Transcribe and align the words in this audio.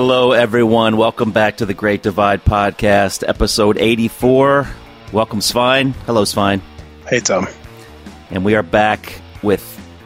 Hello, 0.00 0.30
everyone. 0.30 0.96
Welcome 0.96 1.32
back 1.32 1.56
to 1.56 1.66
the 1.66 1.74
Great 1.74 2.04
Divide 2.04 2.44
Podcast, 2.44 3.28
episode 3.28 3.76
84. 3.78 4.68
Welcome, 5.12 5.40
Svein. 5.40 5.90
Hello, 6.06 6.24
Svein. 6.24 6.62
Hey, 7.08 7.18
Tom. 7.18 7.48
And 8.30 8.44
we 8.44 8.54
are 8.54 8.62
back 8.62 9.20
with 9.42 9.60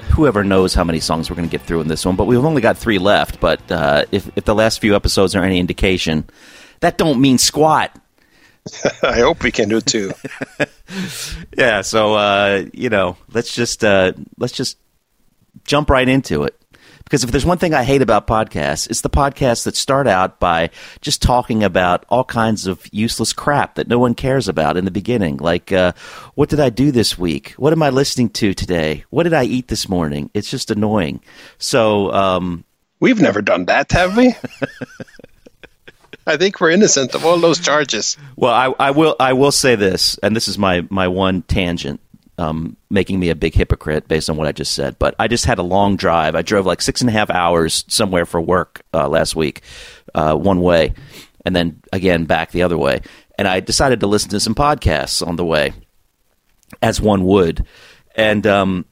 whoever 0.09 0.45
knows 0.45 0.73
how 0.73 0.83
many 0.83 0.99
songs 0.99 1.29
we're 1.29 1.37
going 1.37 1.47
to 1.47 1.53
get 1.53 1.67
through 1.67 1.83
in 1.83 1.89
this 1.89 2.07
one, 2.07 2.17
but 2.17 2.25
we've 2.25 2.43
only 2.43 2.63
got 2.63 2.79
three 2.79 2.99
left. 2.99 3.39
But 3.39 3.71
uh, 3.71 4.07
if, 4.11 4.31
if 4.35 4.47
the 4.47 4.55
last 4.55 4.81
few 4.81 4.97
episodes 4.97 5.37
are 5.37 5.45
any 5.45 5.61
indication, 5.61 6.25
that 6.81 6.97
don't 6.97 7.21
mean 7.21 7.37
squat. 7.37 7.95
I 9.03 9.21
hope 9.21 9.43
we 9.43 9.53
can 9.53 9.69
do 9.69 9.83
too. 9.83 10.13
yeah, 11.59 11.83
so 11.83 12.15
uh, 12.15 12.65
you 12.73 12.89
know, 12.89 13.19
let's 13.31 13.55
just 13.55 13.85
uh, 13.85 14.15
let's 14.39 14.55
just 14.55 14.79
jump 15.67 15.91
right 15.91 16.09
into 16.09 16.45
it. 16.45 16.59
Because 17.13 17.25
if 17.25 17.31
there's 17.31 17.45
one 17.45 17.59
thing 17.59 17.75
I 17.75 17.85
hate 17.85 18.01
about 18.01 18.27
podcasts, 18.27 18.89
it's 18.89 19.03
the 19.03 19.11
podcasts 19.11 19.65
that 19.65 19.77
start 19.77 20.07
out 20.07 20.41
by 20.41 20.71
just 21.03 21.21
talking 21.21 21.63
about 21.63 22.07
all 22.09 22.25
kinds 22.25 22.67
of 22.67 22.87
useless 22.91 23.35
crap 23.35 23.75
that 23.75 23.87
no 23.87 23.99
one 23.99 24.15
cares 24.15 24.49
about 24.49 24.79
in 24.79 24.87
the 24.87 24.91
beginning. 24.91 25.37
Like, 25.37 25.71
uh, 25.73 25.93
what 26.37 26.49
did 26.49 26.59
I 26.59 26.71
do 26.71 26.91
this 26.91 27.19
week? 27.19 27.51
What 27.59 27.75
am 27.75 27.83
I 27.83 27.91
listening 27.91 28.31
to 28.31 28.55
today? 28.55 29.05
What 29.11 29.25
did 29.25 29.35
I 29.35 29.45
eat 29.45 29.69
this 29.69 29.91
morning? 29.91 30.31
It's 30.33 30.51
just 30.51 30.71
annoying. 30.71 31.21
So, 31.59 32.11
um, 32.15 32.65
we've 32.99 33.21
never 33.21 33.43
done 33.43 33.67
that, 33.67 33.93
have 33.93 34.17
we? 34.17 34.35
I 36.27 36.39
think 36.39 36.63
we're 36.63 36.71
innocent 36.71 37.15
of 37.15 37.27
all 37.27 37.37
those 37.37 37.61
charges. 37.61 38.17
Well, 38.37 38.55
I, 38.55 38.87
I 38.87 38.91
will. 38.93 39.17
I 39.21 39.35
will 39.35 39.53
say 39.53 39.75
this, 39.75 40.17
and 40.23 40.35
this 40.35 40.49
is 40.49 40.57
my 40.57 40.87
my 40.89 41.09
one 41.09 41.43
tangent, 41.43 42.01
um, 42.39 42.77
making 42.91 43.21
me 43.21 43.31
a 43.31 43.35
big 43.35 43.55
hypocrite 43.55 44.09
based 44.09 44.31
on 44.31 44.37
what 44.37 44.47
I 44.47 44.53
just 44.53 44.73
said. 44.73 44.99
But 44.99 45.15
I 45.19 45.29
just 45.29 45.45
had 45.45 45.59
a 45.59 45.63
long 45.63 45.97
drive. 45.97 46.35
I 46.35 46.43
drove 46.43 46.67
like 46.67 46.83
six 46.83 47.01
and 47.01 47.11
a 47.11 47.13
half 47.13 47.31
hours 47.31 47.85
somewhere 47.89 48.27
for 48.27 48.41
work 48.41 48.83
uh, 48.95 49.09
last 49.09 49.37
week, 49.37 49.63
uh, 50.15 50.35
one 50.35 50.61
way, 50.61 50.95
and 51.45 51.55
then 51.55 51.83
again 51.93 52.25
back 52.25 52.51
the 52.51 52.63
other 52.63 52.79
way. 52.79 53.01
And 53.39 53.49
I 53.49 53.61
decided 53.61 54.01
to 54.01 54.07
listen 54.07 54.31
to 54.31 54.41
some 54.41 54.55
podcasts 54.55 55.27
on 55.27 55.37
the 55.37 55.45
way, 55.45 55.73
as 56.81 57.01
one 57.01 57.25
would. 57.25 57.67
And 58.15 58.47
um, 58.47 58.85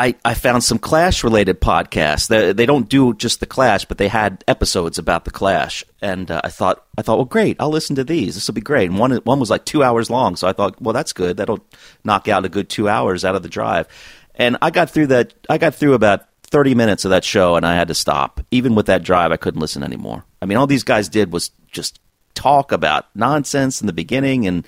I, 0.00 0.14
I 0.24 0.32
found 0.32 0.64
some 0.64 0.78
Clash 0.78 1.22
related 1.22 1.60
podcasts. 1.60 2.28
They, 2.28 2.54
they 2.54 2.64
don't 2.64 2.88
do 2.88 3.12
just 3.12 3.40
the 3.40 3.46
Clash, 3.46 3.84
but 3.84 3.98
they 3.98 4.08
had 4.08 4.42
episodes 4.48 4.96
about 4.96 5.26
the 5.26 5.30
Clash, 5.30 5.84
and 6.00 6.30
uh, 6.30 6.40
I 6.42 6.48
thought 6.48 6.86
I 6.96 7.02
thought, 7.02 7.18
well, 7.18 7.26
great, 7.26 7.56
I'll 7.60 7.68
listen 7.68 7.96
to 7.96 8.04
these. 8.04 8.34
This 8.34 8.48
will 8.48 8.54
be 8.54 8.62
great. 8.62 8.88
And 8.88 8.98
one 8.98 9.12
one 9.12 9.38
was 9.38 9.50
like 9.50 9.66
two 9.66 9.82
hours 9.82 10.08
long, 10.08 10.36
so 10.36 10.48
I 10.48 10.54
thought, 10.54 10.80
well, 10.80 10.94
that's 10.94 11.12
good. 11.12 11.36
That'll 11.36 11.62
knock 12.02 12.28
out 12.28 12.46
a 12.46 12.48
good 12.48 12.70
two 12.70 12.88
hours 12.88 13.26
out 13.26 13.34
of 13.34 13.42
the 13.42 13.50
drive. 13.50 13.88
And 14.36 14.56
I 14.62 14.70
got 14.70 14.88
through 14.88 15.08
that. 15.08 15.34
I 15.50 15.58
got 15.58 15.74
through 15.74 15.92
about 15.92 16.24
thirty 16.44 16.74
minutes 16.74 17.04
of 17.04 17.10
that 17.10 17.22
show, 17.24 17.56
and 17.56 17.66
I 17.66 17.74
had 17.74 17.88
to 17.88 17.94
stop. 17.94 18.40
Even 18.50 18.74
with 18.74 18.86
that 18.86 19.02
drive, 19.02 19.32
I 19.32 19.36
couldn't 19.36 19.60
listen 19.60 19.82
anymore. 19.82 20.24
I 20.40 20.46
mean, 20.46 20.56
all 20.56 20.66
these 20.66 20.84
guys 20.84 21.10
did 21.10 21.30
was 21.30 21.50
just 21.70 22.00
talk 22.32 22.72
about 22.72 23.14
nonsense 23.14 23.82
in 23.82 23.86
the 23.86 23.92
beginning, 23.92 24.46
and 24.46 24.66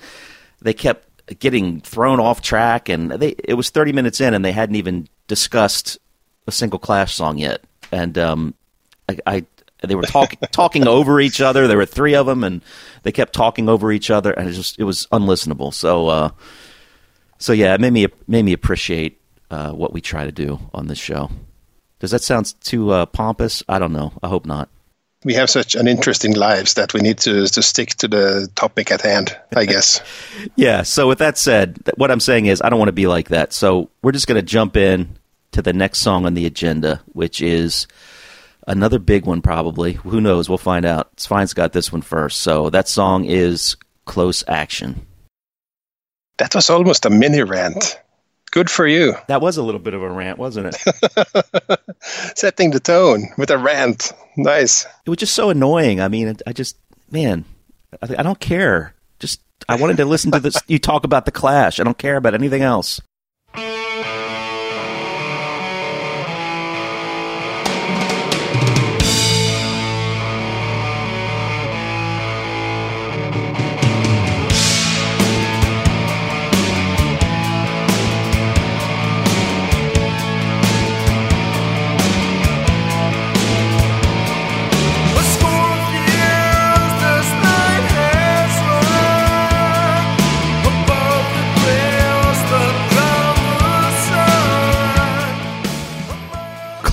they 0.61 0.75
kept 0.75 1.07
getting 1.39 1.79
thrown 1.79 2.19
off 2.19 2.41
track 2.41 2.89
and 2.89 3.11
they 3.11 3.29
it 3.45 3.53
was 3.53 3.69
30 3.69 3.93
minutes 3.93 4.19
in 4.19 4.33
and 4.33 4.43
they 4.43 4.51
hadn't 4.51 4.75
even 4.75 5.07
discussed 5.27 5.97
a 6.47 6.51
single 6.51 6.79
Clash 6.79 7.13
song 7.13 7.37
yet, 7.37 7.63
and 7.91 8.17
um, 8.17 8.53
I, 9.07 9.17
I 9.25 9.45
they 9.83 9.95
were 9.95 10.03
talking 10.03 10.39
talking 10.51 10.87
over 10.87 11.19
each 11.19 11.41
other. 11.41 11.67
There 11.67 11.77
were 11.77 11.85
three 11.85 12.15
of 12.15 12.25
them, 12.25 12.43
and 12.43 12.61
they 13.03 13.11
kept 13.11 13.33
talking 13.33 13.69
over 13.69 13.91
each 13.91 14.09
other, 14.09 14.31
and 14.31 14.49
it 14.49 14.53
just 14.53 14.79
it 14.79 14.83
was 14.83 15.07
unlistenable. 15.11 15.73
So, 15.73 16.07
uh, 16.07 16.29
so 17.37 17.53
yeah, 17.53 17.73
it 17.73 17.81
made 17.81 17.93
me 17.93 18.07
made 18.27 18.45
me 18.45 18.53
appreciate 18.53 19.19
uh, 19.51 19.71
what 19.71 19.93
we 19.93 20.01
try 20.01 20.25
to 20.25 20.31
do 20.31 20.59
on 20.73 20.87
this 20.87 20.99
show. 20.99 21.29
Does 21.99 22.11
that 22.11 22.21
sound 22.21 22.53
too 22.61 22.91
uh, 22.91 23.05
pompous? 23.05 23.63
I 23.69 23.79
don't 23.79 23.93
know. 23.93 24.13
I 24.21 24.27
hope 24.27 24.45
not. 24.45 24.69
We 25.23 25.33
have 25.35 25.49
such 25.49 25.75
an 25.75 25.87
interesting 25.87 26.35
lives 26.35 26.73
that 26.73 26.93
we 26.93 27.01
need 27.01 27.17
to 27.19 27.47
to 27.47 27.61
stick 27.61 27.89
to 27.95 28.07
the 28.07 28.49
topic 28.55 28.91
at 28.91 29.01
hand. 29.01 29.37
I 29.55 29.65
guess. 29.65 30.01
yeah. 30.55 30.83
So 30.83 31.07
with 31.07 31.19
that 31.19 31.37
said, 31.37 31.79
what 31.95 32.11
I'm 32.11 32.19
saying 32.19 32.47
is 32.47 32.61
I 32.61 32.69
don't 32.69 32.79
want 32.79 32.89
to 32.89 32.93
be 32.93 33.07
like 33.07 33.29
that. 33.29 33.53
So 33.53 33.89
we're 34.01 34.11
just 34.11 34.27
going 34.27 34.39
to 34.39 34.45
jump 34.45 34.77
in 34.77 35.17
to 35.51 35.61
the 35.61 35.73
next 35.73 35.99
song 35.99 36.25
on 36.25 36.33
the 36.33 36.45
agenda, 36.45 37.01
which 37.13 37.41
is 37.41 37.87
another 38.67 38.99
big 38.99 39.25
one, 39.25 39.41
probably. 39.41 39.93
Who 39.93 40.19
knows? 40.19 40.49
We'll 40.49 40.57
find 40.57 40.85
out. 40.85 41.15
Svein's 41.17 41.53
got 41.53 41.73
this 41.73 41.91
one 41.91 42.01
first. 42.01 42.41
So 42.41 42.69
that 42.69 42.87
song 42.87 43.25
is 43.25 43.77
Close 44.05 44.43
Action. 44.47 45.05
That 46.37 46.55
was 46.55 46.69
almost 46.69 47.05
a 47.05 47.09
mini 47.09 47.43
rant. 47.43 47.99
Good 48.51 48.69
for 48.69 48.85
you. 48.85 49.15
That 49.27 49.41
was 49.41 49.57
a 49.57 49.63
little 49.63 49.79
bit 49.79 49.93
of 49.93 50.01
a 50.03 50.09
rant, 50.09 50.37
wasn't 50.37 50.75
it? 50.75 51.79
Setting 52.35 52.71
the 52.71 52.79
tone 52.79 53.29
with 53.37 53.49
a 53.49 53.57
rant. 53.57 54.11
Nice. 54.37 54.85
It 55.05 55.09
was 55.09 55.17
just 55.17 55.33
so 55.35 55.49
annoying. 55.49 56.01
I 56.01 56.07
mean, 56.07 56.35
I 56.47 56.53
just, 56.53 56.77
man, 57.11 57.45
I, 58.01 58.15
I 58.19 58.23
don't 58.23 58.39
care. 58.39 58.93
Just, 59.19 59.41
I 59.69 59.75
wanted 59.75 59.97
to 59.97 60.05
listen 60.05 60.31
to 60.31 60.39
this. 60.39 60.55
You 60.67 60.79
talk 60.79 61.03
about 61.03 61.25
the 61.25 61.31
Clash. 61.31 61.79
I 61.79 61.83
don't 61.83 61.97
care 61.97 62.17
about 62.17 62.33
anything 62.33 62.61
else. 62.63 62.99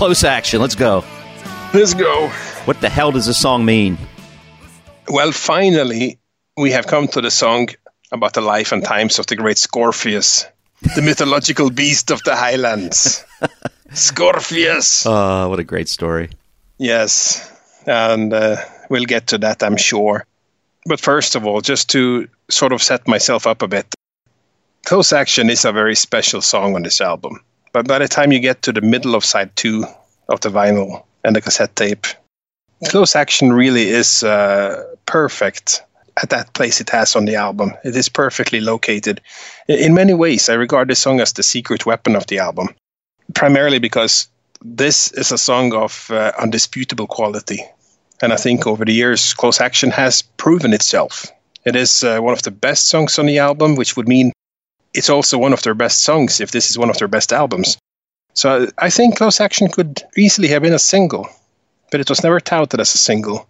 Close 0.01 0.25
action. 0.25 0.63
Let's 0.63 0.75
go. 0.75 1.05
Let's 1.75 1.93
go. 1.93 2.29
What 2.65 2.81
the 2.81 2.89
hell 2.89 3.13
does 3.13 3.27
this 3.27 3.39
song 3.39 3.67
mean? 3.67 3.99
Well, 5.09 5.31
finally, 5.31 6.19
we 6.57 6.71
have 6.71 6.87
come 6.87 7.07
to 7.09 7.21
the 7.21 7.31
song 7.31 7.69
about 8.11 8.33
the 8.33 8.41
life 8.41 8.73
and 8.73 8.83
times 8.83 9.19
of 9.19 9.27
the 9.27 9.37
great 9.37 9.59
Scorpius, 9.59 10.47
the 10.97 11.03
mythological 11.03 11.69
beast 11.81 12.11
of 12.11 12.23
the 12.25 12.35
highlands. 12.35 13.23
Scorpius. 13.93 15.05
Oh, 15.05 15.51
what 15.51 15.59
a 15.59 15.65
great 15.65 15.91
story. 15.91 16.31
Yes. 16.79 17.47
And 17.87 18.33
uh, 18.33 18.57
we'll 18.89 19.05
get 19.05 19.27
to 19.27 19.39
that, 19.39 19.63
I'm 19.63 19.77
sure. 19.77 20.25
But 20.87 20.99
first 20.99 21.37
of 21.37 21.45
all, 21.45 21.61
just 21.61 21.91
to 21.91 22.27
sort 22.49 22.73
of 22.73 22.83
set 22.83 23.07
myself 23.07 23.47
up 23.47 23.61
a 23.61 23.69
bit, 23.69 23.95
Close 24.87 25.13
Action 25.13 25.51
is 25.51 25.67
a 25.67 25.73
very 25.73 25.95
special 25.95 26.41
song 26.41 26.75
on 26.75 26.85
this 26.85 27.03
album. 27.03 27.45
But 27.73 27.87
by 27.87 27.99
the 27.99 28.09
time 28.09 28.33
you 28.33 28.41
get 28.41 28.63
to 28.63 28.73
the 28.73 28.81
middle 28.81 29.15
of 29.15 29.25
side 29.25 29.55
two 29.57 29.85
of 30.29 30.41
the 30.41 30.49
vinyl 30.49 31.05
and 31.25 31.37
the 31.37 31.41
cassette 31.41 31.77
tape, 31.77 32.07
Close 32.89 33.15
Action 33.15 33.53
really 33.53 33.89
is 33.89 34.23
uh, 34.23 34.83
perfect 35.07 35.83
at 36.23 36.31
that 36.31 36.53
place 36.55 36.81
it 36.81 36.91
has 36.91 37.15
on 37.15 37.27
the 37.27 37.37
album. 37.37 37.73
It 37.85 37.95
is 37.95 38.09
perfectly 38.09 38.61
located. 38.61 39.21
In 39.69 39.95
many 39.95 40.15
ways, 40.15 40.49
I 40.49 40.55
regard 40.55 40.89
this 40.89 40.99
song 40.99 41.21
as 41.21 41.33
the 41.33 41.43
secret 41.43 41.87
weapon 41.87 42.17
of 42.17 42.27
the 42.27 42.39
album, 42.39 42.69
primarily 43.35 43.79
because 43.79 44.29
this 44.63 45.13
is 45.13 45.33
a 45.33 45.39
song 45.39 45.75
of 45.75 46.11
uh, 46.11 46.33
undisputable 46.39 47.07
quality. 47.07 47.65
And 48.23 48.33
I 48.33 48.37
think 48.37 48.67
over 48.67 48.85
the 48.85 48.93
years, 48.93 49.33
Close 49.35 49.61
Action 49.61 49.91
has 49.91 50.23
proven 50.23 50.73
itself. 50.73 51.27
It 51.65 51.77
is 51.77 52.03
uh, 52.03 52.21
one 52.21 52.33
of 52.33 52.43
the 52.43 52.51
best 52.51 52.89
songs 52.89 53.19
on 53.19 53.27
the 53.27 53.39
album, 53.39 53.77
which 53.77 53.97
would 53.97 54.09
mean 54.09 54.33
it's 54.95 55.11
also 55.11 55.39
one 55.39 55.53
of 55.53 55.63
their 55.63 55.75
best 55.75 56.03
songs 56.03 56.41
if 56.41 56.51
this 56.51 56.71
is 56.71 56.79
one 56.79 56.91
of 56.91 56.99
their 56.99 57.09
best 57.09 57.33
albums. 57.33 57.79
So 58.35 58.69
I 58.79 58.91
think 58.91 59.17
Close 59.17 59.41
Action 59.41 59.69
could 59.69 60.03
easily 60.17 60.49
have 60.49 60.63
been 60.63 60.73
a 60.75 60.79
single, 60.79 61.29
but 61.91 62.01
it 62.01 62.09
was 62.09 62.23
never 62.23 62.41
touted 62.41 62.81
as 62.81 62.95
a 62.95 62.99
single. 62.99 63.47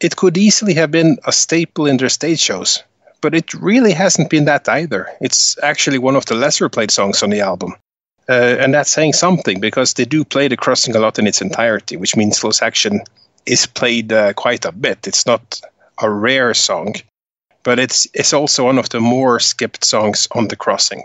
It 0.00 0.16
could 0.16 0.36
easily 0.36 0.74
have 0.74 0.90
been 0.90 1.18
a 1.24 1.32
staple 1.32 1.86
in 1.86 1.96
their 1.96 2.08
stage 2.08 2.40
shows, 2.40 2.82
but 3.20 3.34
it 3.34 3.54
really 3.54 3.92
hasn't 3.92 4.30
been 4.30 4.44
that 4.46 4.68
either. 4.68 5.08
It's 5.20 5.56
actually 5.62 5.98
one 5.98 6.16
of 6.16 6.26
the 6.26 6.34
lesser 6.34 6.68
played 6.68 6.90
songs 6.90 7.22
on 7.22 7.30
the 7.30 7.40
album. 7.40 7.74
Uh, 8.28 8.56
and 8.58 8.72
that's 8.72 8.90
saying 8.90 9.12
something 9.12 9.60
because 9.60 9.94
they 9.94 10.04
do 10.04 10.24
play 10.24 10.48
the 10.48 10.56
crossing 10.56 10.96
a 10.96 10.98
lot 10.98 11.18
in 11.18 11.26
its 11.26 11.42
entirety, 11.42 11.96
which 11.96 12.16
means 12.16 12.40
Close 12.40 12.62
Action 12.62 13.00
is 13.44 13.66
played 13.66 14.12
uh, 14.12 14.32
quite 14.32 14.64
a 14.64 14.72
bit. 14.72 15.06
It's 15.06 15.26
not 15.26 15.60
a 16.00 16.08
rare 16.08 16.54
song, 16.54 16.94
but 17.64 17.78
it's 17.78 18.06
it's 18.14 18.32
also 18.32 18.64
one 18.64 18.78
of 18.78 18.90
the 18.90 19.00
more 19.00 19.40
skipped 19.40 19.84
songs 19.84 20.28
on 20.32 20.48
the 20.48 20.56
crossing. 20.56 21.02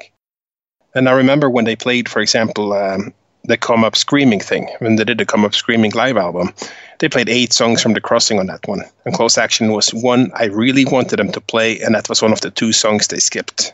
And 0.93 1.09
I 1.09 1.13
remember 1.13 1.49
when 1.49 1.65
they 1.65 1.75
played, 1.75 2.09
for 2.09 2.19
example, 2.19 2.73
um, 2.73 3.13
the 3.45 3.57
Come 3.57 3.83
Up 3.83 3.95
Screaming 3.95 4.39
thing, 4.39 4.69
when 4.79 4.95
they 4.95 5.03
did 5.03 5.17
the 5.17 5.25
Come 5.25 5.45
Up 5.45 5.55
Screaming 5.55 5.91
live 5.91 6.17
album, 6.17 6.53
they 6.99 7.09
played 7.09 7.29
eight 7.29 7.53
songs 7.53 7.81
from 7.81 7.93
the 7.93 8.01
crossing 8.01 8.39
on 8.39 8.47
that 8.47 8.67
one. 8.67 8.83
And 9.05 9.13
Close 9.13 9.37
Action 9.37 9.71
was 9.71 9.93
one 9.93 10.31
I 10.35 10.45
really 10.45 10.85
wanted 10.85 11.17
them 11.17 11.31
to 11.31 11.41
play, 11.41 11.79
and 11.79 11.95
that 11.95 12.09
was 12.09 12.21
one 12.21 12.33
of 12.33 12.41
the 12.41 12.51
two 12.51 12.73
songs 12.73 13.07
they 13.07 13.19
skipped. 13.19 13.73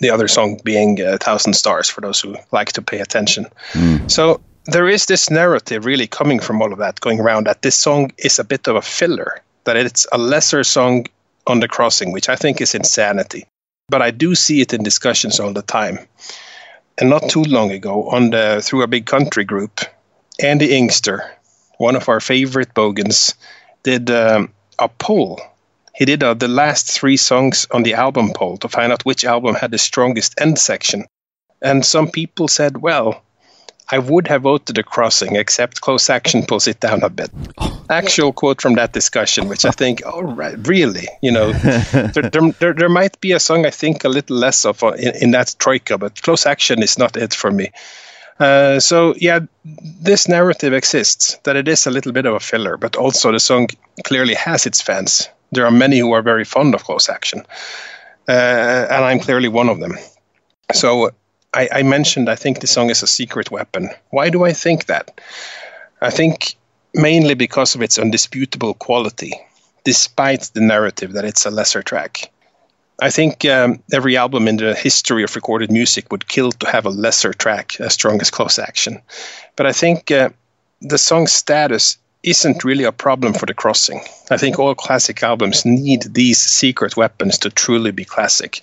The 0.00 0.10
other 0.10 0.28
song 0.28 0.60
being 0.64 1.00
uh, 1.00 1.18
Thousand 1.20 1.54
Stars, 1.54 1.88
for 1.88 2.00
those 2.00 2.20
who 2.20 2.36
like 2.52 2.72
to 2.72 2.82
pay 2.82 3.00
attention. 3.00 3.46
Mm. 3.72 4.10
So 4.10 4.40
there 4.66 4.88
is 4.88 5.06
this 5.06 5.30
narrative 5.30 5.84
really 5.84 6.06
coming 6.06 6.40
from 6.40 6.60
all 6.60 6.72
of 6.72 6.78
that 6.78 7.00
going 7.00 7.20
around 7.20 7.46
that 7.46 7.62
this 7.62 7.76
song 7.76 8.12
is 8.18 8.38
a 8.38 8.44
bit 8.44 8.66
of 8.66 8.76
a 8.76 8.82
filler, 8.82 9.40
that 9.64 9.76
it's 9.76 10.06
a 10.12 10.18
lesser 10.18 10.64
song 10.64 11.06
on 11.46 11.60
the 11.60 11.68
crossing, 11.68 12.12
which 12.12 12.28
I 12.28 12.36
think 12.36 12.60
is 12.60 12.74
insanity. 12.74 13.46
But 13.88 14.02
I 14.02 14.10
do 14.10 14.34
see 14.34 14.60
it 14.60 14.72
in 14.72 14.82
discussions 14.82 15.38
all 15.38 15.52
the 15.52 15.62
time. 15.62 15.98
And 16.98 17.10
not 17.10 17.28
too 17.28 17.44
long 17.44 17.70
ago, 17.70 18.08
on 18.08 18.30
the 18.30 18.60
through 18.62 18.82
a 18.82 18.88
big 18.88 19.06
country 19.06 19.44
group, 19.44 19.80
Andy 20.40 20.68
Ingster, 20.68 21.28
one 21.78 21.94
of 21.94 22.08
our 22.08 22.20
favorite 22.20 22.74
bogans, 22.74 23.34
did 23.82 24.10
um, 24.10 24.52
a 24.78 24.88
poll. 24.88 25.40
He 25.94 26.04
did 26.04 26.22
uh, 26.22 26.34
the 26.34 26.48
last 26.48 26.90
three 26.90 27.16
songs 27.16 27.66
on 27.70 27.82
the 27.82 27.94
album 27.94 28.32
poll 28.34 28.56
to 28.58 28.68
find 28.68 28.92
out 28.92 29.04
which 29.04 29.24
album 29.24 29.54
had 29.54 29.70
the 29.70 29.78
strongest 29.78 30.34
end 30.40 30.58
section. 30.58 31.06
And 31.62 31.84
some 31.84 32.10
people 32.10 32.48
said, 32.48 32.78
well, 32.78 33.22
I 33.90 33.98
would 33.98 34.26
have 34.26 34.42
voted 34.42 34.76
the 34.76 34.82
crossing, 34.82 35.36
except 35.36 35.80
close 35.80 36.10
action 36.10 36.44
pulls 36.48 36.66
it 36.66 36.80
down 36.80 37.02
a 37.02 37.08
bit. 37.08 37.30
Actual 37.90 38.32
quote 38.32 38.60
from 38.60 38.74
that 38.74 38.92
discussion, 38.92 39.48
which 39.48 39.64
I 39.64 39.70
think, 39.70 40.02
oh, 40.04 40.22
right, 40.22 40.56
really, 40.66 41.08
you 41.22 41.30
know, 41.30 41.52
there, 41.92 42.30
there, 42.58 42.72
there, 42.72 42.88
might 42.88 43.20
be 43.20 43.32
a 43.32 43.40
song 43.40 43.64
I 43.64 43.70
think 43.70 44.04
a 44.04 44.08
little 44.08 44.36
less 44.36 44.64
of 44.64 44.82
in, 44.82 45.14
in 45.20 45.30
that 45.32 45.54
troika, 45.58 45.98
but 45.98 46.20
close 46.22 46.46
action 46.46 46.82
is 46.82 46.98
not 46.98 47.16
it 47.16 47.32
for 47.32 47.50
me. 47.50 47.70
Uh, 48.38 48.78
so 48.80 49.14
yeah, 49.16 49.40
this 49.64 50.28
narrative 50.28 50.74
exists 50.74 51.38
that 51.44 51.56
it 51.56 51.68
is 51.68 51.86
a 51.86 51.90
little 51.90 52.12
bit 52.12 52.26
of 52.26 52.34
a 52.34 52.40
filler, 52.40 52.76
but 52.76 52.96
also 52.96 53.32
the 53.32 53.40
song 53.40 53.68
clearly 54.04 54.34
has 54.34 54.66
its 54.66 54.80
fans. 54.80 55.28
There 55.52 55.64
are 55.64 55.70
many 55.70 55.98
who 56.00 56.12
are 56.12 56.22
very 56.22 56.44
fond 56.44 56.74
of 56.74 56.84
close 56.84 57.08
action, 57.08 57.46
uh, 58.28 58.86
and 58.90 59.04
I'm 59.04 59.20
clearly 59.20 59.48
one 59.48 59.68
of 59.68 59.80
them. 59.80 59.96
So 60.74 61.12
I, 61.56 61.68
I 61.72 61.82
mentioned 61.82 62.28
I 62.28 62.36
think 62.36 62.60
the 62.60 62.66
song 62.66 62.90
is 62.90 63.02
a 63.02 63.06
secret 63.06 63.50
weapon. 63.50 63.88
Why 64.10 64.28
do 64.28 64.44
I 64.44 64.52
think 64.52 64.86
that? 64.86 65.20
I 66.02 66.10
think 66.10 66.54
mainly 66.94 67.34
because 67.34 67.74
of 67.74 67.80
its 67.80 67.98
undisputable 67.98 68.74
quality, 68.74 69.32
despite 69.82 70.50
the 70.52 70.60
narrative 70.60 71.14
that 71.14 71.24
it's 71.24 71.46
a 71.46 71.50
lesser 71.50 71.82
track. 71.82 72.30
I 73.00 73.10
think 73.10 73.44
um, 73.46 73.82
every 73.90 74.16
album 74.18 74.48
in 74.48 74.56
the 74.56 74.74
history 74.74 75.22
of 75.24 75.34
recorded 75.34 75.70
music 75.70 76.12
would 76.12 76.28
kill 76.28 76.52
to 76.52 76.70
have 76.70 76.84
a 76.84 76.90
lesser 76.90 77.32
track 77.32 77.80
as 77.80 77.94
strong 77.94 78.20
as 78.20 78.30
Close 78.30 78.58
Action. 78.58 79.00
But 79.56 79.66
I 79.66 79.72
think 79.72 80.10
uh, 80.10 80.30
the 80.82 80.98
song's 80.98 81.32
status 81.32 81.96
isn't 82.22 82.64
really 82.64 82.84
a 82.84 82.92
problem 82.92 83.32
for 83.32 83.46
the 83.46 83.54
crossing. 83.54 84.00
I 84.30 84.36
think 84.36 84.58
all 84.58 84.74
classic 84.74 85.22
albums 85.22 85.64
need 85.64 86.02
these 86.02 86.38
secret 86.38 86.96
weapons 86.96 87.38
to 87.38 87.50
truly 87.50 87.92
be 87.92 88.04
classic. 88.04 88.60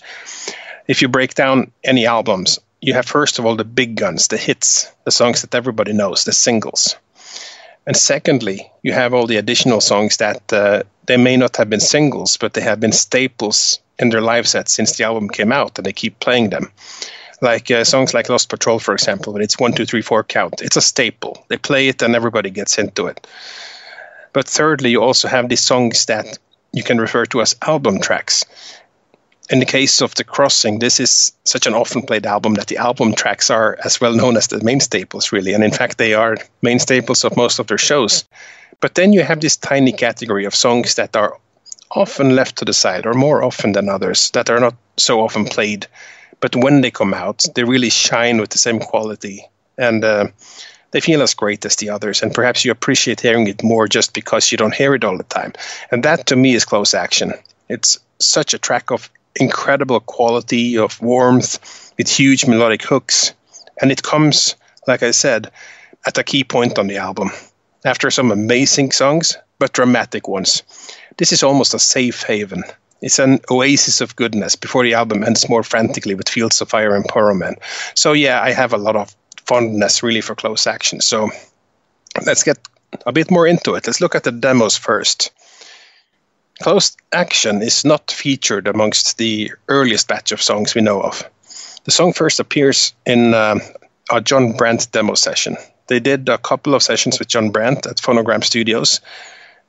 If 0.88 1.02
you 1.02 1.08
break 1.08 1.34
down 1.36 1.72
any 1.84 2.06
albums, 2.06 2.60
you 2.84 2.94
have 2.94 3.06
first 3.06 3.40
of 3.40 3.46
all 3.46 3.56
the 3.56 3.64
big 3.64 3.96
guns, 3.96 4.28
the 4.28 4.36
hits, 4.38 4.92
the 5.06 5.12
songs 5.12 5.42
that 5.42 5.56
everybody 5.56 5.94
knows, 5.94 6.26
the 6.26 6.34
singles. 6.34 6.98
And 7.88 7.96
secondly, 7.96 8.70
you 8.82 8.92
have 8.92 9.14
all 9.14 9.26
the 9.26 9.38
additional 9.38 9.80
songs 9.80 10.18
that 10.18 10.52
uh, 10.52 10.84
they 11.06 11.16
may 11.16 11.38
not 11.38 11.56
have 11.56 11.70
been 11.70 11.80
singles, 11.80 12.36
but 12.36 12.54
they 12.54 12.62
have 12.62 12.82
been 12.82 12.92
staples 12.92 13.80
in 14.00 14.10
their 14.10 14.22
live 14.22 14.48
set 14.50 14.68
since 14.68 14.98
the 14.98 15.06
album 15.06 15.30
came 15.30 15.54
out, 15.54 15.78
and 15.78 15.86
they 15.86 15.94
keep 15.94 16.20
playing 16.20 16.50
them. 16.50 16.72
Like 17.42 17.72
uh, 17.72 17.86
songs 17.86 18.14
like 18.14 18.28
Lost 18.28 18.50
Patrol, 18.50 18.80
for 18.80 18.94
example, 18.94 19.32
when 19.32 19.42
it's 19.42 19.60
one, 19.60 19.72
two, 19.72 19.86
three, 19.86 20.02
four 20.02 20.24
count, 20.24 20.62
it's 20.62 20.78
a 20.78 20.82
staple. 20.82 21.46
They 21.48 21.58
play 21.58 21.88
it, 21.88 22.02
and 22.02 22.16
everybody 22.16 22.50
gets 22.50 22.78
into 22.78 23.08
it. 23.08 23.26
But 24.34 24.48
thirdly, 24.48 24.92
you 24.92 25.02
also 25.02 25.30
have 25.30 25.48
these 25.48 25.64
songs 25.64 26.06
that 26.08 26.38
you 26.74 26.84
can 26.84 27.00
refer 27.00 27.26
to 27.28 27.42
as 27.42 27.56
album 27.62 28.02
tracks 28.02 28.44
in 29.50 29.60
the 29.60 29.66
case 29.66 30.02
of 30.02 30.16
The 30.16 30.24
Crossing, 30.24 30.80
this 30.80 31.00
is 31.00 31.34
such 31.44 31.68
an 31.68 31.74
often 31.74 32.02
played 32.02 32.26
album 32.26 32.54
that 32.56 32.68
the 32.68 32.78
album 32.78 33.14
tracks 33.14 33.50
are 33.50 33.78
as 33.84 34.00
well 34.00 34.14
known 34.14 34.38
as 34.38 34.48
the 34.48 34.64
main 34.64 34.80
staples, 34.80 35.32
really. 35.32 35.54
And 35.54 35.64
in 35.64 35.72
fact, 35.72 35.98
they 35.98 36.14
are 36.14 36.38
main 36.62 36.80
staples 36.80 37.24
of 37.24 37.36
most 37.36 37.60
of 37.60 37.68
their 37.68 37.78
shows. 37.78 38.24
But 38.80 38.96
then 38.96 39.14
you 39.14 39.22
have 39.24 39.42
this 39.42 39.58
tiny 39.58 39.92
category 39.92 40.46
of 40.46 40.56
songs 40.56 40.96
that 40.96 41.16
are 41.16 41.38
often 41.92 42.36
left 42.36 42.58
to 42.58 42.66
the 42.66 42.74
side, 42.74 43.06
or 43.06 43.14
more 43.14 43.44
often 43.44 43.74
than 43.74 43.90
others, 43.90 44.32
that 44.32 44.50
are 44.50 44.60
not 44.60 44.76
so 44.98 45.22
often 45.22 45.46
played. 45.46 45.88
But 46.40 46.56
when 46.56 46.82
they 46.82 46.92
come 46.92 47.14
out, 47.14 47.46
they 47.54 47.64
really 47.64 47.90
shine 47.90 48.40
with 48.40 48.50
the 48.50 48.58
same 48.58 48.80
quality. 48.80 49.46
And 49.78 50.04
uh, 50.04 50.28
they 50.92 51.02
feel 51.02 51.22
as 51.22 51.34
great 51.34 51.66
as 51.66 51.76
the 51.76 51.90
others. 51.90 52.24
And 52.24 52.34
perhaps 52.34 52.64
you 52.64 52.72
appreciate 52.72 53.22
hearing 53.22 53.48
it 53.48 53.64
more 53.64 53.88
just 53.88 54.14
because 54.14 54.52
you 54.52 54.58
don't 54.58 54.74
hear 54.74 54.96
it 54.96 55.04
all 55.04 55.18
the 55.18 55.24
time. 55.24 55.54
And 55.92 56.04
that 56.04 56.28
to 56.28 56.36
me 56.36 56.54
is 56.54 56.66
close 56.66 56.94
action. 56.94 57.34
It's 57.68 58.00
such 58.20 58.54
a 58.54 58.60
track 58.60 58.92
of 58.92 59.10
incredible 59.36 60.00
quality 60.00 60.78
of 60.78 61.02
warmth 61.02 61.94
with 61.98 62.10
huge 62.10 62.46
melodic 62.46 62.84
hooks. 62.84 63.34
And 63.82 63.92
it 63.92 64.04
comes, 64.04 64.56
like 64.88 65.04
I 65.04 65.12
said, 65.12 65.52
at 66.06 66.18
a 66.18 66.24
key 66.24 66.44
point 66.44 66.78
on 66.78 66.88
the 66.88 66.98
album. 66.98 67.32
After 67.86 68.12
some 68.12 68.32
amazing 68.32 68.92
songs, 68.92 69.38
but 69.60 69.74
dramatic 69.74 70.28
ones. 70.28 70.64
This 71.18 71.32
is 71.32 71.44
almost 71.44 71.74
a 71.74 71.80
safe 71.80 72.24
haven. 72.24 72.64
It's 73.02 73.20
an 73.20 73.40
oasis 73.52 74.00
of 74.00 74.16
goodness 74.16 74.56
before 74.56 74.84
the 74.84 74.94
album 74.94 75.24
ends 75.24 75.50
more 75.50 75.64
frantically 75.64 76.16
with 76.16 76.30
Fields 76.30 76.62
of 76.62 76.70
Fire 76.70 76.96
and 76.96 77.06
Porrohman. 77.06 77.56
So, 77.96 78.14
yeah, 78.14 78.42
I 78.42 78.52
have 78.52 78.74
a 78.74 78.78
lot 78.78 78.96
of 78.96 79.14
fondness 79.46 80.04
really 80.04 80.22
for 80.22 80.36
close 80.36 80.68
action. 80.68 81.02
So, 81.02 81.30
let's 82.26 82.44
get 82.44 82.58
a 83.06 83.12
bit 83.12 83.30
more 83.30 83.46
into 83.46 83.76
it. 83.76 83.86
Let's 83.88 84.00
look 84.00 84.16
at 84.16 84.24
the 84.24 84.32
demos 84.32 84.78
first. 84.78 85.32
Close 86.64 86.96
Action 87.12 87.62
is 87.62 87.84
not 87.84 88.10
featured 88.10 88.70
amongst 88.70 89.18
the 89.18 89.52
earliest 89.68 90.08
batch 90.08 90.32
of 90.32 90.42
songs 90.42 90.74
we 90.74 90.80
know 90.80 91.02
of. 91.02 91.30
The 91.84 91.92
song 91.92 92.14
first 92.14 92.40
appears 92.40 92.94
in 93.06 93.34
um, 93.34 93.60
a 94.10 94.22
John 94.22 94.54
Brandt 94.54 94.90
demo 94.94 95.16
session. 95.16 95.58
They 95.88 96.00
did 96.00 96.30
a 96.30 96.38
couple 96.38 96.74
of 96.74 96.82
sessions 96.82 97.20
with 97.20 97.28
John 97.28 97.50
Brandt 97.50 97.86
at 97.86 97.98
Phonogram 97.98 98.46
Studios, 98.46 99.02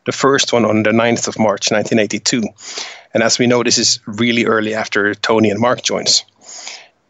the 0.07 0.13
first 0.13 0.53
one 0.53 0.65
on 0.65 0.85
the 0.85 0.91
9th 0.91 1.27
of 1.27 1.37
March 1.37 1.73
1982. 1.73 2.45
And 3.13 3.25
as 3.25 3.41
we 3.41 3.49
know, 3.49 3.65
this 3.65 3.79
is 3.79 3.99
really 4.07 4.45
early 4.45 4.73
after 4.73 5.17
Tony 5.17 5.51
and 5.51 5.59
Mark 5.59 5.83
joins. 5.83 6.25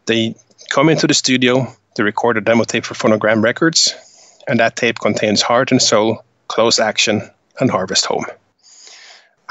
They 0.07 0.33
come 0.69 0.89
into 0.89 1.05
the 1.05 1.13
studio, 1.13 1.71
they 1.95 2.01
record 2.01 2.37
a 2.37 2.41
demo 2.41 2.63
tape 2.63 2.85
for 2.85 2.95
Phonogram 2.95 3.43
Records, 3.43 3.93
and 4.47 4.59
that 4.59 4.77
tape 4.77 4.97
contains 4.97 5.43
Heart 5.43 5.71
and 5.71 5.79
Soul, 5.79 6.25
Close 6.47 6.79
Action, 6.79 7.29
and 7.59 7.69
Harvest 7.69 8.07
Home. 8.07 8.25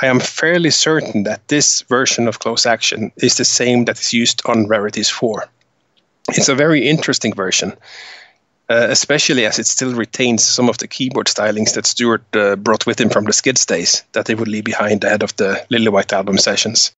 I 0.02 0.06
am 0.06 0.20
fairly 0.20 0.70
certain 0.70 1.22
that 1.24 1.46
this 1.48 1.82
version 1.82 2.26
of 2.26 2.40
close 2.40 2.66
action 2.66 3.12
is 3.16 3.36
the 3.36 3.44
same 3.44 3.84
that 3.84 4.00
is 4.00 4.12
used 4.12 4.42
on 4.44 4.66
Rarities 4.66 5.08
4. 5.08 5.44
It's 6.30 6.48
a 6.48 6.54
very 6.54 6.88
interesting 6.88 7.34
version, 7.34 7.72
uh, 8.68 8.86
especially 8.90 9.46
as 9.46 9.58
it 9.58 9.66
still 9.66 9.94
retains 9.94 10.44
some 10.44 10.68
of 10.68 10.78
the 10.78 10.88
keyboard 10.88 11.26
stylings 11.26 11.74
that 11.74 11.86
Stuart 11.86 12.24
uh, 12.34 12.56
brought 12.56 12.86
with 12.86 13.00
him 13.00 13.10
from 13.10 13.24
the 13.24 13.32
Skids 13.32 13.66
days 13.66 14.02
that 14.12 14.26
they 14.26 14.34
would 14.34 14.48
leave 14.48 14.64
behind 14.64 15.04
ahead 15.04 15.22
of 15.22 15.36
the 15.36 15.64
Lillywhite 15.70 16.12
album 16.12 16.38
sessions. 16.38 16.92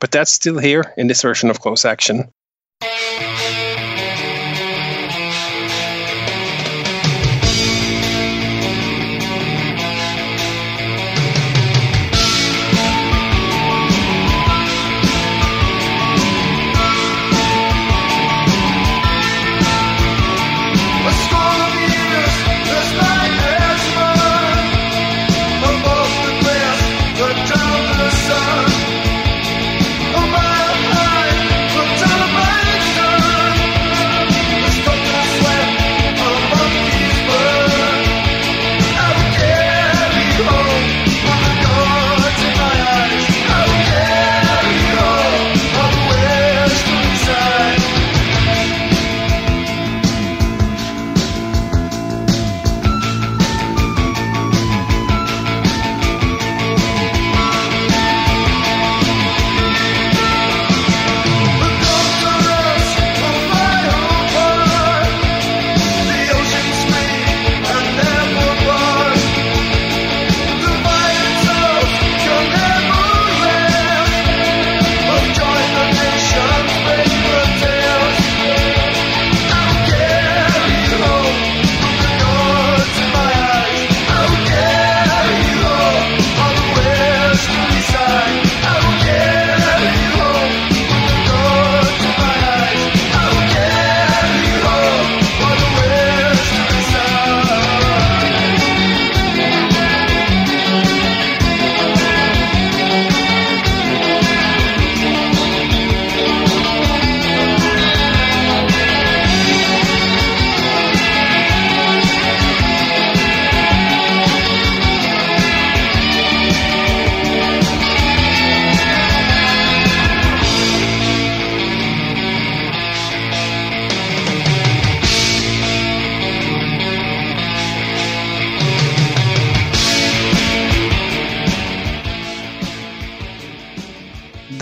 But 0.00 0.10
that's 0.10 0.32
still 0.32 0.58
here 0.58 0.92
in 0.96 1.06
this 1.06 1.22
version 1.22 1.50
of 1.50 1.60
close 1.60 1.84
action. 1.84 2.32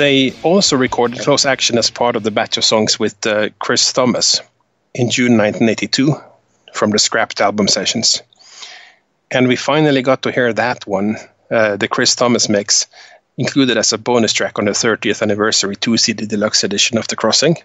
They 0.00 0.32
also 0.42 0.78
recorded 0.78 1.18
Close 1.18 1.44
Action 1.44 1.76
as 1.76 1.90
part 1.90 2.16
of 2.16 2.22
the 2.22 2.30
batch 2.30 2.56
of 2.56 2.64
songs 2.64 2.98
with 2.98 3.26
uh, 3.26 3.50
Chris 3.58 3.92
Thomas 3.92 4.40
in 4.94 5.10
June 5.10 5.36
1982 5.36 6.14
from 6.72 6.90
the 6.90 6.98
scrapped 6.98 7.42
album 7.42 7.68
sessions. 7.68 8.22
And 9.30 9.46
we 9.46 9.56
finally 9.56 10.00
got 10.00 10.22
to 10.22 10.32
hear 10.32 10.54
that 10.54 10.86
one, 10.86 11.18
uh, 11.50 11.76
the 11.76 11.86
Chris 11.86 12.14
Thomas 12.14 12.48
mix, 12.48 12.86
included 13.36 13.76
as 13.76 13.92
a 13.92 13.98
bonus 13.98 14.32
track 14.32 14.58
on 14.58 14.64
the 14.64 14.70
30th 14.70 15.20
anniversary 15.20 15.76
2 15.76 15.98
CD 15.98 16.24
deluxe 16.24 16.64
edition 16.64 16.96
of 16.96 17.06
The 17.06 17.16
Crossing. 17.16 17.56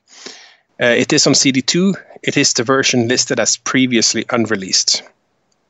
Uh, 0.78 0.88
it 0.88 1.14
is 1.14 1.26
on 1.28 1.36
CD2. 1.36 1.96
It 2.22 2.36
is 2.36 2.52
the 2.52 2.64
version 2.64 3.08
listed 3.08 3.40
as 3.40 3.56
previously 3.56 4.26
unreleased. 4.30 5.04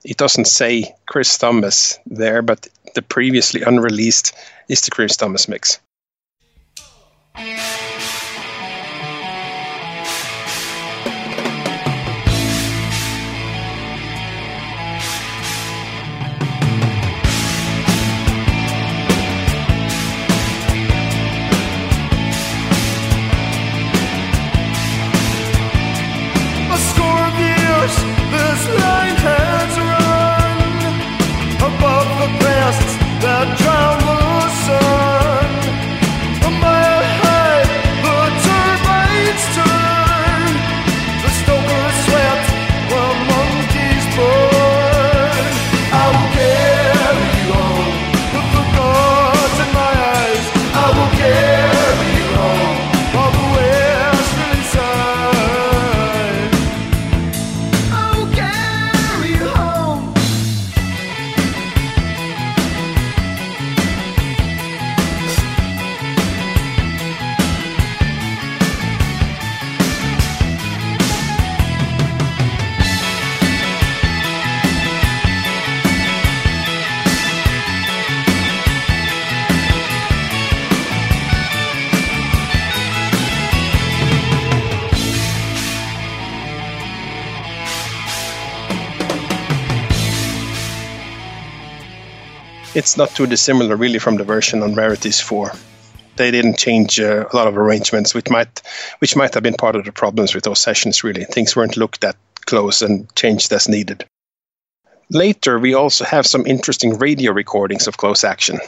It 0.03 0.17
doesn't 0.17 0.47
say 0.47 0.95
Chris 1.05 1.37
Thomas 1.37 1.99
there, 2.07 2.41
but 2.41 2.67
the 2.95 3.03
previously 3.03 3.61
unreleased 3.61 4.33
is 4.67 4.81
the 4.81 4.89
Chris 4.89 5.15
Thomas 5.15 5.47
mix. 5.47 5.79
Yeah. 7.37 7.74
It's 92.85 92.97
not 92.97 93.09
too 93.15 93.25
dissimilar 93.25 93.75
really 93.75 93.97
from 93.97 94.17
the 94.17 94.23
version 94.23 94.61
on 94.61 94.75
Rarities 94.75 95.19
4. 95.19 95.51
They 96.17 96.29
didn't 96.29 96.59
change 96.59 96.99
uh, 96.99 97.25
a 97.25 97.35
lot 97.35 97.47
of 97.47 97.57
arrangements, 97.57 98.13
which 98.13 98.29
might 98.29 98.61
which 98.99 99.15
might 99.15 99.33
have 99.33 99.41
been 99.41 99.55
part 99.55 99.75
of 99.75 99.85
the 99.85 99.91
problems 99.91 100.35
with 100.35 100.43
those 100.43 100.59
sessions. 100.59 101.03
Really, 101.03 101.25
things 101.25 101.55
weren't 101.55 101.77
looked 101.77 102.03
at 102.03 102.15
close 102.45 102.83
and 102.83 103.13
changed 103.15 103.51
as 103.51 103.67
needed. 103.67 104.05
Later, 105.09 105.57
we 105.57 105.73
also 105.73 106.05
have 106.05 106.27
some 106.27 106.45
interesting 106.45 106.99
radio 106.99 107.31
recordings 107.31 107.87
of 107.87 107.97
Close 107.97 108.23
Action. 108.23 108.59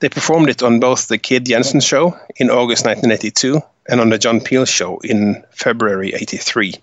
They 0.00 0.08
performed 0.08 0.48
it 0.48 0.64
on 0.64 0.80
both 0.80 1.06
the 1.06 1.18
Kid 1.18 1.46
Jensen 1.46 1.78
show 1.78 2.18
in 2.34 2.50
August 2.50 2.84
1982 2.84 3.62
and 3.88 4.00
on 4.00 4.10
the 4.10 4.18
John 4.18 4.40
Peel 4.40 4.64
show 4.64 4.98
in 4.98 5.44
February 5.52 6.12
83 6.12 6.74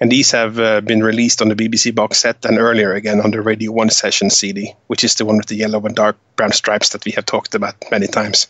and 0.00 0.12
these 0.12 0.30
have 0.30 0.58
uh, 0.58 0.80
been 0.82 1.02
released 1.02 1.40
on 1.40 1.48
the 1.48 1.54
BBC 1.54 1.94
box 1.94 2.18
set 2.18 2.44
and 2.44 2.58
earlier 2.58 2.92
again 2.92 3.20
on 3.20 3.30
the 3.30 3.40
Radio 3.40 3.72
1 3.72 3.90
session 3.90 4.28
CD, 4.28 4.74
which 4.88 5.02
is 5.02 5.14
the 5.14 5.24
one 5.24 5.38
with 5.38 5.46
the 5.46 5.56
yellow 5.56 5.84
and 5.86 5.96
dark 5.96 6.16
brown 6.36 6.52
stripes 6.52 6.90
that 6.90 7.04
we 7.04 7.12
have 7.12 7.24
talked 7.24 7.54
about 7.54 7.76
many 7.90 8.06
times. 8.06 8.46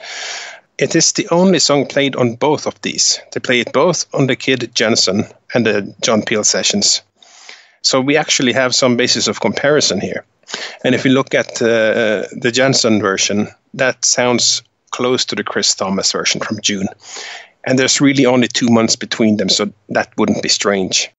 It 0.79 0.95
is 0.97 1.13
the 1.13 1.29
only 1.31 1.59
song 1.59 1.87
played 1.87 2.17
on 2.17 2.35
both 2.35 2.67
of 2.67 2.81
these. 2.83 3.21
They 3.33 3.41
play 3.41 3.61
it 3.61 3.73
both 3.73 4.07
on 4.13 4.27
the 4.27 4.37
Kid 4.37 4.75
Jensen 4.75 5.25
and 5.55 5.65
the 5.65 5.95
John 6.03 6.23
Peel 6.23 6.45
sessions. 6.45 7.03
So 7.83 8.01
we 8.01 8.17
actually 8.17 8.53
have 8.53 8.75
some 8.75 8.97
basis 8.97 9.29
of 9.29 9.41
comparison 9.41 10.01
here. 10.01 10.25
And 10.85 10.95
if 10.95 11.05
we 11.05 11.11
look 11.11 11.35
at 11.35 11.63
uh, 11.63 12.27
the 12.33 12.51
Jensen 12.53 13.01
version, 13.01 13.49
that 13.75 14.05
sounds 14.05 14.63
close 14.91 15.25
to 15.27 15.37
the 15.37 15.45
Chris 15.45 15.75
Thomas 15.75 16.13
version 16.13 16.41
from 16.41 16.61
June. 16.61 16.89
And 17.65 17.79
there's 17.79 18.01
really 18.01 18.27
only 18.27 18.49
two 18.49 18.69
months 18.69 18.97
between 18.97 19.37
them, 19.37 19.49
so 19.49 19.73
that 19.89 20.13
wouldn't 20.17 20.43
be 20.43 20.49
strange 20.49 21.11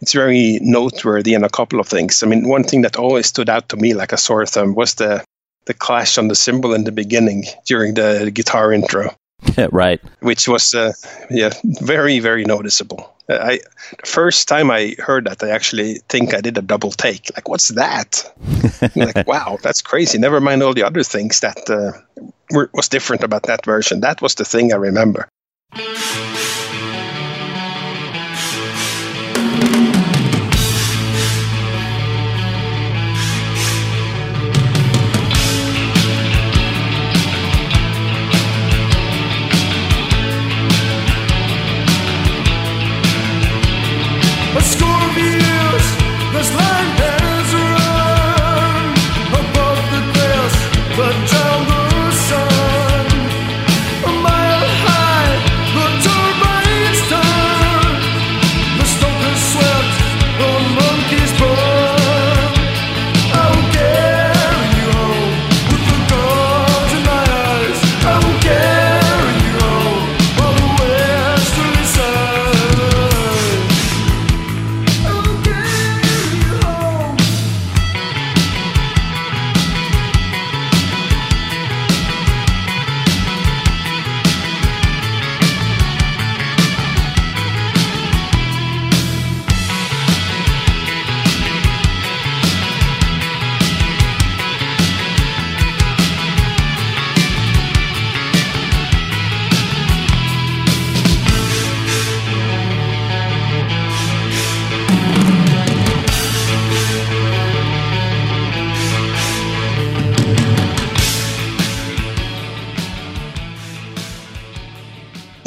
it's 0.00 0.12
very 0.12 0.58
noteworthy 0.60 1.34
in 1.34 1.44
a 1.44 1.48
couple 1.48 1.80
of 1.80 1.88
things. 1.88 2.22
I 2.22 2.26
mean, 2.26 2.48
one 2.48 2.64
thing 2.64 2.82
that 2.82 2.96
always 2.96 3.26
stood 3.26 3.48
out 3.48 3.68
to 3.70 3.76
me 3.76 3.94
like 3.94 4.12
a 4.12 4.16
sore 4.16 4.46
thumb 4.46 4.74
was 4.74 4.94
the 4.94 5.24
the 5.66 5.74
clash 5.74 6.16
on 6.16 6.28
the 6.28 6.34
cymbal 6.34 6.74
in 6.74 6.84
the 6.84 6.92
beginning 6.92 7.44
during 7.64 7.94
the 7.94 8.30
guitar 8.32 8.72
intro. 8.72 9.14
right. 9.72 10.00
Which 10.20 10.48
was 10.48 10.74
uh, 10.74 10.92
yeah 11.30 11.52
very 11.64 12.20
very 12.20 12.44
noticeable. 12.44 13.12
I 13.28 13.60
the 14.00 14.06
first 14.06 14.48
time 14.48 14.70
I 14.70 14.94
heard 14.98 15.26
that, 15.26 15.42
I 15.42 15.50
actually 15.50 16.00
think 16.08 16.34
I 16.34 16.40
did 16.40 16.56
a 16.58 16.62
double 16.62 16.92
take. 16.92 17.30
Like, 17.34 17.48
what's 17.48 17.68
that? 17.68 18.32
like, 18.96 19.26
wow, 19.26 19.58
that's 19.62 19.82
crazy. 19.82 20.18
Never 20.18 20.40
mind 20.40 20.62
all 20.62 20.74
the 20.74 20.84
other 20.84 21.02
things 21.02 21.40
that 21.40 21.68
uh, 21.68 21.92
were, 22.50 22.70
was 22.72 22.88
different 22.88 23.24
about 23.24 23.44
that 23.44 23.64
version. 23.64 24.00
That 24.00 24.22
was 24.22 24.36
the 24.36 24.44
thing 24.44 24.72
I 24.72 24.76
remember. 24.76 25.28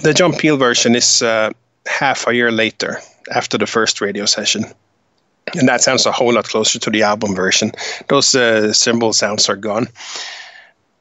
The 0.02 0.14
John 0.14 0.34
Peel 0.34 0.58
version 0.58 0.96
is 0.96 1.22
uh, 1.22 1.52
half 1.86 2.28
a 2.28 2.34
year 2.34 2.52
later 2.52 3.00
after 3.34 3.58
the 3.58 3.68
first 3.68 4.02
radio 4.02 4.26
session. 4.26 4.66
And 5.56 5.68
that 5.68 5.82
sounds 5.82 6.06
a 6.06 6.12
whole 6.12 6.34
lot 6.34 6.46
closer 6.46 6.80
to 6.80 6.90
the 6.90 7.04
album 7.04 7.36
version. 7.36 7.72
Those 8.08 8.36
uh, 8.36 8.72
cymbal 8.74 9.14
sounds 9.14 9.50
are 9.50 9.56
gone. 9.56 9.88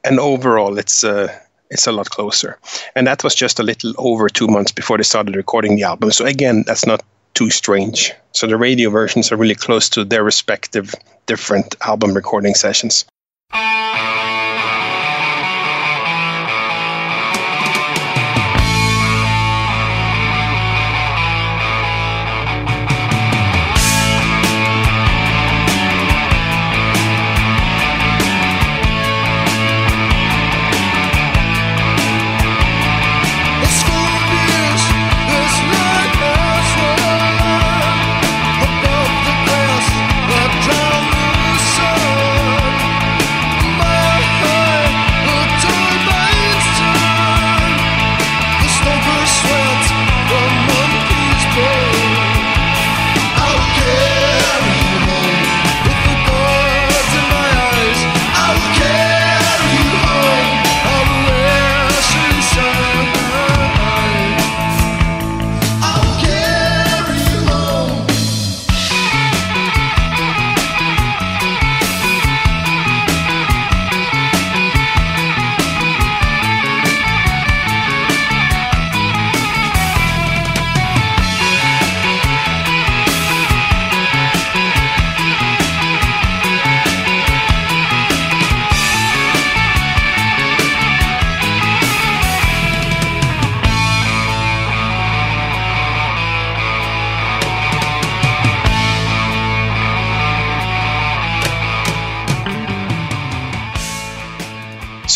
And 0.03 0.19
overall, 0.19 0.77
it's 0.79 1.03
uh, 1.03 1.27
it's 1.69 1.85
a 1.85 1.91
lot 1.91 2.09
closer. 2.09 2.57
And 2.95 3.05
that 3.05 3.23
was 3.23 3.35
just 3.35 3.59
a 3.59 3.63
little 3.63 3.93
over 3.97 4.27
two 4.27 4.47
months 4.47 4.71
before 4.71 4.97
they 4.97 5.03
started 5.03 5.35
recording 5.35 5.75
the 5.75 5.83
album. 5.83 6.11
So 6.11 6.25
again, 6.25 6.63
that's 6.65 6.85
not 6.85 7.03
too 7.35 7.51
strange. 7.51 8.11
So 8.31 8.47
the 8.47 8.57
radio 8.57 8.89
versions 8.89 9.31
are 9.31 9.37
really 9.37 9.55
close 9.55 9.87
to 9.89 10.03
their 10.03 10.23
respective 10.23 10.95
different 11.27 11.75
album 11.81 12.13
recording 12.13 12.55
sessions. 12.55 13.05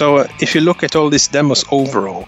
So 0.04 0.18
uh, 0.18 0.28
if 0.42 0.54
you 0.54 0.60
look 0.60 0.84
at 0.84 0.98
all 0.98 1.10
these 1.10 1.30
demos 1.30 1.64
overall, 1.72 2.28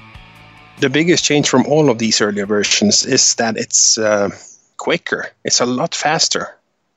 the 0.79 0.89
biggest 0.89 1.25
change 1.25 1.49
from 1.49 1.65
all 1.67 1.89
of 1.89 1.97
these 1.97 2.21
earlier 2.21 2.45
versions 2.45 3.05
is 3.05 3.35
that 3.35 3.57
it's 3.57 3.97
uh, 3.97 4.29
quicker. 4.77 5.27
It's 5.43 5.59
a 5.59 5.65
lot 5.65 5.93
faster 5.93 6.55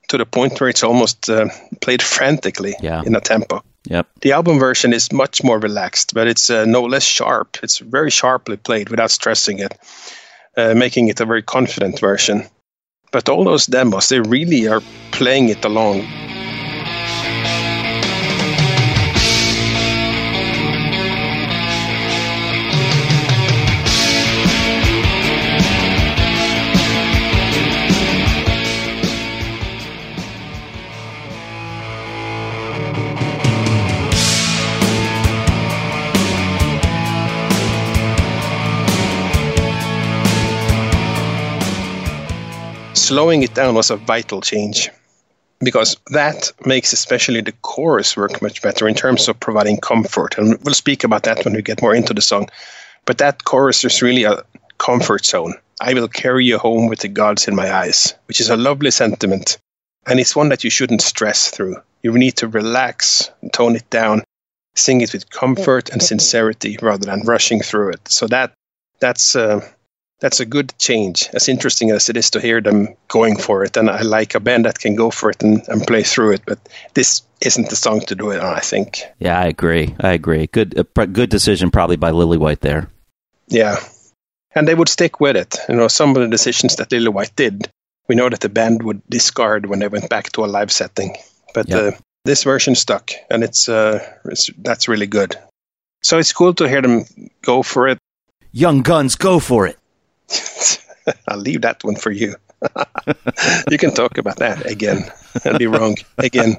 to 0.08 0.18
the 0.18 0.24
point 0.24 0.60
where 0.60 0.70
it's 0.70 0.84
almost 0.84 1.28
uh, 1.28 1.46
played 1.80 2.00
frantically 2.00 2.76
Yeah. 2.80 3.02
in 3.04 3.16
a 3.16 3.20
tempo. 3.20 3.64
Yep. 3.90 4.06
The 4.20 4.30
album 4.30 4.60
version 4.60 4.92
is 4.92 5.10
much 5.10 5.42
more 5.42 5.58
relaxed, 5.58 6.14
but 6.14 6.28
it's 6.28 6.48
uh, 6.48 6.64
no 6.64 6.84
less 6.84 7.02
sharp. 7.02 7.58
It's 7.64 7.78
very 7.78 8.12
sharply 8.12 8.56
played 8.56 8.88
without 8.88 9.10
stressing 9.10 9.58
it, 9.58 9.74
uh, 10.56 10.74
making 10.74 11.08
it 11.08 11.20
a 11.20 11.26
very 11.26 11.42
confident 11.42 11.98
version. 11.98 12.44
But 13.10 13.28
all 13.28 13.42
those 13.42 13.66
demos, 13.66 14.08
they 14.10 14.20
really 14.20 14.68
are 14.68 14.82
playing 15.10 15.48
it 15.48 15.64
along. 15.64 16.06
Slowing 43.08 43.42
it 43.42 43.54
down 43.54 43.74
was 43.74 43.90
a 43.90 43.96
vital 43.96 44.42
change 44.42 44.90
because 45.60 45.96
that 46.10 46.52
makes 46.66 46.92
especially 46.92 47.40
the 47.40 47.54
chorus 47.62 48.16
work 48.16 48.42
much 48.42 48.60
better 48.60 48.86
in 48.86 48.94
terms 48.94 49.28
of 49.28 49.40
providing 49.40 49.78
comfort. 49.78 50.36
And 50.36 50.58
we'll 50.62 50.74
speak 50.74 51.04
about 51.04 51.22
that 51.22 51.42
when 51.44 51.54
we 51.54 51.62
get 51.62 51.80
more 51.80 51.94
into 51.94 52.12
the 52.12 52.20
song. 52.20 52.48
But 53.06 53.18
that 53.18 53.44
chorus 53.44 53.82
is 53.82 54.02
really 54.02 54.24
a 54.24 54.42
comfort 54.76 55.24
zone. 55.24 55.54
I 55.80 55.94
will 55.94 56.08
carry 56.08 56.44
you 56.44 56.58
home 56.58 56.88
with 56.88 57.00
the 57.00 57.08
gods 57.08 57.48
in 57.48 57.56
my 57.56 57.72
eyes, 57.72 58.14
which 58.26 58.40
is 58.40 58.50
a 58.50 58.56
lovely 58.56 58.90
sentiment. 58.90 59.56
And 60.06 60.20
it's 60.20 60.36
one 60.36 60.50
that 60.50 60.62
you 60.62 60.70
shouldn't 60.70 61.02
stress 61.02 61.50
through. 61.50 61.76
You 62.02 62.12
need 62.12 62.36
to 62.36 62.48
relax, 62.48 63.30
tone 63.52 63.74
it 63.74 63.88
down, 63.88 64.22
sing 64.74 65.00
it 65.00 65.14
with 65.14 65.30
comfort 65.30 65.88
and 65.88 66.02
sincerity 66.02 66.76
rather 66.82 67.06
than 67.06 67.22
rushing 67.22 67.60
through 67.62 67.92
it. 67.92 68.08
So 68.08 68.26
that 68.26 68.52
that's 69.00 69.34
uh, 69.34 69.66
that's 70.20 70.40
a 70.40 70.46
good 70.46 70.76
change. 70.78 71.28
As 71.32 71.48
interesting 71.48 71.90
as 71.90 72.08
it 72.08 72.16
is 72.16 72.30
to 72.30 72.40
hear 72.40 72.60
them 72.60 72.96
going 73.08 73.36
for 73.36 73.64
it, 73.64 73.76
and 73.76 73.88
I 73.88 74.02
like 74.02 74.34
a 74.34 74.40
band 74.40 74.64
that 74.64 74.78
can 74.78 74.94
go 74.96 75.10
for 75.10 75.30
it 75.30 75.42
and, 75.42 75.66
and 75.68 75.86
play 75.86 76.02
through 76.02 76.32
it. 76.32 76.42
But 76.46 76.58
this 76.94 77.22
isn't 77.40 77.70
the 77.70 77.76
song 77.76 78.00
to 78.00 78.14
do 78.14 78.30
it 78.30 78.40
on. 78.40 78.54
I 78.54 78.60
think. 78.60 79.02
Yeah, 79.18 79.38
I 79.38 79.46
agree. 79.46 79.94
I 80.00 80.12
agree. 80.12 80.46
Good, 80.48 80.76
uh, 80.78 80.82
pr- 80.82 81.04
good 81.04 81.30
decision 81.30 81.70
probably 81.70 81.96
by 81.96 82.10
Lillywhite 82.10 82.60
there. 82.60 82.88
Yeah, 83.46 83.76
and 84.54 84.66
they 84.66 84.74
would 84.74 84.88
stick 84.88 85.20
with 85.20 85.36
it. 85.36 85.56
You 85.68 85.76
know, 85.76 85.88
some 85.88 86.10
of 86.10 86.16
the 86.16 86.28
decisions 86.28 86.76
that 86.76 86.90
Lillywhite 86.90 87.36
did, 87.36 87.70
we 88.08 88.16
know 88.16 88.28
that 88.28 88.40
the 88.40 88.48
band 88.48 88.82
would 88.82 89.02
discard 89.08 89.66
when 89.66 89.78
they 89.78 89.88
went 89.88 90.10
back 90.10 90.32
to 90.32 90.44
a 90.44 90.46
live 90.46 90.72
setting. 90.72 91.16
But 91.54 91.68
Yep. 91.68 91.94
uh, 91.94 91.96
this 92.24 92.44
version 92.44 92.74
stuck, 92.74 93.12
and 93.30 93.42
it's, 93.44 93.68
uh, 93.68 94.04
it's 94.26 94.50
that's 94.58 94.88
really 94.88 95.06
good. 95.06 95.36
So 96.02 96.18
it's 96.18 96.32
cool 96.32 96.52
to 96.54 96.68
hear 96.68 96.82
them 96.82 97.04
go 97.42 97.62
for 97.62 97.88
it. 97.88 97.98
Young 98.52 98.82
Guns, 98.82 99.14
go 99.14 99.38
for 99.38 99.66
it. 99.66 99.77
I'll 101.28 101.38
leave 101.38 101.62
that 101.62 101.82
one 101.84 101.96
for 101.96 102.10
you. 102.10 102.34
you 103.70 103.78
can 103.78 103.94
talk 103.94 104.18
about 104.18 104.36
that 104.38 104.66
again. 104.66 105.10
I'll 105.44 105.58
be 105.58 105.66
wrong 105.66 105.96
again. 106.18 106.56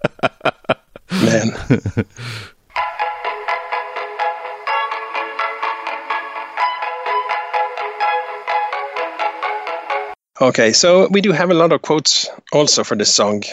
Man. 1.11 1.55
Okay, 10.41 10.71
so 10.71 11.09
we 11.09 11.19
do 11.19 11.33
have 11.33 11.51
a 11.51 11.53
lot 11.53 11.73
of 11.73 11.81
quotes 11.81 12.29
also 12.53 12.85
for 12.85 12.95
this 12.95 13.13
song. 13.13 13.43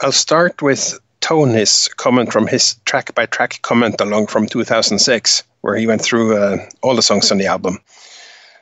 I'll 0.00 0.10
start 0.10 0.62
with 0.62 0.98
Tony's 1.20 1.88
comment 1.98 2.32
from 2.32 2.46
his 2.46 2.76
track 2.86 3.14
by 3.14 3.26
track 3.26 3.60
comment 3.60 4.00
along 4.00 4.28
from 4.28 4.46
2006, 4.46 5.42
where 5.60 5.76
he 5.76 5.86
went 5.86 6.00
through 6.00 6.38
uh, 6.38 6.56
all 6.82 6.96
the 6.96 7.02
songs 7.02 7.30
on 7.30 7.36
the 7.36 7.44
album. 7.44 7.78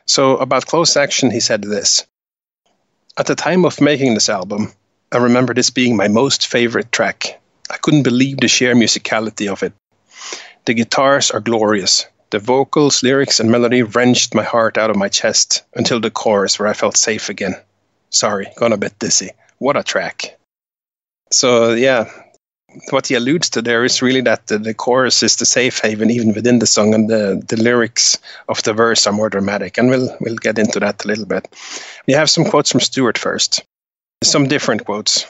So, 0.09 0.37
about 0.37 0.65
close 0.65 0.97
action, 0.97 1.29
he 1.29 1.39
said 1.39 1.61
this 1.61 2.03
At 3.15 3.27
the 3.27 3.35
time 3.35 3.63
of 3.63 3.79
making 3.79 4.15
this 4.15 4.27
album, 4.27 4.73
I 5.11 5.17
remember 5.17 5.53
this 5.53 5.69
being 5.69 5.95
my 5.95 6.07
most 6.07 6.47
favorite 6.47 6.91
track. 6.91 7.39
I 7.69 7.77
couldn't 7.77 8.01
believe 8.01 8.37
the 8.37 8.47
sheer 8.47 8.73
musicality 8.73 9.51
of 9.51 9.61
it. 9.61 9.73
The 10.65 10.73
guitars 10.73 11.29
are 11.29 11.39
glorious. 11.39 12.07
The 12.31 12.39
vocals, 12.39 13.03
lyrics, 13.03 13.39
and 13.39 13.51
melody 13.51 13.83
wrenched 13.83 14.33
my 14.33 14.41
heart 14.41 14.79
out 14.79 14.89
of 14.89 14.95
my 14.95 15.09
chest 15.09 15.61
until 15.75 15.99
the 15.99 16.09
chorus, 16.09 16.57
where 16.57 16.67
I 16.67 16.73
felt 16.73 16.97
safe 16.97 17.29
again. 17.29 17.55
Sorry, 18.09 18.47
gone 18.55 18.73
a 18.73 18.77
bit 18.77 18.97
dizzy. 18.97 19.29
What 19.59 19.77
a 19.77 19.83
track. 19.83 20.39
So, 21.31 21.73
yeah, 21.73 22.11
what 22.91 23.07
he 23.07 23.15
alludes 23.15 23.49
to 23.51 23.61
there 23.61 23.83
is 23.83 24.01
really 24.01 24.21
that 24.21 24.47
the, 24.47 24.57
the 24.57 24.73
chorus 24.73 25.23
is 25.23 25.35
the 25.35 25.45
safe 25.45 25.79
haven 25.79 26.11
even 26.11 26.33
within 26.33 26.59
the 26.59 26.67
song, 26.67 26.93
and 26.93 27.09
the, 27.09 27.43
the 27.47 27.57
lyrics 27.57 28.17
of 28.47 28.61
the 28.63 28.73
verse 28.73 29.07
are 29.07 29.13
more 29.13 29.29
dramatic. 29.29 29.77
And 29.77 29.89
we'll 29.89 30.15
we'll 30.21 30.35
get 30.35 30.59
into 30.59 30.79
that 30.79 31.03
a 31.03 31.07
little 31.07 31.25
bit. 31.25 31.47
We 32.07 32.13
have 32.13 32.29
some 32.29 32.45
quotes 32.45 32.71
from 32.71 32.81
Stuart 32.81 33.17
first. 33.17 33.63
Some 34.23 34.47
different 34.47 34.85
quotes. 34.85 35.25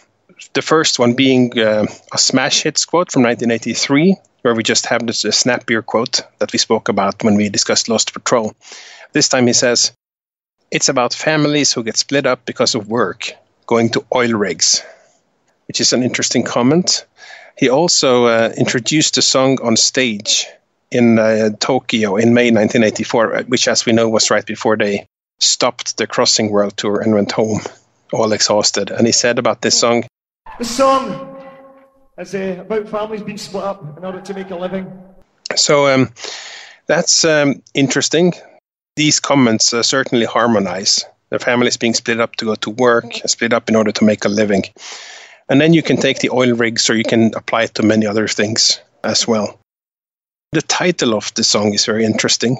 The 0.53 0.61
first 0.61 0.99
one 0.99 1.13
being 1.13 1.57
uh, 1.59 1.85
a 2.13 2.17
smash 2.17 2.63
hits 2.63 2.85
quote 2.85 3.11
from 3.11 3.23
1983, 3.23 4.15
where 4.41 4.55
we 4.55 4.63
just 4.63 4.85
have 4.87 5.05
this 5.05 5.25
uh, 5.25 5.31
snappier 5.31 5.81
quote 5.81 6.21
that 6.39 6.53
we 6.53 6.59
spoke 6.59 6.89
about 6.89 7.23
when 7.23 7.35
we 7.35 7.49
discussed 7.49 7.89
Lost 7.89 8.13
Patrol. 8.13 8.53
This 9.13 9.29
time 9.29 9.47
he 9.47 9.53
says, 9.53 9.91
"It's 10.71 10.89
about 10.89 11.13
families 11.13 11.73
who 11.73 11.83
get 11.83 11.97
split 11.97 12.25
up 12.25 12.45
because 12.45 12.75
of 12.75 12.89
work, 12.89 13.33
going 13.67 13.89
to 13.91 14.05
oil 14.13 14.33
rigs," 14.33 14.83
which 15.69 15.79
is 15.79 15.93
an 15.93 16.01
interesting 16.01 16.43
comment. 16.43 17.05
He 17.55 17.69
also 17.69 18.25
uh, 18.25 18.51
introduced 18.57 19.15
the 19.15 19.21
song 19.21 19.59
on 19.61 19.77
stage 19.77 20.47
in 20.89 21.19
uh, 21.19 21.51
Tokyo 21.59 22.15
in 22.15 22.33
May 22.33 22.49
1984, 22.49 23.43
which, 23.47 23.67
as 23.67 23.85
we 23.85 23.93
know, 23.93 24.09
was 24.09 24.31
right 24.31 24.45
before 24.45 24.75
they 24.75 25.05
stopped 25.37 25.97
the 25.97 26.07
Crossing 26.07 26.49
World 26.49 26.75
Tour 26.75 26.99
and 26.99 27.13
went 27.13 27.31
home, 27.31 27.59
all 28.11 28.33
exhausted. 28.33 28.89
And 28.89 29.05
he 29.05 29.13
said 29.13 29.37
about 29.37 29.61
this 29.61 29.79
song 29.79 30.05
The 30.57 30.65
song 30.65 31.37
is 32.17 32.33
uh, 32.33 32.57
about 32.61 32.89
families 32.89 33.21
being 33.21 33.37
split 33.37 33.63
up 33.63 33.95
in 33.95 34.03
order 34.03 34.21
to 34.21 34.33
make 34.33 34.49
a 34.49 34.55
living. 34.55 34.91
So 35.55 35.87
um, 35.87 36.09
that's 36.87 37.23
um, 37.25 37.61
interesting. 37.75 38.33
These 38.95 39.19
comments 39.19 39.71
uh, 39.71 39.83
certainly 39.83 40.25
harmonize. 40.25 41.05
The 41.29 41.37
families 41.37 41.77
being 41.77 41.93
split 41.93 42.19
up 42.19 42.37
to 42.37 42.45
go 42.45 42.55
to 42.55 42.71
work, 42.71 43.13
split 43.27 43.53
up 43.53 43.69
in 43.69 43.75
order 43.75 43.91
to 43.91 44.03
make 44.03 44.25
a 44.25 44.29
living. 44.29 44.63
And 45.49 45.59
then 45.59 45.73
you 45.73 45.81
can 45.81 45.97
take 45.97 46.19
the 46.19 46.29
oil 46.29 46.53
rigs 46.53 46.89
or 46.89 46.95
you 46.95 47.03
can 47.03 47.33
apply 47.35 47.63
it 47.63 47.75
to 47.75 47.83
many 47.83 48.05
other 48.05 48.27
things 48.27 48.79
as 49.03 49.27
well. 49.27 49.59
The 50.51 50.61
title 50.61 51.15
of 51.15 51.33
the 51.33 51.43
song 51.43 51.73
is 51.73 51.85
very 51.85 52.05
interesting. 52.05 52.57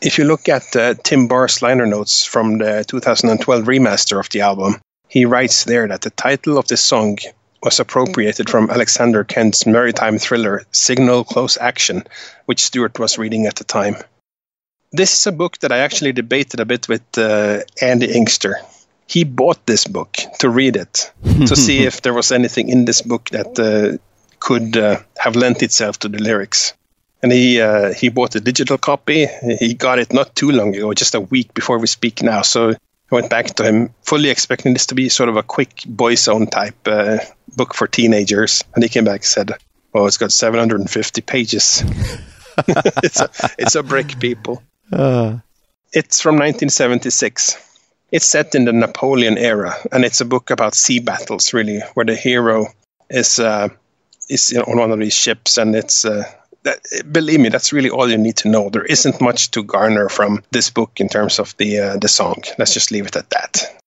If 0.00 0.18
you 0.18 0.24
look 0.24 0.48
at 0.48 0.76
uh, 0.76 0.94
Tim 1.02 1.26
Barr's 1.26 1.62
liner 1.62 1.86
notes 1.86 2.24
from 2.24 2.58
the 2.58 2.84
2012 2.86 3.64
remaster 3.64 4.20
of 4.20 4.28
the 4.28 4.42
album, 4.42 4.80
he 5.08 5.24
writes 5.24 5.64
there 5.64 5.88
that 5.88 6.02
the 6.02 6.10
title 6.10 6.58
of 6.58 6.68
the 6.68 6.76
song 6.76 7.18
was 7.62 7.80
appropriated 7.80 8.48
from 8.48 8.70
Alexander 8.70 9.24
Kent's 9.24 9.66
maritime 9.66 10.18
thriller 10.18 10.64
Signal 10.70 11.24
Close 11.24 11.58
Action, 11.60 12.04
which 12.46 12.62
Stuart 12.62 12.98
was 12.98 13.18
reading 13.18 13.46
at 13.46 13.56
the 13.56 13.64
time. 13.64 13.96
This 14.92 15.12
is 15.12 15.26
a 15.26 15.32
book 15.32 15.58
that 15.58 15.72
I 15.72 15.78
actually 15.78 16.12
debated 16.12 16.60
a 16.60 16.64
bit 16.64 16.88
with 16.88 17.02
uh, 17.18 17.60
Andy 17.82 18.06
Inkster. 18.06 18.56
He 19.08 19.24
bought 19.24 19.66
this 19.66 19.86
book 19.86 20.16
to 20.40 20.50
read 20.50 20.76
it, 20.76 21.10
to 21.24 21.56
see 21.56 21.78
if 21.86 22.02
there 22.02 22.14
was 22.14 22.30
anything 22.30 22.68
in 22.68 22.84
this 22.84 23.02
book 23.02 23.30
that 23.30 23.58
uh, 23.58 23.98
could 24.38 24.76
uh, 24.76 25.00
have 25.18 25.34
lent 25.34 25.62
itself 25.62 25.98
to 26.00 26.08
the 26.08 26.18
lyrics 26.18 26.74
and 27.22 27.32
he 27.32 27.60
uh, 27.60 27.92
he 27.92 28.08
bought 28.08 28.34
a 28.34 28.40
digital 28.40 28.78
copy. 28.78 29.26
He 29.58 29.74
got 29.74 29.98
it 29.98 30.12
not 30.12 30.34
too 30.34 30.50
long 30.50 30.74
ago, 30.74 30.92
just 30.94 31.14
a 31.14 31.20
week 31.20 31.54
before 31.54 31.78
we 31.78 31.86
speak 31.86 32.22
now. 32.22 32.42
So 32.42 32.70
I 32.70 32.74
went 33.14 33.30
back 33.30 33.46
to 33.56 33.64
him, 33.64 33.94
fully 34.02 34.30
expecting 34.30 34.72
this 34.72 34.86
to 34.86 34.94
be 34.94 35.08
sort 35.08 35.28
of 35.28 35.36
a 35.36 35.42
quick 35.42 35.82
boys' 35.86 36.28
own 36.28 36.46
type 36.46 36.76
uh, 36.86 37.18
book 37.56 37.74
for 37.74 37.86
teenagers, 37.86 38.64
and 38.74 38.82
he 38.82 38.88
came 38.88 39.04
back 39.04 39.20
and 39.20 39.24
said, 39.24 39.50
"Oh, 39.94 40.06
it's 40.06 40.18
got 40.18 40.32
750 40.32 41.22
pages. 41.22 41.82
it's 43.02 43.20
a 43.20 43.30
it's 43.58 43.74
a 43.74 43.82
brick, 43.82 44.18
people." 44.18 44.62
Uh. 44.90 45.36
It's 45.92 46.22
from 46.22 46.36
1976. 46.36 47.67
It's 48.10 48.26
set 48.26 48.54
in 48.54 48.64
the 48.64 48.72
Napoleon 48.72 49.36
era, 49.36 49.74
and 49.92 50.04
it's 50.04 50.20
a 50.20 50.24
book 50.24 50.50
about 50.50 50.74
sea 50.74 50.98
battles, 50.98 51.52
really, 51.52 51.80
where 51.94 52.06
the 52.06 52.16
hero 52.16 52.66
is 53.10 53.38
uh, 53.38 53.68
is 54.28 54.56
on 54.56 54.78
one 54.78 54.92
of 54.92 54.98
these 54.98 55.14
ships, 55.14 55.58
and 55.58 55.74
it's 55.76 56.04
uh, 56.04 56.24
that, 56.62 56.80
believe 57.10 57.40
me, 57.40 57.48
that's 57.48 57.72
really 57.72 57.90
all 57.90 58.10
you 58.10 58.18
need 58.18 58.36
to 58.38 58.48
know. 58.48 58.70
There 58.70 58.84
isn't 58.84 59.20
much 59.20 59.50
to 59.52 59.62
garner 59.62 60.08
from 60.08 60.42
this 60.50 60.70
book 60.70 61.00
in 61.00 61.08
terms 61.08 61.38
of 61.38 61.56
the 61.58 61.78
uh, 61.78 61.96
the 61.98 62.08
song. 62.08 62.42
Let's 62.58 62.74
just 62.74 62.90
leave 62.90 63.06
it 63.06 63.16
at 63.16 63.30
that. 63.30 63.82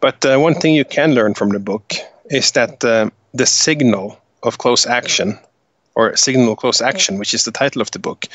But 0.00 0.24
uh, 0.24 0.38
one 0.38 0.54
thing 0.54 0.74
you 0.74 0.84
can 0.84 1.14
learn 1.14 1.34
from 1.34 1.50
the 1.50 1.58
book 1.58 1.94
is 2.30 2.52
that 2.52 2.84
uh, 2.84 3.10
the 3.34 3.46
signal 3.46 4.20
of 4.42 4.58
close 4.58 4.86
action, 4.86 5.38
or 5.94 6.16
signal 6.16 6.56
close 6.56 6.80
action, 6.80 7.18
which 7.18 7.34
is 7.34 7.44
the 7.44 7.52
title 7.52 7.82
of 7.82 7.90
the 7.90 7.98
book, 7.98 8.26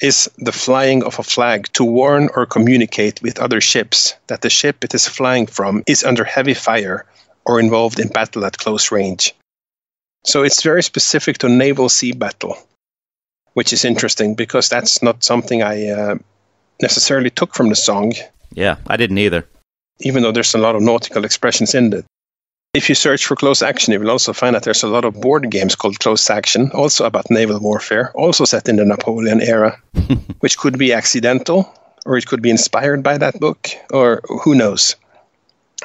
is 0.00 0.30
the 0.38 0.52
flying 0.52 1.02
of 1.04 1.18
a 1.18 1.22
flag 1.22 1.68
to 1.74 1.84
warn 1.84 2.28
or 2.34 2.46
communicate 2.46 3.20
with 3.22 3.38
other 3.38 3.60
ships 3.60 4.14
that 4.26 4.42
the 4.42 4.50
ship 4.50 4.84
it 4.84 4.94
is 4.94 5.06
flying 5.06 5.46
from 5.46 5.82
is 5.86 6.04
under 6.04 6.24
heavy 6.24 6.54
fire 6.54 7.06
or 7.44 7.60
involved 7.60 8.00
in 8.00 8.08
battle 8.08 8.44
at 8.44 8.58
close 8.58 8.90
range. 8.92 9.34
So 10.24 10.42
it's 10.42 10.62
very 10.62 10.82
specific 10.82 11.38
to 11.38 11.48
naval 11.48 11.88
sea 11.88 12.12
battle 12.12 12.56
which 13.54 13.72
is 13.72 13.84
interesting 13.84 14.34
because 14.34 14.68
that's 14.68 15.02
not 15.02 15.24
something 15.24 15.62
I 15.62 15.88
uh, 15.88 16.16
necessarily 16.80 17.30
took 17.30 17.54
from 17.54 17.68
the 17.68 17.76
song. 17.76 18.12
Yeah, 18.52 18.76
I 18.86 18.96
didn't 18.96 19.18
either. 19.18 19.46
Even 20.00 20.22
though 20.22 20.32
there's 20.32 20.54
a 20.54 20.58
lot 20.58 20.76
of 20.76 20.82
nautical 20.82 21.24
expressions 21.24 21.74
in 21.74 21.92
it. 21.92 22.04
If 22.72 22.88
you 22.88 22.94
search 22.94 23.26
for 23.26 23.34
close 23.34 23.62
action, 23.62 23.92
you 23.92 23.98
will 23.98 24.10
also 24.10 24.32
find 24.32 24.54
that 24.54 24.62
there's 24.62 24.84
a 24.84 24.88
lot 24.88 25.04
of 25.04 25.20
board 25.20 25.50
games 25.50 25.74
called 25.74 25.98
Close 25.98 26.30
Action, 26.30 26.70
also 26.72 27.04
about 27.04 27.28
naval 27.28 27.58
warfare, 27.58 28.12
also 28.14 28.44
set 28.44 28.68
in 28.68 28.76
the 28.76 28.84
Napoleon 28.84 29.40
era, 29.42 29.76
which 30.38 30.56
could 30.56 30.78
be 30.78 30.92
accidental 30.92 31.74
or 32.06 32.16
it 32.16 32.26
could 32.26 32.42
be 32.42 32.50
inspired 32.50 33.02
by 33.02 33.18
that 33.18 33.38
book, 33.40 33.68
or 33.90 34.20
who 34.42 34.54
knows. 34.54 34.96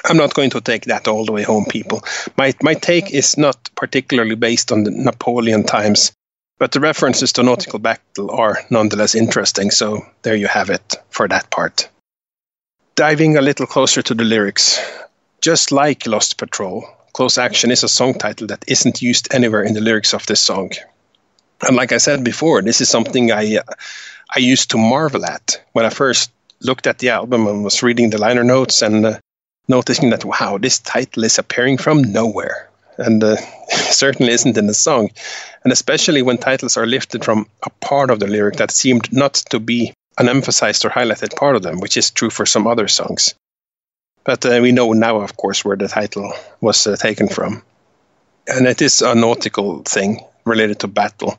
I'm 0.05 0.17
not 0.17 0.33
going 0.33 0.49
to 0.51 0.61
take 0.61 0.85
that 0.85 1.07
all 1.07 1.25
the 1.25 1.31
way 1.31 1.43
home, 1.43 1.65
people. 1.65 2.03
My, 2.37 2.53
my 2.61 2.73
take 2.73 3.11
is 3.11 3.37
not 3.37 3.69
particularly 3.75 4.35
based 4.35 4.71
on 4.71 4.83
the 4.83 4.91
Napoleon 4.91 5.63
times, 5.63 6.11
but 6.59 6.71
the 6.71 6.79
references 6.79 7.33
to 7.33 7.43
nautical 7.43 7.79
battle 7.79 8.31
are 8.31 8.59
nonetheless 8.69 9.15
interesting, 9.15 9.71
so 9.71 10.05
there 10.21 10.35
you 10.35 10.47
have 10.47 10.69
it 10.69 10.95
for 11.09 11.27
that 11.27 11.49
part. 11.49 11.89
Diving 12.95 13.37
a 13.37 13.41
little 13.41 13.65
closer 13.65 14.01
to 14.01 14.13
the 14.13 14.23
lyrics, 14.23 14.79
just 15.41 15.71
like 15.71 16.07
Lost 16.07 16.37
Patrol, 16.37 16.85
Close 17.13 17.37
Action 17.37 17.71
is 17.71 17.83
a 17.83 17.87
song 17.87 18.13
title 18.13 18.47
that 18.47 18.65
isn't 18.67 19.01
used 19.01 19.33
anywhere 19.33 19.63
in 19.63 19.73
the 19.73 19.81
lyrics 19.81 20.13
of 20.13 20.25
this 20.25 20.41
song. 20.41 20.71
And 21.65 21.75
like 21.75 21.91
I 21.91 21.97
said 21.97 22.23
before, 22.23 22.61
this 22.61 22.81
is 22.81 22.89
something 22.89 23.31
I 23.31 23.59
I 24.35 24.39
used 24.39 24.71
to 24.71 24.77
marvel 24.77 25.25
at 25.25 25.61
when 25.71 25.85
I 25.85 25.89
first 25.89 26.31
looked 26.61 26.87
at 26.87 26.97
the 26.97 27.09
album 27.09 27.47
and 27.47 27.63
was 27.63 27.83
reading 27.83 28.09
the 28.09 28.17
liner 28.17 28.43
notes 28.43 28.81
and 28.81 29.05
uh, 29.05 29.19
noticing 29.67 30.09
that 30.09 30.25
wow, 30.25 30.57
this 30.57 30.79
title 30.79 31.23
is 31.23 31.39
appearing 31.39 31.77
from 31.77 32.01
nowhere 32.01 32.69
and 32.97 33.23
uh, 33.23 33.37
certainly 33.69 34.33
isn't 34.33 34.57
in 34.57 34.67
the 34.67 34.73
song. 34.73 35.09
And 35.63 35.71
especially 35.71 36.21
when 36.21 36.37
titles 36.37 36.77
are 36.77 36.85
lifted 36.85 37.23
from 37.23 37.47
a 37.63 37.69
part 37.69 38.09
of 38.09 38.19
the 38.19 38.27
lyric 38.27 38.57
that 38.57 38.71
seemed 38.71 39.11
not 39.13 39.35
to 39.51 39.59
be 39.59 39.93
an 40.17 40.29
emphasized 40.29 40.85
or 40.85 40.89
highlighted 40.89 41.35
part 41.35 41.55
of 41.55 41.63
them, 41.63 41.79
which 41.79 41.97
is 41.97 42.11
true 42.11 42.29
for 42.29 42.45
some 42.45 42.67
other 42.67 42.87
songs. 42.87 43.35
But 44.25 44.45
uh, 44.45 44.59
we 44.61 44.71
know 44.71 44.91
now, 44.93 45.21
of 45.21 45.37
course, 45.37 45.63
where 45.63 45.77
the 45.77 45.87
title 45.87 46.33
was 46.59 46.85
uh, 46.87 46.97
taken 46.97 47.29
from. 47.29 47.63
And 48.47 48.67
it 48.67 48.81
is 48.81 49.01
a 49.01 49.15
nautical 49.15 49.83
thing 49.83 50.19
related 50.45 50.79
to 50.79 50.87
battle. 50.87 51.37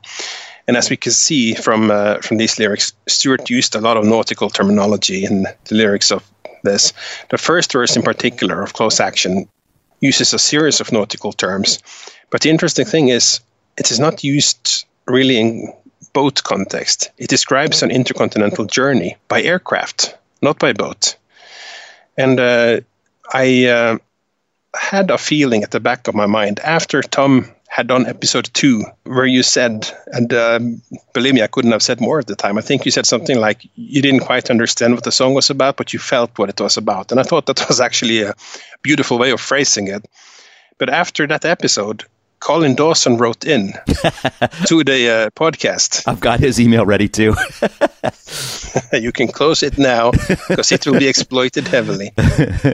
And 0.67 0.75
as 0.75 0.89
we 0.89 0.97
can 0.97 1.11
see 1.11 1.53
from 1.53 1.91
uh, 1.91 2.19
from 2.21 2.37
these 2.37 2.59
lyrics, 2.59 2.93
Stuart 3.07 3.49
used 3.49 3.75
a 3.75 3.81
lot 3.81 3.97
of 3.97 4.05
nautical 4.05 4.49
terminology 4.49 5.23
in 5.23 5.43
the 5.43 5.75
lyrics 5.75 6.11
of 6.11 6.23
this. 6.63 6.93
The 7.29 7.37
first 7.37 7.71
verse, 7.71 7.95
in 7.95 8.03
particular, 8.03 8.61
of 8.61 8.73
Close 8.73 8.99
Action, 8.99 9.47
uses 10.01 10.33
a 10.33 10.39
series 10.39 10.81
of 10.81 10.91
nautical 10.91 11.31
terms. 11.31 11.79
But 12.29 12.41
the 12.41 12.49
interesting 12.49 12.85
thing 12.85 13.09
is, 13.09 13.39
it 13.77 13.91
is 13.91 13.99
not 13.99 14.23
used 14.23 14.85
really 15.05 15.39
in 15.39 15.73
boat 16.13 16.43
context. 16.43 17.11
It 17.17 17.29
describes 17.29 17.83
an 17.83 17.91
intercontinental 17.91 18.65
journey 18.65 19.15
by 19.27 19.41
aircraft, 19.41 20.17
not 20.41 20.59
by 20.59 20.73
boat. 20.73 21.15
And 22.17 22.39
uh, 22.39 22.81
I 23.33 23.65
uh, 23.65 23.97
had 24.75 25.11
a 25.11 25.17
feeling 25.17 25.63
at 25.63 25.71
the 25.71 25.79
back 25.79 26.07
of 26.07 26.15
my 26.15 26.25
mind 26.25 26.59
after 26.59 27.01
Tom 27.01 27.51
had 27.67 27.87
done 27.87 28.07
episode 28.07 28.49
two, 28.53 28.83
where 29.03 29.25
you 29.25 29.43
said, 29.43 29.91
and 30.07 30.33
um, 30.33 30.81
believe 31.13 31.33
me, 31.33 31.43
I 31.43 31.47
couldn't 31.47 31.73
have 31.73 31.83
said 31.83 32.01
more 32.01 32.19
at 32.19 32.27
the 32.27 32.35
time. 32.35 32.57
I 32.57 32.61
think 32.61 32.85
you 32.85 32.91
said 32.91 33.05
something 33.05 33.39
like 33.39 33.67
you 33.75 34.01
didn't 34.01 34.21
quite 34.21 34.49
understand 34.49 34.95
what 34.95 35.03
the 35.03 35.11
song 35.11 35.33
was 35.33 35.49
about, 35.49 35.77
but 35.77 35.93
you 35.93 35.99
felt 35.99 36.37
what 36.39 36.49
it 36.49 36.59
was 36.59 36.77
about. 36.77 37.11
And 37.11 37.19
I 37.19 37.23
thought 37.23 37.45
that 37.47 37.67
was 37.67 37.79
actually 37.79 38.23
a 38.23 38.33
beautiful 38.81 39.19
way 39.19 39.31
of 39.31 39.41
phrasing 39.41 39.87
it. 39.87 40.07
But 40.77 40.89
after 40.89 41.27
that 41.27 41.45
episode, 41.45 42.05
Colin 42.39 42.75
Dawson 42.75 43.17
wrote 43.17 43.45
in 43.45 43.73
to 44.67 44.83
the 44.83 45.09
uh, 45.09 45.29
podcast. 45.31 46.03
I've 46.07 46.19
got 46.19 46.39
his 46.39 46.59
email 46.59 46.85
ready 46.85 47.07
too. 47.07 47.35
you 48.93 49.11
can 49.11 49.27
close 49.27 49.63
it 49.63 49.77
now 49.77 50.11
because 50.47 50.71
it 50.71 50.85
will 50.85 50.99
be 50.99 51.07
exploited 51.07 51.67
heavily. 51.67 52.11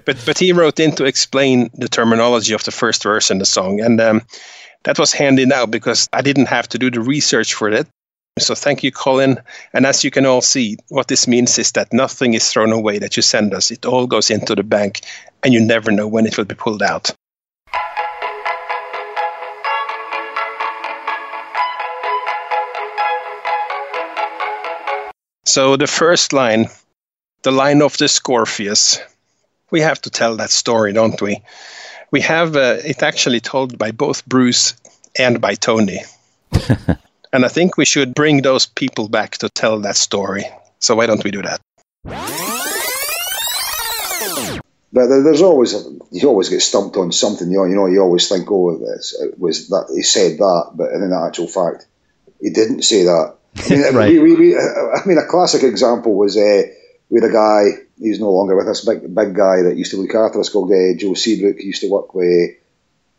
But 0.05 0.17
but 0.25 0.37
he 0.37 0.53
wrote 0.53 0.79
in 0.79 0.95
to 0.95 1.05
explain 1.05 1.69
the 1.73 1.87
terminology 1.87 2.53
of 2.53 2.63
the 2.63 2.71
first 2.71 3.03
verse 3.03 3.31
in 3.31 3.39
the 3.39 3.45
song, 3.45 3.79
and 3.79 4.01
um, 4.01 4.21
that 4.83 4.99
was 4.99 5.13
handy 5.13 5.45
now 5.45 5.65
because 5.65 6.09
I 6.11 6.21
didn't 6.21 6.47
have 6.47 6.67
to 6.69 6.77
do 6.77 6.91
the 6.91 7.01
research 7.01 7.53
for 7.53 7.69
it. 7.69 7.87
So 8.39 8.55
thank 8.55 8.83
you, 8.83 8.91
Colin. 8.91 9.39
And 9.73 9.85
as 9.85 10.03
you 10.03 10.11
can 10.11 10.25
all 10.25 10.41
see, 10.41 10.77
what 10.89 11.07
this 11.07 11.27
means 11.27 11.59
is 11.59 11.71
that 11.73 11.93
nothing 11.93 12.33
is 12.33 12.51
thrown 12.51 12.71
away 12.71 12.99
that 12.99 13.15
you 13.15 13.21
send 13.21 13.53
us. 13.53 13.71
It 13.71 13.85
all 13.85 14.07
goes 14.07 14.31
into 14.31 14.55
the 14.55 14.63
bank, 14.63 15.01
and 15.43 15.53
you 15.53 15.61
never 15.61 15.91
know 15.91 16.07
when 16.07 16.25
it 16.25 16.37
will 16.37 16.45
be 16.45 16.55
pulled 16.55 16.81
out. 16.81 17.13
So 25.53 25.77
the 25.77 25.85
first 25.85 26.33
line, 26.33 26.65
the 27.43 27.51
line 27.51 27.83
of 27.83 27.95
the 27.97 28.07
Scorpius, 28.07 28.99
we 29.69 29.81
have 29.81 30.01
to 30.01 30.09
tell 30.09 30.37
that 30.37 30.49
story, 30.49 30.93
don't 30.93 31.21
we? 31.21 31.43
we 32.09 32.21
have 32.21 32.55
uh, 32.55 32.77
it 32.83 33.03
actually 33.03 33.39
told 33.39 33.77
by 33.77 33.91
both 33.91 34.25
Bruce 34.25 34.73
and 35.15 35.39
by 35.39 35.53
Tony. 35.53 35.99
and 37.31 37.45
I 37.45 37.49
think 37.49 37.77
we 37.77 37.85
should 37.85 38.15
bring 38.15 38.41
those 38.41 38.65
people 38.65 39.09
back 39.09 39.37
to 39.37 39.49
tell 39.49 39.79
that 39.81 39.95
story. 39.95 40.45
So 40.79 40.95
why 40.95 41.05
don't 41.05 41.23
we 41.23 41.29
do 41.29 41.43
that? 41.43 41.61
But 44.91 45.07
there's 45.07 45.43
always 45.43 45.75
you 46.09 46.29
always 46.29 46.49
get 46.49 46.63
stumped 46.63 46.97
on 46.97 47.11
something. 47.11 47.51
You 47.51 47.57
know, 47.57 47.65
you 47.65 47.75
know, 47.75 47.85
you 47.85 48.01
always 48.01 48.27
think, 48.27 48.49
oh, 48.49 48.71
it 48.71 49.37
was 49.37 49.67
that 49.67 49.91
he 49.93 50.01
said 50.01 50.39
that, 50.39 50.71
but 50.73 50.91
in 50.93 51.13
actual 51.13 51.47
fact, 51.47 51.85
he 52.41 52.49
didn't 52.49 52.81
say 52.81 53.03
that. 53.03 53.35
I 53.55 53.69
mean, 53.69 53.81
Right. 53.95 54.11
we, 54.11 54.19
we, 54.19 54.35
we, 54.35 54.57
I 54.57 55.05
mean, 55.05 55.17
a 55.17 55.25
classic 55.27 55.63
example 55.63 56.15
was 56.15 56.37
uh, 56.37 56.63
we 57.09 57.21
had 57.21 57.29
a 57.29 57.33
guy. 57.33 57.83
He's 57.99 58.19
no 58.19 58.31
longer 58.31 58.55
with 58.55 58.67
us. 58.67 58.85
Big 58.85 59.01
big 59.13 59.35
guy 59.35 59.61
that 59.63 59.75
used 59.77 59.91
to 59.91 59.97
look 59.97 60.15
after 60.15 60.39
us 60.39 60.49
called 60.49 60.71
uh, 60.71 60.97
Joe 60.97 61.13
Seabrook. 61.13 61.57
He 61.57 61.67
used 61.67 61.81
to 61.81 61.89
work 61.89 62.13
with 62.13 62.51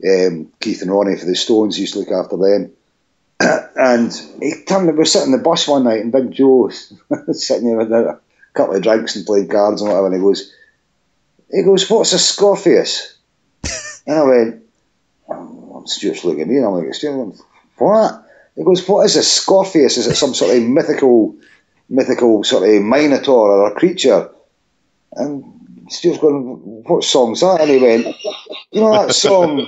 um, 0.05 0.53
Keith 0.61 0.83
and 0.83 0.91
Ronnie 0.91 1.17
for 1.17 1.27
the 1.27 1.37
Stones. 1.37 1.77
He 1.77 1.83
used 1.83 1.95
to 1.95 2.01
look 2.01 2.11
after 2.11 2.37
them. 2.37 2.73
and 3.77 4.13
he 4.41 4.65
turned. 4.67 4.87
We 4.87 4.93
were 4.93 5.05
sitting 5.05 5.33
in 5.33 5.39
the 5.39 5.45
bus 5.45 5.69
one 5.69 5.85
night, 5.85 6.01
and 6.01 6.13
Big 6.13 6.33
Joe 6.33 6.65
was 6.65 6.93
sitting 7.47 7.69
there 7.69 7.77
with 7.79 7.93
a 7.93 8.21
couple 8.53 8.75
of 8.75 8.83
drinks 8.83 9.17
and 9.17 9.27
playing 9.27 9.49
cards 9.49 9.81
and 9.81 9.91
whatever. 9.91 10.07
And 10.07 10.17
he 10.17 10.21
goes, 10.21 10.53
he 11.51 11.63
goes, 11.63 11.89
"What's 11.89 12.13
a 12.13 12.19
Scorpius?" 12.19 13.17
and 14.07 14.19
I 14.19 14.23
went, 14.23 14.65
oh, 15.29 15.85
Stuart's 15.87 16.25
looking 16.25 16.43
at 16.43 16.49
me, 16.49 16.57
and 16.57 16.67
I'm 16.67 16.73
like, 16.73 16.93
Stuart, 16.95 17.37
what? 17.79 18.24
He 18.57 18.65
goes, 18.65 18.87
what 18.87 19.05
is 19.05 19.17
a 19.17 19.23
Scorpius? 19.23 19.97
Is 19.97 20.07
it 20.07 20.15
some 20.15 20.35
sort 20.35 20.57
of 20.57 20.63
mythical, 20.63 21.37
mythical 21.89 22.45
sort 22.45 22.69
of 22.69 22.83
minotaur 22.83 23.51
or 23.51 23.73
a 23.73 23.75
creature? 23.75 24.31
And 25.13 25.45
Stuart's 25.89 26.19
going, 26.19 26.85
what 26.85 27.05
song's 27.05 27.41
that? 27.41 27.61
And 27.61 27.71
he 27.71 27.79
went, 27.79 28.07
you 28.71 28.81
know 28.81 28.93
that 28.93 29.13
song, 29.15 29.59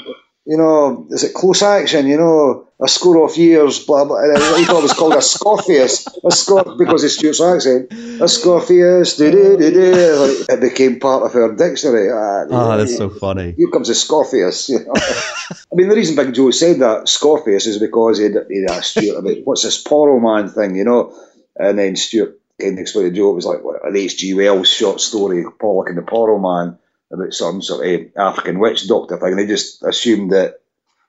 you 0.44 0.57
know, 0.57 1.07
is 1.11 1.25
it 1.25 1.35
Close 1.35 1.62
Action? 1.62 2.07
You 2.07 2.16
know, 2.16 2.65
a 2.79 2.89
score 2.89 3.25
of 3.25 3.37
years, 3.39 3.85
blah, 3.87 4.05
blah. 4.05 4.19
And 4.23 4.37
he 4.59 4.65
thought 4.65 4.81
it 4.81 4.83
was 4.83 4.93
called 4.93 5.15
a 5.15 5.23
Scorpius, 5.23 6.07
a 6.07 6.29
Scor- 6.29 6.77
because 6.77 7.05
of 7.05 7.11
Stuart's 7.11 7.41
accent. 7.41 7.91
A 8.21 8.29
Scorpius, 8.29 9.17
do 9.17 9.31
do 9.31 9.57
do 9.57 9.71
do. 9.73 10.45
It 10.49 10.61
became 10.61 11.01
part 11.01 11.23
of 11.25 11.35
our 11.35 11.55
dictionary. 11.55 12.11
Ah, 12.12 12.45
Oh, 12.51 12.77
that's 12.77 12.97
so 12.97 13.09
funny. 13.09 13.53
here 13.57 13.71
comes 13.71 13.89
a 13.89 13.95
Scorpius. 13.95 14.69
You 14.69 14.81
know? 14.81 14.93
I 14.95 15.75
mean, 15.75 15.89
the 15.89 15.97
reason 15.97 16.17
Big 16.17 16.35
Joe 16.35 16.51
said 16.51 16.81
that 16.81 17.09
Scorpius 17.09 17.67
is 17.67 17.79
because 17.79 18.19
he'd, 18.19 18.37
he'd 18.51 18.71
asked 18.71 18.91
Stuart 18.91 19.19
about 19.21 19.37
what's 19.45 19.62
this 19.62 19.83
Porroh 19.83 20.21
Man 20.21 20.49
thing, 20.51 20.77
you 20.77 20.85
know? 20.85 21.15
And 21.57 21.79
then 21.79 21.97
Stuart 21.97 22.39
kind 22.61 22.75
of 22.75 22.79
explained 22.81 23.15
to 23.15 23.17
Joe 23.19 23.31
it 23.31 23.35
was 23.37 23.47
like 23.47 23.62
what, 23.65 23.87
an 23.89 23.97
H.G. 23.97 24.35
Wells 24.35 24.69
short 24.69 25.01
story, 25.01 25.45
Pollock 25.59 25.89
and 25.89 25.97
the 25.97 26.03
Porroh 26.03 26.39
Man, 26.41 26.79
about 27.11 27.33
some 27.33 27.62
sort 27.62 27.87
of 27.87 28.07
African 28.19 28.59
witch 28.59 28.87
doctor 28.87 29.17
thing. 29.19 29.37
They 29.37 29.47
just 29.47 29.83
assumed 29.83 30.33
that, 30.33 30.61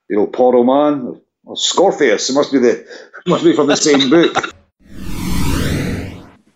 you 0.09 0.15
know, 0.15 0.27
Porroh 0.27 0.65
Man, 0.65 1.19
well, 1.47 1.55
Scorpius, 1.55 2.29
it 2.29 2.33
must 2.33 2.51
be 2.51 2.59
the 2.59 2.85
must 3.25 3.43
be 3.43 3.55
from 3.55 3.67
the 3.67 3.75
same 3.77 4.09
book. 4.09 4.53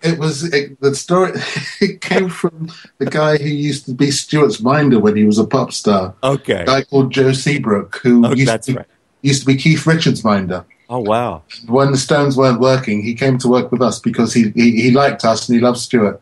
It 0.03 0.17
was 0.17 0.43
it, 0.51 0.79
the 0.81 0.95
story. 0.95 1.33
It 1.81 2.01
came 2.01 2.29
from 2.29 2.69
the 2.97 3.05
guy 3.05 3.37
who 3.37 3.47
used 3.49 3.85
to 3.85 3.93
be 3.93 4.11
Stuart's 4.11 4.59
minder 4.59 4.99
when 4.99 5.15
he 5.15 5.23
was 5.23 5.37
a 5.39 5.45
pop 5.45 5.71
star. 5.71 6.13
Okay. 6.23 6.61
A 6.61 6.65
guy 6.65 6.83
called 6.83 7.11
Joe 7.11 7.31
Seabrook, 7.33 7.99
who 8.03 8.25
Oh, 8.25 8.33
used, 8.33 8.47
that's 8.47 8.65
to 8.67 8.73
be, 8.73 8.77
right. 8.77 8.87
used 9.21 9.41
to 9.41 9.45
be 9.47 9.55
Keith 9.55 9.85
Richards' 9.87 10.23
minder. 10.23 10.65
Oh, 10.89 10.99
wow. 10.99 11.43
When 11.67 11.91
the 11.91 11.97
Stones 11.97 12.35
weren't 12.35 12.59
working, 12.59 13.01
he 13.01 13.13
came 13.15 13.37
to 13.39 13.47
work 13.47 13.71
with 13.71 13.81
us 13.81 13.99
because 13.99 14.33
he 14.33 14.49
he, 14.55 14.81
he 14.81 14.91
liked 14.91 15.23
us 15.23 15.47
and 15.47 15.55
he 15.55 15.61
loved 15.63 15.79
Stuart. 15.79 16.21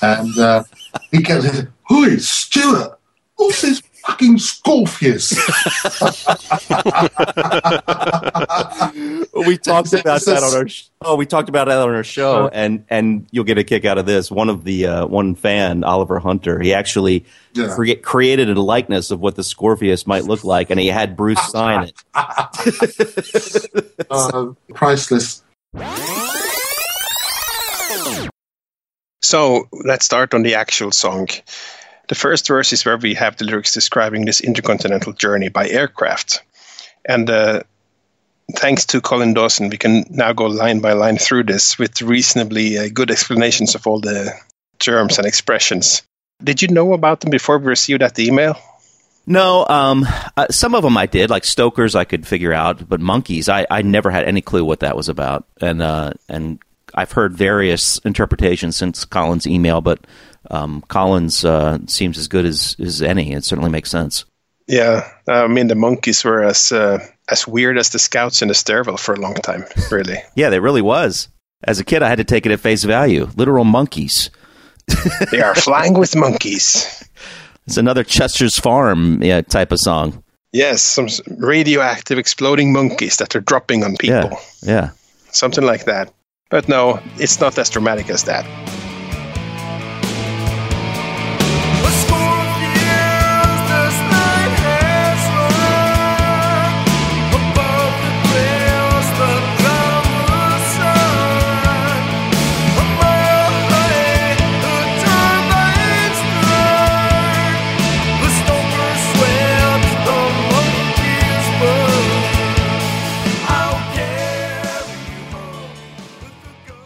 And 0.00 0.38
uh, 0.38 0.64
he 1.10 1.22
kept 1.22 1.42
saying, 1.44 1.68
"Who 1.88 2.18
Stuart? 2.18 2.98
What's 3.36 3.60
this 3.62 3.80
fucking 4.06 4.38
Scorpius?" 4.38 5.32
we 9.46 9.58
talked 9.58 9.92
about 9.92 10.24
that 10.24 10.40
on 10.42 10.56
our 10.56 10.68
sh- 10.68 10.84
oh 11.02 11.16
we 11.16 11.26
talked 11.26 11.48
about 11.48 11.68
that 11.68 11.78
on 11.78 11.94
our 11.94 12.04
show 12.04 12.42
Sure. 12.44 12.50
and 12.52 12.84
and 12.88 13.26
you'll 13.30 13.44
get 13.44 13.58
a 13.58 13.64
kick 13.64 13.84
out 13.84 13.98
of 13.98 14.06
this 14.06 14.30
one 14.30 14.48
of 14.48 14.64
the 14.64 14.86
uh, 14.86 15.06
one 15.06 15.34
fan 15.34 15.84
oliver 15.84 16.18
hunter 16.18 16.58
he 16.60 16.72
actually 16.72 17.24
Yeah. 17.54 17.74
crea- 17.74 17.96
created 17.96 18.48
a 18.48 18.60
likeness 18.60 19.10
of 19.10 19.20
what 19.20 19.34
the 19.36 19.44
scorpius 19.44 20.06
might 20.06 20.24
look 20.24 20.44
like 20.44 20.70
and 20.70 20.80
he 20.80 20.86
had 20.88 21.16
bruce 21.16 21.40
sign 21.50 21.88
it 21.88 21.94
uh, 24.10 24.46
priceless. 24.74 25.42
So 29.22 29.64
let's 29.72 30.04
start 30.04 30.34
on 30.34 30.42
the 30.42 30.54
actual 30.54 30.92
song. 30.92 31.28
The 32.08 32.14
first 32.14 32.46
verse 32.46 32.72
is 32.72 32.84
where 32.84 32.96
we 32.96 33.14
have 33.14 33.36
the 33.36 33.44
lyrics 33.44 33.74
describing 33.74 34.24
this 34.24 34.40
intercontinental 34.40 35.12
journey 35.12 35.48
by 35.48 35.68
aircraft. 35.68 36.42
And 37.04 37.28
uh, 37.28 37.62
thanks 38.54 38.86
to 38.86 39.00
Colin 39.00 39.34
Dawson, 39.34 39.70
we 39.70 39.78
can 39.78 40.04
now 40.10 40.32
go 40.32 40.46
line 40.46 40.80
by 40.80 40.92
line 40.92 41.18
through 41.18 41.44
this 41.44 41.78
with 41.78 42.00
reasonably 42.02 42.78
uh, 42.78 42.88
good 42.92 43.10
explanations 43.10 43.74
of 43.74 43.86
all 43.86 44.00
the 44.00 44.32
terms 44.78 45.18
and 45.18 45.26
expressions. 45.26 46.02
Did 46.42 46.62
you 46.62 46.68
know 46.68 46.92
about 46.92 47.20
them 47.20 47.30
before 47.30 47.58
we 47.58 47.66
received 47.66 48.02
that 48.02 48.18
email? 48.18 48.56
no 49.26 49.66
um 49.66 50.06
uh, 50.36 50.46
some 50.50 50.74
of 50.74 50.82
them 50.82 50.96
i 50.96 51.04
did 51.04 51.30
like 51.30 51.44
stokers 51.44 51.94
i 51.94 52.04
could 52.04 52.26
figure 52.26 52.52
out 52.52 52.88
but 52.88 53.00
monkeys 53.00 53.48
i 53.48 53.66
i 53.70 53.82
never 53.82 54.10
had 54.10 54.24
any 54.24 54.40
clue 54.40 54.64
what 54.64 54.80
that 54.80 54.96
was 54.96 55.08
about 55.08 55.46
and 55.60 55.82
uh 55.82 56.12
and 56.28 56.60
i've 56.94 57.12
heard 57.12 57.34
various 57.34 57.98
interpretations 57.98 58.76
since 58.76 59.04
colin's 59.04 59.46
email 59.46 59.80
but 59.80 59.98
um 60.50 60.82
colin's 60.88 61.44
uh 61.44 61.78
seems 61.86 62.18
as 62.18 62.28
good 62.28 62.44
as 62.44 62.76
as 62.78 63.02
any 63.02 63.32
it 63.32 63.44
certainly 63.44 63.70
makes 63.70 63.90
sense 63.90 64.24
Yeah, 64.68 65.08
I 65.28 65.46
mean 65.46 65.68
the 65.68 65.74
monkeys 65.76 66.24
were 66.24 66.42
as 66.42 66.72
uh, 66.72 66.98
as 67.28 67.46
weird 67.46 67.78
as 67.78 67.90
the 67.90 67.98
scouts 67.98 68.42
in 68.42 68.48
the 68.48 68.54
stairwell 68.54 68.96
for 68.96 69.14
a 69.14 69.20
long 69.20 69.34
time. 69.34 69.64
Really, 69.92 70.18
Yeah, 70.34 70.50
they 70.50 70.58
really 70.58 70.82
was. 70.82 71.28
As 71.62 71.78
a 71.78 71.84
kid, 71.84 72.02
I 72.02 72.08
had 72.08 72.18
to 72.18 72.24
take 72.24 72.46
it 72.46 72.52
at 72.52 72.60
face 72.60 72.84
value. 72.84 73.28
Literal 73.36 73.64
monkeys. 73.64 74.30
they 75.30 75.40
are 75.40 75.54
flying 75.54 75.94
with 75.98 76.16
monkeys. 76.16 76.84
It's 77.66 77.76
another 77.76 78.04
Chester's 78.04 78.56
Farm 78.58 79.20
yeah, 79.22 79.40
type 79.42 79.72
of 79.72 79.80
song. 79.80 80.22
Yes, 80.52 80.82
some 80.82 81.08
radioactive 81.38 82.16
exploding 82.18 82.72
monkeys 82.72 83.16
that 83.16 83.34
are 83.34 83.40
dropping 83.40 83.82
on 83.84 83.96
people. 83.96 84.38
Yeah, 84.62 84.72
yeah. 84.72 84.90
Something 85.32 85.64
like 85.64 85.84
that. 85.86 86.12
But 86.48 86.68
no, 86.68 87.00
it's 87.18 87.40
not 87.40 87.58
as 87.58 87.70
dramatic 87.70 88.08
as 88.08 88.22
that. 88.24 88.46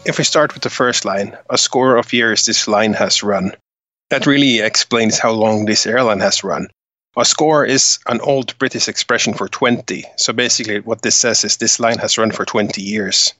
If 0.03 0.17
we 0.17 0.23
start 0.23 0.55
with 0.55 0.63
the 0.63 0.71
first 0.71 1.05
line, 1.05 1.37
a 1.51 1.59
score 1.59 1.95
of 1.95 2.11
years 2.11 2.45
this 2.45 2.67
line 2.67 2.93
has 2.93 3.21
run. 3.21 3.51
That 4.09 4.25
really 4.25 4.59
explains 4.59 5.19
how 5.19 5.31
long 5.31 5.65
this 5.65 5.85
airline 5.85 6.21
has 6.21 6.43
run. 6.43 6.69
A 7.15 7.23
score 7.23 7.65
is 7.65 7.99
an 8.07 8.19
old 8.21 8.57
British 8.57 8.87
expression 8.87 9.35
for 9.35 9.47
20. 9.47 10.03
So 10.17 10.33
basically, 10.33 10.79
what 10.79 11.03
this 11.03 11.15
says 11.15 11.43
is 11.43 11.57
this 11.57 11.79
line 11.79 11.99
has 11.99 12.17
run 12.17 12.31
for 12.31 12.45
20 12.45 12.81
years. 12.81 13.33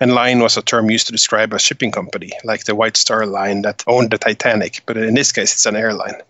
And 0.00 0.12
line 0.12 0.40
was 0.40 0.56
a 0.56 0.62
term 0.62 0.90
used 0.90 1.06
to 1.06 1.12
describe 1.12 1.52
a 1.52 1.58
shipping 1.58 1.92
company, 1.92 2.32
like 2.42 2.64
the 2.64 2.74
White 2.74 2.96
Star 2.96 3.24
Line 3.24 3.62
that 3.62 3.84
owned 3.86 4.10
the 4.10 4.18
Titanic, 4.18 4.82
but 4.86 4.96
in 4.96 5.14
this 5.14 5.30
case, 5.30 5.52
it's 5.52 5.66
an 5.66 5.76
airline. 5.76 6.20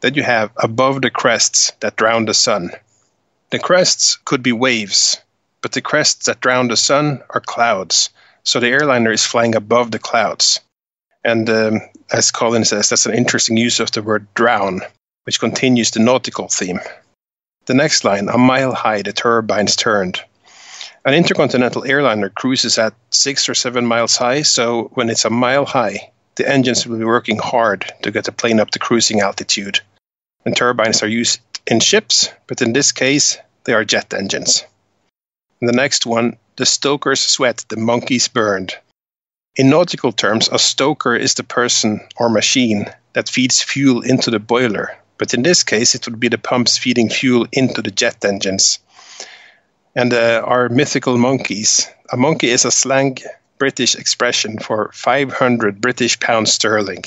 Then 0.00 0.14
you 0.14 0.22
have 0.22 0.52
above 0.56 1.02
the 1.02 1.10
crests 1.10 1.72
that 1.80 1.96
drown 1.96 2.24
the 2.24 2.34
sun. 2.34 2.70
The 3.50 3.58
crests 3.58 4.16
could 4.24 4.42
be 4.42 4.52
waves, 4.52 5.18
but 5.60 5.72
the 5.72 5.82
crests 5.82 6.26
that 6.26 6.40
drown 6.40 6.68
the 6.68 6.78
sun 6.78 7.22
are 7.28 7.40
clouds. 7.40 8.08
So 8.44 8.60
the 8.60 8.68
airliner 8.68 9.12
is 9.12 9.24
flying 9.24 9.54
above 9.54 9.90
the 9.90 9.98
clouds. 9.98 10.60
And 11.24 11.48
um, 11.48 11.80
as 12.10 12.30
Colin 12.30 12.64
says, 12.64 12.88
that's 12.88 13.06
an 13.06 13.14
interesting 13.14 13.56
use 13.56 13.80
of 13.80 13.92
the 13.92 14.02
word 14.02 14.26
drown, 14.34 14.80
which 15.24 15.38
continues 15.38 15.92
the 15.92 16.00
nautical 16.00 16.48
theme. 16.48 16.80
The 17.66 17.74
next 17.74 18.04
line, 18.04 18.28
a 18.28 18.38
mile 18.38 18.74
high, 18.74 19.02
the 19.02 19.12
turbines 19.12 19.76
turned. 19.76 20.20
An 21.04 21.14
intercontinental 21.14 21.84
airliner 21.84 22.28
cruises 22.28 22.78
at 22.78 22.94
six 23.10 23.48
or 23.48 23.54
seven 23.54 23.86
miles 23.86 24.16
high, 24.16 24.42
so 24.42 24.90
when 24.94 25.10
it's 25.10 25.24
a 25.24 25.30
mile 25.30 25.64
high, 25.64 26.10
the 26.36 26.48
engines 26.48 26.86
will 26.86 26.98
be 26.98 27.04
working 27.04 27.38
hard 27.38 27.92
to 28.02 28.10
get 28.10 28.24
the 28.24 28.32
plane 28.32 28.58
up 28.58 28.70
to 28.70 28.78
cruising 28.78 29.20
altitude. 29.20 29.80
And 30.44 30.56
turbines 30.56 31.02
are 31.02 31.08
used 31.08 31.40
in 31.66 31.80
ships, 31.80 32.30
but 32.46 32.62
in 32.62 32.72
this 32.72 32.90
case, 32.90 33.38
they 33.64 33.74
are 33.74 33.84
jet 33.84 34.12
engines. 34.12 34.64
And 35.60 35.68
the 35.68 35.76
next 35.76 36.06
one, 36.06 36.36
the 36.62 36.66
stokers 36.66 37.18
sweat, 37.18 37.64
the 37.70 37.76
monkeys 37.76 38.28
burned. 38.28 38.72
In 39.56 39.68
nautical 39.68 40.12
terms, 40.12 40.48
a 40.52 40.60
stoker 40.60 41.16
is 41.16 41.34
the 41.34 41.42
person 41.42 42.00
or 42.16 42.28
machine 42.28 42.86
that 43.14 43.28
feeds 43.28 43.60
fuel 43.60 44.00
into 44.02 44.30
the 44.30 44.38
boiler, 44.38 44.96
but 45.18 45.34
in 45.34 45.42
this 45.42 45.64
case, 45.64 45.96
it 45.96 46.06
would 46.06 46.20
be 46.20 46.28
the 46.28 46.38
pumps 46.38 46.78
feeding 46.78 47.10
fuel 47.10 47.48
into 47.50 47.82
the 47.82 47.90
jet 47.90 48.24
engines. 48.24 48.78
And 49.96 50.14
uh, 50.14 50.44
our 50.46 50.68
mythical 50.68 51.18
monkeys. 51.18 51.88
A 52.12 52.16
monkey 52.16 52.50
is 52.50 52.64
a 52.64 52.70
slang 52.70 53.18
British 53.58 53.96
expression 53.96 54.60
for 54.60 54.92
500 54.94 55.80
British 55.80 56.20
pounds 56.20 56.52
sterling. 56.52 57.02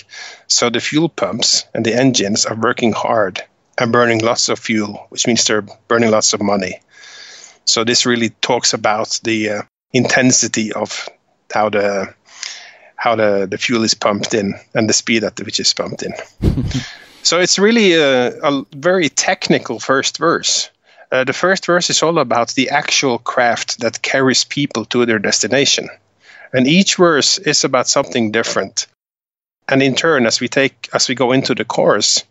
So 0.47 0.69
the 0.69 0.81
fuel 0.81 1.07
pumps 1.07 1.63
and 1.73 1.85
the 1.85 1.95
engines 1.95 2.45
are 2.45 2.59
working 2.59 2.91
hard 2.91 3.41
and 3.77 3.93
burning 3.93 4.19
lots 4.19 4.49
of 4.49 4.59
fuel, 4.59 5.05
which 5.11 5.25
means 5.27 5.45
they're 5.45 5.65
burning 5.87 6.11
lots 6.11 6.33
of 6.33 6.41
money. 6.41 6.81
So 7.65 7.83
this 7.83 8.05
really 8.05 8.29
talks 8.41 8.73
about 8.73 9.19
the 9.23 9.49
uh, 9.49 9.61
intensity 9.93 10.71
of 10.73 11.07
how 11.53 11.69
the 11.69 12.13
how 12.97 13.15
the, 13.15 13.47
the 13.49 13.57
fuel 13.57 13.83
is 13.83 13.93
pumped 13.93 14.33
in 14.33 14.55
and 14.73 14.89
the 14.89 14.93
speed 14.93 15.23
at 15.23 15.39
which 15.39 15.59
it's 15.59 15.73
pumped 15.73 16.01
in. 16.01 16.13
so 17.23 17.39
it's 17.39 17.59
really 17.59 17.93
a, 17.93 18.29
a 18.41 18.65
very 18.75 19.09
technical 19.09 19.79
first 19.79 20.17
verse. 20.17 20.69
Uh, 21.11 21.23
the 21.23 21.33
first 21.33 21.65
verse 21.65 21.89
is 21.89 22.01
all 22.01 22.17
about 22.17 22.53
the 22.53 22.69
actual 22.69 23.19
craft 23.19 23.79
that 23.81 24.01
carries 24.01 24.43
people 24.43 24.85
to 24.85 25.05
their 25.05 25.19
destination. 25.19 25.87
And 26.53 26.67
each 26.67 26.95
verse 26.95 27.37
is 27.37 27.63
about 27.63 27.87
something 27.87 28.31
different. 28.31 28.87
And 29.67 29.83
in 29.83 29.93
turn, 29.95 30.25
as 30.25 30.39
we 30.39 30.47
take 30.47 30.89
as 30.93 31.09
we 31.09 31.15
go 31.15 31.31
into 31.31 31.53
the 31.53 31.65
chorus, 31.65 32.23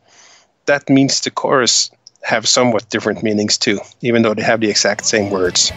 that 0.67 0.89
means 0.89 1.21
the 1.21 1.31
chorus 1.31 1.91
have 2.25 2.49
somewhat 2.49 2.89
different 2.89 3.23
meanings 3.23 3.59
too, 3.59 3.79
even 4.01 4.23
though 4.23 4.33
they 4.35 4.43
have 4.43 4.61
the 4.61 4.71
exact 4.71 5.05
same 5.05 5.31
words. 5.31 5.71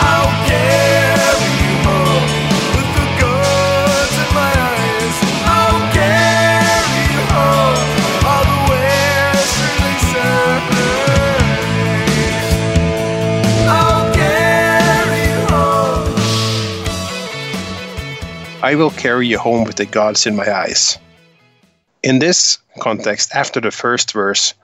I'll 0.00 0.28
carry 0.46 1.50
you 1.64 1.74
home 1.88 2.28
with 2.76 2.90
the 2.94 3.06
goods 3.18 4.14
in 4.20 4.30
my 4.36 4.52
eyes. 4.52 5.16
I'll 5.48 5.80
carry 5.96 7.02
you 7.08 7.24
home 7.32 7.80
all 8.28 8.44
the 8.44 8.60
westerly 8.68 9.96
side. 10.12 10.62
I'll 13.66 14.06
carry 14.14 15.22
you 15.24 15.42
home. 15.48 16.12
I 18.62 18.74
will 18.74 18.90
carry 18.90 19.26
you 19.26 19.38
home 19.38 19.64
with 19.64 19.76
the 19.76 19.86
gods 19.86 20.26
in 20.26 20.36
my 20.36 20.52
eyes. 20.52 20.98
In 22.02 22.20
this 22.20 22.58
context, 22.78 23.34
after 23.34 23.60
the 23.60 23.70
first 23.70 24.12
verse, 24.12 24.54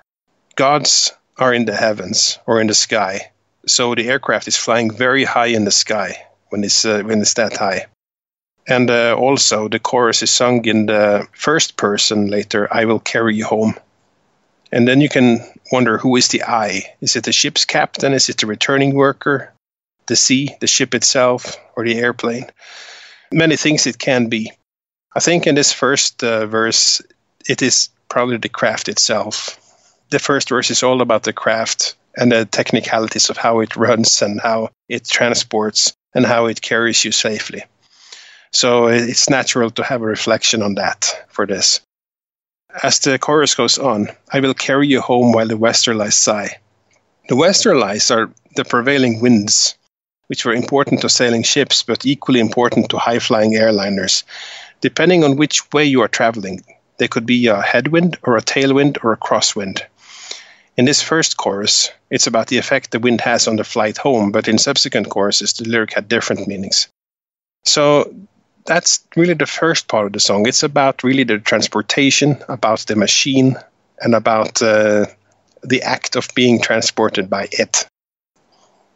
gods 0.56 1.12
are 1.36 1.52
in 1.52 1.64
the 1.64 1.74
heavens 1.74 2.38
or 2.46 2.60
in 2.60 2.68
the 2.68 2.74
sky. 2.74 3.32
So 3.66 3.94
the 3.94 4.08
aircraft 4.08 4.46
is 4.46 4.56
flying 4.56 4.90
very 4.90 5.24
high 5.24 5.46
in 5.46 5.64
the 5.64 5.72
sky 5.72 6.26
when 6.50 6.62
it's, 6.62 6.84
uh, 6.84 7.02
when 7.02 7.20
it's 7.20 7.34
that 7.34 7.56
high. 7.56 7.86
And 8.66 8.90
uh, 8.90 9.14
also, 9.18 9.68
the 9.68 9.78
chorus 9.78 10.22
is 10.22 10.30
sung 10.30 10.64
in 10.64 10.86
the 10.86 11.26
first 11.32 11.76
person 11.76 12.28
later 12.28 12.68
I 12.72 12.84
will 12.84 13.00
carry 13.00 13.34
you 13.34 13.44
home. 13.44 13.74
And 14.72 14.88
then 14.88 15.00
you 15.00 15.08
can 15.08 15.40
wonder 15.70 15.98
who 15.98 16.16
is 16.16 16.28
the 16.28 16.44
I? 16.44 16.94
Is 17.00 17.16
it 17.16 17.24
the 17.24 17.32
ship's 17.32 17.64
captain? 17.64 18.12
Is 18.12 18.28
it 18.28 18.38
the 18.38 18.46
returning 18.46 18.94
worker? 18.94 19.52
The 20.06 20.16
sea, 20.16 20.56
the 20.60 20.66
ship 20.66 20.94
itself, 20.94 21.56
or 21.76 21.84
the 21.84 21.98
airplane? 21.98 22.46
Many 23.32 23.56
things 23.56 23.86
it 23.86 23.98
can 23.98 24.28
be. 24.28 24.52
I 25.14 25.20
think 25.20 25.46
in 25.46 25.54
this 25.54 25.72
first 25.72 26.24
uh, 26.24 26.46
verse, 26.46 27.02
it 27.48 27.62
is 27.62 27.88
probably 28.08 28.36
the 28.36 28.48
craft 28.48 28.88
itself. 28.88 29.58
The 30.10 30.18
first 30.18 30.48
verse 30.48 30.70
is 30.70 30.82
all 30.82 31.00
about 31.00 31.24
the 31.24 31.32
craft 31.32 31.96
and 32.16 32.30
the 32.30 32.44
technicalities 32.44 33.30
of 33.30 33.36
how 33.36 33.60
it 33.60 33.76
runs 33.76 34.22
and 34.22 34.40
how 34.40 34.70
it 34.88 35.04
transports 35.04 35.92
and 36.14 36.24
how 36.24 36.46
it 36.46 36.62
carries 36.62 37.04
you 37.04 37.12
safely. 37.12 37.64
So 38.52 38.86
it's 38.86 39.28
natural 39.28 39.70
to 39.70 39.82
have 39.82 40.00
a 40.00 40.06
reflection 40.06 40.62
on 40.62 40.76
that 40.76 41.26
for 41.28 41.46
this. 41.46 41.80
As 42.82 43.00
the 43.00 43.18
chorus 43.18 43.54
goes 43.54 43.78
on, 43.78 44.08
I 44.32 44.40
will 44.40 44.54
carry 44.54 44.86
you 44.86 45.00
home 45.00 45.32
while 45.32 45.48
the 45.48 45.58
westerlies 45.58 46.14
sigh. 46.14 46.58
The 47.28 47.34
westerlies 47.34 48.14
are 48.14 48.30
the 48.56 48.64
prevailing 48.64 49.20
winds, 49.20 49.76
which 50.28 50.44
were 50.44 50.54
important 50.54 51.00
to 51.00 51.08
sailing 51.08 51.42
ships 51.42 51.82
but 51.82 52.06
equally 52.06 52.40
important 52.40 52.90
to 52.90 52.98
high 52.98 53.18
flying 53.18 53.54
airliners. 53.54 54.22
Depending 54.80 55.24
on 55.24 55.36
which 55.36 55.72
way 55.72 55.84
you 55.84 56.00
are 56.02 56.08
traveling, 56.08 56.62
they 56.98 57.08
could 57.08 57.26
be 57.26 57.46
a 57.46 57.60
headwind 57.60 58.18
or 58.22 58.36
a 58.36 58.42
tailwind 58.42 58.98
or 59.02 59.12
a 59.12 59.16
crosswind. 59.16 59.82
In 60.76 60.84
this 60.84 61.02
first 61.02 61.36
chorus, 61.36 61.90
it's 62.10 62.26
about 62.26 62.48
the 62.48 62.58
effect 62.58 62.90
the 62.90 62.98
wind 62.98 63.20
has 63.20 63.46
on 63.46 63.56
the 63.56 63.64
flight 63.64 63.96
home, 63.96 64.32
but 64.32 64.48
in 64.48 64.58
subsequent 64.58 65.08
choruses, 65.08 65.52
the 65.52 65.68
lyric 65.68 65.92
had 65.92 66.08
different 66.08 66.48
meanings. 66.48 66.88
So 67.64 68.12
that's 68.66 69.04
really 69.16 69.34
the 69.34 69.46
first 69.46 69.88
part 69.88 70.06
of 70.06 70.12
the 70.12 70.20
song. 70.20 70.48
It's 70.48 70.62
about 70.62 71.04
really 71.04 71.24
the 71.24 71.38
transportation, 71.38 72.42
about 72.48 72.80
the 72.80 72.96
machine, 72.96 73.56
and 74.00 74.14
about 74.14 74.60
uh, 74.62 75.06
the 75.62 75.82
act 75.82 76.16
of 76.16 76.28
being 76.34 76.60
transported 76.60 77.30
by 77.30 77.48
it. 77.52 77.86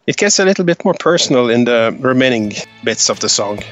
It 0.06 0.16
gets 0.16 0.38
a 0.38 0.44
little 0.44 0.64
bit 0.64 0.84
more 0.84 0.94
personal 0.94 1.50
in 1.50 1.64
the 1.64 1.96
remaining 2.00 2.54
bits 2.82 3.11
of 3.11 3.20
the 3.20 3.28
song. 3.28 3.62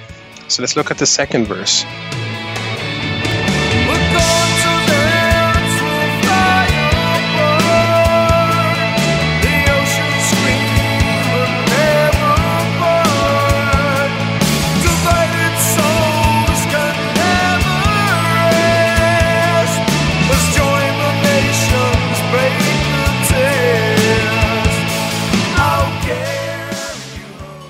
So 0.48 0.62
let's 0.62 0.76
look 0.76 0.90
at 0.90 0.98
the 0.98 1.06
second 1.06 1.46
verse. 1.46 1.84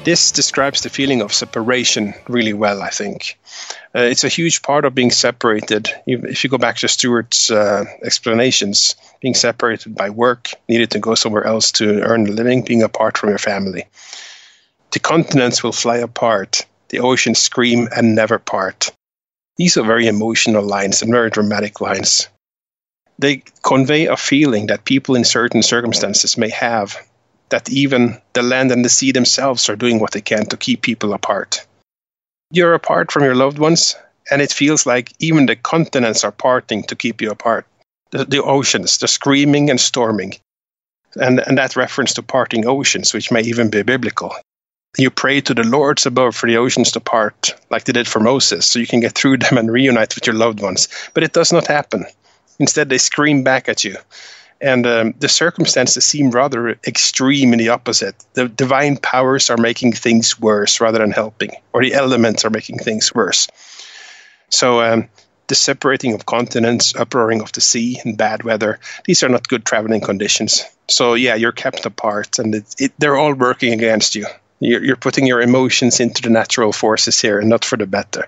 This 0.07 0.31
describes 0.31 0.83
the 0.83 0.88
feeling 0.88 1.21
of 1.21 1.35
separation 1.35 2.14
really 2.29 2.53
well, 2.53 2.81
I 2.81 2.90
think. 2.90 3.37
Uh, 3.92 4.03
it's 4.03 4.23
a 4.23 4.29
huge 4.29 4.62
part 4.62 4.85
of 4.85 4.95
being 4.95 5.11
separated. 5.11 5.90
If 6.07 6.45
you 6.45 6.49
go 6.49 6.59
back 6.59 6.77
to 6.77 6.87
Stuart's 6.87 7.51
uh, 7.51 7.87
explanations, 8.05 8.95
being 9.21 9.35
separated 9.35 9.97
by 9.97 10.11
work, 10.11 10.51
needed 10.69 10.92
to 10.92 11.01
go 11.01 11.16
somewhere 11.16 11.42
else 11.42 11.73
to 11.73 12.03
earn 12.03 12.29
a 12.29 12.31
living, 12.31 12.63
being 12.63 12.85
apart 12.85 13.19
from 13.19 13.31
your 13.31 13.38
family. 13.38 13.87
The 14.92 15.00
continents 15.00 15.65
will 15.65 15.73
fly 15.73 15.96
apart, 15.96 16.65
the 16.90 17.00
oceans 17.00 17.40
scream 17.40 17.88
and 17.90 18.15
never 18.15 18.38
part. 18.38 18.92
These 19.57 19.77
are 19.77 19.83
very 19.83 20.07
emotional 20.07 20.63
lines 20.63 21.02
and 21.02 21.11
very 21.11 21.31
dramatic 21.31 21.81
lines. 21.81 22.29
They 23.19 23.42
convey 23.65 24.07
a 24.07 24.17
feeling 24.17 24.69
that 24.69 24.85
people 24.85 25.17
in 25.17 25.25
certain 25.25 25.65
circumstances 25.65 26.38
may 26.38 26.50
have, 26.50 26.96
that 27.51 27.71
even 27.71 28.21
the 28.33 28.42
land 28.42 28.73
and 28.73 28.85
the 28.85 28.88
sea 28.88 29.13
themselves 29.13 29.69
are 29.69 29.77
doing 29.77 30.01
what 30.01 30.13
they 30.13 30.21
can 30.21 30.47
to 30.47 30.57
keep 30.57 30.83
people 30.83 31.13
apart 31.13 31.67
you're 32.51 32.75
apart 32.75 33.11
from 33.11 33.25
your 33.25 33.35
loved 33.35 33.59
ones, 33.59 33.97
and 34.31 34.40
it 34.40 34.53
feels 34.53 34.87
like 34.87 35.13
even 35.19 35.47
the 35.47 35.57
continents 35.57 36.25
are 36.25 36.33
parting 36.33 36.83
to 36.85 36.97
keep 36.97 37.21
you 37.21 37.31
apart. 37.31 37.67
The, 38.11 38.25
the 38.25 38.42
oceans, 38.42 38.99
the 38.99 39.09
screaming 39.09 39.71
and 39.71 39.81
storming. 39.81 40.35
And, 41.17 41.40
and 41.40 41.59
that 41.59 41.77
reference 41.77 42.15
to 42.15 42.23
parting 42.23 42.67
oceans, 42.67 43.15
which 43.15 43.33
may 43.33 43.40
even 43.42 43.71
be 43.71 43.83
biblical. 43.83 44.35
You 44.99 45.11
pray 45.11 45.40
to 45.42 45.55
the 45.55 45.65
Lords 45.65 46.07
above 46.07 46.37
for 46.37 46.47
the 46.47 46.57
oceans 46.57 46.92
to 46.92 47.01
part, 47.01 47.55
like 47.71 47.85
they 47.85 47.92
did 47.92 48.07
for 48.07 48.21
Moses, 48.21 48.67
so 48.67 48.79
you 48.79 48.87
can 48.87 49.01
get 49.01 49.13
through 49.13 49.37
them 49.38 49.59
and 49.59 49.71
reunite 49.71 50.15
with 50.15 50.27
your 50.27 50.37
loved 50.37 50.61
ones. 50.61 50.88
But 51.15 51.25
it 51.25 51.33
does 51.33 51.53
not 51.53 51.67
happen. 51.67 52.07
Instead, 52.59 52.88
they 52.88 52.99
scream 52.99 53.42
back 53.42 53.69
at 53.69 53.85
you. 53.85 53.97
And 54.61 54.87
um, 54.87 55.15
the 55.19 55.29
circumstances 55.29 56.04
seem 56.04 56.31
rather 56.31 56.71
extreme 56.87 57.52
in 57.52 57.59
the 57.59 57.69
opposite. 57.69 58.15
The 58.35 58.48
divine 58.48 58.96
powers 58.96 59.50
are 59.50 59.59
making 59.59 59.92
things 59.92 60.40
worse 60.40 60.81
rather 60.81 60.98
than 60.98 61.11
helping, 61.11 61.52
or 61.73 61.83
the 61.83 61.92
elements 61.92 62.44
are 62.44 62.50
making 62.50 62.79
things 62.79 63.15
worse. 63.15 63.48
So, 64.48 64.81
um, 64.81 65.09
the 65.48 65.54
separating 65.54 66.13
of 66.15 66.27
continents, 66.27 66.94
uproaring 66.96 67.40
of 67.40 67.52
the 67.52 67.61
sea, 67.61 68.00
and 68.04 68.17
bad 68.17 68.42
weather, 68.42 68.81
these 69.04 69.23
are 69.23 69.29
not 69.29 69.48
good 69.48 69.65
traveling 69.65 70.00
conditions. 70.00 70.65
So, 70.88 71.15
yeah, 71.15 71.35
you're 71.35 71.52
kept 71.52 71.87
apart, 71.87 72.38
and 72.38 72.54
it, 72.54 72.75
it, 72.79 72.92
they're 72.98 73.17
all 73.17 73.35
working 73.35 73.73
against 73.73 74.15
you. 74.15 74.27
You're, 74.59 74.83
you're 74.83 74.96
putting 74.96 75.27
your 75.27 75.42
emotions 75.42 76.00
into 76.00 76.23
the 76.23 76.31
natural 76.31 76.73
forces 76.73 77.21
here, 77.21 77.38
and 77.38 77.48
not 77.48 77.65
for 77.65 77.77
the 77.77 77.87
better. 77.87 78.27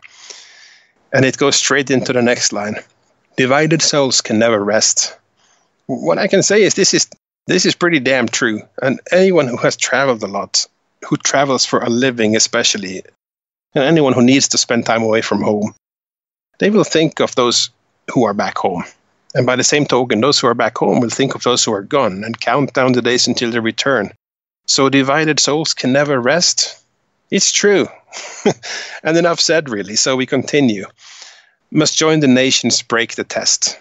And 1.12 1.24
it 1.24 1.38
goes 1.38 1.56
straight 1.56 1.90
into 1.90 2.12
the 2.12 2.22
next 2.22 2.52
line 2.52 2.76
Divided 3.38 3.82
souls 3.82 4.20
can 4.20 4.40
never 4.40 4.62
rest 4.64 5.16
what 5.88 6.18
I 6.18 6.28
can 6.28 6.42
say 6.42 6.62
is 6.62 6.74
this 6.74 6.94
is 6.94 7.08
this 7.46 7.64
is 7.64 7.74
pretty 7.74 7.98
damn 7.98 8.28
true. 8.28 8.60
And 8.80 9.00
anyone 9.10 9.48
who 9.48 9.56
has 9.56 9.76
traveled 9.76 10.22
a 10.22 10.26
lot, 10.26 10.66
who 11.08 11.16
travels 11.16 11.64
for 11.64 11.80
a 11.80 11.88
living 11.88 12.36
especially, 12.36 13.02
and 13.74 13.84
anyone 13.84 14.12
who 14.12 14.22
needs 14.22 14.48
to 14.48 14.58
spend 14.58 14.84
time 14.84 15.02
away 15.02 15.22
from 15.22 15.40
home, 15.40 15.74
they 16.58 16.68
will 16.68 16.84
think 16.84 17.20
of 17.20 17.34
those 17.34 17.70
who 18.12 18.24
are 18.24 18.34
back 18.34 18.58
home. 18.58 18.84
And 19.34 19.46
by 19.46 19.56
the 19.56 19.64
same 19.64 19.86
token, 19.86 20.20
those 20.20 20.38
who 20.38 20.46
are 20.46 20.54
back 20.54 20.76
home 20.76 21.00
will 21.00 21.10
think 21.10 21.34
of 21.34 21.42
those 21.42 21.64
who 21.64 21.72
are 21.72 21.82
gone 21.82 22.22
and 22.22 22.38
count 22.38 22.74
down 22.74 22.92
the 22.92 23.02
days 23.02 23.26
until 23.26 23.50
their 23.50 23.62
return. 23.62 24.12
So 24.66 24.90
divided 24.90 25.40
souls 25.40 25.72
can 25.72 25.92
never 25.92 26.20
rest. 26.20 26.82
It's 27.30 27.52
true. 27.52 27.88
and 29.02 29.16
enough 29.16 29.40
said, 29.40 29.70
really. 29.70 29.96
So 29.96 30.16
we 30.16 30.26
continue. 30.26 30.86
Must 31.70 31.96
join 31.96 32.20
the 32.20 32.28
nations, 32.28 32.82
break 32.82 33.14
the 33.14 33.24
test 33.24 33.78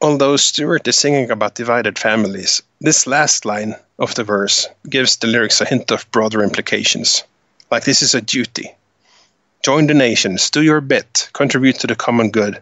although 0.00 0.36
Stuart 0.36 0.86
is 0.88 0.96
singing 0.96 1.30
about 1.30 1.54
divided 1.54 1.98
families, 1.98 2.62
this 2.80 3.06
last 3.06 3.44
line 3.44 3.76
of 3.98 4.14
the 4.14 4.24
verse 4.24 4.68
gives 4.88 5.16
the 5.16 5.26
lyrics 5.26 5.60
a 5.60 5.64
hint 5.64 5.90
of 5.90 6.10
broader 6.10 6.42
implications. 6.42 7.22
Like 7.70 7.84
this 7.84 8.02
is 8.02 8.14
a 8.14 8.20
duty. 8.20 8.70
Join 9.64 9.86
the 9.86 9.94
nations, 9.94 10.50
do 10.50 10.62
your 10.62 10.80
bit, 10.80 11.30
contribute 11.32 11.78
to 11.80 11.86
the 11.86 11.96
common 11.96 12.30
good. 12.30 12.60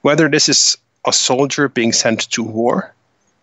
Whether 0.00 0.28
this 0.28 0.48
is 0.48 0.76
a 1.06 1.12
soldier 1.12 1.68
being 1.68 1.92
sent 1.92 2.30
to 2.32 2.42
war, 2.42 2.94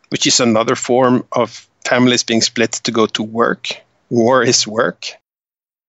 which 0.09 0.27
is 0.27 0.39
another 0.39 0.75
form 0.75 1.25
of 1.31 1.67
families 1.85 2.23
being 2.23 2.41
split 2.41 2.73
to 2.73 2.91
go 2.91 3.05
to 3.07 3.23
work, 3.23 3.69
war 4.09 4.43
is 4.43 4.67
work. 4.67 5.07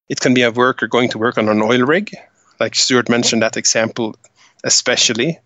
It 0.08 0.20
can 0.20 0.34
be 0.34 0.42
a 0.42 0.50
worker 0.50 0.86
going 0.86 1.08
to 1.10 1.18
work 1.18 1.38
on 1.38 1.48
an 1.48 1.62
oil 1.62 1.82
rig, 1.82 2.14
like 2.60 2.74
Stuart 2.74 3.08
mentioned 3.08 3.42
that 3.42 3.56
example 3.56 4.14
especially. 4.62 5.38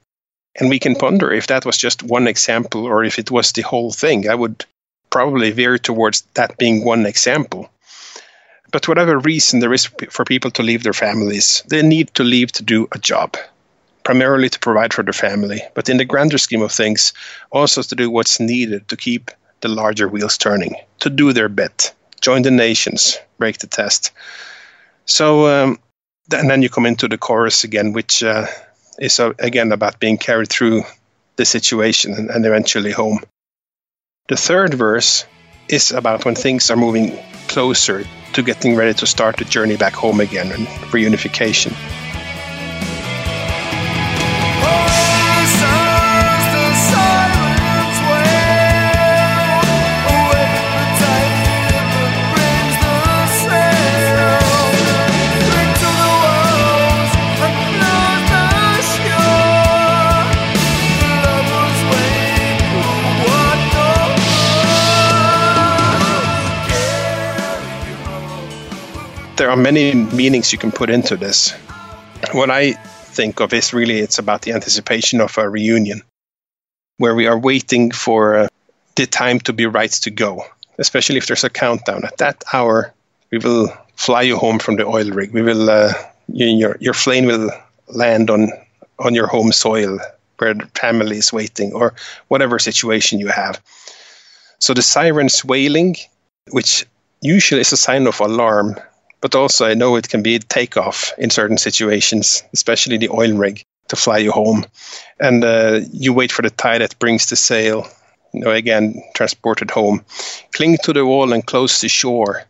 And 0.56 0.70
we 0.70 0.78
can 0.78 0.94
ponder 0.94 1.32
if 1.32 1.48
that 1.48 1.66
was 1.66 1.76
just 1.76 2.02
one 2.02 2.28
example 2.28 2.84
or 2.84 3.04
if 3.04 3.18
it 3.18 3.30
was 3.30 3.52
the 3.52 3.62
whole 3.62 3.92
thing. 3.92 4.28
I 4.28 4.34
would 4.34 4.64
probably 5.10 5.50
veer 5.50 5.78
towards 5.78 6.22
that 6.34 6.58
being 6.58 6.84
one 6.84 7.06
example. 7.06 7.70
But 8.70 8.88
whatever 8.88 9.18
reason 9.18 9.60
there 9.60 9.72
is 9.72 9.88
for 10.10 10.24
people 10.24 10.50
to 10.52 10.62
leave 10.62 10.82
their 10.82 10.92
families, 10.92 11.62
they 11.68 11.82
need 11.82 12.12
to 12.14 12.24
leave 12.24 12.50
to 12.52 12.62
do 12.62 12.88
a 12.90 12.98
job, 12.98 13.36
primarily 14.02 14.48
to 14.48 14.58
provide 14.58 14.92
for 14.92 15.04
their 15.04 15.12
family, 15.12 15.62
but 15.74 15.88
in 15.88 15.96
the 15.96 16.04
grander 16.04 16.38
scheme 16.38 16.62
of 16.62 16.72
things, 16.72 17.12
also 17.52 17.82
to 17.82 17.94
do 17.94 18.10
what's 18.10 18.40
needed 18.40 18.88
to 18.88 18.96
keep 18.96 19.30
the 19.60 19.68
larger 19.68 20.08
wheels 20.08 20.36
turning, 20.36 20.74
to 20.98 21.08
do 21.08 21.32
their 21.32 21.48
bit, 21.48 21.94
join 22.20 22.42
the 22.42 22.50
nations, 22.50 23.16
break 23.38 23.58
the 23.58 23.68
test. 23.68 24.10
So, 25.06 25.46
um, 25.46 25.78
and 26.32 26.50
then 26.50 26.62
you 26.62 26.68
come 26.68 26.86
into 26.86 27.06
the 27.06 27.18
chorus 27.18 27.62
again, 27.62 27.92
which 27.92 28.24
uh, 28.24 28.46
is 28.98 29.20
uh, 29.20 29.32
again 29.38 29.72
about 29.72 30.00
being 30.00 30.18
carried 30.18 30.48
through 30.48 30.82
the 31.36 31.44
situation 31.44 32.14
and, 32.14 32.30
and 32.30 32.46
eventually 32.46 32.92
home. 32.92 33.20
The 34.28 34.36
third 34.36 34.74
verse 34.74 35.26
is 35.68 35.92
about 35.92 36.24
when 36.24 36.34
things 36.34 36.70
are 36.70 36.76
moving 36.76 37.18
closer 37.48 38.04
to 38.32 38.42
getting 38.42 38.76
ready 38.76 38.94
to 38.94 39.06
start 39.06 39.36
the 39.36 39.44
journey 39.44 39.76
back 39.76 39.94
home 39.94 40.20
again 40.20 40.50
and 40.52 40.66
reunification. 40.92 41.72
Are 69.54 69.56
many 69.56 69.94
meanings 69.94 70.52
you 70.52 70.58
can 70.58 70.72
put 70.72 70.90
into 70.90 71.16
this. 71.16 71.52
What 72.32 72.50
I 72.50 72.72
think 72.72 73.38
of 73.38 73.52
is 73.52 73.72
really 73.72 74.00
it's 74.00 74.18
about 74.18 74.42
the 74.42 74.52
anticipation 74.52 75.20
of 75.20 75.38
a 75.38 75.48
reunion, 75.48 76.02
where 76.98 77.14
we 77.14 77.28
are 77.28 77.38
waiting 77.38 77.92
for 77.92 78.36
uh, 78.36 78.48
the 78.96 79.06
time 79.06 79.38
to 79.40 79.52
be 79.52 79.66
right 79.66 79.92
to 80.02 80.10
go. 80.10 80.42
Especially 80.78 81.18
if 81.18 81.26
there's 81.28 81.44
a 81.44 81.50
countdown. 81.50 82.04
At 82.04 82.16
that 82.16 82.42
hour, 82.52 82.92
we 83.30 83.38
will 83.38 83.68
fly 83.94 84.22
you 84.22 84.36
home 84.36 84.58
from 84.58 84.74
the 84.74 84.86
oil 84.86 85.08
rig. 85.10 85.32
We 85.32 85.42
will 85.42 85.70
uh, 85.70 85.92
your 86.26 86.76
your 86.80 86.94
plane 86.94 87.26
will 87.26 87.50
land 87.86 88.30
on 88.30 88.50
on 88.98 89.14
your 89.14 89.28
home 89.28 89.52
soil 89.52 90.00
where 90.38 90.54
the 90.54 90.66
family 90.74 91.18
is 91.18 91.32
waiting, 91.32 91.72
or 91.74 91.94
whatever 92.26 92.58
situation 92.58 93.20
you 93.20 93.28
have. 93.28 93.62
So 94.58 94.74
the 94.74 94.82
sirens 94.82 95.44
wailing, 95.44 95.94
which 96.50 96.84
usually 97.20 97.60
is 97.60 97.72
a 97.72 97.76
sign 97.76 98.08
of 98.08 98.18
alarm, 98.18 98.74
but 99.24 99.34
also 99.34 99.64
I 99.64 99.72
know 99.72 99.96
it 99.96 100.10
can 100.10 100.22
be 100.22 100.34
a 100.34 100.38
takeoff 100.38 101.14
in 101.16 101.30
certain 101.30 101.56
situations, 101.56 102.42
especially 102.52 102.98
the 102.98 103.08
oil 103.08 103.32
rig 103.32 103.62
to 103.88 103.96
fly 103.96 104.18
you 104.18 104.30
home, 104.30 104.66
and 105.18 105.42
uh, 105.42 105.80
you 105.94 106.12
wait 106.12 106.30
for 106.30 106.42
the 106.42 106.50
tide 106.50 106.82
that 106.82 106.98
brings 106.98 107.24
the 107.30 107.36
sail. 107.36 107.86
You 108.34 108.40
know, 108.40 108.50
again, 108.50 109.02
transported 109.14 109.70
home. 109.70 110.04
Cling 110.52 110.76
to 110.82 110.92
the 110.92 111.06
wall 111.06 111.32
and 111.32 111.46
close 111.46 111.80
to 111.80 111.88
shore, 111.88 112.44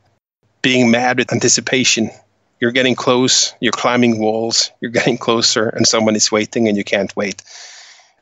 being 0.62 0.90
mad 0.90 1.18
with 1.18 1.32
anticipation. 1.32 2.10
You're 2.58 2.72
getting 2.72 2.96
close, 2.96 3.54
you're 3.60 3.70
climbing 3.70 4.18
walls, 4.18 4.72
you're 4.80 4.90
getting 4.90 5.16
closer, 5.16 5.68
and 5.68 5.86
someone 5.86 6.16
is 6.16 6.32
waiting 6.32 6.66
and 6.66 6.76
you 6.76 6.82
can't 6.82 7.14
wait. 7.14 7.40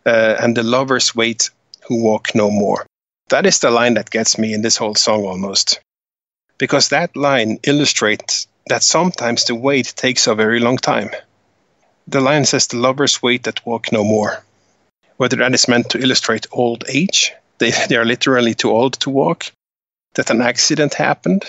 Uh, 0.04 0.36
and 0.38 0.54
the 0.54 0.62
lovers 0.62 1.14
wait 1.14 1.48
who 1.88 2.04
walk 2.04 2.34
no 2.34 2.50
more. 2.50 2.84
That 3.30 3.46
is 3.46 3.60
the 3.60 3.70
line 3.70 3.94
that 3.94 4.10
gets 4.10 4.36
me 4.36 4.52
in 4.52 4.60
this 4.60 4.76
whole 4.76 4.94
song 4.94 5.24
almost. 5.24 5.80
Because 6.62 6.90
that 6.90 7.16
line 7.16 7.58
illustrates 7.64 8.46
that 8.68 8.84
sometimes 8.84 9.46
the 9.46 9.56
wait 9.56 9.94
takes 9.96 10.28
a 10.28 10.34
very 10.36 10.60
long 10.60 10.76
time. 10.76 11.10
The 12.06 12.20
line 12.20 12.44
says, 12.44 12.68
The 12.68 12.76
lovers 12.76 13.20
wait 13.20 13.42
that 13.42 13.66
walk 13.66 13.90
no 13.90 14.04
more. 14.04 14.44
Whether 15.16 15.38
that 15.38 15.54
is 15.54 15.66
meant 15.66 15.90
to 15.90 15.98
illustrate 16.00 16.46
old 16.52 16.84
age, 16.88 17.32
they, 17.58 17.72
they 17.88 17.96
are 17.96 18.04
literally 18.04 18.54
too 18.54 18.70
old 18.70 18.92
to 19.00 19.10
walk, 19.10 19.50
that 20.14 20.30
an 20.30 20.40
accident 20.40 20.94
happened, 20.94 21.42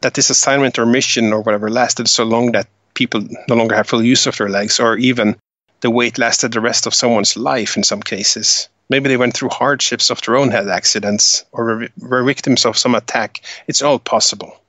that 0.00 0.14
this 0.14 0.30
assignment 0.30 0.80
or 0.80 0.86
mission 0.86 1.32
or 1.32 1.40
whatever 1.40 1.70
lasted 1.70 2.08
so 2.08 2.24
long 2.24 2.50
that 2.52 2.66
people 2.94 3.28
no 3.48 3.54
longer 3.54 3.76
have 3.76 3.86
full 3.86 4.02
use 4.02 4.26
of 4.26 4.36
their 4.36 4.48
legs, 4.48 4.80
or 4.80 4.96
even 4.96 5.36
the 5.80 5.90
wait 5.90 6.18
lasted 6.18 6.50
the 6.50 6.60
rest 6.60 6.88
of 6.88 6.94
someone's 6.94 7.36
life 7.36 7.76
in 7.76 7.84
some 7.84 8.02
cases. 8.02 8.68
Maybe 8.88 9.08
they 9.08 9.16
went 9.16 9.34
through 9.34 9.48
hardships 9.48 10.10
of 10.10 10.20
their 10.20 10.36
own 10.36 10.50
head 10.50 10.68
accidents 10.68 11.44
or 11.52 11.64
were, 11.64 11.88
were 11.98 12.24
victims 12.24 12.66
of 12.66 12.76
some 12.76 12.94
attack. 12.94 13.40
It's 13.66 13.82
all 13.82 13.98
possible. 13.98 14.60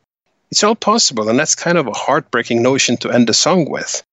It's 0.51 0.63
all 0.63 0.75
possible, 0.75 1.27
and 1.29 1.37
that's 1.37 1.55
kind 1.55 1.77
of 1.77 1.87
a 1.87 1.91
heartbreaking 1.91 2.61
notion 2.61 2.97
to 2.97 3.11
end 3.11 3.27
the 3.27 3.33
song 3.33 3.69
with. 3.69 4.03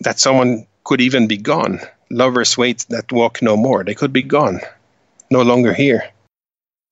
That 0.00 0.18
someone 0.18 0.66
could 0.84 1.00
even 1.00 1.26
be 1.26 1.36
gone. 1.36 1.80
Lovers 2.10 2.56
wait 2.56 2.86
that 2.88 3.12
walk 3.12 3.42
no 3.42 3.56
more. 3.56 3.84
They 3.84 3.94
could 3.94 4.12
be 4.12 4.22
gone, 4.22 4.60
no 5.30 5.42
longer 5.42 5.72
here. 5.72 6.10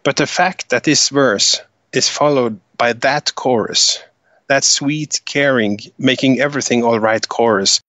But 0.02 0.16
the 0.16 0.26
fact 0.26 0.70
that 0.70 0.84
this 0.84 1.08
verse 1.08 1.60
is 1.92 2.08
followed 2.08 2.60
by 2.76 2.94
that 2.94 3.34
chorus, 3.34 4.02
that 4.48 4.64
sweet, 4.64 5.20
caring, 5.24 5.80
making 5.98 6.40
everything 6.40 6.84
all 6.84 6.98
right 6.98 7.26
chorus, 7.28 7.80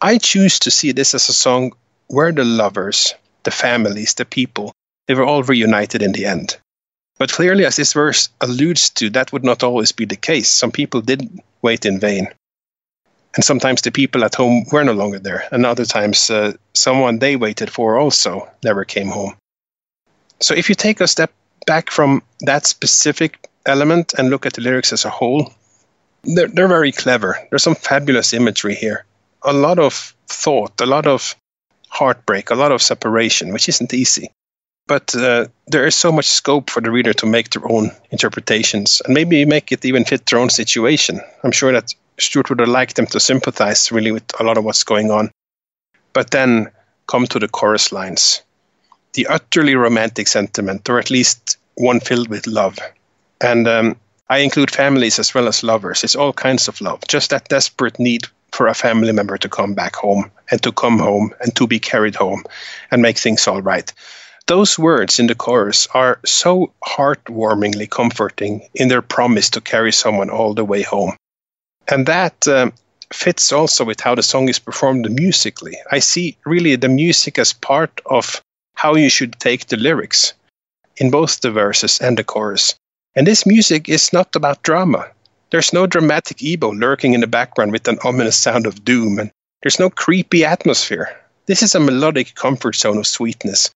I 0.00 0.18
choose 0.18 0.58
to 0.60 0.70
see 0.70 0.92
this 0.92 1.14
as 1.14 1.28
a 1.28 1.32
song 1.32 1.72
where 2.08 2.32
the 2.32 2.44
lovers, 2.44 3.14
the 3.44 3.50
families, 3.50 4.14
the 4.14 4.24
people, 4.24 4.72
they 5.06 5.14
were 5.14 5.24
all 5.24 5.42
reunited 5.42 6.02
in 6.02 6.12
the 6.12 6.26
end. 6.26 6.56
But 7.18 7.32
clearly, 7.32 7.64
as 7.64 7.76
this 7.76 7.92
verse 7.92 8.28
alludes 8.40 8.90
to, 8.90 9.10
that 9.10 9.32
would 9.32 9.44
not 9.44 9.62
always 9.62 9.92
be 9.92 10.04
the 10.04 10.16
case. 10.16 10.48
Some 10.50 10.72
people 10.72 11.00
did 11.00 11.40
wait 11.60 11.84
in 11.84 12.00
vain. 12.00 12.28
And 13.34 13.44
sometimes 13.44 13.82
the 13.82 13.90
people 13.90 14.24
at 14.24 14.34
home 14.34 14.64
were 14.72 14.84
no 14.84 14.92
longer 14.92 15.18
there. 15.18 15.44
And 15.52 15.64
other 15.64 15.84
times, 15.84 16.30
uh, 16.30 16.52
someone 16.74 17.18
they 17.18 17.36
waited 17.36 17.70
for 17.70 17.98
also 17.98 18.48
never 18.62 18.84
came 18.84 19.08
home. 19.08 19.36
So 20.40 20.54
if 20.54 20.68
you 20.68 20.74
take 20.74 21.00
a 21.00 21.06
step 21.06 21.32
back 21.66 21.90
from 21.90 22.22
that 22.40 22.66
specific 22.66 23.48
element 23.64 24.14
and 24.18 24.28
look 24.28 24.44
at 24.44 24.54
the 24.54 24.60
lyrics 24.60 24.92
as 24.92 25.04
a 25.04 25.10
whole, 25.10 25.52
they're, 26.24 26.48
they're 26.48 26.68
very 26.68 26.92
clever. 26.92 27.38
There's 27.50 27.62
some 27.62 27.74
fabulous 27.74 28.32
imagery 28.32 28.74
here. 28.74 29.04
A 29.42 29.52
lot 29.52 29.78
of 29.78 30.14
thought, 30.26 30.80
a 30.80 30.86
lot 30.86 31.06
of 31.06 31.34
heartbreak, 31.92 32.50
a 32.50 32.54
lot 32.54 32.72
of 32.72 32.80
separation, 32.82 33.52
which 33.52 33.68
isn't 33.68 33.92
easy. 33.92 34.30
But 34.86 35.14
uh, 35.14 35.46
there 35.68 35.86
is 35.86 35.94
so 35.94 36.10
much 36.10 36.26
scope 36.26 36.70
for 36.70 36.80
the 36.80 36.90
reader 36.90 37.12
to 37.14 37.26
make 37.26 37.50
their 37.50 37.70
own 37.70 37.90
interpretations 38.10 39.00
and 39.04 39.14
maybe 39.14 39.44
make 39.44 39.70
it 39.70 39.84
even 39.84 40.04
fit 40.04 40.26
their 40.26 40.40
own 40.40 40.50
situation. 40.50 41.20
I'm 41.44 41.52
sure 41.52 41.72
that 41.72 41.94
Stuart 42.18 42.48
would 42.48 42.60
have 42.60 42.68
liked 42.68 42.96
them 42.96 43.06
to 43.06 43.20
sympathize 43.20 43.92
really 43.92 44.10
with 44.10 44.24
a 44.40 44.42
lot 44.42 44.58
of 44.58 44.64
what's 44.64 44.84
going 44.84 45.10
on. 45.10 45.30
But 46.12 46.30
then 46.30 46.70
come 47.06 47.26
to 47.26 47.38
the 47.38 47.48
chorus 47.48 47.92
lines 47.92 48.42
the 49.12 49.26
utterly 49.26 49.74
romantic 49.74 50.26
sentiment, 50.26 50.88
or 50.88 50.98
at 50.98 51.10
least 51.10 51.58
one 51.74 52.00
filled 52.00 52.28
with 52.28 52.46
love. 52.46 52.78
And 53.40 53.68
um, 53.68 53.96
I 54.28 54.38
include 54.38 54.70
families 54.70 55.18
as 55.18 55.34
well 55.34 55.48
as 55.48 55.62
lovers. 55.62 56.04
It's 56.04 56.16
all 56.16 56.32
kinds 56.32 56.68
of 56.68 56.80
love, 56.80 57.00
just 57.08 57.30
that 57.30 57.48
desperate 57.48 57.98
need 57.98 58.22
for 58.52 58.66
a 58.66 58.74
family 58.74 59.12
member 59.12 59.38
to 59.38 59.48
come 59.48 59.74
back 59.74 59.96
home 59.96 60.30
and 60.50 60.62
to 60.62 60.72
come 60.72 60.98
home 60.98 61.32
and 61.40 61.54
to 61.56 61.66
be 61.66 61.78
carried 61.78 62.14
home 62.14 62.44
and 62.90 63.02
make 63.02 63.18
things 63.18 63.48
all 63.48 63.62
right. 63.62 63.92
Those 64.46 64.78
words 64.78 65.18
in 65.18 65.28
the 65.28 65.34
chorus 65.34 65.88
are 65.94 66.18
so 66.24 66.72
heartwarmingly 66.84 67.88
comforting 67.88 68.68
in 68.74 68.88
their 68.88 69.02
promise 69.02 69.50
to 69.50 69.60
carry 69.60 69.92
someone 69.92 70.30
all 70.30 70.52
the 70.52 70.64
way 70.64 70.82
home. 70.82 71.16
And 71.88 72.06
that 72.06 72.46
um, 72.48 72.72
fits 73.12 73.52
also 73.52 73.84
with 73.84 74.00
how 74.00 74.14
the 74.14 74.22
song 74.22 74.48
is 74.48 74.58
performed 74.58 75.10
musically. 75.10 75.76
I 75.90 76.00
see 76.00 76.36
really 76.44 76.76
the 76.76 76.88
music 76.88 77.38
as 77.38 77.52
part 77.52 78.00
of 78.06 78.42
how 78.74 78.94
you 78.94 79.08
should 79.08 79.38
take 79.38 79.68
the 79.68 79.76
lyrics 79.76 80.34
in 80.96 81.10
both 81.10 81.40
the 81.40 81.50
verses 81.50 81.98
and 82.00 82.18
the 82.18 82.24
chorus. 82.24 82.74
And 83.14 83.26
this 83.26 83.46
music 83.46 83.88
is 83.88 84.12
not 84.12 84.34
about 84.34 84.62
drama. 84.62 85.10
There's 85.52 85.74
no 85.74 85.86
dramatic 85.86 86.38
EBow 86.38 86.80
lurking 86.80 87.12
in 87.12 87.20
the 87.20 87.26
background 87.26 87.72
with 87.72 87.86
an 87.86 87.98
ominous 88.02 88.38
sound 88.38 88.66
of 88.66 88.86
doom, 88.86 89.18
and 89.18 89.30
there's 89.62 89.78
no 89.78 89.90
creepy 89.90 90.46
atmosphere. 90.46 91.14
This 91.44 91.62
is 91.62 91.74
a 91.74 91.80
melodic 91.80 92.34
comfort 92.34 92.74
zone 92.74 92.96
of 92.96 93.06
sweetness, 93.06 93.70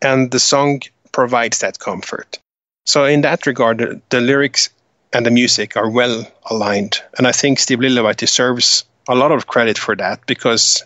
and 0.00 0.30
the 0.30 0.40
song 0.40 0.80
provides 1.12 1.58
that 1.58 1.78
comfort. 1.78 2.38
So, 2.86 3.04
in 3.04 3.20
that 3.20 3.44
regard, 3.46 3.78
the, 3.78 4.00
the 4.08 4.22
lyrics 4.22 4.70
and 5.12 5.26
the 5.26 5.30
music 5.30 5.76
are 5.76 5.90
well 5.90 6.26
aligned, 6.46 7.02
and 7.18 7.26
I 7.26 7.32
think 7.32 7.58
Steve 7.58 7.80
Lillywhite 7.80 8.16
deserves 8.16 8.84
a 9.06 9.14
lot 9.14 9.30
of 9.30 9.46
credit 9.46 9.76
for 9.76 9.94
that 9.96 10.24
because 10.24 10.82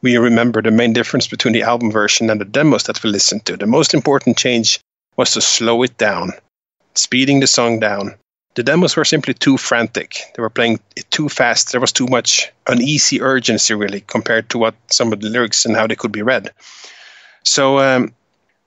we 0.00 0.16
remember 0.16 0.62
the 0.62 0.70
main 0.70 0.94
difference 0.94 1.28
between 1.28 1.52
the 1.52 1.62
album 1.62 1.90
version 1.90 2.30
and 2.30 2.40
the 2.40 2.46
demos 2.46 2.84
that 2.84 3.02
we 3.02 3.10
listened 3.10 3.44
to. 3.44 3.58
The 3.58 3.66
most 3.66 3.92
important 3.92 4.38
change 4.38 4.80
was 5.18 5.34
to 5.34 5.42
slow 5.42 5.82
it 5.82 5.98
down, 5.98 6.32
speeding 6.94 7.40
the 7.40 7.46
song 7.46 7.80
down, 7.80 8.14
The 8.54 8.62
demos 8.62 8.94
were 8.94 9.04
simply 9.04 9.34
too 9.34 9.56
frantic. 9.56 10.16
They 10.34 10.40
were 10.40 10.50
playing 10.50 10.78
it 10.94 11.10
too 11.10 11.28
fast. 11.28 11.72
There 11.72 11.80
was 11.80 11.90
too 11.90 12.06
much 12.06 12.52
uneasy 12.68 13.20
urgency, 13.20 13.74
really, 13.74 14.00
compared 14.00 14.48
to 14.50 14.58
what 14.58 14.76
some 14.92 15.12
of 15.12 15.20
the 15.20 15.28
lyrics 15.28 15.64
and 15.64 15.74
how 15.74 15.88
they 15.88 15.96
could 15.96 16.12
be 16.12 16.22
read. 16.22 16.52
So 17.42 17.80
um, 17.80 18.14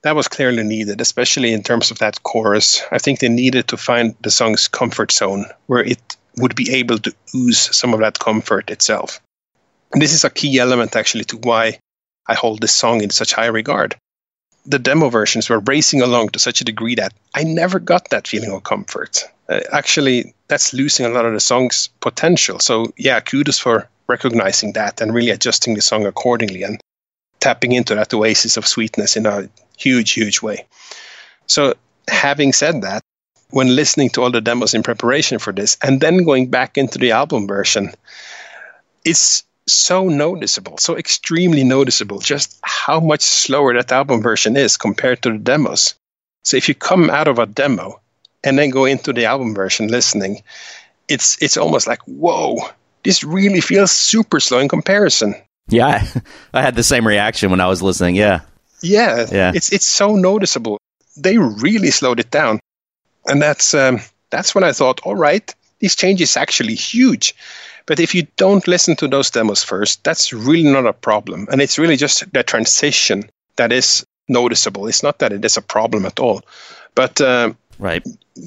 that 0.02 0.16
was 0.16 0.28
clearly 0.28 0.64
needed, 0.64 1.00
especially 1.00 1.54
in 1.54 1.64
terms 1.64 1.90
of 1.90 2.00
that 2.00 2.22
chorus. 2.24 2.82
I 2.92 2.98
think 2.98 3.20
they 3.20 3.30
needed 3.30 3.70
to 3.70 3.78
find 3.78 4.14
the 4.22 4.32
song's 4.32 4.68
comfort 4.68 5.14
zone 5.14 5.46
where 5.68 5.84
it 5.84 6.18
would 6.36 6.56
be 6.56 6.74
able 6.74 6.98
to 7.00 7.14
ooze 7.34 7.76
some 7.76 7.94
of 7.94 8.02
that 8.02 8.20
comfort 8.20 8.70
itself. 8.70 9.22
And 9.94 10.02
this 10.02 10.14
is 10.14 10.26
a 10.26 10.30
key 10.30 10.60
element, 10.60 10.98
actually, 10.98 11.24
to 11.26 11.38
why 11.38 11.80
I 12.28 12.34
hold 12.34 12.60
this 12.60 12.74
song 12.74 13.02
in 13.02 13.10
such 13.10 13.32
high 13.32 13.48
regard. 13.48 13.96
The 14.66 14.80
demo 14.80 15.10
versions 15.10 15.50
were 15.50 15.60
racing 15.60 16.02
along 16.02 16.30
to 16.30 16.40
such 16.40 16.60
a 16.60 16.66
degree 16.66 16.96
that 16.96 17.14
I 17.34 17.44
never 17.44 17.80
got 17.80 18.10
that 18.10 18.28
feeling 18.28 18.52
of 18.52 18.64
comfort. 18.64 19.24
Uh, 19.50 19.62
actually, 19.72 20.34
that's 20.48 20.74
losing 20.74 21.06
a 21.06 21.10
lot 21.10 21.26
of 21.26 21.34
the 21.34 21.40
song's 21.40 21.88
potential. 22.02 22.60
So, 22.60 22.94
yeah, 22.98 23.20
kudos 23.20 23.60
for 23.60 23.88
recognizing 24.08 24.74
that 24.74 25.02
and 25.02 25.14
really 25.14 25.32
adjusting 25.32 25.76
the 25.76 25.82
song 25.82 26.06
accordingly 26.06 26.64
and 26.64 26.80
tapping 27.40 27.72
into 27.72 27.96
that 27.96 28.14
oasis 28.14 28.58
of 28.58 28.68
sweetness 28.68 29.16
in 29.16 29.26
a 29.26 29.50
huge, 29.78 30.12
huge 30.12 30.42
way. 30.42 30.66
So, 31.48 31.76
having 32.08 32.54
said 32.54 32.82
that, 32.82 33.02
when 33.50 33.76
listening 33.76 34.10
to 34.10 34.24
all 34.24 34.32
the 34.32 34.42
demos 34.42 34.74
in 34.74 34.84
preparation 34.84 35.40
for 35.40 35.54
this 35.54 35.78
and 35.82 36.02
then 36.02 36.26
going 36.26 36.50
back 36.50 36.78
into 36.78 36.98
the 36.98 37.12
album 37.12 37.48
version, 37.48 37.94
it's 39.06 39.44
so 39.68 40.10
noticeable, 40.10 40.78
so 40.78 40.98
extremely 40.98 41.64
noticeable, 41.64 42.20
just 42.20 42.60
how 42.64 43.00
much 43.00 43.22
slower 43.22 43.74
that 43.74 43.92
album 43.92 44.22
version 44.22 44.58
is 44.58 44.78
compared 44.78 45.22
to 45.22 45.32
the 45.32 45.38
demos. 45.38 45.96
So 46.44 46.58
if 46.58 46.68
you 46.68 46.76
come 46.76 47.10
out 47.10 47.28
of 47.28 47.40
a 47.40 47.46
demo 47.46 48.02
and 48.44 48.58
then 48.58 48.70
go 48.70 48.86
into 48.86 49.14
the 49.14 49.26
album 49.26 49.54
version 49.56 49.88
listening, 49.88 50.42
it's 51.08 51.42
it's 51.42 51.58
almost 51.58 51.88
like 51.88 52.02
whoa, 52.06 52.58
this 53.04 53.24
really 53.24 53.62
feels 53.62 53.92
super 53.92 54.40
slow 54.40 54.60
in 54.60 54.68
comparison. 54.70 55.36
Yeah, 55.70 56.06
I, 56.54 56.62
had 56.62 56.76
the 56.76 56.84
same 56.84 57.06
reaction 57.06 57.50
when 57.52 57.62
I 57.62 57.68
was 57.68 57.82
listening. 57.82 58.16
Yeah. 58.16 58.42
Yeah, 58.82 59.26
Yeah. 59.32 59.52
it's 59.56 59.72
it's 59.72 59.88
so 59.88 60.16
noticeable. 60.16 60.78
They 61.18 61.38
really 61.38 61.92
slowed 61.92 62.20
it 62.20 62.30
down, 62.32 62.60
and 63.26 63.42
that's 63.42 63.74
um, 63.74 64.00
that's 64.30 64.54
when 64.54 64.64
I 64.64 64.72
thought, 64.72 65.02
all 65.04 65.16
right, 65.16 65.54
this 65.82 65.96
change 65.96 66.22
is 66.22 66.38
actually 66.38 66.76
huge. 66.76 67.34
But 67.86 68.00
if 68.00 68.14
you 68.14 68.28
don't 68.36 68.68
listen 68.68 68.96
to 68.98 69.08
those 69.08 69.32
demos 69.32 69.64
first, 69.64 70.04
that's 70.04 70.34
really 70.34 70.70
not 70.72 70.86
a 70.86 70.94
problem, 70.94 71.48
and 71.52 71.62
it's 71.62 71.80
really 71.80 71.98
just 71.98 72.32
the 72.34 72.44
transition 72.44 73.30
that 73.56 73.72
is 73.72 74.06
noticeable. 74.28 74.88
It's 74.88 75.04
not 75.04 75.20
that 75.20 75.34
it 75.34 75.44
is 75.44 75.58
a 75.58 75.62
problem 75.62 76.06
at 76.06 76.20
all, 76.20 76.42
but 76.96 77.20
um, 77.22 77.58
Right. 77.80 78.04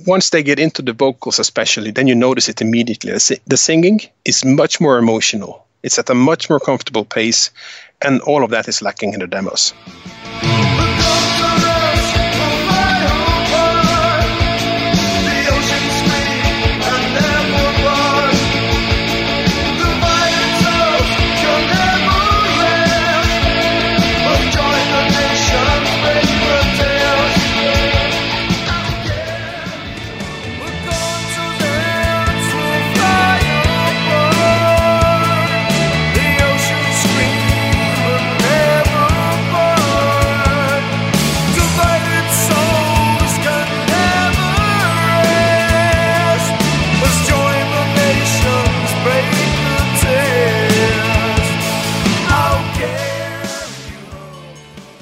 once 0.07 0.31
they 0.31 0.43
get 0.43 0.59
into 0.59 0.83
the 0.83 0.93
vocals, 0.93 1.39
especially, 1.39 1.91
then 1.91 2.07
you 2.07 2.15
notice 2.15 2.49
it 2.49 2.61
immediately. 2.61 3.13
The, 3.13 3.57
singing 3.57 4.01
is 4.25 4.45
much 4.45 4.81
more 4.81 4.99
emotional. 4.99 5.67
It's 5.83 5.99
at 5.99 6.11
a 6.11 6.15
much 6.15 6.51
more 6.51 6.61
comfortable 6.61 7.05
pace, 7.05 7.51
and 8.03 8.21
all 8.23 8.45
of 8.45 8.51
that 8.51 8.69
is 8.69 8.83
lacking 8.83 9.15
in 9.15 9.21
the 9.21 9.27
demos. 9.27 9.73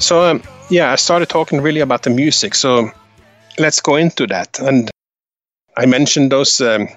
So, 0.09 0.25
um, 0.25 0.43
yeah, 0.71 0.91
I 0.91 0.97
started 0.97 1.29
talking 1.29 1.61
really 1.61 1.81
about 1.81 2.03
the 2.03 2.09
music. 2.09 2.55
So, 2.55 2.91
let's 3.59 3.83
go 3.83 3.97
into 3.97 4.27
that. 4.29 4.59
And 4.59 4.91
I 5.77 5.85
mentioned 5.85 6.33
those 6.33 6.63
um, 6.63 6.89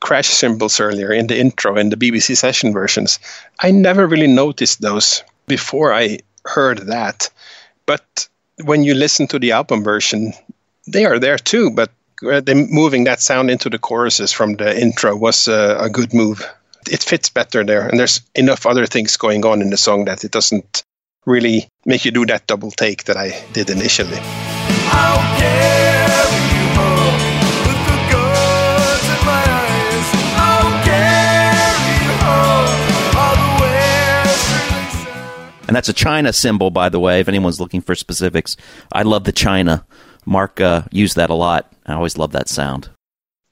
crash 0.00 0.28
cymbals 0.28 0.80
earlier 0.80 1.12
in 1.12 1.26
the 1.26 1.38
intro 1.38 1.76
in 1.76 1.90
the 1.90 1.98
BBC 1.98 2.38
session 2.38 2.72
versions. 2.72 3.18
I 3.60 3.72
never 3.72 4.06
really 4.06 4.26
noticed 4.26 4.80
those 4.80 5.22
before 5.48 5.92
I 5.92 6.20
heard 6.46 6.86
that. 6.86 7.28
But 7.84 8.26
when 8.64 8.84
you 8.84 8.94
listen 8.94 9.26
to 9.26 9.38
the 9.38 9.52
album 9.52 9.84
version, 9.84 10.32
they 10.86 11.04
are 11.04 11.18
there 11.18 11.36
too. 11.36 11.70
But 11.70 11.90
uh, 12.26 12.40
them 12.40 12.68
moving 12.70 13.04
that 13.04 13.20
sound 13.20 13.50
into 13.50 13.68
the 13.68 13.78
choruses 13.78 14.32
from 14.32 14.54
the 14.54 14.80
intro 14.80 15.14
was 15.14 15.46
uh, 15.46 15.76
a 15.78 15.90
good 15.90 16.14
move. 16.14 16.42
It 16.90 17.02
fits 17.02 17.28
better 17.28 17.64
there, 17.64 17.86
and 17.86 18.00
there's 18.00 18.22
enough 18.34 18.64
other 18.64 18.86
things 18.86 19.18
going 19.18 19.44
on 19.44 19.60
in 19.60 19.68
the 19.68 19.76
song 19.76 20.06
that 20.06 20.24
it 20.24 20.30
doesn't 20.30 20.84
really 21.26 21.68
make 21.84 22.04
you 22.04 22.10
do 22.10 22.26
that 22.26 22.46
double 22.46 22.70
take 22.70 23.04
that 23.04 23.16
I 23.16 23.44
did 23.52 23.70
initially. 23.70 24.18
I'll 24.92 25.20
you 25.40 26.66
home 26.76 27.20
with 27.66 27.80
the 27.86 27.98
goods 28.10 29.06
in 29.08 29.20
my 29.26 29.44
eyes. 29.46 30.08
I'll 30.36 30.70
you 32.04 32.14
home 32.24 33.16
all 33.16 33.36
the 33.36 33.52
way 33.62 34.34
through 34.44 34.68
the 34.70 34.90
sun. 34.90 35.66
And 35.68 35.76
that's 35.76 35.88
a 35.88 35.92
China 35.92 36.32
cymbal, 36.32 36.70
by 36.70 36.88
the 36.88 37.00
way, 37.00 37.20
if 37.20 37.28
anyone's 37.28 37.60
looking 37.60 37.80
for 37.80 37.94
specifics. 37.94 38.56
I 38.92 39.02
love 39.02 39.24
the 39.24 39.32
China. 39.32 39.86
Mark 40.26 40.60
uh, 40.60 40.82
used 40.90 41.16
that 41.16 41.30
a 41.30 41.34
lot. 41.34 41.72
I 41.86 41.94
always 41.94 42.18
love 42.18 42.32
that 42.32 42.48
sound. 42.48 42.90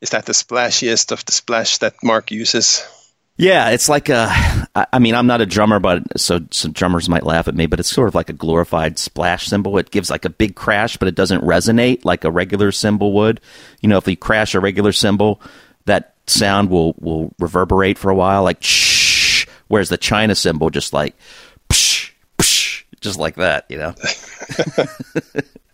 Is 0.00 0.10
that 0.10 0.26
the 0.26 0.32
splashiest 0.32 1.10
of 1.12 1.24
the 1.24 1.32
splash 1.32 1.78
that 1.78 1.94
Mark 2.04 2.30
uses? 2.30 2.86
Yeah, 3.39 3.70
it's 3.70 3.89
like 3.89 4.09
a. 4.09 4.28
I 4.74 4.99
mean, 4.99 5.14
I'm 5.14 5.28
not 5.28 5.41
a 5.41 5.47
drummer, 5.47 5.78
but 5.78 6.20
so 6.20 6.41
some 6.51 6.72
drummers 6.72 7.09
might 7.09 7.22
laugh 7.22 7.47
at 7.47 7.55
me. 7.55 7.66
But 7.66 7.78
it's 7.78 7.89
sort 7.89 8.09
of 8.09 8.16
like 8.16 8.28
a 8.28 8.32
glorified 8.32 8.99
splash 8.99 9.47
cymbal. 9.47 9.78
It 9.78 9.93
gives 9.93 10.11
like 10.11 10.24
a 10.24 10.30
big 10.30 10.57
crash, 10.57 10.97
but 10.97 11.07
it 11.07 11.14
doesn't 11.14 11.43
resonate 11.45 12.05
like 12.05 12.24
a 12.24 12.32
regular 12.32 12.72
cymbal 12.72 13.12
would. 13.12 13.41
You 13.80 13.89
know, 13.89 13.97
if 13.97 14.09
you 14.09 14.16
crash 14.16 14.57
a 14.57 14.61
regular 14.61 14.91
cymbal, 14.91 15.41
that 15.84 16.14
sound 16.26 16.68
will 16.68 16.95
will 16.99 17.32
reverberate 17.39 17.97
for 17.97 18.11
a 18.11 18.14
while, 18.14 18.43
like 18.43 18.61
shh. 18.61 19.47
Whereas 19.68 19.89
the 19.89 19.99
China 19.99 20.34
cymbal 20.34 20.70
just 20.70 20.93
like 20.93 21.14
psh, 21.68 22.11
psh, 22.39 22.82
just 23.01 23.20
like 23.20 23.36
that. 23.36 23.66
You 23.68 23.78
know. 23.78 23.95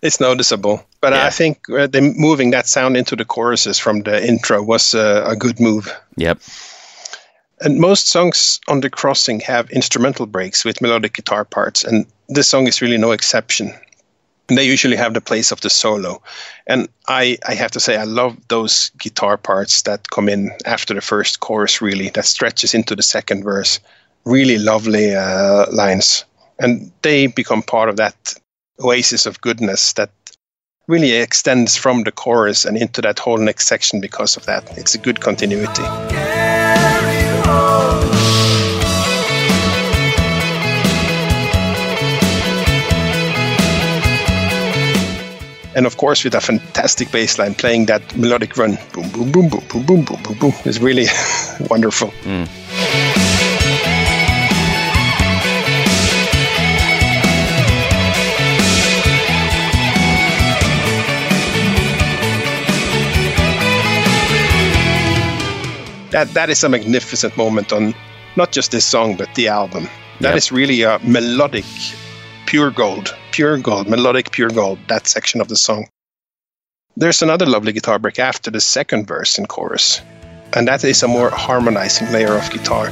It's 0.04 0.20
noticeable, 0.20 0.84
but 1.00 1.14
Yeah. 1.14 1.24
I 1.24 1.30
think 1.30 1.66
uh, 1.70 1.88
moving 1.98 2.50
that 2.50 2.66
sound 2.66 2.94
into 2.98 3.16
the 3.16 3.24
choruses 3.24 3.78
from 3.78 4.02
the 4.02 4.22
intro 4.22 4.62
was 4.62 4.94
uh, 4.94 5.24
a 5.26 5.34
good 5.34 5.58
move. 5.58 5.90
Yep. 6.16 6.40
And 7.60 7.78
most 7.78 8.08
songs 8.08 8.60
on 8.68 8.80
the 8.80 8.90
crossing 8.90 9.40
have 9.40 9.70
instrumental 9.70 10.26
breaks 10.26 10.64
with 10.64 10.80
melodic 10.80 11.14
guitar 11.14 11.44
parts, 11.44 11.84
and 11.84 12.06
this 12.28 12.48
song 12.48 12.66
is 12.66 12.82
really 12.82 12.98
no 12.98 13.12
exception. 13.12 13.72
And 14.48 14.58
they 14.58 14.64
usually 14.64 14.96
have 14.96 15.14
the 15.14 15.22
place 15.22 15.52
of 15.52 15.60
the 15.62 15.70
solo. 15.70 16.22
And 16.66 16.88
I, 17.08 17.38
I 17.48 17.54
have 17.54 17.70
to 17.70 17.80
say, 17.80 17.96
I 17.96 18.04
love 18.04 18.36
those 18.48 18.90
guitar 18.98 19.38
parts 19.38 19.82
that 19.82 20.10
come 20.10 20.28
in 20.28 20.50
after 20.66 20.92
the 20.92 21.00
first 21.00 21.40
chorus, 21.40 21.80
really, 21.80 22.10
that 22.10 22.26
stretches 22.26 22.74
into 22.74 22.94
the 22.94 23.02
second 23.02 23.42
verse. 23.44 23.80
Really 24.26 24.58
lovely 24.58 25.14
uh, 25.14 25.66
lines. 25.72 26.24
And 26.58 26.92
they 27.02 27.26
become 27.28 27.62
part 27.62 27.88
of 27.88 27.96
that 27.96 28.34
oasis 28.82 29.24
of 29.24 29.40
goodness 29.40 29.94
that 29.94 30.10
really 30.88 31.12
extends 31.12 31.76
from 31.76 32.02
the 32.02 32.12
chorus 32.12 32.66
and 32.66 32.76
into 32.76 33.00
that 33.00 33.18
whole 33.18 33.38
next 33.38 33.66
section 33.66 34.00
because 34.00 34.36
of 34.36 34.44
that. 34.44 34.76
It's 34.76 34.94
a 34.94 34.98
good 34.98 35.20
continuity. 35.20 35.84
And 45.74 45.86
of 45.86 45.96
course 45.96 46.24
with 46.24 46.34
a 46.34 46.40
fantastic 46.40 47.10
bass 47.10 47.38
line 47.38 47.54
playing 47.54 47.86
that 47.86 48.16
melodic 48.16 48.56
run 48.56 48.78
boom 48.92 49.08
boom 49.10 49.30
boom 49.32 49.48
boom 49.48 49.62
boom 49.68 49.84
boom 49.86 50.04
boom 50.04 50.22
boom 50.22 50.38
boom 50.38 50.52
is 50.64 50.80
really 50.80 51.06
wonderful. 51.70 52.08
Mm. 52.22 52.48
That 66.10 66.28
that 66.34 66.48
is 66.48 66.62
a 66.62 66.68
magnificent 66.68 67.36
moment 67.36 67.72
on 67.72 67.92
not 68.36 68.52
just 68.52 68.70
this 68.70 68.84
song 68.84 69.16
but 69.16 69.34
the 69.34 69.48
album. 69.48 69.88
That 70.20 70.36
is 70.36 70.46
Yep. 70.50 70.56
really 70.56 70.82
a 70.82 70.98
melodic 71.02 71.64
pure 72.46 72.70
gold 72.70 73.14
pure 73.34 73.58
gold 73.58 73.88
melodic 73.88 74.30
pure 74.30 74.48
gold 74.48 74.78
that 74.86 75.08
section 75.08 75.40
of 75.40 75.48
the 75.48 75.56
song 75.56 75.88
There's 76.96 77.20
another 77.20 77.46
lovely 77.46 77.72
guitar 77.72 77.98
break 77.98 78.20
after 78.20 78.52
the 78.52 78.60
second 78.60 79.08
verse 79.08 79.38
and 79.38 79.48
chorus, 79.48 80.00
and 80.52 80.68
that 80.68 80.84
is 80.84 81.02
a 81.02 81.08
more 81.08 81.30
harmonizing 81.30 82.12
layer 82.12 82.36
of 82.38 82.48
guitar. 82.52 82.86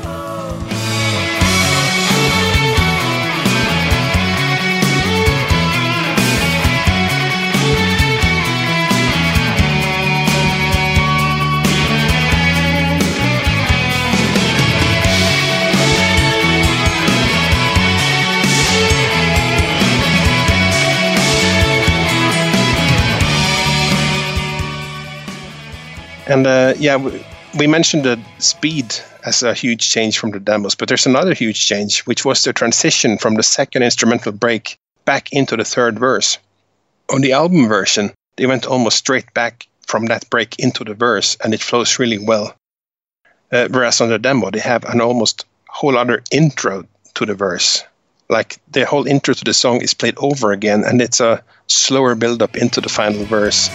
And 26.32 26.46
uh, 26.46 26.72
yeah, 26.78 26.96
we, 26.96 27.22
we 27.58 27.66
mentioned 27.66 28.04
the 28.04 28.18
speed 28.38 28.94
as 29.22 29.42
a 29.42 29.52
huge 29.52 29.90
change 29.90 30.18
from 30.18 30.30
the 30.30 30.40
demos, 30.40 30.74
but 30.74 30.88
there's 30.88 31.04
another 31.04 31.34
huge 31.34 31.66
change, 31.66 32.00
which 32.06 32.24
was 32.24 32.42
the 32.42 32.54
transition 32.54 33.18
from 33.18 33.34
the 33.34 33.42
second 33.42 33.82
instrumental 33.82 34.32
break 34.32 34.78
back 35.04 35.30
into 35.34 35.58
the 35.58 35.64
third 35.64 35.98
verse. 35.98 36.38
On 37.12 37.20
the 37.20 37.32
album 37.32 37.68
version, 37.68 38.12
they 38.36 38.46
went 38.46 38.64
almost 38.64 38.96
straight 38.96 39.34
back 39.34 39.66
from 39.86 40.06
that 40.06 40.30
break 40.30 40.58
into 40.58 40.84
the 40.84 40.94
verse, 40.94 41.36
and 41.44 41.52
it 41.52 41.60
flows 41.60 41.98
really 41.98 42.18
well. 42.18 42.56
Uh, 43.52 43.68
whereas 43.70 44.00
on 44.00 44.08
the 44.08 44.18
demo, 44.18 44.50
they 44.50 44.60
have 44.60 44.86
an 44.86 45.02
almost 45.02 45.44
whole 45.68 45.98
other 45.98 46.22
intro 46.30 46.86
to 47.12 47.26
the 47.26 47.34
verse. 47.34 47.84
Like 48.30 48.58
the 48.70 48.86
whole 48.86 49.06
intro 49.06 49.34
to 49.34 49.44
the 49.44 49.52
song 49.52 49.82
is 49.82 49.92
played 49.92 50.14
over 50.16 50.52
again, 50.52 50.84
and 50.84 51.02
it's 51.02 51.20
a 51.20 51.44
slower 51.66 52.14
build 52.14 52.40
up 52.40 52.56
into 52.56 52.80
the 52.80 52.88
final 52.88 53.26
verse. 53.26 53.68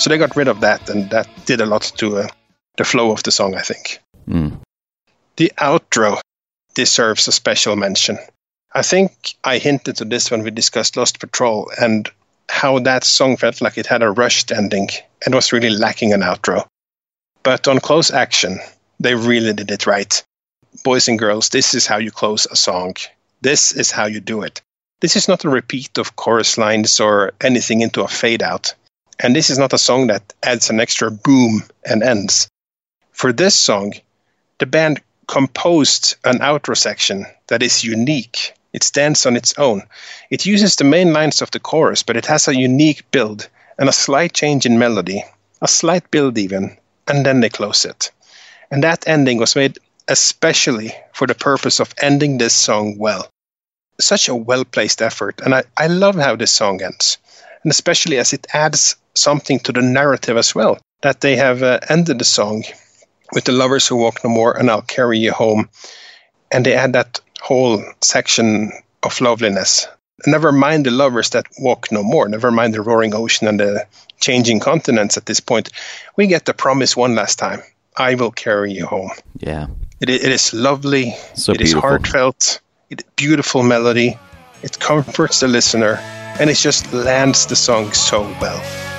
So 0.00 0.08
they 0.08 0.16
got 0.16 0.34
rid 0.34 0.48
of 0.48 0.62
that, 0.62 0.88
and 0.88 1.10
that 1.10 1.28
did 1.44 1.60
a 1.60 1.66
lot 1.66 1.82
to 1.98 2.20
uh, 2.20 2.28
the 2.78 2.84
flow 2.84 3.12
of 3.12 3.22
the 3.22 3.30
song, 3.30 3.54
I 3.54 3.60
think. 3.60 4.00
Mm. 4.26 4.58
The 5.36 5.52
outro 5.58 6.18
deserves 6.74 7.28
a 7.28 7.32
special 7.32 7.76
mention. 7.76 8.18
I 8.72 8.80
think 8.80 9.34
I 9.44 9.58
hinted 9.58 9.96
to 9.96 10.06
this 10.06 10.30
when 10.30 10.42
we 10.42 10.52
discussed 10.52 10.96
Lost 10.96 11.20
Patrol 11.20 11.70
and 11.78 12.10
how 12.48 12.78
that 12.78 13.04
song 13.04 13.36
felt 13.36 13.60
like 13.60 13.76
it 13.76 13.86
had 13.86 14.02
a 14.02 14.10
rushed 14.10 14.50
ending 14.50 14.88
and 15.26 15.34
was 15.34 15.52
really 15.52 15.68
lacking 15.68 16.14
an 16.14 16.22
outro. 16.22 16.66
But 17.42 17.68
on 17.68 17.78
close 17.78 18.10
action, 18.10 18.58
they 19.00 19.14
really 19.14 19.52
did 19.52 19.70
it 19.70 19.86
right. 19.86 20.24
Boys 20.82 21.08
and 21.08 21.18
girls, 21.18 21.50
this 21.50 21.74
is 21.74 21.86
how 21.86 21.98
you 21.98 22.10
close 22.10 22.46
a 22.50 22.56
song. 22.56 22.94
This 23.42 23.72
is 23.72 23.90
how 23.90 24.06
you 24.06 24.20
do 24.20 24.44
it. 24.44 24.62
This 25.00 25.14
is 25.16 25.28
not 25.28 25.44
a 25.44 25.50
repeat 25.50 25.98
of 25.98 26.16
chorus 26.16 26.56
lines 26.56 27.00
or 27.00 27.32
anything 27.42 27.82
into 27.82 28.02
a 28.02 28.08
fade 28.08 28.42
out. 28.42 28.72
And 29.22 29.36
this 29.36 29.50
is 29.50 29.58
not 29.58 29.74
a 29.74 29.78
song 29.78 30.06
that 30.06 30.32
adds 30.42 30.70
an 30.70 30.80
extra 30.80 31.10
boom 31.10 31.62
and 31.84 32.02
ends. 32.02 32.48
For 33.12 33.34
this 33.34 33.54
song, 33.54 33.92
the 34.58 34.66
band 34.66 35.02
composed 35.28 36.16
an 36.24 36.38
outro 36.38 36.74
section 36.74 37.26
that 37.48 37.62
is 37.62 37.84
unique. 37.84 38.54
It 38.72 38.82
stands 38.82 39.26
on 39.26 39.36
its 39.36 39.52
own. 39.58 39.82
It 40.30 40.46
uses 40.46 40.76
the 40.76 40.84
main 40.84 41.12
lines 41.12 41.42
of 41.42 41.50
the 41.50 41.60
chorus, 41.60 42.02
but 42.02 42.16
it 42.16 42.24
has 42.26 42.48
a 42.48 42.56
unique 42.56 43.10
build 43.10 43.46
and 43.78 43.90
a 43.90 43.92
slight 43.92 44.32
change 44.32 44.64
in 44.64 44.78
melody, 44.78 45.22
a 45.60 45.68
slight 45.68 46.10
build 46.10 46.38
even, 46.38 46.78
and 47.06 47.26
then 47.26 47.40
they 47.40 47.50
close 47.50 47.84
it. 47.84 48.10
And 48.70 48.82
that 48.84 49.06
ending 49.06 49.36
was 49.36 49.54
made 49.54 49.78
especially 50.08 50.94
for 51.12 51.26
the 51.26 51.34
purpose 51.34 51.78
of 51.78 51.94
ending 52.00 52.38
this 52.38 52.54
song 52.54 52.96
well. 52.96 53.28
Such 54.00 54.28
a 54.28 54.34
well 54.34 54.64
placed 54.64 55.02
effort, 55.02 55.42
and 55.44 55.54
I, 55.54 55.64
I 55.76 55.88
love 55.88 56.16
how 56.16 56.36
this 56.36 56.52
song 56.52 56.82
ends, 56.82 57.18
and 57.62 57.70
especially 57.70 58.16
as 58.16 58.32
it 58.32 58.46
adds 58.54 58.96
something 59.14 59.58
to 59.60 59.72
the 59.72 59.82
narrative 59.82 60.36
as 60.36 60.54
well. 60.54 60.78
That 61.02 61.20
they 61.20 61.36
have 61.36 61.62
uh, 61.62 61.80
ended 61.88 62.18
the 62.18 62.24
song 62.24 62.64
with 63.32 63.44
the 63.44 63.52
lovers 63.52 63.86
who 63.86 63.96
walk 63.96 64.22
no 64.24 64.30
more, 64.30 64.56
and 64.56 64.70
I'll 64.70 64.82
carry 64.82 65.18
you 65.18 65.32
home, 65.32 65.68
and 66.50 66.66
they 66.66 66.74
add 66.74 66.92
that 66.92 67.20
whole 67.40 67.82
section 68.02 68.72
of 69.02 69.20
loveliness. 69.20 69.88
Never 70.26 70.52
mind 70.52 70.84
the 70.84 70.90
lovers 70.90 71.30
that 71.30 71.46
walk 71.58 71.90
no 71.90 72.02
more. 72.02 72.28
Never 72.28 72.50
mind 72.50 72.74
the 72.74 72.82
roaring 72.82 73.14
ocean 73.14 73.48
and 73.48 73.58
the 73.58 73.86
changing 74.20 74.60
continents. 74.60 75.16
At 75.16 75.26
this 75.26 75.40
point, 75.40 75.70
we 76.16 76.26
get 76.26 76.44
the 76.44 76.52
promise 76.52 76.96
one 76.96 77.14
last 77.14 77.38
time: 77.38 77.62
I 77.96 78.14
will 78.14 78.30
carry 78.30 78.72
you 78.72 78.86
home. 78.86 79.10
Yeah. 79.38 79.68
It, 80.00 80.10
it 80.10 80.22
is 80.22 80.52
lovely. 80.52 81.14
So 81.34 81.52
it 81.52 81.60
is 81.60 81.72
beautiful. 81.72 81.88
heartfelt. 81.88 82.60
It 82.90 83.04
beautiful 83.16 83.62
melody. 83.62 84.18
It 84.62 84.78
comforts 84.78 85.40
the 85.40 85.48
listener, 85.48 85.94
and 86.38 86.50
it 86.50 86.56
just 86.56 86.92
lands 86.92 87.46
the 87.46 87.56
song 87.56 87.92
so 87.92 88.22
well. 88.40 88.89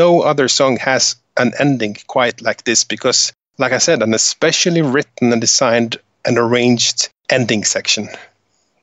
No 0.00 0.22
other 0.22 0.48
song 0.48 0.78
has 0.78 1.16
an 1.36 1.52
ending 1.58 1.94
quite 2.06 2.40
like 2.40 2.64
this 2.64 2.84
because, 2.84 3.32
like 3.60 3.72
I 3.72 3.78
said, 3.78 4.02
an 4.02 4.14
especially 4.14 4.82
written 4.82 5.32
and 5.32 5.40
designed 5.40 5.98
and 6.24 6.38
arranged 6.38 7.10
ending 7.28 7.64
section. 7.64 8.08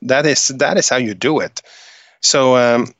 That 0.04 0.26
is 0.26 0.50
that 0.50 0.78
is 0.78 0.90
how 0.90 0.98
you 0.98 1.14
do 1.14 1.40
it. 1.40 1.62
So 2.22 2.56
um, 2.56 2.94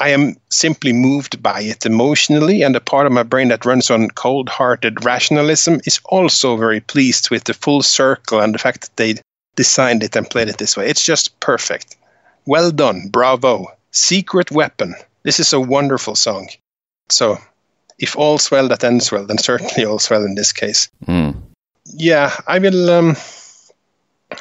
I 0.00 0.08
am 0.10 0.36
simply 0.50 0.92
moved 0.92 1.42
by 1.42 1.60
it 1.60 1.86
emotionally, 1.86 2.62
and 2.62 2.74
the 2.74 2.80
part 2.80 3.06
of 3.06 3.12
my 3.12 3.22
brain 3.22 3.48
that 3.48 3.64
runs 3.64 3.90
on 3.90 4.08
cold-hearted 4.10 5.04
rationalism 5.04 5.80
is 5.84 6.00
also 6.06 6.56
very 6.56 6.80
pleased 6.80 7.30
with 7.30 7.44
the 7.44 7.54
full 7.54 7.82
circle 7.82 8.40
and 8.40 8.54
the 8.54 8.58
fact 8.58 8.80
that 8.82 8.96
they 8.96 9.20
designed 9.56 10.02
it 10.02 10.16
and 10.16 10.30
played 10.30 10.48
it 10.48 10.58
this 10.58 10.76
way. 10.76 10.88
It's 10.88 11.04
just 11.04 11.38
perfect. 11.40 11.96
Well 12.46 12.70
done, 12.70 13.08
bravo. 13.08 13.66
Secret 13.92 14.50
Weapon. 14.50 14.94
This 15.22 15.38
is 15.38 15.52
a 15.52 15.60
wonderful 15.60 16.16
song. 16.16 16.48
So, 17.10 17.38
if 18.00 18.16
all's 18.16 18.50
well 18.50 18.66
that 18.68 18.82
ends 18.82 19.12
well, 19.12 19.26
then 19.26 19.38
certainly 19.38 19.84
all's 19.84 20.08
well 20.10 20.24
in 20.24 20.34
this 20.34 20.52
case. 20.52 20.88
Mm. 21.06 21.36
Yeah, 21.84 22.34
I 22.46 22.58
will. 22.58 22.90
Um, 22.90 23.16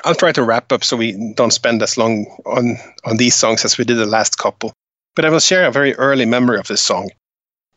I'll 0.05 0.15
try 0.15 0.31
to 0.31 0.43
wrap 0.43 0.71
up 0.71 0.83
so 0.83 0.95
we 0.97 1.33
don't 1.35 1.51
spend 1.53 1.81
as 1.83 1.97
long 1.97 2.25
on 2.45 2.77
on 3.05 3.17
these 3.17 3.35
songs 3.35 3.65
as 3.65 3.77
we 3.77 3.85
did 3.85 3.97
the 3.97 4.05
last 4.05 4.37
couple. 4.37 4.71
But 5.15 5.25
I 5.25 5.29
will 5.29 5.39
share 5.39 5.65
a 5.67 5.71
very 5.71 5.95
early 5.95 6.25
memory 6.25 6.59
of 6.59 6.67
this 6.67 6.81
song, 6.81 7.09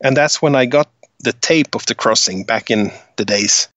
and 0.03 0.17
that's 0.17 0.41
when 0.43 0.55
I 0.55 0.67
got 0.67 0.89
the 1.21 1.33
tape 1.33 1.75
of 1.75 1.87
the 1.87 1.95
crossing 1.95 2.45
back 2.45 2.71
in 2.71 2.93
the 3.17 3.25
days. 3.25 3.69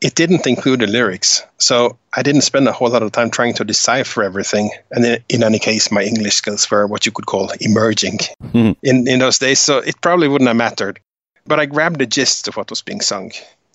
It 0.00 0.14
didn't 0.14 0.46
include 0.46 0.80
the 0.80 0.86
lyrics, 0.86 1.42
so 1.58 1.96
I 2.14 2.22
didn't 2.22 2.42
spend 2.42 2.68
a 2.68 2.72
whole 2.72 2.90
lot 2.90 3.02
of 3.02 3.12
time 3.12 3.30
trying 3.30 3.54
to 3.54 3.64
decipher 3.64 4.22
everything. 4.22 4.70
And 4.90 5.06
in, 5.06 5.24
in 5.30 5.42
any 5.42 5.58
case, 5.58 5.90
my 5.90 6.02
English 6.02 6.34
skills 6.34 6.70
were 6.70 6.86
what 6.86 7.06
you 7.06 7.12
could 7.12 7.24
call 7.26 7.50
emerging 7.60 8.18
Hmm. 8.52 8.72
in, 8.82 9.08
in 9.08 9.18
those 9.20 9.38
days, 9.38 9.60
so 9.60 9.78
it 9.78 10.00
probably 10.02 10.28
wouldn't 10.28 10.48
have 10.48 10.56
mattered. 10.58 11.00
But 11.46 11.60
I 11.60 11.66
grabbed 11.66 11.98
the 11.98 12.06
gist 12.06 12.48
of 12.48 12.56
what 12.56 12.70
was 12.70 12.82
being 12.82 13.00
sung. 13.00 13.32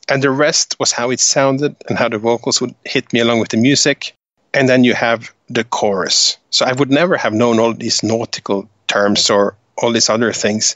And 0.08 0.24
the 0.24 0.32
rest 0.32 0.76
was 0.80 0.92
how 0.92 1.12
it 1.12 1.20
sounded 1.20 1.76
and 1.88 1.98
how 1.98 2.10
the 2.10 2.18
vocals 2.18 2.60
would 2.62 2.74
hit 2.84 3.14
me 3.14 3.20
along 3.20 3.40
with 3.40 3.50
the 3.50 3.58
music. 3.58 4.16
And 4.54 4.68
then 4.68 4.84
you 4.84 4.96
have 4.96 5.32
the 5.50 5.64
chorus. 5.64 6.38
So 6.50 6.66
I 6.66 6.74
would 6.74 6.90
never 6.90 7.16
have 7.16 7.34
known 7.34 7.60
all 7.60 7.74
these 7.74 8.02
nautical 8.02 8.68
terms 8.88 9.30
or 9.30 9.56
all 9.78 9.92
these 9.92 10.10
other 10.10 10.34
things. 10.34 10.76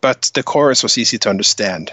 But 0.00 0.30
the 0.34 0.42
chorus 0.42 0.82
was 0.82 0.98
easy 0.98 1.18
to 1.18 1.30
understand. 1.30 1.92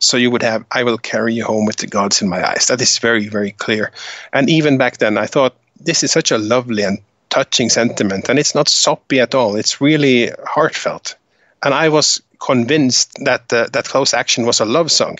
So 0.00 0.16
you 0.16 0.32
would 0.32 0.42
have, 0.42 0.64
I 0.72 0.82
will 0.82 0.98
carry 0.98 1.34
you 1.34 1.44
home 1.44 1.64
with 1.64 1.76
the 1.76 1.86
gods 1.86 2.20
in 2.20 2.28
my 2.28 2.44
eyes. 2.46 2.66
That 2.66 2.80
is 2.80 2.98
very, 2.98 3.28
very 3.28 3.52
clear. 3.52 3.92
And 4.32 4.50
even 4.50 4.76
back 4.76 4.98
then, 4.98 5.16
I 5.16 5.26
thought 5.26 5.54
this 5.78 6.02
is 6.02 6.10
such 6.10 6.32
a 6.32 6.38
lovely 6.38 6.82
and 6.82 6.98
touching 7.30 7.70
sentiment, 7.70 8.28
and 8.28 8.38
it's 8.38 8.54
not 8.54 8.68
soppy 8.68 9.20
at 9.20 9.34
all. 9.34 9.56
It's 9.56 9.80
really 9.80 10.30
heartfelt. 10.44 11.14
And 11.62 11.72
I 11.72 11.88
was 11.88 12.20
convinced 12.44 13.12
that 13.24 13.52
uh, 13.52 13.68
that 13.72 13.88
Close 13.88 14.14
Action 14.14 14.46
was 14.46 14.60
a 14.60 14.64
love 14.64 14.90
song, 14.90 15.18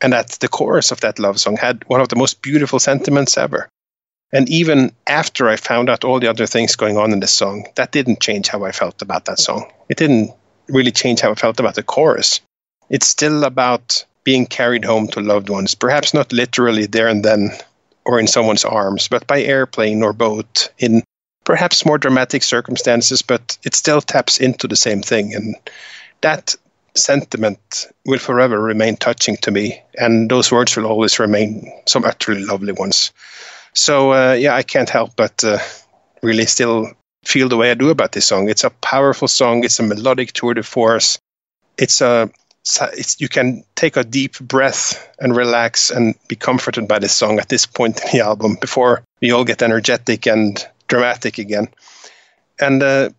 and 0.00 0.12
that 0.12 0.30
the 0.40 0.48
chorus 0.48 0.92
of 0.92 1.00
that 1.00 1.18
love 1.18 1.40
song 1.40 1.56
had 1.56 1.84
one 1.88 2.00
of 2.00 2.08
the 2.08 2.16
most 2.16 2.42
beautiful 2.42 2.78
sentiments 2.78 3.38
ever. 3.38 3.68
And 4.32 4.48
even 4.48 4.92
after 5.06 5.48
I 5.48 5.56
found 5.56 5.90
out 5.90 6.04
all 6.04 6.20
the 6.20 6.30
other 6.30 6.46
things 6.46 6.76
going 6.76 6.96
on 6.96 7.12
in 7.12 7.20
the 7.20 7.26
song, 7.26 7.66
that 7.74 7.92
didn't 7.92 8.20
change 8.20 8.48
how 8.48 8.64
I 8.64 8.72
felt 8.72 9.02
about 9.02 9.24
that 9.24 9.40
song. 9.40 9.70
It 9.88 9.96
didn't 9.96 10.30
really 10.68 10.92
change 10.92 11.20
how 11.20 11.32
I 11.32 11.34
felt 11.34 11.58
about 11.58 11.74
the 11.74 11.82
chorus. 11.82 12.40
It's 12.90 13.08
still 13.08 13.44
about 13.44 14.04
being 14.22 14.46
carried 14.46 14.84
home 14.84 15.08
to 15.08 15.20
loved 15.20 15.48
ones, 15.48 15.74
perhaps 15.74 16.14
not 16.14 16.32
literally 16.32 16.86
there 16.86 17.08
and 17.08 17.24
then 17.24 17.50
or 18.04 18.20
in 18.20 18.28
someone's 18.28 18.64
arms, 18.64 19.08
but 19.08 19.26
by 19.26 19.42
airplane 19.42 20.02
or 20.02 20.12
boat 20.12 20.70
in 20.78 21.02
perhaps 21.44 21.84
more 21.84 21.98
dramatic 21.98 22.42
circumstances, 22.42 23.22
but 23.22 23.58
it 23.64 23.74
still 23.74 24.00
taps 24.00 24.38
into 24.38 24.68
the 24.68 24.76
same 24.76 25.02
thing. 25.02 25.34
And 25.34 25.56
that 26.22 26.54
sentiment 26.94 27.86
will 28.04 28.18
forever 28.18 28.60
remain 28.60 28.96
touching 28.96 29.36
to 29.38 29.50
me, 29.50 29.82
and 29.94 30.30
those 30.30 30.50
words 30.50 30.76
will 30.76 30.86
always 30.86 31.18
remain 31.18 31.72
some 31.86 32.04
utterly 32.04 32.44
lovely 32.44 32.72
ones. 32.72 33.12
So, 33.74 34.12
uh, 34.12 34.32
yeah, 34.32 34.54
I 34.54 34.62
can't 34.62 34.90
help 34.90 35.14
but 35.16 35.44
uh, 35.44 35.58
really 36.22 36.46
still 36.46 36.90
feel 37.24 37.48
the 37.48 37.56
way 37.56 37.70
I 37.70 37.74
do 37.74 37.90
about 37.90 38.12
this 38.12 38.26
song. 38.26 38.48
It's 38.48 38.64
a 38.64 38.70
powerful 38.70 39.28
song, 39.28 39.64
it's 39.64 39.78
a 39.78 39.82
melodic 39.82 40.32
tour 40.32 40.54
de 40.54 40.62
force. 40.62 41.18
It's 41.78 42.00
a 42.00 42.30
it's, 42.62 43.20
you 43.20 43.28
can 43.28 43.64
take 43.74 43.96
a 43.96 44.04
deep 44.04 44.38
breath 44.38 45.08
and 45.18 45.34
relax 45.34 45.90
and 45.90 46.14
be 46.28 46.36
comforted 46.36 46.86
by 46.86 46.98
this 46.98 47.14
song 47.14 47.38
at 47.38 47.48
this 47.48 47.66
point 47.66 48.00
in 48.04 48.18
the 48.18 48.24
album 48.24 48.56
before 48.60 49.02
we 49.20 49.30
all 49.30 49.44
get 49.44 49.62
energetic 49.62 50.26
and 50.26 50.64
dramatic 50.86 51.38
again. 51.38 51.68
And 52.60 52.82
uh, 52.82 53.10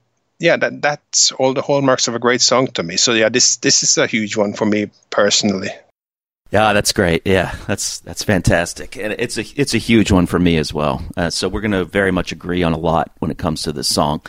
yeah, 0.41 0.57
that 0.57 0.81
that's 0.81 1.31
all 1.33 1.53
the 1.53 1.61
hallmarks 1.61 2.07
of 2.07 2.15
a 2.15 2.19
great 2.19 2.41
song 2.41 2.67
to 2.67 2.83
me. 2.83 2.97
So 2.97 3.13
yeah, 3.13 3.29
this 3.29 3.57
this 3.57 3.83
is 3.83 3.97
a 3.97 4.07
huge 4.07 4.35
one 4.35 4.53
for 4.53 4.65
me 4.65 4.89
personally. 5.09 5.69
Yeah, 6.49 6.73
that's 6.73 6.91
great. 6.91 7.21
Yeah, 7.25 7.55
that's 7.67 7.99
that's 7.99 8.23
fantastic, 8.23 8.97
and 8.97 9.13
it's 9.17 9.37
a 9.37 9.45
it's 9.55 9.73
a 9.73 9.77
huge 9.77 10.11
one 10.11 10.25
for 10.25 10.39
me 10.39 10.57
as 10.57 10.73
well. 10.73 11.03
Uh, 11.15 11.29
so 11.29 11.47
we're 11.47 11.61
going 11.61 11.71
to 11.71 11.85
very 11.85 12.11
much 12.11 12.31
agree 12.31 12.63
on 12.63 12.73
a 12.73 12.77
lot 12.77 13.11
when 13.19 13.31
it 13.31 13.37
comes 13.37 13.61
to 13.63 13.71
this 13.71 13.87
song. 13.87 14.21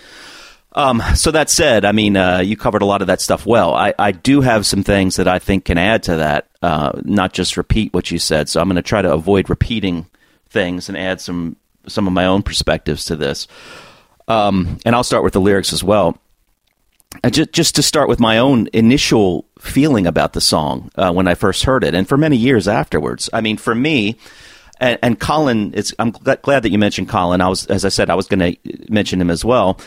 Um, 0.74 1.02
so 1.14 1.30
that 1.30 1.50
said, 1.50 1.84
I 1.84 1.92
mean, 1.92 2.16
uh, 2.16 2.38
you 2.38 2.56
covered 2.56 2.82
a 2.82 2.86
lot 2.86 3.02
of 3.02 3.08
that 3.08 3.20
stuff 3.20 3.44
well. 3.44 3.74
I, 3.74 3.92
I 3.98 4.12
do 4.12 4.40
have 4.40 4.66
some 4.66 4.82
things 4.82 5.16
that 5.16 5.28
I 5.28 5.38
think 5.38 5.66
can 5.66 5.76
add 5.76 6.04
to 6.04 6.16
that, 6.16 6.48
uh, 6.62 6.92
not 7.04 7.34
just 7.34 7.58
repeat 7.58 7.92
what 7.92 8.10
you 8.10 8.18
said. 8.18 8.48
So 8.48 8.58
I'm 8.58 8.68
going 8.68 8.76
to 8.76 8.82
try 8.82 9.02
to 9.02 9.12
avoid 9.12 9.50
repeating 9.50 10.06
things 10.48 10.88
and 10.88 10.96
add 10.96 11.20
some 11.20 11.56
some 11.88 12.06
of 12.06 12.12
my 12.12 12.26
own 12.26 12.42
perspectives 12.42 13.06
to 13.06 13.16
this. 13.16 13.48
Um, 14.28 14.78
and 14.84 14.94
I'll 14.94 15.04
start 15.04 15.24
with 15.24 15.32
the 15.32 15.40
lyrics 15.40 15.72
as 15.72 15.82
well. 15.82 16.18
Uh, 17.22 17.30
just, 17.30 17.52
just 17.52 17.74
to 17.74 17.82
start 17.82 18.08
with 18.08 18.20
my 18.20 18.38
own 18.38 18.68
initial 18.72 19.46
feeling 19.58 20.06
about 20.06 20.32
the 20.32 20.40
song 20.40 20.90
uh, 20.96 21.12
when 21.12 21.28
I 21.28 21.34
first 21.34 21.64
heard 21.64 21.84
it, 21.84 21.94
and 21.94 22.08
for 22.08 22.16
many 22.16 22.36
years 22.36 22.66
afterwards. 22.66 23.28
I 23.32 23.40
mean, 23.40 23.58
for 23.58 23.74
me, 23.74 24.16
and, 24.80 24.98
and 25.02 25.20
Colin, 25.20 25.74
I'm 25.98 26.12
gl- 26.12 26.42
glad 26.42 26.62
that 26.62 26.70
you 26.70 26.78
mentioned 26.78 27.08
Colin. 27.08 27.40
I 27.40 27.48
was, 27.48 27.66
as 27.66 27.84
I 27.84 27.90
said, 27.90 28.10
I 28.10 28.14
was 28.14 28.26
going 28.26 28.54
to 28.54 28.56
mention 28.90 29.20
him 29.20 29.30
as 29.30 29.44
well. 29.44 29.78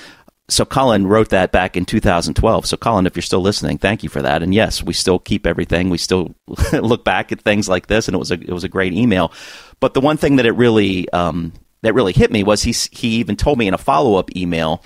So 0.48 0.64
Colin 0.64 1.08
wrote 1.08 1.30
that 1.30 1.52
back 1.52 1.76
in 1.76 1.86
2012. 1.86 2.66
So 2.68 2.78
Colin, 2.78 3.08
if 3.08 3.16
you're 3.16 3.24
still 3.24 3.42
listening, 3.42 3.80
thank 3.80 4.04
you 4.04 4.10
for 4.10 4.22
that. 4.22 4.44
And 4.44 4.54
yes, 4.54 4.84
we 4.84 4.94
still 4.94 5.18
keep 5.18 5.48
everything. 5.48 5.90
We 5.90 5.98
still 5.98 6.36
look 6.74 7.04
back 7.04 7.32
at 7.32 7.42
things 7.42 7.68
like 7.68 7.88
this, 7.88 8.08
and 8.08 8.14
it 8.14 8.20
was 8.20 8.32
a 8.32 8.36
it 8.36 8.52
was 8.52 8.64
a 8.64 8.70
great 8.70 8.94
email. 8.94 9.34
But 9.80 9.96
the 9.96 10.02
one 10.02 10.18
thing 10.18 10.36
that 10.36 10.46
it 10.46 10.52
really 10.52 11.10
um, 11.10 11.52
that 11.86 11.94
really 11.94 12.14
hit 12.14 12.32
me 12.32 12.44
was 12.44 12.64
he 12.64 12.74
he 12.92 13.16
even 13.18 13.36
told 13.36 13.58
me 13.58 13.68
in 13.68 13.74
a 13.74 13.78
follow 13.78 14.16
up 14.16 14.36
email. 14.36 14.84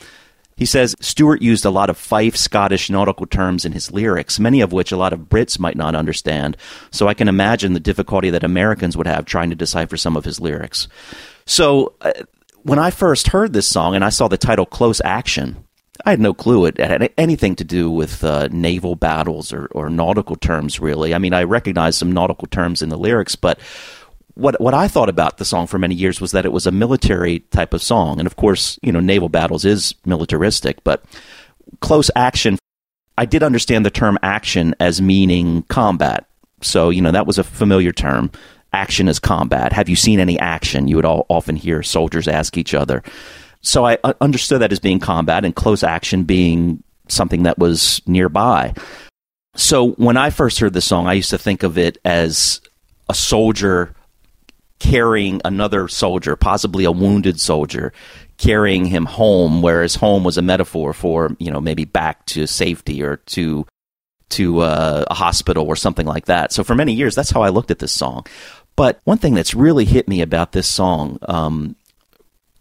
He 0.56 0.66
says 0.66 0.93
Stuart 1.00 1.41
used 1.41 1.64
a 1.64 1.70
lot 1.70 1.89
of 1.89 1.97
Fife 1.97 2.36
Scottish 2.36 2.89
nautical 2.89 3.26
terms 3.26 3.64
in 3.64 3.72
his 3.72 3.93
lyrics, 3.93 4.39
many 4.39 4.60
of 4.60 4.74
which 4.74 4.91
a 4.91 4.97
lot 4.97 5.14
of 5.14 5.30
Brits 5.30 5.58
might 5.58 5.78
not 5.78 5.95
understand. 5.95 6.58
So 6.91 7.08
I 7.08 7.14
can 7.14 7.30
imagine 7.30 7.72
the 7.72 7.80
difficulty 7.80 8.30
that 8.32 8.43
Americans 8.43 8.97
would 8.97 9.08
have 9.08 9.24
trying 9.24 9.52
to 9.52 9.56
decipher 9.56 9.95
some 9.95 10.18
of 10.18 10.26
his 10.26 10.41
lyrics. 10.41 10.89
So 11.45 11.93
uh, 12.02 12.12
when 12.64 12.78
I 12.78 12.91
first 12.91 13.30
heard 13.30 13.54
this 13.54 13.70
song 13.70 13.95
and 13.95 14.04
I 14.04 14.10
saw 14.10 14.28
the 14.28 14.38
title 14.38 14.66
Close 14.66 15.00
Action, 15.06 15.64
I 16.06 16.12
had 16.12 16.20
no 16.20 16.34
clue 16.34 16.66
it 16.66 16.78
had 16.78 17.10
anything 17.18 17.56
to 17.56 17.64
do 17.64 17.89
with 17.89 18.24
uh, 18.24 18.47
naval 18.52 18.95
battles 18.95 19.52
or, 19.52 19.68
or 19.72 19.89
nautical 19.89 20.36
terms, 20.36 20.80
really. 20.80 21.14
I 21.14 21.18
mean, 21.18 21.34
I 21.34 21.43
recognized 21.43 22.00
some 22.00 22.12
nautical 22.12 22.47
terms 22.47 22.82
in 22.82 22.89
the 22.89 22.97
lyrics, 22.97 23.36
but 23.36 23.60
what 24.40 24.60
what 24.60 24.74
I 24.74 24.88
thought 24.88 25.10
about 25.10 25.38
the 25.38 25.46
song 25.46 25.68
for 25.68 25.78
many 25.78 25.96
years 25.96 26.22
was 26.22 26.32
that 26.32 26.46
it 26.46 26.52
was 26.52 26.66
a 26.66 26.72
military 26.72 27.40
type 27.52 27.74
of 27.74 27.84
song, 27.84 28.20
and 28.20 28.26
of 28.26 28.36
course, 28.36 28.80
you 28.82 28.92
know, 28.92 29.00
naval 29.00 29.30
battles 29.30 29.66
is 29.66 29.94
militaristic, 30.06 30.84
but 30.84 31.04
close 31.82 32.10
action. 32.16 32.58
I 33.18 33.26
did 33.26 33.44
understand 33.44 33.86
the 33.86 33.92
term 33.92 34.18
action 34.24 34.76
as 34.80 35.02
meaning 35.02 35.64
combat, 35.64 36.26
so 36.62 36.90
you 36.90 37.02
know 37.02 37.12
that 37.12 37.28
was 37.28 37.38
a 37.38 37.44
familiar 37.44 37.92
term. 37.92 38.32
Action 38.72 39.08
is 39.08 39.20
combat. 39.20 39.74
Have 39.74 39.90
you 39.90 39.96
seen 39.96 40.20
any 40.20 40.40
action? 40.40 40.88
You 40.88 40.96
would 40.96 41.06
all, 41.06 41.26
often 41.28 41.56
hear 41.56 41.82
soldiers 41.82 42.28
ask 42.28 42.56
each 42.56 42.76
other. 42.76 43.02
So 43.62 43.86
I 43.86 43.98
understood 44.22 44.62
that 44.62 44.72
as 44.72 44.80
being 44.80 45.00
combat, 45.00 45.44
and 45.44 45.56
close 45.56 45.84
action 45.84 46.24
being 46.24 46.84
something 47.08 47.44
that 47.44 47.60
was 47.60 48.02
nearby. 48.06 48.74
So 49.56 49.92
when 49.92 50.16
I 50.16 50.30
first 50.30 50.60
heard 50.60 50.74
the 50.74 50.82
song, 50.82 51.08
I 51.08 51.14
used 51.14 51.32
to 51.32 51.38
think 51.38 51.64
of 51.64 51.78
it 51.78 51.98
as 52.06 52.62
a 53.10 53.14
soldier 53.14 53.94
carrying 54.80 55.41
another 55.45 55.88
soldier, 55.88 56.36
possibly 56.36 56.86
a 56.86 56.91
wounded 56.91 57.39
soldier, 57.39 57.93
carrying 58.38 58.86
him 58.86 59.05
home, 59.05 59.61
whereas 59.61 59.95
home 59.95 60.23
was 60.23 60.38
a 60.38 60.41
metaphor 60.41 60.93
for, 60.93 61.36
you 61.39 61.51
know, 61.51 61.61
maybe 61.61 61.86
back 61.86 62.25
to 62.25 62.47
safety 62.47 63.03
or 63.03 63.17
to 63.17 63.65
to 64.30 64.59
uh, 64.59 65.05
a 65.09 65.13
hospital 65.13 65.65
or 65.67 65.75
something 65.75 66.05
like 66.05 66.25
that. 66.25 66.53
So 66.53 66.63
for 66.63 66.75
many 66.75 66.93
years, 66.93 67.15
that's 67.15 67.32
how 67.32 67.41
I 67.41 67.49
looked 67.49 67.71
at 67.71 67.80
this 67.80 67.91
song. 67.91 68.27
But 68.75 68.99
one 69.03 69.17
thing 69.17 69.34
that's 69.34 69.55
really 69.55 69.86
hit 69.86 70.07
me 70.07 70.21
about 70.21 70.51
this 70.51 70.67
song, 70.67 71.17
um, 71.23 71.75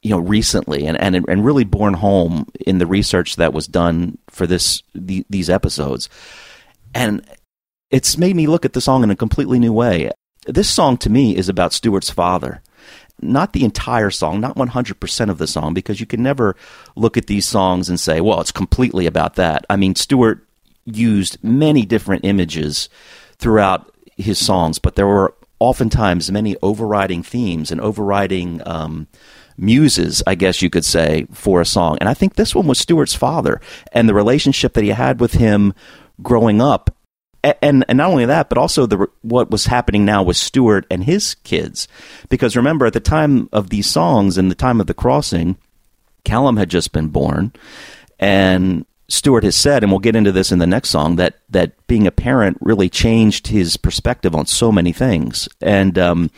you 0.03 0.11
know, 0.11 0.19
recently, 0.19 0.87
and, 0.87 0.99
and 0.99 1.25
and 1.29 1.45
really 1.45 1.65
borne 1.65 1.95
home 1.95 2.47
in 2.67 2.79
the 2.79 2.87
research 2.87 3.37
that 3.37 3.53
was 3.53 3.67
done 3.67 4.19
for 4.31 4.47
this 4.47 4.83
the, 4.95 5.25
these 5.31 5.51
episodes, 5.51 6.09
and 6.95 7.23
it's 7.91 8.19
made 8.19 8.35
me 8.35 8.47
look 8.47 8.65
at 8.65 8.73
the 8.73 8.81
song 8.81 9.03
in 9.03 9.11
a 9.11 9.17
completely 9.17 9.59
new 9.59 9.73
way. 9.73 10.11
This 10.49 10.71
song 10.71 10.97
to 10.99 11.11
me 11.11 11.37
is 11.37 11.51
about 11.51 11.75
Stuart's 11.75 12.09
father. 12.09 12.63
Not 13.21 13.53
the 13.53 13.65
entire 13.65 14.11
song, 14.11 14.41
not 14.41 14.57
100% 14.57 15.29
of 15.29 15.37
the 15.37 15.47
song, 15.47 15.75
because 15.75 16.01
you 16.01 16.07
can 16.07 16.23
never 16.23 16.57
look 16.97 17.19
at 17.19 17.27
these 17.27 17.47
songs 17.47 17.91
and 17.91 18.01
say, 18.01 18.23
well, 18.23 18.41
it's 18.41 18.53
completely 18.53 19.05
about 19.05 19.35
that. 19.35 19.67
I 19.69 19.77
mean, 19.77 19.95
Stuart 19.95 20.47
used 20.87 21.37
many 21.45 21.85
different 21.85 22.25
images 22.25 22.89
throughout 23.37 23.95
his 24.17 24.39
songs, 24.39 24.79
but 24.79 24.97
there 24.97 25.07
were 25.07 25.35
oftentimes 25.59 26.33
many 26.33 26.57
overriding 26.63 27.23
themes 27.23 27.71
and 27.71 27.81
overriding 27.81 28.67
um, 28.67 29.07
muses, 29.59 30.23
I 30.27 30.35
guess 30.35 30.63
you 30.63 30.71
could 30.71 30.85
say, 30.85 31.27
for 31.31 31.61
a 31.61 31.67
song. 31.67 31.99
And 32.01 32.09
I 32.09 32.15
think 32.15 32.37
this 32.37 32.55
one 32.55 32.67
was 32.67 32.79
Stuart's 32.79 33.15
father 33.15 33.61
and 33.93 34.09
the 34.09 34.15
relationship 34.15 34.73
that 34.75 34.85
he 34.85 34.91
had 34.91 35.21
with 35.21 35.35
him 35.35 35.75
growing 36.23 36.63
up 36.63 36.95
and 37.45 37.85
and 37.89 37.97
not 37.97 38.11
only 38.11 38.27
that, 38.27 38.49
but 38.49 38.59
also 38.59 38.87
the 38.87 39.09
what 39.23 39.51
was 39.51 39.67
happening 39.67 40.05
now 40.05 40.23
with 40.23 40.37
Stuart 40.37 40.87
and 40.91 41.05
his 41.05 41.35
kids. 41.37 41.89
Because 42.29 42.57
remember, 42.57 42.87
at 42.87 42.93
the 42.93 43.01
time 43.01 43.49
of 43.53 43.71
these 43.71 43.89
songs 43.89 44.39
and 44.39 44.51
the 44.51 44.57
time 44.57 44.81
of 44.81 44.87
the 44.87 44.95
crossing, 44.95 45.57
Callum 46.25 46.57
had 46.57 46.71
just 46.71 46.93
been 46.93 47.09
born, 47.09 47.53
and 48.19 48.85
Stuart 49.09 49.45
has 49.45 49.57
said, 49.57 49.83
and 49.83 49.91
we'll 49.91 50.01
get 50.01 50.17
into 50.17 50.33
this 50.33 50.53
in 50.53 50.59
the 50.59 50.67
next 50.67 50.91
song, 50.91 51.17
that 51.17 51.39
that 51.49 51.87
being 51.87 52.07
a 52.07 52.13
parent 52.13 52.59
really 52.61 52.89
changed 52.89 53.47
his 53.47 53.77
perspective 53.77 54.35
on 54.35 54.47
so 54.47 54.71
many 54.71 54.93
things. 54.93 55.49
And 55.61 55.99
um, 55.99 56.31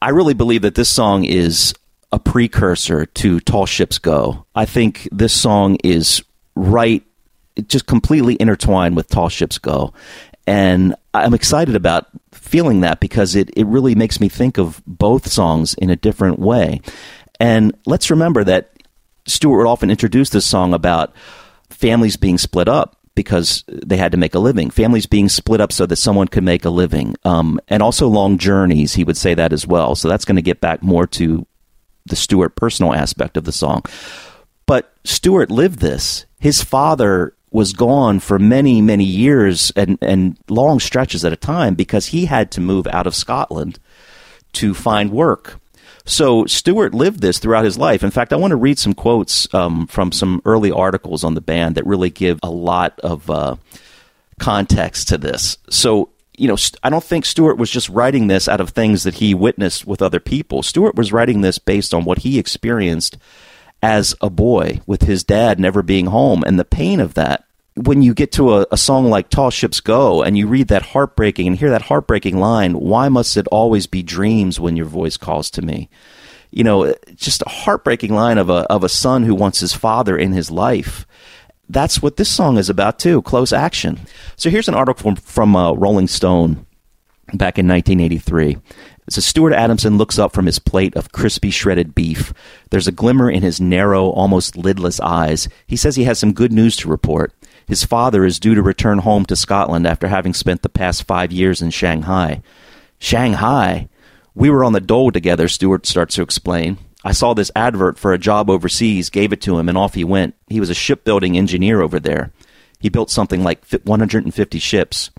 I 0.00 0.10
really 0.10 0.34
believe 0.34 0.62
that 0.62 0.76
this 0.76 0.90
song 0.90 1.24
is 1.24 1.74
a 2.12 2.18
precursor 2.20 3.06
to 3.06 3.40
Tall 3.40 3.66
Ships 3.66 3.98
Go. 3.98 4.46
I 4.54 4.66
think 4.66 5.08
this 5.10 5.32
song 5.32 5.78
is 5.82 6.22
right 6.54 7.02
just 7.68 7.86
completely 7.86 8.36
intertwined 8.40 8.96
with 8.96 9.08
Tall 9.08 9.28
Ships 9.28 9.58
Go. 9.58 9.92
And 10.46 10.94
I'm 11.14 11.34
excited 11.34 11.74
about 11.74 12.06
feeling 12.32 12.80
that 12.80 13.00
because 13.00 13.34
it, 13.34 13.50
it 13.56 13.66
really 13.66 13.94
makes 13.94 14.20
me 14.20 14.28
think 14.28 14.58
of 14.58 14.82
both 14.86 15.30
songs 15.30 15.74
in 15.74 15.90
a 15.90 15.96
different 15.96 16.38
way. 16.38 16.80
And 17.40 17.76
let's 17.86 18.10
remember 18.10 18.44
that 18.44 18.70
would 19.42 19.66
often 19.66 19.90
introduce 19.90 20.30
this 20.30 20.44
song 20.44 20.74
about 20.74 21.14
families 21.70 22.16
being 22.16 22.38
split 22.38 22.68
up 22.68 22.98
because 23.14 23.64
they 23.68 23.96
had 23.96 24.12
to 24.12 24.18
make 24.18 24.34
a 24.34 24.38
living. 24.38 24.70
Families 24.70 25.06
being 25.06 25.28
split 25.28 25.60
up 25.60 25.72
so 25.72 25.86
that 25.86 25.96
someone 25.96 26.28
could 26.28 26.44
make 26.44 26.64
a 26.64 26.70
living. 26.70 27.14
Um, 27.24 27.60
and 27.68 27.82
also 27.82 28.08
long 28.08 28.38
journeys, 28.38 28.94
he 28.94 29.04
would 29.04 29.16
say 29.16 29.34
that 29.34 29.52
as 29.52 29.66
well. 29.66 29.94
So 29.94 30.08
that's 30.08 30.24
going 30.24 30.36
to 30.36 30.42
get 30.42 30.60
back 30.60 30.82
more 30.82 31.06
to 31.08 31.46
the 32.06 32.16
Stuart 32.16 32.56
personal 32.56 32.92
aspect 32.92 33.36
of 33.36 33.44
the 33.44 33.52
song. 33.52 33.82
But 34.66 34.92
Stuart 35.04 35.50
lived 35.50 35.78
this. 35.78 36.26
His 36.38 36.62
father 36.62 37.34
was 37.54 37.72
gone 37.72 38.18
for 38.18 38.36
many, 38.36 38.82
many 38.82 39.04
years 39.04 39.70
and, 39.76 39.96
and 40.02 40.36
long 40.48 40.80
stretches 40.80 41.24
at 41.24 41.32
a 41.32 41.36
time 41.36 41.76
because 41.76 42.06
he 42.06 42.24
had 42.24 42.50
to 42.50 42.60
move 42.60 42.84
out 42.88 43.06
of 43.06 43.14
Scotland 43.14 43.78
to 44.52 44.74
find 44.74 45.12
work. 45.12 45.60
So 46.04 46.46
Stuart 46.46 46.94
lived 46.94 47.20
this 47.20 47.38
throughout 47.38 47.64
his 47.64 47.78
life. 47.78 48.02
In 48.02 48.10
fact, 48.10 48.32
I 48.32 48.36
want 48.36 48.50
to 48.50 48.56
read 48.56 48.80
some 48.80 48.92
quotes 48.92 49.52
um, 49.54 49.86
from 49.86 50.10
some 50.10 50.42
early 50.44 50.72
articles 50.72 51.22
on 51.22 51.34
the 51.34 51.40
band 51.40 51.76
that 51.76 51.86
really 51.86 52.10
give 52.10 52.40
a 52.42 52.50
lot 52.50 52.98
of 53.00 53.30
uh, 53.30 53.54
context 54.40 55.06
to 55.08 55.16
this. 55.16 55.56
So, 55.70 56.10
you 56.36 56.48
know, 56.48 56.56
I 56.82 56.90
don't 56.90 57.04
think 57.04 57.24
Stuart 57.24 57.56
was 57.56 57.70
just 57.70 57.88
writing 57.88 58.26
this 58.26 58.48
out 58.48 58.60
of 58.60 58.70
things 58.70 59.04
that 59.04 59.14
he 59.14 59.32
witnessed 59.32 59.86
with 59.86 60.02
other 60.02 60.18
people. 60.18 60.64
Stuart 60.64 60.96
was 60.96 61.12
writing 61.12 61.42
this 61.42 61.58
based 61.58 61.94
on 61.94 62.04
what 62.04 62.18
he 62.18 62.36
experienced 62.36 63.16
as 63.80 64.16
a 64.20 64.30
boy 64.30 64.80
with 64.86 65.02
his 65.02 65.22
dad 65.22 65.60
never 65.60 65.82
being 65.82 66.06
home 66.06 66.42
and 66.44 66.58
the 66.58 66.64
pain 66.64 66.98
of 66.98 67.14
that. 67.14 67.43
When 67.76 68.02
you 68.02 68.14
get 68.14 68.30
to 68.32 68.54
a, 68.54 68.66
a 68.70 68.76
song 68.76 69.10
like 69.10 69.30
Tall 69.30 69.50
Ships 69.50 69.80
Go 69.80 70.22
and 70.22 70.38
you 70.38 70.46
read 70.46 70.68
that 70.68 70.82
heartbreaking 70.82 71.48
and 71.48 71.56
hear 71.56 71.70
that 71.70 71.82
heartbreaking 71.82 72.38
line, 72.38 72.74
why 72.74 73.08
must 73.08 73.36
it 73.36 73.48
always 73.48 73.88
be 73.88 74.02
dreams 74.02 74.60
when 74.60 74.76
your 74.76 74.86
voice 74.86 75.16
calls 75.16 75.50
to 75.50 75.62
me? 75.62 75.88
You 76.52 76.62
know, 76.62 76.94
just 77.16 77.42
a 77.42 77.48
heartbreaking 77.48 78.14
line 78.14 78.38
of 78.38 78.48
a, 78.48 78.70
of 78.70 78.84
a 78.84 78.88
son 78.88 79.24
who 79.24 79.34
wants 79.34 79.58
his 79.58 79.72
father 79.72 80.16
in 80.16 80.32
his 80.32 80.52
life. 80.52 81.04
That's 81.68 82.00
what 82.00 82.16
this 82.16 82.28
song 82.28 82.58
is 82.58 82.70
about 82.70 83.00
too 83.00 83.22
close 83.22 83.52
action. 83.52 84.00
So 84.36 84.50
here's 84.50 84.68
an 84.68 84.74
article 84.74 85.02
from, 85.02 85.16
from 85.16 85.56
uh, 85.56 85.72
rolling 85.72 86.06
stone 86.06 86.66
back 87.32 87.58
in 87.58 87.66
1983 87.66 88.58
it 89.06 89.12
says 89.12 89.24
stuart 89.24 89.52
adamson 89.52 89.98
looks 89.98 90.18
up 90.18 90.32
from 90.32 90.46
his 90.46 90.58
plate 90.58 90.96
of 90.96 91.12
crispy 91.12 91.50
shredded 91.50 91.94
beef. 91.94 92.32
There's 92.70 92.88
a 92.88 92.92
glimmer 92.92 93.30
in 93.30 93.42
his 93.42 93.60
narrow 93.60 94.08
almost 94.08 94.56
lidless 94.56 95.00
eyes. 95.00 95.48
He 95.66 95.76
says 95.76 95.96
he 95.96 96.04
has 96.04 96.18
some 96.18 96.32
good 96.32 96.52
news 96.52 96.76
to 96.76 96.88
report 96.88 97.32
his 97.66 97.84
father 97.84 98.24
is 98.24 98.40
due 98.40 98.54
to 98.54 98.62
return 98.62 98.98
home 98.98 99.24
to 99.24 99.36
scotland 99.36 99.86
after 99.86 100.08
having 100.08 100.34
spent 100.34 100.62
the 100.62 100.68
past 100.68 101.04
five 101.04 101.32
years 101.32 101.60
in 101.62 101.70
shanghai 101.70 102.42
shanghai 102.98 103.88
we 104.34 104.50
were 104.50 104.64
on 104.64 104.72
the 104.72 104.80
dole 104.80 105.10
together 105.10 105.48
stuart 105.48 105.86
starts 105.86 106.14
to 106.14 106.22
explain 106.22 106.78
I 107.06 107.12
saw 107.12 107.34
this 107.34 107.50
advert 107.54 107.98
for 107.98 108.14
a 108.14 108.18
job 108.18 108.48
overseas, 108.48 109.10
gave 109.10 109.32
it 109.32 109.42
to 109.42 109.58
him, 109.58 109.68
and 109.68 109.76
off 109.76 109.92
he 109.92 110.04
went. 110.04 110.34
He 110.48 110.58
was 110.58 110.70
a 110.70 110.74
shipbuilding 110.74 111.36
engineer 111.36 111.82
over 111.82 112.00
there. 112.00 112.32
He 112.80 112.88
built 112.88 113.10
something 113.10 113.42
like 113.42 113.62
150 113.84 114.58
ships. 114.58 115.10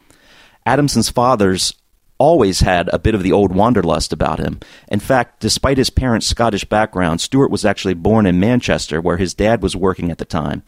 Adamson's 0.66 1.10
father's 1.10 1.76
always 2.18 2.61
had 2.61 2.89
a 2.93 2.99
bit 2.99 3.16
of 3.16 3.24
the 3.24 3.32
old 3.32 3.53
wanderlust 3.53 4.13
about 4.13 4.39
him. 4.39 4.59
In 4.88 4.99
fact, 4.99 5.39
despite 5.39 5.78
his 5.78 5.89
parents' 5.89 6.28
Scottish 6.28 6.66
background, 6.66 7.22
Stuart 7.22 7.51
was 7.51 7.66
actually 7.66 7.93
born 7.93 8.26
in 8.26 8.39
Manchester, 8.39 9.01
where 9.01 9.18
his 9.18 9.34
dad 9.34 9.61
was 9.61 9.76
working 9.76 10.11
at 10.11 10.18
the 10.18 10.26
time. 10.26 10.63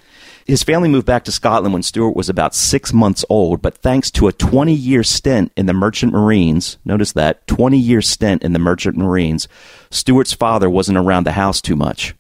His 0.46 0.64
family 0.64 0.90
moved 0.90 1.06
back 1.06 1.24
to 1.26 1.32
Scotland 1.32 1.74
when 1.74 1.84
Stuart 1.84 2.16
was 2.16 2.30
about 2.30 2.56
six 2.56 2.94
months 2.94 3.24
old, 3.30 3.62
but 3.62 3.78
thanks 3.78 4.12
to 4.12 4.28
a 4.28 4.34
20 4.34 4.74
year 4.74 5.04
stint 5.04 5.52
in 5.56 5.66
the 5.66 5.74
Merchant 5.74 6.14
Marines, 6.14 6.78
notice 6.86 7.14
that, 7.14 7.46
20 7.48 7.78
year 7.78 8.02
stint 8.02 8.44
in 8.44 8.54
the 8.54 8.60
Merchant 8.60 8.98
Marines, 8.98 9.48
Stuart's 9.90 10.34
father 10.34 10.70
wasn't 10.70 10.98
around 10.98 11.26
the 11.26 11.32
house 11.34 11.62
too 11.62 11.76
much. 11.76 12.14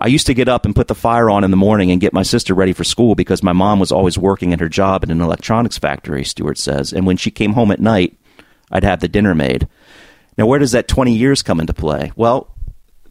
I 0.00 0.06
used 0.06 0.26
to 0.28 0.34
get 0.34 0.48
up 0.48 0.64
and 0.64 0.76
put 0.76 0.86
the 0.86 0.94
fire 0.94 1.28
on 1.28 1.42
in 1.42 1.50
the 1.50 1.56
morning 1.56 1.90
and 1.90 2.00
get 2.00 2.12
my 2.12 2.22
sister 2.22 2.54
ready 2.54 2.72
for 2.72 2.84
school 2.84 3.16
because 3.16 3.42
my 3.42 3.52
mom 3.52 3.80
was 3.80 3.90
always 3.90 4.16
working 4.16 4.52
at 4.52 4.60
her 4.60 4.68
job 4.68 5.02
in 5.02 5.10
an 5.10 5.20
electronics 5.20 5.76
factory, 5.76 6.22
Stuart 6.24 6.56
says. 6.56 6.92
And 6.92 7.04
when 7.04 7.16
she 7.16 7.32
came 7.32 7.54
home 7.54 7.72
at 7.72 7.80
night, 7.80 8.16
I'd 8.70 8.84
have 8.84 9.00
the 9.00 9.08
dinner 9.08 9.34
made. 9.34 9.68
Now, 10.36 10.46
where 10.46 10.58
does 10.58 10.72
that 10.72 10.88
20 10.88 11.14
years 11.14 11.42
come 11.42 11.60
into 11.60 11.74
play? 11.74 12.12
Well, 12.14 12.54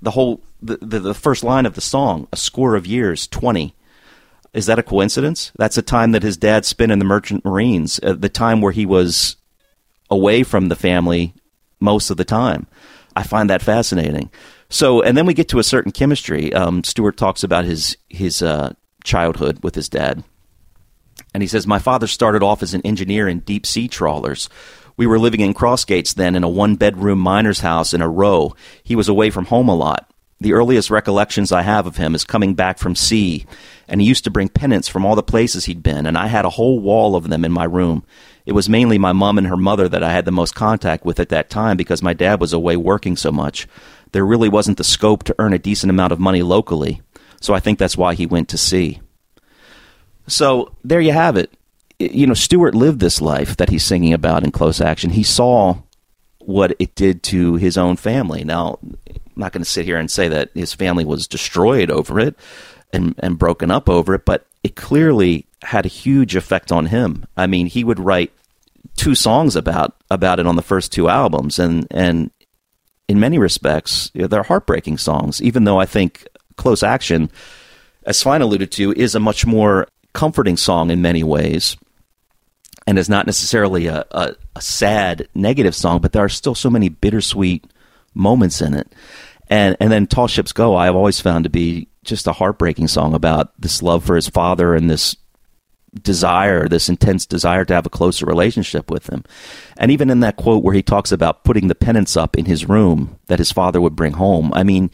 the 0.01 0.11
whole, 0.11 0.41
the, 0.61 0.77
the, 0.77 0.99
the 0.99 1.13
first 1.13 1.43
line 1.43 1.65
of 1.65 1.75
the 1.75 1.81
song, 1.81 2.27
a 2.31 2.37
score 2.37 2.75
of 2.75 2.87
years, 2.87 3.27
20. 3.27 3.75
Is 4.53 4.65
that 4.67 4.79
a 4.79 4.83
coincidence? 4.83 5.51
That's 5.57 5.77
a 5.77 5.81
time 5.81 6.13
that 6.13 6.23
his 6.23 6.37
dad 6.37 6.65
spent 6.65 6.91
in 6.91 6.99
the 6.99 7.05
Merchant 7.05 7.43
Marines, 7.43 7.99
uh, 8.01 8.13
the 8.13 8.29
time 8.29 8.61
where 8.61 8.71
he 8.71 8.85
was 8.85 9.35
away 10.09 10.43
from 10.43 10.69
the 10.69 10.75
family 10.75 11.33
most 11.79 12.09
of 12.09 12.17
the 12.17 12.25
time. 12.25 12.67
I 13.15 13.23
find 13.23 13.49
that 13.49 13.61
fascinating. 13.61 14.31
So, 14.69 15.01
and 15.01 15.17
then 15.17 15.25
we 15.25 15.33
get 15.33 15.49
to 15.49 15.59
a 15.59 15.63
certain 15.63 15.91
chemistry. 15.91 16.53
Um, 16.53 16.83
Stuart 16.83 17.17
talks 17.17 17.43
about 17.43 17.65
his 17.65 17.97
his 18.09 18.41
uh, 18.41 18.73
childhood 19.03 19.63
with 19.63 19.75
his 19.75 19.89
dad, 19.89 20.23
and 21.33 21.41
he 21.41 21.47
says, 21.47 21.65
"My 21.65 21.79
father 21.79 22.07
started 22.07 22.43
off 22.43 22.61
as 22.61 22.73
an 22.73 22.81
engineer 22.81 23.27
in 23.27 23.39
deep 23.39 23.65
sea 23.65 23.87
trawlers. 23.87 24.49
We 24.97 25.05
were 25.05 25.19
living 25.19 25.41
in 25.41 25.53
Crossgates 25.53 26.15
then 26.15 26.35
in 26.35 26.43
a 26.43 26.49
one 26.49 26.75
bedroom 26.75 27.19
miner's 27.19 27.59
house 27.59 27.93
in 27.93 28.01
a 28.01 28.09
row. 28.09 28.55
He 28.83 28.95
was 28.95 29.07
away 29.07 29.29
from 29.29 29.45
home 29.45 29.69
a 29.69 29.75
lot. 29.75 30.09
The 30.39 30.53
earliest 30.53 30.91
recollections 30.91 31.51
I 31.51 31.61
have 31.63 31.87
of 31.87 31.97
him 31.97 32.13
is 32.13 32.23
coming 32.23 32.53
back 32.53 32.77
from 32.77 32.95
sea, 32.95 33.45
and 33.87 34.01
he 34.01 34.07
used 34.07 34.23
to 34.25 34.31
bring 34.31 34.49
pennants 34.49 34.87
from 34.87 35.03
all 35.03 35.15
the 35.15 35.23
places 35.23 35.65
he'd 35.65 35.81
been, 35.81 36.05
and 36.05 36.15
I 36.15 36.27
had 36.27 36.45
a 36.45 36.51
whole 36.51 36.79
wall 36.79 37.15
of 37.15 37.29
them 37.29 37.43
in 37.43 37.51
my 37.51 37.63
room. 37.63 38.03
It 38.45 38.51
was 38.51 38.69
mainly 38.69 38.99
my 38.99 39.13
mom 39.13 39.39
and 39.39 39.47
her 39.47 39.57
mother 39.57 39.89
that 39.89 40.03
I 40.03 40.11
had 40.11 40.25
the 40.25 40.31
most 40.31 40.53
contact 40.53 41.05
with 41.05 41.19
at 41.19 41.29
that 41.29 41.49
time 41.49 41.75
because 41.75 42.03
my 42.03 42.13
dad 42.13 42.39
was 42.39 42.53
away 42.53 42.77
working 42.77 43.15
so 43.17 43.31
much. 43.31 43.67
There 44.11 44.25
really 44.25 44.49
wasn't 44.49 44.77
the 44.77 44.83
scope 44.83 45.23
to 45.23 45.35
earn 45.39 45.53
a 45.53 45.59
decent 45.59 45.89
amount 45.89 46.13
of 46.13 46.19
money 46.19 46.43
locally, 46.43 47.01
so 47.41 47.55
I 47.55 47.59
think 47.59 47.79
that's 47.79 47.97
why 47.97 48.13
he 48.13 48.25
went 48.25 48.47
to 48.49 48.57
sea. 48.57 49.01
So 50.27 50.75
there 50.83 51.01
you 51.01 51.13
have 51.13 51.35
it. 51.35 51.51
You 51.99 52.27
know, 52.27 52.33
Stuart 52.33 52.75
lived 52.75 52.99
this 52.99 53.21
life 53.21 53.57
that 53.57 53.69
he's 53.69 53.83
singing 53.83 54.13
about 54.13 54.43
in 54.43 54.51
close 54.51 54.79
action. 54.79 55.09
He 55.09 55.23
saw 55.23 55.77
what 56.39 56.75
it 56.79 56.95
did 56.95 57.23
to 57.23 57.55
his 57.55 57.77
own 57.77 57.95
family. 57.95 58.43
Now, 58.43 58.79
I'm 58.83 59.17
not 59.35 59.51
going 59.51 59.63
to 59.63 59.69
sit 59.69 59.85
here 59.85 59.97
and 59.97 60.09
say 60.09 60.27
that 60.27 60.51
his 60.53 60.73
family 60.73 61.05
was 61.05 61.27
destroyed 61.27 61.89
over 61.89 62.19
it 62.19 62.35
and, 62.93 63.15
and 63.19 63.39
broken 63.39 63.71
up 63.71 63.89
over 63.89 64.13
it, 64.13 64.25
but 64.25 64.45
it 64.63 64.75
clearly 64.75 65.45
had 65.63 65.85
a 65.85 65.89
huge 65.89 66.35
effect 66.35 66.71
on 66.71 66.87
him. 66.87 67.25
I 67.35 67.47
mean, 67.47 67.67
he 67.67 67.83
would 67.83 67.99
write 67.99 68.31
two 68.95 69.15
songs 69.15 69.55
about 69.55 69.95
about 70.09 70.39
it 70.39 70.47
on 70.47 70.55
the 70.55 70.61
first 70.61 70.91
two 70.91 71.07
albums, 71.09 71.59
and 71.59 71.87
and 71.91 72.31
in 73.07 73.19
many 73.19 73.37
respects, 73.37 74.11
you 74.13 74.21
know, 74.21 74.27
they're 74.27 74.43
heartbreaking 74.43 74.97
songs. 74.97 75.41
Even 75.41 75.63
though 75.63 75.79
I 75.79 75.85
think 75.85 76.27
"Close 76.57 76.83
Action," 76.83 77.29
as 78.05 78.17
Svein 78.17 78.41
alluded 78.41 78.71
to, 78.73 78.93
is 78.93 79.15
a 79.15 79.19
much 79.19 79.45
more 79.45 79.87
comforting 80.13 80.57
song 80.57 80.89
in 80.91 81.01
many 81.01 81.23
ways, 81.23 81.77
and 82.88 82.97
is 82.97 83.09
not 83.09 83.25
necessarily 83.25 83.88
a, 83.88 84.05
a, 84.11 84.33
a 84.55 84.61
sad 84.61 85.27
negative 85.35 85.75
song, 85.75 85.99
but 85.99 86.13
there 86.13 86.23
are 86.23 86.29
still 86.29 86.55
so 86.55 86.69
many 86.69 86.88
bittersweet 86.88 87.65
moments 88.15 88.61
in 88.61 88.73
it. 88.73 88.95
And 89.49 89.77
and 89.79 89.91
then 89.91 90.07
"Tall 90.07 90.27
Ships 90.27 90.53
Go," 90.53 90.75
I've 90.75 90.95
always 90.95 91.19
found 91.19 91.43
to 91.43 91.49
be 91.49 91.89
just 92.03 92.27
a 92.27 92.33
heartbreaking 92.33 92.88
song 92.88 93.13
about 93.13 93.51
this 93.61 93.83
love 93.83 94.03
for 94.05 94.15
his 94.15 94.29
father 94.29 94.73
and 94.73 94.89
this 94.89 95.15
desire, 96.01 96.67
this 96.67 96.89
intense 96.89 97.25
desire 97.25 97.65
to 97.65 97.73
have 97.73 97.85
a 97.85 97.91
closer 97.91 98.25
relationship 98.25 98.89
with 98.89 99.07
him. 99.07 99.23
And 99.77 99.91
even 99.91 100.09
in 100.09 100.21
that 100.21 100.38
quote 100.38 100.63
where 100.63 100.73
he 100.73 100.83
talks 100.83 101.11
about 101.11 101.43
putting 101.43 101.67
the 101.67 101.75
pennants 101.75 102.15
up 102.15 102.38
in 102.38 102.45
his 102.45 102.67
room 102.67 103.19
that 103.27 103.39
his 103.39 103.51
father 103.51 103.81
would 103.81 103.95
bring 103.95 104.13
home, 104.13 104.53
I 104.53 104.63
mean, 104.63 104.91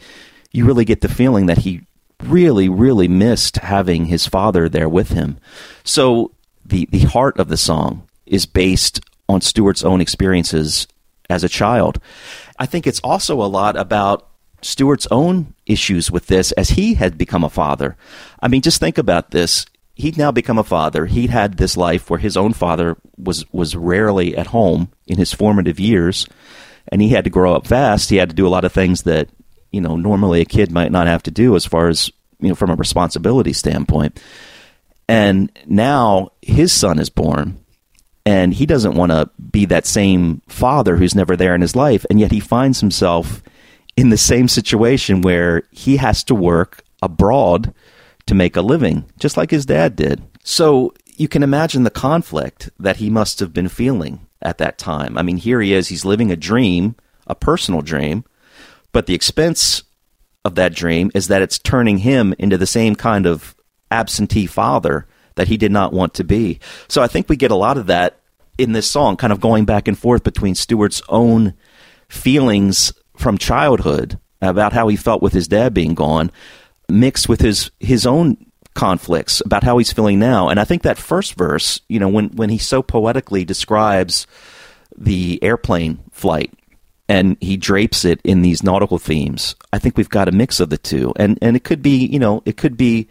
you 0.52 0.64
really 0.64 0.84
get 0.84 1.00
the 1.00 1.08
feeling 1.08 1.46
that 1.46 1.58
he 1.58 1.82
really, 2.22 2.68
really 2.68 3.08
missed 3.08 3.56
having 3.56 4.06
his 4.06 4.26
father 4.26 4.68
there 4.68 4.88
with 4.88 5.10
him. 5.10 5.38
So 5.82 6.33
the, 6.64 6.88
the 6.90 7.00
heart 7.00 7.38
of 7.38 7.48
the 7.48 7.56
song 7.56 8.08
is 8.26 8.46
based 8.46 9.00
on 9.28 9.40
Stuart's 9.40 9.84
own 9.84 10.00
experiences 10.00 10.86
as 11.30 11.44
a 11.44 11.48
child. 11.48 12.00
I 12.58 12.66
think 12.66 12.86
it's 12.86 13.00
also 13.00 13.42
a 13.42 13.46
lot 13.46 13.76
about 13.76 14.28
Stuart's 14.62 15.06
own 15.10 15.54
issues 15.66 16.10
with 16.10 16.26
this 16.26 16.52
as 16.52 16.70
he 16.70 16.94
had 16.94 17.18
become 17.18 17.44
a 17.44 17.50
father. 17.50 17.96
I 18.40 18.48
mean, 18.48 18.62
just 18.62 18.80
think 18.80 18.98
about 18.98 19.30
this. 19.30 19.66
He'd 19.94 20.18
now 20.18 20.32
become 20.32 20.58
a 20.58 20.64
father. 20.64 21.06
He'd 21.06 21.30
had 21.30 21.56
this 21.56 21.76
life 21.76 22.10
where 22.10 22.18
his 22.18 22.36
own 22.36 22.52
father 22.52 22.96
was, 23.16 23.50
was 23.52 23.76
rarely 23.76 24.36
at 24.36 24.48
home 24.48 24.90
in 25.06 25.18
his 25.18 25.32
formative 25.32 25.78
years, 25.78 26.26
and 26.88 27.00
he 27.00 27.10
had 27.10 27.24
to 27.24 27.30
grow 27.30 27.54
up 27.54 27.66
fast. 27.66 28.10
He 28.10 28.16
had 28.16 28.30
to 28.30 28.34
do 28.34 28.46
a 28.46 28.50
lot 28.50 28.64
of 28.64 28.72
things 28.72 29.02
that, 29.02 29.28
you 29.70 29.80
know, 29.80 29.96
normally 29.96 30.40
a 30.40 30.46
kid 30.46 30.72
might 30.72 30.90
not 30.90 31.06
have 31.06 31.22
to 31.24 31.30
do 31.30 31.54
as 31.54 31.64
far 31.64 31.88
as, 31.88 32.10
you 32.40 32.48
know, 32.48 32.54
from 32.54 32.70
a 32.70 32.74
responsibility 32.74 33.52
standpoint. 33.52 34.20
And 35.08 35.50
now 35.66 36.30
his 36.42 36.72
son 36.72 36.98
is 36.98 37.10
born, 37.10 37.58
and 38.24 38.54
he 38.54 38.66
doesn't 38.66 38.94
want 38.94 39.12
to 39.12 39.30
be 39.50 39.66
that 39.66 39.86
same 39.86 40.40
father 40.48 40.96
who's 40.96 41.14
never 41.14 41.36
there 41.36 41.54
in 41.54 41.60
his 41.60 41.76
life, 41.76 42.06
and 42.08 42.18
yet 42.18 42.32
he 42.32 42.40
finds 42.40 42.80
himself 42.80 43.42
in 43.96 44.08
the 44.08 44.16
same 44.16 44.48
situation 44.48 45.20
where 45.20 45.62
he 45.70 45.98
has 45.98 46.24
to 46.24 46.34
work 46.34 46.82
abroad 47.02 47.74
to 48.26 48.34
make 48.34 48.56
a 48.56 48.62
living, 48.62 49.04
just 49.18 49.36
like 49.36 49.50
his 49.50 49.66
dad 49.66 49.94
did. 49.94 50.22
So 50.42 50.94
you 51.16 51.28
can 51.28 51.42
imagine 51.42 51.84
the 51.84 51.90
conflict 51.90 52.70
that 52.78 52.96
he 52.96 53.10
must 53.10 53.40
have 53.40 53.52
been 53.52 53.68
feeling 53.68 54.26
at 54.42 54.58
that 54.58 54.78
time. 54.78 55.16
I 55.16 55.22
mean, 55.22 55.36
here 55.36 55.60
he 55.60 55.72
is, 55.74 55.88
he's 55.88 56.04
living 56.04 56.30
a 56.30 56.36
dream, 56.36 56.96
a 57.26 57.34
personal 57.34 57.82
dream, 57.82 58.24
but 58.92 59.06
the 59.06 59.14
expense 59.14 59.82
of 60.44 60.54
that 60.56 60.74
dream 60.74 61.10
is 61.14 61.28
that 61.28 61.42
it's 61.42 61.58
turning 61.58 61.98
him 61.98 62.34
into 62.38 62.58
the 62.58 62.66
same 62.66 62.94
kind 62.94 63.26
of 63.26 63.54
absentee 63.90 64.46
father 64.46 65.06
that 65.36 65.48
he 65.48 65.56
did 65.56 65.72
not 65.72 65.92
want 65.92 66.14
to 66.14 66.24
be. 66.24 66.60
So 66.88 67.02
I 67.02 67.06
think 67.06 67.28
we 67.28 67.36
get 67.36 67.50
a 67.50 67.56
lot 67.56 67.78
of 67.78 67.86
that 67.86 68.20
in 68.58 68.72
this 68.72 68.90
song, 68.90 69.16
kind 69.16 69.32
of 69.32 69.40
going 69.40 69.64
back 69.64 69.88
and 69.88 69.98
forth 69.98 70.22
between 70.22 70.54
Stuart's 70.54 71.02
own 71.08 71.54
feelings 72.08 72.92
from 73.16 73.38
childhood 73.38 74.18
about 74.40 74.72
how 74.72 74.88
he 74.88 74.96
felt 74.96 75.22
with 75.22 75.32
his 75.32 75.48
dad 75.48 75.74
being 75.74 75.94
gone, 75.94 76.30
mixed 76.88 77.28
with 77.28 77.40
his 77.40 77.70
his 77.80 78.06
own 78.06 78.36
conflicts 78.74 79.40
about 79.44 79.64
how 79.64 79.78
he's 79.78 79.92
feeling 79.92 80.18
now. 80.18 80.48
And 80.48 80.60
I 80.60 80.64
think 80.64 80.82
that 80.82 80.98
first 80.98 81.34
verse, 81.34 81.80
you 81.88 81.98
know, 81.98 82.08
when 82.08 82.28
when 82.30 82.50
he 82.50 82.58
so 82.58 82.82
poetically 82.82 83.44
describes 83.44 84.26
the 84.96 85.42
airplane 85.42 85.98
flight 86.12 86.52
and 87.08 87.36
he 87.40 87.56
drapes 87.56 88.04
it 88.04 88.20
in 88.24 88.42
these 88.42 88.62
nautical 88.62 88.98
themes. 88.98 89.56
I 89.72 89.78
think 89.78 89.96
we've 89.96 90.08
got 90.08 90.28
a 90.28 90.32
mix 90.32 90.60
of 90.60 90.70
the 90.70 90.78
two, 90.78 91.12
and 91.16 91.38
and 91.42 91.56
it 91.56 91.64
could 91.64 91.82
be 91.82 92.06
you 92.06 92.18
know 92.18 92.42
it 92.44 92.56
could 92.56 92.76
be 92.76 93.08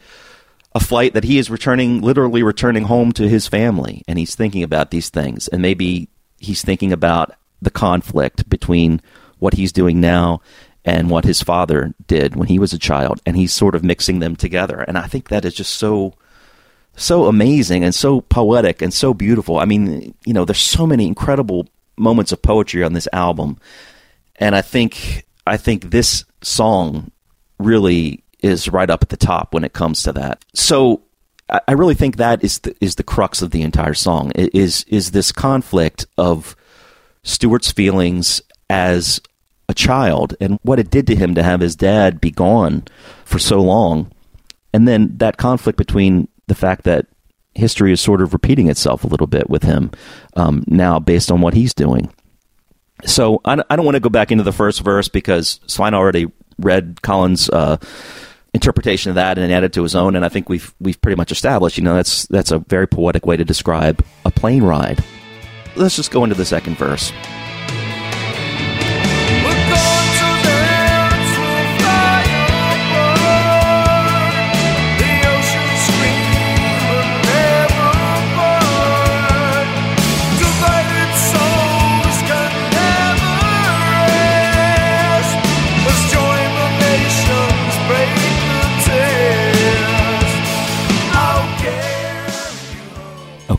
a 0.75 0.79
flight 0.79 1.13
that 1.13 1.23
he 1.23 1.37
is 1.37 1.49
returning, 1.49 2.01
literally 2.01 2.43
returning 2.43 2.83
home 2.83 3.11
to 3.13 3.27
his 3.27 3.47
family, 3.47 4.03
and 4.07 4.17
he's 4.17 4.35
thinking 4.35 4.63
about 4.63 4.91
these 4.91 5.09
things, 5.09 5.47
and 5.47 5.61
maybe 5.61 6.09
he's 6.39 6.63
thinking 6.63 6.91
about 6.91 7.31
the 7.61 7.69
conflict 7.69 8.49
between 8.49 9.01
what 9.39 9.53
he's 9.53 9.71
doing 9.71 10.01
now 10.01 10.41
and 10.85 11.09
what 11.09 11.23
his 11.25 11.41
father 11.41 11.93
did 12.07 12.35
when 12.35 12.47
he 12.47 12.59
was 12.59 12.73
a 12.73 12.79
child, 12.79 13.21
and 13.25 13.37
he's 13.37 13.53
sort 13.53 13.75
of 13.75 13.83
mixing 13.83 14.19
them 14.19 14.35
together, 14.35 14.81
and 14.81 14.97
I 14.97 15.07
think 15.07 15.29
that 15.29 15.45
is 15.45 15.53
just 15.53 15.75
so 15.75 16.13
so 16.95 17.25
amazing 17.25 17.83
and 17.83 17.95
so 17.95 18.21
poetic 18.21 18.79
and 18.79 18.93
so 18.93 19.15
beautiful. 19.15 19.57
I 19.57 19.65
mean, 19.65 20.13
you 20.25 20.33
know, 20.33 20.45
there's 20.45 20.59
so 20.59 20.85
many 20.85 21.07
incredible 21.07 21.67
moments 21.97 22.31
of 22.31 22.43
poetry 22.43 22.83
on 22.83 22.93
this 22.93 23.07
album, 23.13 23.57
and 24.35 24.55
I 24.55 24.61
think 24.61 25.25
I 25.45 25.57
think 25.57 25.91
this 25.91 26.25
song 26.41 27.11
really 27.59 28.22
is 28.43 28.69
right 28.69 28.89
up 28.89 29.01
at 29.01 29.09
the 29.09 29.17
top 29.17 29.53
when 29.53 29.63
it 29.63 29.73
comes 29.73 30.03
to 30.03 30.11
that. 30.13 30.43
So 30.53 31.01
I 31.49 31.73
really 31.73 31.95
think 31.95 32.17
that 32.17 32.43
is 32.43 32.59
the, 32.59 32.75
is 32.81 32.95
the 32.95 33.03
crux 33.03 33.41
of 33.41 33.51
the 33.51 33.61
entire 33.61 33.93
song. 33.93 34.31
Is 34.35 34.83
is 34.87 35.11
this 35.11 35.31
conflict 35.31 36.05
of 36.17 36.55
Stuart's 37.23 37.71
feelings 37.71 38.41
as 38.69 39.21
a 39.69 39.73
child 39.73 40.35
and 40.41 40.59
what 40.63 40.79
it 40.79 40.89
did 40.89 41.07
to 41.07 41.15
him 41.15 41.35
to 41.35 41.43
have 41.43 41.61
his 41.61 41.75
dad 41.75 42.19
be 42.19 42.31
gone 42.31 42.83
for 43.25 43.39
so 43.39 43.61
long, 43.61 44.11
and 44.73 44.87
then 44.87 45.17
that 45.17 45.37
conflict 45.37 45.77
between 45.77 46.27
the 46.47 46.55
fact 46.55 46.83
that 46.83 47.07
history 47.55 47.91
is 47.91 48.01
sort 48.01 48.21
of 48.21 48.33
repeating 48.33 48.67
itself 48.67 49.03
a 49.03 49.07
little 49.07 49.27
bit 49.27 49.49
with 49.49 49.63
him 49.63 49.91
um, 50.35 50.63
now 50.67 50.99
based 50.99 51.31
on 51.31 51.39
what 51.39 51.53
he's 51.53 51.73
doing. 51.73 52.11
So 53.05 53.41
I, 53.45 53.61
I 53.69 53.75
don't 53.75 53.85
want 53.85 53.95
to 53.95 54.01
go 54.01 54.09
back 54.09 54.31
into 54.31 54.43
the 54.43 54.51
first 54.51 54.81
verse 54.81 55.07
because 55.07 55.59
Svein 55.67 55.93
already 55.93 56.31
read 56.57 57.01
Collins' 57.01 57.49
uh, 57.49 57.77
interpretation 58.53 59.09
of 59.09 59.15
that 59.15 59.37
and 59.37 59.51
added 59.51 59.73
to 59.73 59.83
his 59.83 59.95
own, 59.95 60.15
and 60.15 60.23
I 60.25 60.29
think 60.29 60.49
we've 60.49 60.73
we've 60.79 61.01
pretty 61.01 61.15
much 61.15 61.31
established. 61.31 61.77
You 61.77 61.83
know, 61.83 61.95
that's 61.95 62.27
that's 62.27 62.51
a 62.51 62.59
very 62.59 62.87
poetic 62.87 63.25
way 63.25 63.37
to 63.37 63.45
describe 63.45 64.03
a 64.25 64.31
plane 64.31 64.63
ride. 64.63 65.03
Let's 65.75 65.95
just 65.95 66.11
go 66.11 66.23
into 66.23 66.35
the 66.35 66.45
second 66.45 66.77
verse. 66.77 67.11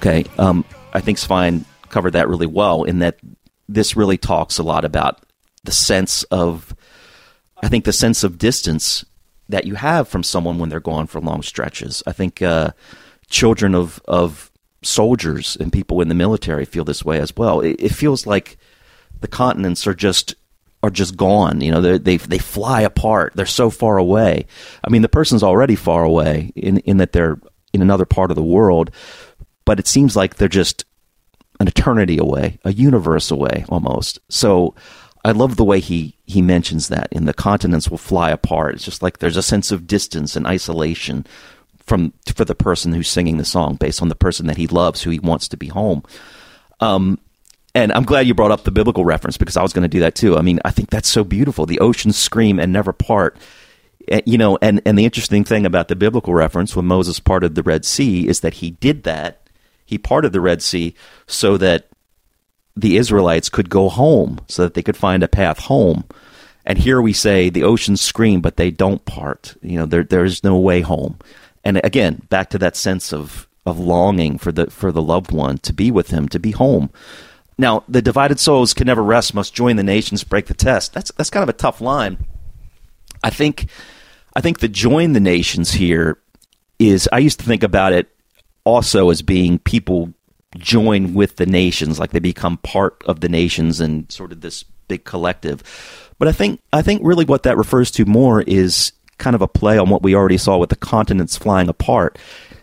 Okay, 0.07 0.27
um, 0.37 0.67
I 0.93 1.01
think 1.01 1.17
Svein 1.17 1.65
covered 1.89 2.11
that 2.11 2.29
really 2.29 2.47
well 2.47 2.85
in 2.85 2.99
that 2.99 3.19
this 3.71 3.97
really 3.97 4.19
talks 4.19 4.59
a 4.59 4.63
lot 4.63 4.85
about 4.85 5.25
the 5.65 5.73
sense 5.73 6.25
of, 6.25 6.77
I 7.63 7.69
think, 7.69 7.87
the 7.87 7.93
sense 7.95 8.23
of 8.23 8.37
distance 8.37 9.07
that 9.49 9.65
you 9.65 9.77
have 9.77 10.07
from 10.07 10.23
someone 10.23 10.59
when 10.59 10.69
they're 10.69 10.79
gone 10.79 11.07
for 11.07 11.23
long 11.23 11.41
stretches. 11.41 12.03
I 12.07 12.13
think 12.13 12.43
uh, 12.43 12.73
children 13.31 13.75
of 13.75 13.99
of 14.07 14.51
soldiers 14.83 15.57
and 15.57 15.73
people 15.73 16.03
in 16.03 16.09
the 16.09 16.15
military 16.15 16.67
feel 16.67 16.85
this 16.85 17.03
way 17.03 17.19
as 17.19 17.35
well. 17.35 17.61
It, 17.61 17.77
it 17.79 17.95
feels 17.95 18.27
like 18.27 18.59
the 19.23 19.29
continents 19.29 19.87
are 19.87 19.95
just 19.95 20.35
are 20.83 20.91
just 20.91 21.17
gone. 21.17 21.63
You 21.63 21.71
know, 21.71 21.97
they 21.97 22.19
they 22.19 22.37
fly 22.37 22.83
apart. 22.83 23.33
They're 23.37 23.47
so 23.47 23.71
far 23.71 23.97
away. 23.97 24.45
I 24.87 24.91
mean, 24.91 25.01
the 25.01 25.09
person's 25.09 25.43
already 25.43 25.77
far 25.77 26.05
away 26.05 26.53
in 26.55 26.77
in 26.81 26.99
that 26.99 27.13
they're 27.13 27.39
in 27.75 27.83
another 27.83 28.05
part 28.07 28.31
of 28.31 28.37
the 28.37 28.43
world, 28.43 28.91
but 29.65 29.79
it 29.79 29.87
seems 29.87 30.17
like 30.17 30.37
they're 30.37 30.49
just 30.49 30.85
an 31.61 31.69
eternity 31.69 32.19
away, 32.19 32.59
a 32.65 32.73
universe 32.73 33.31
away 33.31 33.65
almost. 33.69 34.19
So 34.29 34.75
I 35.25 35.33
love 35.33 35.57
the 35.57 35.65
way 35.65 35.81
he 35.81 36.17
he 36.27 36.43
mentions 36.43 36.89
that 36.89 37.09
in 37.13 37.25
the 37.25 37.35
continents 37.35 37.89
will 37.89 37.99
fly 37.99 38.31
apart. 38.31 38.75
It's 38.75 38.85
just 38.85 39.03
like 39.03 39.19
there's 39.19 39.37
a 39.37 39.43
sense 39.43 39.71
of 39.73 39.87
distance 39.87 40.37
and 40.37 40.47
isolation 40.47 41.27
from 41.85 42.13
for 42.35 42.45
the 42.45 42.55
person 42.55 42.93
who's 42.93 43.09
singing 43.09 43.39
the 43.39 43.45
song 43.45 43.77
based 43.77 44.03
on 44.03 44.09
the 44.09 44.15
person 44.15 44.47
that 44.47 44.57
he 44.57 44.67
loves, 44.67 45.03
who 45.03 45.11
he 45.11 45.19
wants 45.19 45.49
to 45.49 45.57
be 45.57 45.69
home. 45.69 46.03
Um, 46.81 47.19
and 47.75 47.93
I'm 47.93 48.05
glad 48.05 48.27
you 48.27 48.35
brought 48.35 48.53
up 48.53 48.65
the 48.65 48.71
biblical 48.71 49.05
reference 49.05 49.37
because 49.37 49.57
I 49.57 49.63
was 49.63 49.73
going 49.73 49.83
to 49.83 49.89
do 49.89 50.01
that 50.01 50.15
too. 50.15 50.37
I 50.37 50.43
mean, 50.43 50.61
I 50.65 50.71
think 50.71 50.91
that's 50.91 51.09
so 51.09 51.25
beautiful. 51.25 51.67
The 51.67 51.81
oceans 51.81 52.17
scream 52.17 52.59
and 52.59 52.73
never 52.73 52.93
part. 52.93 53.37
Eh, 54.09 54.21
You 54.27 54.39
know, 54.39 54.59
and, 54.63 54.81
and 54.87 54.97
the 54.97 55.05
interesting 55.05 55.45
thing 55.45 55.67
about 55.67 55.89
the 55.89 55.97
biblical 55.97 56.35
reference 56.35 56.77
when 56.77 56.87
Moses 56.87 57.19
parted 57.19 57.55
the 57.55 57.63
Red 57.63 57.85
Sea 57.85 58.29
is 58.29 58.41
that 58.41 58.55
he 58.55 58.73
did 58.73 59.03
that. 59.05 59.44
He 59.85 59.99
parted 59.99 60.33
the 60.33 60.41
Red 60.41 60.63
Sea 60.63 60.95
so 61.27 61.57
that 61.59 61.89
the 62.77 62.97
Israelites 62.97 63.49
could 63.49 63.71
go 63.71 63.89
home, 63.89 64.41
so 64.49 64.63
that 64.63 64.75
they 64.75 64.83
could 64.83 64.97
find 64.97 65.23
a 65.23 65.29
path 65.29 65.61
home. 65.61 66.05
And 66.67 66.79
here 66.79 67.01
we 67.01 67.13
say 67.13 67.51
the 67.51 67.63
oceans 67.63 68.01
scream, 68.01 68.41
but 68.41 68.57
they 68.57 68.71
don't 68.71 69.05
part. 69.05 69.57
You 69.63 69.79
know, 69.79 69.87
there 69.87 70.03
there 70.03 70.25
is 70.25 70.43
no 70.43 70.59
way 70.59 70.81
home. 70.81 71.19
And 71.63 71.81
again, 71.85 72.23
back 72.31 72.51
to 72.51 72.59
that 72.59 72.77
sense 72.77 73.13
of 73.13 73.49
of 73.67 73.79
longing 73.79 74.39
for 74.39 74.53
the 74.53 74.71
for 74.71 74.91
the 74.91 75.03
loved 75.03 75.31
one 75.31 75.59
to 75.59 75.73
be 75.73 75.91
with 75.91 76.11
him, 76.11 76.29
to 76.31 76.39
be 76.39 76.53
home. 76.53 76.91
Now, 77.57 77.85
the 77.89 78.03
divided 78.03 78.41
souls 78.41 78.75
can 78.75 78.87
never 78.87 79.03
rest, 79.03 79.35
must 79.35 79.55
join 79.55 79.77
the 79.77 79.85
nations, 79.85 80.25
break 80.25 80.47
the 80.47 80.55
test. 80.55 80.93
That's 80.93 81.13
that's 81.13 81.31
kind 81.31 81.43
of 81.43 81.49
a 81.49 81.59
tough 81.59 81.81
line. 81.81 82.19
I 83.23 83.31
think 83.31 83.69
I 84.35 84.41
think 84.41 84.59
the 84.59 84.69
join 84.69 85.13
the 85.13 85.21
nations 85.21 85.73
here 85.73 86.19
is 86.79 87.09
I 87.13 87.19
used 87.19 87.39
to 87.41 87.47
think 87.47 87.63
about 87.63 87.93
it 87.93 88.09
also 88.65 89.11
as 89.11 89.23
being 89.23 89.59
people 89.59 90.13
join 90.57 91.15
with 91.15 91.37
the 91.37 91.47
nations, 91.47 91.99
like 91.99 92.11
they 92.11 92.19
become 92.19 92.59
part 92.59 93.03
of 93.07 93.21
the 93.21 93.29
nations 93.29 93.81
and 93.81 94.11
sort 94.11 94.33
of 94.33 94.41
this 94.41 94.65
big 94.89 95.05
collective. 95.05 95.63
But 96.19 96.29
I 96.29 96.33
think 96.33 96.61
I 96.73 96.83
think 96.83 97.03
really 97.05 97.25
what 97.25 97.43
that 97.45 97.57
refers 97.57 97.91
to 97.93 98.05
more 98.05 98.43
is 98.43 98.93
kind 99.19 99.35
of 99.35 99.43
a 99.43 99.49
play 99.49 99.79
on 99.79 99.91
what 99.91 100.03
we 100.03 100.15
already 100.15 100.39
saw 100.39 100.59
with 100.59 100.71
the 100.71 100.77
continents 100.77 101.37
flying 101.37 101.69
apart. 101.69 102.19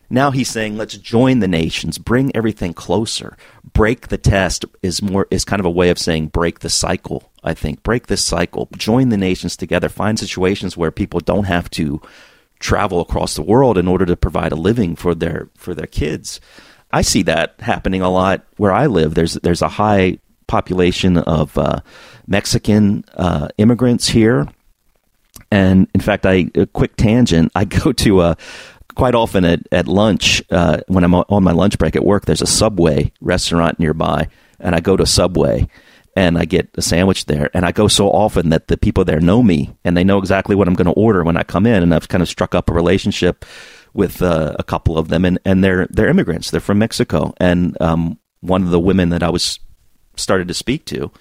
Now 0.09 0.31
he's 0.31 0.49
saying 0.49 0.75
let's 0.75 0.97
join 0.97 1.39
the 1.39 1.47
nations, 1.47 1.97
bring 1.97 2.35
everything 2.35 2.73
closer. 2.73 3.37
Break 3.73 4.09
the 4.09 4.17
test 4.17 4.65
is 4.81 5.01
more 5.01 5.27
is 5.31 5.45
kind 5.45 5.59
of 5.59 5.65
a 5.65 5.71
way 5.71 5.89
of 5.89 5.97
saying 5.97 6.27
break 6.27 6.59
the 6.59 6.69
cycle, 6.69 7.31
I 7.43 7.53
think. 7.53 7.83
Break 7.83 8.07
this 8.07 8.23
cycle. 8.23 8.67
Join 8.75 9.09
the 9.09 9.17
nations 9.17 9.55
together. 9.55 9.89
Find 9.89 10.19
situations 10.19 10.75
where 10.75 10.91
people 10.91 11.21
don't 11.21 11.45
have 11.45 11.69
to 11.71 12.01
travel 12.61 13.01
across 13.01 13.35
the 13.35 13.41
world 13.41 13.77
in 13.77 13.87
order 13.87 14.05
to 14.05 14.15
provide 14.15 14.51
a 14.51 14.55
living 14.55 14.95
for 14.95 15.13
their 15.13 15.49
for 15.55 15.75
their 15.75 15.87
kids. 15.87 16.39
I 16.91 17.01
see 17.01 17.23
that 17.23 17.55
happening 17.59 18.01
a 18.01 18.09
lot 18.09 18.45
where 18.57 18.71
I 18.71 18.85
live. 18.87 19.15
There's 19.15 19.33
there's 19.35 19.61
a 19.61 19.67
high 19.67 20.19
population 20.47 21.17
of 21.17 21.57
uh, 21.57 21.79
Mexican 22.27 23.03
uh, 23.15 23.49
immigrants 23.57 24.07
here, 24.07 24.47
and 25.49 25.87
in 25.93 26.01
fact, 26.01 26.25
I 26.25 26.49
a 26.55 26.65
quick 26.65 26.95
tangent. 26.95 27.51
I 27.55 27.65
go 27.65 27.91
to 27.91 28.19
uh, 28.21 28.35
quite 28.95 29.15
often 29.15 29.43
at 29.45 29.61
at 29.71 29.87
lunch 29.87 30.43
uh, 30.51 30.81
when 30.87 31.03
I'm 31.03 31.15
on 31.15 31.43
my 31.43 31.51
lunch 31.51 31.77
break 31.77 31.95
at 31.95 32.05
work. 32.05 32.25
There's 32.25 32.41
a 32.41 32.47
Subway 32.47 33.11
restaurant 33.21 33.79
nearby, 33.79 34.27
and 34.59 34.75
I 34.75 34.79
go 34.79 34.95
to 34.95 35.05
Subway 35.05 35.67
and 36.15 36.37
I 36.37 36.45
get 36.45 36.69
a 36.75 36.81
sandwich 36.81 37.25
there. 37.25 37.49
And 37.53 37.65
I 37.65 37.71
go 37.71 37.87
so 37.87 38.09
often 38.09 38.49
that 38.49 38.67
the 38.67 38.77
people 38.77 39.05
there 39.05 39.19
know 39.19 39.41
me 39.41 39.75
and 39.83 39.95
they 39.95 40.03
know 40.03 40.17
exactly 40.17 40.55
what 40.55 40.67
I'm 40.67 40.73
going 40.73 40.85
to 40.85 40.91
order 40.91 41.23
when 41.23 41.37
I 41.37 41.43
come 41.43 41.65
in. 41.65 41.81
And 41.83 41.93
I've 41.93 42.09
kind 42.09 42.21
of 42.21 42.29
struck 42.29 42.53
up 42.53 42.69
a 42.69 42.73
relationship 42.73 43.45
with 43.93 44.21
uh, 44.21 44.55
a 44.57 44.63
couple 44.63 44.97
of 44.97 45.09
them, 45.09 45.25
and, 45.25 45.39
and 45.45 45.63
they're 45.63 45.87
they're 45.89 46.07
immigrants. 46.07 46.51
They're 46.51 46.61
from 46.61 46.79
Mexico, 46.79 47.33
and 47.37 47.79
um, 47.81 48.19
one 48.39 48.63
of 48.63 48.69
the 48.69 48.79
women 48.79 49.09
that 49.09 49.23
I 49.23 49.29
was 49.29 49.59
started 50.15 50.47
to 50.47 50.53
speak 50.53 50.85
to, 50.85 51.11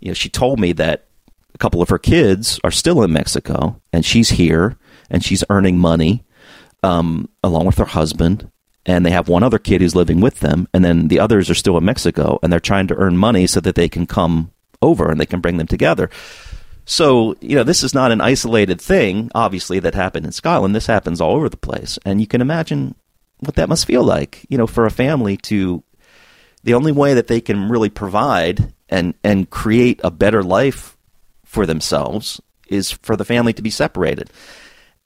you 0.00 0.08
know, 0.08 0.14
she 0.14 0.28
told 0.28 0.58
me 0.60 0.72
that 0.72 1.06
a 1.54 1.58
couple 1.58 1.82
of 1.82 1.88
her 1.88 1.98
kids 1.98 2.60
are 2.64 2.70
still 2.70 3.02
in 3.02 3.12
Mexico, 3.12 3.80
and 3.92 4.04
she's 4.04 4.30
here, 4.30 4.78
and 5.10 5.24
she's 5.24 5.44
earning 5.50 5.78
money 5.78 6.24
um, 6.82 7.28
along 7.42 7.66
with 7.66 7.78
her 7.78 7.84
husband, 7.84 8.50
and 8.90 9.06
they 9.06 9.10
have 9.10 9.28
one 9.28 9.44
other 9.44 9.60
kid 9.60 9.80
who's 9.80 9.94
living 9.94 10.20
with 10.20 10.40
them, 10.40 10.66
and 10.74 10.84
then 10.84 11.06
the 11.06 11.20
others 11.20 11.48
are 11.48 11.54
still 11.54 11.78
in 11.78 11.84
Mexico, 11.84 12.40
and 12.42 12.52
they're 12.52 12.58
trying 12.58 12.88
to 12.88 12.96
earn 12.96 13.16
money 13.16 13.46
so 13.46 13.60
that 13.60 13.76
they 13.76 13.88
can 13.88 14.04
come 14.04 14.50
over 14.82 15.12
and 15.12 15.20
they 15.20 15.26
can 15.26 15.40
bring 15.40 15.58
them 15.58 15.68
together. 15.68 16.10
So, 16.86 17.36
you 17.40 17.54
know, 17.54 17.62
this 17.62 17.84
is 17.84 17.94
not 17.94 18.10
an 18.10 18.20
isolated 18.20 18.80
thing, 18.80 19.30
obviously, 19.32 19.78
that 19.78 19.94
happened 19.94 20.26
in 20.26 20.32
Scotland. 20.32 20.74
This 20.74 20.88
happens 20.88 21.20
all 21.20 21.36
over 21.36 21.48
the 21.48 21.56
place. 21.56 22.00
And 22.04 22.20
you 22.20 22.26
can 22.26 22.40
imagine 22.40 22.96
what 23.38 23.54
that 23.54 23.68
must 23.68 23.86
feel 23.86 24.02
like, 24.02 24.44
you 24.48 24.58
know, 24.58 24.66
for 24.66 24.86
a 24.86 24.90
family 24.90 25.36
to, 25.36 25.84
the 26.64 26.74
only 26.74 26.90
way 26.90 27.14
that 27.14 27.28
they 27.28 27.40
can 27.40 27.68
really 27.68 27.90
provide 27.90 28.74
and, 28.88 29.14
and 29.22 29.50
create 29.50 30.00
a 30.02 30.10
better 30.10 30.42
life 30.42 30.96
for 31.44 31.64
themselves 31.64 32.40
is 32.68 32.90
for 32.90 33.14
the 33.14 33.24
family 33.24 33.52
to 33.52 33.62
be 33.62 33.70
separated. 33.70 34.30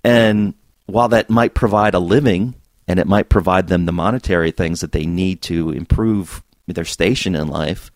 And 0.03 0.55
while 0.87 1.11
that 1.11 1.29
might 1.29 1.53
provide 1.53 1.93
a 1.93 1.99
living 1.99 2.55
and 2.87 2.99
it 2.99 3.07
might 3.07 3.29
provide 3.29 3.69
them 3.69 3.87
the 3.87 3.93
monetary 3.93 4.51
things 4.51 4.81
that 4.81 4.93
they 4.93 5.07
need 5.07 5.43
to 5.43 5.71
improve 5.71 6.43
their 6.67 6.85
station 6.85 7.35
in 7.35 7.49
life, 7.49 7.91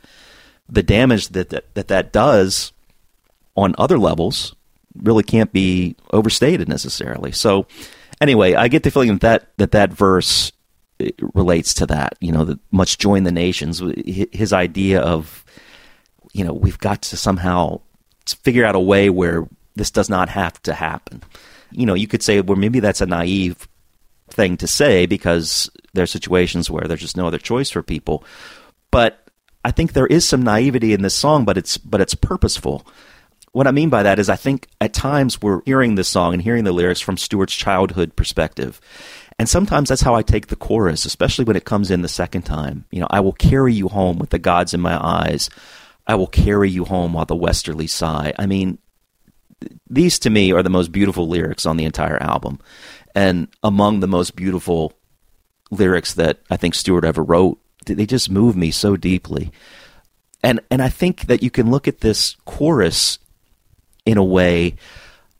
the 0.69 0.83
damage 0.83 1.29
that 1.29 1.51
that, 1.51 1.75
that, 1.75 1.89
that 1.89 2.13
does 2.13 2.73
on 3.57 3.75
other 3.79 3.99
levels 3.99 4.55
really 4.97 5.23
can't 5.23 5.53
be 5.53 5.97
overstated 6.13 6.69
necessarily. 6.69 7.33
So, 7.33 7.67
anyway, 8.21 8.55
I 8.55 8.69
get 8.69 8.83
the 8.83 8.91
feeling 8.91 9.17
that 9.19 9.57
that, 9.59 9.73
that 9.73 9.93
verse 9.93 10.53
eh, 11.01 11.11
relates 11.35 11.75
to 11.75 11.87
that. 11.87 12.15
You 12.21 12.33
know, 12.33 12.45
that 12.45 12.59
much 12.71 12.99
join 12.99 13.25
the 13.25 13.33
nations. 13.33 13.83
His 14.07 14.53
idea 14.53 15.01
of, 15.01 15.45
you 16.33 16.45
know, 16.45 16.53
we've 16.53 16.79
got 16.79 17.03
to 17.03 17.17
somehow 17.17 17.81
figure 18.27 18.65
out 18.65 18.75
a 18.75 18.81
way 18.81 19.09
where 19.11 19.49
this 19.75 19.91
does 19.91 20.11
not 20.11 20.29
have 20.29 20.61
to 20.63 20.75
happen. 20.75 21.23
You 21.71 21.87
know, 21.87 21.95
you 21.95 22.07
could 22.07 22.23
say, 22.23 22.41
well, 22.41 22.57
maybe 22.57 22.81
that's 22.81 23.01
a 23.01 23.07
naive 23.07 23.69
thing 24.29 24.57
to 24.59 24.67
say 24.67 25.07
because 25.07 25.71
there 25.95 26.05
are 26.05 26.07
situations 26.07 26.71
where 26.71 26.87
there's 26.87 27.01
just 27.01 27.17
no 27.17 27.27
other 27.27 27.39
choice 27.39 27.71
for 27.71 27.83
people. 27.83 28.25
But 28.91 29.29
I 29.65 29.71
think 29.71 29.93
there 29.93 30.07
is 30.07 30.27
some 30.27 30.43
naivety 30.43 30.93
in 30.93 31.03
this 31.03 31.15
song, 31.15 31.45
but 31.45 31.59
it's 31.59 31.77
but 31.77 32.01
it's 32.01 32.15
purposeful. 32.15 32.87
What 33.53 33.67
I 33.67 33.71
mean 33.71 33.89
by 33.89 34.03
that 34.03 34.19
is 34.19 34.29
I 34.29 34.37
think 34.37 34.69
at 34.81 34.93
times 34.93 35.43
we're 35.43 35.63
hearing 35.65 35.95
this 35.95 36.09
song 36.09 36.33
and 36.33 36.43
hearing 36.43 36.65
the 36.65 36.73
lyrics 36.73 37.01
from 37.01 37.17
Stuart's 37.17 37.55
childhood 37.55 38.15
perspective. 38.15 38.81
And 39.39 39.49
sometimes 39.49 39.89
that's 39.89 40.03
how 40.03 40.15
I 40.15 40.23
take 40.23 40.49
the 40.49 40.57
chorus, 40.57 41.05
especially 41.05 41.45
when 41.45 41.57
it 41.57 41.65
comes 41.65 41.91
in 41.91 42.03
the 42.03 42.09
second 42.09 42.43
time. 42.43 42.85
You 42.91 43.01
know, 43.01 43.07
I 43.11 43.21
will 43.21 43.33
carry 43.33 43.73
you 43.73 43.89
home 43.89 44.19
with 44.19 44.31
the 44.31 44.39
gods 44.39 44.75
in 44.75 44.81
my 44.81 44.99
eyes. 45.03 45.49
I 46.07 46.17
will 46.17 46.27
carry 46.27 46.71
you 46.71 46.85
home 46.85 47.13
while 47.13 47.25
the 47.25 47.37
westerly 47.37 47.87
sigh. 47.87 48.33
I 48.39 48.47
mean, 48.47 48.79
these 49.89 50.19
to 50.21 50.31
me 50.31 50.53
are 50.53 50.63
the 50.63 50.71
most 50.71 50.93
beautiful 50.93 51.29
lyrics 51.29 51.67
on 51.67 51.77
the 51.77 51.85
entire 51.85 52.21
album. 52.23 52.61
And 53.15 53.49
among 53.63 54.01
the 54.01 54.09
most 54.09 54.37
beautiful 54.37 54.93
lyrics 55.71 56.15
that 56.15 56.41
I 56.51 56.57
think 56.57 56.75
Stuart 56.75 57.05
ever 57.05 57.23
wrote, 57.23 57.59
they 57.87 58.07
just 58.07 58.31
move 58.31 58.57
me 58.57 58.71
so 58.71 58.97
deeply. 58.97 59.51
And 60.43 60.61
and 60.71 60.83
I 60.83 60.89
think 60.89 61.23
that 61.27 61.43
you 61.43 61.51
can 61.51 61.71
look 61.71 61.89
at 61.89 62.01
this 62.01 62.37
chorus 62.45 63.19
in 64.07 64.19
a 64.19 64.25
way, 64.25 64.77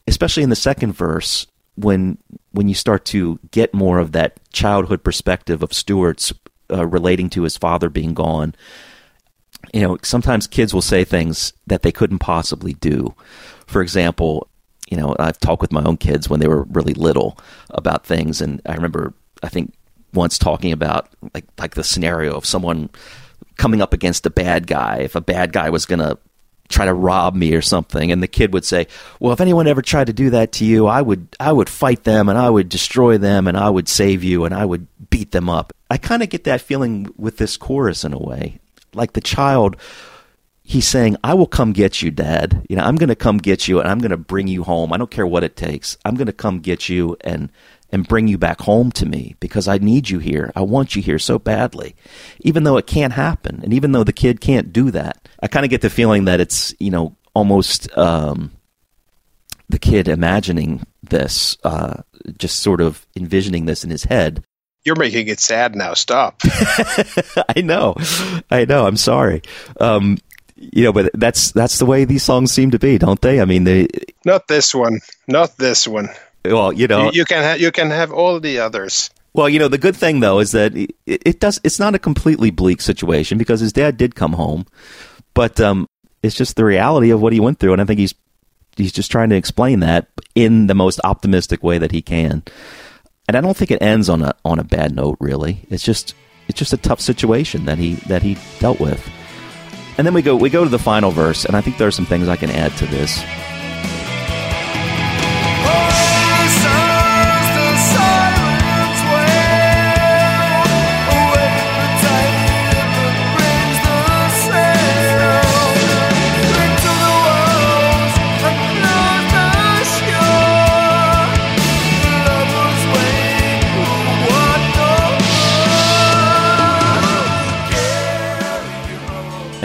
especially 0.07 0.43
in 0.43 0.51
the 0.51 0.57
second 0.57 0.93
verse, 0.93 1.47
when 1.77 2.19
when 2.53 2.69
you 2.69 2.75
start 2.75 3.05
to 3.07 3.39
get 3.51 3.75
more 3.75 3.99
of 3.99 4.13
that 4.13 4.39
childhood 4.53 5.05
perspective 5.05 5.63
of 5.63 5.73
Stuart's 5.73 6.33
uh, 6.71 6.87
relating 6.87 7.31
to 7.31 7.43
his 7.43 7.57
father 7.57 7.89
being 7.89 8.15
gone. 8.15 8.55
You 9.73 9.83
know, 9.83 9.99
sometimes 10.03 10.47
kids 10.47 10.73
will 10.73 10.83
say 10.83 11.05
things 11.05 11.53
that 11.67 11.83
they 11.83 11.93
couldn't 11.93 12.21
possibly 12.21 12.75
do. 12.75 13.15
For 13.67 13.83
example, 13.83 14.49
you 14.91 14.97
know, 14.97 15.15
I've 15.19 15.39
talked 15.39 15.63
with 15.63 15.73
my 15.73 15.83
own 15.85 15.97
kids 15.97 16.29
when 16.29 16.41
they 16.41 16.49
were 16.49 16.63
really 16.65 16.95
little 16.95 17.39
about 17.71 18.07
things, 18.07 18.41
and 18.41 18.61
I 18.67 18.75
remember, 18.75 19.13
I 19.43 19.49
think, 19.49 19.75
once 20.15 20.39
talking 20.39 20.73
about 20.73 21.09
like 21.35 21.45
like 21.59 21.75
the 21.75 21.85
scenario 21.85 22.35
of 22.35 22.47
someone 22.47 22.89
coming 23.57 23.83
up 23.83 23.93
against 23.93 24.25
a 24.27 24.31
bad 24.31 24.67
guy. 24.67 24.99
If 24.99 25.15
a 25.15 25.21
bad 25.21 25.53
guy 25.53 25.71
was 25.71 25.85
going 25.85 25.99
to 25.99 26.17
try 26.69 26.85
to 26.85 26.95
rob 26.95 27.35
me 27.35 27.55
or 27.55 27.63
something, 27.63 28.11
and 28.11 28.23
the 28.23 28.29
kid 28.29 28.53
would 28.55 28.65
say, 28.65 28.87
"Well, 29.21 29.33
if 29.33 29.41
anyone 29.41 29.67
ever 29.67 29.83
tried 29.83 30.07
to 30.07 30.13
do 30.13 30.31
that 30.31 30.53
to 30.53 30.65
you, 30.65 30.87
I 30.87 31.03
would 31.03 31.29
I 31.39 31.53
would 31.53 31.69
fight 31.69 32.05
them, 32.05 32.29
and 32.29 32.39
I 32.39 32.49
would 32.49 32.69
destroy 32.69 33.19
them, 33.19 33.47
and 33.47 33.57
I 33.57 33.69
would 33.69 33.89
save 33.89 34.25
you, 34.25 34.45
and 34.45 34.55
I 34.55 34.65
would 34.65 34.87
beat 35.11 35.33
them 35.33 35.51
up." 35.51 35.73
I 35.91 35.99
kind 35.99 36.23
of 36.23 36.31
get 36.31 36.45
that 36.45 36.61
feeling 36.61 37.13
with 37.17 37.37
this 37.37 37.57
chorus 37.57 38.05
in 38.05 38.13
a 38.13 38.19
way, 38.19 38.59
like 38.95 39.13
the 39.13 39.21
child 39.21 39.77
he's 40.69 40.87
saying, 40.87 41.17
I 41.25 41.33
will 41.33 41.47
come 41.47 41.73
get 41.73 42.03
you, 42.03 42.11
Dad. 42.11 42.67
You 42.69 42.77
know, 42.77 42.85
I'm 42.85 42.97
going 42.97 43.09
to 43.09 43.17
come 43.17 43.39
get 43.39 43.67
you 43.67 43.81
and 43.81 43.89
I'm 43.89 44.01
going 44.01 44.11
to 44.11 44.19
bring 44.19 44.49
you 44.49 44.65
home. 44.65 44.93
I 44.93 44.99
don't 44.99 45.11
care 45.11 45.27
what 45.27 45.43
it 45.43 45.57
takes. 45.57 45.97
I'm 46.05 46.15
going 46.15 46.27
to 46.27 46.33
come 46.33 46.61
get 46.61 46.89
you 46.89 47.17
and 47.23 47.51
and 47.91 48.07
bring 48.07 48.29
you 48.29 48.37
back 48.37 48.61
home 48.61 48.93
to 48.93 49.07
me 49.07 49.35
because 49.41 49.67
I 49.67 49.79
need 49.79 50.11
you 50.11 50.19
here. 50.19 50.53
I 50.55 50.61
want 50.61 50.95
you 50.95 51.01
here 51.01 51.19
so 51.19 51.39
badly. 51.39 51.97
Even 52.41 52.65
though 52.65 52.77
it 52.77 52.87
can't 52.87 53.15
happen 53.15 53.61
and 53.63 53.73
even 53.73 53.93
though 53.93 54.05
the 54.05 54.13
kid 54.13 54.43
can't 54.43 54.75
do 54.75 54.91
that. 54.91 55.27
I 55.43 55.47
kind 55.47 55.65
of 55.65 55.71
get 55.71 55.81
the 55.81 55.89
feeling 55.89 56.27
that 56.27 56.39
it's, 56.39 56.75
you 56.79 56.91
know, 56.91 57.17
almost 57.33 57.97
um, 57.97 58.51
the 59.71 59.79
kid 59.79 60.07
imagining 60.07 60.85
this, 61.03 61.57
uh, 61.65 62.03
just 62.37 62.61
sort 62.61 62.83
of 62.83 63.07
envisioning 63.17 63.65
this 63.65 63.85
in 63.85 63.91
his 63.91 64.05
head. 64.05 64.45
You're 64.85 64.97
making 64.97 65.29
it 65.29 65.41
sad 65.41 65.75
now. 65.75 65.95
Stop. 65.95 66.41
I 67.57 67.63
know, 67.63 67.97
I 68.51 68.67
know. 68.67 68.87
I'm 68.87 68.97
sorry. 68.97 69.43
Um, 69.81 70.19
you 70.59 70.85
know, 70.85 70.93
but 70.93 71.11
that's 71.15 71.53
that's 71.53 71.79
the 71.79 71.87
way 71.87 72.05
these 72.05 72.23
songs 72.23 72.53
seem 72.53 72.71
to 72.73 72.79
be, 72.79 72.99
don't 72.99 73.21
they? 73.21 73.41
I 73.41 73.45
mean, 73.45 73.65
they. 73.65 73.89
Not 74.25 74.49
this 74.49 74.75
one. 74.75 75.01
Not 75.27 75.57
this 75.57 75.87
one. 75.87 76.09
Well, 76.45 76.73
you 76.73 76.87
know, 76.87 77.07
You, 77.07 77.21
you 77.21 77.25
can 77.25 77.43
ha- 77.43 77.59
you 77.59 77.71
can 77.71 77.91
have 77.91 78.13
all 78.13 78.41
the 78.41 78.59
others. 78.59 79.11
Well, 79.35 79.49
you 79.49 79.59
know, 79.59 79.69
the 79.69 79.79
good 79.79 79.97
thing 79.97 80.21
though 80.21 80.41
is 80.41 80.53
that 80.53 80.75
it, 80.77 80.95
it 81.07 81.41
does. 81.41 81.61
It's 81.63 81.79
not 81.79 81.95
a 81.95 81.99
completely 81.99 82.51
bleak 82.51 82.81
situation 82.81 83.39
because 83.39 83.61
his 83.61 83.73
dad 83.73 83.97
did 83.97 84.15
come 84.15 84.33
home, 84.33 84.67
but 85.35 85.61
um, 85.61 85.89
it's 86.23 86.35
just 86.35 86.57
the 86.57 86.65
reality 86.65 87.11
of 87.11 87.21
what 87.21 87.33
he 87.33 87.41
went 87.41 87.59
through, 87.59 87.73
and 87.73 87.83
I 87.83 87.85
think 87.85 88.01
he's 88.01 88.15
he's 88.77 88.93
just 88.93 89.11
trying 89.11 89.31
to 89.31 89.37
explain 89.37 89.81
that 89.81 90.09
in 90.35 90.67
the 90.67 90.75
most 90.75 91.01
optimistic 91.05 91.63
way 91.63 91.79
that 91.79 91.93
he 91.93 92.03
can. 92.03 92.43
And 93.29 93.37
I 93.37 93.41
don't 93.41 93.57
think 93.57 93.71
it 93.71 93.83
ends 93.83 94.09
on 94.09 94.23
a 94.23 94.35
on 94.45 94.59
a 94.59 94.65
bad 94.65 94.95
note. 94.95 95.19
Really, 95.21 95.67
it's 95.69 95.85
just 95.85 96.15
it's 96.49 96.59
just 96.59 96.73
a 96.73 96.79
tough 96.79 97.01
situation 97.01 97.67
that 97.67 97.79
he 97.79 97.95
that 98.07 98.23
he 98.23 98.39
dealt 98.59 98.81
with. 98.81 99.07
And 99.99 100.07
then 100.07 100.15
we 100.15 100.23
go 100.23 100.37
we 100.37 100.49
go 100.49 100.63
to 100.63 100.71
the 100.71 100.79
final 100.79 101.11
verse, 101.11 101.45
and 101.45 101.57
I 101.57 101.61
think 101.61 101.77
there 101.77 101.89
are 101.89 101.93
some 101.93 102.07
things 102.07 102.29
I 102.29 102.37
can 102.37 102.51
add 102.51 102.75
to 102.77 102.87
this. 102.87 103.19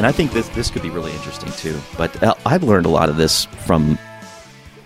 And 0.04 0.10
I 0.10 0.12
think 0.12 0.34
this 0.34 0.50
this 0.50 0.70
could 0.70 0.82
be 0.82 0.90
really 0.90 1.14
interesting 1.14 1.50
too. 1.54 1.80
But 1.98 2.22
uh, 2.22 2.36
I've 2.46 2.62
learned 2.62 2.86
a 2.86 2.90
lot 2.90 3.08
of 3.08 3.16
this 3.16 3.46
from 3.66 3.98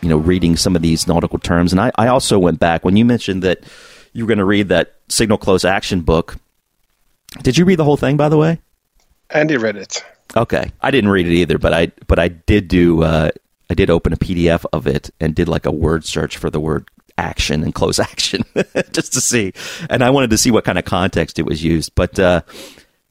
you 0.03 0.09
know 0.09 0.17
reading 0.17 0.55
some 0.55 0.75
of 0.75 0.83
these 0.83 1.07
nautical 1.07 1.39
terms, 1.39 1.71
and 1.71 1.81
I, 1.81 1.91
I 1.95 2.05
also 2.05 2.37
went 2.37 2.59
back 2.59 2.85
when 2.85 2.95
you 2.95 3.03
mentioned 3.03 3.41
that 3.41 3.63
you 4.13 4.25
were 4.25 4.27
going 4.27 4.37
to 4.37 4.45
read 4.45 4.69
that 4.69 4.93
signal 5.09 5.39
close 5.39 5.65
action 5.65 6.01
book. 6.01 6.35
Did 7.41 7.57
you 7.57 7.65
read 7.65 7.79
the 7.79 7.83
whole 7.83 7.97
thing, 7.97 8.15
by 8.15 8.29
the 8.29 8.37
way? 8.37 8.61
Andy 9.31 9.57
read 9.57 9.75
it. 9.75 10.05
Okay, 10.35 10.71
I 10.81 10.91
didn't 10.91 11.09
read 11.09 11.25
it 11.25 11.33
either, 11.33 11.57
but 11.57 11.73
I 11.73 11.87
but 12.05 12.19
I 12.19 12.27
did 12.27 12.67
do 12.67 13.01
uh, 13.01 13.31
I 13.71 13.73
did 13.73 13.89
open 13.89 14.13
a 14.13 14.17
PDF 14.17 14.65
of 14.71 14.85
it 14.85 15.09
and 15.19 15.33
did 15.33 15.47
like 15.47 15.65
a 15.65 15.71
word 15.71 16.05
search 16.05 16.37
for 16.37 16.51
the 16.51 16.59
word 16.59 16.87
action 17.17 17.63
and 17.63 17.73
close 17.73 17.97
action 18.11 18.43
just 18.91 19.13
to 19.13 19.21
see, 19.21 19.53
and 19.89 20.03
I 20.03 20.11
wanted 20.11 20.29
to 20.29 20.37
see 20.37 20.51
what 20.51 20.63
kind 20.63 20.77
of 20.77 20.85
context 20.85 21.39
it 21.39 21.47
was 21.47 21.63
used, 21.63 21.95
but. 21.95 22.19
Uh, 22.19 22.41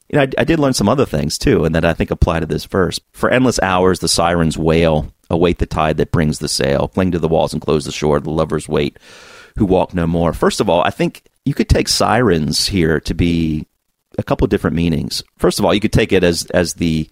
you 0.09 0.17
know, 0.17 0.23
I, 0.23 0.29
I 0.37 0.43
did 0.43 0.59
learn 0.59 0.73
some 0.73 0.89
other 0.89 1.05
things 1.05 1.37
too, 1.37 1.65
and 1.65 1.75
that 1.75 1.85
I 1.85 1.93
think 1.93 2.11
apply 2.11 2.39
to 2.39 2.45
this 2.45 2.65
verse. 2.65 2.99
For 3.11 3.29
endless 3.29 3.59
hours, 3.59 3.99
the 3.99 4.07
sirens 4.07 4.57
wail, 4.57 5.11
await 5.29 5.59
the 5.59 5.65
tide 5.65 5.97
that 5.97 6.11
brings 6.11 6.39
the 6.39 6.47
sail, 6.47 6.87
cling 6.87 7.11
to 7.11 7.19
the 7.19 7.27
walls 7.27 7.53
and 7.53 7.61
close 7.61 7.85
the 7.85 7.91
shore. 7.91 8.19
The 8.19 8.29
lovers 8.29 8.69
wait, 8.69 8.97
who 9.57 9.65
walk 9.65 9.93
no 9.93 10.07
more. 10.07 10.33
First 10.33 10.61
of 10.61 10.69
all, 10.69 10.81
I 10.81 10.89
think 10.89 11.23
you 11.45 11.53
could 11.53 11.69
take 11.69 11.87
sirens 11.87 12.67
here 12.67 12.99
to 13.01 13.13
be 13.13 13.67
a 14.17 14.23
couple 14.23 14.45
of 14.45 14.49
different 14.49 14.75
meanings. 14.75 15.23
First 15.37 15.59
of 15.59 15.65
all, 15.65 15.73
you 15.73 15.79
could 15.79 15.93
take 15.93 16.11
it 16.11 16.23
as 16.23 16.45
as 16.47 16.75
the 16.75 17.09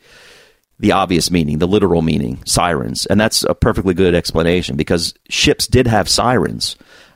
the 0.79 0.91
obvious 0.91 1.31
meaning, 1.31 1.59
the 1.59 1.67
literal 1.67 2.01
meaning, 2.01 2.43
sirens, 2.45 3.05
and 3.05 3.19
that's 3.19 3.43
a 3.43 3.55
perfectly 3.55 3.93
good 3.93 4.13
explanation 4.13 4.75
because 4.75 5.13
ships 5.29 5.67
did 5.67 5.87
have 5.87 6.09
sirens 6.09 6.75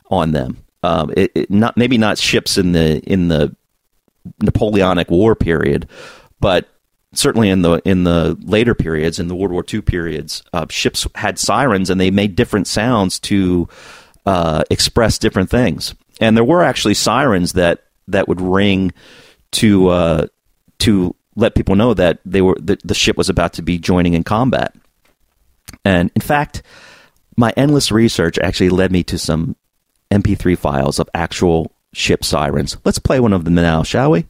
on 0.09 0.31
them. 0.31 0.57
Um, 0.81 1.11
it, 1.15 1.31
it 1.35 1.51
not 1.51 1.75
maybe 1.75 1.97
not 1.97 2.17
ships 2.17 2.57
in 2.57 2.71
the 2.71 2.99
in 3.01 3.27
the 3.27 3.55
Napoleonic 4.41 5.09
War 5.09 5.35
period, 5.35 5.87
but 6.39 6.69
certainly 7.13 7.49
in 7.49 7.61
the 7.61 7.81
in 7.85 8.03
the 8.03 8.37
later 8.41 8.75
periods, 8.75 9.19
in 9.19 9.27
the 9.27 9.35
World 9.35 9.51
War 9.51 9.65
II 9.71 9.81
periods, 9.81 10.43
uh, 10.53 10.65
ships 10.69 11.07
had 11.15 11.39
sirens 11.39 11.89
and 11.89 11.99
they 11.99 12.11
made 12.11 12.35
different 12.35 12.67
sounds 12.67 13.19
to 13.19 13.67
uh, 14.25 14.63
express 14.69 15.17
different 15.17 15.49
things. 15.49 15.95
And 16.21 16.35
there 16.35 16.43
were 16.43 16.63
actually 16.63 16.93
sirens 16.93 17.53
that 17.53 17.85
that 18.07 18.27
would 18.27 18.41
ring 18.41 18.91
to 19.51 19.89
uh, 19.89 20.27
to 20.79 21.15
let 21.35 21.55
people 21.55 21.75
know 21.75 21.93
that 21.93 22.19
they 22.25 22.41
were 22.41 22.57
the, 22.59 22.77
the 22.83 22.93
ship 22.93 23.17
was 23.17 23.29
about 23.29 23.53
to 23.53 23.61
be 23.61 23.77
joining 23.77 24.13
in 24.13 24.23
combat. 24.23 24.75
And 25.85 26.11
in 26.15 26.21
fact, 26.21 26.63
my 27.37 27.53
endless 27.55 27.91
research 27.91 28.37
actually 28.39 28.69
led 28.69 28.91
me 28.91 29.03
to 29.05 29.17
some 29.17 29.55
MP3 30.11 30.57
files 30.57 30.99
of 30.99 31.09
actual 31.13 31.71
ship 31.93 32.23
sirens. 32.23 32.77
Let's 32.85 32.99
play 32.99 33.19
one 33.19 33.33
of 33.33 33.45
them 33.45 33.55
now, 33.55 33.83
shall 33.83 34.11
we? 34.11 34.25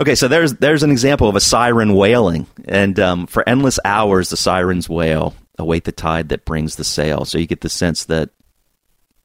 Okay, 0.00 0.14
so 0.14 0.28
there's 0.28 0.54
there's 0.54 0.82
an 0.82 0.90
example 0.90 1.28
of 1.28 1.36
a 1.36 1.40
siren 1.40 1.94
wailing, 1.94 2.46
and 2.64 2.98
um, 2.98 3.26
for 3.26 3.46
endless 3.46 3.78
hours 3.84 4.30
the 4.30 4.36
sirens 4.36 4.88
wail, 4.88 5.34
await 5.58 5.84
the 5.84 5.92
tide 5.92 6.30
that 6.30 6.46
brings 6.46 6.76
the 6.76 6.84
sail. 6.84 7.26
So 7.26 7.36
you 7.36 7.46
get 7.46 7.60
the 7.60 7.68
sense 7.68 8.06
that 8.06 8.30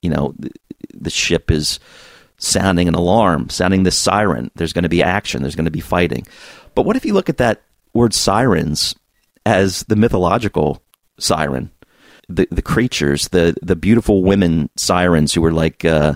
you 0.01 0.09
know 0.09 0.33
the, 0.37 0.51
the 0.93 1.09
ship 1.09 1.49
is 1.49 1.79
sounding 2.37 2.89
an 2.89 2.93
alarm, 2.93 3.49
sounding 3.49 3.83
this 3.83 3.97
siren. 3.97 4.51
There's 4.55 4.73
going 4.73 4.83
to 4.83 4.89
be 4.89 5.01
action. 5.01 5.41
There's 5.41 5.55
going 5.55 5.63
to 5.63 5.71
be 5.71 5.79
fighting. 5.79 6.27
But 6.75 6.83
what 6.83 6.97
if 6.97 7.05
you 7.05 7.13
look 7.13 7.29
at 7.29 7.37
that 7.37 7.61
word 7.93 8.13
sirens 8.13 8.95
as 9.45 9.83
the 9.83 9.95
mythological 9.95 10.81
siren, 11.19 11.71
the 12.27 12.47
the 12.51 12.61
creatures, 12.61 13.29
the 13.29 13.55
the 13.61 13.75
beautiful 13.75 14.23
women 14.23 14.69
sirens 14.75 15.33
who 15.33 15.41
were 15.41 15.51
like 15.53 15.85
uh, 15.85 16.15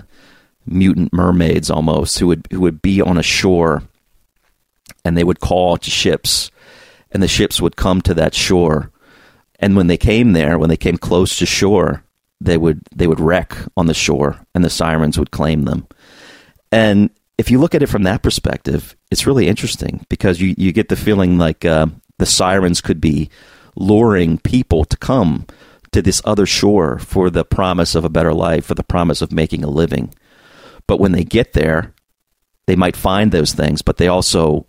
mutant 0.66 1.12
mermaids 1.12 1.70
almost, 1.70 2.18
who 2.18 2.26
would 2.28 2.46
who 2.50 2.60
would 2.60 2.82
be 2.82 3.00
on 3.00 3.16
a 3.16 3.22
shore, 3.22 3.82
and 5.04 5.16
they 5.16 5.24
would 5.24 5.40
call 5.40 5.76
to 5.76 5.90
ships, 5.90 6.50
and 7.10 7.22
the 7.22 7.28
ships 7.28 7.60
would 7.60 7.76
come 7.76 8.00
to 8.02 8.14
that 8.14 8.34
shore, 8.34 8.90
and 9.58 9.76
when 9.76 9.86
they 9.86 9.98
came 9.98 10.32
there, 10.32 10.58
when 10.58 10.68
they 10.68 10.76
came 10.76 10.96
close 10.96 11.36
to 11.38 11.46
shore, 11.46 12.02
they 12.40 12.56
would 12.56 12.80
they 12.94 13.06
would 13.06 13.20
wreck 13.20 13.56
on 13.76 13.86
the 13.86 13.94
shore, 13.94 14.44
and 14.54 14.64
the 14.64 14.70
sirens 14.70 15.18
would 15.18 15.30
claim 15.30 15.62
them. 15.62 15.86
And 16.72 17.10
if 17.38 17.50
you 17.50 17.58
look 17.58 17.74
at 17.74 17.82
it 17.82 17.88
from 17.88 18.02
that 18.02 18.22
perspective, 18.22 18.96
it's 19.10 19.26
really 19.26 19.48
interesting 19.48 20.04
because 20.08 20.40
you, 20.40 20.54
you 20.58 20.72
get 20.72 20.88
the 20.88 20.96
feeling 20.96 21.38
like 21.38 21.64
uh, 21.64 21.86
the 22.20 22.26
sirens 22.26 22.80
could 22.80 23.00
be 23.00 23.30
luring 23.74 24.38
people 24.38 24.84
to 24.84 24.96
come 24.96 25.46
to 25.92 26.02
this 26.02 26.22
other 26.24 26.46
shore 26.46 26.98
for 26.98 27.30
the 27.30 27.44
promise 27.44 27.94
of 27.94 28.04
a 28.04 28.10
better 28.10 28.32
life, 28.32 28.66
for 28.66 28.74
the 28.74 28.84
promise 28.84 29.22
of 29.22 29.32
making 29.32 29.64
a 29.64 29.70
living. 29.70 30.14
But 30.86 31.00
when 31.00 31.12
they 31.12 31.24
get 31.24 31.54
there, 31.54 31.94
they 32.66 32.76
might 32.76 32.94
find 32.94 33.32
those 33.32 33.52
things, 33.52 33.82
but 33.82 33.96
they 33.96 34.06
also, 34.06 34.66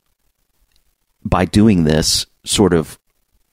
by 1.23 1.45
doing 1.45 1.83
this, 1.83 2.25
sort 2.43 2.73
of 2.73 2.97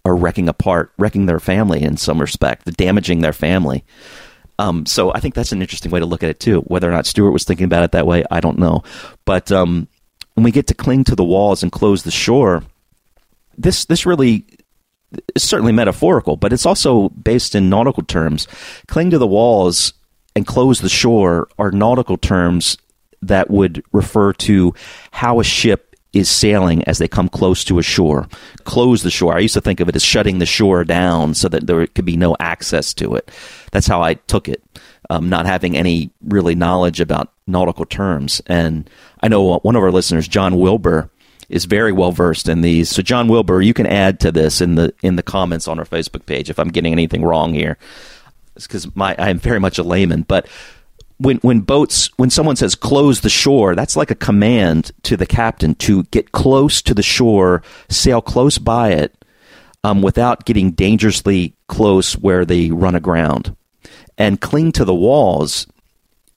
are 0.05 0.17
wrecking 0.17 0.49
apart, 0.49 0.93
wrecking 0.97 1.27
their 1.27 1.41
family 1.41 1.83
in 1.83 1.97
some 1.97 2.21
respect, 2.21 2.65
damaging 2.77 3.21
their 3.21 3.35
family. 3.35 3.85
Um, 4.59 4.87
so 4.87 5.13
I 5.13 5.21
think 5.21 5.35
that's 5.35 5.53
an 5.53 5.61
interesting 5.61 5.93
way 5.93 6.01
to 6.01 6.07
look 6.07 6.23
at 6.23 6.31
it 6.31 6.41
too. 6.41 6.61
Whether 6.63 6.89
or 6.89 6.93
not 6.93 7.07
Stuart 7.07 7.33
was 7.33 7.45
thinking 7.45 7.65
about 7.65 7.85
it 7.85 7.93
that 7.93 8.07
way, 8.07 8.25
I 8.31 8.41
don't 8.41 8.59
know. 8.59 8.83
But 9.25 9.53
um, 9.53 9.89
when 10.35 10.45
we 10.45 10.51
get 10.51 10.69
to 10.69 10.75
cling 10.75 11.05
to 11.05 11.17
the 11.17 11.25
walls 11.25 11.63
and 11.63 11.71
close 11.71 12.03
the 12.03 12.11
shore, 12.11 12.63
this 13.59 13.85
this 13.85 14.07
really 14.07 14.45
is 15.35 15.43
certainly 15.43 15.73
metaphorical, 15.73 16.37
but 16.37 16.53
it's 16.53 16.67
also 16.67 17.09
based 17.11 17.55
in 17.55 17.69
nautical 17.69 18.03
terms. 18.05 18.47
Cling 18.87 19.11
to 19.11 19.19
the 19.19 19.27
walls 19.27 19.93
and 20.37 20.47
close 20.47 20.81
the 20.81 20.89
shore 20.89 21.49
are 21.59 21.71
nautical 21.71 22.17
terms 22.17 22.79
that 23.23 23.51
would 23.51 23.83
refer 23.93 24.33
to 24.33 24.75
how 25.11 25.41
a 25.41 25.45
ship 25.45 25.97
is 26.13 26.31
sailing 26.31 26.83
as 26.85 26.99
they 26.99 27.09
come 27.09 27.29
close 27.29 27.65
to 27.65 27.79
a 27.79 27.83
shore. 27.83 28.29
Close 28.65 29.03
the 29.03 29.11
shore. 29.11 29.35
I 29.35 29.41
used 29.41 29.55
to 29.55 29.61
think 29.61 29.81
of 29.81 29.89
it 29.89 29.97
as 29.97 30.03
shutting 30.03 30.39
the 30.39 30.47
shore 30.47 30.85
down 30.85 31.35
so 31.35 31.49
that 31.49 31.67
there 31.67 31.87
could 31.87 32.05
be 32.05 32.17
no 32.17 32.35
access 32.41 32.95
to 32.95 33.15
it. 33.15 33.31
That's 33.73 33.87
how 33.87 34.03
I 34.03 34.15
took 34.15 34.49
it, 34.49 34.63
um, 35.11 35.29
not 35.29 35.47
having 35.47 35.77
any 35.77 36.11
really 36.23 36.55
knowledge 36.55 37.01
about 37.01 37.33
nautical 37.47 37.85
terms. 37.85 38.41
And 38.47 38.89
I 39.23 39.29
know 39.29 39.59
one 39.59 39.77
of 39.77 39.83
our 39.83 39.93
listeners, 39.93 40.27
John 40.29 40.59
Wilbur, 40.59 41.11
is 41.49 41.65
very 41.65 41.93
well 41.93 42.13
versed 42.13 42.49
in 42.49 42.61
these. 42.61 42.91
So, 42.91 43.03
John 43.03 43.29
Wilbur, 43.29 43.63
you 43.63 43.75
can 43.75 43.87
add 43.87 44.21
to 44.21 44.33
this 44.33 44.61
in 44.61 44.75
the 44.75 44.93
in 45.03 45.17
the 45.17 45.23
comments 45.23 45.69
on 45.69 45.79
our 45.79 45.85
Facebook 45.85 46.27
page 46.27 46.51
if 46.51 46.59
I'm 46.59 46.69
getting 46.69 46.93
anything 46.93 47.23
wrong 47.23 47.55
here. 47.55 47.79
Because 48.55 48.95
my 48.97 49.15
I'm 49.19 49.39
very 49.39 49.61
much 49.61 49.79
a 49.79 49.83
layman, 49.83 50.23
but 50.23 50.49
when 51.19 51.39
when 51.39 51.61
boats 51.61 52.11
when 52.17 52.31
someone 52.31 52.57
says 52.57 52.75
close 52.75 53.21
the 53.21 53.29
shore, 53.29 53.75
that's 53.75 53.97
like 53.97 54.11
a 54.11 54.17
command 54.17 54.93
to 55.03 55.17
the 55.17 55.27
captain 55.27 55.75
to 55.77 56.05
get 56.05 56.33
close 56.33 56.81
to 56.83 56.95
the 56.95 57.03
shore, 57.03 57.63
sail 57.89 58.23
close 58.23 58.59
by 58.59 58.91
it, 58.91 59.25
um, 59.85 60.03
without 60.03 60.45
getting 60.45 60.73
dangerously 60.73 61.55
close 61.69 62.17
where 62.17 62.45
they 62.45 62.71
run 62.71 62.95
aground, 62.95 63.55
and 64.17 64.41
cling 64.41 64.73
to 64.73 64.85
the 64.85 64.95
walls 64.95 65.67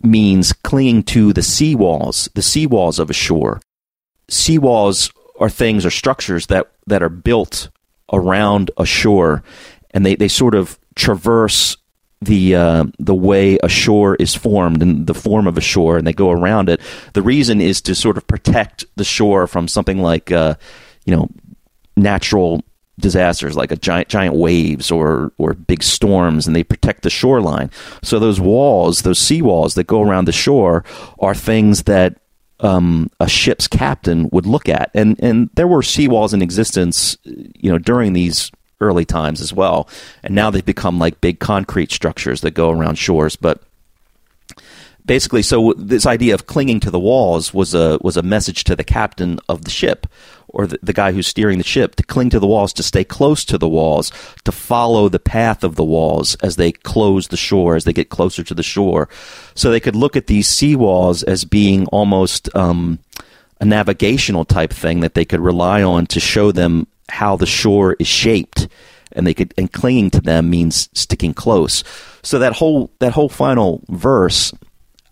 means 0.03 0.51
clinging 0.51 1.03
to 1.03 1.31
the 1.33 1.43
sea 1.43 1.75
walls, 1.75 2.29
the 2.33 2.41
sea 2.41 2.65
walls 2.65 2.99
of 2.99 3.09
a 3.09 3.13
shore. 3.13 3.61
Sea 4.31 4.57
walls 4.57 5.11
are 5.39 5.49
things 5.49 5.85
or 5.85 5.91
structures 5.91 6.47
that 6.47 6.71
that 6.87 7.03
are 7.03 7.09
built 7.09 7.69
around 8.13 8.71
a 8.77 8.85
shore, 8.85 9.43
and 9.91 10.05
they, 10.05 10.15
they 10.15 10.27
sort 10.27 10.55
of 10.55 10.79
traverse 10.95 11.77
the 12.21 12.55
uh, 12.55 12.85
the 12.97 13.15
way 13.15 13.57
a 13.61 13.69
shore 13.69 14.15
is 14.15 14.33
formed 14.33 14.81
and 14.81 15.07
the 15.07 15.13
form 15.13 15.47
of 15.47 15.57
a 15.57 15.61
shore, 15.61 15.97
and 15.97 16.07
they 16.07 16.13
go 16.13 16.31
around 16.31 16.69
it. 16.69 16.79
The 17.13 17.21
reason 17.21 17.59
is 17.59 17.81
to 17.81 17.93
sort 17.95 18.17
of 18.17 18.25
protect 18.27 18.85
the 18.95 19.03
shore 19.03 19.47
from 19.47 19.67
something 19.67 19.99
like 19.99 20.31
uh, 20.31 20.55
you 21.05 21.15
know 21.15 21.29
natural 21.97 22.63
disasters 22.99 23.57
like 23.57 23.71
a 23.71 23.75
giant 23.75 24.07
giant 24.07 24.35
waves 24.35 24.91
or 24.91 25.33
or 25.37 25.53
big 25.53 25.81
storms 25.81 26.45
and 26.45 26.55
they 26.55 26.63
protect 26.63 27.01
the 27.01 27.09
shoreline 27.09 27.71
so 28.03 28.19
those 28.19 28.39
walls 28.39 29.01
those 29.01 29.17
sea 29.17 29.41
walls 29.41 29.73
that 29.73 29.87
go 29.87 30.01
around 30.01 30.25
the 30.25 30.31
shore 30.31 30.83
are 31.17 31.33
things 31.33 31.83
that 31.83 32.20
um, 32.61 33.09
a 33.19 33.27
ship's 33.27 33.67
captain 33.67 34.29
would 34.31 34.45
look 34.45 34.69
at. 34.69 34.91
And 34.93 35.21
and 35.21 35.49
there 35.55 35.67
were 35.67 35.81
seawalls 35.81 36.33
in 36.33 36.41
existence 36.41 37.17
you 37.23 37.71
know 37.71 37.77
during 37.77 38.13
these 38.13 38.51
early 38.79 39.05
times 39.05 39.41
as 39.41 39.53
well. 39.53 39.87
And 40.23 40.33
now 40.33 40.49
they've 40.49 40.65
become 40.65 40.99
like 40.99 41.21
big 41.21 41.39
concrete 41.39 41.91
structures 41.91 42.41
that 42.41 42.51
go 42.51 42.71
around 42.71 42.95
shores. 42.95 43.35
But 43.35 43.61
basically 45.05 45.41
so 45.41 45.73
this 45.77 46.05
idea 46.05 46.33
of 46.33 46.47
clinging 46.47 46.79
to 46.79 46.91
the 46.91 46.99
walls 46.99 47.53
was 47.53 47.73
a 47.73 47.97
was 48.01 48.17
a 48.17 48.21
message 48.21 48.63
to 48.65 48.75
the 48.75 48.83
captain 48.83 49.39
of 49.49 49.63
the 49.63 49.71
ship 49.71 50.07
or 50.53 50.67
the, 50.67 50.79
the 50.83 50.93
guy 50.93 51.11
who's 51.11 51.27
steering 51.27 51.57
the 51.57 51.63
ship 51.63 51.95
to 51.95 52.03
cling 52.03 52.29
to 52.29 52.39
the 52.39 52.47
walls 52.47 52.73
to 52.73 52.83
stay 52.83 53.03
close 53.03 53.43
to 53.45 53.57
the 53.57 53.69
walls 53.69 54.11
to 54.43 54.51
follow 54.51 55.09
the 55.09 55.19
path 55.19 55.63
of 55.63 55.75
the 55.75 55.83
walls 55.83 56.35
as 56.35 56.55
they 56.55 56.71
close 56.71 57.29
the 57.29 57.37
shore 57.37 57.75
as 57.75 57.83
they 57.85 57.93
get 57.93 58.09
closer 58.09 58.43
to 58.43 58.53
the 58.53 58.63
shore 58.63 59.09
so 59.55 59.71
they 59.71 59.79
could 59.79 59.95
look 59.95 60.15
at 60.15 60.27
these 60.27 60.47
sea 60.47 60.75
walls 60.75 61.23
as 61.23 61.45
being 61.45 61.85
almost 61.87 62.53
um, 62.55 62.99
a 63.61 63.65
navigational 63.65 64.43
type 64.43 64.73
thing 64.73 64.99
that 65.01 65.13
they 65.13 65.23
could 65.23 65.39
rely 65.39 65.83
on 65.83 66.07
to 66.07 66.19
show 66.19 66.51
them 66.51 66.87
how 67.09 67.37
the 67.37 67.45
shore 67.45 67.95
is 67.99 68.07
shaped. 68.07 68.67
And 69.13 69.27
they 69.27 69.33
could 69.33 69.53
and 69.57 69.71
clinging 69.71 70.09
to 70.11 70.21
them 70.21 70.49
means 70.49 70.89
sticking 70.93 71.33
close. 71.33 71.83
So 72.23 72.39
that 72.39 72.53
whole 72.53 72.91
that 72.99 73.11
whole 73.11 73.29
final 73.29 73.83
verse 73.89 74.53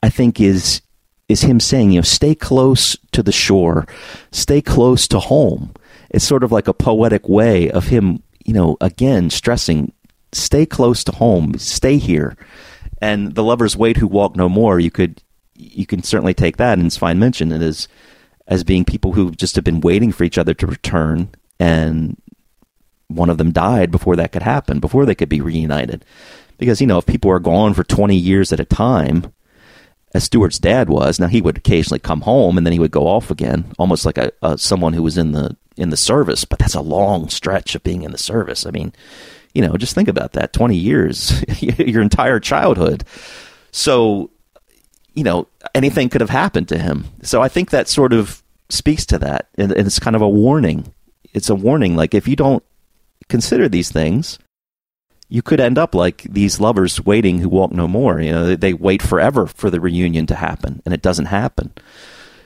I 0.02 0.10
think 0.10 0.40
is 0.40 0.82
is 1.30 1.42
him 1.42 1.60
saying, 1.60 1.92
you 1.92 2.00
know, 2.00 2.04
stay 2.04 2.34
close 2.36 2.98
to 3.12 3.24
the 3.24 3.32
shore, 3.32 3.88
stay 4.32 4.62
close 4.62 5.08
to 5.08 5.20
home. 5.20 5.74
It's 6.10 6.26
sort 6.26 6.44
of 6.44 6.52
like 6.52 6.68
a 6.68 6.74
poetic 6.74 7.30
way 7.30 7.70
of 7.70 7.88
him, 7.88 8.24
you 8.44 8.54
know, 8.54 8.78
again 8.82 9.30
stressing, 9.30 9.94
stay 10.32 10.66
close 10.66 11.04
to 11.04 11.12
home, 11.12 11.58
stay 11.60 11.98
here. 11.98 12.36
And 13.02 13.36
the 13.36 13.44
lovers 13.44 13.78
wait 13.78 13.98
who 13.98 14.08
walk 14.08 14.36
no 14.36 14.50
more. 14.50 14.80
You 14.80 14.92
could, 14.92 15.22
you 15.54 15.86
can 15.86 16.02
certainly 16.04 16.34
take 16.34 16.58
that, 16.58 16.78
and 16.78 16.88
it's 16.88 16.98
fine 16.98 17.20
mention 17.20 17.52
it 17.52 17.62
as 17.62 17.88
as 18.48 18.64
being 18.64 18.84
people 18.84 19.14
who 19.14 19.30
just 19.32 19.56
have 19.56 19.64
been 19.64 19.80
waiting 19.80 20.12
for 20.12 20.24
each 20.24 20.40
other 20.40 20.56
to 20.56 20.66
return, 20.66 21.30
and 21.60 22.20
one 23.08 23.30
of 23.30 23.38
them 23.38 23.52
died 23.52 23.92
before 23.92 24.16
that 24.16 24.32
could 24.32 24.42
happen, 24.42 24.80
before 24.80 25.06
they 25.06 25.14
could 25.14 25.30
be 25.30 25.40
reunited. 25.40 26.04
Because 26.58 26.82
you 26.82 26.88
know, 26.88 26.98
if 26.98 27.06
people 27.06 27.30
are 27.30 27.40
gone 27.40 27.76
for 27.76 27.84
twenty 27.84 28.16
years 28.16 28.52
at 28.52 28.60
a 28.60 28.66
time, 28.66 29.32
as 30.14 30.24
Stuart's 30.24 30.60
dad 30.60 30.90
was. 30.90 31.20
Now 31.20 31.28
he 31.28 31.42
would 31.42 31.58
occasionally 31.58 32.00
come 32.00 32.22
home 32.22 32.58
and 32.58 32.66
then 32.66 32.74
he 32.74 32.80
would 32.80 32.92
go 32.92 33.08
off 33.08 33.32
again, 33.32 33.72
almost 33.78 34.06
like 34.06 34.18
a, 34.18 34.32
a 34.42 34.58
someone 34.58 34.94
who 34.94 35.04
was 35.04 35.18
in 35.18 35.32
the 35.32 35.56
in 35.78 35.90
the 35.90 35.98
service. 35.98 36.46
But 36.46 36.60
that's 36.60 36.76
a 36.76 36.82
long 36.82 37.30
stretch 37.30 37.76
of 37.76 37.84
being 37.84 38.04
in 38.04 38.12
the 38.12 38.18
service. 38.18 38.66
I 38.66 38.72
mean, 38.72 38.94
you 39.54 39.62
know, 39.62 39.78
just 39.78 39.96
think 39.96 40.08
about 40.08 40.34
that: 40.34 40.54
twenty 40.54 40.78
years, 40.78 41.44
your 41.62 42.02
entire 42.02 42.40
childhood. 42.40 43.04
So, 43.72 44.32
you 45.14 45.24
know, 45.24 45.48
anything 45.76 46.10
could 46.10 46.22
have 46.22 46.30
happened 46.30 46.68
to 46.70 46.80
him. 46.80 47.06
So 47.22 47.42
I 47.42 47.50
think 47.50 47.70
that 47.70 47.88
sort 47.88 48.14
of 48.14 48.42
speaks 48.70 49.06
to 49.08 49.20
that, 49.20 49.50
and, 49.56 49.72
and 49.72 49.86
it's 49.86 50.00
kind 50.00 50.16
of 50.16 50.22
a 50.22 50.30
warning. 50.30 50.94
It's 51.34 51.50
a 51.50 51.56
warning, 51.56 51.96
like 51.96 52.16
if 52.16 52.28
you 52.28 52.36
don't 52.36 52.64
consider 53.28 53.70
these 53.70 53.92
things, 53.92 54.40
you 55.30 55.44
could 55.44 55.60
end 55.60 55.78
up 55.78 55.94
like 55.94 56.24
these 56.24 56.60
lovers 56.60 57.06
waiting 57.06 57.38
who 57.38 57.50
walk 57.50 57.72
no 57.72 57.88
more. 57.88 58.20
You 58.20 58.32
know, 58.32 58.48
they, 58.48 58.56
they 58.56 58.74
wait 58.74 59.02
forever 59.02 59.46
for 59.46 59.70
the 59.70 59.80
reunion 59.80 60.26
to 60.28 60.36
happen, 60.36 60.82
and 60.84 60.94
it 60.94 61.04
doesn't 61.04 61.28
happen. 61.28 61.72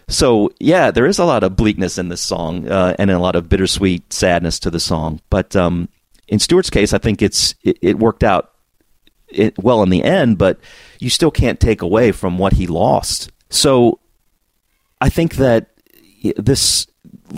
So 0.09 0.51
yeah, 0.59 0.91
there 0.91 1.05
is 1.05 1.17
a 1.17 1.25
lot 1.25 1.43
of 1.43 1.55
bleakness 1.55 1.97
in 1.97 2.09
this 2.09 2.21
song, 2.21 2.69
uh, 2.69 2.95
and 2.99 3.09
a 3.09 3.19
lot 3.19 3.37
of 3.37 3.47
bittersweet 3.47 4.11
sadness 4.11 4.59
to 4.59 4.69
the 4.69 4.81
song. 4.81 5.21
But 5.29 5.55
um, 5.55 5.87
in 6.27 6.39
Stuart's 6.39 6.69
case, 6.69 6.93
I 6.93 6.97
think 6.97 7.21
it's 7.21 7.55
it, 7.63 7.77
it 7.81 7.99
worked 7.99 8.23
out 8.23 8.51
it, 9.29 9.57
well 9.57 9.81
in 9.81 9.89
the 9.89 10.03
end. 10.03 10.37
But 10.37 10.59
you 10.99 11.09
still 11.09 11.31
can't 11.31 11.59
take 11.59 11.81
away 11.81 12.11
from 12.11 12.37
what 12.37 12.53
he 12.53 12.67
lost. 12.67 13.31
So 13.49 13.99
I 14.99 15.07
think 15.07 15.35
that 15.35 15.69
this 16.35 16.85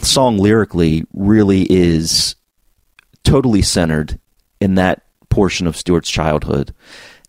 song 0.01 0.37
lyrically 0.39 1.05
really 1.13 1.63
is 1.69 2.35
totally 3.23 3.61
centered 3.61 4.19
in 4.59 4.75
that 4.75 5.04
portion 5.35 5.67
of 5.67 5.75
Stuart's 5.75 6.09
childhood, 6.09 6.73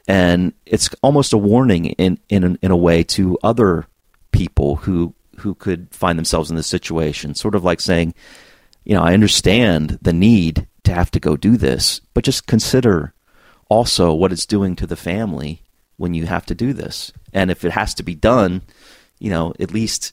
and 0.06 0.52
it's 0.64 0.88
almost 1.02 1.32
a 1.32 1.38
warning 1.38 1.86
in 1.86 2.18
in 2.28 2.56
in 2.62 2.70
a 2.70 2.76
way 2.76 3.02
to 3.02 3.36
other 3.42 3.86
people 4.30 4.76
who 4.76 5.12
who 5.38 5.54
could 5.54 5.92
find 5.92 6.16
themselves 6.16 6.48
in 6.48 6.56
this 6.56 6.68
situation. 6.68 7.34
Sort 7.34 7.56
of 7.56 7.64
like 7.64 7.80
saying, 7.80 8.14
you 8.84 8.94
know, 8.94 9.02
I 9.02 9.12
understand 9.12 9.98
the 10.00 10.12
need 10.12 10.68
to 10.84 10.94
have 10.94 11.10
to 11.10 11.20
go 11.20 11.36
do 11.36 11.56
this, 11.56 12.00
but 12.14 12.24
just 12.24 12.46
consider 12.46 13.12
also 13.68 14.14
what 14.14 14.32
it's 14.32 14.46
doing 14.46 14.76
to 14.76 14.86
the 14.86 14.96
family 14.96 15.62
when 15.96 16.14
you 16.14 16.26
have 16.26 16.46
to 16.46 16.54
do 16.54 16.72
this, 16.72 17.12
and 17.32 17.50
if 17.50 17.64
it 17.64 17.72
has 17.72 17.92
to 17.94 18.04
be 18.04 18.14
done, 18.14 18.62
you 19.18 19.30
know, 19.30 19.52
at 19.58 19.72
least 19.72 20.12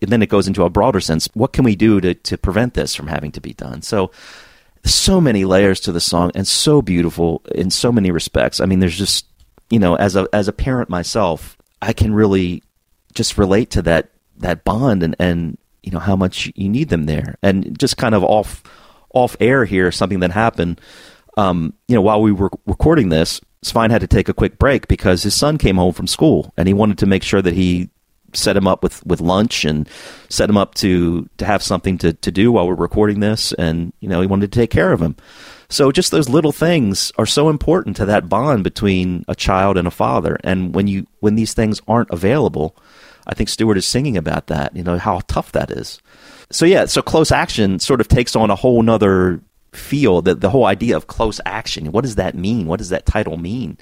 and 0.00 0.10
then 0.10 0.22
it 0.22 0.30
goes 0.30 0.48
into 0.48 0.64
a 0.64 0.70
broader 0.70 1.00
sense. 1.00 1.28
What 1.34 1.52
can 1.52 1.64
we 1.64 1.76
do 1.76 2.00
to, 2.00 2.14
to 2.14 2.38
prevent 2.38 2.74
this 2.74 2.94
from 2.94 3.06
having 3.06 3.32
to 3.32 3.40
be 3.40 3.52
done? 3.52 3.82
So, 3.82 4.10
so 4.86 5.20
many 5.20 5.44
layers 5.44 5.80
to 5.80 5.92
the 5.92 6.00
song 6.00 6.30
and 6.34 6.46
so 6.46 6.80
beautiful 6.82 7.42
in 7.54 7.70
so 7.70 7.92
many 7.92 8.10
respects. 8.10 8.60
I 8.60 8.66
mean, 8.66 8.80
there's 8.80 8.96
just, 8.96 9.26
you 9.70 9.78
know, 9.78 9.96
as 9.96 10.16
a, 10.16 10.28
as 10.32 10.48
a 10.48 10.52
parent 10.52 10.88
myself, 10.88 11.56
I 11.82 11.92
can 11.92 12.14
really 12.14 12.62
just 13.14 13.38
relate 13.38 13.70
to 13.70 13.82
that, 13.82 14.10
that 14.38 14.64
bond 14.64 15.02
and, 15.02 15.16
and, 15.18 15.58
you 15.82 15.92
know, 15.92 15.98
how 15.98 16.16
much 16.16 16.50
you 16.54 16.68
need 16.68 16.88
them 16.88 17.04
there. 17.04 17.36
And 17.42 17.78
just 17.78 17.96
kind 17.96 18.14
of 18.14 18.24
off, 18.24 18.62
off 19.12 19.36
air 19.40 19.64
here, 19.64 19.90
something 19.92 20.20
that 20.20 20.30
happened, 20.30 20.80
um, 21.36 21.74
you 21.88 21.94
know, 21.94 22.02
while 22.02 22.22
we 22.22 22.32
were 22.32 22.50
recording 22.66 23.08
this, 23.08 23.40
Svein 23.62 23.90
had 23.90 24.00
to 24.00 24.06
take 24.06 24.28
a 24.28 24.34
quick 24.34 24.58
break 24.58 24.88
because 24.88 25.22
his 25.22 25.34
son 25.34 25.58
came 25.58 25.76
home 25.76 25.92
from 25.92 26.06
school 26.06 26.52
and 26.56 26.68
he 26.68 26.74
wanted 26.74 26.98
to 26.98 27.06
make 27.06 27.22
sure 27.22 27.42
that 27.42 27.54
he 27.54 27.90
set 28.32 28.56
him 28.56 28.66
up 28.66 28.82
with, 28.82 29.04
with 29.06 29.20
lunch 29.20 29.64
and 29.64 29.88
set 30.28 30.48
him 30.50 30.56
up 30.56 30.74
to, 30.76 31.28
to 31.38 31.44
have 31.44 31.62
something 31.62 31.98
to, 31.98 32.12
to 32.12 32.30
do 32.30 32.52
while 32.52 32.66
we're 32.66 32.74
recording 32.74 33.20
this. 33.20 33.52
And, 33.54 33.92
you 34.00 34.08
know, 34.08 34.20
he 34.20 34.26
wanted 34.26 34.52
to 34.52 34.58
take 34.58 34.70
care 34.70 34.92
of 34.92 35.00
him. 35.00 35.16
So 35.68 35.90
just 35.90 36.10
those 36.10 36.28
little 36.28 36.52
things 36.52 37.10
are 37.18 37.26
so 37.26 37.48
important 37.48 37.96
to 37.96 38.04
that 38.06 38.28
bond 38.28 38.64
between 38.64 39.24
a 39.26 39.34
child 39.34 39.76
and 39.76 39.88
a 39.88 39.90
father. 39.90 40.38
And 40.44 40.74
when 40.74 40.86
you, 40.86 41.06
when 41.20 41.34
these 41.34 41.54
things 41.54 41.80
aren't 41.88 42.10
available, 42.10 42.76
I 43.26 43.34
think 43.34 43.48
Stuart 43.48 43.76
is 43.76 43.86
singing 43.86 44.16
about 44.16 44.46
that, 44.46 44.76
you 44.76 44.84
know, 44.84 44.98
how 44.98 45.20
tough 45.26 45.52
that 45.52 45.70
is. 45.70 46.00
So 46.50 46.64
yeah, 46.64 46.84
so 46.86 47.02
close 47.02 47.32
action 47.32 47.80
sort 47.80 48.00
of 48.00 48.06
takes 48.06 48.36
on 48.36 48.50
a 48.50 48.54
whole 48.54 48.82
nother 48.82 49.40
feel 49.72 50.22
that 50.22 50.40
the 50.40 50.50
whole 50.50 50.64
idea 50.64 50.96
of 50.96 51.06
close 51.06 51.40
action. 51.44 51.92
What 51.92 52.02
does 52.02 52.14
that 52.14 52.34
mean? 52.34 52.66
What 52.66 52.78
does 52.78 52.90
that 52.90 53.06
title 53.06 53.36
mean? 53.36 53.78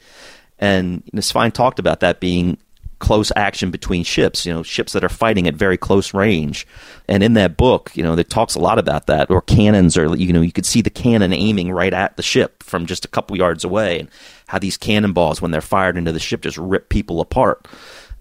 And 0.58 1.02
you 1.12 1.50
talked 1.50 1.78
about 1.78 2.00
that 2.00 2.20
being 2.20 2.58
close 3.04 3.30
action 3.36 3.70
between 3.70 4.02
ships, 4.02 4.46
you 4.46 4.52
know, 4.52 4.62
ships 4.62 4.94
that 4.94 5.04
are 5.04 5.10
fighting 5.10 5.46
at 5.46 5.54
very 5.54 5.76
close 5.76 6.14
range. 6.14 6.66
And 7.06 7.22
in 7.22 7.34
that 7.34 7.58
book, 7.58 7.90
you 7.94 8.02
know, 8.02 8.16
it 8.16 8.30
talks 8.30 8.54
a 8.54 8.60
lot 8.60 8.78
about 8.78 9.06
that. 9.08 9.30
Or 9.30 9.42
cannons, 9.42 9.98
or 9.98 10.16
you 10.16 10.32
know, 10.32 10.40
you 10.40 10.52
could 10.52 10.64
see 10.64 10.80
the 10.80 10.88
cannon 10.88 11.34
aiming 11.34 11.70
right 11.70 11.92
at 11.92 12.16
the 12.16 12.22
ship 12.22 12.62
from 12.62 12.86
just 12.86 13.04
a 13.04 13.08
couple 13.08 13.36
yards 13.36 13.62
away, 13.62 14.00
and 14.00 14.08
how 14.46 14.58
these 14.58 14.78
cannonballs, 14.78 15.42
when 15.42 15.50
they're 15.50 15.60
fired 15.60 15.98
into 15.98 16.12
the 16.12 16.18
ship, 16.18 16.40
just 16.40 16.56
rip 16.56 16.88
people 16.88 17.20
apart. 17.20 17.68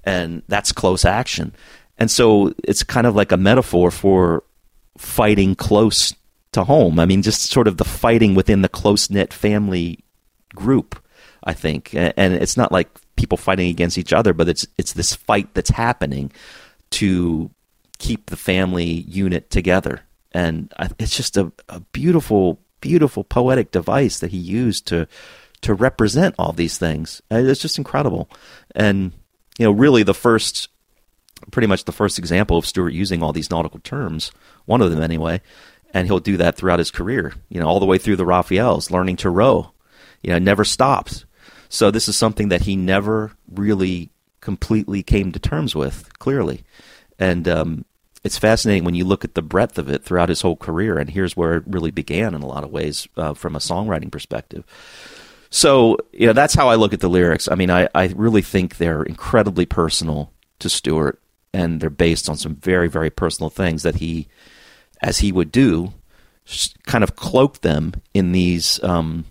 And 0.03 0.43
that's 0.49 0.73
close 0.73 1.05
action. 1.05 1.55
And 1.97 2.11
so 2.11 2.53
it's 2.65 2.83
kind 2.83 3.07
of 3.07 3.15
like 3.15 3.31
a 3.31 3.37
metaphor 3.37 3.89
for 3.89 4.43
fighting 4.97 5.55
close 5.55 6.13
to 6.51 6.65
home. 6.65 6.99
I 6.99 7.05
mean, 7.05 7.21
just 7.21 7.43
sort 7.43 7.69
of 7.69 7.77
the 7.77 7.85
fighting 7.85 8.35
within 8.35 8.61
the 8.61 8.69
close 8.69 9.09
knit 9.09 9.31
family 9.31 10.03
group. 10.53 10.99
I 11.45 11.53
think, 11.53 11.93
and 11.93 12.33
it's 12.33 12.55
not 12.55 12.71
like 12.71 12.87
people 13.23 13.37
fighting 13.37 13.69
against 13.69 13.97
each 13.97 14.11
other, 14.11 14.33
but 14.33 14.49
it's 14.49 14.67
it's 14.77 14.91
this 14.91 15.15
fight 15.15 15.53
that's 15.53 15.69
happening 15.69 16.29
to 16.89 17.49
keep 17.99 18.25
the 18.25 18.35
family 18.35 18.83
unit 18.83 19.49
together, 19.49 20.01
and 20.33 20.73
I, 20.77 20.89
it's 20.99 21.15
just 21.15 21.37
a, 21.37 21.49
a 21.69 21.79
beautiful, 21.79 22.59
beautiful 22.81 23.23
poetic 23.23 23.71
device 23.71 24.19
that 24.19 24.31
he 24.31 24.37
used 24.37 24.87
to 24.87 25.07
to 25.61 25.73
represent 25.73 26.35
all 26.37 26.51
these 26.51 26.77
things. 26.77 27.21
Uh, 27.31 27.37
it's 27.37 27.61
just 27.61 27.77
incredible, 27.77 28.29
and 28.75 29.13
you 29.57 29.65
know, 29.65 29.71
really 29.71 30.03
the 30.03 30.13
first, 30.13 30.67
pretty 31.49 31.67
much 31.67 31.85
the 31.85 31.93
first 31.93 32.19
example 32.19 32.57
of 32.57 32.65
Stuart 32.65 32.89
using 32.89 33.23
all 33.23 33.31
these 33.31 33.49
nautical 33.49 33.79
terms, 33.79 34.33
one 34.65 34.81
of 34.81 34.91
them 34.91 35.01
anyway, 35.01 35.39
and 35.93 36.07
he'll 36.07 36.19
do 36.19 36.35
that 36.35 36.57
throughout 36.57 36.79
his 36.79 36.91
career. 36.91 37.35
You 37.47 37.61
know, 37.61 37.67
all 37.67 37.79
the 37.79 37.85
way 37.85 37.99
through 37.99 38.17
the 38.17 38.25
Raphaels, 38.25 38.91
learning 38.91 39.15
to 39.17 39.29
row. 39.29 39.71
You 40.21 40.31
know, 40.31 40.39
never 40.39 40.65
stops 40.65 41.23
so 41.73 41.89
this 41.89 42.07
is 42.07 42.15
something 42.15 42.49
that 42.49 42.61
he 42.61 42.75
never 42.75 43.31
really 43.51 44.11
completely 44.41 45.01
came 45.01 45.31
to 45.31 45.39
terms 45.39 45.73
with, 45.73 46.07
clearly. 46.19 46.63
And 47.17 47.47
um, 47.47 47.85
it's 48.23 48.37
fascinating 48.37 48.83
when 48.83 48.93
you 48.93 49.05
look 49.05 49.25
at 49.25 49.33
the 49.33 49.41
breadth 49.41 49.79
of 49.79 49.89
it 49.89 50.03
throughout 50.03 50.29
his 50.29 50.41
whole 50.41 50.55
career. 50.55 50.99
And 50.99 51.09
here's 51.09 51.35
where 51.35 51.55
it 51.55 51.63
really 51.65 51.89
began 51.89 52.35
in 52.35 52.43
a 52.43 52.47
lot 52.47 52.63
of 52.63 52.69
ways 52.69 53.07
uh, 53.17 53.33
from 53.33 53.55
a 53.55 53.59
songwriting 53.59 54.11
perspective. 54.11 54.63
So, 55.49 55.97
you 56.11 56.27
know, 56.27 56.33
that's 56.33 56.53
how 56.53 56.69
I 56.69 56.75
look 56.75 56.93
at 56.93 56.99
the 56.99 57.09
lyrics. 57.09 57.49
I 57.49 57.55
mean, 57.55 57.71
I, 57.71 57.89
I 57.95 58.13
really 58.15 58.43
think 58.43 58.77
they're 58.77 59.01
incredibly 59.01 59.65
personal 59.65 60.31
to 60.59 60.69
Stuart, 60.69 61.19
and 61.55 61.81
they're 61.81 61.89
based 61.89 62.29
on 62.29 62.37
some 62.37 62.53
very, 62.53 62.87
very 62.87 63.09
personal 63.09 63.49
things 63.49 63.81
that 63.81 63.95
he, 63.95 64.27
as 65.01 65.19
he 65.19 65.31
would 65.31 65.51
do, 65.51 65.91
kind 66.85 67.03
of 67.03 67.15
cloaked 67.15 67.63
them 67.63 67.93
in 68.13 68.31
these 68.31 68.83
um, 68.83 69.25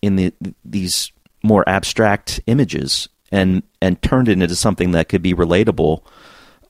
in 0.00 0.16
the 0.16 0.32
these 0.64 1.10
more 1.48 1.68
abstract 1.68 2.40
images 2.46 3.08
and 3.32 3.62
and 3.82 4.00
turned 4.02 4.28
it 4.28 4.40
into 4.40 4.54
something 4.54 4.92
that 4.92 5.08
could 5.08 5.22
be 5.22 5.34
relatable 5.34 6.02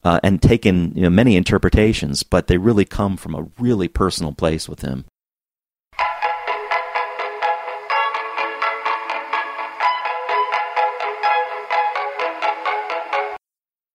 uh, 0.05 0.21
and 0.23 0.41
taken 0.41 0.93
you 0.95 1.03
know, 1.03 1.11
many 1.11 1.37
interpretations, 1.37 2.23
but 2.23 2.47
they 2.47 2.57
really 2.57 2.85
come 2.85 3.17
from 3.17 3.35
a 3.35 3.47
really 3.59 3.89
personal 3.89 4.33
place 4.33 4.69
with 4.69 4.81
him. 4.81 5.05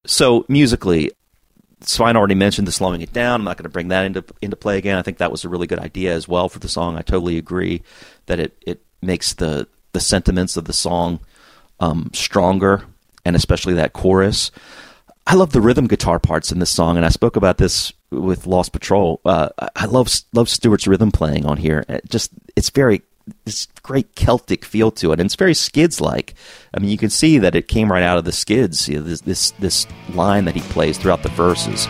So 0.05 0.45
musically, 0.49 1.11
Svein 1.81 2.17
already 2.17 2.35
mentioned 2.35 2.67
the 2.67 2.71
slowing 2.71 3.01
it 3.01 3.13
down. 3.13 3.41
I'm 3.41 3.45
not 3.45 3.57
going 3.57 3.63
to 3.63 3.69
bring 3.69 3.87
that 3.87 4.05
into 4.05 4.23
into 4.41 4.57
play 4.57 4.77
again. 4.77 4.97
I 4.97 5.01
think 5.01 5.17
that 5.17 5.31
was 5.31 5.45
a 5.45 5.49
really 5.49 5.67
good 5.67 5.79
idea 5.79 6.13
as 6.13 6.27
well 6.27 6.49
for 6.49 6.59
the 6.59 6.67
song. 6.67 6.97
I 6.97 7.01
totally 7.01 7.37
agree 7.37 7.81
that 8.25 8.39
it 8.39 8.57
it 8.65 8.81
makes 9.01 9.33
the 9.33 9.67
the 9.93 9.99
sentiments 9.99 10.57
of 10.57 10.65
the 10.65 10.73
song 10.73 11.19
um, 11.79 12.09
stronger, 12.13 12.83
and 13.25 13.35
especially 13.35 13.73
that 13.75 13.93
chorus. 13.93 14.51
I 15.25 15.35
love 15.35 15.53
the 15.53 15.61
rhythm 15.61 15.87
guitar 15.87 16.19
parts 16.19 16.51
in 16.51 16.59
this 16.59 16.69
song, 16.69 16.97
and 16.97 17.05
I 17.05 17.09
spoke 17.09 17.35
about 17.35 17.57
this 17.57 17.93
with 18.11 18.45
Lost 18.45 18.73
Patrol. 18.73 19.21
Uh, 19.23 19.49
I 19.75 19.85
love 19.85 20.09
love 20.33 20.49
Stuart's 20.49 20.87
rhythm 20.87 21.11
playing 21.11 21.45
on 21.45 21.57
here. 21.57 21.85
It 21.87 22.09
just 22.09 22.31
it's 22.55 22.69
very 22.69 23.01
this 23.45 23.67
great 23.83 24.15
Celtic 24.15 24.65
feel 24.65 24.91
to 24.91 25.11
it, 25.11 25.19
and 25.19 25.27
it's 25.27 25.35
very 25.35 25.53
Skids 25.53 26.01
like. 26.01 26.33
I 26.73 26.79
mean, 26.79 26.89
you 26.89 26.97
can 26.97 27.09
see 27.09 27.37
that 27.37 27.55
it 27.55 27.67
came 27.67 27.91
right 27.91 28.03
out 28.03 28.17
of 28.17 28.25
the 28.25 28.31
Skids. 28.31 28.89
You 28.89 28.97
know, 28.97 29.03
this 29.03 29.21
this 29.21 29.51
this 29.51 29.87
line 30.09 30.45
that 30.45 30.55
he 30.55 30.61
plays 30.61 30.97
throughout 30.97 31.23
the 31.23 31.29
verses. 31.29 31.87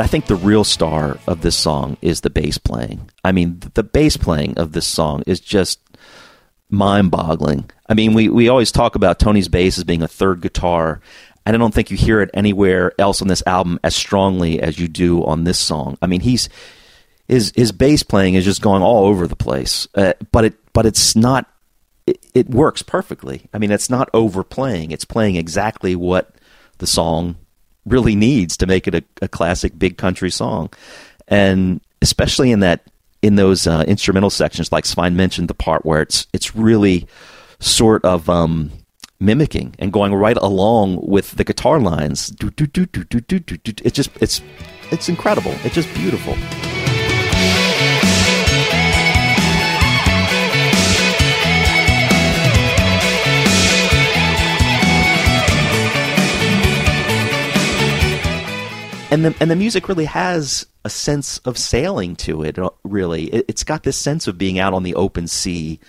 But 0.00 0.04
I 0.04 0.08
think 0.08 0.24
the 0.24 0.34
real 0.34 0.64
star 0.64 1.18
of 1.26 1.42
this 1.42 1.54
song 1.54 1.98
is 2.00 2.22
the 2.22 2.30
bass 2.30 2.56
playing. 2.56 3.10
I 3.22 3.32
mean, 3.32 3.60
the 3.74 3.82
bass 3.82 4.16
playing 4.16 4.56
of 4.56 4.72
this 4.72 4.86
song 4.86 5.22
is 5.26 5.40
just 5.40 5.78
mind 6.70 7.10
boggling. 7.10 7.70
I 7.86 7.92
mean, 7.92 8.14
we, 8.14 8.30
we 8.30 8.48
always 8.48 8.72
talk 8.72 8.94
about 8.94 9.18
Tony's 9.18 9.48
bass 9.48 9.76
as 9.76 9.84
being 9.84 10.00
a 10.00 10.08
third 10.08 10.40
guitar, 10.40 11.02
and 11.44 11.54
I 11.54 11.58
don't 11.58 11.74
think 11.74 11.90
you 11.90 11.98
hear 11.98 12.22
it 12.22 12.30
anywhere 12.32 12.94
else 12.98 13.20
on 13.20 13.28
this 13.28 13.42
album 13.46 13.78
as 13.84 13.94
strongly 13.94 14.62
as 14.62 14.78
you 14.78 14.88
do 14.88 15.22
on 15.22 15.44
this 15.44 15.58
song. 15.58 15.98
I 16.00 16.06
mean, 16.06 16.22
he's 16.22 16.48
his 17.28 17.52
his 17.54 17.70
bass 17.70 18.02
playing 18.02 18.36
is 18.36 18.46
just 18.46 18.62
going 18.62 18.82
all 18.82 19.04
over 19.04 19.26
the 19.26 19.36
place, 19.36 19.86
uh, 19.96 20.14
but 20.32 20.46
it 20.46 20.72
but 20.72 20.86
it's 20.86 21.14
not. 21.14 21.46
It, 22.06 22.24
it 22.32 22.48
works 22.48 22.80
perfectly. 22.80 23.50
I 23.52 23.58
mean, 23.58 23.70
it's 23.70 23.90
not 23.90 24.08
overplaying. 24.14 24.92
It's 24.92 25.04
playing 25.04 25.36
exactly 25.36 25.94
what 25.94 26.36
the 26.78 26.86
song 26.86 27.36
really 27.86 28.14
needs 28.14 28.56
to 28.58 28.66
make 28.66 28.86
it 28.86 28.94
a, 28.94 29.04
a 29.22 29.28
classic 29.28 29.78
big 29.78 29.96
country 29.96 30.30
song, 30.30 30.70
and 31.28 31.80
especially 32.02 32.50
in 32.50 32.60
that 32.60 32.82
in 33.22 33.36
those 33.36 33.66
uh, 33.66 33.84
instrumental 33.86 34.30
sections, 34.30 34.72
like 34.72 34.86
Svein 34.86 35.16
mentioned, 35.16 35.48
the 35.48 35.54
part 35.54 35.84
where 35.84 36.02
it's 36.02 36.26
it's 36.32 36.56
really 36.56 37.06
sort 37.58 38.04
of 38.04 38.28
um, 38.30 38.70
mimicking 39.20 39.74
and 39.78 39.92
going 39.92 40.14
right 40.14 40.38
along 40.38 41.00
with 41.06 41.32
the 41.32 41.44
guitar 41.44 41.78
lines. 41.80 42.32
It's 42.40 43.96
just 43.96 44.10
it's 44.20 44.40
it's 44.90 45.08
incredible. 45.08 45.54
It's 45.64 45.74
just 45.74 45.92
beautiful. 45.94 46.36
And 59.10 59.24
the 59.24 59.34
and 59.40 59.50
the 59.50 59.56
music 59.56 59.88
really 59.88 60.04
has 60.04 60.66
a 60.84 60.90
sense 60.90 61.38
of 61.38 61.58
sailing 61.58 62.16
to 62.16 62.42
it. 62.42 62.58
uh, 62.58 62.70
Really, 62.84 63.24
it, 63.24 63.44
it's 63.48 63.64
got 63.64 63.82
this 63.82 63.96
sense 63.96 64.26
of 64.26 64.38
being 64.38 64.58
out 64.58 64.74
on 64.74 64.82
the 64.82 64.94
open 64.94 65.26
sea. 65.26 65.80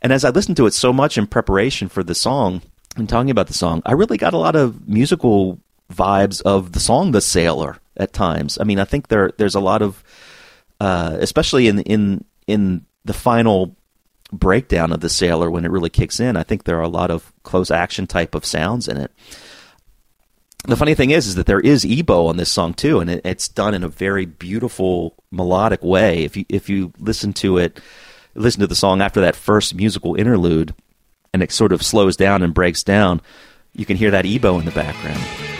And 0.00 0.12
as 0.12 0.24
I 0.24 0.30
listened 0.30 0.56
to 0.58 0.66
it 0.66 0.74
so 0.74 0.92
much 0.92 1.18
in 1.18 1.26
preparation 1.26 1.88
for 1.88 2.04
the 2.04 2.14
song 2.14 2.62
and 2.96 3.08
talking 3.08 3.30
about 3.30 3.48
the 3.48 3.54
song, 3.54 3.82
I 3.84 3.92
really 3.92 4.16
got 4.16 4.34
a 4.34 4.38
lot 4.38 4.54
of 4.54 4.88
musical 4.88 5.58
vibes 5.92 6.40
of 6.42 6.72
the 6.72 6.80
song 6.80 7.12
"The 7.12 7.20
Sailor" 7.20 7.78
at 7.96 8.12
times. 8.12 8.58
I 8.60 8.64
mean, 8.64 8.78
I 8.78 8.84
think 8.84 9.08
there 9.08 9.32
there's 9.38 9.56
a 9.56 9.60
lot 9.60 9.82
of, 9.82 10.04
uh, 10.80 11.16
especially 11.20 11.68
in 11.68 11.80
in 11.80 12.24
in 12.46 12.86
the 13.04 13.14
final 13.14 13.74
breakdown 14.30 14.92
of 14.92 15.00
the 15.00 15.08
sailor 15.08 15.50
when 15.50 15.64
it 15.64 15.70
really 15.70 15.88
kicks 15.88 16.20
in. 16.20 16.36
I 16.36 16.42
think 16.42 16.64
there 16.64 16.76
are 16.76 16.82
a 16.82 16.88
lot 16.88 17.10
of 17.10 17.32
close 17.44 17.70
action 17.70 18.06
type 18.06 18.34
of 18.34 18.44
sounds 18.44 18.86
in 18.86 18.98
it. 18.98 19.10
The 20.68 20.76
funny 20.76 20.94
thing 20.94 21.12
is, 21.12 21.26
is 21.26 21.36
that 21.36 21.46
there 21.46 21.60
is 21.60 21.82
EBow 21.82 22.28
on 22.28 22.36
this 22.36 22.52
song 22.52 22.74
too, 22.74 23.00
and 23.00 23.08
it, 23.08 23.22
it's 23.24 23.48
done 23.48 23.72
in 23.72 23.82
a 23.82 23.88
very 23.88 24.26
beautiful 24.26 25.14
melodic 25.30 25.82
way. 25.82 26.24
If 26.24 26.36
you 26.36 26.44
if 26.50 26.68
you 26.68 26.92
listen 26.98 27.32
to 27.34 27.56
it, 27.56 27.80
listen 28.34 28.60
to 28.60 28.66
the 28.66 28.74
song 28.74 29.00
after 29.00 29.22
that 29.22 29.34
first 29.34 29.74
musical 29.74 30.14
interlude, 30.14 30.74
and 31.32 31.42
it 31.42 31.52
sort 31.52 31.72
of 31.72 31.82
slows 31.82 32.18
down 32.18 32.42
and 32.42 32.52
breaks 32.52 32.82
down, 32.82 33.22
you 33.72 33.86
can 33.86 33.96
hear 33.96 34.10
that 34.10 34.26
EBow 34.26 34.58
in 34.58 34.66
the 34.66 34.70
background. 34.72 35.57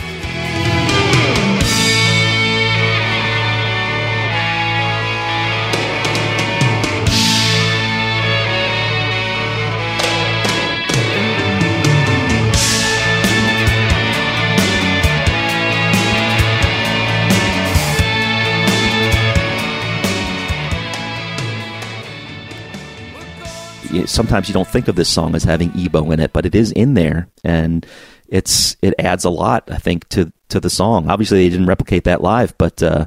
Sometimes 24.06 24.48
you 24.48 24.54
don't 24.54 24.68
think 24.68 24.88
of 24.88 24.96
this 24.96 25.08
song 25.08 25.34
as 25.34 25.44
having 25.44 25.70
EBow 25.70 26.12
in 26.12 26.20
it, 26.20 26.32
but 26.32 26.46
it 26.46 26.54
is 26.54 26.72
in 26.72 26.94
there, 26.94 27.28
and 27.42 27.86
it's 28.28 28.76
it 28.82 28.94
adds 28.98 29.24
a 29.24 29.30
lot, 29.30 29.70
I 29.70 29.78
think, 29.78 30.08
to 30.10 30.32
to 30.50 30.60
the 30.60 30.70
song. 30.70 31.08
Obviously, 31.08 31.44
they 31.44 31.50
didn't 31.50 31.66
replicate 31.66 32.04
that 32.04 32.22
live, 32.22 32.56
but 32.58 32.82
uh, 32.82 33.06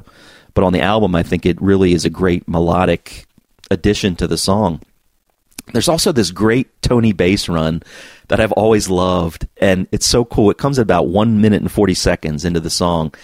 but 0.54 0.64
on 0.64 0.72
the 0.72 0.80
album, 0.80 1.14
I 1.14 1.22
think 1.22 1.46
it 1.46 1.60
really 1.60 1.92
is 1.92 2.04
a 2.04 2.10
great 2.10 2.48
melodic 2.48 3.26
addition 3.70 4.16
to 4.16 4.26
the 4.26 4.38
song. 4.38 4.80
There's 5.72 5.88
also 5.88 6.10
this 6.10 6.32
great 6.32 6.82
Tony 6.82 7.12
bass 7.12 7.48
run 7.48 7.82
that 8.28 8.40
I've 8.40 8.52
always 8.52 8.90
loved, 8.90 9.46
and 9.58 9.86
it's 9.92 10.06
so 10.06 10.24
cool. 10.24 10.50
It 10.50 10.58
comes 10.58 10.78
at 10.78 10.82
about 10.82 11.08
one 11.08 11.40
minute 11.40 11.62
and 11.62 11.70
forty 11.70 11.94
seconds 11.94 12.44
into 12.44 12.60
the 12.60 12.70
song, 12.70 13.14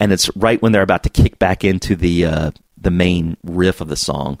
and 0.00 0.12
it's 0.12 0.34
right 0.36 0.60
when 0.60 0.72
they're 0.72 0.82
about 0.82 1.04
to 1.04 1.10
kick 1.10 1.38
back 1.38 1.62
into 1.62 1.94
the 1.94 2.24
uh, 2.24 2.50
the 2.76 2.90
main 2.90 3.36
riff 3.44 3.80
of 3.80 3.88
the 3.88 3.96
song. 3.96 4.40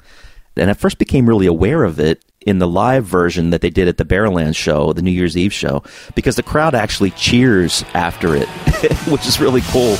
And 0.56 0.70
I 0.70 0.74
first 0.74 0.98
became 0.98 1.28
really 1.28 1.46
aware 1.46 1.84
of 1.84 2.00
it 2.00 2.24
in 2.46 2.58
the 2.58 2.68
live 2.68 3.04
version 3.04 3.50
that 3.50 3.60
they 3.60 3.70
did 3.70 3.88
at 3.88 3.98
the 3.98 4.04
Barrowland 4.04 4.54
show, 4.54 4.92
the 4.92 5.02
New 5.02 5.10
Year's 5.10 5.36
Eve 5.36 5.52
show, 5.52 5.82
because 6.14 6.36
the 6.36 6.42
crowd 6.42 6.74
actually 6.74 7.10
cheers 7.10 7.84
after 7.92 8.36
it, 8.36 8.48
which 9.08 9.26
is 9.26 9.40
really 9.40 9.62
cool. 9.66 9.96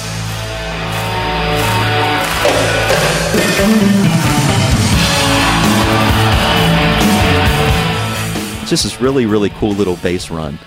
Just 8.67 8.85
this 8.85 9.01
really, 9.01 9.27
really 9.27 9.51
cool 9.51 9.73
little 9.73 9.97
bass 9.97 10.31
run. 10.31 10.59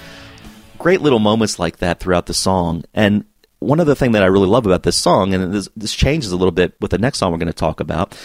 Great 0.78 1.02
little 1.02 1.20
moments 1.20 1.60
like 1.60 1.78
that 1.78 2.00
throughout 2.00 2.28
the 2.28 2.34
song. 2.34 2.84
And 2.94 3.26
one 3.60 3.80
other 3.80 3.96
thing 3.96 4.14
that 4.14 4.24
I 4.24 4.28
really 4.28 4.48
love 4.48 4.66
about 4.66 4.84
this 4.84 4.96
song, 4.96 5.34
and 5.34 5.54
this, 5.54 5.68
this 5.76 5.94
changes 5.94 6.32
a 6.32 6.38
little 6.38 6.52
bit 6.52 6.76
with 6.80 6.92
the 6.92 6.98
next 6.98 7.20
song 7.20 7.32
we're 7.32 7.38
going 7.38 7.48
to 7.48 7.54
talk 7.54 7.82
about, 7.82 8.18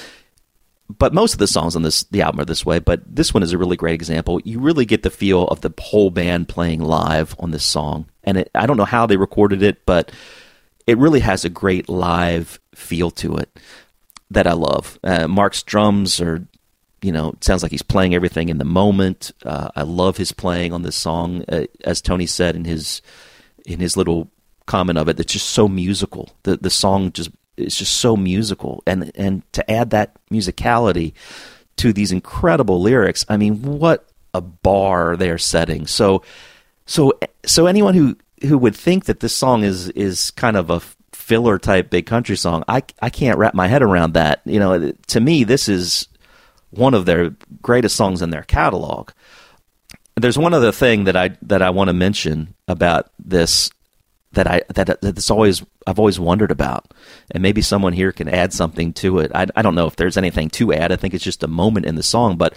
but 0.89 1.15
most 1.15 1.32
of 1.32 1.39
the 1.39 1.47
songs 1.47 1.77
on 1.77 1.82
this 1.82 2.05
the 2.05 2.23
album 2.23 2.40
are 2.40 2.44
this 2.44 2.66
way. 2.66 2.78
But 2.78 3.02
this 3.06 3.32
one 3.32 3.43
is 3.43 3.52
a 3.52 3.59
really 3.59 3.77
great 3.77 3.94
example. 3.94 4.40
You 4.44 4.61
really 4.61 4.85
get 4.85 5.02
the 5.02 5.11
feel 5.11 5.44
of 5.48 5.61
the 5.61 5.73
whole 5.78 6.11
band 6.11 6.48
playing 6.48 6.81
live 6.81 7.35
on 7.39 7.51
this 7.51 7.65
song, 7.65 8.06
and 8.23 8.39
it, 8.39 8.51
I 8.55 8.66
don't 8.66 8.77
know 8.77 8.85
how 8.85 9.06
they 9.06 9.16
recorded 9.16 9.62
it, 9.62 9.85
but 9.86 10.12
it 10.86 10.98
really 10.98 11.20
has 11.20 11.44
a 11.44 11.51
great 11.51 11.89
live 11.89 12.61
feel 12.74 13.11
to 13.12 13.36
it 13.36 13.59
that 14.31 14.47
I 14.47 14.52
love. 14.52 14.98
Uh, 15.02 15.28
Mark's 15.28 15.62
drums 15.62 16.20
are, 16.20 16.47
you 17.01 17.12
know, 17.12 17.35
sounds 17.40 17.62
like 17.62 17.73
he's 17.73 17.82
playing 17.82 18.15
everything 18.15 18.48
in 18.48 18.59
the 18.59 18.65
moment. 18.65 19.32
Uh, 19.44 19.70
I 19.74 19.82
love 19.82 20.16
his 20.16 20.32
playing 20.32 20.73
on 20.73 20.82
this 20.82 20.97
song, 20.97 21.44
uh, 21.48 21.65
as 21.85 22.01
Tony 22.01 22.27
said 22.27 22.56
in 22.56 22.65
his 22.65 23.01
in 23.65 23.81
his 23.81 23.97
little 23.97 24.31
comment 24.66 24.98
of 24.98 25.09
it. 25.09 25.19
It's 25.19 25.32
just 25.32 25.48
so 25.48 25.69
musical. 25.69 26.31
The 26.43 26.56
the 26.56 26.70
song 26.70 27.12
just 27.12 27.31
is 27.56 27.76
just 27.76 27.94
so 27.94 28.16
musical, 28.16 28.82
and 28.86 29.10
and 29.14 29.43
to 29.52 29.68
add 29.70 29.90
that 29.90 30.16
musicality 30.31 31.12
to 31.76 31.93
these 31.93 32.12
incredible 32.12 32.81
lyrics, 32.81 33.24
I 33.28 33.36
mean, 33.36 33.62
what 33.62 34.09
a 34.32 34.40
bar 34.40 35.16
they're 35.16 35.39
setting. 35.39 35.86
So 35.86 36.22
so 36.86 37.12
so 37.44 37.66
anyone 37.66 37.94
who 37.94 38.16
who 38.43 38.59
would 38.59 38.76
think 38.76 39.06
that 39.06 39.20
this 39.20 39.35
song 39.35 39.62
is 39.64 39.89
is 39.90 40.31
kind 40.32 40.56
of 40.56 40.70
a 40.70 40.81
filler 41.12 41.59
type 41.59 41.90
big 41.90 42.06
country 42.06 42.36
song, 42.36 42.64
I 42.68 42.82
I 43.01 43.10
can't 43.10 43.39
wrap 43.39 43.55
my 43.55 43.68
head 43.68 43.82
around 43.82 44.14
that. 44.14 44.43
You 44.44 44.59
know, 44.59 44.93
to 44.93 45.20
me, 45.20 45.44
this 45.44 45.68
is 45.68 46.09
one 46.70 46.94
of 46.94 47.06
their 47.06 47.35
greatest 47.62 47.97
songs 47.97 48.20
in 48.20 48.31
their 48.31 48.43
catalog. 48.43 49.10
There's 50.16 50.39
one 50.39 50.55
other 50.55 50.72
thing 50.72 51.05
that 51.05 51.16
I 51.16 51.36
that 51.43 51.62
I 51.62 51.70
want 51.70 51.89
to 51.89 51.94
mention 51.94 52.55
about 52.68 53.10
this 53.18 53.70
that 54.35 54.47
I 54.47 54.62
that 54.69 55.01
that's 55.01 55.31
always 55.31 55.62
I've 55.86 55.98
always 55.98 56.20
wondered 56.20 56.51
about, 56.51 56.93
and 57.31 57.43
maybe 57.43 57.62
someone 57.62 57.93
here 57.93 58.12
can 58.12 58.28
add 58.28 58.52
something 58.52 58.93
to 58.94 59.19
it. 59.19 59.32
I 59.35 59.47
I 59.56 59.62
don't 59.62 59.74
know 59.74 59.86
if 59.86 59.97
there's 59.97 60.16
anything 60.16 60.51
to 60.51 60.73
add. 60.73 60.93
I 60.93 60.97
think 60.97 61.15
it's 61.15 61.24
just 61.24 61.43
a 61.43 61.48
moment 61.48 61.86
in 61.86 61.94
the 61.94 62.02
song, 62.02 62.36
but 62.36 62.55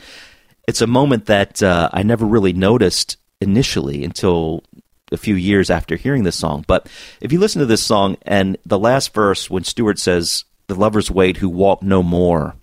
it's 0.68 0.82
a 0.82 0.88
moment 0.88 1.26
that 1.28 1.64
uh, 1.64 1.90
I 1.94 2.04
never 2.04 2.26
really 2.26 2.54
noticed 2.54 3.18
initially 3.40 4.04
until 4.04 4.64
a 5.12 5.18
few 5.18 5.36
years 5.36 5.70
after 5.70 5.96
hearing 5.96 6.24
this 6.24 6.36
song. 6.36 6.66
But 6.68 6.90
if 7.22 7.32
you 7.32 7.40
listen 7.40 7.60
to 7.60 7.66
this 7.66 7.84
song 7.84 8.18
and 8.24 8.58
the 8.66 8.80
last 8.80 9.14
verse, 9.14 9.50
when 9.50 9.64
Stuart 9.64 10.00
says, 10.00 10.44
"The 10.68 10.76
lovers 10.76 11.10
wait 11.10 11.38
who 11.38 11.50
walk 11.50 11.82
no 11.82 12.04
more," 12.04 12.56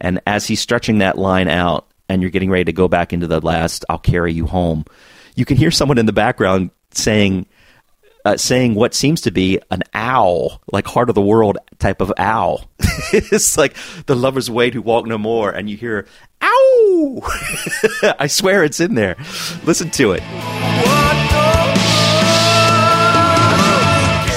and 0.00 0.20
as 0.26 0.46
he's 0.46 0.60
stretching 0.60 0.98
that 0.98 1.18
line 1.18 1.48
out, 1.48 1.86
and 2.08 2.22
you're 2.22 2.30
getting 2.30 2.50
ready 2.50 2.64
to 2.64 2.72
go 2.72 2.88
back 2.88 3.12
into 3.12 3.26
the 3.26 3.40
last, 3.40 3.84
"I'll 3.88 3.98
carry 3.98 4.32
you 4.32 4.46
home," 4.46 4.84
you 5.34 5.44
can 5.44 5.56
hear 5.56 5.70
someone 5.70 5.98
in 5.98 6.06
the 6.06 6.12
background 6.12 6.70
saying. 6.92 7.46
Uh, 8.22 8.36
saying 8.36 8.74
what 8.74 8.92
seems 8.92 9.22
to 9.22 9.30
be 9.30 9.58
an 9.70 9.82
owl, 9.94 10.60
like 10.70 10.86
heart 10.86 11.08
of 11.08 11.14
the 11.14 11.22
world 11.22 11.56
type 11.78 12.02
of 12.02 12.12
owl. 12.18 12.70
it's 13.12 13.56
like 13.56 13.74
the 14.06 14.14
lovers 14.14 14.50
wait 14.50 14.74
who 14.74 14.82
walk 14.82 15.06
no 15.06 15.16
more, 15.16 15.50
and 15.50 15.70
you 15.70 15.76
hear 15.76 16.06
ow. 16.42 17.20
I 18.18 18.26
swear 18.26 18.62
it's 18.62 18.78
in 18.78 18.94
there. 18.94 19.16
Listen 19.64 19.90
to 19.92 20.12
it. 20.12 20.22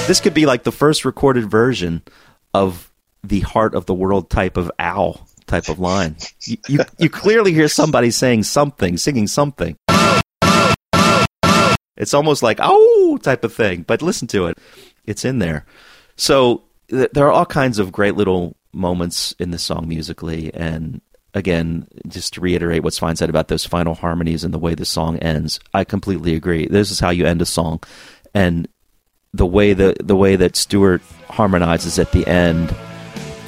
This 0.06 0.20
could 0.20 0.34
be 0.34 0.46
like 0.46 0.64
the 0.64 0.72
first 0.72 1.04
recorded 1.04 1.50
version 1.50 2.02
of 2.52 2.92
the 3.22 3.40
heart 3.40 3.74
of 3.74 3.86
the 3.86 3.94
world 3.94 4.30
type 4.30 4.56
of 4.56 4.70
owl 4.78 5.26
type 5.46 5.68
of 5.68 5.78
line. 5.78 6.16
You, 6.42 6.56
you, 6.68 6.80
you 6.98 7.10
clearly 7.10 7.52
hear 7.52 7.68
somebody 7.68 8.10
saying 8.10 8.42
something, 8.42 8.96
singing 8.96 9.26
something. 9.26 9.76
It's 11.96 12.14
almost 12.14 12.42
like 12.42 12.58
oh 12.60 13.18
type 13.22 13.44
of 13.44 13.52
thing, 13.52 13.82
but 13.82 14.02
listen 14.02 14.28
to 14.28 14.46
it. 14.46 14.58
It's 15.04 15.24
in 15.24 15.38
there. 15.38 15.64
So 16.16 16.62
th- 16.88 17.10
there 17.12 17.26
are 17.26 17.32
all 17.32 17.46
kinds 17.46 17.78
of 17.78 17.92
great 17.92 18.16
little 18.16 18.56
moments 18.72 19.34
in 19.38 19.50
the 19.50 19.58
song 19.58 19.88
musically 19.88 20.52
and 20.54 21.00
again, 21.34 21.86
just 22.06 22.34
to 22.34 22.40
reiterate 22.40 22.82
what 22.82 22.94
Svein 22.94 23.16
said 23.16 23.28
about 23.28 23.48
those 23.48 23.66
final 23.66 23.94
harmonies 23.94 24.44
and 24.44 24.54
the 24.54 24.58
way 24.58 24.74
the 24.74 24.84
song 24.84 25.18
ends, 25.18 25.58
I 25.74 25.84
completely 25.84 26.34
agree. 26.34 26.66
This 26.68 26.90
is 26.90 27.00
how 27.00 27.10
you 27.10 27.26
end 27.26 27.42
a 27.42 27.46
song. 27.46 27.82
And 28.32 28.68
the 29.32 29.46
way 29.46 29.72
the 29.72 29.96
the 30.02 30.16
way 30.16 30.36
that 30.36 30.54
Stuart 30.54 31.02
harmonizes 31.28 31.98
at 31.98 32.12
the 32.12 32.26
end 32.26 32.74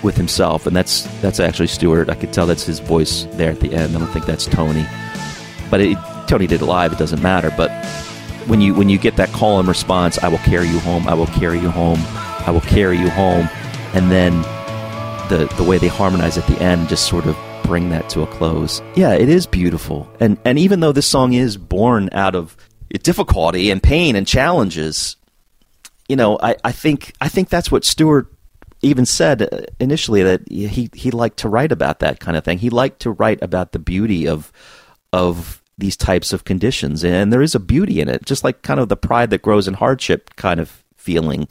with 0.02 0.16
himself, 0.16 0.66
and 0.66 0.74
that's 0.74 1.04
that's 1.20 1.38
actually 1.38 1.68
Stuart. 1.68 2.08
I 2.08 2.16
could 2.16 2.32
tell 2.32 2.46
that's 2.46 2.64
his 2.64 2.80
voice 2.80 3.26
there 3.32 3.52
at 3.52 3.60
the 3.60 3.72
end. 3.72 3.94
I 3.94 4.00
don't 4.00 4.08
think 4.08 4.26
that's 4.26 4.46
Tony, 4.46 4.84
but 5.70 5.80
it, 5.80 5.96
Tony 6.26 6.48
did 6.48 6.60
it 6.60 6.66
live. 6.66 6.92
It 6.92 6.98
doesn't 6.98 7.22
matter. 7.22 7.52
But 7.56 7.70
when 8.46 8.60
you 8.60 8.74
when 8.74 8.88
you 8.88 8.98
get 8.98 9.16
that 9.16 9.30
call 9.32 9.58
and 9.58 9.68
response, 9.68 10.18
I 10.18 10.28
will 10.28 10.38
carry 10.38 10.68
you 10.68 10.78
home. 10.80 11.06
I 11.08 11.14
will 11.14 11.26
carry 11.26 11.58
you 11.58 11.70
home. 11.70 11.98
I 12.46 12.50
will 12.50 12.60
carry 12.60 12.96
you 12.96 13.10
home, 13.10 13.48
and 13.94 14.10
then 14.10 14.42
the 15.28 15.52
the 15.56 15.64
way 15.64 15.78
they 15.78 15.88
harmonize 15.88 16.38
at 16.38 16.46
the 16.46 16.60
end 16.60 16.88
just 16.88 17.08
sort 17.08 17.26
of 17.26 17.36
bring 17.64 17.88
that 17.90 18.08
to 18.10 18.22
a 18.22 18.26
close. 18.26 18.80
Yeah, 18.94 19.12
it 19.14 19.28
is 19.28 19.46
beautiful. 19.46 20.08
And 20.20 20.38
and 20.44 20.58
even 20.58 20.80
though 20.80 20.92
this 20.92 21.06
song 21.06 21.32
is 21.32 21.56
born 21.56 22.08
out 22.12 22.34
of 22.34 22.56
difficulty 23.02 23.70
and 23.70 23.82
pain 23.82 24.16
and 24.16 24.26
challenges, 24.26 25.16
you 26.08 26.16
know, 26.16 26.38
I, 26.40 26.56
I 26.64 26.72
think 26.72 27.12
I 27.20 27.28
think 27.28 27.48
that's 27.48 27.70
what 27.70 27.84
Stuart 27.84 28.32
even 28.82 29.06
said 29.06 29.42
uh, 29.42 29.62
initially 29.80 30.22
that 30.22 30.48
he 30.48 30.88
he 30.94 31.10
liked 31.10 31.38
to 31.38 31.48
write 31.48 31.72
about 31.72 31.98
that 32.00 32.20
kind 32.20 32.36
of 32.36 32.44
thing. 32.44 32.58
He 32.58 32.70
liked 32.70 33.00
to 33.00 33.10
write 33.10 33.42
about 33.42 33.72
the 33.72 33.78
beauty 33.78 34.28
of 34.28 34.52
of 35.12 35.62
these 35.78 35.96
types 35.96 36.32
of 36.32 36.44
conditions, 36.44 37.04
and 37.04 37.32
there 37.32 37.42
is 37.42 37.54
a 37.54 37.60
beauty 37.60 38.00
in 38.00 38.08
it, 38.08 38.24
just 38.24 38.44
like 38.44 38.62
kind 38.62 38.80
of 38.80 38.88
the 38.88 38.96
pride 38.96 39.30
that 39.30 39.42
grows 39.42 39.68
in 39.68 39.74
hardship 39.74 40.34
kind 40.36 40.60
of 40.60 40.84
feeling. 40.96 41.48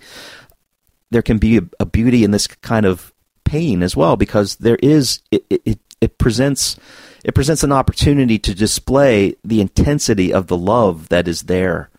There 1.11 1.21
can 1.21 1.37
be 1.37 1.57
a, 1.57 1.61
a 1.79 1.85
beauty 1.85 2.23
in 2.23 2.31
this 2.31 2.47
kind 2.47 2.85
of 2.85 3.13
pain 3.43 3.83
as 3.83 3.95
well, 3.95 4.15
because 4.15 4.57
there 4.57 4.79
is 4.81 5.19
it, 5.31 5.45
it 5.49 5.79
it 6.01 6.17
presents 6.17 6.77
it 7.23 7.35
presents 7.35 7.63
an 7.63 7.71
opportunity 7.71 8.37
to 8.39 8.53
display 8.53 9.35
the 9.43 9.61
intensity 9.61 10.33
of 10.33 10.47
the 10.47 10.57
love 10.57 11.09
that 11.09 11.27
is 11.27 11.43
there 11.43 11.89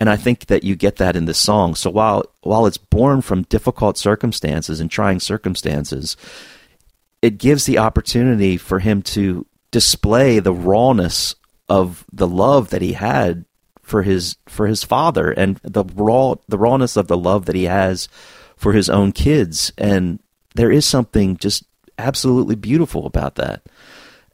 and 0.00 0.08
I 0.08 0.16
think 0.16 0.46
that 0.46 0.64
you 0.64 0.76
get 0.76 0.96
that 0.96 1.14
in 1.14 1.26
this 1.26 1.38
song. 1.38 1.74
So 1.74 1.90
while 1.90 2.24
while 2.42 2.66
it's 2.66 2.78
born 2.78 3.20
from 3.20 3.42
difficult 3.44 3.98
circumstances 3.98 4.80
and 4.80 4.90
trying 4.90 5.20
circumstances, 5.20 6.16
it 7.20 7.38
gives 7.38 7.66
the 7.66 7.78
opportunity 7.78 8.56
for 8.56 8.78
him 8.78 9.02
to 9.02 9.46
display 9.70 10.38
the 10.38 10.54
rawness 10.54 11.34
of 11.70 12.04
the 12.12 12.26
love 12.26 12.70
that 12.70 12.82
he 12.82 12.92
had 12.92 13.46
for 13.80 14.02
his 14.02 14.36
for 14.46 14.66
his 14.66 14.84
father 14.84 15.30
and 15.30 15.58
the 15.62 15.84
raw 15.94 16.34
the 16.48 16.58
rawness 16.58 16.96
of 16.96 17.06
the 17.06 17.16
love 17.16 17.46
that 17.46 17.54
he 17.54 17.64
has 17.64 18.08
for 18.56 18.72
his 18.72 18.90
own 18.90 19.12
kids. 19.12 19.72
And 19.78 20.18
there 20.54 20.70
is 20.70 20.84
something 20.84 21.36
just 21.36 21.64
absolutely 21.96 22.56
beautiful 22.56 23.06
about 23.06 23.36
that. 23.36 23.62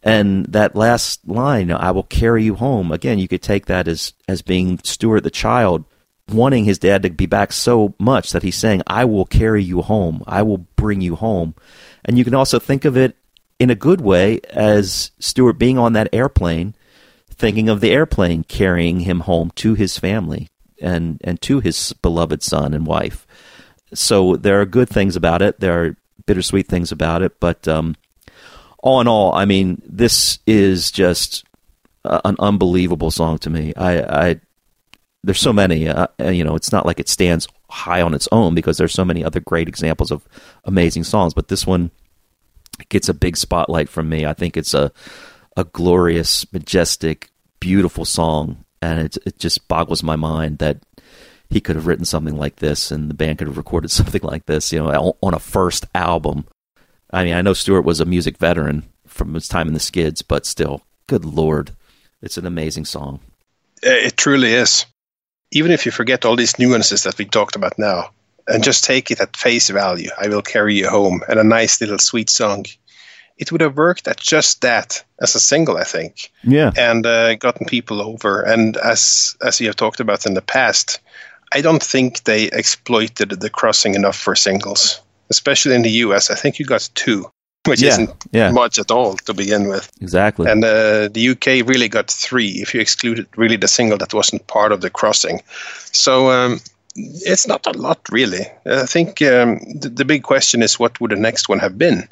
And 0.02 0.46
that 0.46 0.76
last 0.76 1.26
line 1.28 1.70
i 1.70 1.90
will 1.90 2.02
carry 2.02 2.42
you 2.42 2.54
home. 2.54 2.90
Again 2.90 3.18
you 3.18 3.28
could 3.28 3.42
take 3.42 3.66
that 3.66 3.86
as 3.86 4.14
as 4.26 4.42
being 4.42 4.80
stuart 4.82 5.22
the 5.22 5.30
child 5.30 5.84
wanting 6.28 6.64
his 6.64 6.78
dad 6.78 7.02
to 7.02 7.10
be 7.10 7.26
back 7.26 7.52
so 7.52 7.94
much 8.00 8.32
that 8.32 8.42
he's 8.42 8.56
saying 8.56 8.82
i 8.86 9.04
will 9.04 9.26
carry 9.26 9.62
you 9.62 9.82
home. 9.82 10.24
I 10.26 10.42
will 10.42 10.58
bring 10.58 11.02
you 11.02 11.16
home. 11.16 11.54
And 12.04 12.16
you 12.16 12.24
can 12.24 12.34
also 12.34 12.58
think 12.58 12.86
of 12.86 12.96
it 12.96 13.14
in 13.58 13.68
a 13.70 13.74
good 13.74 14.00
way 14.00 14.40
as 14.50 15.10
stuart 15.18 15.54
being 15.54 15.78
on 15.78 15.92
that 15.92 16.08
airplane 16.12 16.74
thinking 17.38 17.68
of 17.68 17.80
the 17.80 17.90
airplane 17.90 18.44
carrying 18.44 19.00
him 19.00 19.20
home 19.20 19.50
to 19.56 19.74
his 19.74 19.98
family 19.98 20.48
and 20.80 21.20
and 21.24 21.40
to 21.42 21.60
his 21.60 21.92
beloved 22.02 22.42
son 22.42 22.74
and 22.74 22.86
wife. 22.86 23.26
So 23.94 24.36
there 24.36 24.60
are 24.60 24.66
good 24.66 24.88
things 24.88 25.16
about 25.16 25.42
it. 25.42 25.60
There 25.60 25.82
are 25.82 25.96
bittersweet 26.26 26.66
things 26.66 26.92
about 26.92 27.22
it, 27.22 27.38
but 27.40 27.68
um, 27.68 27.96
all 28.78 29.00
in 29.00 29.08
all, 29.08 29.32
I 29.34 29.44
mean, 29.44 29.80
this 29.86 30.38
is 30.46 30.90
just 30.90 31.44
uh, 32.04 32.20
an 32.24 32.36
unbelievable 32.38 33.10
song 33.10 33.38
to 33.38 33.50
me. 33.50 33.72
I, 33.76 34.00
I 34.00 34.40
there's 35.22 35.40
so 35.40 35.52
many. 35.52 35.88
Uh, 35.88 36.06
you 36.20 36.44
know, 36.44 36.54
it's 36.56 36.72
not 36.72 36.86
like 36.86 37.00
it 37.00 37.08
stands 37.08 37.48
high 37.68 38.00
on 38.00 38.14
its 38.14 38.28
own 38.30 38.54
because 38.54 38.78
there's 38.78 38.94
so 38.94 39.04
many 39.04 39.24
other 39.24 39.40
great 39.40 39.68
examples 39.68 40.10
of 40.10 40.26
amazing 40.64 41.04
songs, 41.04 41.34
but 41.34 41.48
this 41.48 41.66
one 41.66 41.90
gets 42.88 43.08
a 43.08 43.14
big 43.14 43.36
spotlight 43.36 43.88
from 43.88 44.08
me. 44.08 44.26
I 44.26 44.34
think 44.34 44.56
it's 44.56 44.74
a 44.74 44.92
a 45.56 45.64
glorious, 45.64 46.50
majestic, 46.52 47.30
beautiful 47.60 48.04
song, 48.04 48.64
and 48.82 49.00
it 49.00 49.16
it 49.26 49.38
just 49.38 49.68
boggles 49.68 50.02
my 50.02 50.16
mind 50.16 50.58
that 50.58 50.78
he 51.48 51.60
could 51.60 51.76
have 51.76 51.86
written 51.86 52.04
something 52.04 52.36
like 52.36 52.56
this, 52.56 52.90
and 52.90 53.08
the 53.08 53.14
band 53.14 53.38
could 53.38 53.46
have 53.46 53.56
recorded 53.56 53.90
something 53.90 54.22
like 54.22 54.46
this. 54.46 54.72
You 54.72 54.80
know, 54.80 55.16
on 55.22 55.34
a 55.34 55.38
first 55.38 55.86
album. 55.94 56.46
I 57.12 57.24
mean, 57.24 57.34
I 57.34 57.42
know 57.42 57.52
Stuart 57.52 57.82
was 57.82 58.00
a 58.00 58.04
music 58.04 58.36
veteran 58.36 58.82
from 59.06 59.34
his 59.34 59.48
time 59.48 59.68
in 59.68 59.74
the 59.74 59.80
Skids, 59.80 60.22
but 60.22 60.44
still, 60.44 60.82
good 61.06 61.24
lord, 61.24 61.70
it's 62.20 62.36
an 62.36 62.46
amazing 62.46 62.84
song. 62.84 63.20
Uh, 63.84 63.90
It 63.90 64.16
truly 64.16 64.52
is. 64.52 64.86
Even 65.52 65.70
if 65.70 65.86
you 65.86 65.92
forget 65.92 66.24
all 66.24 66.34
these 66.34 66.58
nuances 66.58 67.04
that 67.04 67.16
we 67.16 67.24
talked 67.24 67.54
about 67.54 67.78
now, 67.78 68.10
and 68.48 68.64
just 68.64 68.84
take 68.84 69.10
it 69.10 69.20
at 69.20 69.36
face 69.36 69.68
value, 69.70 70.10
I 70.20 70.28
will 70.28 70.42
carry 70.42 70.74
you 70.74 70.88
home, 70.88 71.22
and 71.28 71.38
a 71.38 71.44
nice 71.44 71.80
little 71.80 71.98
sweet 71.98 72.30
song. 72.30 72.66
It 73.38 73.52
would 73.52 73.60
have 73.60 73.76
worked 73.76 74.08
at 74.08 74.16
just 74.16 74.60
that 74.62 75.04
as 75.20 75.34
a 75.34 75.40
single, 75.40 75.76
I 75.76 75.84
think, 75.84 76.30
Yeah, 76.42 76.70
and 76.76 77.04
uh, 77.06 77.34
gotten 77.36 77.66
people 77.66 78.00
over. 78.00 78.42
And 78.42 78.76
as 78.78 79.36
as 79.46 79.60
you 79.60 79.66
have 79.66 79.76
talked 79.76 80.00
about 80.00 80.26
in 80.26 80.34
the 80.34 80.42
past, 80.42 81.00
I 81.54 81.60
don't 81.62 81.82
think 81.82 82.22
they 82.24 82.44
exploited 82.52 83.30
the 83.40 83.50
crossing 83.50 83.94
enough 83.94 84.16
for 84.16 84.34
singles, 84.36 85.00
especially 85.30 85.74
in 85.74 85.82
the 85.82 86.04
US. 86.06 86.30
I 86.30 86.34
think 86.34 86.58
you 86.58 86.64
got 86.66 86.88
two, 86.94 87.30
which 87.66 87.82
Yeah, 87.82 87.90
isn't 87.90 88.10
yeah. 88.32 88.50
much 88.52 88.78
at 88.78 88.90
all 88.90 89.16
to 89.16 89.34
begin 89.34 89.68
with. 89.68 89.90
exactly. 90.00 90.50
And 90.50 90.64
uh, 90.64 91.08
the 91.12 91.28
UK 91.30 91.46
really 91.68 91.88
got 91.88 92.10
three, 92.10 92.62
if 92.62 92.74
you 92.74 92.80
excluded 92.80 93.26
really 93.36 93.56
the 93.58 93.68
single 93.68 93.98
that 93.98 94.14
wasn't 94.14 94.46
part 94.46 94.72
of 94.72 94.80
the 94.80 94.90
crossing. 94.90 95.42
So 95.92 96.30
um, 96.30 96.60
it's 96.96 97.46
not 97.46 97.66
a 97.66 97.72
lot, 97.78 98.00
really. 98.10 98.46
I 98.64 98.86
think 98.86 99.20
um, 99.22 99.58
the, 99.80 99.90
the 99.94 100.04
big 100.04 100.22
question 100.22 100.62
is 100.62 100.78
what 100.78 101.00
would 101.00 101.10
the 101.10 101.16
next 101.16 101.48
one 101.48 101.58
have 101.58 101.76
been? 101.78 102.08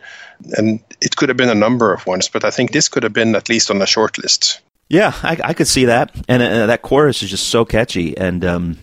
And 0.57 0.81
it 1.01 1.17
could 1.17 1.29
have 1.29 1.37
been 1.39 1.49
a 1.51 1.55
number 1.55 1.93
of 1.93 2.07
ones, 2.07 2.29
but 2.29 2.45
I 2.45 2.51
think 2.51 2.73
this 2.73 2.89
could 2.89 3.03
have 3.03 3.13
been 3.13 3.35
at 3.35 3.49
least 3.49 3.71
on 3.71 3.79
the 3.79 3.87
short 3.87 4.19
list. 4.19 4.61
Yeah, 4.89 5.13
I, 5.23 5.39
I 5.43 5.55
could 5.55 5.67
see 5.69 5.87
that, 5.87 6.15
and 6.29 6.43
uh, 6.43 6.67
that 6.67 6.83
chorus 6.83 7.23
is 7.23 7.31
just 7.31 7.49
so 7.49 7.65
catchy 7.65 8.17
and 8.17 8.45
um, 8.45 8.79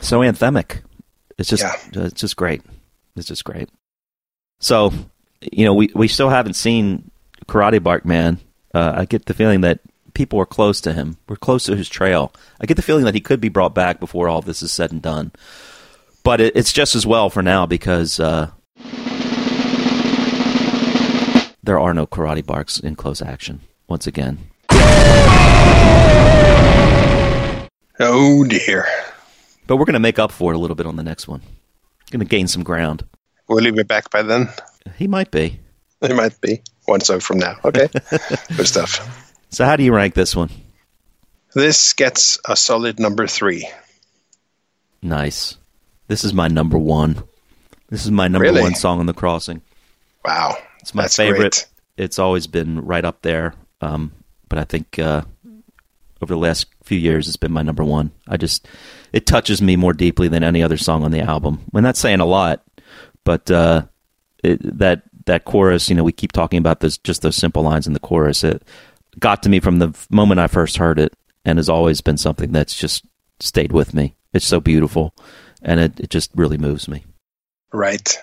so 0.00 0.20
anthemic. 0.20 0.80
It's 1.38 1.48
just, 1.48 1.62
Yeah. 1.62 2.04
it's 2.04 2.20
just 2.20 2.36
great. 2.36 2.62
It's 3.16 3.28
just 3.28 3.44
great. 3.44 3.68
So, 4.60 4.92
you 5.40 5.64
know, 5.64 5.74
we 5.74 5.90
we 5.94 6.08
still 6.08 6.28
haven't 6.28 6.54
seen 6.54 7.10
Karate 7.46 7.82
Bark 7.82 8.04
Man. 8.04 8.38
Uh, 8.74 8.92
I 8.96 9.04
get 9.04 9.26
the 9.26 9.34
feeling 9.34 9.60
that 9.62 9.80
people 10.14 10.38
are 10.40 10.46
close 10.46 10.80
to 10.82 10.92
him. 10.92 11.16
We're 11.28 11.36
close 11.36 11.64
to 11.64 11.76
his 11.76 11.88
trail. 11.88 12.32
I 12.60 12.66
get 12.66 12.76
the 12.76 12.82
feeling 12.82 13.04
that 13.04 13.14
he 13.14 13.20
could 13.20 13.40
be 13.40 13.48
brought 13.48 13.74
back 13.74 14.00
before 14.00 14.28
all 14.28 14.42
this 14.42 14.62
is 14.62 14.72
said 14.72 14.92
and 14.92 15.02
done. 15.02 15.32
But 16.24 16.40
it, 16.40 16.56
it's 16.56 16.72
just 16.72 16.94
as 16.94 17.06
well 17.06 17.30
for 17.30 17.42
now 17.42 17.66
because 17.66 18.20
uh, 18.20 18.50
there 21.62 21.78
are 21.78 21.94
no 21.94 22.06
Karate 22.06 22.44
Barks 22.44 22.78
in 22.78 22.96
close 22.96 23.20
action. 23.22 23.60
Once 23.88 24.06
again, 24.06 24.38
Oh 28.04 28.42
dear. 28.44 28.84
But 29.68 29.76
we're 29.76 29.84
going 29.84 29.94
to 29.94 30.00
make 30.00 30.18
up 30.18 30.32
for 30.32 30.52
it 30.52 30.56
a 30.56 30.58
little 30.58 30.74
bit 30.74 30.86
on 30.86 30.96
the 30.96 31.04
next 31.04 31.28
one. 31.28 31.40
Going 32.10 32.18
to 32.18 32.26
gain 32.26 32.48
some 32.48 32.64
ground. 32.64 33.04
Will 33.48 33.64
he 33.64 33.70
be 33.70 33.84
back 33.84 34.10
by 34.10 34.22
then? 34.22 34.48
He 34.96 35.06
might 35.06 35.30
be. 35.30 35.60
He 36.00 36.12
might 36.12 36.38
be. 36.40 36.62
One 36.86 37.00
song 37.00 37.20
from 37.20 37.38
now. 37.38 37.58
Okay. 37.64 37.88
Good 38.56 38.66
stuff. 38.66 39.21
So, 39.52 39.64
how 39.66 39.76
do 39.76 39.84
you 39.84 39.94
rank 39.94 40.14
this 40.14 40.34
one? 40.34 40.50
This 41.54 41.92
gets 41.92 42.38
a 42.48 42.56
solid 42.56 42.98
number 42.98 43.26
three. 43.26 43.68
Nice. 45.02 45.58
This 46.08 46.24
is 46.24 46.32
my 46.32 46.48
number 46.48 46.78
one. 46.78 47.22
This 47.90 48.04
is 48.04 48.10
my 48.10 48.28
number 48.28 48.44
Really? 48.44 48.62
one 48.62 48.74
song 48.74 49.00
on 49.00 49.06
the 49.06 49.12
crossing. 49.12 49.60
Wow. 50.24 50.56
It's 50.80 50.94
my 50.94 51.02
That's 51.02 51.16
favorite. 51.16 51.38
great. 51.40 51.66
It's 51.98 52.18
always 52.18 52.46
been 52.46 52.80
right 52.84 53.04
up 53.04 53.20
there. 53.22 53.54
Um, 53.82 54.12
but 54.48 54.58
I 54.58 54.64
think 54.64 54.98
uh, 54.98 55.22
over 56.22 56.32
the 56.32 56.40
last 56.40 56.66
few 56.84 56.98
years, 56.98 57.28
it's 57.28 57.36
been 57.36 57.52
my 57.52 57.62
number 57.62 57.84
one. 57.84 58.10
I 58.26 58.38
just 58.38 58.66
it 59.12 59.26
touches 59.26 59.60
me 59.60 59.76
more 59.76 59.92
deeply 59.92 60.28
than 60.28 60.42
any 60.42 60.62
other 60.62 60.78
song 60.78 61.04
on 61.04 61.10
the 61.10 61.20
album. 61.20 61.60
And 61.74 61.84
that's 61.84 62.00
saying 62.00 62.20
a 62.20 62.24
lot, 62.26 62.62
but 63.24 63.50
uh, 63.50 63.82
it, 64.42 64.60
that 64.78 65.02
that 65.26 65.44
chorus, 65.44 65.90
you 65.90 65.94
know, 65.94 66.04
we 66.04 66.12
keep 66.12 66.32
talking 66.32 66.58
about 66.58 66.80
this, 66.80 66.96
just 66.98 67.22
those 67.22 67.36
simple 67.36 67.62
lines 67.62 67.86
in 67.86 67.92
the 67.92 68.00
chorus. 68.00 68.42
It 68.42 68.62
got 69.18 69.42
to 69.42 69.48
me 69.48 69.60
from 69.60 69.78
the 69.78 69.96
moment 70.10 70.40
I 70.40 70.46
first 70.46 70.76
heard 70.76 70.98
it, 70.98 71.14
and 71.44 71.58
has 71.58 71.68
always 71.68 72.00
been 72.00 72.16
something 72.16 72.52
that's 72.52 72.76
just 72.76 73.04
stayed 73.40 73.72
with 73.72 73.94
me. 73.94 74.16
It's 74.32 74.46
so 74.46 74.60
beautiful, 74.60 75.14
and 75.62 75.80
it, 75.80 76.00
it 76.00 76.10
just 76.10 76.30
really 76.34 76.58
moves 76.58 76.88
me. 76.88 77.04
Right. 77.72 78.18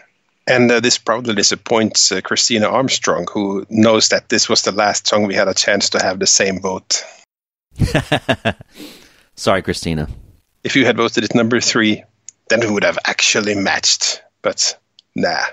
And 0.47 0.71
uh, 0.71 0.79
this 0.79 0.97
probably 0.97 1.35
disappoints 1.35 2.11
uh, 2.11 2.21
Christina 2.21 2.67
Armstrong, 2.67 3.27
who 3.31 3.65
knows 3.69 4.09
that 4.09 4.29
this 4.29 4.49
was 4.49 4.63
the 4.63 4.71
last 4.71 5.07
song 5.07 5.27
we 5.27 5.35
had 5.35 5.47
a 5.47 5.53
chance 5.53 5.91
to 5.91 6.01
have 6.01 6.19
the 6.19 6.27
same 6.27 6.59
vote. 6.59 7.03
Sorry, 9.35 9.61
Christina. 9.61 10.09
If 10.63 10.75
you 10.75 10.85
had 10.85 10.97
voted 10.97 11.23
it 11.23 11.35
number 11.35 11.61
three, 11.61 12.03
then 12.49 12.61
we 12.61 12.71
would 12.71 12.83
have 12.83 12.97
actually 13.05 13.55
matched. 13.55 14.23
But 14.41 14.77
nah. 15.15 15.45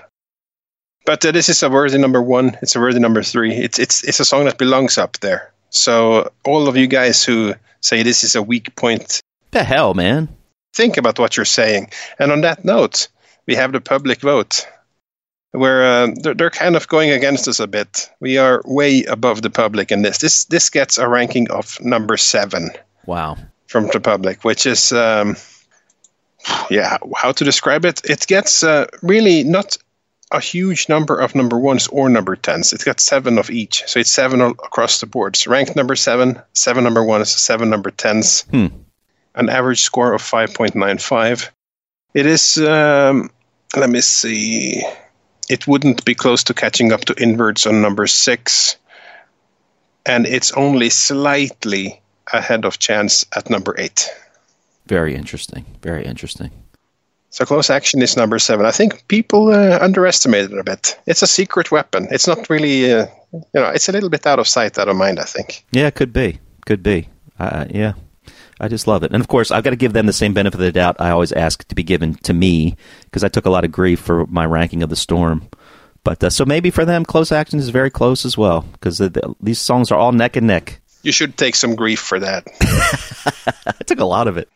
But 1.07 1.25
uh, 1.25 1.31
this 1.31 1.47
is 1.49 1.63
a 1.63 1.69
worthy 1.69 1.97
number 1.97 2.21
one. 2.21 2.57
It's 2.61 2.75
a 2.75 2.79
worthy 2.79 2.99
number 2.99 3.23
three. 3.23 3.53
It's 3.55 3.79
it's 3.79 4.03
it's 4.03 4.19
a 4.19 4.25
song 4.25 4.45
that 4.45 4.57
belongs 4.59 4.97
up 4.97 5.17
there. 5.21 5.51
So 5.69 6.29
all 6.45 6.67
of 6.67 6.75
you 6.77 6.85
guys 6.87 7.23
who 7.25 7.55
say 7.81 8.03
this 8.03 8.23
is 8.23 8.35
a 8.35 8.41
weak 8.43 8.75
point, 8.75 9.21
The 9.51 9.63
hell, 9.63 9.93
man. 9.93 10.27
think 10.75 10.97
about 10.97 11.17
what 11.19 11.35
you're 11.37 11.45
saying. 11.45 11.89
And 12.19 12.31
on 12.31 12.41
that 12.41 12.63
note, 12.65 13.07
we 13.47 13.55
have 13.55 13.71
the 13.71 13.79
public 13.81 14.21
vote, 14.21 14.67
where 15.51 15.83
uh, 15.83 16.07
they're, 16.21 16.35
they're 16.35 16.49
kind 16.59 16.75
of 16.75 16.87
going 16.87 17.11
against 17.11 17.47
us 17.47 17.59
a 17.59 17.67
bit. 17.67 18.09
We 18.19 18.37
are 18.37 18.61
way 18.65 19.03
above 19.05 19.41
the 19.41 19.49
public 19.49 19.91
in 19.91 20.01
this. 20.03 20.17
This 20.19 20.45
this 20.45 20.69
gets 20.69 20.97
a 20.97 21.07
ranking 21.07 21.49
of 21.51 21.79
number 21.81 22.17
seven 22.17 22.69
Wow. 23.05 23.37
from 23.67 23.87
the 23.93 23.99
public, 24.01 24.43
which 24.43 24.65
is 24.65 24.91
um, 24.91 25.37
yeah, 26.69 26.97
how 27.15 27.31
to 27.31 27.43
describe 27.45 27.85
it? 27.85 28.01
It 28.09 28.27
gets 28.27 28.63
uh, 28.63 28.85
really 29.01 29.43
not 29.43 29.77
a 30.31 30.39
huge 30.39 30.89
number 30.89 31.17
of 31.17 31.35
number 31.35 31.57
ones 31.57 31.87
or 31.87 32.09
number 32.09 32.35
tens. 32.35 32.73
It's 32.73 32.83
got 32.83 32.99
seven 32.99 33.37
of 33.37 33.49
each, 33.49 33.83
so 33.87 33.99
it's 33.99 34.11
seven 34.11 34.41
across 34.41 34.99
the 34.99 35.05
board. 35.05 35.35
So 35.35 35.51
ranked 35.51 35.75
number 35.75 35.95
seven, 35.95 36.41
seven 36.53 36.83
number 36.83 37.03
ones, 37.03 37.29
seven 37.29 37.69
number 37.69 37.91
tens, 37.91 38.41
Hmm. 38.51 38.67
an 39.35 39.49
average 39.49 39.81
score 39.81 40.13
of 40.13 40.21
five 40.21 40.53
point 40.53 40.75
nine 40.75 40.97
five. 40.97 41.51
It 42.13 42.25
is. 42.25 42.57
Um, 42.57 43.29
let 43.75 43.89
me 43.89 44.01
see. 44.01 44.81
It 45.49 45.65
wouldn't 45.67 46.03
be 46.03 46.15
close 46.15 46.43
to 46.45 46.53
catching 46.53 46.91
up 46.91 47.01
to 47.05 47.13
Inwards 47.21 47.65
on 47.65 47.81
number 47.81 48.07
six, 48.07 48.75
and 50.05 50.25
it's 50.25 50.51
only 50.53 50.89
slightly 50.89 52.01
ahead 52.33 52.65
of 52.65 52.79
chance 52.79 53.25
at 53.35 53.49
number 53.49 53.75
eight. 53.77 54.09
Very 54.87 55.15
interesting. 55.15 55.65
Very 55.81 56.05
interesting. 56.05 56.51
So 57.37 57.45
close 57.45 57.69
action 57.69 58.01
is 58.01 58.17
number 58.17 58.39
seven. 58.39 58.65
I 58.65 58.71
think 58.71 59.07
people 59.09 59.53
uh, 59.53 59.77
underestimate 59.79 60.45
it 60.45 60.57
a 60.57 60.63
bit. 60.63 60.99
It's 61.05 61.21
a 61.21 61.27
secret 61.27 61.69
weapon. 61.69 62.07
It's 62.09 62.25
not 62.25 62.49
really, 62.49 62.91
uh, 62.91 63.05
you 63.31 63.41
know, 63.53 63.69
it's 63.69 63.87
a 63.87 63.91
little 63.91 64.09
bit 64.09 64.25
out 64.25 64.39
of 64.39 64.47
sight, 64.47 64.79
out 64.79 64.89
of 64.89 64.95
mind. 64.95 65.19
I 65.19 65.25
think. 65.25 65.63
Yeah, 65.71 65.91
could 65.91 66.11
be. 66.11 66.39
Could 66.65 66.81
be. 66.81 67.09
Uh, 67.37 67.65
yeah. 67.69 67.93
I 68.59 68.67
just 68.67 68.87
love 68.87 69.03
it. 69.03 69.11
And 69.11 69.21
of 69.21 69.27
course, 69.27 69.51
I've 69.51 69.63
got 69.63 69.69
to 69.69 69.75
give 69.75 69.93
them 69.93 70.07
the 70.07 70.13
same 70.13 70.33
benefit 70.33 70.55
of 70.55 70.65
the 70.65 70.71
doubt 70.71 70.95
I 70.97 71.11
always 71.11 71.31
ask 71.31 71.63
to 71.67 71.75
be 71.75 71.83
given 71.83 72.15
to 72.23 72.33
me 72.33 72.75
because 73.03 73.23
I 73.23 73.27
took 73.27 73.45
a 73.45 73.51
lot 73.51 73.63
of 73.65 73.71
grief 73.71 73.99
for 73.99 74.25
my 74.25 74.47
ranking 74.47 74.81
of 74.81 74.89
the 74.89 74.95
storm. 74.95 75.47
But 76.03 76.23
uh, 76.23 76.31
so 76.31 76.43
maybe 76.43 76.71
for 76.71 76.85
them, 76.85 77.05
close 77.05 77.31
action 77.31 77.59
is 77.59 77.69
very 77.69 77.91
close 77.91 78.25
as 78.25 78.35
well 78.35 78.61
because 78.71 78.97
the, 78.97 79.09
the, 79.09 79.35
these 79.41 79.61
songs 79.61 79.91
are 79.91 79.99
all 79.99 80.11
neck 80.11 80.37
and 80.37 80.47
neck. 80.47 80.81
You 81.03 81.11
should 81.11 81.37
take 81.37 81.53
some 81.53 81.75
grief 81.75 81.99
for 81.99 82.19
that. 82.19 82.47
I 83.67 83.83
took 83.83 83.99
a 83.99 84.05
lot 84.05 84.27
of 84.27 84.37
it. 84.37 84.49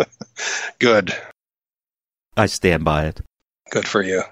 Good. 0.80 1.14
I 2.38 2.46
stand 2.46 2.84
by 2.84 3.06
it. 3.06 3.20
Good 3.70 3.88
for 3.88 4.00
you. 4.00 4.22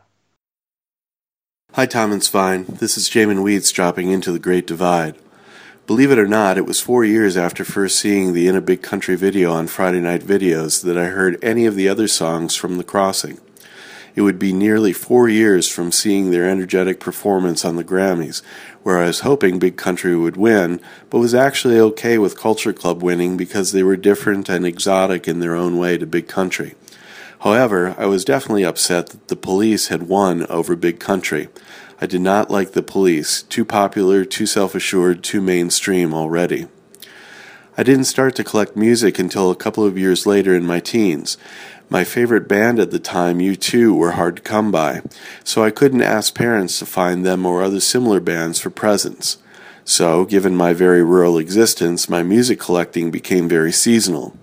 Hi, 1.73 1.87
Tom 1.87 2.13
and 2.13 2.23
Svein. 2.23 2.65
This 2.69 2.97
is 2.97 3.11
Jamin 3.11 3.43
Weeds 3.43 3.73
dropping 3.73 4.11
into 4.11 4.31
the 4.31 4.39
Great 4.39 4.65
Divide. 4.65 5.17
Believe 5.89 6.13
it 6.13 6.19
or 6.19 6.29
not, 6.29 6.57
it 6.57 6.67
was 6.67 6.81
four 6.81 7.05
years 7.05 7.37
after 7.37 7.65
first 7.65 7.99
seeing 7.99 8.33
the 8.33 8.47
In 8.47 8.55
a 8.55 8.61
Big 8.61 8.81
Country 8.81 9.17
video 9.17 9.51
on 9.51 9.67
Friday 9.67 9.99
Night 9.99 10.23
Videos 10.23 10.85
that 10.85 10.97
I 10.97 11.07
heard 11.07 11.43
any 11.43 11.67
of 11.67 11.75
the 11.75 11.89
other 11.89 12.07
songs 12.07 12.55
from 12.55 12.79
The 12.79 12.85
Crossing. 12.85 13.41
It 14.15 14.23
would 14.23 14.39
be 14.39 14.53
nearly 14.53 14.93
four 14.93 15.29
years 15.29 15.69
from 15.69 15.91
seeing 15.91 16.31
their 16.31 16.49
energetic 16.49 17.01
performance 17.01 17.65
on 17.65 17.75
the 17.75 17.85
Grammys, 17.85 18.41
where 18.85 18.99
I 18.99 19.07
was 19.07 19.21
hoping 19.21 19.59
Big 19.59 19.77
Country 19.77 20.17
would 20.17 20.37
win, 20.37 20.81
but 21.11 21.19
was 21.19 21.35
actually 21.35 21.81
okay 21.81 22.19
with 22.19 22.39
Culture 22.39 22.73
Club 22.73 23.03
winning 23.03 23.37
because 23.37 23.73
they 23.73 23.83
were 23.83 23.97
different 23.97 24.49
and 24.49 24.65
exotic 24.65 25.27
in 25.27 25.41
their 25.41 25.57
own 25.57 25.77
way 25.77 25.99
to 25.99 26.07
Big 26.07 26.29
Country. 26.29 26.77
However, 27.47 27.95
I 27.97 28.07
was 28.07 28.25
definitely 28.25 28.65
upset 28.65 29.11
that 29.11 29.29
the 29.29 29.37
police 29.37 29.87
had 29.87 30.09
won 30.09 30.47
over 30.47 30.75
Big 30.75 30.99
Country. 30.99 31.49
I 32.01 32.07
did 32.07 32.21
not 32.21 32.51
like 32.51 32.73
the 32.73 32.83
police, 32.83 33.43
too 33.43 33.65
popular, 33.65 34.25
too 34.25 34.47
self 34.47 34.75
assured, 34.75 35.23
too 35.23 35.41
mainstream 35.41 36.13
already. 36.13 36.67
I 37.79 37.85
didn't 37.85 38.07
start 38.07 38.35
to 38.35 38.43
collect 38.43 38.75
music 38.75 39.21
until 39.21 39.53
a 39.53 39.55
couple 39.55 39.85
of 39.85 39.97
years 39.97 40.27
later 40.27 40.57
in 40.57 40.67
my 40.67 40.81
teens. 40.81 41.39
My 41.89 42.03
favorite 42.03 42.49
band 42.49 42.81
at 42.81 42.91
the 42.91 42.99
time, 42.99 43.39
U2, 43.39 43.95
were 43.95 44.19
hard 44.19 44.35
to 44.39 44.43
come 44.43 44.73
by, 44.73 45.03
so 45.45 45.63
I 45.63 45.71
couldn't 45.71 46.03
ask 46.03 46.35
parents 46.35 46.81
to 46.81 46.85
find 46.85 47.25
them 47.25 47.47
or 47.47 47.63
other 47.63 47.79
similar 47.79 48.19
bands 48.19 48.59
for 48.59 48.71
presents. 48.71 49.39
So, 49.85 50.25
given 50.25 50.57
my 50.57 50.73
very 50.73 51.05
rural 51.05 51.39
existence, 51.39 52.09
my 52.09 52.25
music 52.25 52.59
collecting 52.59 53.13
became 53.13 53.49
very 53.49 53.71
seasonal. 53.71 54.37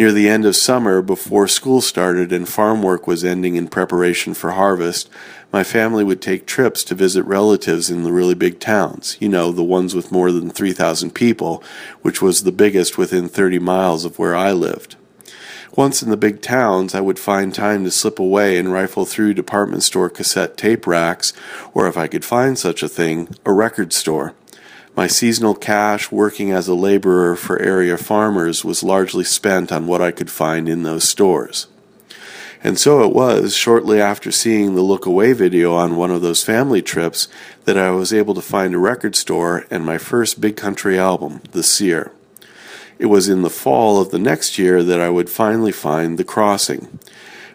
Near 0.00 0.12
the 0.12 0.30
end 0.30 0.46
of 0.46 0.56
summer, 0.56 1.02
before 1.02 1.46
school 1.46 1.82
started 1.82 2.32
and 2.32 2.48
farm 2.48 2.80
work 2.80 3.06
was 3.06 3.22
ending 3.22 3.56
in 3.56 3.68
preparation 3.68 4.32
for 4.32 4.52
harvest, 4.52 5.10
my 5.52 5.62
family 5.62 6.04
would 6.04 6.22
take 6.22 6.46
trips 6.46 6.82
to 6.84 6.94
visit 6.94 7.22
relatives 7.24 7.90
in 7.90 8.02
the 8.02 8.10
really 8.10 8.32
big 8.34 8.60
towns, 8.60 9.18
you 9.20 9.28
know, 9.28 9.52
the 9.52 9.62
ones 9.62 9.94
with 9.94 10.10
more 10.10 10.32
than 10.32 10.48
3,000 10.48 11.14
people, 11.14 11.62
which 12.00 12.22
was 12.22 12.44
the 12.44 12.50
biggest 12.50 12.96
within 12.96 13.28
30 13.28 13.58
miles 13.58 14.06
of 14.06 14.18
where 14.18 14.34
I 14.34 14.52
lived. 14.52 14.96
Once 15.76 16.02
in 16.02 16.08
the 16.08 16.16
big 16.16 16.40
towns, 16.40 16.94
I 16.94 17.02
would 17.02 17.18
find 17.18 17.54
time 17.54 17.84
to 17.84 17.90
slip 17.90 18.18
away 18.18 18.56
and 18.56 18.72
rifle 18.72 19.04
through 19.04 19.34
department 19.34 19.82
store 19.82 20.08
cassette 20.08 20.56
tape 20.56 20.86
racks, 20.86 21.34
or 21.74 21.86
if 21.86 21.98
I 21.98 22.06
could 22.06 22.24
find 22.24 22.58
such 22.58 22.82
a 22.82 22.88
thing, 22.88 23.28
a 23.44 23.52
record 23.52 23.92
store. 23.92 24.34
My 24.96 25.06
seasonal 25.06 25.54
cash 25.54 26.10
working 26.10 26.50
as 26.50 26.68
a 26.68 26.74
laborer 26.74 27.36
for 27.36 27.58
area 27.58 27.96
farmers 27.96 28.64
was 28.64 28.82
largely 28.82 29.24
spent 29.24 29.70
on 29.70 29.86
what 29.86 30.02
I 30.02 30.10
could 30.10 30.30
find 30.30 30.68
in 30.68 30.82
those 30.82 31.08
stores. 31.08 31.68
And 32.62 32.78
so 32.78 33.02
it 33.02 33.14
was 33.14 33.54
shortly 33.56 34.00
after 34.00 34.30
seeing 34.30 34.74
the 34.74 34.82
Look 34.82 35.06
Away 35.06 35.32
video 35.32 35.74
on 35.74 35.96
one 35.96 36.10
of 36.10 36.20
those 36.20 36.42
family 36.42 36.82
trips 36.82 37.28
that 37.64 37.78
I 37.78 37.90
was 37.90 38.12
able 38.12 38.34
to 38.34 38.42
find 38.42 38.74
a 38.74 38.78
record 38.78 39.16
store 39.16 39.64
and 39.70 39.86
my 39.86 39.96
first 39.96 40.40
big 40.40 40.56
country 40.56 40.98
album, 40.98 41.40
The 41.52 41.62
Seer. 41.62 42.12
It 42.98 43.06
was 43.06 43.30
in 43.30 43.40
the 43.40 43.48
fall 43.48 43.98
of 43.98 44.10
the 44.10 44.18
next 44.18 44.58
year 44.58 44.82
that 44.82 45.00
I 45.00 45.08
would 45.08 45.30
finally 45.30 45.72
find 45.72 46.18
The 46.18 46.24
Crossing. 46.24 46.98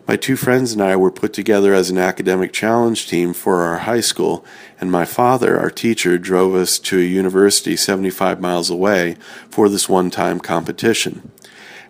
My 0.07 0.15
two 0.15 0.35
friends 0.35 0.71
and 0.71 0.83
I 0.83 0.95
were 0.95 1.09
put 1.09 1.33
together 1.33 1.73
as 1.73 1.89
an 1.89 1.97
academic 1.97 2.53
challenge 2.53 3.07
team 3.07 3.33
for 3.33 3.63
our 3.63 3.79
high 3.79 4.01
school, 4.01 4.45
and 4.79 4.91
my 4.91 5.03
father, 5.03 5.59
our 5.59 5.71
teacher, 5.71 6.19
drove 6.19 6.53
us 6.53 6.77
to 6.79 6.99
a 6.99 7.03
university 7.03 7.75
75 7.75 8.39
miles 8.39 8.69
away 8.69 9.17
for 9.49 9.67
this 9.67 9.89
one 9.89 10.11
time 10.11 10.39
competition. 10.39 11.31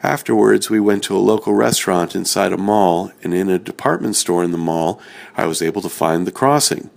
Afterwards, 0.02 0.70
we 0.70 0.80
went 0.80 1.04
to 1.04 1.18
a 1.18 1.20
local 1.20 1.54
restaurant 1.54 2.16
inside 2.16 2.54
a 2.54 2.58
mall, 2.58 3.12
and 3.22 3.34
in 3.34 3.50
a 3.50 3.60
department 3.60 4.16
store 4.16 4.46
in 4.46 4.52
the 4.54 4.58
mall, 4.58 5.02
I 5.36 5.46
was 5.46 5.62
able 5.62 5.82
to 5.82 5.90
find 5.90 6.26
The 6.26 6.32
Crossing, 6.32 6.90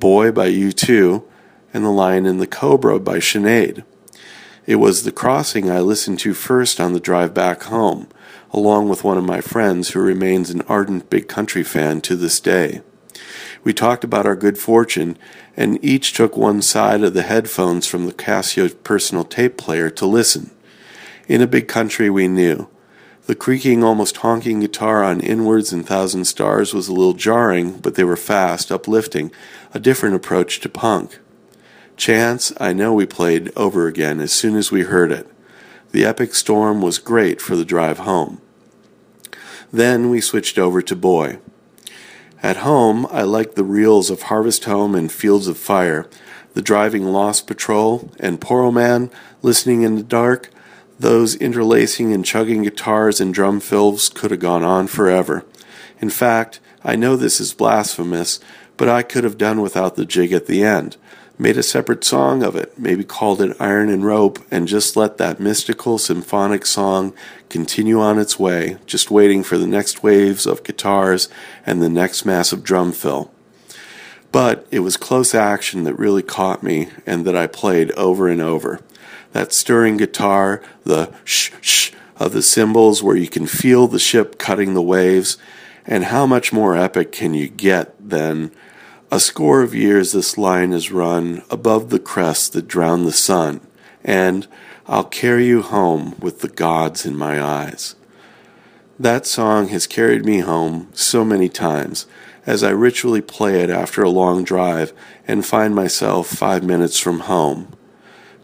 Boy 0.00 0.32
by 0.32 0.50
U2, 0.50 1.24
and 1.72 1.82
The 1.82 1.88
Lion 1.88 2.26
and 2.26 2.42
the 2.42 2.46
Cobra 2.46 3.00
by 3.00 3.18
Sinead. 3.18 3.84
It 4.66 4.76
was 4.76 5.04
The 5.04 5.12
Crossing 5.12 5.70
I 5.70 5.80
listened 5.80 6.18
to 6.20 6.34
first 6.34 6.78
on 6.78 6.92
the 6.92 7.00
drive 7.00 7.32
back 7.32 7.62
home, 7.62 8.08
along 8.52 8.88
with 8.88 9.02
one 9.02 9.18
of 9.18 9.24
my 9.24 9.40
friends 9.40 9.90
who 9.90 10.00
remains 10.00 10.50
an 10.50 10.62
ardent 10.62 11.08
big 11.10 11.26
country 11.26 11.62
fan 11.62 12.00
to 12.02 12.14
this 12.14 12.38
day. 12.38 12.82
We 13.64 13.72
talked 13.72 14.04
about 14.04 14.26
our 14.26 14.36
good 14.36 14.58
fortune, 14.58 15.16
and 15.56 15.82
each 15.84 16.12
took 16.12 16.36
one 16.36 16.62
side 16.62 17.02
of 17.02 17.14
the 17.14 17.22
headphones 17.22 17.86
from 17.86 18.06
the 18.06 18.12
Casio 18.12 18.68
personal 18.82 19.24
tape 19.24 19.56
player 19.56 19.88
to 19.90 20.06
listen. 20.06 20.50
In 21.28 21.40
a 21.40 21.46
big 21.46 21.68
country, 21.68 22.10
we 22.10 22.28
knew. 22.28 22.68
The 23.26 23.36
creaking, 23.36 23.84
almost 23.84 24.18
honking 24.18 24.60
guitar 24.60 25.04
on 25.04 25.20
Inwards 25.20 25.72
and 25.72 25.86
Thousand 25.86 26.24
Stars 26.24 26.74
was 26.74 26.88
a 26.88 26.92
little 26.92 27.12
jarring, 27.12 27.78
but 27.78 27.94
they 27.94 28.02
were 28.02 28.16
fast, 28.16 28.72
uplifting, 28.72 29.30
a 29.72 29.78
different 29.78 30.16
approach 30.16 30.58
to 30.60 30.68
punk. 30.68 31.20
Chance, 31.96 32.52
I 32.58 32.72
know 32.72 32.92
we 32.92 33.06
played 33.06 33.52
over 33.56 33.86
again 33.86 34.20
as 34.20 34.32
soon 34.32 34.56
as 34.56 34.72
we 34.72 34.82
heard 34.82 35.12
it. 35.12 35.31
The 35.92 36.06
epic 36.06 36.34
storm 36.34 36.80
was 36.80 36.98
great 36.98 37.42
for 37.42 37.54
the 37.54 37.66
drive 37.66 37.98
home. 37.98 38.40
Then 39.70 40.08
we 40.08 40.22
switched 40.22 40.58
over 40.58 40.80
to 40.80 40.96
Boy. 40.96 41.38
At 42.42 42.58
home, 42.58 43.06
I 43.10 43.22
liked 43.22 43.56
the 43.56 43.64
reels 43.64 44.08
of 44.08 44.22
Harvest 44.22 44.64
Home 44.64 44.94
and 44.94 45.12
Fields 45.12 45.48
of 45.48 45.58
Fire, 45.58 46.08
the 46.54 46.62
driving 46.62 47.04
Lost 47.04 47.46
Patrol, 47.46 48.10
and 48.18 48.40
Porroh 48.40 48.72
Man, 48.72 49.10
listening 49.42 49.82
in 49.82 49.96
the 49.96 50.02
dark. 50.02 50.48
Those 50.98 51.36
interlacing 51.36 52.12
and 52.12 52.24
chugging 52.24 52.62
guitars 52.62 53.20
and 53.20 53.34
drum 53.34 53.60
fills 53.60 54.08
could 54.08 54.30
have 54.30 54.40
gone 54.40 54.64
on 54.64 54.86
forever. 54.86 55.44
In 56.00 56.08
fact, 56.08 56.58
I 56.82 56.96
know 56.96 57.16
this 57.16 57.38
is 57.38 57.52
blasphemous, 57.52 58.40
but 58.78 58.88
I 58.88 59.02
could 59.02 59.24
have 59.24 59.38
done 59.38 59.60
without 59.60 59.96
the 59.96 60.06
jig 60.06 60.32
at 60.32 60.46
the 60.46 60.64
end 60.64 60.96
made 61.42 61.58
a 61.58 61.62
separate 61.62 62.04
song 62.04 62.44
of 62.44 62.54
it, 62.54 62.78
maybe 62.78 63.02
called 63.02 63.42
it 63.42 63.56
Iron 63.58 63.90
and 63.90 64.06
Rope, 64.06 64.38
and 64.48 64.68
just 64.68 64.96
let 64.96 65.18
that 65.18 65.40
mystical 65.40 65.98
symphonic 65.98 66.64
song 66.64 67.12
continue 67.48 68.00
on 68.00 68.20
its 68.20 68.38
way, 68.38 68.76
just 68.86 69.10
waiting 69.10 69.42
for 69.42 69.58
the 69.58 69.66
next 69.66 70.04
waves 70.04 70.46
of 70.46 70.62
guitars 70.62 71.28
and 71.66 71.82
the 71.82 71.88
next 71.88 72.24
massive 72.24 72.62
drum 72.62 72.92
fill. 72.92 73.32
But 74.30 74.68
it 74.70 74.80
was 74.80 74.96
close 74.96 75.34
action 75.34 75.82
that 75.82 75.98
really 75.98 76.22
caught 76.22 76.62
me 76.62 76.90
and 77.04 77.24
that 77.26 77.36
I 77.36 77.48
played 77.48 77.90
over 77.92 78.28
and 78.28 78.40
over. 78.40 78.80
That 79.32 79.52
stirring 79.52 79.96
guitar, 79.96 80.62
the 80.84 81.12
shh 81.24 81.50
shh 81.60 81.90
of 82.16 82.32
the 82.32 82.42
cymbals 82.42 83.02
where 83.02 83.16
you 83.16 83.26
can 83.26 83.48
feel 83.48 83.88
the 83.88 83.98
ship 83.98 84.38
cutting 84.38 84.74
the 84.74 84.80
waves, 84.80 85.38
and 85.84 86.04
how 86.04 86.24
much 86.24 86.52
more 86.52 86.76
epic 86.76 87.10
can 87.10 87.34
you 87.34 87.48
get 87.48 87.96
than 87.98 88.52
a 89.12 89.20
score 89.20 89.60
of 89.60 89.74
years 89.74 90.12
this 90.12 90.38
line 90.38 90.72
has 90.72 90.90
run 90.90 91.42
above 91.50 91.90
the 91.90 91.98
crests 91.98 92.48
that 92.48 92.66
drown 92.66 93.04
the 93.04 93.12
sun, 93.12 93.60
and 94.02 94.46
I'll 94.86 95.04
carry 95.04 95.46
you 95.46 95.60
home 95.60 96.16
with 96.18 96.40
the 96.40 96.48
gods 96.48 97.04
in 97.04 97.14
my 97.14 97.40
eyes. 97.40 97.94
That 98.98 99.26
song 99.26 99.68
has 99.68 99.86
carried 99.86 100.24
me 100.24 100.38
home 100.38 100.88
so 100.94 101.26
many 101.26 101.50
times 101.50 102.06
as 102.46 102.64
I 102.64 102.70
ritually 102.70 103.20
play 103.20 103.60
it 103.60 103.68
after 103.68 104.02
a 104.02 104.08
long 104.08 104.44
drive 104.44 104.94
and 105.28 105.44
find 105.44 105.74
myself 105.74 106.26
five 106.26 106.64
minutes 106.64 106.98
from 106.98 107.20
home. 107.20 107.76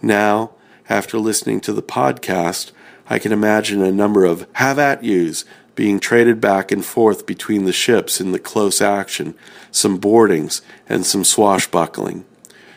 Now, 0.02 0.50
after 0.86 1.18
listening 1.18 1.60
to 1.62 1.72
the 1.72 1.82
podcast, 1.82 2.72
I 3.08 3.18
can 3.18 3.32
imagine 3.32 3.80
a 3.80 3.90
number 3.90 4.26
of 4.26 4.46
have 4.52 4.78
at 4.78 5.02
yous 5.02 5.46
being 5.78 6.00
traded 6.00 6.40
back 6.40 6.72
and 6.72 6.84
forth 6.84 7.24
between 7.24 7.64
the 7.64 7.72
ships 7.72 8.20
in 8.20 8.32
the 8.32 8.38
close 8.40 8.80
action, 8.80 9.32
some 9.70 9.96
boardings, 9.96 10.60
and 10.88 11.06
some 11.06 11.22
swashbuckling. 11.22 12.24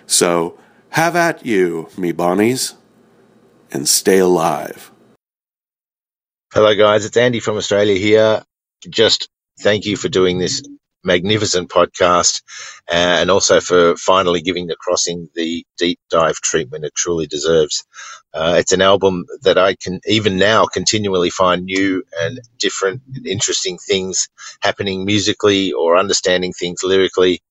So, 0.05 0.55
have 0.89 1.15
at 1.15 1.43
you, 1.43 1.89
me 1.97 2.11
bonnies, 2.11 2.75
and 3.71 3.87
stay 3.87 4.19
alive. 4.19 4.91
Hello, 6.53 6.75
guys. 6.75 7.03
It's 7.03 7.17
Andy 7.17 7.39
from 7.39 7.57
Australia 7.57 7.95
here. 7.95 8.43
Just 8.87 9.29
thank 9.61 9.85
you 9.85 9.97
for 9.97 10.07
doing 10.07 10.37
this 10.37 10.61
magnificent 11.03 11.69
podcast 11.69 12.41
uh, 12.91 12.95
and 13.21 13.31
also 13.31 13.59
for 13.61 13.95
finally 13.97 14.41
giving 14.41 14.67
The 14.67 14.75
Crossing 14.75 15.29
the 15.35 15.65
deep 15.77 15.99
dive 16.09 16.35
treatment 16.37 16.85
it 16.85 16.95
truly 16.95 17.27
deserves. 17.27 17.85
Uh, 18.33 18.55
it's 18.59 18.71
an 18.71 18.81
album 18.81 19.25
that 19.43 19.57
I 19.57 19.75
can 19.75 19.99
even 20.07 20.37
now 20.37 20.65
continually 20.65 21.29
find 21.29 21.65
new 21.65 22.03
and 22.21 22.39
different 22.59 23.01
and 23.15 23.27
interesting 23.27 23.77
things 23.77 24.29
happening 24.61 25.05
musically 25.05 25.73
or 25.73 25.97
understanding 25.97 26.53
things 26.53 26.81
lyrically. 26.83 27.41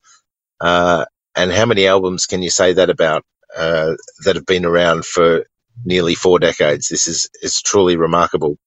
Uh, 0.61 1.07
and 1.37 1.53
how 1.53 1.67
many 1.67 1.87
albums 1.87 2.27
can 2.27 2.43
you 2.43 2.51
say 2.51 2.75
that 2.75 2.91
about 2.91 3.25
uh, 3.57 3.93
that 4.25 4.37
have 4.37 4.47
been 4.47 4.65
around 4.67 5.05
for 5.07 5.45
nearly 5.85 6.15
four 6.15 6.39
decades? 6.39 6.89
This 6.89 7.09
is 7.09 7.29
it's 7.43 7.63
truly 7.63 7.97
remarkable. 7.97 8.59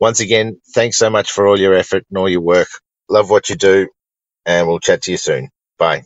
Once 0.00 0.20
again, 0.20 0.60
thanks 0.74 0.98
so 0.98 1.10
much 1.10 1.30
for 1.32 1.46
all 1.46 1.58
your 1.58 1.74
effort 1.74 2.04
and 2.10 2.18
all 2.18 2.28
your 2.28 2.40
work. 2.42 2.68
Love 3.10 3.30
what 3.30 3.48
you 3.48 3.56
do, 3.56 3.88
and 4.44 4.68
we'll 4.68 4.80
chat 4.80 5.02
to 5.02 5.10
you 5.10 5.16
soon. 5.16 5.50
Bye. 5.78 6.04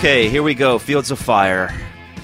Okay, 0.00 0.30
here 0.30 0.42
we 0.42 0.54
go. 0.54 0.78
Fields 0.78 1.10
of 1.10 1.18
Fire. 1.18 1.68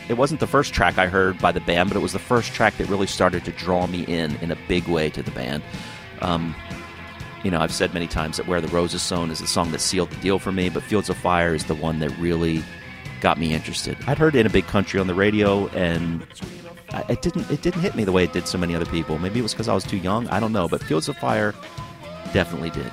It 0.08 0.16
wasn't 0.16 0.40
the 0.40 0.46
first 0.46 0.72
track 0.72 0.98
I 0.98 1.06
heard 1.06 1.38
by 1.38 1.52
the 1.52 1.60
band, 1.60 1.90
but 1.90 1.96
it 1.96 2.00
was 2.00 2.12
the 2.12 2.18
first 2.18 2.52
track 2.52 2.76
that 2.76 2.88
really 2.88 3.06
started 3.06 3.44
to 3.44 3.52
draw 3.52 3.86
me 3.86 4.04
in 4.04 4.36
in 4.36 4.50
a 4.50 4.56
big 4.68 4.86
way 4.86 5.10
to 5.10 5.22
the 5.22 5.32
band. 5.32 5.62
Um, 6.20 6.54
you 7.42 7.50
know, 7.50 7.60
I've 7.60 7.72
said 7.72 7.92
many 7.92 8.06
times 8.06 8.36
that 8.36 8.46
Where 8.46 8.60
the 8.60 8.68
Rose 8.68 8.94
is 8.94 9.02
Sown 9.02 9.30
is 9.30 9.40
the 9.40 9.46
song 9.46 9.72
that 9.72 9.80
sealed 9.80 10.10
the 10.10 10.16
deal 10.16 10.38
for 10.38 10.52
me, 10.52 10.68
but 10.68 10.82
Fields 10.82 11.08
of 11.08 11.16
Fire 11.16 11.54
is 11.54 11.64
the 11.64 11.74
one 11.74 11.98
that 12.00 12.16
really 12.18 12.62
got 13.20 13.38
me 13.38 13.54
interested. 13.54 13.96
I'd 14.06 14.18
heard 14.18 14.34
In 14.34 14.46
a 14.46 14.50
Big 14.50 14.66
Country 14.66 15.00
on 15.00 15.06
the 15.06 15.14
radio, 15.14 15.68
and 15.68 16.26
it 17.08 17.22
didn't 17.22 17.50
it 17.50 17.62
didn't 17.62 17.80
hit 17.80 17.94
me 17.94 18.04
the 18.04 18.12
way 18.12 18.24
it 18.24 18.32
did 18.32 18.46
so 18.46 18.58
many 18.58 18.74
other 18.74 18.86
people. 18.86 19.18
Maybe 19.18 19.40
it 19.40 19.42
was 19.42 19.52
because 19.52 19.68
I 19.68 19.74
was 19.74 19.84
too 19.84 19.98
young. 19.98 20.28
I 20.28 20.40
don't 20.40 20.52
know, 20.52 20.68
but 20.68 20.82
Fields 20.82 21.08
of 21.08 21.16
Fire 21.18 21.54
definitely 22.32 22.70
did. 22.70 22.92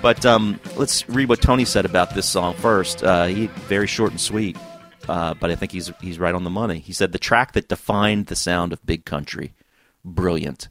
But 0.00 0.26
um, 0.26 0.58
let's 0.76 1.08
read 1.08 1.28
what 1.28 1.40
Tony 1.40 1.64
said 1.64 1.84
about 1.84 2.14
this 2.14 2.28
song 2.28 2.54
first. 2.54 3.04
Uh, 3.04 3.26
he 3.26 3.46
very 3.68 3.86
short 3.86 4.10
and 4.10 4.20
sweet, 4.20 4.56
uh, 5.08 5.34
but 5.34 5.50
I 5.50 5.56
think 5.56 5.72
he's 5.72 5.92
he's 6.00 6.18
right 6.18 6.34
on 6.34 6.44
the 6.44 6.50
money. 6.50 6.78
He 6.78 6.92
said 6.92 7.12
the 7.12 7.18
track 7.18 7.52
that 7.52 7.68
defined 7.68 8.26
the 8.26 8.36
sound 8.36 8.72
of 8.72 8.84
big 8.86 9.04
country, 9.04 9.54
brilliant, 10.04 10.68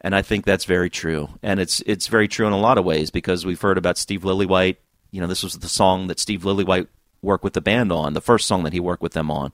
and 0.00 0.14
I 0.14 0.22
think 0.22 0.44
that's 0.44 0.64
very 0.64 0.90
true. 0.90 1.30
And 1.42 1.60
it's 1.60 1.82
it's 1.86 2.06
very 2.06 2.28
true 2.28 2.46
in 2.46 2.52
a 2.52 2.58
lot 2.58 2.78
of 2.78 2.84
ways 2.84 3.10
because 3.10 3.44
we've 3.44 3.60
heard 3.60 3.78
about 3.78 3.98
Steve 3.98 4.22
Lillywhite. 4.22 4.76
You 5.10 5.20
know, 5.20 5.26
this 5.26 5.42
was 5.42 5.58
the 5.58 5.68
song 5.68 6.06
that 6.08 6.20
Steve 6.20 6.42
Lillywhite 6.42 6.88
worked 7.22 7.44
with 7.44 7.54
the 7.54 7.60
band 7.60 7.92
on, 7.92 8.12
the 8.12 8.20
first 8.20 8.46
song 8.46 8.64
that 8.64 8.72
he 8.72 8.80
worked 8.80 9.02
with 9.02 9.12
them 9.12 9.30
on. 9.30 9.52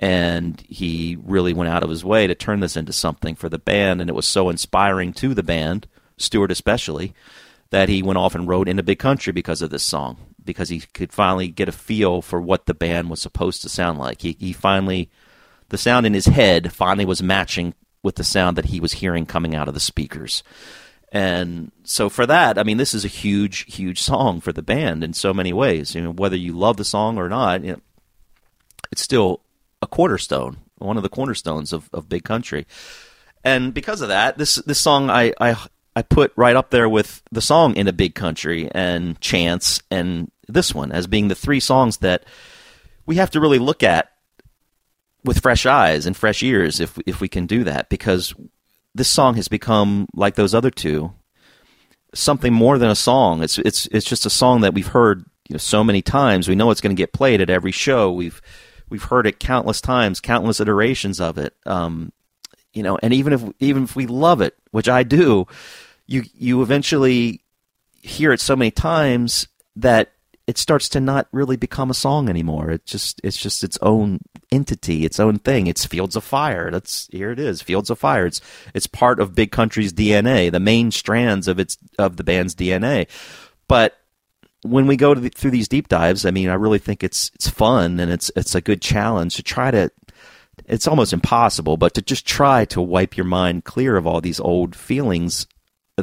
And 0.00 0.60
he 0.68 1.16
really 1.24 1.52
went 1.52 1.70
out 1.70 1.82
of 1.82 1.90
his 1.90 2.04
way 2.04 2.28
to 2.28 2.34
turn 2.34 2.60
this 2.60 2.76
into 2.76 2.92
something 2.92 3.34
for 3.34 3.48
the 3.48 3.58
band, 3.58 4.00
and 4.00 4.08
it 4.08 4.14
was 4.14 4.26
so 4.26 4.48
inspiring 4.48 5.12
to 5.14 5.34
the 5.34 5.42
band, 5.42 5.88
Stuart 6.16 6.52
especially, 6.52 7.14
that 7.70 7.88
he 7.88 8.02
went 8.02 8.18
off 8.18 8.34
and 8.36 8.46
wrote 8.46 8.68
in 8.68 8.78
a 8.78 8.84
big 8.84 9.00
country 9.00 9.32
because 9.32 9.60
of 9.60 9.70
this 9.70 9.82
song 9.82 10.18
because 10.44 10.68
he 10.68 10.80
could 10.80 11.12
finally 11.12 11.48
get 11.48 11.68
a 11.68 11.72
feel 11.72 12.22
for 12.22 12.40
what 12.40 12.66
the 12.66 12.74
band 12.74 13.10
was 13.10 13.20
supposed 13.20 13.62
to 13.62 13.68
sound 13.68 13.98
like. 13.98 14.22
He, 14.22 14.36
he 14.38 14.52
finally 14.52 15.10
the 15.70 15.78
sound 15.78 16.06
in 16.06 16.14
his 16.14 16.26
head 16.26 16.72
finally 16.72 17.04
was 17.04 17.22
matching 17.22 17.74
with 18.02 18.16
the 18.16 18.24
sound 18.24 18.56
that 18.56 18.66
he 18.66 18.80
was 18.80 18.94
hearing 18.94 19.26
coming 19.26 19.54
out 19.54 19.68
of 19.68 19.74
the 19.74 19.80
speakers. 19.80 20.42
And 21.12 21.72
so 21.84 22.08
for 22.08 22.26
that 22.26 22.58
i 22.58 22.62
mean 22.62 22.76
this 22.76 22.92
is 22.92 23.04
a 23.04 23.08
huge 23.08 23.74
huge 23.74 24.00
song 24.00 24.40
for 24.40 24.52
the 24.52 24.62
band 24.62 25.02
in 25.02 25.12
so 25.12 25.32
many 25.32 25.52
ways. 25.52 25.94
You 25.94 26.02
know 26.02 26.12
whether 26.12 26.36
you 26.36 26.52
love 26.52 26.76
the 26.76 26.84
song 26.84 27.18
or 27.18 27.28
not 27.28 27.64
you 27.64 27.72
know, 27.72 27.80
it's 28.90 29.02
still 29.02 29.40
a 29.80 29.86
cornerstone 29.86 30.58
one 30.78 30.96
of 30.96 31.02
the 31.02 31.08
cornerstones 31.08 31.72
of, 31.72 31.88
of 31.92 32.08
big 32.08 32.24
country. 32.24 32.66
And 33.44 33.72
because 33.72 34.00
of 34.00 34.08
that 34.08 34.38
this 34.38 34.56
this 34.56 34.80
song 34.80 35.10
i 35.10 35.32
i 35.40 35.56
I 35.98 36.02
put 36.02 36.32
right 36.36 36.54
up 36.54 36.70
there 36.70 36.88
with 36.88 37.22
the 37.32 37.40
song 37.40 37.74
in 37.74 37.88
a 37.88 37.92
big 37.92 38.14
country 38.14 38.70
and 38.70 39.20
chance 39.20 39.82
and 39.90 40.30
this 40.46 40.72
one 40.72 40.92
as 40.92 41.08
being 41.08 41.26
the 41.26 41.34
three 41.34 41.58
songs 41.58 41.96
that 41.96 42.24
we 43.04 43.16
have 43.16 43.32
to 43.32 43.40
really 43.40 43.58
look 43.58 43.82
at 43.82 44.12
with 45.24 45.40
fresh 45.40 45.66
eyes 45.66 46.06
and 46.06 46.16
fresh 46.16 46.40
ears 46.40 46.78
if 46.78 46.96
if 47.04 47.20
we 47.20 47.26
can 47.26 47.46
do 47.46 47.64
that 47.64 47.88
because 47.88 48.32
this 48.94 49.08
song 49.08 49.34
has 49.34 49.48
become 49.48 50.06
like 50.14 50.36
those 50.36 50.54
other 50.54 50.70
two 50.70 51.12
something 52.14 52.52
more 52.52 52.78
than 52.78 52.90
a 52.90 52.94
song. 52.94 53.42
It's 53.42 53.58
it's 53.58 53.86
it's 53.86 54.06
just 54.06 54.24
a 54.24 54.30
song 54.30 54.60
that 54.60 54.74
we've 54.74 54.86
heard 54.86 55.24
you 55.48 55.54
know, 55.54 55.58
so 55.58 55.82
many 55.82 56.00
times. 56.00 56.46
We 56.46 56.54
know 56.54 56.70
it's 56.70 56.80
going 56.80 56.94
to 56.94 57.00
get 57.02 57.12
played 57.12 57.40
at 57.40 57.50
every 57.50 57.72
show. 57.72 58.12
We've 58.12 58.40
we've 58.88 59.02
heard 59.02 59.26
it 59.26 59.40
countless 59.40 59.80
times 59.80 60.20
countless 60.20 60.60
iterations 60.60 61.20
of 61.20 61.38
it. 61.38 61.56
Um, 61.66 62.12
you 62.72 62.84
know 62.84 62.98
and 63.02 63.12
even 63.12 63.32
if 63.32 63.42
even 63.58 63.82
if 63.84 63.96
we 63.96 64.06
love 64.06 64.40
it 64.40 64.54
which 64.70 64.88
I 64.88 65.02
do 65.02 65.46
you 66.08 66.24
you 66.34 66.62
eventually 66.62 67.42
hear 67.92 68.32
it 68.32 68.40
so 68.40 68.56
many 68.56 68.72
times 68.72 69.46
that 69.76 70.12
it 70.48 70.56
starts 70.56 70.88
to 70.88 71.00
not 71.00 71.28
really 71.30 71.56
become 71.56 71.90
a 71.90 71.94
song 71.94 72.30
anymore. 72.30 72.70
It 72.70 72.86
just 72.86 73.20
it's 73.22 73.36
just 73.36 73.62
its 73.62 73.78
own 73.82 74.20
entity, 74.50 75.04
its 75.04 75.20
own 75.20 75.38
thing. 75.38 75.66
It's 75.66 75.84
Fields 75.84 76.16
of 76.16 76.24
Fire. 76.24 76.70
That's 76.70 77.06
here 77.12 77.30
it 77.30 77.38
is, 77.38 77.60
Fields 77.60 77.90
of 77.90 77.98
Fire. 77.98 78.26
It's 78.26 78.40
it's 78.74 78.86
part 78.86 79.20
of 79.20 79.34
Big 79.34 79.52
Country's 79.52 79.92
DNA, 79.92 80.50
the 80.50 80.58
main 80.58 80.90
strands 80.90 81.46
of 81.46 81.60
its 81.60 81.76
of 81.98 82.16
the 82.16 82.24
band's 82.24 82.54
DNA. 82.54 83.06
But 83.68 83.98
when 84.62 84.86
we 84.86 84.96
go 84.96 85.14
the, 85.14 85.28
through 85.28 85.50
these 85.50 85.68
deep 85.68 85.88
dives, 85.88 86.24
I 86.24 86.30
mean, 86.30 86.48
I 86.48 86.54
really 86.54 86.78
think 86.78 87.04
it's 87.04 87.30
it's 87.34 87.48
fun 87.48 88.00
and 88.00 88.10
it's 88.10 88.30
it's 88.34 88.54
a 88.54 88.62
good 88.62 88.80
challenge 88.80 89.36
to 89.36 89.42
try 89.42 89.70
to. 89.70 89.92
It's 90.64 90.88
almost 90.88 91.12
impossible, 91.12 91.76
but 91.76 91.94
to 91.94 92.02
just 92.02 92.26
try 92.26 92.64
to 92.66 92.80
wipe 92.80 93.16
your 93.16 93.26
mind 93.26 93.64
clear 93.64 93.96
of 93.96 94.06
all 94.06 94.20
these 94.20 94.40
old 94.40 94.74
feelings 94.74 95.46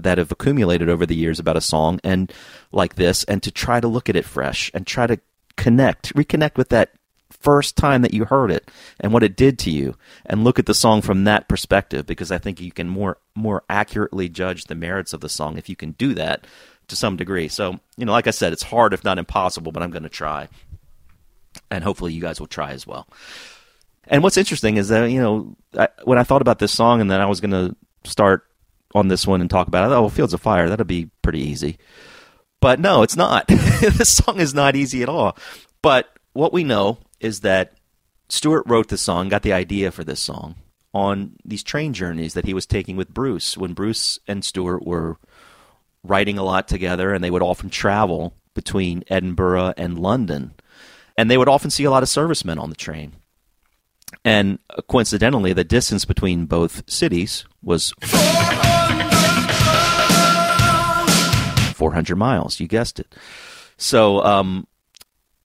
that 0.04 0.18
have 0.18 0.32
accumulated 0.32 0.90
over 0.90 1.06
the 1.06 1.16
years 1.16 1.40
about 1.40 1.58
a 1.58 1.62
song 1.62 2.00
and 2.04 2.32
like 2.72 2.96
this 2.96 3.24
and 3.26 3.42
to 3.44 3.52
try 3.52 3.80
to 3.80 3.88
look 3.88 4.10
at 4.10 4.16
it 4.16 4.26
fresh 4.26 4.72
and 4.74 4.86
try 4.86 5.08
to 5.08 5.20
connect 5.58 6.14
reconnect 6.16 6.58
with 6.58 6.70
that 6.70 6.92
first 7.30 7.76
time 7.76 8.02
that 8.02 8.14
you 8.14 8.26
heard 8.26 8.52
it 8.52 8.70
and 9.00 9.14
what 9.14 9.24
it 9.24 9.36
did 9.36 9.60
to 9.60 9.70
you 9.70 9.96
and 10.26 10.44
look 10.44 10.58
at 10.58 10.66
the 10.66 10.74
song 10.74 11.02
from 11.02 11.24
that 11.24 11.48
perspective 11.48 12.06
because 12.06 12.32
I 12.32 12.38
think 12.38 12.60
you 12.60 12.72
can 12.72 12.90
more 12.90 13.18
more 13.36 13.64
accurately 13.70 14.30
judge 14.30 14.66
the 14.66 14.76
merits 14.76 15.14
of 15.14 15.22
the 15.22 15.30
song 15.30 15.58
if 15.58 15.70
you 15.70 15.76
can 15.76 15.92
do 15.92 16.14
that 16.16 16.48
to 16.88 16.96
some 16.96 17.18
degree. 17.18 17.48
So, 17.48 17.80
you 17.98 18.06
know, 18.06 18.12
like 18.12 18.28
I 18.28 18.32
said, 18.32 18.54
it's 18.54 18.64
hard 18.64 18.94
if 18.94 19.04
not 19.04 19.18
impossible, 19.18 19.72
but 19.72 19.84
I'm 19.84 19.92
going 19.92 20.04
to 20.04 20.10
try. 20.10 20.48
And 21.72 21.84
hopefully 21.84 22.14
you 22.14 22.22
guys 22.22 22.40
will 22.40 22.48
try 22.48 22.72
as 22.72 22.86
well. 22.86 23.08
And 24.08 24.22
what's 24.22 24.38
interesting 24.38 24.78
is 24.78 24.90
that, 24.90 25.10
you 25.10 25.20
know, 25.20 25.56
I, 25.78 25.88
when 26.04 26.18
I 26.18 26.24
thought 26.24 26.42
about 26.42 26.60
this 26.60 26.72
song 26.72 27.02
and 27.02 27.10
then 27.10 27.22
I 27.22 27.26
was 27.26 27.42
going 27.42 27.52
to 27.52 27.76
start 28.04 28.46
on 28.96 29.10
this 29.10 29.28
one 29.28 29.42
and 29.42 29.50
talk 29.50 29.68
about 29.68 29.92
it. 29.92 29.94
Oh, 29.94 30.10
Fields 30.10 30.34
of 30.34 30.42
Fire, 30.42 30.70
that'll 30.70 30.86
be 30.86 31.12
pretty 31.22 31.42
easy. 31.42 31.78
But 32.62 32.80
no, 32.80 33.04
it's 33.04 33.18
not. 33.18 33.48
this 33.48 34.14
song 34.14 34.40
is 34.40 34.54
not 34.54 34.76
easy 34.76 35.04
at 35.04 35.10
all. 35.10 35.38
But 35.82 36.10
what 36.34 36.54
we 36.54 36.64
know 36.64 36.98
is 37.20 37.42
that 37.42 37.74
Stuart 38.30 38.64
wrote 38.66 38.88
the 38.88 38.98
song, 38.98 39.30
got 39.30 39.44
the 39.44 39.54
idea 39.54 39.92
for 39.92 40.04
this 40.04 40.22
song 40.22 40.56
on 40.94 41.34
these 41.44 41.62
train 41.62 41.94
journeys 41.94 42.34
that 42.34 42.46
he 42.46 42.54
was 42.54 42.66
taking 42.66 42.96
with 42.96 43.14
Bruce 43.14 43.58
when 43.58 43.74
Bruce 43.74 44.18
and 44.28 44.44
Stuart 44.46 44.86
were 44.86 45.18
writing 46.04 46.38
a 46.38 46.44
lot 46.44 46.68
together 46.68 47.14
and 47.14 47.24
they 47.24 47.30
would 47.30 47.42
often 47.42 47.70
travel 47.70 48.34
between 48.54 49.04
Edinburgh 49.10 49.74
and 49.76 50.00
London. 50.00 50.54
And 51.18 51.30
they 51.30 51.38
would 51.38 51.50
often 51.50 51.70
see 51.70 51.84
a 51.84 51.92
lot 51.92 52.04
of 52.04 52.10
servicemen 52.10 52.58
on 52.58 52.70
the 52.70 52.76
train. 52.76 53.14
And 54.24 54.60
coincidentally, 54.88 55.54
the 55.54 55.64
distance 55.64 56.06
between 56.06 56.46
both 56.46 56.90
cities 56.90 57.46
was 57.62 57.94
400 61.76 62.16
miles. 62.16 62.60
You 62.60 62.68
guessed 62.68 63.00
it. 63.00 63.14
So 63.78 64.24
um, 64.24 64.68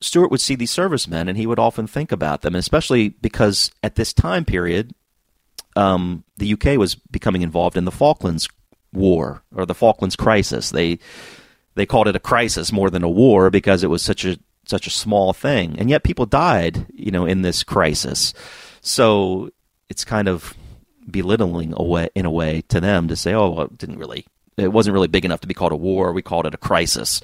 Stuart 0.00 0.30
would 0.30 0.40
see 0.40 0.54
these 0.54 0.70
servicemen, 0.70 1.28
and 1.28 1.36
he 1.36 1.46
would 1.46 1.58
often 1.58 1.86
think 1.86 2.12
about 2.12 2.42
them, 2.42 2.54
especially 2.54 3.10
because 3.10 3.70
at 3.82 3.96
this 3.96 4.12
time 4.12 4.44
period, 4.44 4.94
um, 5.76 6.24
the 6.36 6.52
UK 6.52 6.78
was 6.78 6.94
becoming 6.94 7.42
involved 7.42 7.76
in 7.76 7.84
the 7.84 7.90
Falklands 7.90 8.48
War 8.92 9.42
or 9.54 9.66
the 9.66 9.74
Falklands 9.74 10.16
Crisis. 10.16 10.70
They 10.70 10.98
they 11.74 11.86
called 11.86 12.08
it 12.08 12.16
a 12.16 12.20
crisis 12.20 12.72
more 12.72 12.90
than 12.90 13.04
a 13.04 13.08
war 13.08 13.50
because 13.50 13.84
it 13.84 13.90
was 13.90 14.02
such 14.02 14.24
a 14.24 14.38
such 14.66 14.86
a 14.86 14.90
small 14.90 15.32
thing, 15.32 15.78
and 15.78 15.90
yet 15.90 16.04
people 16.04 16.26
died, 16.26 16.86
you 16.92 17.10
know, 17.10 17.26
in 17.26 17.42
this 17.42 17.62
crisis. 17.62 18.32
So 18.80 19.50
it's 19.88 20.04
kind 20.04 20.28
of 20.28 20.54
belittling 21.10 21.74
away 21.76 22.08
in 22.14 22.24
a 22.24 22.30
way 22.30 22.62
to 22.68 22.80
them 22.80 23.08
to 23.08 23.16
say, 23.16 23.34
"Oh, 23.34 23.50
well, 23.50 23.66
it 23.66 23.78
didn't 23.78 23.98
really, 23.98 24.26
it 24.60 24.72
wasn't 24.72 24.94
really 24.94 25.08
big 25.08 25.24
enough 25.24 25.40
to 25.40 25.48
be 25.48 25.54
called 25.54 25.72
a 25.72 25.76
war. 25.76 26.12
We 26.12 26.22
called 26.22 26.46
it 26.46 26.54
a 26.54 26.58
crisis." 26.58 27.20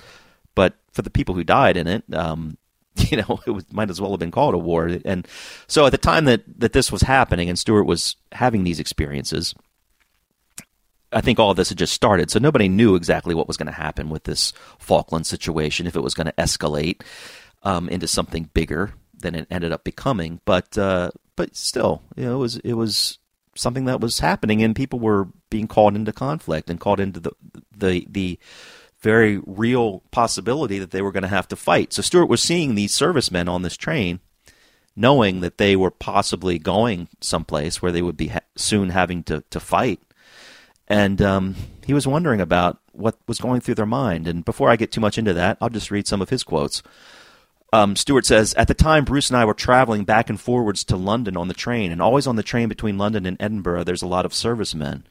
But 0.55 0.75
for 0.93 1.03
the 1.03 1.11
people 1.11 1.35
who 1.35 1.45
died 1.45 1.77
in 1.77 1.87
it, 1.87 2.03
um, 2.13 2.57
you 2.97 3.19
know, 3.19 3.41
it 3.47 3.51
was, 3.51 3.65
might 3.73 3.91
as 3.91 4.01
well 4.01 4.11
have 4.11 4.21
been 4.21 4.31
called 4.31 4.55
a 4.55 4.59
war. 4.59 4.99
And 5.05 5.27
so 5.67 5.87
at 5.87 5.93
the 5.93 5.99
time 5.99 6.25
that 6.25 6.43
that 6.59 6.73
this 6.73 6.91
was 6.91 7.03
happening, 7.03 7.49
and 7.49 7.59
Stuart 7.59 7.85
was 7.85 8.17
having 8.33 8.65
these 8.65 8.81
experiences, 8.81 9.55
I 11.13 11.21
think 11.21 11.39
all 11.39 11.51
of 11.51 11.57
this 11.57 11.69
had 11.69 11.79
just 11.79 11.93
started. 11.93 12.31
So 12.31 12.39
nobody 12.39 12.69
knew 12.69 12.95
exactly 12.95 13.35
what 13.35 13.49
was 13.49 13.57
going 13.57 13.67
to 13.67 13.73
happen 13.73 14.11
with 14.11 14.25
this 14.25 14.53
Falkland 14.79 15.27
situation, 15.27 15.87
if 15.87 15.97
it 15.97 16.03
was 16.03 16.15
going 16.15 16.27
to 16.27 16.33
escalate 16.33 17.03
um, 17.63 17.89
into 17.89 18.07
something 18.07 18.51
bigger 18.55 18.93
than 19.15 19.35
it 19.35 19.47
ended 19.51 19.73
up 19.73 19.85
becoming. 19.85 20.41
But 20.45 20.77
uh, 20.77 21.11
but 21.37 21.55
still, 21.55 22.03
you 22.17 22.25
know, 22.25 22.35
it 22.35 22.39
was 22.39 22.57
it 22.59 22.75
was 22.75 23.19
something 23.57 23.87
that 23.87 24.01
was 24.01 24.21
happening, 24.21 24.63
and 24.63 24.77
people 24.77 24.99
were 24.99 25.29
being 25.51 25.67
called 25.67 25.97
into 25.97 26.13
conflict 26.13 26.71
and 26.71 26.81
called 26.81 27.01
into 27.01 27.21
the 27.21 27.33
the 27.77 28.07
the 28.09 28.39
very 29.01 29.41
real 29.47 30.03
possibility 30.11 30.79
that 30.79 30.91
they 30.91 31.03
were 31.03 31.13
going 31.13 31.23
to 31.23 31.29
have 31.29 31.49
to 31.49 31.57
fight. 31.57 31.93
So 31.93 32.03
Stuart 32.03 32.27
was 32.27 32.43
seeing 32.43 32.75
these 32.75 32.95
servicemen 32.95 33.49
on 33.49 33.63
this 33.63 33.77
train 33.77 34.21
knowing 34.97 35.41
that 35.41 35.59
they 35.59 35.77
were 35.77 35.91
possibly 35.91 36.59
going 36.59 37.07
someplace 37.21 37.83
where 37.83 37.93
they 37.93 38.01
would 38.01 38.17
be 38.17 38.29
ha- 38.29 38.41
soon 38.57 38.89
having 38.89 39.23
to, 39.23 39.45
to 39.51 39.61
fight. 39.61 40.01
And 40.89 41.21
um, 41.21 41.55
he 41.85 41.93
was 41.93 42.07
wondering 42.07 42.41
about 42.41 42.79
what 42.93 43.19
was 43.29 43.39
going 43.39 43.61
through 43.61 43.75
their 43.75 43.85
mind. 43.85 44.27
And 44.27 44.45
before 44.45 44.71
I 44.71 44.77
get 44.77 44.91
too 44.91 45.01
much 45.01 45.19
into 45.19 45.35
that, 45.35 45.59
I'll 45.61 45.69
just 45.69 45.91
read 45.91 46.07
some 46.07 46.23
of 46.23 46.31
his 46.31 46.43
quotes. 46.43 46.83
Um, 47.73 47.97
Stuart 47.97 48.27
says, 48.27 48.55
At 48.55 48.69
the 48.69 48.75
time, 48.75 49.05
Bruce 49.05 49.29
and 49.29 49.37
I 49.37 49.45
were 49.45 49.55
traveling 49.55 50.05
back 50.05 50.31
and 50.31 50.41
forwards 50.41 50.85
to 50.85 50.97
London 50.97 51.37
on 51.37 51.49
the 51.49 51.55
train, 51.55 51.93
and 51.93 52.01
always 52.01 52.27
on 52.27 52.37
the 52.37 52.43
train 52.43 52.69
between 52.69 52.99
London 52.99 53.27
and 53.27 53.37
Edinburgh, 53.41 53.85
there's 53.85 54.03
a 54.03 54.07
lot 54.07 54.25
of 54.25 54.35
servicemen. 54.35 55.07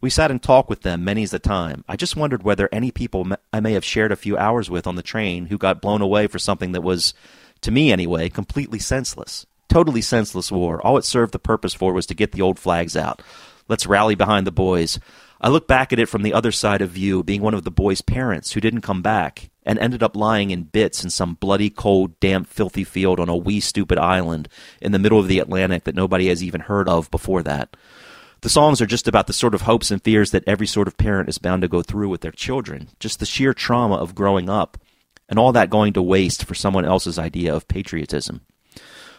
We 0.00 0.10
sat 0.10 0.30
and 0.30 0.42
talked 0.42 0.70
with 0.70 0.82
them 0.82 1.04
many's 1.04 1.32
the 1.32 1.38
time. 1.38 1.84
I 1.88 1.96
just 1.96 2.16
wondered 2.16 2.44
whether 2.44 2.68
any 2.70 2.90
people 2.90 3.26
I 3.52 3.60
may 3.60 3.72
have 3.72 3.84
shared 3.84 4.12
a 4.12 4.16
few 4.16 4.36
hours 4.38 4.70
with 4.70 4.86
on 4.86 4.94
the 4.94 5.02
train 5.02 5.46
who 5.46 5.58
got 5.58 5.82
blown 5.82 6.02
away 6.02 6.28
for 6.28 6.38
something 6.38 6.72
that 6.72 6.82
was, 6.82 7.14
to 7.62 7.72
me 7.72 7.90
anyway, 7.90 8.28
completely 8.28 8.78
senseless. 8.78 9.44
Totally 9.68 10.00
senseless 10.00 10.52
war. 10.52 10.80
All 10.80 10.96
it 10.96 11.04
served 11.04 11.32
the 11.32 11.38
purpose 11.38 11.74
for 11.74 11.92
was 11.92 12.06
to 12.06 12.14
get 12.14 12.32
the 12.32 12.42
old 12.42 12.58
flags 12.58 12.96
out. 12.96 13.22
Let's 13.68 13.86
rally 13.86 14.14
behind 14.14 14.46
the 14.46 14.52
boys. 14.52 14.98
I 15.40 15.48
look 15.48 15.68
back 15.68 15.92
at 15.92 15.98
it 16.00 16.08
from 16.08 16.22
the 16.22 16.34
other 16.34 16.50
side 16.50 16.82
of 16.82 16.90
view, 16.90 17.22
being 17.22 17.42
one 17.42 17.54
of 17.54 17.64
the 17.64 17.70
boys' 17.70 18.00
parents 18.00 18.52
who 18.52 18.60
didn't 18.60 18.80
come 18.80 19.02
back 19.02 19.50
and 19.64 19.78
ended 19.78 20.02
up 20.02 20.16
lying 20.16 20.50
in 20.50 20.64
bits 20.64 21.04
in 21.04 21.10
some 21.10 21.34
bloody, 21.34 21.70
cold, 21.70 22.18
damp, 22.20 22.48
filthy 22.48 22.84
field 22.84 23.20
on 23.20 23.28
a 23.28 23.36
wee, 23.36 23.60
stupid 23.60 23.98
island 23.98 24.48
in 24.80 24.92
the 24.92 24.98
middle 24.98 25.18
of 25.18 25.28
the 25.28 25.38
Atlantic 25.38 25.84
that 25.84 25.94
nobody 25.94 26.28
has 26.28 26.42
even 26.42 26.62
heard 26.62 26.88
of 26.88 27.10
before 27.10 27.42
that. 27.42 27.76
The 28.40 28.48
songs 28.48 28.80
are 28.80 28.86
just 28.86 29.08
about 29.08 29.26
the 29.26 29.32
sort 29.32 29.54
of 29.54 29.62
hopes 29.62 29.90
and 29.90 30.02
fears 30.02 30.30
that 30.30 30.44
every 30.46 30.66
sort 30.66 30.88
of 30.88 30.96
parent 30.96 31.28
is 31.28 31.38
bound 31.38 31.62
to 31.62 31.68
go 31.68 31.82
through 31.82 32.08
with 32.08 32.20
their 32.20 32.32
children, 32.32 32.88
just 32.98 33.20
the 33.20 33.26
sheer 33.26 33.52
trauma 33.52 33.96
of 33.96 34.14
growing 34.14 34.48
up, 34.48 34.78
and 35.28 35.38
all 35.38 35.52
that 35.52 35.70
going 35.70 35.92
to 35.92 36.02
waste 36.02 36.44
for 36.44 36.54
someone 36.54 36.84
else's 36.84 37.18
idea 37.18 37.54
of 37.54 37.68
patriotism. 37.68 38.40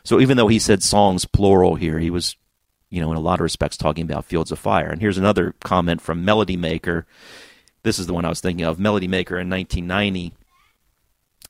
So 0.03 0.19
even 0.19 0.37
though 0.37 0.47
he 0.47 0.59
said 0.59 0.81
songs 0.81 1.25
plural 1.25 1.75
here, 1.75 1.99
he 1.99 2.09
was, 2.09 2.35
you 2.89 3.01
know, 3.01 3.11
in 3.11 3.17
a 3.17 3.21
lot 3.21 3.39
of 3.39 3.43
respects 3.43 3.77
talking 3.77 4.03
about 4.03 4.25
Fields 4.25 4.51
of 4.51 4.59
Fire. 4.59 4.89
And 4.89 5.01
here's 5.01 5.17
another 5.17 5.53
comment 5.63 6.01
from 6.01 6.25
Melody 6.25 6.57
Maker. 6.57 7.05
This 7.83 7.99
is 7.99 8.07
the 8.07 8.13
one 8.13 8.25
I 8.25 8.29
was 8.29 8.41
thinking 8.41 8.65
of. 8.65 8.79
Melody 8.79 9.07
Maker 9.07 9.39
in 9.39 9.49
1990. 9.49 10.33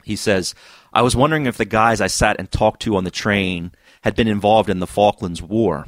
He 0.03 0.15
says, 0.15 0.55
I 0.93 1.01
was 1.01 1.15
wondering 1.15 1.45
if 1.45 1.57
the 1.57 1.65
guys 1.65 2.01
I 2.01 2.07
sat 2.07 2.39
and 2.39 2.51
talked 2.51 2.81
to 2.83 2.95
on 2.95 3.03
the 3.03 3.11
train 3.11 3.71
had 4.01 4.15
been 4.15 4.27
involved 4.27 4.69
in 4.69 4.79
the 4.79 4.87
Falklands 4.87 5.41
War 5.41 5.87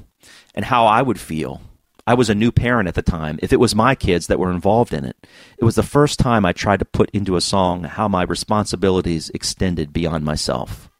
and 0.54 0.66
how 0.66 0.86
I 0.86 1.02
would 1.02 1.20
feel. 1.20 1.62
I 2.06 2.14
was 2.14 2.30
a 2.30 2.36
new 2.36 2.52
parent 2.52 2.88
at 2.88 2.96
the 2.96 3.02
time. 3.02 3.40
If 3.42 3.54
it 3.54 3.60
was 3.60 3.76
my 3.76 3.96
kids 3.96 4.28
that 4.28 4.40
were 4.40 4.52
involved 4.52 4.94
in 4.94 5.06
it, 5.06 5.16
it 5.58 5.66
was 5.66 5.76
the 5.76 5.84
first 5.84 6.20
time 6.20 6.46
I 6.46 6.52
tried 6.52 6.80
to 6.80 6.86
put 6.86 7.10
into 7.12 7.36
a 7.36 7.42
song 7.42 7.84
how 7.84 8.08
my 8.08 8.24
responsibilities 8.24 9.30
extended 9.34 9.94
beyond 9.94 10.26
myself. 10.26 10.91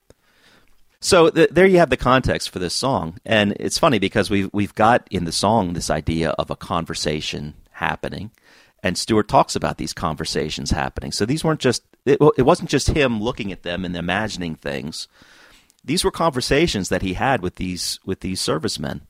So 1.04 1.32
th- 1.32 1.50
there 1.50 1.66
you 1.66 1.80
have 1.80 1.90
the 1.90 1.98
context 1.98 2.52
for 2.52 2.60
this 2.60 2.76
song, 2.76 3.18
and 3.26 3.54
it's 3.60 3.80
funny 3.80 3.98
because 3.98 4.30
we've 4.30 4.50
we've 4.54 4.76
got 4.76 5.08
in 5.10 5.26
the 5.26 5.32
song 5.32 5.74
this 5.74 5.90
idea 5.90 6.30
of 6.32 6.52
a 6.52 6.56
conversation 6.56 7.56
happening, 7.72 8.30
and 8.84 8.96
Stuart 8.96 9.28
talks 9.28 9.56
about 9.56 9.80
these 9.80 9.94
conversations 9.94 10.70
happening. 10.70 11.12
So 11.12 11.26
these 11.26 11.44
weren't 11.44 11.60
just 11.60 11.84
it, 12.06 12.20
it 12.38 12.44
wasn't 12.44 12.70
just 12.70 12.90
him 12.90 13.20
looking 13.20 13.52
at 13.52 13.64
them 13.64 13.84
and 13.84 13.98
imagining 13.98 14.54
things. 14.54 15.08
These 15.84 16.04
were 16.04 16.12
conversations 16.12 16.90
that 16.90 17.02
he 17.02 17.16
had 17.16 17.42
with 17.42 17.56
these 17.56 18.00
with 18.06 18.20
these 18.20 18.40
servicemen, 18.40 19.02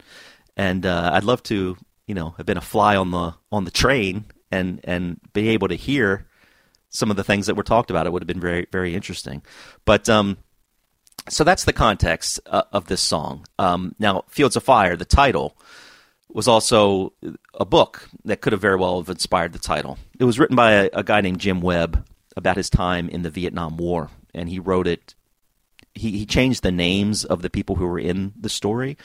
and 0.56 0.86
uh, 0.86 1.12
I'd 1.14 1.26
love 1.26 1.44
to 1.44 1.76
you 2.08 2.16
know 2.16 2.36
have 2.38 2.46
been 2.46 2.58
a 2.58 2.62
fly 2.62 2.96
on 2.96 3.12
the 3.12 3.34
on 3.52 3.66
the 3.66 3.72
train 3.72 4.26
and 4.50 4.80
and 4.86 5.20
be 5.34 5.50
able 5.50 5.68
to 5.68 5.76
hear 5.76 6.26
some 6.88 7.12
of 7.12 7.18
the 7.18 7.24
things 7.26 7.48
that 7.48 7.56
were 7.56 7.64
talked 7.64 7.90
about. 7.90 8.08
It 8.08 8.14
would 8.14 8.22
have 8.22 8.28
been 8.28 8.40
very 8.40 8.66
very 8.72 8.96
interesting, 8.96 9.42
but. 9.84 10.08
um 10.08 10.38
so 11.30 11.44
that's 11.44 11.66
the 11.66 11.74
context 11.74 12.40
uh, 12.46 12.64
of 12.72 12.88
this 12.88 13.02
song. 13.02 13.46
Um, 13.60 13.96
now, 14.00 14.24
Fields 14.28 14.56
of 14.56 14.64
Fire, 14.64 14.96
the 14.96 15.06
title, 15.06 15.56
was 16.34 16.48
also 16.48 17.14
a 17.54 17.66
book 17.66 18.10
that 18.26 18.42
could 18.42 18.54
have 18.54 18.62
very 18.62 18.78
well 18.78 19.00
have 19.00 19.10
inspired 19.10 19.54
the 19.54 19.60
title. 19.60 19.98
It 20.20 20.24
was 20.24 20.40
written 20.40 20.56
by 20.56 20.72
a, 20.72 20.90
a 20.94 21.04
guy 21.04 21.22
named 21.22 21.40
Jim 21.40 21.62
Webb 21.62 22.06
about 22.36 22.58
his 22.58 22.70
time 22.70 23.10
in 23.10 23.22
the 23.22 23.30
Vietnam 23.30 23.78
War, 23.78 24.10
and 24.34 24.50
he 24.50 24.60
wrote 24.60 24.88
it. 24.88 25.16
He, 25.94 26.12
he 26.12 26.26
changed 26.26 26.64
the 26.64 26.72
names 26.72 27.26
of 27.26 27.42
the 27.42 27.50
people 27.50 27.76
who 27.76 27.86
were 27.86 28.00
in 28.00 28.34
the 28.40 28.50
story, 28.50 28.98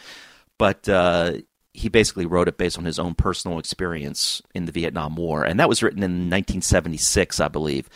but 0.56 0.88
uh, 0.88 1.32
he 1.74 1.88
basically 1.88 2.26
wrote 2.26 2.48
it 2.48 2.58
based 2.58 2.78
on 2.78 2.84
his 2.84 2.98
own 2.98 3.14
personal 3.14 3.58
experience 3.58 4.40
in 4.54 4.66
the 4.66 4.72
Vietnam 4.72 5.16
War, 5.16 5.44
and 5.44 5.58
that 5.58 5.68
was 5.68 5.82
written 5.82 6.02
in 6.02 6.30
1976, 6.30 7.40
I 7.40 7.48
believe. 7.48 7.88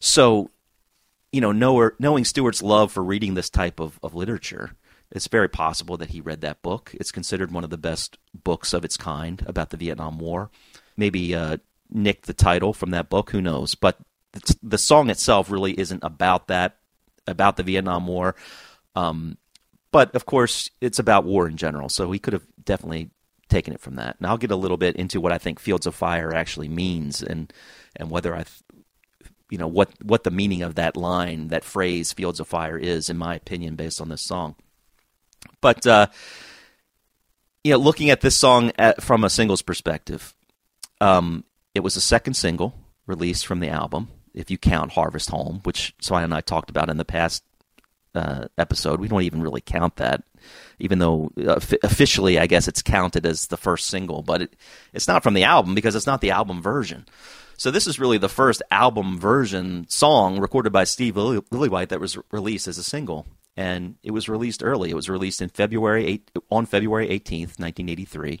So 0.00 0.50
you 1.34 1.40
know, 1.40 1.50
know, 1.50 1.90
knowing 1.98 2.24
Stuart's 2.24 2.62
love 2.62 2.92
for 2.92 3.02
reading 3.02 3.34
this 3.34 3.50
type 3.50 3.80
of, 3.80 3.98
of 4.04 4.14
literature, 4.14 4.76
it's 5.10 5.26
very 5.26 5.48
possible 5.48 5.96
that 5.96 6.10
he 6.10 6.20
read 6.20 6.42
that 6.42 6.62
book. 6.62 6.92
It's 6.94 7.10
considered 7.10 7.50
one 7.50 7.64
of 7.64 7.70
the 7.70 7.76
best 7.76 8.18
books 8.32 8.72
of 8.72 8.84
its 8.84 8.96
kind 8.96 9.42
about 9.44 9.70
the 9.70 9.76
Vietnam 9.76 10.18
War. 10.18 10.50
Maybe 10.96 11.34
uh, 11.34 11.56
nicked 11.90 12.26
the 12.26 12.34
title 12.34 12.72
from 12.72 12.90
that 12.90 13.10
book. 13.10 13.30
Who 13.30 13.40
knows? 13.40 13.74
But 13.74 13.98
the, 14.30 14.56
the 14.62 14.78
song 14.78 15.10
itself 15.10 15.50
really 15.50 15.76
isn't 15.76 16.04
about 16.04 16.46
that, 16.46 16.76
about 17.26 17.56
the 17.56 17.64
Vietnam 17.64 18.06
War. 18.06 18.36
Um, 18.94 19.36
but 19.90 20.14
of 20.14 20.26
course, 20.26 20.70
it's 20.80 21.00
about 21.00 21.24
war 21.24 21.48
in 21.48 21.56
general. 21.56 21.88
So 21.88 22.12
he 22.12 22.20
could 22.20 22.32
have 22.32 22.46
definitely 22.64 23.10
taken 23.48 23.74
it 23.74 23.80
from 23.80 23.96
that. 23.96 24.18
And 24.18 24.28
I'll 24.28 24.38
get 24.38 24.52
a 24.52 24.56
little 24.56 24.76
bit 24.76 24.94
into 24.94 25.20
what 25.20 25.32
I 25.32 25.38
think 25.38 25.58
Fields 25.58 25.86
of 25.86 25.96
Fire 25.96 26.32
actually 26.32 26.68
means 26.68 27.24
and 27.24 27.52
and 27.96 28.08
whether 28.08 28.36
I 28.36 28.44
you 29.54 29.58
know 29.58 29.68
what 29.68 29.90
what 30.02 30.24
the 30.24 30.32
meaning 30.32 30.62
of 30.62 30.74
that 30.74 30.96
line, 30.96 31.46
that 31.46 31.62
phrase, 31.62 32.12
"Fields 32.12 32.40
of 32.40 32.48
Fire," 32.48 32.76
is, 32.76 33.08
in 33.08 33.16
my 33.16 33.36
opinion, 33.36 33.76
based 33.76 34.00
on 34.00 34.08
this 34.08 34.20
song. 34.20 34.56
But 35.60 35.86
uh, 35.86 36.08
you 37.62 37.70
know, 37.70 37.78
looking 37.78 38.10
at 38.10 38.20
this 38.20 38.36
song 38.36 38.72
at, 38.80 39.00
from 39.00 39.22
a 39.22 39.30
singles 39.30 39.62
perspective, 39.62 40.34
um, 41.00 41.44
it 41.72 41.84
was 41.84 41.94
the 41.94 42.00
second 42.00 42.34
single 42.34 42.74
released 43.06 43.46
from 43.46 43.60
the 43.60 43.68
album, 43.68 44.08
if 44.34 44.50
you 44.50 44.58
count 44.58 44.90
"Harvest 44.90 45.30
Home," 45.30 45.60
which 45.62 45.94
Svein 46.00 46.24
and 46.24 46.34
I 46.34 46.40
talked 46.40 46.68
about 46.68 46.90
in 46.90 46.96
the 46.96 47.04
past 47.04 47.44
uh, 48.16 48.46
episode. 48.58 48.98
We 48.98 49.06
don't 49.06 49.22
even 49.22 49.40
really 49.40 49.60
count 49.60 49.94
that, 49.96 50.24
even 50.80 50.98
though 50.98 51.30
uh, 51.38 51.60
officially, 51.84 52.40
I 52.40 52.48
guess 52.48 52.66
it's 52.66 52.82
counted 52.82 53.24
as 53.24 53.46
the 53.46 53.56
first 53.56 53.86
single, 53.86 54.22
but 54.22 54.42
it, 54.42 54.56
it's 54.92 55.06
not 55.06 55.22
from 55.22 55.34
the 55.34 55.44
album 55.44 55.76
because 55.76 55.94
it's 55.94 56.08
not 56.08 56.22
the 56.22 56.32
album 56.32 56.60
version. 56.60 57.06
So 57.56 57.70
this 57.70 57.86
is 57.86 58.00
really 58.00 58.18
the 58.18 58.28
first 58.28 58.62
album 58.70 59.18
version 59.18 59.86
song 59.88 60.40
recorded 60.40 60.72
by 60.72 60.84
Steve 60.84 61.14
Lillywhite 61.14 61.88
that 61.88 62.00
was 62.00 62.18
released 62.32 62.66
as 62.66 62.78
a 62.78 62.82
single, 62.82 63.26
and 63.56 63.96
it 64.02 64.10
was 64.10 64.28
released 64.28 64.62
early. 64.62 64.90
It 64.90 64.96
was 64.96 65.08
released 65.08 65.40
in 65.40 65.48
February 65.48 66.06
8, 66.06 66.30
on 66.50 66.66
February 66.66 67.08
eighteenth, 67.10 67.58
nineteen 67.58 67.88
eighty 67.88 68.04
three. 68.04 68.40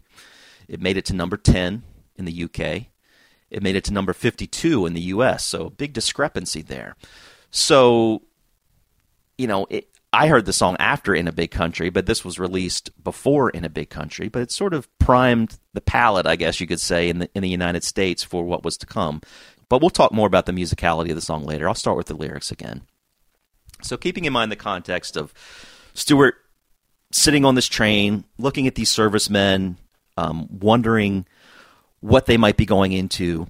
It 0.68 0.80
made 0.80 0.96
it 0.96 1.04
to 1.06 1.14
number 1.14 1.36
ten 1.36 1.82
in 2.16 2.24
the 2.24 2.44
UK. 2.44 2.86
It 3.50 3.62
made 3.62 3.76
it 3.76 3.84
to 3.84 3.92
number 3.92 4.12
fifty 4.12 4.46
two 4.46 4.84
in 4.86 4.94
the 4.94 5.02
US. 5.02 5.44
So 5.44 5.66
a 5.66 5.70
big 5.70 5.92
discrepancy 5.92 6.62
there. 6.62 6.96
So, 7.50 8.22
you 9.38 9.46
know, 9.46 9.66
it, 9.70 9.88
I 10.14 10.28
heard 10.28 10.46
the 10.46 10.52
song 10.52 10.76
after 10.78 11.14
In 11.14 11.26
a 11.26 11.32
Big 11.32 11.50
Country, 11.50 11.90
but 11.90 12.06
this 12.06 12.24
was 12.24 12.38
released 12.38 12.90
before 13.02 13.50
In 13.50 13.64
a 13.64 13.68
Big 13.68 13.90
Country. 13.90 14.28
But 14.28 14.42
it 14.42 14.52
sort 14.52 14.72
of 14.72 14.88
primed 14.98 15.58
the 15.72 15.80
palate, 15.80 16.26
I 16.26 16.36
guess 16.36 16.60
you 16.60 16.66
could 16.66 16.80
say, 16.80 17.08
in 17.08 17.18
the 17.18 17.30
in 17.34 17.42
the 17.42 17.48
United 17.48 17.82
States 17.84 18.22
for 18.22 18.44
what 18.44 18.64
was 18.64 18.76
to 18.78 18.86
come. 18.86 19.20
But 19.68 19.80
we'll 19.80 19.90
talk 19.90 20.12
more 20.12 20.26
about 20.26 20.46
the 20.46 20.52
musicality 20.52 21.10
of 21.10 21.16
the 21.16 21.22
song 21.22 21.44
later. 21.44 21.68
I'll 21.68 21.74
start 21.74 21.96
with 21.96 22.06
the 22.06 22.14
lyrics 22.14 22.52
again. 22.52 22.82
So, 23.82 23.96
keeping 23.96 24.24
in 24.24 24.32
mind 24.32 24.52
the 24.52 24.56
context 24.56 25.16
of 25.16 25.34
Stuart 25.94 26.36
sitting 27.10 27.44
on 27.44 27.54
this 27.54 27.68
train, 27.68 28.24
looking 28.38 28.66
at 28.66 28.76
these 28.76 28.90
servicemen, 28.90 29.78
um, 30.16 30.48
wondering 30.50 31.26
what 32.00 32.26
they 32.26 32.36
might 32.36 32.56
be 32.56 32.66
going 32.66 32.92
into, 32.92 33.46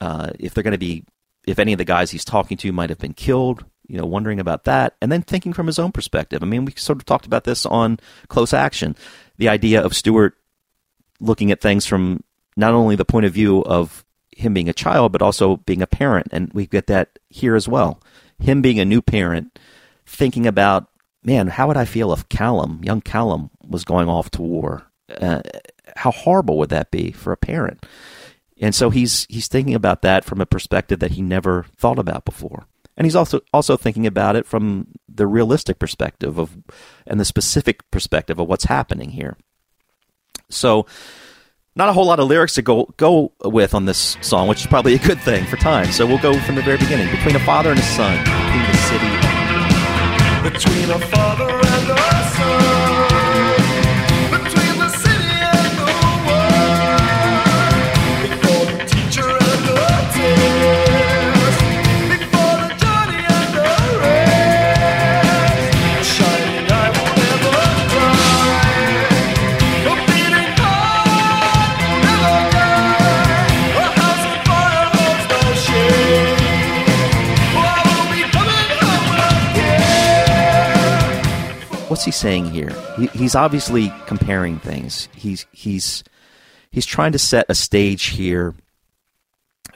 uh, 0.00 0.30
if 0.38 0.54
they're 0.54 0.64
going 0.64 0.72
to 0.72 0.78
be, 0.78 1.04
if 1.46 1.58
any 1.58 1.72
of 1.72 1.78
the 1.78 1.84
guys 1.84 2.10
he's 2.10 2.24
talking 2.24 2.56
to 2.56 2.72
might 2.72 2.90
have 2.90 2.98
been 2.98 3.14
killed, 3.14 3.64
you 3.92 3.98
know, 3.98 4.06
wondering 4.06 4.40
about 4.40 4.64
that, 4.64 4.96
and 5.02 5.12
then 5.12 5.20
thinking 5.20 5.52
from 5.52 5.66
his 5.66 5.78
own 5.78 5.92
perspective. 5.92 6.42
I 6.42 6.46
mean, 6.46 6.64
we 6.64 6.72
sort 6.76 6.98
of 6.98 7.04
talked 7.04 7.26
about 7.26 7.44
this 7.44 7.66
on 7.66 8.00
Close 8.28 8.54
Action, 8.54 8.96
the 9.36 9.50
idea 9.50 9.82
of 9.82 9.94
Stuart 9.94 10.34
looking 11.20 11.52
at 11.52 11.60
things 11.60 11.84
from 11.84 12.24
not 12.56 12.72
only 12.72 12.96
the 12.96 13.04
point 13.04 13.26
of 13.26 13.34
view 13.34 13.62
of 13.64 14.02
him 14.34 14.54
being 14.54 14.70
a 14.70 14.72
child, 14.72 15.12
but 15.12 15.20
also 15.20 15.58
being 15.58 15.82
a 15.82 15.86
parent, 15.86 16.28
and 16.32 16.50
we 16.54 16.66
get 16.66 16.86
that 16.86 17.18
here 17.28 17.54
as 17.54 17.68
well. 17.68 18.00
Him 18.38 18.62
being 18.62 18.80
a 18.80 18.86
new 18.86 19.02
parent, 19.02 19.58
thinking 20.06 20.46
about, 20.46 20.88
man, 21.22 21.48
how 21.48 21.68
would 21.68 21.76
I 21.76 21.84
feel 21.84 22.14
if 22.14 22.26
Callum, 22.30 22.80
young 22.82 23.02
Callum, 23.02 23.50
was 23.62 23.84
going 23.84 24.08
off 24.08 24.30
to 24.30 24.42
war? 24.42 24.84
Uh, 25.20 25.42
how 25.96 26.12
horrible 26.12 26.56
would 26.56 26.70
that 26.70 26.90
be 26.90 27.12
for 27.12 27.30
a 27.30 27.36
parent? 27.36 27.84
And 28.58 28.74
so 28.74 28.88
he's 28.88 29.26
he's 29.28 29.48
thinking 29.48 29.74
about 29.74 30.00
that 30.00 30.24
from 30.24 30.40
a 30.40 30.46
perspective 30.46 31.00
that 31.00 31.10
he 31.10 31.20
never 31.20 31.66
thought 31.76 31.98
about 31.98 32.24
before 32.24 32.68
and 32.96 33.06
he's 33.06 33.16
also 33.16 33.40
also 33.52 33.76
thinking 33.76 34.06
about 34.06 34.36
it 34.36 34.46
from 34.46 34.88
the 35.08 35.26
realistic 35.26 35.78
perspective 35.78 36.38
of 36.38 36.56
and 37.06 37.18
the 37.18 37.24
specific 37.24 37.88
perspective 37.90 38.38
of 38.38 38.48
what's 38.48 38.64
happening 38.64 39.10
here. 39.10 39.36
So, 40.50 40.86
not 41.74 41.88
a 41.88 41.92
whole 41.92 42.06
lot 42.06 42.20
of 42.20 42.28
lyrics 42.28 42.54
to 42.54 42.62
go 42.62 42.92
go 42.96 43.32
with 43.44 43.74
on 43.74 43.86
this 43.86 44.16
song, 44.20 44.48
which 44.48 44.60
is 44.60 44.66
probably 44.66 44.94
a 44.94 44.98
good 44.98 45.20
thing 45.20 45.46
for 45.46 45.56
time. 45.56 45.90
So 45.92 46.06
we'll 46.06 46.18
go 46.18 46.38
from 46.40 46.56
the 46.56 46.62
very 46.62 46.78
beginning. 46.78 47.10
Between 47.10 47.36
a 47.36 47.40
father 47.40 47.70
and 47.70 47.78
a 47.78 47.82
son, 47.82 48.18
between 48.18 48.66
the 48.66 48.76
city. 48.88 49.32
Between 50.42 50.90
a 50.90 51.06
father 51.06 51.48
and 51.48 51.90
a 51.90 52.21
what's 81.92 82.04
he 82.06 82.10
saying 82.10 82.46
here? 82.46 82.74
He, 82.96 83.08
he's 83.08 83.34
obviously 83.34 83.92
comparing 84.06 84.58
things. 84.58 85.10
He's 85.14 85.44
he's 85.52 86.02
he's 86.70 86.86
trying 86.86 87.12
to 87.12 87.18
set 87.18 87.44
a 87.50 87.54
stage 87.54 88.04
here 88.04 88.54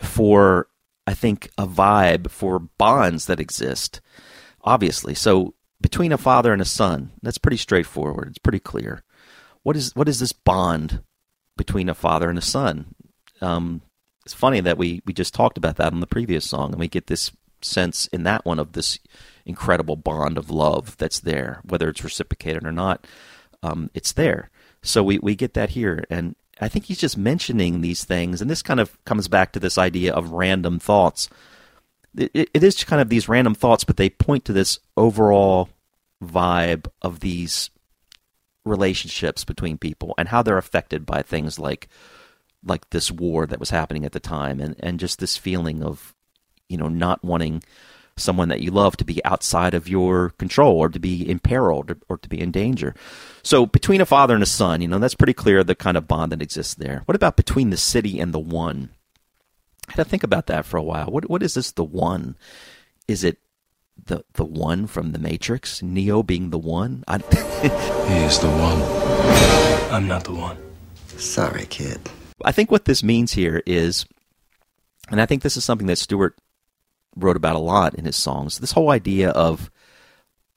for 0.00 0.66
I 1.06 1.12
think 1.12 1.50
a 1.58 1.66
vibe 1.66 2.30
for 2.30 2.58
bonds 2.58 3.26
that 3.26 3.38
exist. 3.38 4.00
Obviously, 4.62 5.12
so 5.12 5.52
between 5.82 6.10
a 6.10 6.16
father 6.16 6.54
and 6.54 6.62
a 6.62 6.64
son, 6.64 7.12
that's 7.20 7.36
pretty 7.36 7.58
straightforward. 7.58 8.28
It's 8.28 8.38
pretty 8.38 8.60
clear. 8.60 9.02
What 9.62 9.76
is 9.76 9.94
what 9.94 10.08
is 10.08 10.18
this 10.18 10.32
bond 10.32 11.02
between 11.58 11.90
a 11.90 11.94
father 11.94 12.30
and 12.30 12.38
a 12.38 12.42
son? 12.42 12.94
Um, 13.42 13.82
it's 14.24 14.32
funny 14.32 14.60
that 14.60 14.78
we 14.78 15.02
we 15.04 15.12
just 15.12 15.34
talked 15.34 15.58
about 15.58 15.76
that 15.76 15.92
on 15.92 16.00
the 16.00 16.06
previous 16.06 16.48
song, 16.48 16.70
and 16.70 16.80
we 16.80 16.88
get 16.88 17.08
this 17.08 17.30
sense 17.60 18.06
in 18.08 18.22
that 18.24 18.44
one 18.44 18.58
of 18.58 18.72
this 18.72 18.98
incredible 19.44 19.96
bond 19.96 20.36
of 20.36 20.50
love 20.50 20.96
that's 20.96 21.20
there, 21.20 21.60
whether 21.64 21.88
it's 21.88 22.04
reciprocated 22.04 22.64
or 22.64 22.72
not. 22.72 23.06
Um, 23.62 23.90
it's 23.94 24.12
there. 24.12 24.50
So 24.82 25.02
we 25.02 25.18
we 25.18 25.34
get 25.34 25.54
that 25.54 25.70
here, 25.70 26.04
and 26.10 26.36
I 26.60 26.68
think 26.68 26.86
he's 26.86 26.98
just 26.98 27.16
mentioning 27.16 27.80
these 27.80 28.04
things, 28.04 28.40
and 28.40 28.50
this 28.50 28.62
kind 28.62 28.80
of 28.80 29.02
comes 29.04 29.28
back 29.28 29.52
to 29.52 29.60
this 29.60 29.78
idea 29.78 30.12
of 30.12 30.32
random 30.32 30.78
thoughts. 30.78 31.28
It, 32.16 32.50
it, 32.54 32.64
is 32.64 32.82
kind 32.84 33.02
of 33.02 33.10
these 33.10 33.28
random 33.28 33.54
thoughts, 33.54 33.84
but 33.84 33.98
they 33.98 34.08
point 34.08 34.46
to 34.46 34.52
this 34.54 34.78
overall 34.96 35.68
vibe 36.24 36.86
of 37.02 37.20
these 37.20 37.70
relationships 38.64 39.44
between 39.44 39.76
people 39.78 40.14
and 40.18 40.28
how 40.28 40.42
they're 40.42 40.58
affected 40.58 41.06
by 41.06 41.22
things 41.22 41.58
like 41.58 41.88
like 42.64 42.88
this 42.90 43.12
war 43.12 43.46
that 43.46 43.60
was 43.60 43.70
happening 43.70 44.04
at 44.04 44.10
the 44.10 44.18
time 44.18 44.58
and, 44.58 44.74
and 44.80 44.98
just 44.98 45.20
this 45.20 45.36
feeling 45.36 45.84
of 45.84 46.15
you 46.68 46.76
know 46.76 46.88
not 46.88 47.24
wanting 47.24 47.62
someone 48.18 48.48
that 48.48 48.62
you 48.62 48.70
love 48.70 48.96
to 48.96 49.04
be 49.04 49.22
outside 49.24 49.74
of 49.74 49.88
your 49.88 50.30
control 50.38 50.78
or 50.78 50.88
to 50.88 50.98
be 50.98 51.28
imperiled 51.28 51.90
or, 51.90 51.98
or 52.08 52.16
to 52.16 52.28
be 52.30 52.40
in 52.40 52.50
danger. 52.50 52.94
So 53.42 53.66
between 53.66 54.00
a 54.00 54.06
father 54.06 54.32
and 54.32 54.42
a 54.42 54.46
son 54.46 54.80
you 54.80 54.88
know 54.88 54.98
that's 54.98 55.14
pretty 55.14 55.34
clear 55.34 55.62
the 55.62 55.74
kind 55.74 55.96
of 55.96 56.08
bond 56.08 56.32
that 56.32 56.42
exists 56.42 56.74
there. 56.74 57.02
What 57.04 57.16
about 57.16 57.36
between 57.36 57.70
the 57.70 57.76
city 57.76 58.18
and 58.18 58.32
the 58.32 58.38
one? 58.38 58.90
I 59.88 59.92
had 59.92 60.04
to 60.04 60.08
think 60.08 60.24
about 60.24 60.46
that 60.46 60.64
for 60.66 60.76
a 60.76 60.82
while. 60.82 61.06
What 61.06 61.28
what 61.30 61.42
is 61.42 61.54
this 61.54 61.72
the 61.72 61.84
one? 61.84 62.36
Is 63.06 63.22
it 63.22 63.38
the 64.04 64.24
the 64.34 64.44
one 64.44 64.86
from 64.86 65.12
the 65.12 65.18
matrix? 65.18 65.82
Neo 65.82 66.22
being 66.22 66.50
the 66.50 66.58
one? 66.58 67.04
I, 67.06 67.18
He 68.08 68.24
is 68.24 68.38
the 68.38 68.48
one. 68.48 68.82
I'm 69.92 70.08
not 70.08 70.24
the 70.24 70.34
one. 70.34 70.56
Sorry, 71.06 71.66
kid. 71.66 72.00
I 72.44 72.52
think 72.52 72.70
what 72.70 72.84
this 72.84 73.02
means 73.02 73.32
here 73.32 73.62
is, 73.64 74.04
and 75.08 75.20
I 75.20 75.26
think 75.26 75.42
this 75.42 75.56
is 75.56 75.64
something 75.64 75.86
that 75.86 75.96
Stuart 75.96 76.36
wrote 77.16 77.36
about 77.36 77.56
a 77.56 77.60
lot 77.60 77.94
in 77.94 78.04
his 78.04 78.16
songs, 78.16 78.58
this 78.58 78.72
whole 78.72 78.90
idea 78.90 79.30
of 79.30 79.70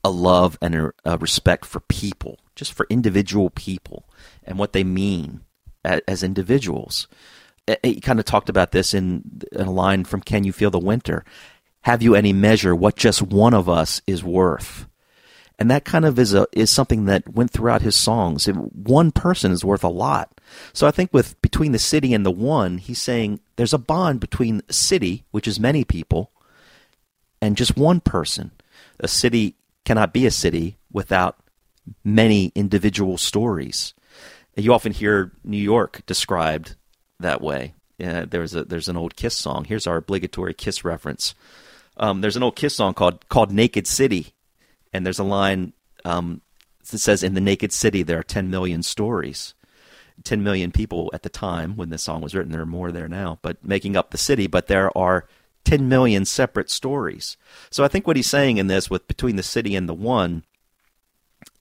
a 0.04 0.10
love 0.10 0.58
and 0.62 0.92
a, 1.06 1.18
respect 1.18 1.66
for 1.66 1.80
people, 1.82 2.40
just 2.56 2.74
for 2.74 2.86
individual 2.90 3.50
people 3.50 4.10
and 4.44 4.58
what 4.58 4.74
they 4.74 4.84
mean 4.84 5.42
as, 5.84 6.24
individuals. 6.24 7.08
He 7.84 8.02
kind 8.02 8.20
of 8.20 8.26
talked 8.26 8.50
about 8.50 8.72
this 8.72 8.94
in, 8.94 9.42
in 9.52 9.68
a 9.68 9.72
line 9.72 10.04
from 10.04 10.22
Can 10.22 10.44
You 10.44 10.52
Feel 10.52 10.72
the 10.72 10.80
Winter? 10.80 11.24
Have 11.82 12.02
you 12.02 12.16
any 12.16 12.34
measure 12.34 12.76
what 12.76 12.96
just 12.96 13.22
one 13.22 13.54
of 13.54 13.70
us 13.70 14.02
is 14.08 14.24
worth? 14.24 14.88
and 15.60 15.70
that 15.70 15.84
kind 15.84 16.06
of 16.06 16.18
is 16.18 16.34
a 16.34 16.48
is 16.54 16.72
something 16.72 17.06
that 17.06 17.28
went 17.36 17.52
throughout 17.52 17.82
his 17.82 17.96
songs. 17.96 18.46
One 18.48 19.12
person 19.12 19.52
is 19.52 19.66
worth 19.66 19.84
a 19.84 19.90
lot. 19.90 20.40
So 20.72 20.88
I 20.88 20.92
think 20.92 21.14
with 21.14 21.40
between 21.42 21.74
the 21.74 21.80
city 21.80 22.14
and 22.14 22.26
the 22.26 22.32
one, 22.32 22.78
he's 22.78 23.02
saying 23.02 23.42
there's 23.58 23.74
a 23.74 23.78
bond 23.78 24.22
between 24.22 24.62
city, 24.72 25.26
which 25.32 25.48
is 25.48 25.60
many 25.60 25.84
people, 25.84 26.32
and 27.42 27.58
just 27.58 27.78
one 27.78 28.00
person. 28.00 28.52
A 29.00 29.08
city 29.08 29.56
cannot 29.86 30.14
be 30.14 30.26
a 30.26 30.32
city 30.32 30.78
without 30.92 31.38
many 32.04 32.52
individual 32.56 33.18
stories. 33.18 33.94
You 34.56 34.74
often 34.74 34.92
hear 34.92 35.32
New 35.44 35.58
York 35.58 36.02
described 36.06 36.76
that 37.20 37.42
way. 37.42 37.74
Yeah, 37.98 38.26
there's 38.26 38.56
a 38.56 38.64
there's 38.64 38.88
an 38.88 38.98
old 38.98 39.16
Kiss 39.16 39.38
song. 39.38 39.66
Here's 39.66 39.88
our 39.88 39.98
obligatory 39.98 40.54
Kiss 40.54 40.84
reference. 40.86 41.36
Um, 41.98 42.22
there's 42.22 42.38
an 42.38 42.44
old 42.44 42.56
Kiss 42.56 42.76
song 42.76 42.94
called 42.94 43.28
called 43.30 43.52
Naked 43.52 43.88
City, 43.88 44.34
and 44.94 45.06
there's 45.06 45.20
a 45.20 45.24
line 45.24 45.74
um, 46.06 46.42
that 46.92 47.00
says, 47.00 47.24
"In 47.24 47.34
the 47.34 47.42
naked 47.42 47.74
city, 47.74 48.04
there 48.04 48.20
are 48.20 48.24
10 48.24 48.50
million 48.50 48.84
stories." 48.84 49.54
10 50.24 50.44
million 50.44 50.70
people 50.70 51.10
at 51.14 51.24
the 51.24 51.30
time 51.30 51.78
when 51.78 51.90
this 51.90 52.04
song 52.04 52.20
was 52.20 52.36
written. 52.36 52.52
There 52.52 52.62
are 52.62 52.66
more 52.66 52.92
there 52.92 53.08
now, 53.08 53.40
but 53.42 53.64
making 53.64 53.96
up 53.96 54.12
the 54.12 54.18
city. 54.18 54.48
But 54.48 54.68
there 54.68 54.96
are 54.98 55.26
10 55.66 55.88
million 55.88 56.26
separate 56.26 56.70
stories. 56.70 57.38
So 57.70 57.84
I 57.84 57.88
think 57.88 58.08
what 58.08 58.16
he's 58.16 58.30
saying 58.30 58.58
in 58.58 58.68
this, 58.68 58.90
with 58.90 59.08
between 59.08 59.36
the 59.36 59.44
city 59.44 59.76
and 59.76 59.88
the 59.88 59.94
one, 59.94 60.44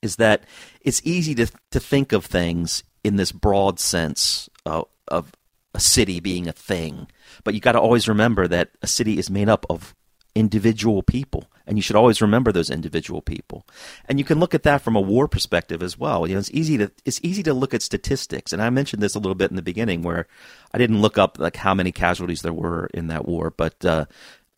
is 0.01 0.17
that 0.17 0.43
it's 0.81 1.01
easy 1.03 1.35
to 1.35 1.47
to 1.71 1.79
think 1.79 2.11
of 2.11 2.25
things 2.25 2.83
in 3.03 3.15
this 3.15 3.31
broad 3.31 3.79
sense 3.79 4.49
of, 4.65 4.85
of 5.07 5.31
a 5.73 5.79
city 5.79 6.19
being 6.19 6.47
a 6.47 6.53
thing, 6.53 7.07
but 7.43 7.53
you 7.53 7.59
got 7.59 7.73
to 7.73 7.79
always 7.79 8.07
remember 8.07 8.47
that 8.47 8.71
a 8.81 8.87
city 8.87 9.17
is 9.17 9.29
made 9.29 9.49
up 9.49 9.65
of 9.69 9.95
individual 10.35 11.03
people, 11.03 11.45
and 11.69 11.77
you 11.77 11.83
should 11.83 11.95
always 11.95 12.21
remember 12.21 12.51
those 12.51 12.71
individual 12.71 13.21
people. 13.21 13.65
And 14.07 14.17
you 14.17 14.25
can 14.25 14.39
look 14.39 14.55
at 14.55 14.63
that 14.63 14.81
from 14.81 14.95
a 14.95 15.01
war 15.01 15.27
perspective 15.27 15.83
as 15.83 15.97
well. 15.97 16.27
You 16.27 16.33
know, 16.33 16.39
it's 16.39 16.51
easy 16.51 16.79
to 16.79 16.91
it's 17.05 17.21
easy 17.23 17.43
to 17.43 17.53
look 17.53 17.75
at 17.75 17.83
statistics, 17.83 18.51
and 18.51 18.61
I 18.61 18.69
mentioned 18.71 19.03
this 19.03 19.15
a 19.15 19.19
little 19.19 19.35
bit 19.35 19.51
in 19.51 19.55
the 19.55 19.61
beginning, 19.61 20.01
where 20.01 20.27
I 20.73 20.79
didn't 20.79 21.01
look 21.01 21.17
up 21.19 21.37
like 21.39 21.55
how 21.55 21.75
many 21.75 21.91
casualties 21.91 22.41
there 22.41 22.51
were 22.51 22.89
in 22.93 23.07
that 23.07 23.27
war, 23.27 23.51
but 23.51 23.85
uh, 23.85 24.05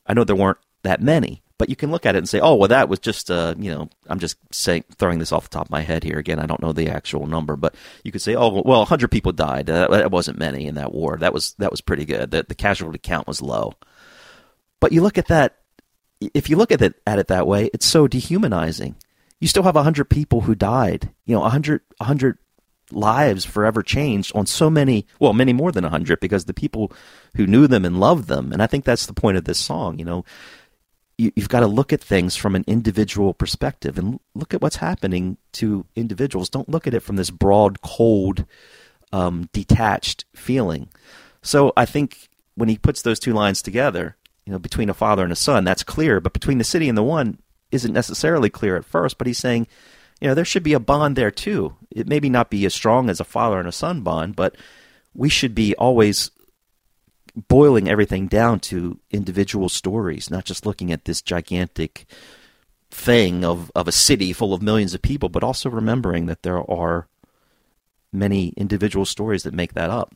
I 0.08 0.14
know 0.14 0.24
there 0.24 0.36
weren't 0.36 0.58
that 0.84 1.02
many. 1.02 1.44
But 1.58 1.70
you 1.70 1.76
can 1.76 1.92
look 1.92 2.08
at 2.08 2.16
it 2.16 2.18
and 2.18 2.28
say, 2.28 2.40
oh, 2.40 2.56
well, 2.56 2.70
that 2.70 2.90
was 2.90 2.98
just, 2.98 3.30
uh, 3.30 3.54
you 3.56 3.70
know, 3.70 3.88
I'm 4.08 4.18
just 4.18 4.36
saying, 4.52 4.84
throwing 4.98 5.20
this 5.20 5.32
off 5.32 5.44
the 5.44 5.50
top 5.50 5.68
of 5.68 5.70
my 5.70 5.82
head 5.82 6.04
here. 6.04 6.18
Again, 6.18 6.40
I 6.40 6.48
don't 6.48 6.60
know 6.60 6.74
the 6.74 6.90
actual 6.90 7.28
number, 7.28 7.56
but 7.56 7.76
you 8.04 8.12
could 8.12 8.24
say, 8.24 8.34
oh, 8.34 8.64
well, 8.66 8.80
100 8.80 9.12
people 9.12 9.32
died. 9.32 9.70
Uh, 9.70 9.88
that 9.90 10.10
wasn't 10.10 10.40
many 10.40 10.66
in 10.66 10.74
that 10.74 10.92
war. 10.92 11.18
That 11.18 11.36
was 11.36 11.54
that 11.60 11.70
was 11.70 11.80
pretty 11.80 12.06
good. 12.06 12.32
The, 12.32 12.42
the 12.42 12.56
casualty 12.56 12.98
count 12.98 13.28
was 13.28 13.44
low. 13.44 13.76
But 14.80 14.92
you 14.92 15.04
look 15.04 15.20
at 15.20 15.28
that, 15.28 15.60
if 16.34 16.50
you 16.50 16.56
look 16.56 16.72
at 16.72 16.82
it 16.82 16.96
at 17.06 17.20
it 17.20 17.28
that 17.28 17.48
way, 17.48 17.70
it's 17.74 17.86
so 17.86 18.08
dehumanizing. 18.08 18.96
You 19.40 19.48
still 19.48 19.64
have 19.64 19.76
100 19.76 20.06
people 20.06 20.42
who 20.42 20.56
died. 20.56 21.10
You 21.26 21.36
know, 21.36 21.42
100, 21.42 21.82
100 21.98 22.38
lives 22.92 23.46
forever 23.46 23.82
changed 23.82 24.32
on 24.36 24.46
so 24.46 24.70
many, 24.70 25.08
well, 25.20 25.34
many 25.34 25.54
more 25.54 25.72
than 25.72 25.84
100 25.84 26.20
because 26.20 26.46
the 26.46 26.54
people 26.54 26.92
who 27.36 27.48
knew 27.48 27.66
them 27.68 27.86
and 27.86 28.00
loved 28.00 28.28
them. 28.28 28.52
And 28.52 28.62
I 28.62 28.68
think 28.68 28.86
that's 28.86 29.06
the 29.06 29.14
point 29.14 29.38
of 29.38 29.46
this 29.46 29.60
song, 29.60 29.98
you 29.98 30.06
know 30.06 30.26
you, 31.22 31.32
you've 31.36 31.50
got 31.50 31.60
to 31.60 31.68
look 31.68 31.94
at 31.94 32.02
things 32.02 32.36
from 32.36 32.56
an 32.56 32.64
individual 32.66 33.34
perspective 33.34 34.00
and 34.00 34.20
look 34.34 34.56
at 34.56 34.62
what's 34.62 34.78
happening 34.78 35.38
to 35.54 35.86
individuals. 35.96 36.50
Don't 36.50 36.68
look 36.68 36.88
at 36.88 36.96
it 36.96 37.02
from 37.02 37.16
this 37.16 37.30
broad, 37.30 37.82
cold, 37.82 38.46
um, 39.14 39.48
detached 39.54 40.26
feeling. 40.36 40.90
So 41.44 41.74
I 41.78 41.86
think 41.86 42.30
when 42.56 42.70
he 42.70 42.78
puts 42.78 43.04
those 43.04 43.20
two 43.20 43.34
lines 43.34 43.62
together, 43.62 44.18
you 44.46 44.52
know, 44.52 44.60
between 44.60 44.90
a 44.90 44.94
father 44.94 45.24
and 45.24 45.32
a 45.32 45.36
son, 45.36 45.64
that's 45.64 45.84
clear. 45.84 46.20
But 46.20 46.34
between 46.34 46.58
the 46.58 46.64
city 46.64 46.90
and 46.90 46.98
the 46.98 47.04
one 47.04 47.40
isn't 47.72 47.94
necessarily 47.94 48.50
clear 48.50 48.76
at 48.76 48.86
first. 48.86 49.18
But 49.18 49.28
he's 49.28 49.38
saying, 49.38 49.68
you 50.20 50.28
know, 50.28 50.34
there 50.34 50.46
should 50.46 50.64
be 50.64 50.74
a 50.74 50.80
bond 50.80 51.16
there 51.16 51.32
too. 51.32 51.76
It 51.90 52.08
maybe 52.08 52.30
not 52.30 52.50
be 52.50 52.66
as 52.66 52.74
strong 52.74 53.10
as 53.10 53.20
a 53.20 53.26
father 53.26 53.60
and 53.60 53.68
a 53.68 53.72
son 53.72 54.02
bond, 54.02 54.36
but 54.36 54.56
we 55.14 55.30
should 55.30 55.56
be 55.56 55.76
always 55.76 56.32
boiling 57.48 57.88
everything 57.90 58.28
down 58.28 58.60
to 58.60 59.00
individual 59.10 59.70
stories, 59.70 60.30
not 60.30 60.46
just 60.46 60.66
looking 60.66 60.92
at 60.92 61.06
this 61.06 61.22
gigantic 61.22 62.06
thing 62.90 63.46
of, 63.46 63.72
of 63.74 63.88
a 63.88 63.92
city 63.92 64.34
full 64.34 64.54
of 64.54 64.62
millions 64.62 64.94
of 64.94 65.02
people, 65.02 65.30
but 65.30 65.44
also 65.44 65.70
remembering 65.70 66.26
that 66.26 66.44
there 66.44 66.70
are 66.70 67.08
many 68.12 68.50
individual 68.58 69.06
stories 69.06 69.44
that 69.44 69.54
make 69.54 69.74
that 69.74 69.90
up. 69.90 70.14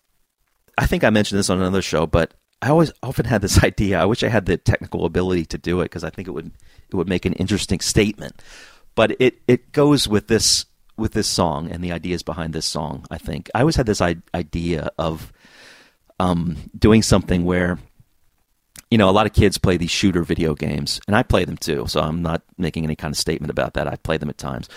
I 0.77 0.85
think 0.85 1.03
I 1.03 1.09
mentioned 1.09 1.39
this 1.39 1.49
on 1.49 1.59
another 1.59 1.81
show, 1.81 2.05
but 2.05 2.33
I 2.65 2.69
always 2.69 2.91
often 3.03 3.25
had 3.25 3.41
this 3.41 3.63
idea. 3.63 4.01
I 4.01 4.05
wish 4.05 4.23
I 4.23 4.29
had 4.29 4.47
the 4.47 4.57
technical 4.57 5.05
ability 5.05 5.45
to 5.47 5.57
do 5.59 5.81
it 5.81 5.85
because 5.85 6.03
I 6.03 6.09
think 6.09 6.27
it 6.27 6.31
would 6.31 6.51
it 6.89 6.95
would 6.95 7.07
make 7.07 7.25
an 7.25 7.33
interesting 7.33 7.79
statement. 7.79 8.41
But 8.95 9.15
it, 9.19 9.41
it 9.47 9.71
goes 9.71 10.07
with 10.07 10.27
this 10.27 10.65
with 10.97 11.13
this 11.13 11.27
song 11.27 11.69
and 11.69 11.83
the 11.83 11.91
ideas 11.91 12.23
behind 12.23 12.53
this 12.53 12.65
song. 12.65 13.05
I 13.11 13.19
think 13.19 13.51
I 13.53 13.59
always 13.59 13.75
had 13.75 13.85
this 13.85 14.01
I- 14.01 14.23
idea 14.33 14.89
of 14.97 15.31
um, 16.19 16.57
doing 16.77 17.03
something 17.03 17.45
where 17.45 17.77
you 18.89 18.97
know 18.97 19.09
a 19.09 19.11
lot 19.11 19.27
of 19.27 19.33
kids 19.33 19.59
play 19.59 19.77
these 19.77 19.91
shooter 19.91 20.23
video 20.23 20.53
games 20.53 21.01
and 21.07 21.15
i 21.15 21.23
play 21.23 21.43
them 21.43 21.57
too 21.57 21.85
so 21.87 21.99
i'm 21.99 22.21
not 22.21 22.43
making 22.57 22.83
any 22.83 22.95
kind 22.95 23.13
of 23.13 23.17
statement 23.17 23.49
about 23.49 23.73
that 23.73 23.87
i 23.87 23.95
play 23.95 24.15
them 24.15 24.29
at 24.29 24.37
times 24.37 24.69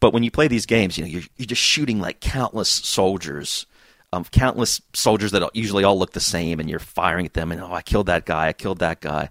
but 0.00 0.14
when 0.14 0.22
you 0.22 0.30
play 0.30 0.48
these 0.48 0.66
games 0.66 0.96
you 0.96 1.04
know 1.04 1.10
you're, 1.10 1.22
you're 1.36 1.46
just 1.46 1.60
shooting 1.60 2.00
like 2.00 2.20
countless 2.20 2.70
soldiers 2.70 3.66
um, 4.12 4.24
countless 4.24 4.80
soldiers 4.92 5.30
that 5.30 5.48
usually 5.54 5.84
all 5.84 5.98
look 5.98 6.12
the 6.12 6.20
same 6.20 6.58
and 6.58 6.68
you're 6.68 6.78
firing 6.78 7.26
at 7.26 7.34
them 7.34 7.52
and 7.52 7.60
oh 7.60 7.72
i 7.72 7.82
killed 7.82 8.06
that 8.06 8.26
guy 8.26 8.48
i 8.48 8.52
killed 8.52 8.78
that 8.78 9.00
guy 9.00 9.28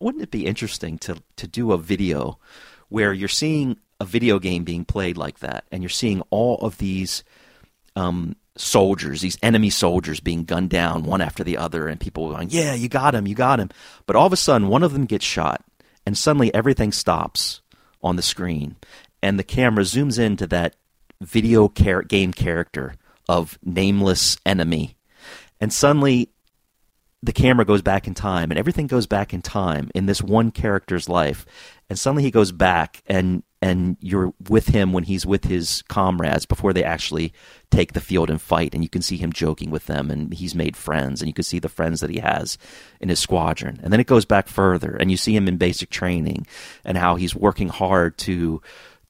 wouldn't 0.00 0.22
it 0.22 0.30
be 0.30 0.46
interesting 0.46 0.98
to 0.98 1.16
to 1.36 1.46
do 1.46 1.72
a 1.72 1.78
video 1.78 2.38
where 2.88 3.12
you're 3.12 3.28
seeing 3.28 3.78
a 4.00 4.04
video 4.04 4.38
game 4.38 4.64
being 4.64 4.84
played 4.84 5.16
like 5.16 5.38
that 5.40 5.64
and 5.70 5.82
you're 5.82 5.90
seeing 5.90 6.20
all 6.30 6.58
of 6.58 6.78
these 6.78 7.24
um, 7.96 8.36
soldiers, 8.56 9.20
these 9.20 9.38
enemy 9.42 9.70
soldiers 9.70 10.20
being 10.20 10.44
gunned 10.44 10.70
down 10.70 11.04
one 11.04 11.20
after 11.20 11.44
the 11.44 11.56
other, 11.56 11.88
and 11.88 12.00
people 12.00 12.30
going, 12.30 12.48
"Yeah, 12.50 12.74
you 12.74 12.88
got 12.88 13.14
him, 13.14 13.26
you 13.26 13.34
got 13.34 13.60
him." 13.60 13.70
But 14.06 14.16
all 14.16 14.26
of 14.26 14.32
a 14.32 14.36
sudden, 14.36 14.68
one 14.68 14.82
of 14.82 14.92
them 14.92 15.06
gets 15.06 15.24
shot, 15.24 15.64
and 16.06 16.16
suddenly 16.16 16.52
everything 16.54 16.92
stops 16.92 17.60
on 18.02 18.16
the 18.16 18.22
screen, 18.22 18.76
and 19.22 19.38
the 19.38 19.44
camera 19.44 19.84
zooms 19.84 20.18
into 20.18 20.46
that 20.48 20.76
video 21.20 21.68
game 21.68 22.32
character 22.32 22.94
of 23.28 23.58
nameless 23.62 24.36
enemy, 24.44 24.96
and 25.60 25.72
suddenly 25.72 26.30
the 27.24 27.32
camera 27.32 27.64
goes 27.64 27.80
back 27.80 28.06
in 28.06 28.12
time 28.12 28.50
and 28.50 28.58
everything 28.58 28.86
goes 28.86 29.06
back 29.06 29.32
in 29.32 29.40
time 29.40 29.90
in 29.94 30.04
this 30.04 30.20
one 30.20 30.50
character's 30.50 31.08
life. 31.08 31.46
And 31.88 31.98
suddenly 31.98 32.22
he 32.22 32.30
goes 32.30 32.52
back 32.52 33.02
and 33.06 33.42
and 33.62 33.96
you're 34.00 34.34
with 34.50 34.66
him 34.66 34.92
when 34.92 35.04
he's 35.04 35.24
with 35.24 35.44
his 35.44 35.80
comrades 35.88 36.44
before 36.44 36.74
they 36.74 36.84
actually 36.84 37.32
take 37.70 37.94
the 37.94 38.00
field 38.00 38.28
and 38.28 38.42
fight 38.42 38.74
and 38.74 38.82
you 38.82 38.90
can 38.90 39.00
see 39.00 39.16
him 39.16 39.32
joking 39.32 39.70
with 39.70 39.86
them 39.86 40.10
and 40.10 40.34
he's 40.34 40.54
made 40.54 40.76
friends 40.76 41.22
and 41.22 41.28
you 41.28 41.32
can 41.32 41.44
see 41.44 41.58
the 41.58 41.68
friends 41.70 42.02
that 42.02 42.10
he 42.10 42.18
has 42.18 42.58
in 43.00 43.08
his 43.08 43.20
squadron. 43.20 43.80
And 43.82 43.90
then 43.90 44.00
it 44.00 44.06
goes 44.06 44.26
back 44.26 44.46
further 44.46 44.94
and 44.94 45.10
you 45.10 45.16
see 45.16 45.34
him 45.34 45.48
in 45.48 45.56
basic 45.56 45.88
training 45.88 46.46
and 46.84 46.98
how 46.98 47.14
he's 47.14 47.34
working 47.34 47.68
hard 47.68 48.18
to 48.18 48.60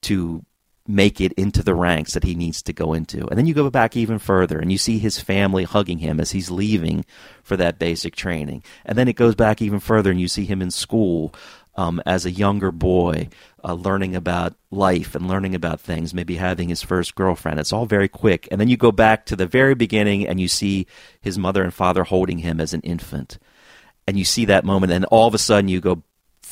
to 0.03 0.45
make 0.86 1.20
it 1.20 1.32
into 1.35 1.62
the 1.62 1.74
ranks 1.74 2.12
that 2.12 2.24
he 2.24 2.35
needs 2.35 2.62
to 2.62 2.73
go 2.73 2.93
into. 2.93 3.27
And 3.28 3.39
then 3.39 3.47
you 3.47 3.55
go 3.55 3.70
back 3.70 3.97
even 3.97 4.19
further 4.19 4.59
and 4.59 4.70
you 4.70 4.78
see 4.78 4.98
his 4.98 5.19
family 5.19 5.65
hugging 5.65 5.98
him 5.98 6.20
as 6.20 6.32
he's 6.32 6.51
leaving 6.51 7.05
for 7.43 7.56
that 7.56 7.78
basic 7.78 8.15
training. 8.15 8.62
And 8.85 8.98
then 8.98 9.09
it 9.09 9.16
goes 9.16 9.35
back 9.35 9.62
even 9.62 9.81
further 9.81 10.11
and 10.11 10.20
you 10.20 10.28
see 10.28 10.44
him 10.44 10.61
in 10.61 10.70
school 10.70 11.35
um, 11.77 12.02
as 12.06 12.24
a 12.24 12.31
younger 12.31 12.70
boy, 12.70 13.28
uh, 13.65 13.74
learning 13.74 14.15
about 14.15 14.55
life 14.70 15.15
and 15.15 15.27
learning 15.27 15.55
about 15.55 15.81
things, 15.81 16.15
maybe 16.15 16.36
having 16.36 16.69
his 16.69 16.82
first 16.82 17.15
girlfriend. 17.15 17.59
It's 17.59 17.73
all 17.73 17.86
very 17.86 18.09
quick. 18.09 18.47
And 18.51 18.61
then 18.61 18.69
you 18.69 18.77
go 18.77 18.93
back 18.93 19.27
to 19.27 19.36
the 19.36 19.47
very 19.47 19.74
beginning 19.74 20.28
and 20.28 20.40
you 20.40 20.48
see 20.48 20.86
his 21.20 21.39
mother 21.39 21.65
and 21.65 21.74
father 21.74 22.05
holding 22.05 22.39
him 22.39 22.61
as 22.61 22.74
an 22.74 22.81
infant. 22.82 23.39
And 24.06 24.19
you 24.19 24.24
see 24.24 24.44
that 24.44 24.66
moment, 24.66 24.93
and 24.93 25.06
all 25.06 25.27
of 25.27 25.35
a 25.35 25.39
sudden 25.39 25.69
you 25.69 25.81
go 25.81 26.02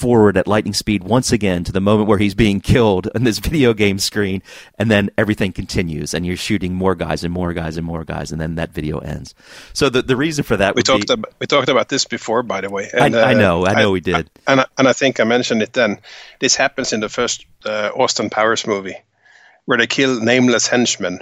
forward 0.02 0.36
at 0.36 0.48
lightning 0.48 0.74
speed 0.74 1.04
once 1.04 1.30
again 1.30 1.62
to 1.62 1.70
the 1.70 1.80
moment 1.80 2.08
where 2.08 2.18
he's 2.18 2.34
being 2.34 2.60
killed 2.60 3.08
on 3.14 3.22
this 3.22 3.38
video 3.48 3.72
game 3.72 4.00
screen, 4.00 4.42
and 4.76 4.90
then 4.90 5.08
everything 5.16 5.52
continues, 5.52 6.12
and 6.12 6.26
you're 6.26 6.36
shooting 6.36 6.74
more 6.74 6.96
guys 6.96 7.22
and 7.22 7.32
more 7.32 7.52
guys 7.54 7.76
and 7.76 7.86
more 7.86 8.02
guys, 8.02 8.32
and 8.32 8.40
then 8.40 8.56
that 8.56 8.72
video 8.72 8.98
ends. 8.98 9.32
So 9.72 9.88
the 9.88 10.02
the 10.02 10.16
reason 10.16 10.42
for 10.42 10.56
that 10.56 10.74
We 10.74 10.82
talked 10.82 11.06
be, 11.06 11.14
about, 11.14 11.32
we 11.38 11.46
talked 11.46 11.68
about 11.68 11.88
this 11.88 12.04
before, 12.04 12.42
by 12.42 12.60
the 12.60 12.68
way. 12.68 12.90
I, 12.92 13.06
I 13.06 13.34
know, 13.34 13.64
I 13.64 13.74
know 13.80 13.92
we 13.92 14.00
did. 14.00 14.28
and 14.48 14.62
I, 14.62 14.66
and 14.76 14.88
I 14.88 14.92
think 14.92 15.20
I 15.20 15.24
mentioned 15.24 15.62
it 15.62 15.72
then. 15.72 15.98
This 16.40 16.56
happens 16.56 16.92
in 16.92 16.98
the 16.98 17.08
first 17.08 17.46
uh, 17.64 17.90
Austin 17.94 18.28
Powers 18.28 18.66
movie, 18.66 18.96
where 19.66 19.78
they 19.78 19.86
kill 19.86 20.20
nameless 20.20 20.66
henchmen, 20.66 21.20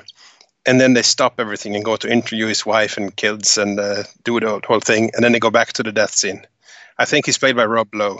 and 0.64 0.80
then 0.80 0.94
they 0.94 1.02
stop 1.02 1.38
everything 1.38 1.76
and 1.76 1.84
go 1.84 1.96
to 1.96 2.10
interview 2.10 2.46
his 2.46 2.64
wife 2.64 2.96
and 2.96 3.14
kids 3.14 3.58
and 3.58 3.78
uh, 3.78 4.04
do 4.24 4.40
the 4.40 4.62
whole 4.66 4.80
thing, 4.80 5.10
and 5.12 5.22
then 5.22 5.32
they 5.32 5.38
go 5.38 5.50
back 5.50 5.74
to 5.74 5.82
the 5.82 5.92
death 5.92 6.14
scene. 6.14 6.46
I 7.00 7.06
think 7.06 7.24
he's 7.24 7.38
played 7.38 7.56
by 7.56 7.64
Rob 7.64 7.94
Lowe. 7.94 8.18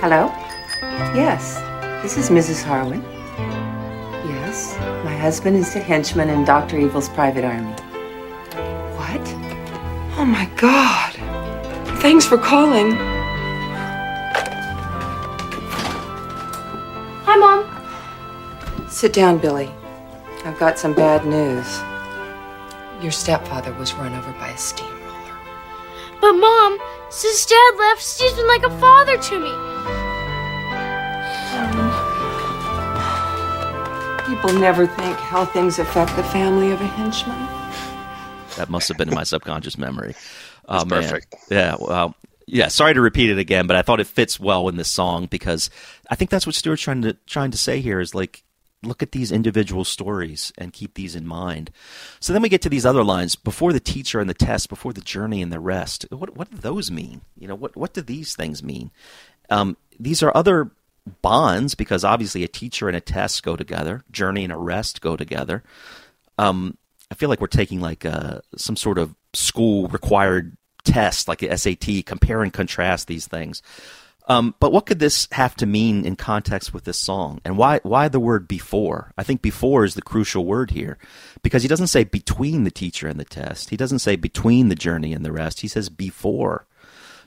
Hello? 0.00 0.32
Yes, 1.14 1.56
this 2.02 2.16
is 2.16 2.30
Mrs. 2.30 2.64
Harwin. 2.64 3.02
Yes, 4.26 4.74
my 5.04 5.14
husband 5.14 5.58
is 5.58 5.74
the 5.74 5.80
henchman 5.80 6.30
in 6.30 6.46
Dr. 6.46 6.78
Evil's 6.78 7.10
private 7.10 7.44
army. 7.44 7.72
What? 8.96 9.20
Oh 10.16 10.24
my 10.24 10.48
god. 10.56 11.23
Thanks 12.04 12.26
for 12.26 12.36
calling. 12.36 12.92
Hi, 17.24 17.34
Mom. 17.34 17.64
Sit 18.90 19.14
down, 19.14 19.38
Billy. 19.38 19.70
I've 20.44 20.58
got 20.58 20.78
some 20.78 20.92
bad 20.92 21.24
news. 21.24 21.80
Your 23.02 23.10
stepfather 23.10 23.72
was 23.72 23.94
run 23.94 24.12
over 24.14 24.32
by 24.32 24.50
a 24.50 24.58
steamroller. 24.58 25.38
But, 26.20 26.34
Mom, 26.34 26.78
since 27.08 27.46
Dad 27.46 27.74
left, 27.78 28.02
Steve's 28.02 28.34
been 28.34 28.48
like 28.48 28.64
a 28.64 28.78
father 28.78 29.16
to 29.16 29.40
me. 29.40 29.52
Um, 31.56 31.72
people 34.26 34.52
never 34.60 34.86
think 34.86 35.16
how 35.16 35.46
things 35.46 35.78
affect 35.78 36.14
the 36.16 36.24
family 36.24 36.70
of 36.70 36.82
a 36.82 36.86
henchman. 36.86 37.48
That 38.56 38.68
must 38.68 38.88
have 38.88 38.98
been 38.98 39.08
in 39.08 39.14
my 39.14 39.24
subconscious 39.24 39.78
memory. 39.78 40.14
Oh, 40.68 40.84
man. 40.84 41.02
perfect. 41.02 41.34
Yeah. 41.50 41.76
Well, 41.78 42.14
yeah. 42.46 42.68
Sorry 42.68 42.94
to 42.94 43.00
repeat 43.00 43.30
it 43.30 43.38
again, 43.38 43.66
but 43.66 43.76
I 43.76 43.82
thought 43.82 44.00
it 44.00 44.06
fits 44.06 44.38
well 44.38 44.68
in 44.68 44.76
this 44.76 44.90
song 44.90 45.26
because 45.26 45.70
I 46.10 46.14
think 46.14 46.30
that's 46.30 46.46
what 46.46 46.54
Stuart's 46.54 46.82
trying 46.82 47.02
to 47.02 47.14
trying 47.26 47.50
to 47.50 47.58
say 47.58 47.80
here 47.80 48.00
is 48.00 48.14
like 48.14 48.44
look 48.86 49.02
at 49.02 49.12
these 49.12 49.32
individual 49.32 49.84
stories 49.84 50.52
and 50.58 50.72
keep 50.72 50.94
these 50.94 51.16
in 51.16 51.26
mind. 51.26 51.70
So 52.20 52.32
then 52.32 52.42
we 52.42 52.48
get 52.48 52.62
to 52.62 52.68
these 52.68 52.86
other 52.86 53.02
lines 53.02 53.36
before 53.36 53.72
the 53.72 53.80
teacher 53.80 54.20
and 54.20 54.28
the 54.28 54.34
test, 54.34 54.68
before 54.68 54.92
the 54.92 55.00
journey 55.00 55.42
and 55.42 55.52
the 55.52 55.60
rest. 55.60 56.06
What 56.10 56.36
what 56.36 56.50
do 56.50 56.56
those 56.56 56.90
mean? 56.90 57.22
You 57.38 57.48
know, 57.48 57.54
what 57.54 57.76
what 57.76 57.94
do 57.94 58.02
these 58.02 58.36
things 58.36 58.62
mean? 58.62 58.90
Um, 59.50 59.76
these 59.98 60.22
are 60.22 60.32
other 60.34 60.70
bonds 61.22 61.74
because 61.74 62.04
obviously 62.04 62.44
a 62.44 62.48
teacher 62.48 62.88
and 62.88 62.96
a 62.96 63.00
test 63.00 63.42
go 63.42 63.56
together. 63.56 64.04
Journey 64.10 64.44
and 64.44 64.52
a 64.52 64.56
rest 64.56 65.00
go 65.00 65.16
together. 65.16 65.62
Um, 66.38 66.78
I 67.10 67.14
feel 67.14 67.28
like 67.28 67.40
we're 67.40 67.46
taking 67.46 67.80
like 67.80 68.04
uh, 68.04 68.40
some 68.56 68.76
sort 68.76 68.98
of 68.98 69.14
school 69.34 69.88
required 69.88 70.56
test, 70.84 71.28
like 71.28 71.40
the 71.40 71.56
SAT, 71.56 72.06
compare 72.06 72.42
and 72.42 72.52
contrast 72.52 73.08
these 73.08 73.26
things. 73.26 73.62
Um, 74.26 74.54
but 74.58 74.72
what 74.72 74.86
could 74.86 75.00
this 75.00 75.28
have 75.32 75.54
to 75.56 75.66
mean 75.66 76.06
in 76.06 76.16
context 76.16 76.72
with 76.72 76.84
this 76.84 76.98
song? 76.98 77.40
And 77.44 77.58
why 77.58 77.80
why 77.82 78.08
the 78.08 78.20
word 78.20 78.48
before? 78.48 79.12
I 79.18 79.22
think 79.22 79.42
before 79.42 79.84
is 79.84 79.94
the 79.94 80.02
crucial 80.02 80.46
word 80.46 80.70
here 80.70 80.96
because 81.42 81.62
he 81.62 81.68
doesn't 81.68 81.88
say 81.88 82.04
between 82.04 82.64
the 82.64 82.70
teacher 82.70 83.06
and 83.06 83.20
the 83.20 83.24
test. 83.24 83.68
He 83.68 83.76
doesn't 83.76 83.98
say 83.98 84.16
between 84.16 84.70
the 84.70 84.74
journey 84.74 85.12
and 85.12 85.24
the 85.24 85.32
rest. 85.32 85.60
He 85.60 85.68
says 85.68 85.90
before. 85.90 86.66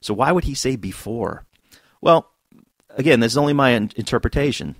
So 0.02 0.14
why 0.14 0.32
would 0.32 0.46
he 0.46 0.56
say 0.56 0.76
before? 0.76 1.46
Well, 2.02 2.32
again, 2.90 3.20
this 3.20 3.34
is 3.34 3.38
only 3.38 3.54
my 3.54 3.72
in- 3.72 3.92
interpretation. 3.96 4.76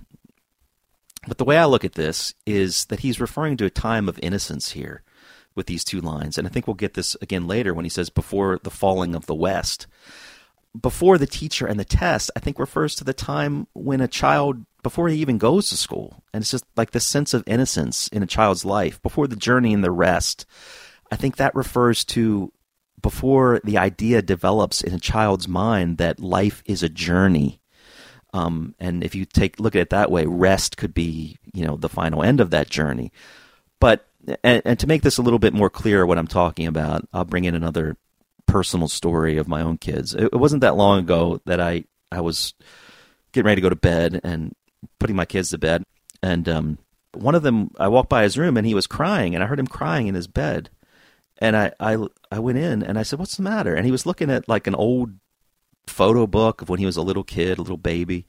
But 1.28 1.38
the 1.38 1.44
way 1.44 1.56
I 1.56 1.66
look 1.66 1.84
at 1.84 1.94
this 1.94 2.34
is 2.46 2.86
that 2.86 3.00
he's 3.00 3.20
referring 3.20 3.56
to 3.58 3.64
a 3.64 3.70
time 3.70 4.08
of 4.08 4.18
innocence 4.22 4.72
here 4.72 5.02
with 5.58 5.66
these 5.66 5.84
two 5.84 6.00
lines. 6.00 6.38
And 6.38 6.46
I 6.46 6.50
think 6.50 6.66
we'll 6.66 6.74
get 6.74 6.94
this 6.94 7.14
again 7.20 7.46
later 7.46 7.74
when 7.74 7.84
he 7.84 7.90
says 7.90 8.08
before 8.08 8.58
the 8.62 8.70
falling 8.70 9.14
of 9.14 9.26
the 9.26 9.34
West. 9.34 9.86
Before 10.80 11.18
the 11.18 11.26
teacher 11.26 11.66
and 11.66 11.78
the 11.78 11.84
test, 11.84 12.30
I 12.36 12.40
think 12.40 12.58
refers 12.58 12.94
to 12.94 13.04
the 13.04 13.12
time 13.12 13.66
when 13.74 14.00
a 14.00 14.08
child, 14.08 14.64
before 14.82 15.08
he 15.08 15.18
even 15.18 15.36
goes 15.36 15.68
to 15.68 15.76
school, 15.76 16.22
and 16.32 16.42
it's 16.42 16.52
just 16.52 16.64
like 16.76 16.92
the 16.92 17.00
sense 17.00 17.34
of 17.34 17.42
innocence 17.46 18.08
in 18.08 18.22
a 18.22 18.26
child's 18.26 18.64
life, 18.64 19.02
before 19.02 19.26
the 19.26 19.36
journey 19.36 19.74
and 19.74 19.82
the 19.82 19.90
rest. 19.90 20.46
I 21.10 21.16
think 21.16 21.36
that 21.36 21.54
refers 21.54 22.04
to 22.06 22.52
before 23.00 23.60
the 23.64 23.78
idea 23.78 24.22
develops 24.22 24.82
in 24.82 24.92
a 24.92 24.98
child's 24.98 25.48
mind 25.48 25.98
that 25.98 26.20
life 26.20 26.62
is 26.66 26.82
a 26.82 26.88
journey. 26.88 27.60
Um, 28.34 28.74
and 28.78 29.02
if 29.02 29.14
you 29.14 29.24
take 29.24 29.58
look 29.58 29.74
at 29.74 29.82
it 29.82 29.90
that 29.90 30.10
way, 30.10 30.26
rest 30.26 30.76
could 30.76 30.94
be 30.94 31.38
you 31.52 31.66
know 31.66 31.76
the 31.76 31.88
final 31.88 32.22
end 32.22 32.40
of 32.40 32.50
that 32.50 32.68
journey. 32.68 33.10
But 33.80 34.07
and, 34.42 34.62
and 34.64 34.78
to 34.78 34.86
make 34.86 35.02
this 35.02 35.18
a 35.18 35.22
little 35.22 35.38
bit 35.38 35.54
more 35.54 35.70
clear, 35.70 36.04
what 36.04 36.18
I'm 36.18 36.26
talking 36.26 36.66
about, 36.66 37.06
I'll 37.12 37.24
bring 37.24 37.44
in 37.44 37.54
another 37.54 37.96
personal 38.46 38.88
story 38.88 39.36
of 39.36 39.48
my 39.48 39.60
own 39.60 39.78
kids. 39.78 40.14
It, 40.14 40.32
wasn't 40.32 40.62
that 40.62 40.76
long 40.76 41.00
ago 41.00 41.40
that 41.44 41.60
I 41.60 41.84
I 42.10 42.20
was 42.20 42.54
getting 43.32 43.46
ready 43.46 43.60
to 43.60 43.64
go 43.64 43.68
to 43.68 43.76
bed 43.76 44.20
and 44.24 44.54
putting 44.98 45.16
my 45.16 45.24
kids 45.24 45.50
to 45.50 45.58
bed, 45.58 45.84
and 46.22 46.48
um, 46.48 46.78
one 47.12 47.34
of 47.34 47.42
them 47.42 47.70
I 47.78 47.88
walked 47.88 48.08
by 48.08 48.22
his 48.22 48.38
room 48.38 48.56
and 48.56 48.66
he 48.66 48.74
was 48.74 48.86
crying, 48.86 49.34
and 49.34 49.44
I 49.44 49.46
heard 49.46 49.60
him 49.60 49.66
crying 49.66 50.06
in 50.06 50.14
his 50.14 50.26
bed, 50.26 50.70
and 51.38 51.56
I 51.56 51.72
I 51.78 51.98
I 52.32 52.38
went 52.38 52.58
in 52.58 52.82
and 52.82 52.98
I 52.98 53.02
said, 53.02 53.18
"What's 53.18 53.36
the 53.36 53.42
matter?" 53.42 53.74
And 53.74 53.84
he 53.84 53.92
was 53.92 54.06
looking 54.06 54.30
at 54.30 54.48
like 54.48 54.66
an 54.66 54.74
old 54.74 55.12
photo 55.86 56.26
book 56.26 56.62
of 56.62 56.68
when 56.68 56.80
he 56.80 56.86
was 56.86 56.96
a 56.96 57.02
little 57.02 57.24
kid, 57.24 57.58
a 57.58 57.62
little 57.62 57.76
baby, 57.76 58.26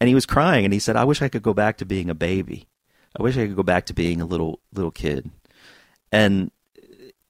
and 0.00 0.08
he 0.08 0.14
was 0.14 0.26
crying 0.26 0.64
and 0.64 0.72
he 0.72 0.80
said, 0.80 0.96
"I 0.96 1.04
wish 1.04 1.22
I 1.22 1.28
could 1.28 1.42
go 1.42 1.54
back 1.54 1.78
to 1.78 1.86
being 1.86 2.10
a 2.10 2.14
baby. 2.14 2.68
I 3.18 3.22
wish 3.22 3.36
I 3.36 3.46
could 3.46 3.56
go 3.56 3.62
back 3.62 3.86
to 3.86 3.94
being 3.94 4.20
a 4.20 4.26
little 4.26 4.60
little 4.72 4.90
kid." 4.90 5.30
And 6.12 6.50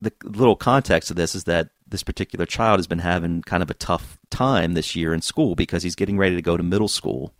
the 0.00 0.12
little 0.24 0.56
context 0.56 1.10
of 1.10 1.16
this 1.16 1.34
is 1.34 1.44
that 1.44 1.70
this 1.88 2.02
particular 2.02 2.46
child 2.46 2.78
has 2.78 2.86
been 2.86 2.98
having 2.98 3.42
kind 3.42 3.62
of 3.62 3.70
a 3.70 3.74
tough 3.74 4.18
time 4.30 4.74
this 4.74 4.96
year 4.96 5.14
in 5.14 5.22
school 5.22 5.54
because 5.54 5.82
he's 5.82 5.94
getting 5.94 6.18
ready 6.18 6.36
to 6.36 6.42
go 6.42 6.56
to 6.56 6.62
middle 6.62 6.88
school. 6.88 7.32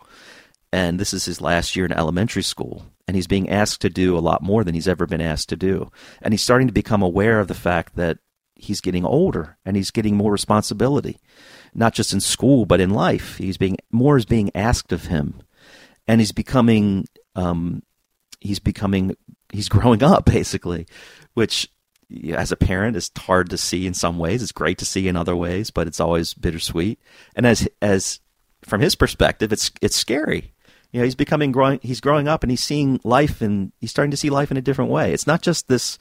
And 0.73 0.99
this 0.99 1.13
is 1.13 1.25
his 1.25 1.41
last 1.41 1.77
year 1.77 1.85
in 1.85 1.93
elementary 1.93 2.43
school. 2.43 2.87
And 3.09 3.15
he's 3.15 3.27
being 3.27 3.49
asked 3.49 3.81
to 3.83 3.91
do 3.91 4.17
a 4.17 4.21
lot 4.21 4.43
more 4.43 4.65
than 4.65 4.75
he's 4.75 4.89
ever 4.89 5.07
been 5.07 5.21
asked 5.21 5.49
to 5.51 5.57
do. 5.57 5.91
And 6.23 6.33
he's 6.33 6.43
starting 6.43 6.67
to 6.67 6.73
become 6.73 7.03
aware 7.03 7.41
of 7.41 7.49
the 7.49 7.55
fact 7.55 7.97
that 7.97 8.19
he's 8.55 8.81
getting 8.81 9.05
older 9.05 9.57
and 9.65 9.77
he's 9.77 9.91
getting 9.91 10.17
more 10.17 10.33
responsibility, 10.33 11.21
not 11.75 11.93
just 11.93 12.13
in 12.13 12.21
school, 12.21 12.67
but 12.67 12.81
in 12.81 12.91
life. 12.91 13.37
He's 13.37 13.59
being 13.59 13.77
more 13.93 14.17
is 14.17 14.25
being 14.25 14.51
asked 14.55 14.93
of 14.93 15.07
him. 15.07 15.43
And 16.09 16.21
he's 16.21 16.33
becoming, 16.33 17.07
um, 17.35 17.83
he's 18.47 18.59
becoming, 18.59 19.17
he's 19.53 19.69
growing 19.69 20.03
up 20.03 20.25
basically, 20.33 20.87
which 21.35 21.69
as 22.33 22.53
a 22.53 22.57
parent 22.57 22.97
is 22.97 23.11
hard 23.17 23.51
to 23.51 23.59
see 23.59 23.87
in 23.87 23.95
some 23.95 24.19
ways. 24.19 24.43
It's 24.43 24.53
great 24.53 24.79
to 24.79 24.85
see 24.85 25.09
in 25.09 25.17
other 25.17 25.37
ways, 25.37 25.71
but 25.71 25.87
it's 25.87 26.01
always 26.01 26.35
bittersweet. 26.35 27.01
And 27.35 27.47
as 27.47 27.69
as 27.83 28.21
from 28.63 28.81
his 28.81 28.95
perspective, 28.95 29.53
it's 29.53 29.71
it's 29.83 29.97
scary. 29.97 30.53
You 30.93 31.01
know, 31.01 31.05
he's 31.05 31.15
becoming 31.17 31.53
growing. 31.53 31.81
He's 31.83 32.01
growing 32.01 32.29
up, 32.29 32.43
and 32.43 32.51
he's 32.51 32.63
seeing 32.63 33.01
life, 33.03 33.43
and 33.43 33.73
he's 33.81 33.91
starting 33.91 34.13
to 34.13 34.17
see 34.17 34.31
life 34.31 34.51
in 34.51 34.57
a 34.57 34.63
different 34.63 34.91
way. 34.91 35.13
It's 35.13 35.27
not 35.27 35.43
just 35.43 35.69
this 35.69 35.99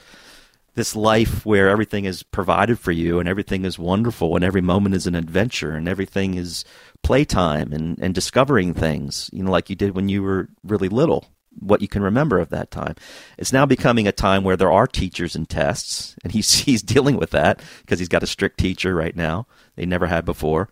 this 0.76 0.96
life 0.96 1.46
where 1.46 1.70
everything 1.70 2.06
is 2.06 2.22
provided 2.22 2.78
for 2.78 2.92
you 2.92 3.20
and 3.20 3.30
everything 3.30 3.64
is 3.64 3.80
wonderful 3.80 4.36
and 4.36 4.44
every 4.44 4.62
moment 4.62 4.94
is 4.94 5.08
an 5.08 5.16
adventure 5.16 5.72
and 5.72 5.88
everything 5.88 6.36
is 6.36 6.66
playtime 7.02 7.72
and, 7.72 7.98
and 8.00 8.14
discovering 8.14 8.74
things, 8.74 9.30
you 9.32 9.42
know, 9.42 9.52
like 9.52 9.70
you 9.70 9.76
did 9.76 9.96
when 9.96 10.10
you 10.10 10.22
were 10.22 10.50
really 10.64 10.90
little, 10.90 11.26
what 11.60 11.82
you 11.82 11.88
can 11.88 12.04
remember 12.04 12.40
of 12.40 12.50
that 12.50 12.72
time. 12.72 12.96
It's 13.38 13.54
now 13.54 13.66
becoming 13.66 14.08
a 14.08 14.12
time 14.12 14.44
where 14.44 14.58
there 14.58 14.72
are 14.72 14.88
teachers 14.88 15.36
and 15.36 15.48
tests, 15.48 16.16
and 16.24 16.32
he's, 16.32 16.52
he's 16.66 16.82
dealing 16.82 17.18
with 17.18 17.32
that 17.32 17.62
because 17.82 18.00
he's 18.00 18.10
got 18.10 18.24
a 18.24 18.28
strict 18.28 18.60
teacher 18.60 18.94
right 18.96 19.16
now 19.16 19.48
they 19.76 19.86
never 19.86 20.08
had 20.08 20.26
before. 20.26 20.70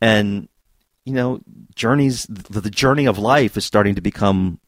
And, 0.00 0.48
you 1.04 1.14
know, 1.14 1.40
journeys, 1.74 2.26
the, 2.28 2.60
the 2.60 2.70
journey 2.70 3.06
of 3.06 3.18
life 3.18 3.56
is 3.56 3.64
starting 3.64 3.94
to 3.94 4.00
become 4.00 4.58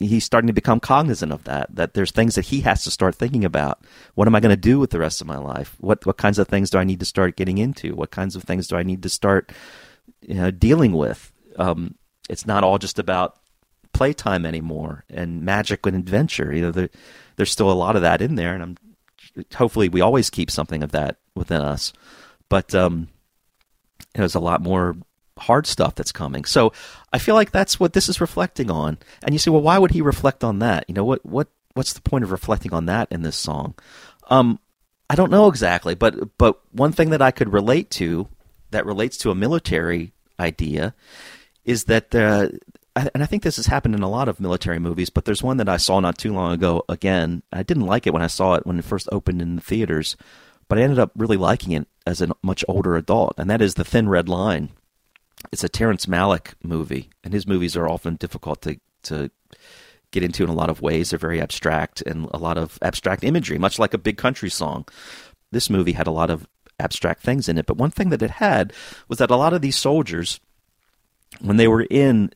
he's 0.00 0.24
starting 0.24 0.48
to 0.48 0.52
become 0.52 0.80
cognizant 0.80 1.30
of 1.30 1.44
that 1.44 1.72
that 1.74 1.94
there's 1.94 2.10
things 2.10 2.34
that 2.34 2.46
he 2.46 2.62
has 2.62 2.82
to 2.82 2.90
start 2.90 3.14
thinking 3.14 3.44
about 3.44 3.84
what 4.16 4.26
am 4.26 4.34
i 4.34 4.40
going 4.40 4.50
to 4.50 4.60
do 4.60 4.80
with 4.80 4.90
the 4.90 4.98
rest 4.98 5.20
of 5.20 5.26
my 5.28 5.38
life 5.38 5.76
what 5.78 6.04
what 6.04 6.16
kinds 6.16 6.36
of 6.36 6.48
things 6.48 6.68
do 6.68 6.78
i 6.78 6.82
need 6.82 6.98
to 6.98 7.06
start 7.06 7.36
getting 7.36 7.58
into 7.58 7.94
what 7.94 8.10
kinds 8.10 8.34
of 8.34 8.42
things 8.42 8.66
do 8.66 8.76
i 8.76 8.82
need 8.82 9.04
to 9.04 9.08
start 9.08 9.52
you 10.20 10.34
know, 10.34 10.50
dealing 10.50 10.92
with 10.92 11.32
um, 11.56 11.94
it's 12.28 12.46
not 12.46 12.64
all 12.64 12.78
just 12.78 12.98
about 12.98 13.36
playtime 13.94 14.44
anymore 14.44 15.04
and 15.08 15.42
magic 15.42 15.86
and 15.86 15.96
adventure 15.96 16.54
you 16.54 16.60
know 16.60 16.70
there, 16.70 16.90
there's 17.36 17.50
still 17.50 17.70
a 17.70 17.72
lot 17.72 17.96
of 17.96 18.02
that 18.02 18.20
in 18.20 18.34
there 18.34 18.54
and 18.54 18.62
i'm 18.62 18.76
hopefully 19.54 19.88
we 19.88 20.00
always 20.00 20.30
keep 20.30 20.50
something 20.50 20.82
of 20.82 20.92
that 20.92 21.16
within 21.34 21.62
us 21.62 21.92
but 22.48 22.74
um, 22.74 23.08
there's 24.14 24.34
a 24.34 24.40
lot 24.40 24.60
more 24.60 24.96
hard 25.38 25.66
stuff 25.66 25.94
that's 25.94 26.12
coming. 26.12 26.44
So 26.44 26.72
I 27.12 27.18
feel 27.18 27.34
like 27.34 27.50
that's 27.50 27.78
what 27.80 27.92
this 27.92 28.08
is 28.08 28.20
reflecting 28.20 28.70
on. 28.70 28.98
And 29.22 29.34
you 29.34 29.38
say, 29.38 29.50
well, 29.50 29.62
why 29.62 29.78
would 29.78 29.90
he 29.90 30.00
reflect 30.00 30.44
on 30.44 30.60
that? 30.60 30.84
You 30.88 30.94
know, 30.94 31.04
what 31.04 31.24
what 31.24 31.48
what's 31.74 31.92
the 31.92 32.02
point 32.02 32.24
of 32.24 32.30
reflecting 32.30 32.72
on 32.72 32.86
that 32.86 33.08
in 33.10 33.22
this 33.22 33.36
song? 33.36 33.74
Um, 34.28 34.58
I 35.10 35.16
don't 35.16 35.30
know 35.30 35.48
exactly, 35.48 35.94
but 35.94 36.36
but 36.38 36.60
one 36.72 36.92
thing 36.92 37.10
that 37.10 37.22
I 37.22 37.30
could 37.30 37.52
relate 37.52 37.90
to 37.92 38.28
that 38.70 38.86
relates 38.86 39.16
to 39.18 39.30
a 39.30 39.34
military 39.34 40.12
idea 40.38 40.94
is 41.64 41.84
that 41.84 42.14
uh, 42.14 42.48
and 42.96 43.22
I 43.22 43.26
think 43.26 43.42
this 43.42 43.56
has 43.56 43.66
happened 43.66 43.94
in 43.94 44.02
a 44.02 44.10
lot 44.10 44.28
of 44.28 44.40
military 44.40 44.78
movies, 44.78 45.10
but 45.10 45.24
there's 45.24 45.42
one 45.42 45.56
that 45.56 45.68
I 45.68 45.76
saw 45.76 46.00
not 46.00 46.18
too 46.18 46.32
long 46.32 46.52
ago. 46.52 46.84
Again, 46.88 47.42
I 47.52 47.62
didn't 47.62 47.86
like 47.86 48.06
it 48.06 48.12
when 48.12 48.22
I 48.22 48.28
saw 48.28 48.54
it 48.54 48.66
when 48.66 48.78
it 48.78 48.84
first 48.84 49.08
opened 49.10 49.42
in 49.42 49.56
the 49.56 49.62
theaters, 49.62 50.16
but 50.68 50.78
I 50.78 50.82
ended 50.82 50.98
up 50.98 51.12
really 51.16 51.36
liking 51.36 51.72
it 51.72 51.88
as 52.06 52.22
a 52.22 52.28
much 52.42 52.64
older 52.68 52.96
adult, 52.96 53.34
and 53.38 53.50
that 53.50 53.62
is 53.62 53.74
The 53.74 53.84
Thin 53.84 54.08
Red 54.08 54.28
Line 54.28 54.70
it's 55.52 55.64
a 55.64 55.68
Terrence 55.68 56.06
Malick 56.06 56.54
movie, 56.62 57.10
and 57.22 57.32
his 57.32 57.46
movies 57.46 57.76
are 57.76 57.88
often 57.88 58.16
difficult 58.16 58.62
to 58.62 58.80
to 59.04 59.30
get 60.10 60.22
into 60.22 60.44
in 60.44 60.50
a 60.50 60.54
lot 60.54 60.70
of 60.70 60.80
ways. 60.80 61.10
They're 61.10 61.18
very 61.18 61.40
abstract 61.40 62.00
and 62.02 62.28
a 62.32 62.38
lot 62.38 62.56
of 62.56 62.78
abstract 62.82 63.24
imagery, 63.24 63.58
much 63.58 63.78
like 63.78 63.94
a 63.94 63.98
big 63.98 64.16
country 64.16 64.48
song. 64.48 64.86
This 65.50 65.68
movie 65.68 65.92
had 65.92 66.06
a 66.06 66.12
lot 66.12 66.30
of 66.30 66.46
abstract 66.78 67.22
things 67.22 67.48
in 67.48 67.58
it, 67.58 67.66
but 67.66 67.76
one 67.76 67.90
thing 67.90 68.10
that 68.10 68.22
it 68.22 68.30
had 68.30 68.72
was 69.08 69.18
that 69.18 69.30
a 69.30 69.36
lot 69.36 69.52
of 69.52 69.60
these 69.60 69.76
soldiers, 69.76 70.40
when 71.40 71.56
they 71.56 71.68
were 71.68 71.86
in 71.90 72.32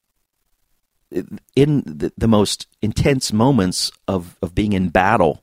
in 1.11 1.83
the, 1.87 2.13
the 2.17 2.29
most 2.29 2.67
intense 2.83 3.33
moments 3.33 3.91
of, 4.07 4.37
of 4.43 4.55
being 4.55 4.73
in 4.73 4.89
battle, 4.89 5.43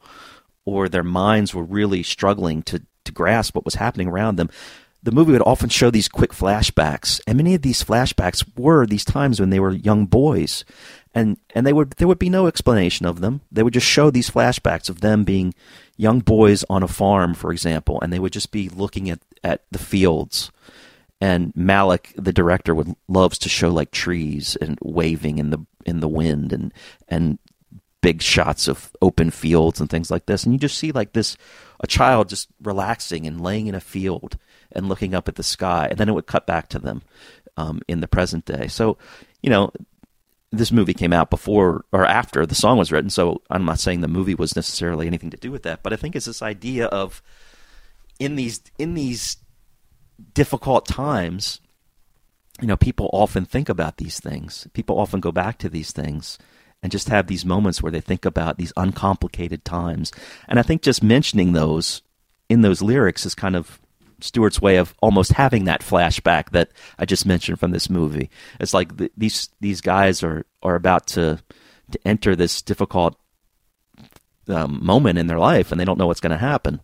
or 0.65 0.89
their 0.89 1.03
minds 1.03 1.53
were 1.53 1.63
really 1.63 2.03
struggling 2.03 2.63
to, 2.63 2.81
to 3.03 3.11
grasp 3.11 3.55
what 3.55 3.65
was 3.65 3.75
happening 3.75 4.07
around 4.07 4.35
them, 4.35 4.49
the 5.05 5.11
movie 5.11 5.31
would 5.31 5.43
often 5.43 5.69
show 5.69 5.91
these 5.91 6.09
quick 6.09 6.31
flashbacks, 6.31 7.21
and 7.27 7.37
many 7.37 7.53
of 7.53 7.61
these 7.61 7.83
flashbacks 7.83 8.43
were 8.57 8.87
these 8.87 9.05
times 9.05 9.39
when 9.39 9.51
they 9.51 9.59
were 9.59 9.71
young 9.71 10.07
boys, 10.07 10.65
and 11.13 11.37
and 11.53 11.65
they 11.65 11.73
would 11.73 11.91
there 11.91 12.07
would 12.07 12.17
be 12.17 12.29
no 12.29 12.47
explanation 12.47 13.05
of 13.05 13.21
them. 13.21 13.41
They 13.51 13.61
would 13.61 13.73
just 13.73 13.85
show 13.85 14.09
these 14.09 14.31
flashbacks 14.31 14.89
of 14.89 15.01
them 15.01 15.23
being 15.23 15.53
young 15.95 16.21
boys 16.21 16.65
on 16.71 16.81
a 16.81 16.87
farm, 16.87 17.35
for 17.35 17.51
example, 17.51 18.01
and 18.01 18.11
they 18.11 18.17
would 18.17 18.33
just 18.33 18.51
be 18.51 18.67
looking 18.67 19.09
at 19.11 19.19
at 19.43 19.61
the 19.69 19.77
fields. 19.77 20.51
And 21.21 21.53
Malick, 21.53 22.13
the 22.15 22.33
director, 22.33 22.75
would 22.75 22.95
loves 23.07 23.37
to 23.39 23.49
show 23.49 23.69
like 23.69 23.91
trees 23.91 24.55
and 24.57 24.77
waving 24.81 25.37
in 25.37 25.49
the 25.49 25.65
in 25.85 25.99
the 25.99 26.07
wind 26.07 26.51
and 26.51 26.73
and 27.07 27.39
big 28.01 28.21
shots 28.21 28.67
of 28.67 28.91
open 29.01 29.31
fields 29.31 29.79
and 29.79 29.89
things 29.89 30.11
like 30.11 30.27
this. 30.27 30.43
And 30.43 30.53
you 30.53 30.59
just 30.59 30.77
see 30.77 30.91
like 30.91 31.13
this 31.13 31.37
a 31.79 31.87
child 31.87 32.29
just 32.29 32.49
relaxing 32.61 33.25
and 33.25 33.41
laying 33.41 33.67
in 33.67 33.75
a 33.75 33.79
field 33.79 34.37
and 34.71 34.87
looking 34.89 35.15
up 35.15 35.27
at 35.27 35.35
the 35.35 35.43
sky, 35.43 35.87
and 35.89 35.97
then 35.97 36.09
it 36.09 36.13
would 36.13 36.27
cut 36.27 36.45
back 36.45 36.69
to 36.69 36.79
them 36.79 37.01
um, 37.57 37.81
in 37.87 38.01
the 38.01 38.07
present 38.07 38.45
day. 38.45 38.67
So, 38.67 38.97
you 39.41 39.49
know, 39.49 39.71
this 40.51 40.71
movie 40.71 40.93
came 40.93 41.13
out 41.13 41.29
before 41.29 41.85
or 41.91 42.05
after 42.05 42.45
the 42.45 42.55
song 42.55 42.77
was 42.77 42.91
written, 42.91 43.09
so 43.09 43.41
I'm 43.49 43.65
not 43.65 43.79
saying 43.79 44.01
the 44.01 44.07
movie 44.07 44.35
was 44.35 44.55
necessarily 44.55 45.07
anything 45.07 45.31
to 45.31 45.37
do 45.37 45.51
with 45.51 45.63
that, 45.63 45.81
but 45.81 45.93
I 45.93 45.95
think 45.95 46.15
it's 46.15 46.27
this 46.27 46.41
idea 46.41 46.85
of 46.85 47.21
in 48.19 48.35
these 48.35 48.61
in 48.77 48.93
these 48.93 49.37
difficult 50.33 50.87
times, 50.87 51.59
you 52.61 52.67
know, 52.67 52.77
people 52.77 53.09
often 53.13 53.45
think 53.45 53.69
about 53.69 53.97
these 53.97 54.19
things. 54.19 54.67
People 54.73 54.99
often 54.99 55.19
go 55.19 55.31
back 55.31 55.57
to 55.59 55.69
these 55.69 55.91
things 55.91 56.37
and 56.81 56.91
just 56.91 57.09
have 57.09 57.27
these 57.27 57.45
moments 57.45 57.81
where 57.81 57.91
they 57.91 58.01
think 58.01 58.25
about 58.25 58.57
these 58.57 58.73
uncomplicated 58.77 59.65
times. 59.65 60.11
And 60.47 60.59
I 60.59 60.61
think 60.61 60.81
just 60.81 61.03
mentioning 61.03 61.53
those 61.53 62.01
in 62.47 62.61
those 62.61 62.81
lyrics 62.81 63.25
is 63.25 63.35
kind 63.35 63.55
of 63.55 63.79
Stuart's 64.21 64.61
way 64.61 64.77
of 64.77 64.95
almost 65.01 65.33
having 65.33 65.65
that 65.65 65.81
flashback 65.81 66.51
that 66.51 66.69
I 66.97 67.05
just 67.05 67.25
mentioned 67.25 67.59
from 67.59 67.71
this 67.71 67.89
movie. 67.89 68.29
It's 68.59 68.73
like 68.73 68.95
the, 68.97 69.11
these 69.17 69.49
these 69.59 69.81
guys 69.81 70.23
are 70.23 70.45
are 70.63 70.75
about 70.75 71.07
to 71.07 71.39
to 71.91 71.99
enter 72.05 72.35
this 72.35 72.61
difficult 72.61 73.19
um, 74.47 74.83
moment 74.83 75.19
in 75.19 75.27
their 75.27 75.39
life, 75.39 75.71
and 75.71 75.79
they 75.79 75.85
don't 75.85 75.97
know 75.97 76.07
what's 76.07 76.21
going 76.21 76.31
to 76.31 76.37
happen. 76.37 76.79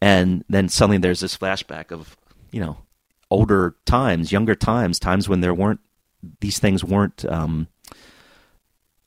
And 0.00 0.44
then 0.48 0.68
suddenly 0.68 0.98
there's 0.98 1.20
this 1.20 1.36
flashback 1.36 1.92
of 1.92 2.16
you 2.54 2.60
know 2.60 2.76
older 3.30 3.74
times, 3.84 4.30
younger 4.30 4.54
times, 4.54 4.98
times 5.00 5.28
when 5.28 5.40
there 5.40 5.52
weren't 5.52 5.80
these 6.40 6.60
things 6.60 6.84
weren't 6.84 7.24
um, 7.26 7.66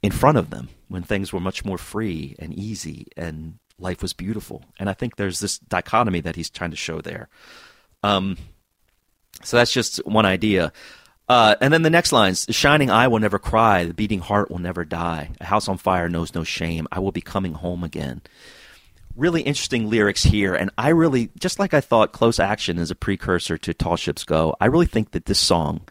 in 0.03 0.11
front 0.11 0.37
of 0.37 0.49
them, 0.49 0.69
when 0.89 1.01
things 1.01 1.31
were 1.31 1.39
much 1.39 1.63
more 1.63 1.77
free 1.77 2.35
and 2.39 2.53
easy 2.53 3.07
and 3.15 3.57
life 3.79 4.01
was 4.01 4.13
beautiful. 4.13 4.63
And 4.79 4.89
I 4.89 4.93
think 4.93 5.15
there's 5.15 5.39
this 5.39 5.59
dichotomy 5.59 6.21
that 6.21 6.35
he's 6.35 6.49
trying 6.49 6.71
to 6.71 6.77
show 6.77 6.99
there. 7.01 7.29
Um, 8.03 8.37
so 9.43 9.57
that's 9.57 9.71
just 9.71 10.05
one 10.05 10.25
idea. 10.25 10.73
Uh, 11.29 11.55
and 11.61 11.73
then 11.73 11.81
the 11.81 11.89
next 11.89 12.11
lines 12.11 12.45
The 12.45 12.53
shining 12.53 12.89
eye 12.89 13.07
will 13.07 13.19
never 13.19 13.39
cry, 13.39 13.85
the 13.85 13.93
beating 13.93 14.19
heart 14.19 14.51
will 14.51 14.59
never 14.59 14.85
die. 14.85 15.29
A 15.39 15.45
house 15.45 15.67
on 15.67 15.77
fire 15.77 16.09
knows 16.09 16.35
no 16.35 16.43
shame. 16.43 16.87
I 16.91 16.99
will 16.99 17.11
be 17.11 17.21
coming 17.21 17.53
home 17.53 17.83
again. 17.83 18.21
Really 19.17 19.41
interesting 19.41 19.89
lyrics 19.89 20.23
here. 20.23 20.53
And 20.53 20.69
I 20.77 20.89
really, 20.89 21.31
just 21.39 21.57
like 21.57 21.73
I 21.73 21.81
thought 21.81 22.11
Close 22.11 22.39
Action 22.39 22.77
is 22.77 22.91
a 22.91 22.95
precursor 22.95 23.57
to 23.57 23.73
Tall 23.73 23.95
Ships 23.95 24.23
Go, 24.23 24.55
I 24.61 24.67
really 24.67 24.85
think 24.85 25.09
that 25.11 25.25
this 25.25 25.39
song 25.39 25.81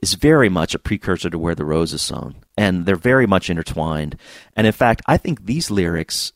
is 0.00 0.14
very 0.14 0.48
much 0.48 0.76
a 0.76 0.78
precursor 0.78 1.28
to 1.28 1.38
Where 1.40 1.56
the 1.56 1.64
Rose 1.64 1.92
is 1.92 2.02
Sown. 2.02 2.36
And 2.56 2.86
they're 2.86 2.94
very 2.94 3.26
much 3.26 3.50
intertwined. 3.50 4.16
And 4.54 4.64
in 4.64 4.72
fact, 4.72 5.02
I 5.06 5.16
think 5.16 5.46
these 5.46 5.72
lyrics 5.72 6.32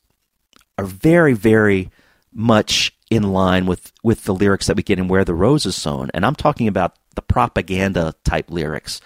are 0.76 0.84
very, 0.84 1.32
very 1.32 1.92
much 2.32 2.92
in 3.08 3.32
line 3.32 3.64
with, 3.66 3.92
with 4.02 4.24
the 4.24 4.34
lyrics 4.34 4.66
that 4.66 4.76
we 4.76 4.82
get 4.82 4.98
in 4.98 5.06
Where 5.06 5.24
the 5.24 5.34
Rose 5.34 5.64
is 5.64 5.76
Sown. 5.76 6.10
And 6.12 6.26
I'm 6.26 6.34
talking 6.34 6.66
about 6.66 6.96
the 7.14 7.22
propaganda 7.22 8.14
type 8.24 8.50
lyrics. 8.50 9.00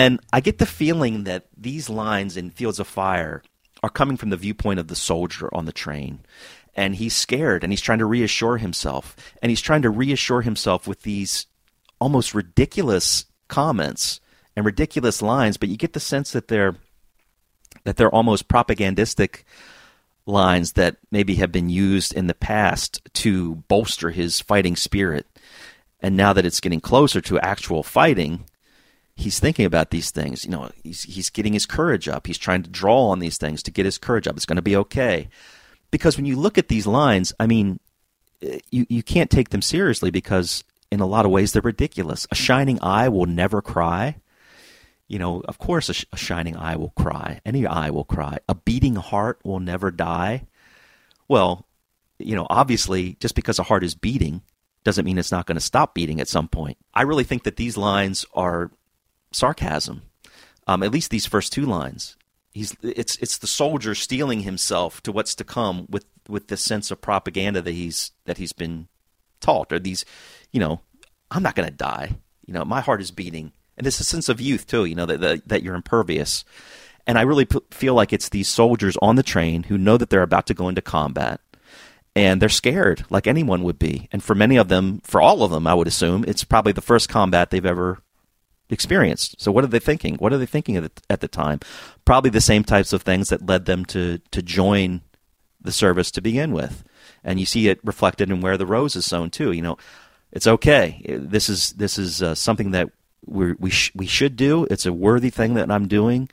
And 0.00 0.18
I 0.32 0.40
get 0.40 0.56
the 0.56 0.64
feeling 0.64 1.24
that 1.24 1.44
these 1.54 1.90
lines 1.90 2.38
in 2.38 2.48
Fields 2.48 2.80
of 2.80 2.86
Fire 2.86 3.42
are 3.82 3.90
coming 3.90 4.16
from 4.16 4.30
the 4.30 4.36
viewpoint 4.38 4.80
of 4.80 4.88
the 4.88 4.96
soldier 4.96 5.54
on 5.54 5.66
the 5.66 5.74
train. 5.74 6.20
And 6.74 6.94
he's 6.96 7.14
scared 7.14 7.62
and 7.62 7.70
he's 7.70 7.82
trying 7.82 7.98
to 7.98 8.06
reassure 8.06 8.56
himself. 8.56 9.14
And 9.42 9.50
he's 9.50 9.60
trying 9.60 9.82
to 9.82 9.90
reassure 9.90 10.40
himself 10.40 10.88
with 10.88 11.02
these 11.02 11.44
almost 12.00 12.34
ridiculous 12.34 13.26
comments 13.48 14.20
and 14.56 14.64
ridiculous 14.64 15.20
lines, 15.20 15.58
but 15.58 15.68
you 15.68 15.76
get 15.76 15.92
the 15.92 16.00
sense 16.00 16.32
that 16.32 16.48
they're 16.48 16.76
that 17.84 17.98
they're 17.98 18.14
almost 18.14 18.48
propagandistic 18.48 19.44
lines 20.24 20.72
that 20.72 20.96
maybe 21.10 21.34
have 21.34 21.52
been 21.52 21.68
used 21.68 22.14
in 22.14 22.26
the 22.26 22.32
past 22.32 23.02
to 23.12 23.56
bolster 23.68 24.08
his 24.08 24.40
fighting 24.40 24.76
spirit. 24.76 25.26
And 26.00 26.16
now 26.16 26.32
that 26.32 26.46
it's 26.46 26.60
getting 26.60 26.80
closer 26.80 27.20
to 27.20 27.38
actual 27.40 27.82
fighting, 27.82 28.46
he's 29.20 29.38
thinking 29.38 29.64
about 29.64 29.90
these 29.90 30.10
things. 30.10 30.44
You 30.44 30.50
know, 30.50 30.70
he's 30.82 31.02
he's 31.02 31.30
getting 31.30 31.52
his 31.52 31.66
courage 31.66 32.08
up. 32.08 32.26
He's 32.26 32.38
trying 32.38 32.62
to 32.62 32.70
draw 32.70 33.08
on 33.08 33.18
these 33.18 33.38
things 33.38 33.62
to 33.64 33.70
get 33.70 33.84
his 33.84 33.98
courage 33.98 34.26
up. 34.26 34.36
It's 34.36 34.46
going 34.46 34.56
to 34.56 34.62
be 34.62 34.76
okay. 34.76 35.28
Because 35.90 36.16
when 36.16 36.26
you 36.26 36.36
look 36.36 36.58
at 36.58 36.68
these 36.68 36.86
lines, 36.86 37.32
I 37.38 37.46
mean, 37.46 37.80
eh, 38.42 38.60
you 38.70 38.86
you 38.88 39.02
can't 39.02 39.30
take 39.30 39.50
them 39.50 39.62
seriously 39.62 40.10
because 40.10 40.64
in 40.90 41.00
a 41.00 41.06
lot 41.06 41.24
of 41.24 41.30
ways 41.30 41.52
they're 41.52 41.62
ridiculous. 41.62 42.26
A 42.30 42.34
shining 42.34 42.78
eye 42.82 43.08
will 43.08 43.26
never 43.26 43.62
cry. 43.62 44.16
You 45.08 45.18
know, 45.18 45.42
of 45.46 45.58
course, 45.58 45.88
a, 45.88 45.94
sh- 45.94 46.04
a 46.12 46.16
shining 46.16 46.56
eye 46.56 46.76
will 46.76 46.90
cry. 46.90 47.40
Any 47.44 47.66
eye 47.66 47.90
will 47.90 48.04
cry. 48.04 48.38
A 48.48 48.54
beating 48.54 48.94
heart 48.94 49.40
will 49.44 49.58
never 49.58 49.90
die. 49.90 50.46
Well, 51.26 51.66
you 52.18 52.36
know, 52.36 52.46
obviously, 52.48 53.16
just 53.18 53.34
because 53.34 53.58
a 53.58 53.64
heart 53.64 53.82
is 53.82 53.94
beating 53.94 54.42
doesn't 54.84 55.04
mean 55.04 55.18
it's 55.18 55.32
not 55.32 55.46
going 55.46 55.56
to 55.56 55.60
stop 55.60 55.94
beating 55.94 56.20
at 56.20 56.28
some 56.28 56.48
point. 56.48 56.78
I 56.94 57.02
really 57.02 57.24
think 57.24 57.42
that 57.42 57.56
these 57.56 57.76
lines 57.76 58.24
are 58.34 58.70
sarcasm. 59.32 60.02
Um, 60.66 60.82
at 60.82 60.92
least 60.92 61.10
these 61.10 61.26
first 61.26 61.52
two 61.52 61.64
lines. 61.64 62.16
He's 62.52 62.76
it's 62.82 63.16
it's 63.16 63.38
the 63.38 63.46
soldier 63.46 63.94
steeling 63.94 64.40
himself 64.40 65.02
to 65.02 65.12
what's 65.12 65.34
to 65.36 65.44
come 65.44 65.86
with 65.88 66.04
with 66.28 66.48
this 66.48 66.62
sense 66.62 66.90
of 66.90 67.00
propaganda 67.00 67.62
that 67.62 67.72
he's 67.72 68.12
that 68.24 68.38
he's 68.38 68.52
been 68.52 68.88
taught 69.40 69.72
or 69.72 69.78
these, 69.78 70.04
you 70.52 70.60
know, 70.60 70.80
I'm 71.30 71.42
not 71.42 71.54
going 71.54 71.68
to 71.68 71.74
die. 71.74 72.16
You 72.46 72.54
know, 72.54 72.64
my 72.64 72.80
heart 72.80 73.00
is 73.00 73.10
beating, 73.10 73.52
and 73.76 73.86
it's 73.86 74.00
a 74.00 74.04
sense 74.04 74.28
of 74.28 74.40
youth 74.40 74.66
too. 74.66 74.84
You 74.84 74.94
know 74.94 75.06
that 75.06 75.20
that, 75.20 75.48
that 75.48 75.62
you're 75.62 75.74
impervious, 75.74 76.44
and 77.06 77.18
I 77.18 77.22
really 77.22 77.44
p- 77.44 77.60
feel 77.70 77.94
like 77.94 78.12
it's 78.12 78.28
these 78.28 78.48
soldiers 78.48 78.96
on 79.00 79.16
the 79.16 79.22
train 79.22 79.64
who 79.64 79.78
know 79.78 79.96
that 79.96 80.10
they're 80.10 80.22
about 80.22 80.46
to 80.46 80.54
go 80.54 80.68
into 80.68 80.82
combat, 80.82 81.40
and 82.16 82.42
they're 82.42 82.48
scared 82.48 83.04
like 83.10 83.26
anyone 83.26 83.62
would 83.62 83.78
be. 83.78 84.08
And 84.10 84.22
for 84.22 84.34
many 84.34 84.56
of 84.56 84.68
them, 84.68 85.00
for 85.04 85.20
all 85.20 85.44
of 85.44 85.52
them, 85.52 85.66
I 85.66 85.74
would 85.74 85.86
assume 85.86 86.24
it's 86.26 86.44
probably 86.44 86.72
the 86.72 86.80
first 86.80 87.08
combat 87.08 87.50
they've 87.50 87.64
ever 87.64 88.02
experienced. 88.70 89.40
So 89.40 89.52
what 89.52 89.64
are 89.64 89.68
they 89.68 89.78
thinking? 89.78 90.16
What 90.16 90.32
are 90.32 90.38
they 90.38 90.46
thinking 90.46 90.76
at 90.76 90.94
the, 90.94 91.02
at 91.10 91.20
the 91.20 91.28
time? 91.28 91.60
Probably 92.04 92.30
the 92.30 92.40
same 92.40 92.64
types 92.64 92.92
of 92.92 93.02
things 93.02 93.28
that 93.28 93.46
led 93.46 93.66
them 93.66 93.84
to 93.86 94.18
to 94.30 94.42
join 94.42 95.02
the 95.60 95.72
service 95.72 96.10
to 96.12 96.22
begin 96.22 96.52
with. 96.52 96.84
And 97.22 97.38
you 97.38 97.46
see 97.46 97.68
it 97.68 97.80
reflected 97.84 98.30
in 98.30 98.40
where 98.40 98.56
the 98.56 98.66
rose 98.66 98.96
is 98.96 99.04
sown 99.04 99.30
too. 99.30 99.52
You 99.52 99.62
know, 99.62 99.76
it's 100.32 100.46
okay. 100.46 101.02
This 101.06 101.48
is 101.48 101.72
this 101.72 101.98
is 101.98 102.22
uh, 102.22 102.34
something 102.34 102.70
that 102.70 102.90
we 103.26 103.52
we 103.58 103.70
sh- 103.70 103.92
we 103.94 104.06
should 104.06 104.36
do. 104.36 104.66
It's 104.70 104.86
a 104.86 104.92
worthy 104.92 105.30
thing 105.30 105.54
that 105.54 105.70
I'm 105.70 105.88
doing. 105.88 106.28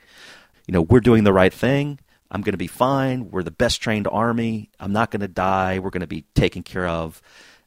You 0.66 0.72
know, 0.72 0.82
we're 0.82 1.00
doing 1.00 1.24
the 1.24 1.32
right 1.32 1.52
thing. 1.52 1.98
I'm 2.30 2.42
going 2.42 2.52
to 2.52 2.58
be 2.58 2.66
fine. 2.66 3.30
We're 3.30 3.42
the 3.42 3.50
best 3.50 3.80
trained 3.80 4.06
army. 4.06 4.70
I'm 4.78 4.92
not 4.92 5.10
going 5.10 5.20
to 5.22 5.28
die. 5.28 5.78
We're 5.78 5.90
going 5.90 6.02
to 6.02 6.06
be 6.06 6.26
taken 6.34 6.62
care 6.62 6.86
of, 6.86 7.22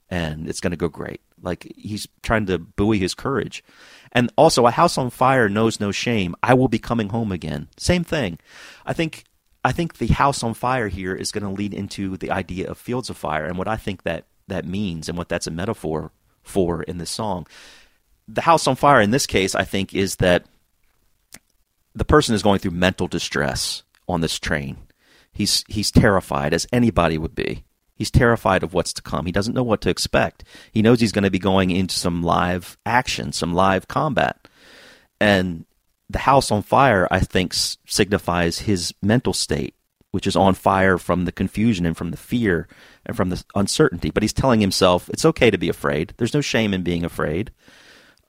and 0.10 0.48
it's 0.48 0.61
going 0.61 0.72
to 0.72 0.77
go 0.77 0.88
great. 0.88 1.22
Like 1.41 1.72
he's 1.76 2.07
trying 2.22 2.45
to 2.48 2.60
buoy 2.60 2.99
his 2.99 3.15
courage. 3.15 3.64
And 4.11 4.31
also, 4.35 4.65
a 4.65 4.71
house 4.71 4.97
on 4.97 5.09
fire 5.09 5.47
knows 5.47 5.79
no 5.79 5.91
shame. 5.91 6.35
I 6.43 6.53
will 6.53 6.67
be 6.67 6.79
coming 6.79 7.09
home 7.09 7.31
again. 7.31 7.69
Same 7.77 8.03
thing. 8.03 8.39
I 8.85 8.93
think 8.93 9.23
I 9.63 9.71
think 9.71 9.97
the 9.97 10.07
house 10.07 10.43
on 10.43 10.53
fire 10.53 10.88
here 10.88 11.13
is 11.13 11.31
going 11.31 11.43
to 11.43 11.49
lead 11.49 11.73
into 11.73 12.17
the 12.17 12.31
idea 12.31 12.69
of 12.69 12.77
fields 12.77 13.09
of 13.09 13.17
fire 13.17 13.45
and 13.45 13.57
what 13.57 13.67
I 13.67 13.77
think 13.77 14.03
that 14.03 14.25
that 14.47 14.65
means 14.65 15.07
and 15.07 15.17
what 15.17 15.29
that's 15.29 15.47
a 15.47 15.51
metaphor 15.51 16.11
for 16.43 16.83
in 16.83 16.97
this 16.97 17.11
song. 17.11 17.47
The 18.27 18.41
house 18.41 18.67
on 18.67 18.75
fire 18.75 19.01
in 19.01 19.11
this 19.11 19.27
case, 19.27 19.55
I 19.55 19.63
think, 19.63 19.93
is 19.93 20.17
that 20.17 20.45
the 21.93 22.05
person 22.05 22.33
is 22.33 22.43
going 22.43 22.59
through 22.59 22.71
mental 22.71 23.07
distress 23.07 23.83
on 24.07 24.21
this 24.21 24.39
train. 24.39 24.77
He's 25.31 25.63
he's 25.67 25.91
terrified, 25.91 26.53
as 26.53 26.67
anybody 26.73 27.17
would 27.17 27.35
be. 27.35 27.63
He's 28.01 28.09
terrified 28.09 28.63
of 28.63 28.73
what's 28.73 28.93
to 28.93 29.01
come. 29.03 29.27
He 29.27 29.31
doesn't 29.31 29.53
know 29.53 29.61
what 29.61 29.81
to 29.81 29.91
expect. 29.91 30.43
He 30.71 30.81
knows 30.81 30.99
he's 30.99 31.11
going 31.11 31.23
to 31.23 31.29
be 31.29 31.37
going 31.37 31.69
into 31.69 31.93
some 31.93 32.23
live 32.23 32.75
action, 32.83 33.31
some 33.31 33.53
live 33.53 33.87
combat. 33.87 34.47
And 35.19 35.67
the 36.09 36.17
house 36.17 36.49
on 36.49 36.63
fire, 36.63 37.07
I 37.11 37.19
think, 37.19 37.53
signifies 37.53 38.57
his 38.57 38.91
mental 39.03 39.33
state, 39.33 39.75
which 40.09 40.25
is 40.25 40.35
on 40.35 40.55
fire 40.55 40.97
from 40.97 41.25
the 41.25 41.31
confusion 41.31 41.85
and 41.85 41.95
from 41.95 42.09
the 42.09 42.17
fear 42.17 42.67
and 43.05 43.15
from 43.15 43.29
the 43.29 43.43
uncertainty. 43.53 44.09
But 44.09 44.23
he's 44.23 44.33
telling 44.33 44.61
himself 44.61 45.07
it's 45.09 45.25
okay 45.25 45.51
to 45.51 45.59
be 45.59 45.69
afraid. 45.69 46.15
There's 46.17 46.33
no 46.33 46.41
shame 46.41 46.73
in 46.73 46.81
being 46.81 47.05
afraid. 47.05 47.51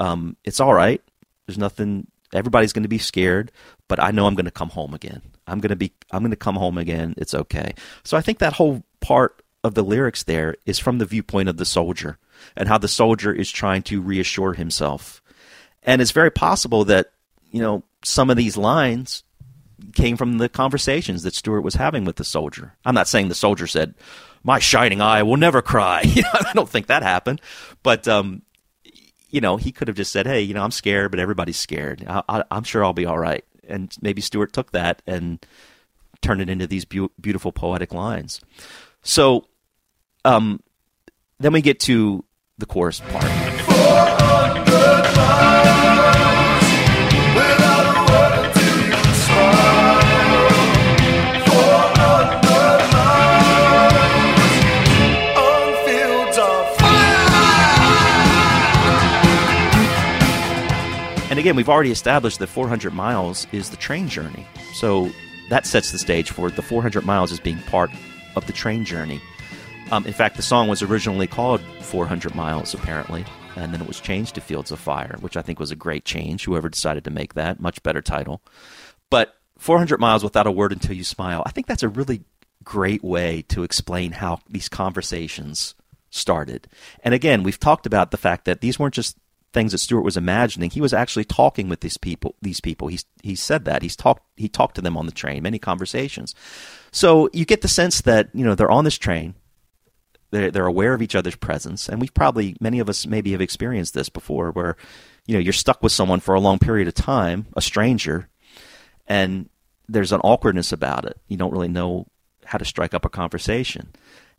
Um, 0.00 0.36
it's 0.44 0.60
all 0.60 0.74
right. 0.74 1.00
There's 1.46 1.56
nothing. 1.56 2.08
Everybody's 2.34 2.74
going 2.74 2.82
to 2.82 2.90
be 2.90 2.98
scared, 2.98 3.50
but 3.88 3.98
I 3.98 4.10
know 4.10 4.26
I'm 4.26 4.34
going 4.34 4.44
to 4.44 4.50
come 4.50 4.68
home 4.68 4.92
again. 4.92 5.22
I'm 5.46 5.60
going 5.60 5.70
to 5.70 5.76
be. 5.76 5.94
I'm 6.10 6.20
going 6.20 6.30
to 6.30 6.36
come 6.36 6.56
home 6.56 6.76
again. 6.76 7.14
It's 7.16 7.32
okay. 7.32 7.72
So 8.04 8.18
I 8.18 8.20
think 8.20 8.40
that 8.40 8.52
whole 8.52 8.82
part 9.00 9.42
of 9.64 9.74
the 9.74 9.82
lyrics 9.84 10.22
there 10.24 10.56
is 10.66 10.78
from 10.78 10.98
the 10.98 11.06
viewpoint 11.06 11.48
of 11.48 11.56
the 11.56 11.64
soldier 11.64 12.18
and 12.56 12.68
how 12.68 12.78
the 12.78 12.88
soldier 12.88 13.32
is 13.32 13.50
trying 13.50 13.82
to 13.82 14.00
reassure 14.00 14.54
himself. 14.54 15.22
And 15.82 16.02
it's 16.02 16.10
very 16.10 16.30
possible 16.30 16.84
that 16.86 17.12
you 17.50 17.60
know 17.60 17.82
some 18.04 18.30
of 18.30 18.36
these 18.36 18.56
lines 18.56 19.22
came 19.94 20.16
from 20.16 20.38
the 20.38 20.48
conversations 20.48 21.22
that 21.22 21.34
Stuart 21.34 21.62
was 21.62 21.74
having 21.74 22.04
with 22.04 22.16
the 22.16 22.24
soldier. 22.24 22.74
I'm 22.84 22.94
not 22.94 23.08
saying 23.08 23.28
the 23.28 23.34
soldier 23.34 23.66
said, 23.66 23.94
"My 24.42 24.58
shining 24.58 25.00
eye 25.00 25.22
will 25.22 25.36
never 25.36 25.62
cry." 25.62 26.02
I 26.34 26.52
don't 26.54 26.68
think 26.68 26.86
that 26.86 27.02
happened, 27.02 27.40
but 27.82 28.06
um, 28.08 28.42
you 29.30 29.40
know, 29.40 29.56
he 29.56 29.72
could 29.72 29.88
have 29.88 29.96
just 29.96 30.12
said, 30.12 30.26
"Hey, 30.26 30.42
you 30.42 30.54
know, 30.54 30.62
I'm 30.62 30.70
scared, 30.70 31.10
but 31.10 31.20
everybody's 31.20 31.58
scared. 31.58 32.04
I, 32.06 32.22
I, 32.28 32.44
I'm 32.50 32.64
sure 32.64 32.84
I'll 32.84 32.92
be 32.92 33.06
all 33.06 33.18
right." 33.18 33.44
And 33.68 33.96
maybe 34.00 34.20
Stuart 34.20 34.52
took 34.52 34.72
that 34.72 35.02
and 35.06 35.44
turned 36.20 36.40
it 36.40 36.48
into 36.48 36.66
these 36.66 36.84
beau- 36.84 37.10
beautiful 37.20 37.52
poetic 37.52 37.92
lines. 37.92 38.40
So, 39.02 39.46
um, 40.24 40.62
then 41.38 41.52
we 41.52 41.62
get 41.62 41.80
to 41.80 42.24
the 42.58 42.66
chorus 42.66 43.00
part. 43.00 43.24
And 61.32 61.38
again, 61.38 61.56
we've 61.56 61.70
already 61.70 61.90
established 61.90 62.40
that 62.40 62.48
400 62.48 62.92
miles 62.92 63.46
is 63.52 63.70
the 63.70 63.78
train 63.78 64.06
journey. 64.06 64.46
So 64.74 65.10
that 65.48 65.64
sets 65.64 65.90
the 65.90 65.98
stage 65.98 66.30
for 66.30 66.50
the 66.50 66.60
400 66.60 67.06
miles 67.06 67.32
as 67.32 67.40
being 67.40 67.56
part 67.62 67.90
of 68.36 68.46
the 68.46 68.52
train 68.52 68.84
journey. 68.84 69.18
Um, 69.92 70.06
in 70.06 70.14
fact, 70.14 70.36
the 70.36 70.42
song 70.42 70.68
was 70.68 70.80
originally 70.80 71.26
called 71.26 71.60
400 71.82 72.34
Miles, 72.34 72.72
apparently, 72.72 73.26
and 73.56 73.74
then 73.74 73.82
it 73.82 73.86
was 73.86 74.00
changed 74.00 74.34
to 74.36 74.40
Fields 74.40 74.72
of 74.72 74.80
Fire, 74.80 75.18
which 75.20 75.36
I 75.36 75.42
think 75.42 75.60
was 75.60 75.70
a 75.70 75.76
great 75.76 76.06
change. 76.06 76.46
Whoever 76.46 76.70
decided 76.70 77.04
to 77.04 77.10
make 77.10 77.34
that, 77.34 77.60
much 77.60 77.82
better 77.82 78.00
title. 78.00 78.40
But 79.10 79.36
400 79.58 80.00
Miles 80.00 80.24
Without 80.24 80.46
a 80.46 80.50
Word 80.50 80.72
Until 80.72 80.96
You 80.96 81.04
Smile, 81.04 81.42
I 81.44 81.50
think 81.50 81.66
that's 81.66 81.82
a 81.82 81.90
really 81.90 82.22
great 82.64 83.04
way 83.04 83.42
to 83.48 83.64
explain 83.64 84.12
how 84.12 84.38
these 84.48 84.70
conversations 84.70 85.74
started. 86.08 86.68
And 87.04 87.12
again, 87.12 87.42
we've 87.42 87.60
talked 87.60 87.84
about 87.84 88.12
the 88.12 88.16
fact 88.16 88.46
that 88.46 88.62
these 88.62 88.78
weren't 88.78 88.94
just 88.94 89.18
things 89.52 89.72
that 89.72 89.78
Stuart 89.78 90.04
was 90.04 90.16
imagining. 90.16 90.70
He 90.70 90.80
was 90.80 90.94
actually 90.94 91.24
talking 91.24 91.68
with 91.68 91.80
these 91.80 91.98
people. 91.98 92.34
These 92.40 92.62
people. 92.62 92.88
He's 92.88 93.04
he 93.22 93.36
said 93.36 93.66
that 93.66 93.82
he's 93.82 93.96
talked. 93.96 94.22
He 94.38 94.48
talked 94.48 94.76
to 94.76 94.80
them 94.80 94.96
on 94.96 95.04
the 95.04 95.12
train. 95.12 95.42
Many 95.42 95.58
conversations. 95.58 96.34
So 96.92 97.28
you 97.34 97.44
get 97.44 97.60
the 97.60 97.68
sense 97.68 98.00
that 98.00 98.30
you 98.32 98.42
know 98.42 98.54
they're 98.54 98.70
on 98.70 98.84
this 98.84 98.96
train. 98.96 99.34
They're 100.32 100.50
they're 100.50 100.66
aware 100.66 100.94
of 100.94 101.02
each 101.02 101.14
other's 101.14 101.36
presence, 101.36 101.88
and 101.88 102.00
we've 102.00 102.14
probably 102.14 102.56
many 102.60 102.80
of 102.80 102.88
us 102.88 103.06
maybe 103.06 103.32
have 103.32 103.40
experienced 103.40 103.94
this 103.94 104.08
before, 104.08 104.50
where 104.50 104.76
you 105.26 105.34
know 105.34 105.40
you're 105.40 105.52
stuck 105.52 105.82
with 105.82 105.92
someone 105.92 106.20
for 106.20 106.34
a 106.34 106.40
long 106.40 106.58
period 106.58 106.88
of 106.88 106.94
time, 106.94 107.46
a 107.56 107.62
stranger, 107.62 108.28
and 109.06 109.48
there's 109.88 110.12
an 110.12 110.20
awkwardness 110.22 110.72
about 110.72 111.04
it. 111.04 111.20
You 111.28 111.36
don't 111.36 111.52
really 111.52 111.68
know 111.68 112.06
how 112.44 112.58
to 112.58 112.64
strike 112.64 112.94
up 112.94 113.04
a 113.04 113.10
conversation. 113.10 113.92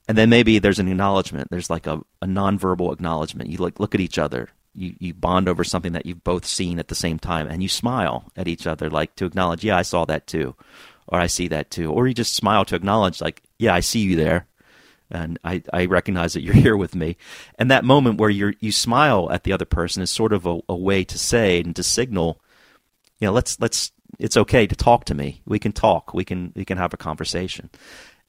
And 0.08 0.18
then 0.18 0.30
maybe 0.30 0.60
there's 0.60 0.80
an 0.80 0.90
acknowledgement. 0.90 1.50
There's 1.50 1.70
like 1.70 1.88
a, 1.88 2.02
a 2.22 2.26
nonverbal 2.26 2.92
acknowledgement. 2.92 3.50
You 3.50 3.58
look 3.58 3.96
at 3.96 4.02
each 4.02 4.18
other. 4.18 4.50
You 4.76 4.96
you 5.00 5.14
bond 5.14 5.48
over 5.48 5.64
something 5.64 5.94
that 5.94 6.06
you've 6.06 6.24
both 6.24 6.46
seen 6.46 6.80
at 6.80 6.88
the 6.88 6.96
same 6.96 7.20
time, 7.20 7.48
and 7.48 7.62
you 7.62 7.70
smile 7.70 8.32
at 8.36 8.48
each 8.48 8.66
other, 8.66 8.90
like 8.90 9.16
to 9.18 9.26
acknowledge, 9.26 9.64
yeah, 9.64 9.78
I 9.78 9.84
saw 9.84 10.04
that 10.06 10.26
too, 10.26 10.56
or 11.08 11.20
I 11.20 11.28
see 11.28 11.48
that 11.50 11.70
too, 11.70 11.92
or 11.92 12.08
you 12.08 12.16
just 12.16 12.36
smile 12.36 12.66
to 12.66 12.76
acknowledge, 12.76 13.22
like, 13.22 13.44
yeah, 13.60 13.76
I 13.76 13.82
see 13.82 14.00
you 14.00 14.16
there, 14.16 14.48
and 15.14 15.40
I, 15.44 15.64
I 15.72 15.86
recognize 15.86 16.34
that 16.34 16.42
you're 16.42 16.54
here 16.66 16.78
with 16.78 16.96
me. 16.96 17.18
And 17.58 17.72
that 17.72 17.86
moment 17.86 18.20
where 18.20 18.30
you 18.30 18.54
you 18.60 18.72
smile 18.72 19.32
at 19.32 19.44
the 19.44 19.54
other 19.54 19.66
person 19.66 20.02
is 20.02 20.12
sort 20.12 20.34
of 20.34 20.46
a, 20.46 20.60
a 20.68 20.76
way 20.76 21.04
to 21.04 21.18
say 21.18 21.62
and 21.62 21.76
to 21.76 21.84
signal, 21.84 22.42
you 23.20 23.28
know, 23.28 23.34
let's 23.34 23.60
let's 23.60 23.92
it's 24.20 24.38
okay 24.38 24.68
to 24.68 24.76
talk 24.76 25.06
to 25.06 25.16
me. 25.16 25.42
We 25.46 25.60
can 25.60 25.72
talk. 25.72 26.14
We 26.14 26.26
can 26.26 26.52
we 26.56 26.66
can 26.66 26.78
have 26.78 26.94
a 26.94 26.98
conversation. 26.98 27.70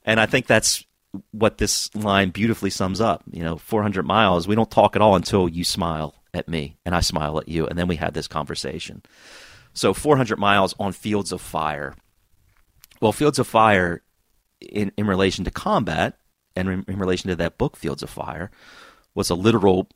And 0.05 0.21
I 0.21 0.27
think 0.27 0.47
that's 0.47 0.85
what 1.31 1.59
this 1.59 1.95
line 1.95 2.31
beautifully 2.31 2.71
sums 2.71 3.01
up. 3.01 3.23
You 3.31 3.43
know, 3.43 3.57
400 3.57 4.05
miles, 4.05 4.47
we 4.47 4.55
don't 4.55 4.71
talk 4.71 4.97
at 4.97 5.03
all 5.03 5.17
until 5.17 5.49
you 5.49 5.65
smile 5.65 6.15
at 6.35 6.49
me 6.49 6.77
and 6.85 6.95
I 6.95 7.01
smile 7.01 7.39
at 7.39 7.49
you, 7.49 7.67
and 7.67 7.79
then 7.79 7.87
we 7.87 7.97
had 7.97 8.15
this 8.15 8.29
conversation. 8.29 9.03
So 9.73 9.95
400 9.95 10.39
miles 10.39 10.75
on 10.79 10.93
fields 10.93 11.33
of 11.33 11.41
fire. 11.41 11.95
Well, 13.01 13.13
fields 13.13 13.39
of 13.39 13.47
fire, 13.47 14.03
in, 14.61 14.93
in 14.97 15.07
relation 15.07 15.45
to 15.45 15.51
combat 15.51 16.19
and 16.57 16.69
in, 16.69 16.85
in 16.89 16.99
relation 16.99 17.31
to 17.31 17.37
that 17.37 17.59
book, 17.59 17.77
Fields 17.77 18.03
of 18.03 18.11
Fire, 18.11 18.51
was 19.15 19.31
a 19.31 19.35
literal 19.35 19.89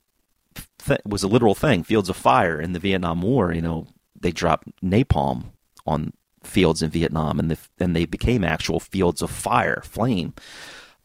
th- 0.79 1.01
was 1.05 1.23
a 1.23 1.29
literal 1.29 1.55
thing. 1.55 1.83
Fields 1.83 2.09
of 2.09 2.17
fire 2.17 2.61
in 2.61 2.73
the 2.73 2.79
Vietnam 2.79 3.23
War. 3.23 3.53
You 3.53 3.63
know, 3.63 3.87
they 4.19 4.33
dropped 4.33 4.69
napalm 4.83 5.47
on 5.87 6.13
fields 6.43 6.83
in 6.83 6.91
Vietnam, 6.91 7.39
and 7.39 7.51
the, 7.51 7.59
and 7.79 7.95
they 7.95 8.07
became 8.07 8.45
actual 8.45 8.81
fields 8.81 9.23
of 9.23 9.31
fire, 9.31 9.83
flame. 9.85 10.35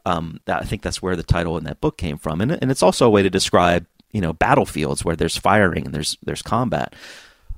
Um, 0.06 0.40
that, 0.44 0.62
I 0.62 0.64
think 0.64 0.82
that's 0.82 1.02
where 1.02 1.16
the 1.16 1.22
title 1.22 1.56
in 1.56 1.64
that 1.64 1.80
book 1.80 1.96
came 1.96 2.18
from, 2.18 2.40
and 2.40 2.52
and 2.52 2.70
it's 2.70 2.82
also 2.82 3.06
a 3.06 3.10
way 3.10 3.22
to 3.22 3.30
describe 3.30 3.86
you 4.12 4.20
know 4.20 4.32
battlefields 4.32 5.04
where 5.04 5.16
there's 5.16 5.36
firing 5.36 5.86
and 5.86 5.94
there's 5.94 6.18
there's 6.22 6.42
combat. 6.42 6.94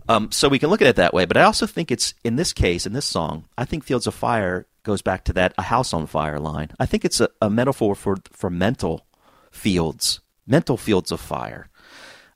Um, 0.09 0.31
so 0.31 0.49
we 0.49 0.59
can 0.59 0.71
look 0.71 0.83
at 0.83 0.89
it 0.89 0.97
that 0.97 1.15
way, 1.15 1.25
but 1.25 1.37
I 1.37 1.43
also 1.43 1.67
think 1.67 1.91
it's 1.91 2.15
in 2.23 2.37
this 2.37 2.53
case, 2.53 2.87
in 2.87 2.93
this 2.93 3.07
song, 3.07 3.47
I 3.59 3.65
think 3.65 3.85
Fields 3.85 4.07
of 4.07 4.15
Fire 4.15 4.67
goes 4.87 5.03
back 5.03 5.25
to 5.25 5.33
that 5.33 5.53
a 5.59 5.63
house 5.63 5.93
on 5.93 6.07
fire 6.07 6.39
line. 6.39 6.71
I 6.79 6.87
think 6.87 7.05
it's 7.05 7.21
a, 7.21 7.29
a 7.43 7.51
metaphor 7.51 7.95
for 7.95 8.17
for 8.31 8.49
mental 8.49 9.05
fields, 9.51 10.21
mental 10.47 10.77
fields 10.77 11.11
of 11.11 11.21
fire. 11.21 11.69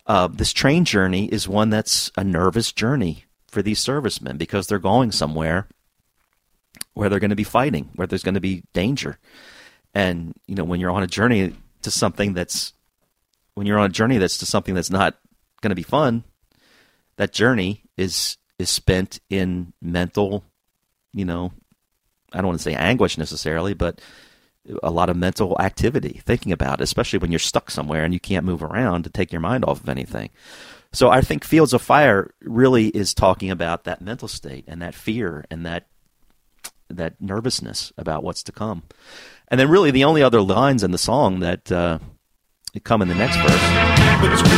Uh, 0.06 0.26
this 0.26 0.52
train 0.52 0.84
journey 0.84 1.26
is 1.26 1.48
one 1.48 1.70
that's 1.70 2.10
a 2.16 2.24
nervous 2.24 2.72
journey 2.72 3.24
for 3.46 3.62
these 3.62 3.78
servicemen 3.78 4.36
because 4.36 4.66
they're 4.66 4.80
going 4.80 5.12
somewhere 5.12 5.68
where 6.94 7.08
they're 7.08 7.20
going 7.20 7.30
to 7.30 7.36
be 7.36 7.44
fighting, 7.44 7.90
where 7.94 8.06
there's 8.06 8.24
going 8.24 8.34
to 8.34 8.40
be 8.40 8.64
danger. 8.72 9.18
And 9.94 10.34
you 10.46 10.56
know, 10.56 10.64
when 10.64 10.80
you're 10.80 10.90
on 10.90 11.04
a 11.04 11.06
journey 11.06 11.54
to 11.82 11.90
something 11.90 12.34
that's 12.34 12.72
when 13.54 13.66
you're 13.66 13.78
on 13.78 13.86
a 13.86 13.92
journey 13.92 14.18
that's 14.18 14.38
to 14.38 14.46
something 14.46 14.74
that's 14.74 14.90
not 14.90 15.16
going 15.60 15.70
to 15.70 15.76
be 15.76 15.82
fun, 15.82 16.24
that 17.20 17.34
journey 17.34 17.82
is 17.98 18.38
is 18.58 18.70
spent 18.70 19.20
in 19.28 19.74
mental, 19.82 20.42
you 21.12 21.26
know, 21.26 21.52
I 22.32 22.38
don't 22.38 22.46
want 22.46 22.60
to 22.60 22.62
say 22.62 22.74
anguish 22.74 23.18
necessarily, 23.18 23.74
but 23.74 24.00
a 24.82 24.90
lot 24.90 25.10
of 25.10 25.18
mental 25.18 25.54
activity 25.60 26.22
thinking 26.24 26.50
about 26.50 26.80
it, 26.80 26.84
especially 26.84 27.18
when 27.18 27.30
you're 27.30 27.38
stuck 27.38 27.70
somewhere 27.70 28.04
and 28.04 28.14
you 28.14 28.20
can't 28.20 28.46
move 28.46 28.62
around 28.62 29.02
to 29.04 29.10
take 29.10 29.32
your 29.32 29.42
mind 29.42 29.66
off 29.66 29.82
of 29.82 29.88
anything. 29.90 30.30
So 30.92 31.10
I 31.10 31.20
think 31.20 31.44
Fields 31.44 31.74
of 31.74 31.82
Fire 31.82 32.32
really 32.40 32.88
is 32.88 33.12
talking 33.12 33.50
about 33.50 33.84
that 33.84 34.00
mental 34.00 34.26
state 34.26 34.64
and 34.66 34.80
that 34.80 34.94
fear 34.94 35.44
and 35.50 35.66
that 35.66 35.88
that 36.88 37.20
nervousness 37.20 37.92
about 37.98 38.22
what's 38.22 38.42
to 38.44 38.52
come. 38.52 38.84
And 39.48 39.60
then 39.60 39.68
really 39.68 39.90
the 39.90 40.04
only 40.04 40.22
other 40.22 40.40
lines 40.40 40.82
in 40.82 40.90
the 40.90 40.96
song 40.96 41.40
that 41.40 41.70
uh, 41.70 41.98
come 42.82 43.02
in 43.02 43.08
the 43.08 43.14
next 43.14 43.36
verse. 43.36 43.99
Between 44.20 44.52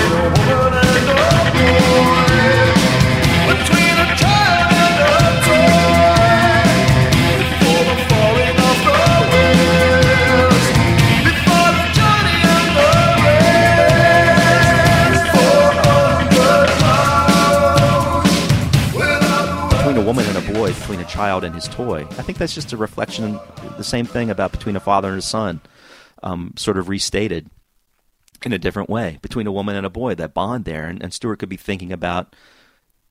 a 19.96 20.06
woman 20.06 20.26
and 20.26 20.36
a 20.38 20.52
boy, 20.52 20.72
between 20.72 20.98
a 20.98 21.04
child 21.04 21.44
and 21.44 21.54
his 21.54 21.68
toy. 21.68 22.00
I 22.00 22.22
think 22.22 22.38
that's 22.38 22.54
just 22.54 22.72
a 22.72 22.76
reflection, 22.76 23.38
the 23.76 23.84
same 23.84 24.06
thing 24.06 24.28
about 24.30 24.50
between 24.50 24.74
a 24.74 24.80
father 24.80 25.10
and 25.10 25.18
a 25.18 25.22
son, 25.22 25.60
um, 26.24 26.52
sort 26.56 26.78
of 26.78 26.88
restated 26.88 27.48
in 28.46 28.52
a 28.52 28.58
different 28.58 28.90
way. 28.90 29.18
Between 29.22 29.46
a 29.46 29.52
woman 29.52 29.76
and 29.76 29.86
a 29.86 29.90
boy, 29.90 30.14
that 30.14 30.34
bond 30.34 30.64
there. 30.64 30.86
And, 30.86 31.02
and 31.02 31.12
Stuart 31.12 31.38
could 31.38 31.48
be 31.48 31.56
thinking 31.56 31.92
about 31.92 32.34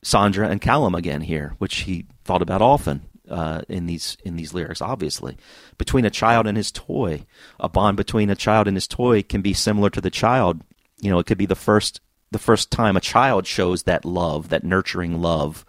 Sandra 0.04 0.48
and 0.48 0.62
Callum 0.62 0.96
again 0.96 1.22
here, 1.22 1.56
which 1.58 1.78
he 1.80 2.08
thought 2.24 2.42
about 2.42 2.62
often. 2.62 3.04
Uh, 3.30 3.62
in 3.70 3.86
these 3.86 4.18
in 4.26 4.36
these 4.36 4.54
lyrics, 4.54 4.82
obviously, 4.82 5.38
between 5.78 6.04
a 6.04 6.10
child 6.10 6.48
and 6.48 6.58
his 6.58 6.70
toy, 6.70 7.26
a 7.62 7.70
bond 7.70 7.96
between 7.96 8.30
a 8.30 8.36
child 8.36 8.68
and 8.68 8.76
his 8.76 8.88
toy 8.88 9.24
can 9.24 9.42
be 9.42 9.54
similar 9.54 9.90
to 9.90 10.02
the 10.02 10.10
child. 10.10 10.62
You 11.00 11.12
know, 11.12 11.20
it 11.20 11.28
could 11.28 11.38
be 11.38 11.46
the 11.46 11.56
first 11.56 12.02
the 12.32 12.40
first 12.40 12.72
time 12.72 12.98
a 12.98 13.02
child 13.02 13.46
shows 13.46 13.84
that 13.84 14.04
love, 14.04 14.50
that 14.50 14.66
nurturing 14.66 15.22
love 15.22 15.64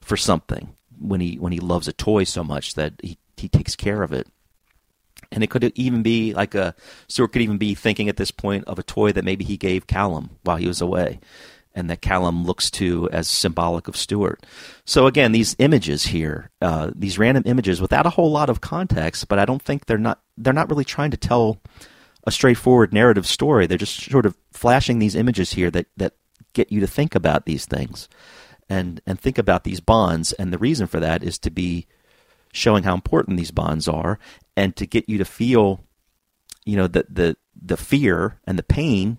for 0.00 0.16
something 0.16 0.74
when 0.98 1.20
he 1.20 1.36
when 1.36 1.52
he 1.52 1.60
loves 1.60 1.86
a 1.86 1.92
toy 1.92 2.24
so 2.24 2.42
much 2.42 2.74
that 2.74 2.94
he 3.02 3.18
he 3.36 3.48
takes 3.48 3.76
care 3.76 4.02
of 4.02 4.12
it. 4.12 4.26
And 5.34 5.42
it 5.42 5.50
could 5.50 5.72
even 5.74 6.02
be 6.02 6.32
like 6.32 6.54
a 6.54 6.74
Stuart 7.08 7.32
could 7.32 7.42
even 7.42 7.58
be 7.58 7.74
thinking 7.74 8.08
at 8.08 8.16
this 8.16 8.30
point 8.30 8.64
of 8.66 8.78
a 8.78 8.84
toy 8.84 9.12
that 9.12 9.24
maybe 9.24 9.44
he 9.44 9.56
gave 9.56 9.86
Callum 9.86 10.30
while 10.44 10.56
he 10.56 10.68
was 10.68 10.80
away, 10.80 11.18
and 11.74 11.90
that 11.90 12.00
Callum 12.00 12.44
looks 12.44 12.70
to 12.72 13.10
as 13.10 13.28
symbolic 13.28 13.88
of 13.88 13.96
Stuart. 13.96 14.46
So 14.86 15.06
again, 15.06 15.32
these 15.32 15.56
images 15.58 16.04
here, 16.04 16.50
uh, 16.62 16.92
these 16.94 17.18
random 17.18 17.42
images 17.46 17.80
without 17.80 18.06
a 18.06 18.10
whole 18.10 18.30
lot 18.30 18.48
of 18.48 18.60
context, 18.60 19.26
but 19.28 19.40
I 19.40 19.44
don't 19.44 19.60
think 19.60 19.86
they're 19.86 19.98
not 19.98 20.22
they're 20.38 20.52
not 20.52 20.70
really 20.70 20.84
trying 20.84 21.10
to 21.10 21.16
tell 21.16 21.60
a 22.26 22.30
straightforward 22.30 22.92
narrative 22.92 23.26
story. 23.26 23.66
They're 23.66 23.76
just 23.76 24.10
sort 24.10 24.26
of 24.26 24.36
flashing 24.52 25.00
these 25.00 25.16
images 25.16 25.52
here 25.52 25.70
that 25.72 25.86
that 25.96 26.14
get 26.52 26.70
you 26.70 26.78
to 26.78 26.86
think 26.86 27.16
about 27.16 27.44
these 27.44 27.66
things 27.66 28.08
and 28.68 29.00
and 29.04 29.20
think 29.20 29.36
about 29.36 29.64
these 29.64 29.80
bonds 29.80 30.32
and 30.34 30.52
the 30.52 30.58
reason 30.58 30.86
for 30.86 31.00
that 31.00 31.22
is 31.22 31.38
to 31.38 31.50
be 31.50 31.86
showing 32.54 32.84
how 32.84 32.94
important 32.94 33.36
these 33.36 33.50
bonds 33.50 33.88
are 33.88 34.18
and 34.56 34.76
to 34.76 34.86
get 34.86 35.08
you 35.08 35.18
to 35.18 35.24
feel 35.24 35.84
you 36.64 36.76
know 36.76 36.86
the 36.86 37.04
the 37.08 37.36
the 37.60 37.76
fear 37.76 38.40
and 38.46 38.58
the 38.58 38.62
pain 38.62 39.18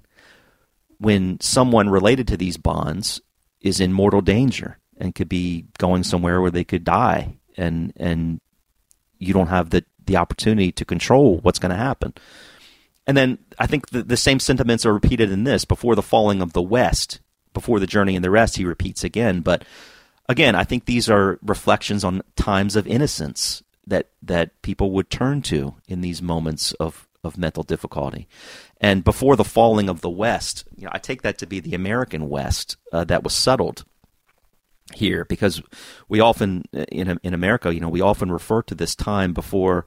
when 0.97 1.39
someone 1.41 1.89
related 1.89 2.27
to 2.27 2.37
these 2.37 2.57
bonds 2.57 3.21
is 3.61 3.79
in 3.79 3.91
mortal 3.91 4.21
danger 4.21 4.79
and 4.97 5.13
could 5.13 5.29
be 5.29 5.65
going 5.77 6.03
somewhere 6.03 6.41
where 6.41 6.51
they 6.51 6.63
could 6.63 6.83
die 6.83 7.35
and 7.57 7.91
and 7.97 8.39
you 9.19 9.33
don't 9.33 9.47
have 9.47 9.69
the 9.69 9.83
the 10.05 10.17
opportunity 10.17 10.71
to 10.71 10.85
control 10.85 11.39
what's 11.39 11.57
going 11.57 11.71
to 11.71 11.75
happen. 11.75 12.13
And 13.07 13.17
then 13.17 13.39
I 13.57 13.65
think 13.65 13.89
the, 13.89 14.03
the 14.03 14.17
same 14.17 14.39
sentiments 14.39 14.85
are 14.85 14.93
repeated 14.93 15.31
in 15.31 15.45
this. 15.45 15.65
Before 15.65 15.95
the 15.95 16.03
falling 16.03 16.41
of 16.43 16.53
the 16.53 16.61
West 16.61 17.19
before 17.55 17.79
the 17.79 17.87
journey 17.87 18.15
and 18.15 18.23
the 18.23 18.29
rest 18.29 18.57
he 18.57 18.65
repeats 18.65 19.03
again 19.03 19.39
but 19.39 19.65
again 20.27 20.55
i 20.55 20.63
think 20.63 20.85
these 20.85 21.09
are 21.09 21.39
reflections 21.41 22.03
on 22.03 22.21
times 22.35 22.75
of 22.75 22.87
innocence 22.87 23.63
that 23.87 24.09
that 24.21 24.61
people 24.61 24.91
would 24.91 25.09
turn 25.09 25.41
to 25.41 25.75
in 25.87 26.01
these 26.01 26.21
moments 26.21 26.73
of 26.73 27.07
of 27.23 27.37
mental 27.39 27.63
difficulty. 27.63 28.27
And 28.79 29.03
before 29.03 29.35
the 29.35 29.43
falling 29.43 29.89
of 29.89 30.01
the 30.01 30.09
west 30.09 30.65
you 30.75 30.85
know, 30.85 30.91
i 30.93 30.99
take 30.99 31.21
that 31.23 31.37
to 31.39 31.47
be 31.47 31.59
the 31.59 31.75
american 31.75 32.29
west 32.29 32.77
uh, 32.91 33.03
that 33.05 33.23
was 33.23 33.35
settled 33.35 33.83
here 34.93 35.25
because 35.25 35.61
we 36.07 36.19
often 36.19 36.63
in 36.73 37.19
in 37.23 37.33
america 37.33 37.73
you 37.73 37.79
know 37.79 37.89
we 37.89 38.01
often 38.01 38.31
refer 38.31 38.61
to 38.61 38.75
this 38.75 38.95
time 38.95 39.33
before 39.33 39.85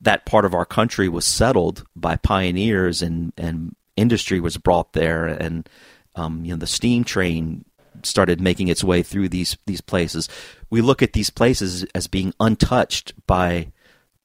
that 0.00 0.24
part 0.24 0.44
of 0.44 0.54
our 0.54 0.64
country 0.64 1.08
was 1.08 1.24
settled 1.24 1.84
by 1.96 2.16
pioneers 2.16 3.02
and 3.02 3.32
and 3.36 3.74
industry 3.96 4.38
was 4.38 4.56
brought 4.56 4.92
there 4.92 5.26
and 5.26 5.68
um, 6.16 6.44
you 6.44 6.52
know, 6.52 6.58
the 6.58 6.66
steam 6.66 7.04
train 7.04 7.64
started 8.06 8.40
making 8.40 8.68
its 8.68 8.84
way 8.84 9.02
through 9.02 9.28
these 9.28 9.56
these 9.66 9.80
places. 9.80 10.28
We 10.68 10.80
look 10.80 11.02
at 11.02 11.12
these 11.12 11.30
places 11.30 11.84
as 11.94 12.06
being 12.06 12.34
untouched 12.40 13.14
by 13.26 13.72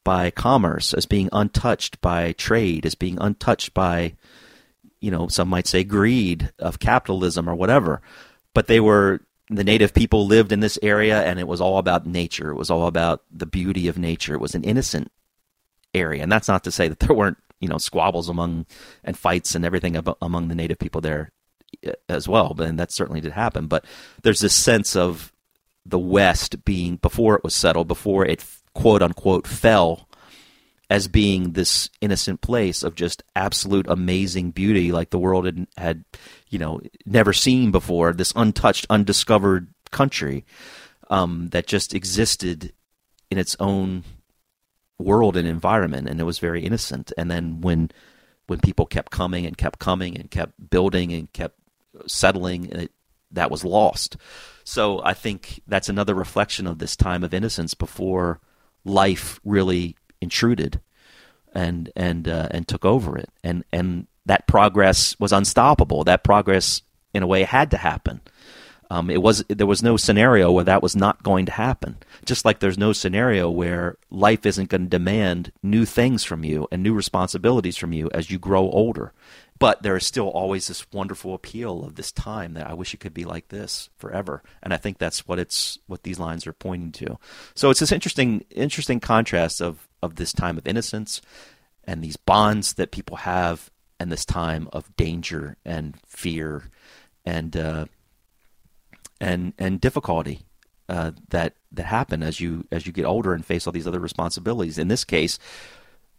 by 0.03 0.31
commerce, 0.31 0.93
as 0.93 1.05
being 1.05 1.29
untouched 1.31 1.99
by 2.01 2.33
trade, 2.33 2.85
as 2.85 2.95
being 2.95 3.17
untouched 3.19 3.73
by 3.73 4.15
you 4.99 5.11
know 5.11 5.27
some 5.27 5.49
might 5.49 5.67
say 5.67 5.83
greed 5.83 6.51
of 6.59 6.79
capitalism 6.79 7.49
or 7.49 7.55
whatever. 7.55 8.01
But 8.53 8.67
they 8.67 8.79
were 8.79 9.21
the 9.49 9.63
native 9.63 9.93
people 9.93 10.25
lived 10.25 10.51
in 10.51 10.59
this 10.59 10.79
area, 10.81 11.23
and 11.23 11.39
it 11.39 11.47
was 11.47 11.61
all 11.61 11.77
about 11.77 12.05
nature. 12.05 12.49
It 12.49 12.55
was 12.55 12.69
all 12.69 12.87
about 12.87 13.23
the 13.31 13.45
beauty 13.45 13.87
of 13.87 13.97
nature. 13.97 14.33
It 14.33 14.41
was 14.41 14.55
an 14.55 14.63
innocent 14.63 15.11
area, 15.93 16.23
and 16.23 16.31
that's 16.31 16.47
not 16.47 16.63
to 16.63 16.71
say 16.71 16.87
that 16.87 16.99
there 16.99 17.15
weren't 17.15 17.37
you 17.59 17.67
know 17.67 17.77
squabbles 17.77 18.29
among 18.29 18.65
and 19.03 19.17
fights 19.17 19.55
and 19.55 19.65
everything 19.65 19.97
among 20.21 20.47
the 20.47 20.55
native 20.55 20.77
people 20.77 21.01
there 21.01 21.31
as 22.09 22.27
well, 22.27 22.55
and 22.59 22.79
that 22.79 22.91
certainly 22.91 23.21
did 23.21 23.31
happen. 23.31 23.67
But 23.67 23.85
there's 24.23 24.39
this 24.39 24.55
sense 24.55 24.95
of 24.95 25.31
the 25.85 25.99
West 25.99 26.65
being 26.65 26.97
before 26.97 27.35
it 27.35 27.43
was 27.43 27.55
settled, 27.55 27.87
before 27.87 28.25
it 28.25 28.43
quote 28.73 29.01
unquote 29.01 29.47
fell, 29.47 30.07
as 30.89 31.07
being 31.07 31.53
this 31.53 31.89
innocent 32.01 32.41
place 32.41 32.83
of 32.83 32.95
just 32.95 33.23
absolute 33.35 33.87
amazing 33.87 34.51
beauty, 34.51 34.91
like 34.91 35.09
the 35.09 35.19
world 35.19 35.45
had, 35.45 35.67
had 35.77 36.05
you 36.49 36.59
know 36.59 36.81
never 37.05 37.33
seen 37.33 37.71
before. 37.71 38.13
This 38.13 38.33
untouched, 38.35 38.85
undiscovered 38.89 39.67
country 39.91 40.45
um, 41.09 41.49
that 41.49 41.67
just 41.67 41.93
existed 41.93 42.73
in 43.31 43.37
its 43.37 43.55
own 43.59 44.03
world 44.97 45.35
and 45.37 45.47
environment, 45.47 46.07
and 46.07 46.19
it 46.19 46.23
was 46.23 46.39
very 46.39 46.63
innocent. 46.63 47.11
And 47.17 47.29
then 47.29 47.61
when 47.61 47.91
when 48.47 48.59
people 48.59 48.85
kept 48.85 49.11
coming 49.11 49.45
and 49.45 49.57
kept 49.57 49.79
coming 49.79 50.17
and 50.17 50.29
kept 50.29 50.69
building 50.69 51.11
and 51.11 51.31
kept 51.33 51.57
settling, 52.07 52.71
and 52.71 52.83
it, 52.83 52.91
that 53.31 53.51
was 53.51 53.63
lost. 53.63 54.17
So 54.63 55.01
I 55.03 55.13
think 55.13 55.61
that's 55.67 55.89
another 55.89 56.15
reflection 56.15 56.67
of 56.67 56.79
this 56.79 56.95
time 56.95 57.23
of 57.23 57.33
innocence 57.33 57.73
before 57.73 58.39
life 58.83 59.39
really 59.43 59.95
intruded 60.21 60.79
and 61.53 61.91
and 61.95 62.27
uh, 62.27 62.47
and 62.51 62.67
took 62.67 62.85
over 62.85 63.17
it, 63.17 63.29
and 63.43 63.63
and 63.71 64.07
that 64.25 64.47
progress 64.47 65.17
was 65.19 65.31
unstoppable. 65.31 66.03
That 66.03 66.23
progress, 66.23 66.81
in 67.13 67.23
a 67.23 67.27
way, 67.27 67.43
had 67.43 67.71
to 67.71 67.77
happen. 67.77 68.21
Um, 68.89 69.09
it 69.09 69.21
was 69.21 69.43
there 69.47 69.67
was 69.67 69.81
no 69.81 69.97
scenario 69.97 70.51
where 70.51 70.63
that 70.63 70.83
was 70.83 70.95
not 70.95 71.23
going 71.23 71.45
to 71.47 71.51
happen. 71.51 71.97
Just 72.25 72.45
like 72.45 72.59
there's 72.59 72.77
no 72.77 72.93
scenario 72.93 73.49
where 73.49 73.97
life 74.09 74.45
isn't 74.45 74.69
going 74.69 74.83
to 74.83 74.89
demand 74.89 75.51
new 75.63 75.85
things 75.85 76.23
from 76.23 76.43
you 76.43 76.67
and 76.71 76.83
new 76.83 76.93
responsibilities 76.93 77.77
from 77.77 77.93
you 77.93 78.09
as 78.13 78.29
you 78.29 78.37
grow 78.37 78.69
older 78.69 79.11
but 79.57 79.81
there 79.83 79.95
is 79.95 80.05
still 80.05 80.27
always 80.29 80.67
this 80.67 80.85
wonderful 80.91 81.33
appeal 81.33 81.85
of 81.85 81.95
this 81.95 82.11
time 82.11 82.53
that 82.53 82.67
I 82.67 82.73
wish 82.73 82.93
it 82.93 82.99
could 82.99 83.13
be 83.13 83.23
like 83.23 83.47
this 83.47 83.89
forever. 83.97 84.43
And 84.61 84.73
I 84.73 84.77
think 84.77 84.97
that's 84.97 85.27
what 85.27 85.39
it's 85.39 85.79
what 85.87 86.03
these 86.03 86.19
lines 86.19 86.45
are 86.45 86.53
pointing 86.53 86.91
to. 86.93 87.17
So 87.55 87.69
it's 87.69 87.79
this 87.79 87.91
interesting 87.91 88.43
interesting 88.51 88.99
contrast 88.99 89.61
of 89.61 89.87
of 90.01 90.15
this 90.15 90.33
time 90.33 90.57
of 90.57 90.67
innocence 90.67 91.21
and 91.85 92.03
these 92.03 92.17
bonds 92.17 92.73
that 92.73 92.91
people 92.91 93.17
have 93.17 93.71
and 93.99 94.11
this 94.11 94.25
time 94.25 94.67
of 94.73 94.93
danger 94.97 95.55
and 95.63 95.95
fear 96.05 96.69
and 97.25 97.55
uh, 97.55 97.85
and 99.21 99.53
and 99.57 99.79
difficulty 99.79 100.41
uh, 100.89 101.11
that 101.29 101.55
that 101.71 101.85
happen 101.85 102.23
as 102.23 102.39
you 102.39 102.67
as 102.71 102.85
you 102.85 102.91
get 102.91 103.05
older 103.05 103.33
and 103.33 103.45
face 103.45 103.65
all 103.65 103.73
these 103.73 103.87
other 103.87 103.99
responsibilities. 103.99 104.77
In 104.77 104.89
this 104.89 105.05
case, 105.05 105.39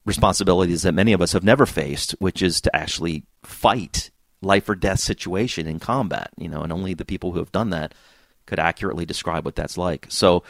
responsibilities 0.07 0.83
that 0.83 0.93
many 0.93 1.13
of 1.13 1.21
us 1.21 1.33
have 1.33 1.45
never 1.45 1.67
faced, 1.67 2.13
which 2.13 2.41
is 2.41 2.63
to 2.63 2.75
actually 2.75 3.25
fight 3.43 4.11
life 4.41 4.69
or 4.69 4.75
death 4.75 5.01
situation 5.01 5.67
in 5.67 5.79
combat. 5.79 6.31
You 6.39 6.49
know, 6.49 6.63
and 6.63 6.73
only 6.73 6.95
the 6.95 7.05
people 7.05 7.33
who 7.33 7.41
have 7.41 7.53
done 7.53 7.71
that 7.71 7.93
could 8.47 8.59
accurately 8.59 9.05
describe 9.05 9.45
what 9.45 9.57
that's 9.57 9.77
like. 9.77 10.07
So. 10.09 10.43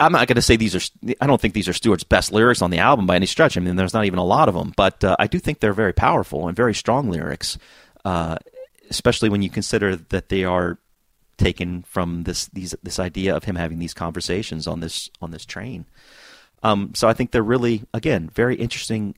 I'm 0.00 0.12
not 0.12 0.26
going 0.26 0.36
to 0.36 0.42
say 0.42 0.56
these 0.56 0.74
are. 0.74 1.14
I 1.20 1.26
don't 1.26 1.40
think 1.40 1.54
these 1.54 1.68
are 1.68 1.72
Stuart's 1.72 2.02
best 2.02 2.32
lyrics 2.32 2.62
on 2.62 2.70
the 2.70 2.78
album 2.78 3.06
by 3.06 3.14
any 3.14 3.26
stretch. 3.26 3.56
I 3.56 3.60
mean, 3.60 3.76
there's 3.76 3.94
not 3.94 4.04
even 4.04 4.18
a 4.18 4.24
lot 4.24 4.48
of 4.48 4.54
them, 4.54 4.72
but 4.76 5.04
uh, 5.04 5.14
I 5.18 5.28
do 5.28 5.38
think 5.38 5.60
they're 5.60 5.72
very 5.72 5.92
powerful 5.92 6.48
and 6.48 6.56
very 6.56 6.74
strong 6.74 7.10
lyrics, 7.10 7.56
uh, 8.04 8.36
especially 8.90 9.28
when 9.28 9.42
you 9.42 9.50
consider 9.50 9.94
that 9.94 10.28
they 10.28 10.44
are 10.44 10.78
taken 11.36 11.82
from 11.82 12.24
this 12.24 12.46
these 12.48 12.74
this 12.82 12.98
idea 12.98 13.36
of 13.36 13.44
him 13.44 13.56
having 13.56 13.78
these 13.78 13.94
conversations 13.94 14.66
on 14.66 14.80
this 14.80 15.10
on 15.20 15.30
this 15.30 15.44
train. 15.44 15.84
Um, 16.62 16.92
so 16.94 17.08
I 17.08 17.12
think 17.12 17.30
they're 17.30 17.42
really 17.42 17.84
again 17.92 18.30
very 18.32 18.56
interesting, 18.56 19.16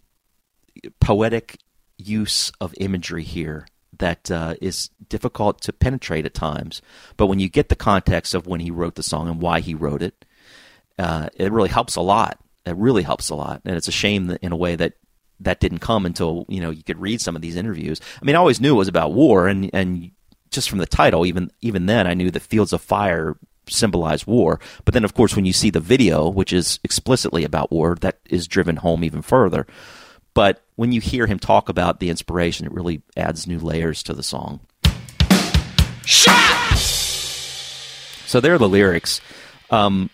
poetic 1.00 1.58
use 1.98 2.50
of 2.60 2.74
imagery 2.78 3.22
here 3.22 3.66
that 3.98 4.30
uh, 4.30 4.54
is 4.60 4.90
difficult 5.08 5.60
to 5.62 5.72
penetrate 5.72 6.26
at 6.26 6.34
times. 6.34 6.82
But 7.16 7.26
when 7.26 7.38
you 7.38 7.48
get 7.48 7.68
the 7.68 7.76
context 7.76 8.34
of 8.34 8.46
when 8.46 8.60
he 8.60 8.70
wrote 8.70 8.96
the 8.96 9.02
song 9.02 9.28
and 9.28 9.40
why 9.40 9.60
he 9.60 9.74
wrote 9.74 10.02
it, 10.02 10.24
uh, 10.98 11.28
it 11.36 11.52
really 11.52 11.68
helps 11.68 11.96
a 11.96 12.00
lot. 12.00 12.38
It 12.66 12.76
really 12.76 13.02
helps 13.02 13.28
a 13.28 13.34
lot, 13.34 13.60
and 13.64 13.76
it's 13.76 13.88
a 13.88 13.92
shame 13.92 14.28
that 14.28 14.42
in 14.42 14.52
a 14.52 14.56
way 14.56 14.74
that 14.76 14.94
that 15.40 15.60
didn't 15.60 15.78
come 15.78 16.06
until 16.06 16.46
you 16.48 16.60
know 16.60 16.70
you 16.70 16.82
could 16.82 17.00
read 17.00 17.20
some 17.20 17.36
of 17.36 17.42
these 17.42 17.56
interviews. 17.56 18.00
I 18.20 18.24
mean, 18.24 18.36
I 18.36 18.38
always 18.38 18.60
knew 18.60 18.74
it 18.74 18.78
was 18.78 18.88
about 18.88 19.12
war, 19.12 19.48
and 19.48 19.68
and 19.74 20.12
just 20.50 20.70
from 20.70 20.78
the 20.78 20.86
title, 20.86 21.26
even 21.26 21.50
even 21.60 21.86
then, 21.86 22.06
I 22.06 22.14
knew 22.14 22.30
that 22.30 22.40
Fields 22.40 22.72
of 22.72 22.80
Fire 22.80 23.36
symbolized 23.68 24.26
war. 24.26 24.60
But 24.84 24.94
then, 24.94 25.04
of 25.04 25.14
course, 25.14 25.36
when 25.36 25.44
you 25.44 25.52
see 25.52 25.70
the 25.70 25.80
video, 25.80 26.28
which 26.28 26.52
is 26.52 26.80
explicitly 26.84 27.44
about 27.44 27.70
war, 27.72 27.96
that 28.00 28.18
is 28.28 28.46
driven 28.46 28.76
home 28.76 29.04
even 29.04 29.22
further. 29.22 29.66
But 30.34 30.62
when 30.76 30.92
you 30.92 31.00
hear 31.00 31.26
him 31.26 31.38
talk 31.38 31.68
about 31.68 32.00
the 32.00 32.10
inspiration, 32.10 32.66
it 32.66 32.72
really 32.72 33.02
adds 33.16 33.46
new 33.46 33.58
layers 33.58 34.02
to 34.04 34.14
the 34.14 34.22
song. 34.22 34.60
So 38.26 38.40
there 38.40 38.54
are 38.54 38.58
the 38.58 38.68
lyrics. 38.68 39.20
Um, 39.70 40.10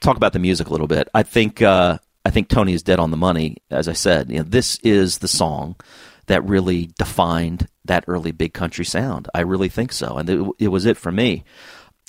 talk 0.00 0.16
about 0.16 0.32
the 0.32 0.38
music 0.38 0.68
a 0.68 0.70
little 0.70 0.86
bit. 0.86 1.08
I 1.14 1.22
think 1.22 1.60
uh, 1.60 1.98
I 2.24 2.30
think 2.30 2.48
Tony 2.48 2.72
is 2.72 2.82
dead 2.82 2.98
on 2.98 3.10
the 3.10 3.16
money. 3.16 3.58
As 3.70 3.88
I 3.88 3.92
said, 3.92 4.30
you 4.30 4.38
know, 4.38 4.44
this 4.44 4.78
is 4.82 5.18
the 5.18 5.28
song 5.28 5.76
that 6.26 6.44
really 6.44 6.90
defined 6.98 7.68
that 7.84 8.04
early 8.06 8.32
big 8.32 8.54
country 8.54 8.84
sound. 8.84 9.28
I 9.34 9.40
really 9.40 9.68
think 9.68 9.92
so, 9.92 10.16
and 10.16 10.30
it, 10.30 10.46
it 10.58 10.68
was 10.68 10.86
it 10.86 10.96
for 10.96 11.12
me. 11.12 11.44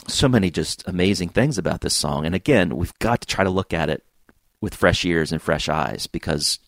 So 0.08 0.28
many 0.28 0.52
just 0.52 0.88
amazing 0.88 1.30
things 1.30 1.58
about 1.58 1.82
this 1.82 1.96
song, 1.96 2.26
and 2.26 2.36
again, 2.36 2.76
we've 2.76 2.98
got 3.00 3.22
to 3.22 3.28
try 3.28 3.44
to 3.44 3.50
look 3.50 3.74
at 3.74 3.90
it 3.90 4.04
with 4.60 4.76
fresh 4.76 5.06
ears 5.06 5.32
and 5.32 5.42
fresh 5.42 5.70
eyes 5.70 6.08
because 6.08 6.60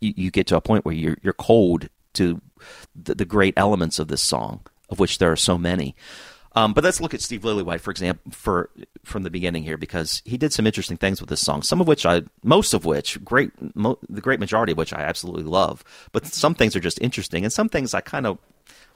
you, 0.00 0.14
you 0.16 0.30
get 0.30 0.46
to 0.48 0.56
a 0.56 0.60
point 0.60 0.84
where 0.84 0.94
you're 0.94 1.18
you're 1.22 1.32
cold 1.32 1.88
to 2.14 2.40
the, 2.94 3.14
the 3.14 3.24
great 3.24 3.54
elements 3.56 3.98
of 3.98 4.08
this 4.08 4.22
song, 4.22 4.60
of 4.88 4.98
which 4.98 5.18
there 5.18 5.32
are 5.32 5.36
so 5.36 5.58
many. 5.58 5.94
Um, 6.52 6.72
but 6.72 6.82
let's 6.82 7.00
look 7.00 7.14
at 7.14 7.20
Steve 7.20 7.42
Lillywhite, 7.42 7.80
for 7.80 7.90
example, 7.90 8.32
for 8.32 8.70
from 9.04 9.22
the 9.22 9.30
beginning 9.30 9.62
here, 9.62 9.76
because 9.76 10.22
he 10.24 10.36
did 10.36 10.52
some 10.52 10.66
interesting 10.66 10.96
things 10.96 11.20
with 11.20 11.30
this 11.30 11.40
song. 11.40 11.62
Some 11.62 11.80
of 11.80 11.86
which 11.86 12.06
I, 12.06 12.22
most 12.42 12.74
of 12.74 12.84
which, 12.84 13.22
great, 13.24 13.52
mo- 13.76 13.98
the 14.08 14.20
great 14.20 14.40
majority 14.40 14.72
of 14.72 14.78
which 14.78 14.92
I 14.92 15.02
absolutely 15.02 15.44
love. 15.44 15.84
But 16.10 16.26
some 16.26 16.54
things 16.54 16.74
are 16.74 16.80
just 16.80 17.00
interesting, 17.00 17.44
and 17.44 17.52
some 17.52 17.68
things 17.68 17.94
I 17.94 18.00
kind 18.00 18.26
of 18.26 18.38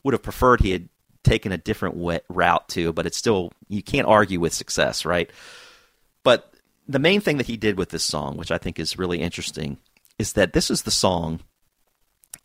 would 0.02 0.14
have 0.14 0.22
preferred 0.22 0.60
he 0.60 0.72
had 0.72 0.88
taken 1.24 1.52
a 1.52 1.58
different 1.58 1.96
way, 1.96 2.20
route 2.28 2.68
to. 2.70 2.92
But 2.92 3.06
it's 3.06 3.16
still 3.16 3.52
you 3.68 3.82
can't 3.82 4.08
argue 4.08 4.40
with 4.40 4.52
success, 4.52 5.04
right? 5.04 5.30
But 6.22 6.52
the 6.88 6.98
main 6.98 7.20
thing 7.20 7.38
that 7.38 7.46
he 7.46 7.56
did 7.56 7.78
with 7.78 7.90
this 7.90 8.04
song, 8.04 8.36
which 8.36 8.50
I 8.50 8.58
think 8.58 8.78
is 8.78 8.98
really 8.98 9.20
interesting, 9.20 9.78
is 10.18 10.34
that 10.34 10.52
this 10.52 10.70
is 10.70 10.82
the 10.82 10.90
song 10.90 11.40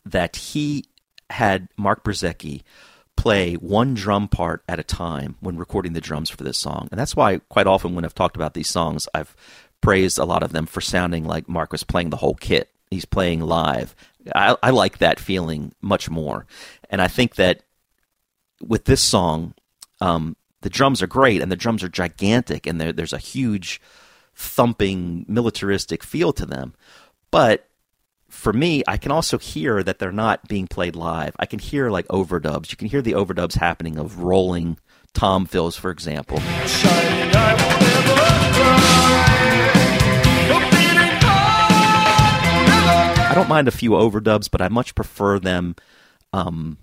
that 0.06 0.36
he 0.36 0.86
had 1.30 1.68
Mark 1.78 2.04
Brzezicki 2.04 2.64
play 3.16 3.56
one 3.56 3.94
drum 3.94 4.28
part 4.28 4.64
at 4.70 4.80
a 4.80 4.84
time 4.84 5.36
when 5.40 5.58
recording 5.58 5.94
the 5.94 6.02
drums 6.02 6.30
for 6.30 6.44
this 6.44 6.58
song. 6.58 6.88
And 6.91 6.99
that's 6.99 7.16
why 7.16 7.40
quite 7.49 7.68
often 7.68 7.95
when 7.95 8.06
I've 8.06 8.16
talked 8.16 8.36
about 8.36 8.54
these 8.54 8.70
songs, 8.70 9.10
I've 9.14 9.36
praised 9.82 10.18
a 10.18 10.26
lot 10.26 10.44
of 10.44 10.54
them 10.54 10.66
for 10.66 10.82
sounding 10.82 11.26
like 11.26 11.49
Mark 11.49 11.72
was 11.72 11.84
playing 11.84 12.12
the 12.12 12.18
whole 12.18 12.36
kit. 12.36 12.70
He's 12.90 13.06
playing 13.06 13.41
live. 13.41 13.95
I, 14.34 14.56
I 14.64 14.70
like 14.70 14.99
that 14.99 15.20
feeling 15.20 15.74
much 15.82 16.10
more. 16.10 16.45
And 16.90 17.02
I 17.02 17.08
think 17.08 17.36
that 17.36 17.64
with 18.66 18.86
this 18.86 19.02
song, 19.02 19.54
um, 20.02 20.36
the 20.62 20.70
drums 20.70 21.02
are 21.02 21.08
great 21.08 21.42
and 21.42 21.52
the 21.52 21.56
drums 21.56 21.84
are 21.84 21.90
gigantic 21.90 22.66
and 22.68 22.80
there's 22.80 23.14
a 23.14 23.18
huge 23.18 23.82
thumping 24.36 25.26
militaristic 25.28 26.04
feel 26.04 26.34
to 26.34 26.46
them. 26.46 26.74
But 27.32 27.68
for 28.30 28.54
me, 28.54 28.84
I 28.88 28.98
can 28.98 29.12
also 29.12 29.38
hear 29.38 29.82
that 29.84 30.00
they're 30.00 30.12
not 30.12 30.48
being 30.48 30.68
played 30.68 30.96
live. 30.96 31.36
I 31.40 31.46
can 31.46 31.60
hear 31.60 31.90
like 31.90 32.08
overdubs. 32.08 32.72
You 32.72 32.78
can 32.78 32.88
hear 32.88 33.02
the 33.02 33.14
overdubs 33.14 33.56
happening 33.58 33.98
of 33.98 34.20
rolling 34.20 34.78
tom 35.14 35.46
fills, 35.46 35.76
for 35.76 35.90
example. 35.90 36.38
I 43.20 43.34
don't 43.34 43.50
mind 43.50 43.68
a 43.68 43.72
few 43.72 43.92
overdubs, 43.92 44.50
but 44.52 44.62
I 44.62 44.70
much 44.70 44.96
prefer 44.96 45.40
them 45.40 45.76
um, 46.34 46.78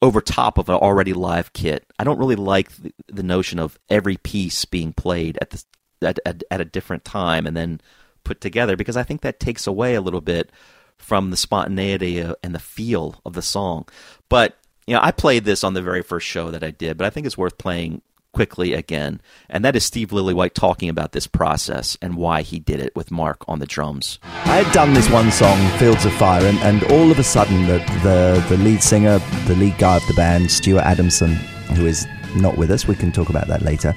over 0.00 0.20
top 0.20 0.58
of 0.58 0.68
an 0.68 0.76
already 0.76 1.12
live 1.12 1.52
kit. 1.52 1.84
I 1.98 2.04
don't 2.04 2.18
really 2.18 2.36
like 2.36 2.70
the, 2.76 2.92
the 3.08 3.22
notion 3.22 3.58
of 3.58 3.78
every 3.88 4.16
piece 4.16 4.64
being 4.64 4.92
played 4.92 5.38
at 5.40 5.50
the 5.50 5.64
at, 6.00 6.18
at, 6.24 6.44
at 6.50 6.60
a 6.60 6.64
different 6.64 7.04
time 7.04 7.46
and 7.46 7.56
then 7.56 7.80
put 8.24 8.40
together 8.40 8.76
because 8.76 8.96
I 8.96 9.02
think 9.02 9.22
that 9.22 9.40
takes 9.40 9.66
away 9.66 9.94
a 9.94 10.00
little 10.00 10.20
bit 10.20 10.52
from 10.96 11.30
the 11.30 11.36
spontaneity 11.36 12.22
uh, 12.22 12.34
and 12.42 12.54
the 12.54 12.60
feel 12.60 13.20
of 13.24 13.32
the 13.32 13.42
song. 13.42 13.86
But 14.28 14.56
you 14.86 14.94
know, 14.94 15.00
I 15.02 15.10
played 15.10 15.44
this 15.44 15.64
on 15.64 15.74
the 15.74 15.82
very 15.82 16.02
first 16.02 16.26
show 16.26 16.50
that 16.50 16.64
I 16.64 16.70
did, 16.70 16.96
but 16.96 17.06
I 17.06 17.10
think 17.10 17.26
it's 17.26 17.38
worth 17.38 17.58
playing 17.58 18.02
quickly 18.38 18.72
again. 18.72 19.20
And 19.50 19.64
that 19.64 19.74
is 19.74 19.84
Steve 19.84 20.10
Lillywhite 20.10 20.54
talking 20.54 20.88
about 20.88 21.10
this 21.10 21.26
process 21.26 21.98
and 22.00 22.14
why 22.14 22.42
he 22.42 22.60
did 22.60 22.78
it 22.78 22.94
with 22.94 23.10
Mark 23.10 23.44
on 23.48 23.58
the 23.58 23.66
drums. 23.66 24.20
I 24.22 24.62
had 24.62 24.72
done 24.72 24.94
this 24.94 25.10
one 25.10 25.32
song, 25.32 25.58
Fields 25.70 26.04
of 26.04 26.12
Fire, 26.12 26.46
and, 26.46 26.56
and 26.58 26.84
all 26.92 27.10
of 27.10 27.18
a 27.18 27.24
sudden 27.24 27.66
the, 27.66 27.78
the, 28.04 28.46
the 28.48 28.62
lead 28.62 28.80
singer, 28.80 29.18
the 29.48 29.56
lead 29.56 29.76
guy 29.76 29.96
of 29.96 30.06
the 30.06 30.14
band, 30.14 30.52
Stuart 30.52 30.84
Adamson, 30.84 31.34
who 31.74 31.84
is 31.86 32.06
not 32.36 32.56
with 32.56 32.70
us, 32.70 32.86
we 32.86 32.94
can 32.94 33.10
talk 33.10 33.28
about 33.28 33.48
that 33.48 33.62
later. 33.62 33.92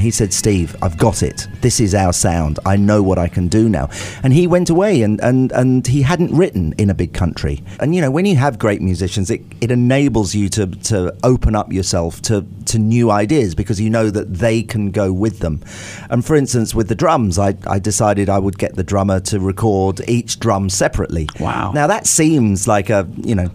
He 0.00 0.10
said, 0.10 0.32
Steve, 0.32 0.74
I've 0.82 0.96
got 0.96 1.22
it. 1.22 1.46
This 1.60 1.78
is 1.80 1.94
our 1.94 2.12
sound. 2.12 2.58
I 2.66 2.76
know 2.76 3.02
what 3.02 3.18
I 3.18 3.28
can 3.28 3.48
do 3.48 3.68
now. 3.68 3.90
And 4.22 4.32
he 4.32 4.46
went 4.46 4.70
away 4.70 5.02
and, 5.02 5.20
and, 5.20 5.52
and 5.52 5.86
he 5.86 6.02
hadn't 6.02 6.34
written 6.34 6.74
in 6.78 6.90
a 6.90 6.94
big 6.94 7.12
country. 7.12 7.62
And, 7.78 7.94
you 7.94 8.00
know, 8.00 8.10
when 8.10 8.24
you 8.24 8.36
have 8.36 8.58
great 8.58 8.80
musicians, 8.80 9.30
it, 9.30 9.42
it 9.60 9.70
enables 9.70 10.34
you 10.34 10.48
to, 10.50 10.66
to 10.66 11.16
open 11.22 11.54
up 11.54 11.72
yourself 11.72 12.20
to, 12.22 12.46
to 12.66 12.78
new 12.78 13.10
ideas 13.10 13.54
because 13.54 13.80
you 13.80 13.90
know 13.90 14.10
that 14.10 14.34
they 14.34 14.62
can 14.62 14.90
go 14.90 15.12
with 15.12 15.40
them. 15.40 15.62
And 16.08 16.24
for 16.24 16.34
instance, 16.34 16.74
with 16.74 16.88
the 16.88 16.94
drums, 16.94 17.38
I, 17.38 17.54
I 17.66 17.78
decided 17.78 18.28
I 18.28 18.38
would 18.38 18.58
get 18.58 18.74
the 18.74 18.84
drummer 18.84 19.20
to 19.20 19.38
record 19.38 20.00
each 20.08 20.40
drum 20.40 20.70
separately. 20.70 21.28
Wow. 21.38 21.72
Now, 21.72 21.86
that 21.86 22.06
seems 22.06 22.66
like 22.66 22.90
a, 22.90 23.08
you 23.16 23.34
know, 23.34 23.50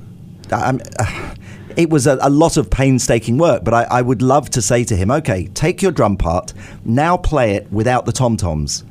I'm, 0.51 0.79
uh, 0.99 1.35
it 1.77 1.89
was 1.89 2.07
a, 2.07 2.17
a, 2.21 2.29
lot 2.29 2.57
of 2.57 2.69
painstaking 2.69 3.37
work, 3.37 3.63
but 3.63 3.73
I, 3.73 3.83
I, 3.83 4.01
would 4.01 4.21
love 4.21 4.49
to 4.51 4.61
say 4.61 4.83
to 4.85 4.95
him, 4.95 5.11
okay, 5.11 5.47
take 5.47 5.81
your 5.81 5.91
drum 5.91 6.17
part, 6.17 6.53
now 6.83 7.17
play 7.17 7.55
it 7.55 7.71
without 7.71 8.05
the 8.05 8.11
tom 8.11 8.37
toms. 8.37 8.83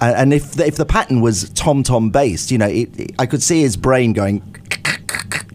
And, 0.00 0.32
if 0.32 0.52
the, 0.52 0.66
if 0.66 0.76
the 0.76 0.86
pattern 0.86 1.20
was 1.20 1.50
tom 1.50 1.82
tom 1.82 2.08
based, 2.10 2.50
you 2.50 2.58
know, 2.58 2.68
it, 2.68 2.98
it, 2.98 3.14
I 3.18 3.26
could 3.26 3.42
see 3.42 3.60
his 3.60 3.76
brain 3.76 4.14
going, 4.14 4.42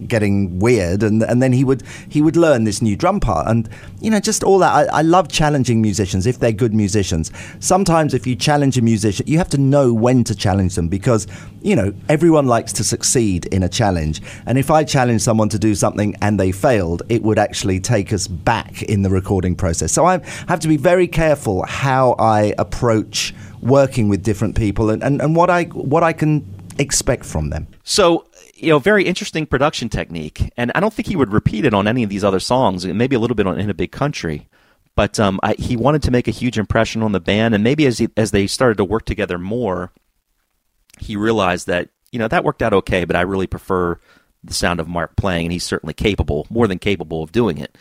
getting 0.07 0.59
weird, 0.59 1.03
and 1.03 1.23
and 1.23 1.41
then 1.41 1.53
he 1.53 1.63
would 1.63 1.83
he 2.09 2.21
would 2.21 2.35
learn 2.35 2.63
this 2.63 2.81
new 2.81 2.95
drum 2.95 3.19
part, 3.19 3.47
and 3.47 3.69
you 3.99 4.09
know, 4.09 4.19
just 4.19 4.43
all 4.43 4.59
that. 4.59 4.71
I, 4.71 4.99
I 4.99 5.01
love 5.01 5.29
challenging 5.29 5.81
musicians 5.81 6.25
if 6.25 6.39
they're 6.39 6.51
good 6.51 6.73
musicians. 6.73 7.31
Sometimes 7.59 8.13
if 8.13 8.27
you 8.27 8.35
challenge 8.35 8.77
a 8.77 8.81
musician, 8.81 9.25
you 9.27 9.37
have 9.37 9.49
to 9.49 9.57
know 9.57 9.93
when 9.93 10.23
to 10.25 10.35
challenge 10.35 10.75
them 10.75 10.87
because 10.87 11.27
you 11.61 11.75
know 11.75 11.93
everyone 12.09 12.47
likes 12.47 12.73
to 12.73 12.83
succeed 12.83 13.45
in 13.47 13.63
a 13.63 13.69
challenge, 13.69 14.21
and 14.45 14.57
if 14.57 14.69
I 14.71 14.83
challenge 14.83 15.21
someone 15.21 15.49
to 15.49 15.59
do 15.59 15.75
something 15.75 16.15
and 16.21 16.39
they 16.39 16.51
failed, 16.51 17.03
it 17.09 17.23
would 17.23 17.39
actually 17.39 17.79
take 17.79 18.13
us 18.13 18.27
back 18.27 18.83
in 18.83 19.01
the 19.01 19.09
recording 19.09 19.55
process. 19.55 19.91
So 19.91 20.05
I 20.05 20.19
have 20.47 20.59
to 20.61 20.67
be 20.67 20.77
very 20.77 21.07
careful 21.07 21.65
how 21.65 22.15
I 22.19 22.53
approach 22.57 23.33
working 23.61 24.09
with 24.09 24.23
different 24.23 24.55
people 24.55 24.89
and, 24.89 25.03
and, 25.03 25.21
and 25.21 25.35
what 25.35 25.49
I 25.49 25.63
what 25.63 26.03
I 26.03 26.13
can 26.13 26.45
expect 26.77 27.25
from 27.25 27.49
them. 27.49 27.67
So, 27.83 28.27
you 28.55 28.69
know, 28.69 28.79
very 28.79 29.05
interesting 29.05 29.45
production 29.45 29.89
technique, 29.89 30.51
and 30.55 30.71
I 30.73 30.79
don't 30.79 30.93
think 30.93 31.07
he 31.07 31.15
would 31.15 31.33
repeat 31.33 31.65
it 31.65 31.73
on 31.73 31.87
any 31.87 32.03
of 32.03 32.09
these 32.09 32.23
other 32.23 32.39
songs. 32.39 32.85
Maybe 32.85 33.15
a 33.15 33.19
little 33.19 33.35
bit 33.35 33.47
on 33.47 33.59
"In 33.59 33.69
a 33.69 33.73
Big 33.73 33.91
Country," 33.91 34.47
but 34.95 35.19
um, 35.19 35.39
I, 35.43 35.55
he 35.59 35.75
wanted 35.75 36.01
to 36.03 36.11
make 36.11 36.27
a 36.27 36.31
huge 36.31 36.57
impression 36.57 37.03
on 37.03 37.11
the 37.11 37.19
band, 37.19 37.53
and 37.53 37.63
maybe 37.63 37.85
as 37.85 37.97
he, 37.97 38.07
as 38.15 38.31
they 38.31 38.47
started 38.47 38.77
to 38.77 38.85
work 38.85 39.05
together 39.05 39.37
more, 39.37 39.91
he 40.99 41.17
realized 41.17 41.67
that 41.67 41.89
you 42.11 42.19
know 42.19 42.29
that 42.29 42.45
worked 42.45 42.61
out 42.61 42.73
okay, 42.73 43.03
but 43.03 43.17
I 43.17 43.21
really 43.21 43.47
prefer 43.47 43.99
the 44.41 44.53
sound 44.53 44.79
of 44.79 44.87
Mark 44.87 45.15
playing, 45.17 45.47
and 45.47 45.53
he's 45.53 45.65
certainly 45.65 45.93
capable, 45.93 46.47
more 46.49 46.67
than 46.67 46.79
capable 46.79 47.23
of 47.23 47.31
doing 47.31 47.57
it. 47.57 47.77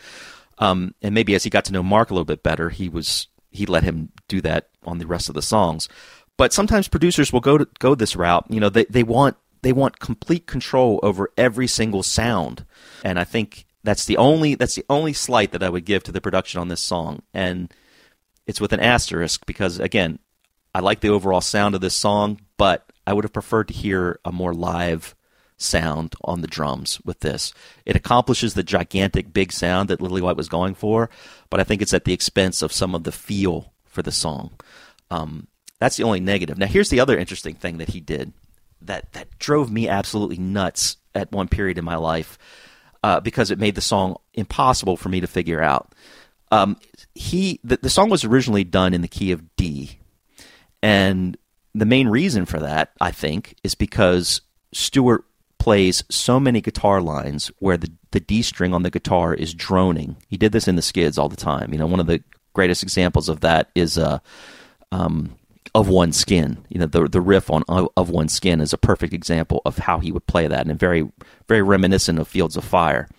Um, 0.57 0.93
and 1.01 1.13
maybe 1.13 1.35
as 1.35 1.43
he 1.43 1.49
got 1.49 1.65
to 1.65 1.73
know 1.73 1.83
Mark 1.83 2.09
a 2.09 2.13
little 2.13 2.25
bit 2.25 2.43
better, 2.43 2.69
he 2.69 2.89
was 2.89 3.27
he 3.49 3.65
let 3.65 3.83
him 3.83 4.09
do 4.27 4.41
that 4.41 4.69
on 4.83 4.97
the 4.97 5.07
rest 5.07 5.29
of 5.29 5.35
the 5.35 5.41
songs. 5.41 5.87
But 6.37 6.51
sometimes 6.51 6.89
producers 6.89 7.31
will 7.31 7.39
go 7.39 7.59
to, 7.59 7.67
go 7.79 7.95
this 7.95 8.15
route. 8.17 8.45
You 8.49 8.59
know, 8.59 8.69
they 8.69 8.85
they 8.85 9.03
want 9.03 9.37
they 9.65 9.73
want 9.73 9.97
complete 9.97 10.45
control 10.45 10.99
over 11.01 11.31
every 11.39 11.65
single 11.65 12.03
sound, 12.03 12.67
and 13.03 13.17
I 13.17 13.23
think 13.23 13.65
that's 13.83 14.05
the 14.05 14.15
only 14.15 14.53
that's 14.53 14.75
the 14.75 14.85
only 14.91 15.11
slight 15.11 15.53
that 15.53 15.63
I 15.63 15.71
would 15.71 15.85
give 15.85 16.03
to 16.03 16.11
the 16.11 16.21
production 16.21 16.59
on 16.59 16.67
this 16.67 16.81
song, 16.81 17.23
and 17.33 17.73
it's 18.45 18.61
with 18.61 18.73
an 18.73 18.79
asterisk 18.79 19.43
because 19.47 19.79
again, 19.79 20.19
I 20.75 20.81
like 20.81 20.99
the 20.99 21.09
overall 21.09 21.41
sound 21.41 21.73
of 21.73 21.81
this 21.81 21.95
song, 21.95 22.41
but 22.57 22.93
I 23.07 23.13
would 23.13 23.23
have 23.23 23.33
preferred 23.33 23.69
to 23.69 23.73
hear 23.73 24.19
a 24.23 24.31
more 24.31 24.53
live 24.53 25.15
sound 25.57 26.13
on 26.23 26.41
the 26.41 26.47
drums 26.47 27.01
with 27.03 27.21
this. 27.21 27.51
It 27.87 27.95
accomplishes 27.95 28.53
the 28.53 28.61
gigantic 28.61 29.33
big 29.33 29.51
sound 29.51 29.89
that 29.89 29.99
Lillywhite 29.99 30.37
was 30.37 30.47
going 30.47 30.75
for, 30.75 31.09
but 31.49 31.59
I 31.59 31.63
think 31.63 31.81
it's 31.81 31.93
at 31.95 32.05
the 32.05 32.13
expense 32.13 32.61
of 32.61 32.71
some 32.71 32.93
of 32.93 33.03
the 33.03 33.11
feel 33.11 33.73
for 33.83 34.03
the 34.03 34.11
song. 34.11 34.51
Um, 35.09 35.47
that's 35.79 35.97
the 35.97 36.03
only 36.03 36.19
negative. 36.19 36.59
Now, 36.59 36.67
here's 36.67 36.89
the 36.89 36.99
other 36.99 37.17
interesting 37.17 37.55
thing 37.55 37.79
that 37.79 37.89
he 37.89 37.99
did 37.99 38.31
that 38.87 39.11
that 39.13 39.37
drove 39.39 39.71
me 39.71 39.87
absolutely 39.87 40.37
nuts 40.37 40.97
at 41.13 41.31
one 41.31 41.47
period 41.47 41.77
in 41.77 41.85
my 41.85 41.95
life 41.95 42.37
uh, 43.03 43.19
because 43.19 43.51
it 43.51 43.59
made 43.59 43.75
the 43.75 43.81
song 43.81 44.17
impossible 44.33 44.97
for 44.97 45.09
me 45.09 45.21
to 45.21 45.27
figure 45.27 45.61
out. 45.61 45.93
Um, 46.51 46.77
he 47.13 47.59
the, 47.63 47.77
the 47.77 47.89
song 47.89 48.09
was 48.09 48.23
originally 48.23 48.63
done 48.63 48.93
in 48.93 49.01
the 49.01 49.07
key 49.07 49.31
of 49.31 49.55
D, 49.55 49.99
and 50.81 51.37
the 51.73 51.85
main 51.85 52.07
reason 52.07 52.45
for 52.45 52.59
that, 52.59 52.91
I 53.01 53.11
think, 53.11 53.55
is 53.63 53.75
because 53.75 54.41
Stuart 54.73 55.25
plays 55.59 56.03
so 56.09 56.39
many 56.39 56.61
guitar 56.61 57.01
lines 57.01 57.51
where 57.59 57.77
the, 57.77 57.91
the 58.11 58.19
D 58.19 58.41
string 58.41 58.73
on 58.73 58.83
the 58.83 58.91
guitar 58.91 59.33
is 59.33 59.53
droning. 59.53 60.15
He 60.27 60.37
did 60.37 60.51
this 60.51 60.67
in 60.67 60.75
the 60.75 60.81
skids 60.81 61.17
all 61.17 61.27
the 61.27 61.35
time. 61.35 61.73
You 61.73 61.79
know, 61.79 61.87
one 61.87 61.99
of 61.99 62.07
the 62.07 62.23
greatest 62.53 62.83
examples 62.83 63.29
of 63.29 63.41
that 63.41 63.69
is 63.75 63.97
uh, 63.97 64.19
um, 64.91 65.35
of 65.75 65.89
one 65.89 66.13
skin. 66.13 66.65
You 66.69 66.79
know, 66.79 66.85
the 66.85 67.07
the 67.07 67.21
riff 67.21 67.51
on 67.51 67.63
of, 67.67 68.09
one 68.09 68.29
skin 68.29 68.61
is 68.61 68.71
a 68.71 68.77
perfect 68.77 69.13
example 69.13 69.61
of 69.65 69.77
how 69.77 69.99
he 69.99 70.11
would 70.11 70.25
play 70.25 70.47
that, 70.47 70.65
and 70.65 70.79
very 70.79 71.07
very 71.47 71.61
reminiscent 71.61 72.17
of 72.17 72.27
Fields 72.29 72.55
of 72.55 72.63
Fire. 72.63 73.09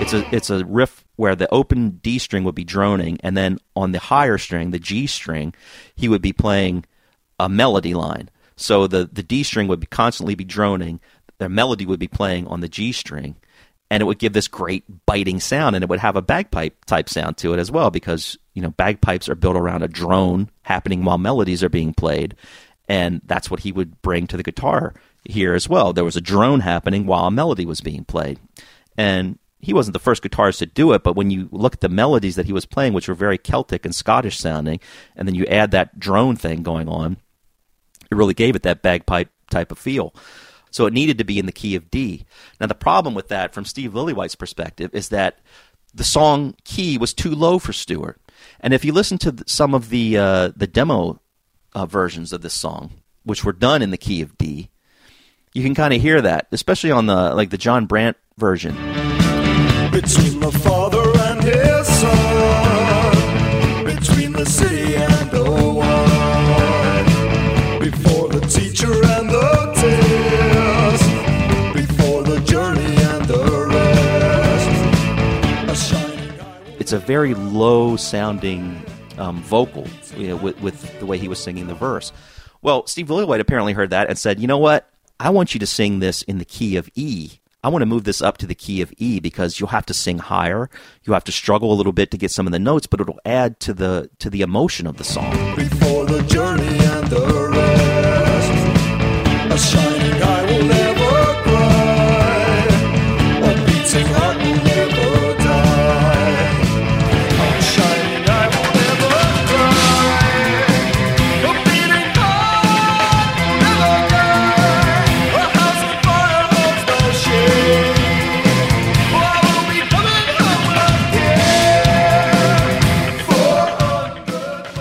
It's 0.00 0.12
a 0.12 0.34
it's 0.34 0.50
a 0.50 0.64
riff 0.64 1.04
where 1.14 1.36
the 1.36 1.48
open 1.52 2.00
D 2.02 2.18
string 2.18 2.42
would 2.42 2.56
be 2.56 2.64
droning, 2.64 3.18
and 3.22 3.36
then 3.36 3.58
on 3.76 3.92
the 3.92 4.00
higher 4.00 4.36
string, 4.36 4.72
the 4.72 4.80
G 4.80 5.06
string, 5.06 5.54
he 5.94 6.08
would 6.08 6.22
be 6.22 6.32
playing 6.32 6.84
a 7.38 7.48
melody 7.48 7.94
line. 7.94 8.30
So 8.58 8.86
the 8.86 9.08
the 9.10 9.22
D 9.22 9.42
string 9.42 9.68
would 9.68 9.80
be 9.80 9.86
constantly 9.86 10.34
be 10.34 10.44
droning, 10.44 11.00
the 11.38 11.48
melody 11.48 11.86
would 11.86 12.00
be 12.00 12.08
playing 12.08 12.46
on 12.48 12.60
the 12.60 12.68
G 12.68 12.92
string, 12.92 13.36
and 13.90 14.02
it 14.02 14.04
would 14.04 14.18
give 14.18 14.32
this 14.32 14.48
great 14.48 14.84
biting 15.06 15.40
sound, 15.40 15.76
and 15.76 15.82
it 15.82 15.88
would 15.88 16.00
have 16.00 16.16
a 16.16 16.22
bagpipe 16.22 16.84
type 16.84 17.08
sound 17.08 17.36
to 17.38 17.54
it 17.54 17.58
as 17.58 17.70
well, 17.70 17.90
because 17.90 18.36
you 18.54 18.60
know 18.60 18.70
bagpipes 18.70 19.28
are 19.28 19.36
built 19.36 19.56
around 19.56 19.82
a 19.82 19.88
drone 19.88 20.50
happening 20.62 21.04
while 21.04 21.18
melodies 21.18 21.62
are 21.62 21.68
being 21.68 21.94
played, 21.94 22.34
and 22.88 23.22
that's 23.24 23.50
what 23.50 23.60
he 23.60 23.72
would 23.72 24.02
bring 24.02 24.26
to 24.26 24.36
the 24.36 24.42
guitar 24.42 24.92
here 25.24 25.54
as 25.54 25.68
well. 25.68 25.92
There 25.92 26.04
was 26.04 26.16
a 26.16 26.20
drone 26.20 26.60
happening 26.60 27.06
while 27.06 27.26
a 27.26 27.30
melody 27.30 27.64
was 27.64 27.80
being 27.80 28.04
played, 28.04 28.40
and 28.96 29.38
he 29.60 29.72
wasn't 29.72 29.92
the 29.92 30.00
first 30.00 30.22
guitarist 30.22 30.58
to 30.58 30.66
do 30.66 30.92
it, 30.92 31.02
but 31.02 31.16
when 31.16 31.30
you 31.30 31.48
look 31.50 31.74
at 31.74 31.80
the 31.80 31.88
melodies 31.88 32.36
that 32.36 32.46
he 32.46 32.52
was 32.52 32.66
playing, 32.66 32.92
which 32.92 33.08
were 33.08 33.14
very 33.14 33.38
Celtic 33.38 33.84
and 33.84 33.94
Scottish 33.94 34.38
sounding, 34.38 34.80
and 35.16 35.26
then 35.26 35.34
you 35.34 35.46
add 35.46 35.70
that 35.70 35.98
drone 35.98 36.36
thing 36.36 36.62
going 36.62 36.88
on, 36.88 37.16
it 38.10 38.16
really 38.16 38.34
gave 38.34 38.56
it 38.56 38.62
that 38.62 38.82
bagpipe 38.82 39.30
type 39.50 39.72
of 39.72 39.78
feel. 39.78 40.14
So 40.70 40.86
it 40.86 40.92
needed 40.92 41.18
to 41.18 41.24
be 41.24 41.38
in 41.38 41.46
the 41.46 41.52
key 41.52 41.74
of 41.76 41.90
D. 41.90 42.24
Now 42.60 42.66
the 42.66 42.74
problem 42.74 43.14
with 43.14 43.28
that, 43.28 43.54
from 43.54 43.64
Steve 43.64 43.92
Lillywhite's 43.92 44.34
perspective, 44.34 44.94
is 44.94 45.08
that 45.08 45.38
the 45.94 46.04
song 46.04 46.54
key 46.64 46.98
was 46.98 47.14
too 47.14 47.34
low 47.34 47.58
for 47.58 47.72
Stuart. 47.72 48.20
And 48.60 48.74
if 48.74 48.84
you 48.84 48.92
listen 48.92 49.18
to 49.18 49.34
some 49.46 49.74
of 49.74 49.88
the 49.88 50.16
uh, 50.18 50.52
the 50.56 50.66
demo 50.66 51.20
uh, 51.74 51.86
versions 51.86 52.32
of 52.32 52.42
this 52.42 52.54
song, 52.54 52.92
which 53.24 53.44
were 53.44 53.52
done 53.52 53.82
in 53.82 53.90
the 53.90 53.96
key 53.96 54.22
of 54.22 54.36
D, 54.38 54.68
you 55.52 55.62
can 55.62 55.74
kind 55.74 55.94
of 55.94 56.00
hear 56.00 56.20
that, 56.20 56.46
especially 56.52 56.90
on 56.90 57.06
the 57.06 57.34
like 57.34 57.50
the 57.50 57.58
John 57.58 57.86
Brandt 57.86 58.16
version. 58.36 58.74
Between 59.90 60.40
the 60.40 60.52
father 60.62 61.02
and 61.18 61.42
his 61.42 61.86
son, 61.86 63.84
between 63.84 64.32
the 64.32 64.96
and 64.96 65.30
the 65.30 65.67
it's 76.88 76.94
a 76.94 76.98
very 76.98 77.34
low 77.34 77.96
sounding 77.96 78.82
um, 79.18 79.42
vocal 79.42 79.86
you 80.16 80.28
know, 80.28 80.36
with, 80.36 80.58
with 80.62 80.98
the 81.00 81.04
way 81.04 81.18
he 81.18 81.28
was 81.28 81.38
singing 81.38 81.66
the 81.66 81.74
verse. 81.74 82.14
Well, 82.62 82.86
Steve 82.86 83.08
Lillywhite 83.08 83.40
apparently 83.40 83.74
heard 83.74 83.90
that 83.90 84.08
and 84.08 84.18
said, 84.18 84.40
you 84.40 84.46
know 84.46 84.56
what? 84.56 84.88
I 85.20 85.28
want 85.28 85.52
you 85.52 85.60
to 85.60 85.66
sing 85.66 85.98
this 85.98 86.22
in 86.22 86.38
the 86.38 86.46
key 86.46 86.76
of 86.76 86.88
E. 86.94 87.32
I 87.62 87.68
want 87.68 87.82
to 87.82 87.86
move 87.86 88.04
this 88.04 88.22
up 88.22 88.38
to 88.38 88.46
the 88.46 88.54
key 88.54 88.80
of 88.80 88.90
E 88.96 89.20
because 89.20 89.60
you'll 89.60 89.68
have 89.68 89.84
to 89.84 89.92
sing 89.92 90.16
higher. 90.16 90.70
You'll 91.04 91.12
have 91.12 91.24
to 91.24 91.32
struggle 91.32 91.74
a 91.74 91.76
little 91.76 91.92
bit 91.92 92.10
to 92.12 92.16
get 92.16 92.30
some 92.30 92.46
of 92.46 92.54
the 92.54 92.58
notes, 92.58 92.86
but 92.86 93.02
it'll 93.02 93.20
add 93.22 93.60
to 93.60 93.74
the 93.74 94.08
to 94.20 94.30
the 94.30 94.40
emotion 94.40 94.86
of 94.86 94.96
the 94.96 95.04
song. 95.04 95.56
before 95.56 96.06
the 96.06 96.22
journey 96.22 96.64
and 96.64 97.06
the 97.08 97.50
rest. 99.50 99.97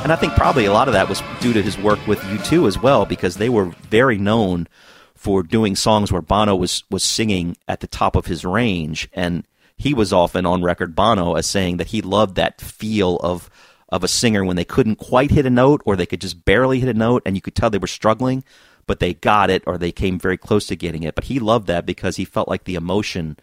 And 0.08 0.14
I 0.14 0.16
think 0.16 0.36
probably 0.36 0.64
a 0.64 0.72
lot 0.72 0.88
of 0.88 0.94
that 0.94 1.10
was 1.10 1.22
due 1.42 1.52
to 1.52 1.62
his 1.62 1.78
work 1.78 2.08
with 2.08 2.22
U2 2.22 2.66
as 2.66 2.80
well, 2.80 3.06
because 3.06 3.36
they 3.36 3.50
were 3.50 3.66
very 3.90 4.18
known 4.18 4.70
for 5.16 5.44
doing 5.44 5.76
songs 5.76 6.14
where 6.14 6.22
Bono 6.22 6.56
was, 6.56 6.86
was 6.90 7.04
singing 7.04 7.58
at 7.68 7.82
the 7.82 7.88
top 7.88 8.16
of 8.16 8.26
his 8.26 8.46
range. 8.46 9.10
And 9.12 9.46
he 9.76 9.94
was 9.94 10.14
often 10.14 10.46
on 10.46 10.64
record, 10.64 10.96
Bono, 10.96 11.34
as 11.34 11.46
saying 11.46 11.76
that 11.76 11.88
he 11.88 12.02
loved 12.02 12.36
that 12.36 12.62
feel 12.62 13.18
of, 13.18 13.50
of 13.90 14.02
a 14.02 14.08
singer 14.08 14.46
when 14.46 14.56
they 14.56 14.64
couldn't 14.64 14.96
quite 14.96 15.32
hit 15.32 15.46
a 15.46 15.50
note 15.50 15.82
or 15.84 15.98
they 15.98 16.06
could 16.06 16.22
just 16.22 16.46
barely 16.46 16.80
hit 16.80 16.88
a 16.88 16.98
note 16.98 17.22
and 17.26 17.36
you 17.36 17.42
could 17.42 17.54
tell 17.54 17.70
they 17.70 17.78
were 17.78 17.86
struggling, 17.86 18.46
but 18.86 19.02
they 19.02 19.14
got 19.14 19.50
it 19.50 19.62
or 19.68 19.78
they 19.78 19.92
came 19.92 20.18
very 20.18 20.38
close 20.38 20.68
to 20.68 20.78
getting 20.78 21.04
it. 21.04 21.16
But 21.16 21.26
he 21.26 21.38
loved 21.38 21.68
that 21.68 21.86
because 21.86 22.16
he 22.16 22.24
felt 22.24 22.48
like 22.48 22.64
the 22.64 22.76
emotion 22.76 23.36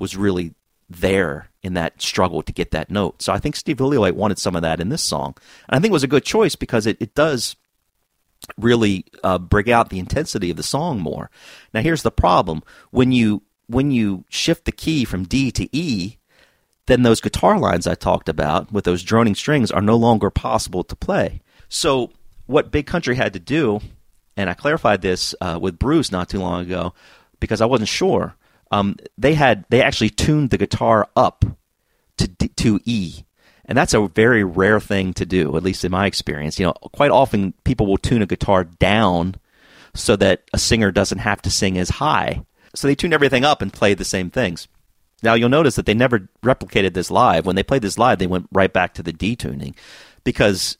was 0.00 0.16
really 0.16 0.56
there 0.90 1.47
in 1.62 1.74
that 1.74 2.00
struggle 2.00 2.42
to 2.42 2.52
get 2.52 2.70
that 2.70 2.90
note. 2.90 3.22
So 3.22 3.32
I 3.32 3.38
think 3.38 3.56
Steve 3.56 3.78
Lillywhite 3.78 4.12
wanted 4.12 4.38
some 4.38 4.56
of 4.56 4.62
that 4.62 4.80
in 4.80 4.88
this 4.88 5.02
song. 5.02 5.34
And 5.68 5.76
I 5.76 5.80
think 5.80 5.90
it 5.90 5.92
was 5.92 6.04
a 6.04 6.08
good 6.08 6.24
choice 6.24 6.54
because 6.54 6.86
it, 6.86 6.96
it 7.00 7.14
does 7.14 7.56
really 8.56 9.04
uh, 9.24 9.38
bring 9.38 9.70
out 9.70 9.90
the 9.90 9.98
intensity 9.98 10.50
of 10.50 10.56
the 10.56 10.62
song 10.62 11.00
more. 11.00 11.30
Now 11.74 11.80
here's 11.80 12.02
the 12.02 12.10
problem. 12.10 12.62
When 12.90 13.12
you 13.12 13.42
when 13.66 13.90
you 13.90 14.24
shift 14.30 14.64
the 14.64 14.72
key 14.72 15.04
from 15.04 15.24
D 15.24 15.50
to 15.50 15.68
E, 15.76 16.16
then 16.86 17.02
those 17.02 17.20
guitar 17.20 17.58
lines 17.58 17.86
I 17.86 17.94
talked 17.94 18.28
about 18.28 18.72
with 18.72 18.84
those 18.84 19.02
droning 19.02 19.34
strings 19.34 19.70
are 19.70 19.82
no 19.82 19.96
longer 19.96 20.30
possible 20.30 20.84
to 20.84 20.96
play. 20.96 21.42
So 21.68 22.12
what 22.46 22.70
Big 22.70 22.86
Country 22.86 23.14
had 23.14 23.34
to 23.34 23.38
do, 23.38 23.80
and 24.38 24.48
I 24.48 24.54
clarified 24.54 25.02
this 25.02 25.34
uh, 25.40 25.58
with 25.60 25.78
Bruce 25.78 26.10
not 26.10 26.30
too 26.30 26.38
long 26.38 26.62
ago 26.62 26.94
because 27.40 27.60
I 27.60 27.66
wasn't 27.66 27.90
sure. 27.90 28.36
Um, 28.70 28.96
they 29.16 29.34
had 29.34 29.64
they 29.70 29.82
actually 29.82 30.10
tuned 30.10 30.50
the 30.50 30.58
guitar 30.58 31.08
up 31.16 31.44
to 32.18 32.28
to 32.28 32.80
E, 32.84 33.24
and 33.64 33.76
that's 33.76 33.94
a 33.94 34.06
very 34.08 34.44
rare 34.44 34.80
thing 34.80 35.12
to 35.14 35.26
do, 35.26 35.56
at 35.56 35.62
least 35.62 35.84
in 35.84 35.92
my 35.92 36.06
experience. 36.06 36.58
You 36.58 36.66
know, 36.66 36.72
quite 36.72 37.10
often 37.10 37.54
people 37.64 37.86
will 37.86 37.98
tune 37.98 38.22
a 38.22 38.26
guitar 38.26 38.64
down 38.64 39.36
so 39.94 40.16
that 40.16 40.44
a 40.52 40.58
singer 40.58 40.90
doesn't 40.90 41.18
have 41.18 41.42
to 41.42 41.50
sing 41.50 41.78
as 41.78 41.90
high. 41.90 42.42
So 42.74 42.86
they 42.86 42.94
tuned 42.94 43.14
everything 43.14 43.44
up 43.44 43.62
and 43.62 43.72
played 43.72 43.98
the 43.98 44.04
same 44.04 44.30
things. 44.30 44.68
Now 45.22 45.34
you'll 45.34 45.48
notice 45.48 45.76
that 45.76 45.86
they 45.86 45.94
never 45.94 46.28
replicated 46.44 46.94
this 46.94 47.10
live. 47.10 47.44
When 47.46 47.56
they 47.56 47.62
played 47.62 47.82
this 47.82 47.98
live, 47.98 48.18
they 48.18 48.26
went 48.26 48.48
right 48.52 48.72
back 48.72 48.94
to 48.94 49.02
the 49.02 49.12
detuning 49.12 49.74
because 50.22 50.78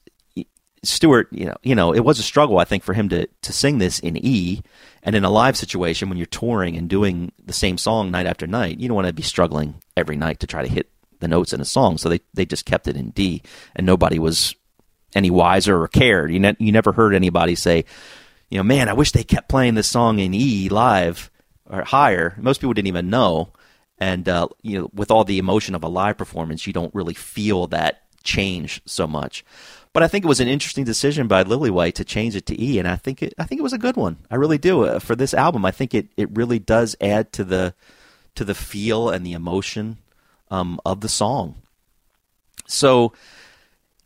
Stuart, 0.84 1.28
you 1.32 1.46
know, 1.46 1.56
you 1.62 1.74
know, 1.74 1.92
it 1.92 2.04
was 2.04 2.18
a 2.18 2.22
struggle 2.22 2.58
I 2.58 2.64
think 2.64 2.82
for 2.82 2.94
him 2.94 3.08
to 3.08 3.26
to 3.26 3.52
sing 3.52 3.78
this 3.78 3.98
in 3.98 4.16
E, 4.16 4.62
and 5.08 5.16
in 5.16 5.24
a 5.24 5.30
live 5.30 5.56
situation 5.56 6.10
when 6.10 6.18
you're 6.18 6.26
touring 6.26 6.76
and 6.76 6.86
doing 6.86 7.32
the 7.42 7.54
same 7.54 7.78
song 7.78 8.10
night 8.10 8.26
after 8.26 8.46
night, 8.46 8.78
you 8.78 8.88
don't 8.88 8.94
want 8.94 9.06
to 9.06 9.14
be 9.14 9.22
struggling 9.22 9.76
every 9.96 10.16
night 10.16 10.40
to 10.40 10.46
try 10.46 10.60
to 10.60 10.68
hit 10.68 10.90
the 11.20 11.28
notes 11.28 11.54
in 11.54 11.62
a 11.62 11.64
song. 11.64 11.96
So 11.96 12.10
they 12.10 12.20
they 12.34 12.44
just 12.44 12.66
kept 12.66 12.86
it 12.88 12.94
in 12.94 13.08
D, 13.12 13.40
and 13.74 13.86
nobody 13.86 14.18
was 14.18 14.54
any 15.14 15.30
wiser 15.30 15.80
or 15.80 15.88
cared. 15.88 16.30
You 16.30 16.40
ne- 16.40 16.56
you 16.58 16.72
never 16.72 16.92
heard 16.92 17.14
anybody 17.14 17.54
say, 17.54 17.86
you 18.50 18.58
know, 18.58 18.62
man, 18.62 18.90
I 18.90 18.92
wish 18.92 19.12
they 19.12 19.24
kept 19.24 19.48
playing 19.48 19.76
this 19.76 19.88
song 19.88 20.18
in 20.18 20.34
E 20.34 20.68
live 20.68 21.30
or 21.64 21.84
higher. 21.84 22.34
Most 22.36 22.60
people 22.60 22.74
didn't 22.74 22.88
even 22.88 23.08
know, 23.08 23.54
and 23.96 24.28
uh, 24.28 24.48
you 24.60 24.78
know, 24.78 24.90
with 24.92 25.10
all 25.10 25.24
the 25.24 25.38
emotion 25.38 25.74
of 25.74 25.82
a 25.82 25.88
live 25.88 26.18
performance, 26.18 26.66
you 26.66 26.74
don't 26.74 26.94
really 26.94 27.14
feel 27.14 27.66
that 27.68 28.02
change 28.24 28.82
so 28.84 29.06
much. 29.06 29.42
But 29.92 30.02
I 30.02 30.08
think 30.08 30.24
it 30.24 30.28
was 30.28 30.40
an 30.40 30.48
interesting 30.48 30.84
decision 30.84 31.28
by 31.28 31.44
Lillywhite 31.44 31.94
to 31.94 32.04
change 32.04 32.36
it 32.36 32.46
to 32.46 32.62
E, 32.62 32.78
and 32.78 32.86
I 32.86 32.96
think 32.96 33.22
it 33.22 33.34
I 33.38 33.44
think 33.44 33.58
it 33.58 33.62
was 33.62 33.72
a 33.72 33.78
good 33.78 33.96
one. 33.96 34.18
I 34.30 34.36
really 34.36 34.58
do 34.58 34.84
uh, 34.84 34.98
for 34.98 35.16
this 35.16 35.34
album. 35.34 35.64
I 35.64 35.70
think 35.70 35.94
it, 35.94 36.08
it 36.16 36.28
really 36.36 36.58
does 36.58 36.96
add 37.00 37.32
to 37.34 37.44
the 37.44 37.74
to 38.34 38.44
the 38.44 38.54
feel 38.54 39.10
and 39.10 39.24
the 39.26 39.32
emotion 39.32 39.98
um, 40.50 40.80
of 40.84 41.00
the 41.00 41.08
song. 41.08 41.56
So, 42.66 43.12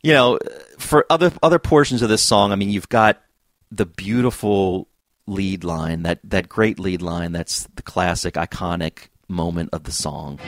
you 0.01 0.13
know, 0.13 0.39
for 0.79 1.05
other 1.09 1.31
other 1.43 1.59
portions 1.59 2.01
of 2.01 2.09
this 2.09 2.23
song, 2.23 2.51
I 2.51 2.55
mean, 2.55 2.69
you've 2.69 2.89
got 2.89 3.21
the 3.71 3.85
beautiful 3.85 4.87
lead 5.27 5.63
line, 5.63 6.03
that 6.03 6.19
that 6.23 6.49
great 6.49 6.79
lead 6.79 7.01
line. 7.01 7.31
That's 7.31 7.67
the 7.75 7.81
classic, 7.81 8.35
iconic 8.35 9.09
moment 9.27 9.69
of 9.73 9.83
the 9.83 9.91
song. 9.91 10.39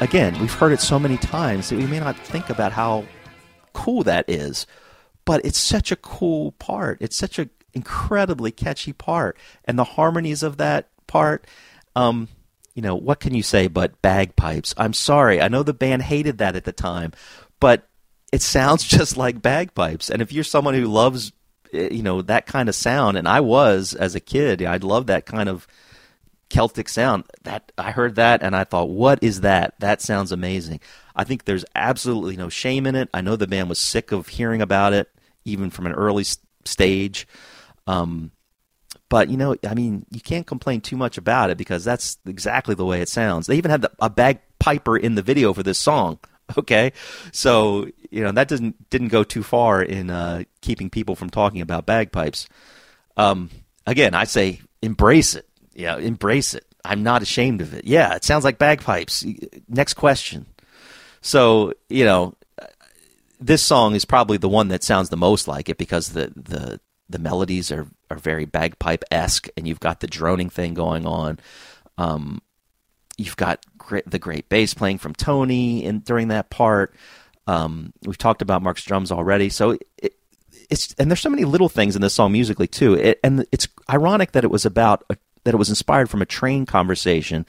Again, 0.00 0.38
we've 0.38 0.52
heard 0.52 0.70
it 0.70 0.80
so 0.80 0.96
many 0.98 1.16
times 1.16 1.68
that 1.68 1.76
we 1.76 1.86
may 1.86 1.98
not 1.98 2.16
think 2.16 2.50
about 2.50 2.70
how 2.70 3.04
cool 3.72 4.04
that 4.04 4.26
is, 4.28 4.64
but 5.24 5.44
it's 5.44 5.58
such 5.58 5.90
a 5.90 5.96
cool 5.96 6.52
part. 6.52 6.98
It's 7.00 7.16
such 7.16 7.40
an 7.40 7.50
incredibly 7.74 8.52
catchy 8.52 8.92
part, 8.92 9.36
and 9.64 9.76
the 9.76 9.82
harmonies 9.84 10.44
of 10.44 10.56
that 10.58 10.88
part. 11.08 11.48
Um, 11.96 12.28
you 12.76 12.82
know, 12.82 12.94
what 12.94 13.18
can 13.18 13.34
you 13.34 13.42
say 13.42 13.66
but 13.66 14.00
bagpipes? 14.00 14.72
I'm 14.76 14.92
sorry. 14.92 15.40
I 15.40 15.48
know 15.48 15.64
the 15.64 15.74
band 15.74 16.02
hated 16.02 16.38
that 16.38 16.54
at 16.54 16.64
the 16.64 16.72
time, 16.72 17.12
but 17.58 17.88
it 18.30 18.40
sounds 18.40 18.84
just 18.88 19.16
like 19.16 19.42
bagpipes. 19.42 20.10
And 20.10 20.22
if 20.22 20.32
you're 20.32 20.44
someone 20.44 20.74
who 20.74 20.84
loves, 20.84 21.32
eh, 21.72 21.88
you 21.90 22.04
know, 22.04 22.22
that 22.22 22.46
kind 22.46 22.68
of 22.68 22.76
sound, 22.76 23.16
and 23.16 23.26
I 23.26 23.40
was 23.40 23.94
as 23.94 24.14
a 24.14 24.20
kid, 24.20 24.62
I'd 24.62 24.84
love 24.84 25.08
that 25.08 25.26
kind 25.26 25.48
of 25.48 25.66
Celtic 26.48 26.88
sound. 26.88 27.24
That 27.42 27.72
I 27.78 27.90
heard 27.90 28.16
that 28.16 28.42
and 28.42 28.56
I 28.56 28.64
thought, 28.64 28.88
what 28.90 29.22
is 29.22 29.42
that? 29.42 29.74
That 29.80 30.00
sounds 30.02 30.32
amazing. 30.32 30.80
I 31.14 31.24
think 31.24 31.44
there's 31.44 31.64
absolutely 31.74 32.36
no 32.36 32.48
shame 32.48 32.86
in 32.86 32.94
it. 32.94 33.08
I 33.12 33.20
know 33.20 33.36
the 33.36 33.46
band 33.46 33.68
was 33.68 33.78
sick 33.78 34.12
of 34.12 34.28
hearing 34.28 34.62
about 34.62 34.92
it, 34.92 35.10
even 35.44 35.70
from 35.70 35.86
an 35.86 35.92
early 35.92 36.22
s- 36.22 36.38
stage. 36.64 37.26
Um, 37.86 38.30
but 39.08 39.30
you 39.30 39.36
know, 39.36 39.56
I 39.66 39.74
mean, 39.74 40.04
you 40.10 40.20
can't 40.20 40.46
complain 40.46 40.80
too 40.80 40.96
much 40.96 41.18
about 41.18 41.50
it 41.50 41.58
because 41.58 41.84
that's 41.84 42.18
exactly 42.26 42.74
the 42.74 42.84
way 42.84 43.00
it 43.00 43.08
sounds. 43.08 43.46
They 43.46 43.56
even 43.56 43.70
had 43.70 43.82
the, 43.82 43.90
a 44.00 44.10
bagpiper 44.10 44.96
in 44.96 45.14
the 45.14 45.22
video 45.22 45.52
for 45.52 45.62
this 45.62 45.78
song. 45.78 46.18
Okay, 46.56 46.94
so 47.30 47.88
you 48.10 48.22
know 48.22 48.32
that 48.32 48.48
doesn't 48.48 48.88
didn't 48.88 49.08
go 49.08 49.22
too 49.22 49.42
far 49.42 49.82
in 49.82 50.08
uh, 50.08 50.44
keeping 50.62 50.88
people 50.88 51.14
from 51.14 51.28
talking 51.28 51.60
about 51.60 51.84
bagpipes. 51.84 52.48
Um, 53.18 53.50
again, 53.86 54.14
I 54.14 54.24
say 54.24 54.62
embrace 54.80 55.34
it. 55.34 55.46
Yeah, 55.78 55.96
embrace 55.96 56.54
it. 56.54 56.66
I'm 56.84 57.04
not 57.04 57.22
ashamed 57.22 57.60
of 57.60 57.72
it. 57.72 57.84
Yeah, 57.84 58.16
it 58.16 58.24
sounds 58.24 58.42
like 58.42 58.58
bagpipes. 58.58 59.24
Next 59.68 59.94
question. 59.94 60.46
So 61.20 61.72
you 61.88 62.04
know, 62.04 62.34
this 63.40 63.62
song 63.62 63.94
is 63.94 64.04
probably 64.04 64.38
the 64.38 64.48
one 64.48 64.68
that 64.68 64.82
sounds 64.82 65.08
the 65.08 65.16
most 65.16 65.46
like 65.46 65.68
it 65.68 65.78
because 65.78 66.10
the 66.10 66.32
the 66.34 66.80
the 67.08 67.20
melodies 67.20 67.70
are 67.70 67.86
are 68.10 68.18
very 68.18 68.44
bagpipe 68.44 69.04
esque, 69.12 69.48
and 69.56 69.68
you've 69.68 69.78
got 69.78 70.00
the 70.00 70.08
droning 70.08 70.50
thing 70.50 70.74
going 70.74 71.06
on. 71.06 71.38
Um, 71.96 72.42
you've 73.16 73.36
got 73.36 73.64
great, 73.76 74.10
the 74.10 74.18
great 74.18 74.48
bass 74.48 74.74
playing 74.74 74.98
from 74.98 75.14
Tony 75.14 75.86
and 75.86 76.04
during 76.04 76.28
that 76.28 76.50
part. 76.50 76.92
Um, 77.46 77.92
we've 78.04 78.18
talked 78.18 78.42
about 78.42 78.62
Mark's 78.62 78.84
drums 78.84 79.12
already, 79.12 79.48
so 79.48 79.78
it, 79.98 80.14
it's 80.70 80.94
and 80.98 81.10
there's 81.10 81.20
so 81.20 81.30
many 81.30 81.44
little 81.44 81.68
things 81.68 81.96
in 81.96 82.02
this 82.02 82.14
song 82.14 82.32
musically 82.32 82.66
too. 82.66 82.94
It, 82.94 83.20
and 83.22 83.46
it's 83.52 83.68
ironic 83.88 84.32
that 84.32 84.44
it 84.44 84.50
was 84.50 84.66
about 84.66 85.04
a, 85.08 85.16
that 85.44 85.54
it 85.54 85.58
was 85.58 85.68
inspired 85.68 86.10
from 86.10 86.22
a 86.22 86.26
train 86.26 86.66
conversation 86.66 87.46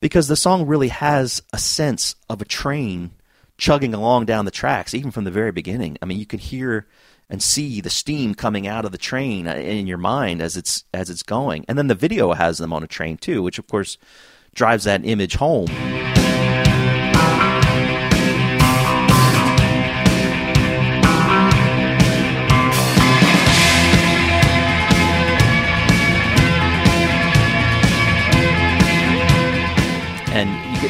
because 0.00 0.28
the 0.28 0.36
song 0.36 0.66
really 0.66 0.88
has 0.88 1.42
a 1.52 1.58
sense 1.58 2.14
of 2.28 2.40
a 2.40 2.44
train 2.44 3.12
chugging 3.58 3.94
along 3.94 4.26
down 4.26 4.44
the 4.44 4.50
tracks, 4.50 4.94
even 4.94 5.10
from 5.10 5.24
the 5.24 5.30
very 5.30 5.52
beginning. 5.52 5.96
I 6.02 6.06
mean, 6.06 6.18
you 6.18 6.26
can 6.26 6.38
hear 6.38 6.86
and 7.28 7.42
see 7.42 7.80
the 7.80 7.90
steam 7.90 8.34
coming 8.34 8.66
out 8.66 8.84
of 8.84 8.92
the 8.92 8.98
train 8.98 9.48
uh, 9.48 9.54
in 9.54 9.86
your 9.86 9.98
mind 9.98 10.40
as 10.40 10.56
it's 10.56 10.84
as 10.94 11.10
it's 11.10 11.22
going. 11.22 11.64
And 11.68 11.76
then 11.76 11.88
the 11.88 11.94
video 11.94 12.32
has 12.32 12.58
them 12.58 12.72
on 12.72 12.82
a 12.82 12.86
train 12.86 13.16
too, 13.16 13.42
which 13.42 13.58
of 13.58 13.66
course 13.66 13.98
drives 14.54 14.84
that 14.84 15.04
image 15.04 15.34
home. 15.36 16.15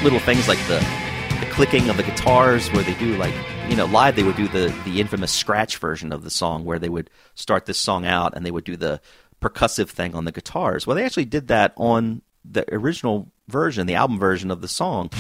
Little 0.02 0.18
things 0.20 0.49
like 0.49 0.58
the 0.68 0.78
the 1.41 1.47
clicking 1.47 1.91
of 1.91 1.97
the 1.97 2.02
guitars 2.02 2.70
where 2.73 2.83
they 2.83 2.94
do 2.94 3.16
like 3.16 3.34
you 3.68 3.76
know 3.76 3.84
live 3.86 4.16
they 4.16 4.23
would 4.23 4.36
do 4.36 4.49
the 4.49 4.75
the 4.84 5.00
infamous 5.00 5.33
scratch 5.33 5.76
version 5.78 6.12
of 6.12 6.25
the 6.25 6.31
song 6.31 6.65
where 6.65 6.78
they 6.78 6.89
would 6.89 7.10
start 7.34 7.66
this 7.66 7.78
song 7.78 8.07
out 8.07 8.34
and 8.34 8.44
they 8.47 8.50
would 8.50 8.65
do 8.65 8.76
the 8.76 9.00
percussive 9.41 9.89
thing 9.89 10.15
on 10.15 10.25
the 10.25 10.33
guitars 10.33 10.86
well 10.86 10.97
they 10.97 11.05
actually 11.05 11.25
did 11.25 11.49
that 11.49 11.73
on 11.76 12.23
the 12.44 12.65
original 12.75 13.31
version 13.49 13.86
the 13.86 13.94
album 13.94 14.18
version 14.18 14.50
of 14.50 14.60
the 14.60 14.68
song 14.68 15.10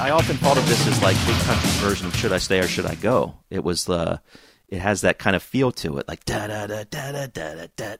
I 0.00 0.10
often 0.10 0.36
thought 0.36 0.58
of 0.58 0.68
this 0.68 0.86
as 0.86 1.02
like 1.02 1.16
Big 1.26 1.36
Country's 1.44 1.76
version 1.76 2.06
of 2.06 2.14
Should 2.16 2.32
I 2.32 2.38
Stay 2.38 2.58
or 2.60 2.68
Should 2.68 2.84
I 2.84 2.94
Go? 2.94 3.36
It 3.48 3.64
was 3.64 3.86
the, 3.86 4.20
it 4.68 4.80
has 4.80 5.02
that 5.02 5.18
kind 5.18 5.36
of 5.36 5.42
feel 5.42 5.72
to 5.72 5.98
it, 5.98 6.08
like 6.08 6.24
da 6.24 6.46
da 6.46 6.66
da 6.66 6.84
da 6.84 7.12
da 7.12 7.26
da 7.26 7.66
da. 7.76 7.96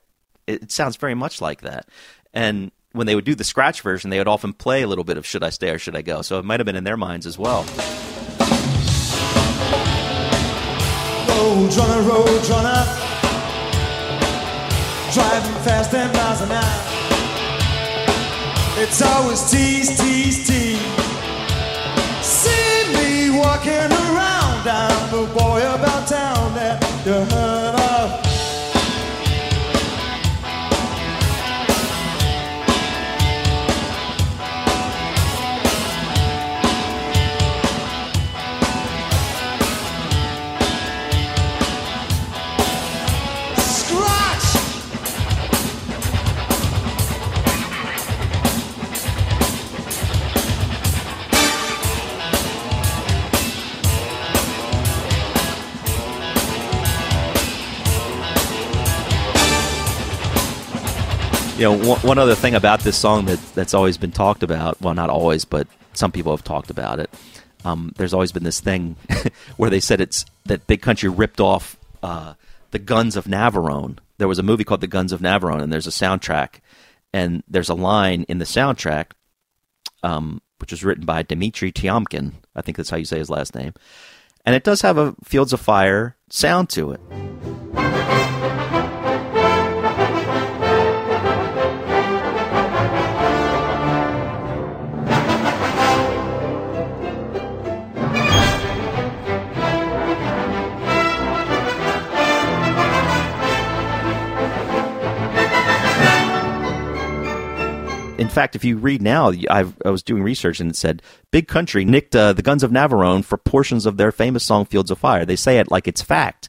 It 0.47 0.71
sounds 0.71 0.97
very 0.97 1.15
much 1.15 1.41
like 1.41 1.63
that. 1.63 1.89
And 2.33 2.71
when 2.93 3.07
they 3.07 3.15
would 3.15 3.25
do 3.25 3.35
the 3.35 3.45
scratch 3.45 3.81
version, 3.81 4.11
they 4.11 4.19
would 4.19 4.29
often 4.29 4.53
play 4.53 4.83
a 4.83 4.87
little 4.87 5.05
bit 5.05 5.17
of 5.17 5.27
"Should 5.27 5.43
I 5.43 5.51
Stay 5.51 5.71
or 5.71 5.79
Should 5.79 5.97
I 5.97 6.03
Go," 6.03 6.23
so 6.23 6.39
it 6.39 6.45
might 6.45 6.61
have 6.61 6.67
been 6.67 6.77
in 6.77 6.85
their 6.85 6.97
minds 6.97 7.27
as 7.27 7.39
well. 7.39 7.63
Road 11.29 11.75
runner, 11.77 12.03
road 12.03 12.49
runner, 12.49 12.85
driving 15.13 15.59
fast 15.63 15.91
ten 15.91 16.13
miles 16.13 16.41
an 16.43 16.53
hour. 16.53 16.95
It's 18.77 19.01
always 19.03 19.51
tease, 19.51 19.97
tease, 20.01 20.47
tease. 20.47 20.81
See 22.23 22.93
me 22.93 23.31
walking 23.39 23.93
around 23.93 24.67
I'm 24.67 25.11
the 25.11 25.27
boy 25.33 25.54
the 27.05 27.54
know, 61.65 61.89
one, 61.89 62.01
one 62.01 62.19
other 62.19 62.35
thing 62.35 62.55
about 62.55 62.81
this 62.81 62.97
song 62.97 63.27
that 63.27 63.41
that's 63.55 63.75
always 63.75 63.97
been 63.97 64.13
talked 64.13 64.43
about. 64.43 64.81
Well, 64.81 64.95
not 64.95 65.11
always, 65.11 65.45
but 65.45 65.67
some 65.93 66.13
people 66.13 66.33
have 66.33 66.45
talked 66.45 66.71
about 66.71 67.01
it. 67.01 67.11
Um, 67.65 67.93
there's 67.97 68.13
always 68.13 68.33
been 68.33 68.45
this 68.45 68.61
thing 68.61 68.97
where 69.57 69.71
they 69.71 69.81
said 69.81 70.01
it's 70.01 70.25
that 70.45 70.67
Big 70.67 70.83
Country 70.83 71.09
ripped 71.09 71.41
off 71.41 71.77
uh, 72.03 72.35
the 72.71 72.79
Guns 72.79 73.17
of 73.17 73.25
Navarone. 73.25 73.99
There 74.19 74.29
was 74.29 74.39
a 74.39 74.43
movie 74.43 74.65
called 74.65 74.81
The 74.81 74.87
Guns 74.87 75.13
of 75.13 75.21
Navarone, 75.21 75.63
and 75.63 75.73
there's 75.73 75.87
a 75.87 75.91
soundtrack, 75.91 76.61
and 77.13 77.43
there's 77.49 77.71
a 77.71 77.75
line 77.75 78.25
in 78.29 78.39
the 78.39 78.45
soundtrack, 78.45 79.13
um, 80.03 80.43
which 80.59 80.71
was 80.71 80.85
written 80.85 81.05
by 81.05 81.23
Dmitry 81.23 81.73
Tiomkin. 81.73 82.33
I 82.55 82.63
think 82.63 82.77
that's 82.77 82.91
how 82.91 82.97
you 82.97 83.05
say 83.05 83.19
his 83.19 83.31
last 83.31 83.55
name, 83.55 83.73
and 84.45 84.55
it 84.55 84.65
does 84.65 84.83
have 84.83 84.99
a 84.99 85.15
Fields 85.25 85.53
of 85.53 85.61
Fire 85.61 86.17
sound 86.29 86.69
to 86.71 86.93
it. 86.93 87.01
Fact, 108.35 108.57
if 108.57 108.65
you 108.65 108.77
read 108.77 109.01
now, 109.01 109.33
I've, 109.51 109.75
I 109.85 109.91
was 109.91 110.03
doing 110.03 110.23
research 110.23 110.61
and 110.61 110.71
it 110.71 110.77
said 110.77 111.03
Big 111.31 111.49
Country 111.49 111.85
nicked 111.85 112.15
uh, 112.15 112.33
the 112.33 112.43
Guns 112.43 112.63
of 112.63 112.71
Navarone 112.71 113.25
for 113.25 113.39
portions 113.39 113.87
of 113.87 113.97
their 113.97 114.13
famous 114.13 114.45
song 114.45 114.65
"Fields 114.65 114.91
of 114.91 114.99
Fire." 114.99 115.25
They 115.25 115.37
say 115.37 115.59
it 115.59 115.71
like 115.71 115.89
it's 115.89 116.03
fact, 116.03 116.49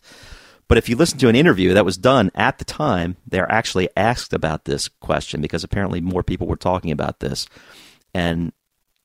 but 0.68 0.78
if 0.78 0.90
you 0.90 0.96
listen 0.96 1.20
to 1.20 1.30
an 1.30 1.36
interview 1.36 1.74
that 1.74 1.86
was 1.86 1.98
done 1.98 2.32
at 2.36 2.58
the 2.58 2.66
time, 2.66 3.18
they're 3.28 3.52
actually 3.52 3.90
asked 3.96 4.34
about 4.34 4.66
this 4.66 4.88
question 4.88 5.42
because 5.42 5.64
apparently 5.64 6.02
more 6.02 6.24
people 6.24 6.48
were 6.48 6.56
talking 6.56 6.92
about 6.92 7.20
this, 7.20 7.48
and 8.14 8.52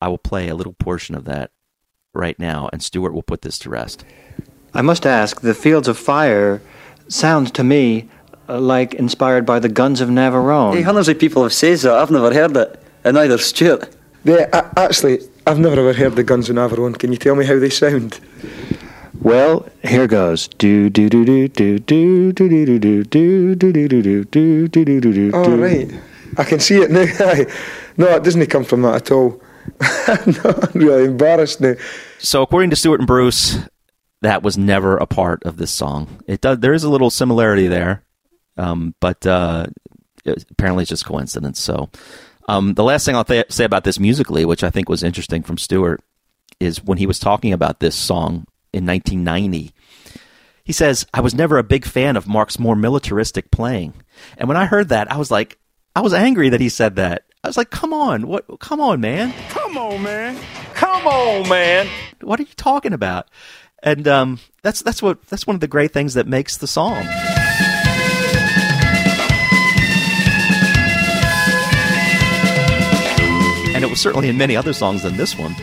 I 0.01 0.07
will 0.07 0.17
play 0.17 0.47
a 0.49 0.55
little 0.55 0.73
portion 0.73 1.15
of 1.15 1.25
that 1.25 1.51
right 2.13 2.37
now, 2.39 2.69
and 2.73 2.83
Stuart 2.83 3.13
will 3.13 3.23
put 3.23 3.41
this 3.41 3.59
to 3.59 3.69
rest. 3.69 4.03
I 4.73 4.81
must 4.81 5.05
ask, 5.05 5.41
the 5.41 5.53
Fields 5.53 5.87
of 5.87 5.97
Fire 5.97 6.61
sounds 7.07 7.51
to 7.51 7.63
me 7.63 8.09
like 8.59 8.93
inspired 8.93 9.45
by 9.45 9.59
the 9.59 9.69
Guns 9.69 10.01
of 10.01 10.09
Navarone. 10.09 10.73
Hey, 10.75 10.81
hundreds 10.81 11.07
of 11.07 11.19
people 11.19 11.43
have 11.43 11.53
said 11.53 11.77
that. 11.79 11.93
I've 11.93 12.11
never 12.11 12.33
heard 12.33 12.55
it, 12.57 12.83
and 13.03 13.15
neither 13.15 13.37
Stuart. 13.37 13.89
Yeah, 14.23 14.47
a- 14.53 14.79
actually, 14.79 15.19
I've 15.47 15.59
never 15.59 15.79
ever 15.79 15.93
heard 15.93 16.15
the 16.15 16.23
Guns 16.23 16.49
of 16.49 16.55
Navarone. 16.55 16.97
Can 16.97 17.11
you 17.11 17.17
tell 17.17 17.35
me 17.35 17.45
how 17.45 17.57
they 17.59 17.69
sound? 17.69 18.19
Well, 19.21 19.67
here 19.83 20.07
goes. 20.07 20.47
Do 20.47 20.89
do 20.89 21.09
do 21.09 21.23
do 21.25 21.47
do 21.47 21.79
do 21.79 22.31
do 22.31 22.49
do 22.49 22.65
do 22.79 22.79
do 22.79 23.03
do 23.03 23.55
do 23.55 23.71
do 23.71 23.87
do 23.87 24.23
do 24.25 24.67
do 24.67 24.85
do 24.85 25.01
do 25.01 25.13
do. 25.13 25.31
Oh, 25.33 25.57
right. 25.57 25.91
I 26.37 26.43
can 26.43 26.59
see 26.59 26.77
it 26.81 26.89
now. 26.91 27.05
No, 27.97 28.07
it 28.15 28.23
doesn't 28.23 28.47
come 28.47 28.63
from 28.63 28.81
that 28.83 28.95
at 28.95 29.11
all. 29.11 29.41
no, 29.81 30.55
I'm 30.63 30.79
really 30.79 31.03
embarrassed 31.05 31.59
now. 31.61 31.73
So, 32.19 32.41
according 32.41 32.69
to 32.69 32.75
Stuart 32.75 32.99
and 33.01 33.05
Bruce, 33.07 33.59
that 34.21 34.41
was 34.41 34.57
never 34.57 34.97
a 34.97 35.05
part 35.05 35.43
of 35.43 35.57
this 35.57 35.71
song. 35.71 36.23
It 36.25 36.41
does. 36.41 36.59
There 36.59 36.73
is 36.73 36.83
a 36.85 36.89
little 36.89 37.09
similarity 37.09 37.67
there, 37.67 38.03
um, 38.57 38.95
but 38.99 39.25
uh, 39.25 39.67
apparently 40.25 40.83
it's 40.83 40.89
just 40.89 41.05
coincidence. 41.05 41.59
So, 41.59 41.89
um, 42.47 42.73
the 42.73 42.83
last 42.83 43.05
thing 43.05 43.15
I'll 43.15 43.23
th- 43.23 43.51
say 43.51 43.63
about 43.63 43.83
this 43.83 43.99
musically, 43.99 44.45
which 44.45 44.63
I 44.63 44.69
think 44.69 44.89
was 44.89 45.03
interesting 45.03 45.43
from 45.43 45.57
Stuart, 45.57 46.01
is 46.59 46.83
when 46.83 46.97
he 46.97 47.07
was 47.07 47.19
talking 47.19 47.53
about 47.53 47.79
this 47.79 47.95
song 47.95 48.45
in 48.73 48.85
1990. 48.85 49.71
He 50.63 50.73
says, 50.73 51.05
"I 51.13 51.21
was 51.21 51.33
never 51.33 51.57
a 51.57 51.63
big 51.63 51.85
fan 51.85 52.15
of 52.15 52.27
Mark's 52.27 52.59
more 52.59 52.75
militaristic 52.75 53.51
playing, 53.51 53.93
and 54.37 54.47
when 54.47 54.57
I 54.57 54.65
heard 54.65 54.89
that, 54.89 55.11
I 55.11 55.17
was 55.17 55.31
like, 55.31 55.57
I 55.95 56.01
was 56.01 56.13
angry 56.13 56.49
that 56.49 56.61
he 56.61 56.69
said 56.69 56.95
that. 56.97 57.23
I 57.43 57.47
was 57.47 57.57
like, 57.57 57.71
come 57.71 57.93
on, 57.93 58.27
what? 58.27 58.45
Come 58.59 58.79
on, 58.79 59.01
man." 59.01 59.33
Come 59.49 59.77
on, 59.77 60.03
man. 60.03 60.37
Come 60.75 61.07
on, 61.07 61.49
man. 61.49 61.87
what 62.21 62.39
are 62.39 62.43
you 62.43 62.49
talking 62.55 62.93
about? 62.93 63.27
And 63.83 64.07
um, 64.07 64.39
that's 64.61 64.81
that's 64.81 65.01
what 65.01 65.25
that's 65.27 65.47
one 65.47 65.55
of 65.55 65.59
the 65.59 65.67
great 65.67 65.91
things 65.91 66.13
that 66.13 66.27
makes 66.27 66.57
the 66.57 66.67
song. 66.67 67.03
And 73.81 73.87
it 73.87 73.89
was 73.89 73.99
certainly 73.99 74.29
in 74.29 74.37
many 74.37 74.55
other 74.55 74.73
songs 74.73 75.01
than 75.01 75.17
this 75.17 75.35
one. 75.35 75.55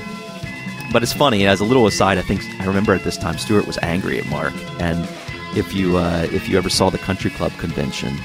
But 0.93 1.05
it's 1.05 1.13
funny. 1.13 1.47
As 1.47 1.61
a 1.61 1.65
little 1.65 1.87
aside, 1.87 2.19
I 2.19 2.23
think 2.23 2.45
I 2.61 2.65
remember 2.65 2.93
at 2.93 3.05
this 3.05 3.17
time 3.17 3.39
Stuart 3.39 3.65
was 3.65 3.79
angry 3.81 4.19
at 4.19 4.27
Mark, 4.27 4.55
and 4.81 5.09
if 5.57 5.73
you 5.73 5.99
uh, 5.99 6.27
if 6.33 6.49
you 6.49 6.59
ever 6.59 6.69
saw 6.69 6.91
the 6.91 6.99
Country 6.99 7.31
Club 7.31 7.53
convention 7.59 8.17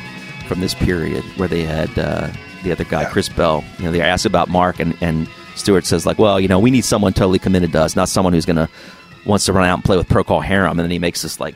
from 0.47 0.61
this 0.61 0.73
period 0.73 1.23
where 1.37 1.47
they 1.47 1.61
had 1.61 1.95
uh, 1.99 2.31
the 2.63 2.71
other 2.71 2.85
guy 2.85 3.05
Chris 3.05 3.29
Bell, 3.29 3.63
you 3.77 3.85
know, 3.85 3.91
they 3.91 4.01
asked 4.01 4.25
about 4.25 4.49
Mark, 4.49 4.79
and 4.79 4.97
and 4.99 5.29
Stuart 5.53 5.85
says 5.85 6.07
like, 6.07 6.17
well, 6.17 6.39
you 6.39 6.47
know, 6.47 6.57
we 6.57 6.71
need 6.71 6.85
someone 6.85 7.13
totally 7.13 7.37
committed 7.37 7.71
to 7.73 7.81
us, 7.81 7.95
not 7.95 8.09
someone 8.09 8.33
who's 8.33 8.47
gonna 8.47 8.69
wants 9.27 9.45
to 9.45 9.53
run 9.53 9.69
out 9.69 9.75
and 9.75 9.83
play 9.83 9.95
with 9.97 10.07
Procol 10.07 10.43
Harum, 10.43 10.71
and 10.71 10.79
then 10.79 10.89
he 10.89 10.97
makes 10.97 11.21
this 11.21 11.39
like 11.39 11.53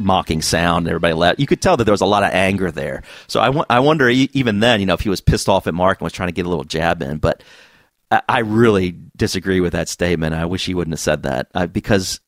mocking 0.00 0.42
sound 0.42 0.86
and 0.86 0.88
everybody 0.88 1.14
laughed. 1.14 1.38
You 1.38 1.46
could 1.46 1.62
tell 1.62 1.76
that 1.76 1.84
there 1.84 1.92
was 1.92 2.00
a 2.00 2.06
lot 2.06 2.24
of 2.24 2.30
anger 2.32 2.72
there. 2.72 3.04
So 3.28 3.38
I, 3.38 3.64
I 3.70 3.78
wonder 3.80 4.08
even 4.08 4.58
then, 4.58 4.80
you 4.80 4.86
know, 4.86 4.94
if 4.94 5.00
he 5.00 5.08
was 5.08 5.20
pissed 5.20 5.48
off 5.48 5.68
at 5.68 5.74
Mark 5.74 6.00
and 6.00 6.06
was 6.06 6.12
trying 6.12 6.28
to 6.28 6.32
get 6.32 6.44
a 6.44 6.48
little 6.48 6.64
jab 6.64 7.02
in, 7.02 7.18
but 7.18 7.42
I, 8.10 8.38
really 8.40 8.96
disagree 9.16 9.60
with 9.60 9.72
that 9.72 9.88
statement. 9.88 10.34
I 10.34 10.46
wish 10.46 10.64
he 10.64 10.74
wouldn't 10.74 10.94
have 10.94 11.00
said 11.00 11.24
that 11.24 11.48
uh, 11.54 11.66
because 11.66 12.20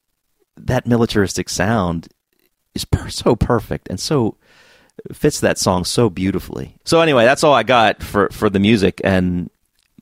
that 0.56 0.86
militaristic 0.86 1.48
sound 1.48 2.08
is 2.74 2.84
per- 2.84 3.08
so 3.08 3.34
perfect 3.34 3.88
and 3.88 3.98
so 3.98 4.36
fits 5.12 5.40
that 5.40 5.58
song 5.58 5.84
so 5.84 6.10
beautifully. 6.10 6.76
So 6.84 7.00
anyway, 7.00 7.24
that's 7.24 7.42
all 7.42 7.54
I 7.54 7.62
got 7.62 8.02
for, 8.02 8.28
for 8.30 8.50
the 8.50 8.58
music 8.58 9.00
and 9.02 9.48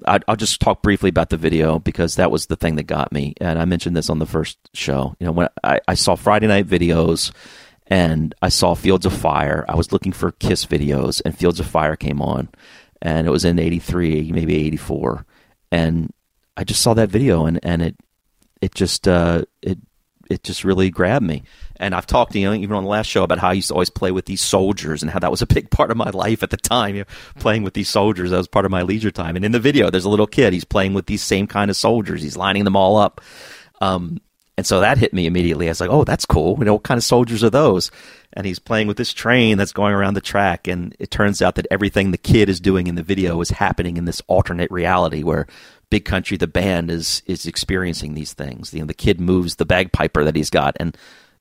I, 0.07 0.20
I'll 0.28 0.36
just 0.36 0.60
talk 0.60 0.82
briefly 0.82 1.08
about 1.08 1.31
the 1.31 1.36
video 1.36 1.78
because 1.78 2.16
that 2.16 2.31
was 2.31 2.47
the 2.47 2.57
thing 2.57 2.76
that 2.76 2.84
got 2.84 3.12
me. 3.12 3.34
And 3.40 3.58
I 3.58 3.65
mentioned 3.65 3.97
this 3.97 4.10
on 4.10 4.18
the 4.18 4.26
first 4.26 4.58
show. 4.74 5.16
You 5.18 5.26
know, 5.26 5.32
when 5.32 5.48
I, 5.65 5.81
I 5.89 5.94
saw 5.94 6.15
Friday 6.15 6.47
night 6.47 6.66
videos 6.66 7.32
and 7.86 8.34
I 8.42 8.48
saw 8.48 8.74
Fields 8.74 9.07
of 9.07 9.12
Fire, 9.12 9.65
I 9.68 9.74
was 9.74 9.92
looking 9.92 10.12
for 10.12 10.32
Kiss 10.32 10.66
videos 10.66 11.23
and 11.24 11.36
Fields 11.36 11.60
of 11.60 11.66
Fire 11.66 11.97
came 11.97 12.20
on 12.20 12.48
and 13.00 13.26
it 13.26 13.31
was 13.31 13.44
in 13.44 13.58
83, 13.58 14.32
maybe 14.32 14.57
84. 14.57 15.24
And 15.70 16.12
I 16.56 16.64
just 16.64 16.82
saw 16.82 16.94
that 16.94 17.10
video 17.10 17.47
and, 17.47 17.60
and 17.62 17.82
it, 17.82 17.97
it 18.60 18.74
just, 18.74 19.06
uh, 19.06 19.44
it, 19.62 19.78
it 20.28 20.42
just 20.42 20.64
really 20.64 20.90
grabbed 20.90 21.24
me. 21.26 21.42
And 21.76 21.94
I've 21.94 22.06
talked 22.06 22.32
to 22.32 22.38
you 22.38 22.48
know, 22.48 22.55
even 22.55 22.76
on 22.76 22.84
the 22.84 22.90
last 22.90 23.06
show 23.06 23.22
about 23.22 23.38
how 23.38 23.50
I 23.50 23.55
used 23.55 23.68
to 23.68 23.74
always 23.74 23.90
play 23.90 24.10
with 24.10 24.26
these 24.26 24.40
soldiers 24.40 25.02
and 25.02 25.10
how 25.10 25.18
that 25.20 25.30
was 25.30 25.42
a 25.42 25.47
big 25.47 25.70
part 25.70 25.90
of 25.90 25.97
my 25.97 26.10
life 26.10 26.42
at 26.42 26.50
the 26.50 26.56
time. 26.56 26.94
You 26.94 27.02
know, 27.02 27.40
playing 27.40 27.62
with 27.62 27.74
these 27.74 27.88
soldiers 27.88 28.30
that 28.30 28.36
was 28.36 28.48
part 28.48 28.64
of 28.64 28.70
my 28.70 28.82
leisure 28.82 29.10
time. 29.10 29.36
And 29.36 29.44
in 29.44 29.52
the 29.52 29.60
video, 29.60 29.90
there's 29.90 30.05
a 30.05 30.10
little 30.10 30.26
kid. 30.26 30.52
He's 30.52 30.64
playing 30.64 30.94
with 30.94 31.06
these 31.06 31.22
same 31.22 31.47
kind 31.47 31.70
of 31.70 31.76
soldiers. 31.76 32.22
He's 32.22 32.36
lining 32.36 32.64
them 32.64 32.76
all 32.76 32.97
up. 32.97 33.20
Um, 33.80 34.20
and 34.56 34.66
so 34.66 34.80
that 34.80 34.98
hit 34.98 35.14
me 35.14 35.26
immediately. 35.26 35.68
I 35.68 35.70
was 35.70 35.80
like, 35.80 35.90
"Oh, 35.90 36.02
that's 36.02 36.26
cool. 36.26 36.56
You 36.58 36.64
know, 36.64 36.74
what 36.74 36.82
kind 36.82 36.98
of 36.98 37.05
soldiers 37.05 37.44
are 37.44 37.50
those?" 37.50 37.92
And 38.39 38.47
he's 38.47 38.60
playing 38.60 38.86
with 38.86 38.97
this 38.97 39.12
train 39.12 39.58
that's 39.58 39.73
going 39.73 39.92
around 39.92 40.15
the 40.15 40.20
track. 40.20 40.68
And 40.68 40.94
it 41.00 41.10
turns 41.10 41.42
out 41.42 41.57
that 41.57 41.67
everything 41.73 42.12
the 42.12 42.17
kid 42.17 42.49
is 42.49 42.60
doing 42.60 42.86
in 42.86 42.94
the 42.94 43.02
video 43.02 43.41
is 43.41 43.50
happening 43.50 43.97
in 43.97 44.05
this 44.05 44.23
alternate 44.28 44.70
reality 44.70 45.25
where 45.25 45.49
Big 45.91 46.05
Country, 46.05 46.36
the 46.36 46.47
band, 46.47 46.89
is 46.89 47.20
is 47.26 47.47
experiencing 47.47 48.15
these 48.15 48.34
things. 48.34 48.73
You 48.73 48.81
know, 48.81 48.86
the 48.86 48.94
kid 48.94 49.20
moves 49.20 49.57
the 49.57 49.67
bagpiper 49.67 50.23
that 50.23 50.36
he's 50.36 50.50
got, 50.50 50.76
and 50.78 50.97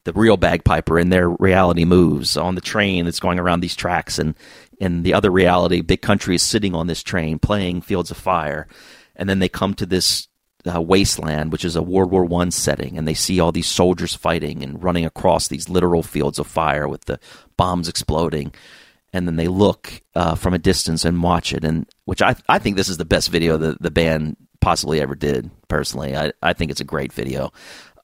the 0.06 0.14
real 0.14 0.38
bagpiper 0.38 0.98
in 0.98 1.10
their 1.10 1.30
reality 1.30 1.86
moves 1.86 2.36
on 2.36 2.56
the 2.56 2.62
train 2.62 3.06
that's 3.06 3.20
going 3.20 3.40
around 3.40 3.60
these 3.60 3.76
tracks, 3.76 4.18
and 4.18 4.36
in 4.80 5.04
the 5.04 5.14
other 5.14 5.30
reality, 5.30 5.82
Big 5.82 6.02
Country 6.02 6.34
is 6.34 6.42
sitting 6.42 6.74
on 6.74 6.88
this 6.88 7.04
train 7.04 7.38
playing 7.38 7.82
Fields 7.82 8.10
of 8.10 8.18
Fire, 8.18 8.68
and 9.16 9.30
then 9.30 9.40
they 9.40 9.50
come 9.50 9.74
to 9.76 9.86
this 9.86 10.27
uh, 10.68 10.82
wasteland, 10.82 11.52
which 11.52 11.66
is 11.66 11.76
a 11.76 11.82
World 11.82 12.12
War 12.12 12.26
One 12.26 12.52
setting, 12.52 12.98
and 12.98 13.08
they 13.08 13.14
see 13.14 13.40
all 13.40 13.52
these 13.52 13.68
soldiers 13.68 14.14
fighting 14.14 14.64
and 14.64 14.82
running 14.84 15.06
across 15.06 15.48
these 15.48 15.70
literal 15.70 16.04
fields 16.04 16.40
of 16.40 16.48
fire 16.48 16.88
with 16.88 17.06
the 17.06 17.20
bombs 17.56 17.88
exploding. 17.88 18.54
And 19.14 19.28
then 19.28 19.38
they 19.38 19.48
look 19.48 20.02
uh, 20.16 20.36
from 20.36 20.54
a 20.54 20.60
distance 20.60 21.06
and 21.06 21.24
watch 21.24 21.54
it, 21.54 21.64
and 21.64 21.88
which 22.06 22.22
I 22.22 22.36
I 22.50 22.60
think 22.60 22.76
this 22.76 22.90
is 22.90 22.98
the 22.98 23.06
best 23.06 23.30
video 23.30 23.58
that 23.58 23.82
the 23.82 23.92
band 23.92 24.36
possibly 24.60 25.02
ever 25.02 25.16
did. 25.16 25.50
Personally, 25.68 26.16
I 26.16 26.34
I 26.42 26.54
think 26.54 26.72
it's 26.72 26.82
a 26.82 26.86
great 26.86 27.14
video, 27.14 27.52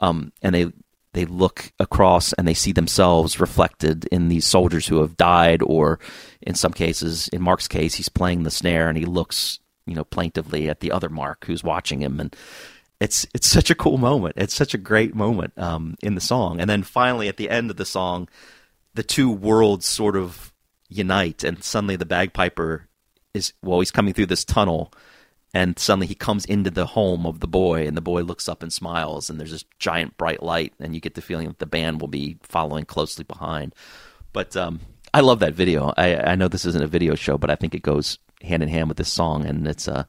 um, 0.01 0.31
and 0.41 0.55
they 0.55 0.71
they 1.13 1.25
look 1.25 1.71
across 1.79 2.33
and 2.33 2.47
they 2.47 2.53
see 2.53 2.71
themselves 2.71 3.39
reflected 3.39 4.05
in 4.05 4.29
these 4.29 4.45
soldiers 4.45 4.87
who 4.87 5.01
have 5.01 5.17
died, 5.17 5.61
or 5.61 5.99
in 6.41 6.55
some 6.55 6.73
cases, 6.73 7.27
in 7.29 7.41
Mark's 7.41 7.67
case, 7.67 7.95
he's 7.95 8.09
playing 8.09 8.43
the 8.43 8.51
snare 8.51 8.89
and 8.89 8.97
he 8.97 9.05
looks 9.05 9.59
you 9.85 9.95
know 9.95 10.03
plaintively 10.03 10.69
at 10.69 10.79
the 10.79 10.91
other 10.91 11.09
Mark 11.09 11.45
who's 11.45 11.63
watching 11.63 12.01
him, 12.01 12.19
and 12.19 12.35
it's 12.99 13.25
it's 13.33 13.49
such 13.49 13.69
a 13.69 13.75
cool 13.75 13.97
moment. 13.97 14.35
It's 14.37 14.53
such 14.53 14.73
a 14.73 14.77
great 14.77 15.15
moment 15.15 15.57
um, 15.57 15.95
in 16.01 16.15
the 16.15 16.21
song, 16.21 16.59
and 16.59 16.69
then 16.69 16.83
finally 16.83 17.27
at 17.27 17.37
the 17.37 17.49
end 17.49 17.69
of 17.69 17.77
the 17.77 17.85
song, 17.85 18.29
the 18.93 19.03
two 19.03 19.31
worlds 19.31 19.85
sort 19.85 20.15
of 20.15 20.53
unite, 20.89 21.43
and 21.43 21.63
suddenly 21.63 21.95
the 21.95 22.05
bagpiper 22.05 22.87
is 23.33 23.53
well, 23.61 23.79
he's 23.79 23.91
coming 23.91 24.13
through 24.13 24.27
this 24.27 24.45
tunnel, 24.45 24.93
and 25.53 25.77
suddenly 25.77 26.07
he 26.07 26.15
comes 26.15 26.45
into 26.45 26.69
the 26.69 26.85
home 26.85 27.25
of 27.25 27.39
the 27.39 27.47
boy, 27.47 27.85
and 27.87 27.97
the 27.97 28.01
boy 28.01 28.21
looks 28.21 28.47
up 28.47 28.63
and 28.63 28.71
smiles, 28.71 29.29
and 29.29 29.39
there's 29.39 29.51
this 29.51 29.65
giant 29.79 30.17
bright 30.17 30.41
light, 30.41 30.73
and 30.79 30.95
you 30.95 31.01
get 31.01 31.15
the 31.15 31.21
feeling 31.21 31.47
that 31.47 31.59
the 31.59 31.65
band 31.65 31.99
will 31.99 32.07
be 32.07 32.37
following 32.41 32.85
closely 32.85 33.23
behind. 33.23 33.75
But 34.31 34.55
um, 34.55 34.79
I 35.13 35.19
love 35.19 35.39
that 35.39 35.53
video. 35.53 35.93
I, 35.95 36.15
I 36.15 36.35
know 36.35 36.47
this 36.47 36.65
isn't 36.65 36.83
a 36.83 36.87
video 36.87 37.15
show, 37.15 37.37
but 37.37 37.51
I 37.51 37.55
think 37.55 37.75
it 37.75 37.83
goes 37.83 38.17
hand 38.43 38.63
in 38.63 38.69
hand 38.69 38.87
with 38.87 38.97
this 38.97 39.11
song, 39.11 39.45
and 39.45 39.67
it's 39.67 39.87
a 39.87 40.07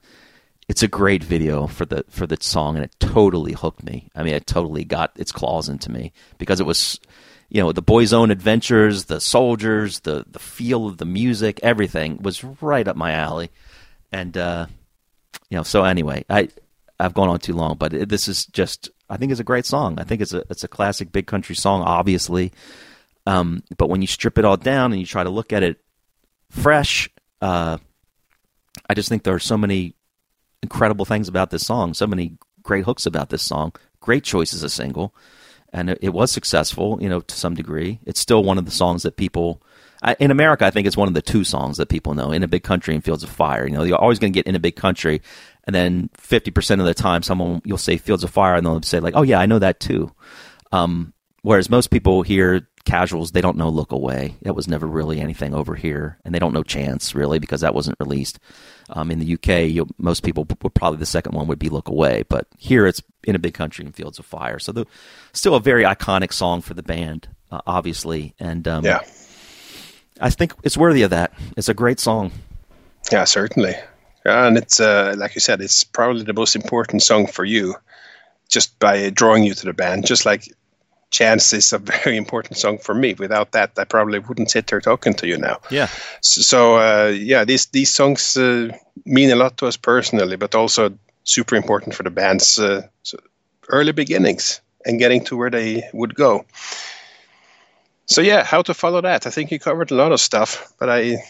it's 0.68 0.82
a 0.82 0.88
great 0.88 1.22
video 1.22 1.66
for 1.66 1.84
the 1.84 2.04
for 2.08 2.26
the 2.26 2.38
song, 2.40 2.76
and 2.76 2.84
it 2.84 2.94
totally 2.98 3.52
hooked 3.52 3.84
me. 3.84 4.10
I 4.14 4.22
mean, 4.22 4.34
it 4.34 4.46
totally 4.46 4.84
got 4.84 5.12
its 5.16 5.32
claws 5.32 5.68
into 5.68 5.90
me 5.90 6.12
because 6.38 6.60
it 6.60 6.66
was 6.66 7.00
you 7.48 7.62
know, 7.62 7.70
the 7.70 7.82
boys' 7.82 8.12
own 8.12 8.30
adventures, 8.30 9.04
the 9.04 9.20
soldiers, 9.20 10.00
the 10.00 10.24
the 10.28 10.38
feel 10.38 10.86
of 10.86 10.98
the 10.98 11.04
music, 11.04 11.60
everything 11.62 12.18
was 12.20 12.42
right 12.42 12.86
up 12.86 12.96
my 12.96 13.12
alley. 13.12 13.50
And 14.12 14.36
uh, 14.36 14.66
you 15.50 15.56
know, 15.56 15.62
so 15.62 15.84
anyway, 15.84 16.24
I 16.28 16.48
I've 16.98 17.14
gone 17.14 17.28
on 17.28 17.38
too 17.38 17.52
long, 17.52 17.76
but 17.76 17.92
it, 17.92 18.08
this 18.08 18.28
is 18.28 18.46
just 18.46 18.90
I 19.08 19.16
think 19.16 19.30
it's 19.30 19.40
a 19.40 19.44
great 19.44 19.66
song. 19.66 19.98
I 20.00 20.04
think 20.04 20.20
it's 20.20 20.32
a 20.32 20.42
it's 20.50 20.64
a 20.64 20.68
classic 20.68 21.12
big 21.12 21.26
country 21.26 21.54
song, 21.54 21.82
obviously. 21.82 22.52
Um, 23.26 23.62
but 23.78 23.88
when 23.88 24.02
you 24.02 24.08
strip 24.08 24.36
it 24.36 24.44
all 24.44 24.56
down 24.56 24.92
and 24.92 25.00
you 25.00 25.06
try 25.06 25.24
to 25.24 25.30
look 25.30 25.52
at 25.52 25.62
it 25.62 25.78
fresh, 26.50 27.08
uh, 27.40 27.78
I 28.88 28.94
just 28.94 29.08
think 29.08 29.22
there 29.22 29.34
are 29.34 29.40
so 29.40 29.56
many 29.56 29.94
incredible 30.62 31.04
things 31.04 31.28
about 31.28 31.50
this 31.50 31.66
song, 31.66 31.94
so 31.94 32.06
many 32.06 32.38
great 32.62 32.84
hooks 32.84 33.06
about 33.06 33.30
this 33.30 33.42
song, 33.42 33.72
great 34.00 34.24
choice 34.24 34.54
as 34.54 34.62
a 34.62 34.70
single, 34.70 35.14
and 35.72 35.90
it, 35.90 35.98
it 36.00 36.08
was 36.10 36.30
successful, 36.30 36.98
you 37.00 37.08
know, 37.08 37.20
to 37.20 37.34
some 37.34 37.54
degree. 37.54 38.00
It's 38.06 38.20
still 38.20 38.42
one 38.42 38.58
of 38.58 38.64
the 38.64 38.70
songs 38.70 39.02
that 39.02 39.16
people 39.16 39.62
in 40.18 40.30
America, 40.30 40.66
I 40.66 40.70
think 40.70 40.86
it's 40.86 40.96
one 40.96 41.08
of 41.08 41.14
the 41.14 41.22
two 41.22 41.44
songs 41.44 41.78
that 41.78 41.88
people 41.88 42.14
know: 42.14 42.30
"In 42.30 42.42
a 42.42 42.48
Big 42.48 42.62
Country" 42.62 42.94
and 42.94 43.02
"Fields 43.02 43.22
of 43.22 43.30
Fire." 43.30 43.66
You 43.66 43.74
know, 43.74 43.84
you're 43.84 43.96
always 43.96 44.18
going 44.18 44.32
to 44.32 44.36
get 44.36 44.46
"In 44.46 44.54
a 44.54 44.60
Big 44.60 44.76
Country," 44.76 45.22
and 45.64 45.74
then 45.74 46.10
fifty 46.14 46.50
percent 46.50 46.80
of 46.80 46.86
the 46.86 46.94
time, 46.94 47.22
someone 47.22 47.62
you'll 47.64 47.78
say 47.78 47.96
"Fields 47.96 48.22
of 48.22 48.30
Fire," 48.30 48.54
and 48.54 48.66
they'll 48.66 48.82
say 48.82 49.00
like, 49.00 49.14
"Oh 49.16 49.22
yeah, 49.22 49.40
I 49.40 49.46
know 49.46 49.58
that 49.58 49.80
too." 49.80 50.12
Um, 50.72 51.14
whereas 51.42 51.70
most 51.70 51.90
people 51.90 52.22
hear 52.22 52.68
casuals, 52.84 53.32
they 53.32 53.40
don't 53.40 53.56
know 53.56 53.68
"Look 53.68 53.92
Away." 53.92 54.36
That 54.42 54.54
was 54.54 54.68
never 54.68 54.86
really 54.86 55.20
anything 55.20 55.54
over 55.54 55.74
here, 55.74 56.18
and 56.24 56.34
they 56.34 56.38
don't 56.38 56.52
know 56.52 56.62
"Chance" 56.62 57.14
really 57.14 57.38
because 57.38 57.60
that 57.62 57.74
wasn't 57.74 57.96
released. 58.00 58.38
Um, 58.90 59.10
in 59.10 59.18
the 59.18 59.34
UK, 59.34 59.86
most 59.98 60.22
people 60.22 60.46
would 60.62 60.74
probably 60.74 60.98
the 60.98 61.06
second 61.06 61.34
one 61.34 61.46
would 61.46 61.58
be 61.58 61.68
"Look 61.68 61.88
Away," 61.88 62.24
but 62.28 62.46
here 62.58 62.86
it's 62.86 63.02
"In 63.24 63.34
a 63.34 63.38
Big 63.38 63.54
Country" 63.54 63.84
and 63.84 63.94
"Fields 63.94 64.18
of 64.18 64.26
Fire." 64.26 64.58
So 64.58 64.72
the 64.72 64.86
still 65.32 65.54
a 65.54 65.60
very 65.60 65.84
iconic 65.84 66.32
song 66.32 66.60
for 66.60 66.74
the 66.74 66.82
band, 66.82 67.28
uh, 67.50 67.60
obviously, 67.66 68.34
and 68.38 68.66
um, 68.68 68.84
Yeah. 68.84 69.00
I 70.20 70.30
think 70.30 70.54
it's 70.62 70.76
worthy 70.76 71.02
of 71.02 71.10
that. 71.10 71.32
It's 71.56 71.68
a 71.68 71.74
great 71.74 71.98
song. 71.98 72.30
Yeah, 73.10 73.24
certainly. 73.24 73.74
And 74.24 74.56
it's 74.56 74.80
uh, 74.80 75.14
like 75.18 75.34
you 75.34 75.40
said, 75.40 75.60
it's 75.60 75.84
probably 75.84 76.22
the 76.22 76.32
most 76.32 76.54
important 76.56 77.02
song 77.02 77.26
for 77.26 77.44
you, 77.44 77.74
just 78.48 78.78
by 78.78 79.10
drawing 79.10 79.44
you 79.44 79.54
to 79.54 79.66
the 79.66 79.72
band. 79.72 80.06
Just 80.06 80.24
like 80.24 80.50
"Chance" 81.14 81.52
is 81.52 81.72
a 81.72 81.78
very 81.94 82.16
important 82.16 82.58
song 82.58 82.78
for 82.78 82.94
me. 82.94 83.14
Without 83.14 83.52
that, 83.52 83.70
I 83.78 83.84
probably 83.84 84.18
wouldn't 84.18 84.50
sit 84.50 84.70
here 84.70 84.80
talking 84.80 85.14
to 85.14 85.26
you 85.26 85.38
now. 85.38 85.58
Yeah. 85.70 85.88
So, 86.20 86.42
so 86.42 86.76
uh, 86.76 87.08
yeah, 87.08 87.44
these 87.44 87.66
these 87.66 87.90
songs 87.90 88.36
uh, 88.36 88.68
mean 89.04 89.30
a 89.30 89.36
lot 89.36 89.56
to 89.58 89.66
us 89.66 89.76
personally, 89.76 90.36
but 90.36 90.54
also 90.54 90.90
super 91.24 91.56
important 91.56 91.94
for 91.94 92.02
the 92.02 92.10
band's 92.10 92.58
uh, 92.58 92.82
so 93.02 93.18
early 93.68 93.92
beginnings 93.92 94.60
and 94.86 94.98
getting 94.98 95.24
to 95.24 95.36
where 95.36 95.50
they 95.50 95.82
would 95.92 96.14
go. 96.14 96.44
So 98.06 98.20
yeah, 98.20 98.44
how 98.44 98.62
to 98.62 98.74
follow 98.74 99.00
that? 99.00 99.26
I 99.26 99.30
think 99.30 99.50
you 99.50 99.58
covered 99.58 99.90
a 99.90 99.94
lot 99.94 100.12
of 100.12 100.20
stuff, 100.20 100.72
but 100.78 100.90
I 100.90 101.24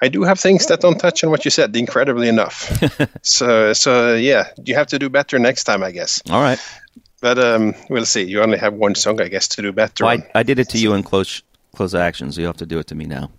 I 0.00 0.08
do 0.08 0.22
have 0.24 0.38
things 0.38 0.66
that 0.66 0.80
don't 0.80 0.98
touch 0.98 1.24
on 1.24 1.30
what 1.30 1.44
you 1.44 1.50
said, 1.50 1.74
incredibly 1.74 2.28
enough. 2.28 2.70
so 3.22 3.72
so 3.72 4.14
yeah, 4.14 4.48
you 4.64 4.74
have 4.74 4.88
to 4.88 4.98
do 4.98 5.08
better 5.08 5.38
next 5.38 5.64
time, 5.64 5.82
I 5.82 5.90
guess. 5.90 6.22
All 6.30 6.42
right. 6.42 6.60
But 7.20 7.38
um, 7.38 7.74
we'll 7.90 8.04
see. 8.04 8.22
You 8.22 8.42
only 8.42 8.58
have 8.58 8.74
one 8.74 8.94
song, 8.94 9.20
I 9.20 9.28
guess, 9.28 9.48
to 9.48 9.62
do 9.62 9.72
better. 9.72 10.04
Well. 10.04 10.18
I, 10.34 10.40
I 10.40 10.42
did 10.42 10.58
it 10.58 10.68
to 10.70 10.78
you 10.78 10.94
in 10.94 11.02
close 11.02 11.42
close 11.74 11.94
action, 11.94 12.32
so 12.32 12.40
you 12.40 12.46
have 12.46 12.56
to 12.58 12.66
do 12.66 12.78
it 12.78 12.86
to 12.88 12.94
me 12.94 13.06
now. 13.06 13.30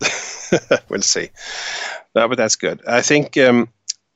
we'll 0.88 1.02
see. 1.02 1.30
No, 2.14 2.28
but 2.28 2.36
that's 2.36 2.56
good. 2.56 2.82
I 2.86 3.02
think 3.02 3.36
um, 3.36 3.68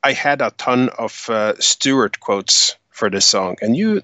I 0.03 0.11
had 0.11 0.41
a 0.41 0.51
ton 0.51 0.89
of 0.97 1.29
uh, 1.29 1.53
Stuart 1.59 2.19
quotes 2.19 2.75
for 2.89 3.09
this 3.09 3.25
song, 3.25 3.57
and 3.61 3.75
you 3.75 4.01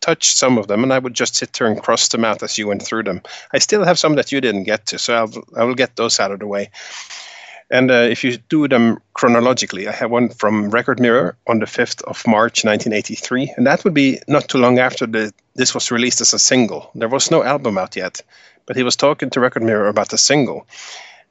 touched 0.00 0.36
some 0.36 0.58
of 0.58 0.68
them, 0.68 0.82
and 0.82 0.92
I 0.92 0.98
would 0.98 1.14
just 1.14 1.34
sit 1.34 1.52
there 1.54 1.66
and 1.66 1.82
cross 1.82 2.08
them 2.08 2.24
out 2.24 2.42
as 2.42 2.58
you 2.58 2.68
went 2.68 2.82
through 2.82 3.04
them. 3.04 3.22
I 3.52 3.58
still 3.58 3.84
have 3.84 3.98
some 3.98 4.14
that 4.16 4.32
you 4.32 4.40
didn't 4.40 4.64
get 4.64 4.86
to, 4.86 4.98
so 4.98 5.14
I'll, 5.14 5.44
I 5.56 5.64
will 5.64 5.74
get 5.74 5.96
those 5.96 6.20
out 6.20 6.32
of 6.32 6.38
the 6.38 6.46
way. 6.46 6.70
And 7.74 7.90
uh, 7.90 8.06
if 8.08 8.22
you 8.22 8.36
do 8.36 8.68
them 8.68 8.98
chronologically, 9.14 9.88
I 9.88 9.92
have 9.92 10.08
one 10.08 10.28
from 10.28 10.70
Record 10.70 11.00
Mirror 11.00 11.36
on 11.48 11.58
the 11.58 11.66
5th 11.66 12.02
of 12.04 12.24
March 12.24 12.64
1983, 12.64 13.54
and 13.56 13.66
that 13.66 13.82
would 13.82 13.94
be 13.94 14.20
not 14.28 14.46
too 14.48 14.58
long 14.58 14.78
after 14.78 15.06
the, 15.08 15.32
this 15.56 15.74
was 15.74 15.90
released 15.90 16.20
as 16.20 16.32
a 16.32 16.38
single. 16.38 16.92
There 16.94 17.08
was 17.08 17.32
no 17.32 17.42
album 17.42 17.76
out 17.76 17.96
yet, 17.96 18.22
but 18.66 18.76
he 18.76 18.84
was 18.84 18.94
talking 18.94 19.28
to 19.30 19.40
Record 19.40 19.64
Mirror 19.64 19.88
about 19.88 20.10
the 20.10 20.18
single. 20.18 20.68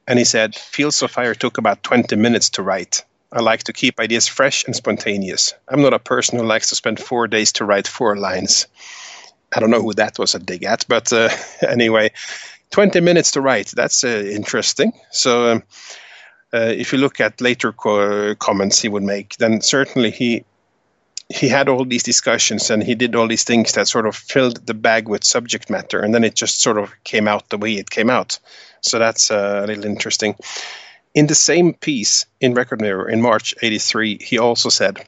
And 0.06 0.18
he 0.18 0.26
said, 0.26 0.54
Fields 0.54 1.00
of 1.00 1.10
Fire 1.10 1.34
took 1.34 1.56
about 1.56 1.82
20 1.82 2.14
minutes 2.16 2.50
to 2.50 2.62
write. 2.62 3.02
I 3.32 3.40
like 3.40 3.62
to 3.62 3.72
keep 3.72 3.98
ideas 3.98 4.28
fresh 4.28 4.66
and 4.66 4.76
spontaneous. 4.76 5.54
I'm 5.70 5.80
not 5.80 5.94
a 5.94 5.98
person 5.98 6.38
who 6.38 6.44
likes 6.44 6.68
to 6.68 6.74
spend 6.74 7.00
four 7.00 7.26
days 7.26 7.52
to 7.52 7.64
write 7.64 7.88
four 7.88 8.16
lines. 8.16 8.66
I 9.56 9.60
don't 9.60 9.70
know 9.70 9.80
who 9.80 9.94
that 9.94 10.18
was 10.18 10.34
a 10.34 10.40
dig 10.40 10.64
at, 10.64 10.84
but 10.88 11.10
uh, 11.10 11.30
anyway, 11.66 12.10
20 12.70 13.00
minutes 13.00 13.30
to 13.30 13.40
write. 13.40 13.72
That's 13.74 14.04
uh, 14.04 14.24
interesting. 14.30 14.92
So, 15.10 15.52
um, 15.52 15.62
if 16.56 16.92
you 16.92 16.98
look 16.98 17.20
at 17.20 17.40
later 17.40 17.72
co- 17.72 18.34
comments 18.36 18.80
he 18.80 18.88
would 18.88 19.02
make, 19.02 19.36
then 19.36 19.60
certainly 19.60 20.10
he 20.10 20.44
he 21.30 21.48
had 21.48 21.68
all 21.68 21.84
these 21.84 22.02
discussions 22.02 22.70
and 22.70 22.82
he 22.82 22.94
did 22.94 23.14
all 23.14 23.26
these 23.26 23.44
things 23.44 23.72
that 23.72 23.88
sort 23.88 24.06
of 24.06 24.14
filled 24.14 24.66
the 24.66 24.74
bag 24.74 25.08
with 25.08 25.24
subject 25.24 25.70
matter, 25.70 26.00
and 26.00 26.14
then 26.14 26.24
it 26.24 26.34
just 26.34 26.60
sort 26.60 26.78
of 26.78 26.92
came 27.04 27.26
out 27.26 27.48
the 27.48 27.58
way 27.58 27.74
it 27.74 27.90
came 27.90 28.10
out. 28.10 28.38
So 28.82 28.98
that's 28.98 29.30
uh, 29.30 29.62
a 29.64 29.66
little 29.66 29.86
interesting. 29.86 30.36
In 31.14 31.26
the 31.26 31.34
same 31.34 31.74
piece 31.74 32.26
in 32.40 32.54
Record 32.54 32.80
Mirror 32.80 33.08
in 33.08 33.22
March 33.22 33.54
83, 33.62 34.18
he 34.20 34.38
also 34.38 34.68
said, 34.68 35.06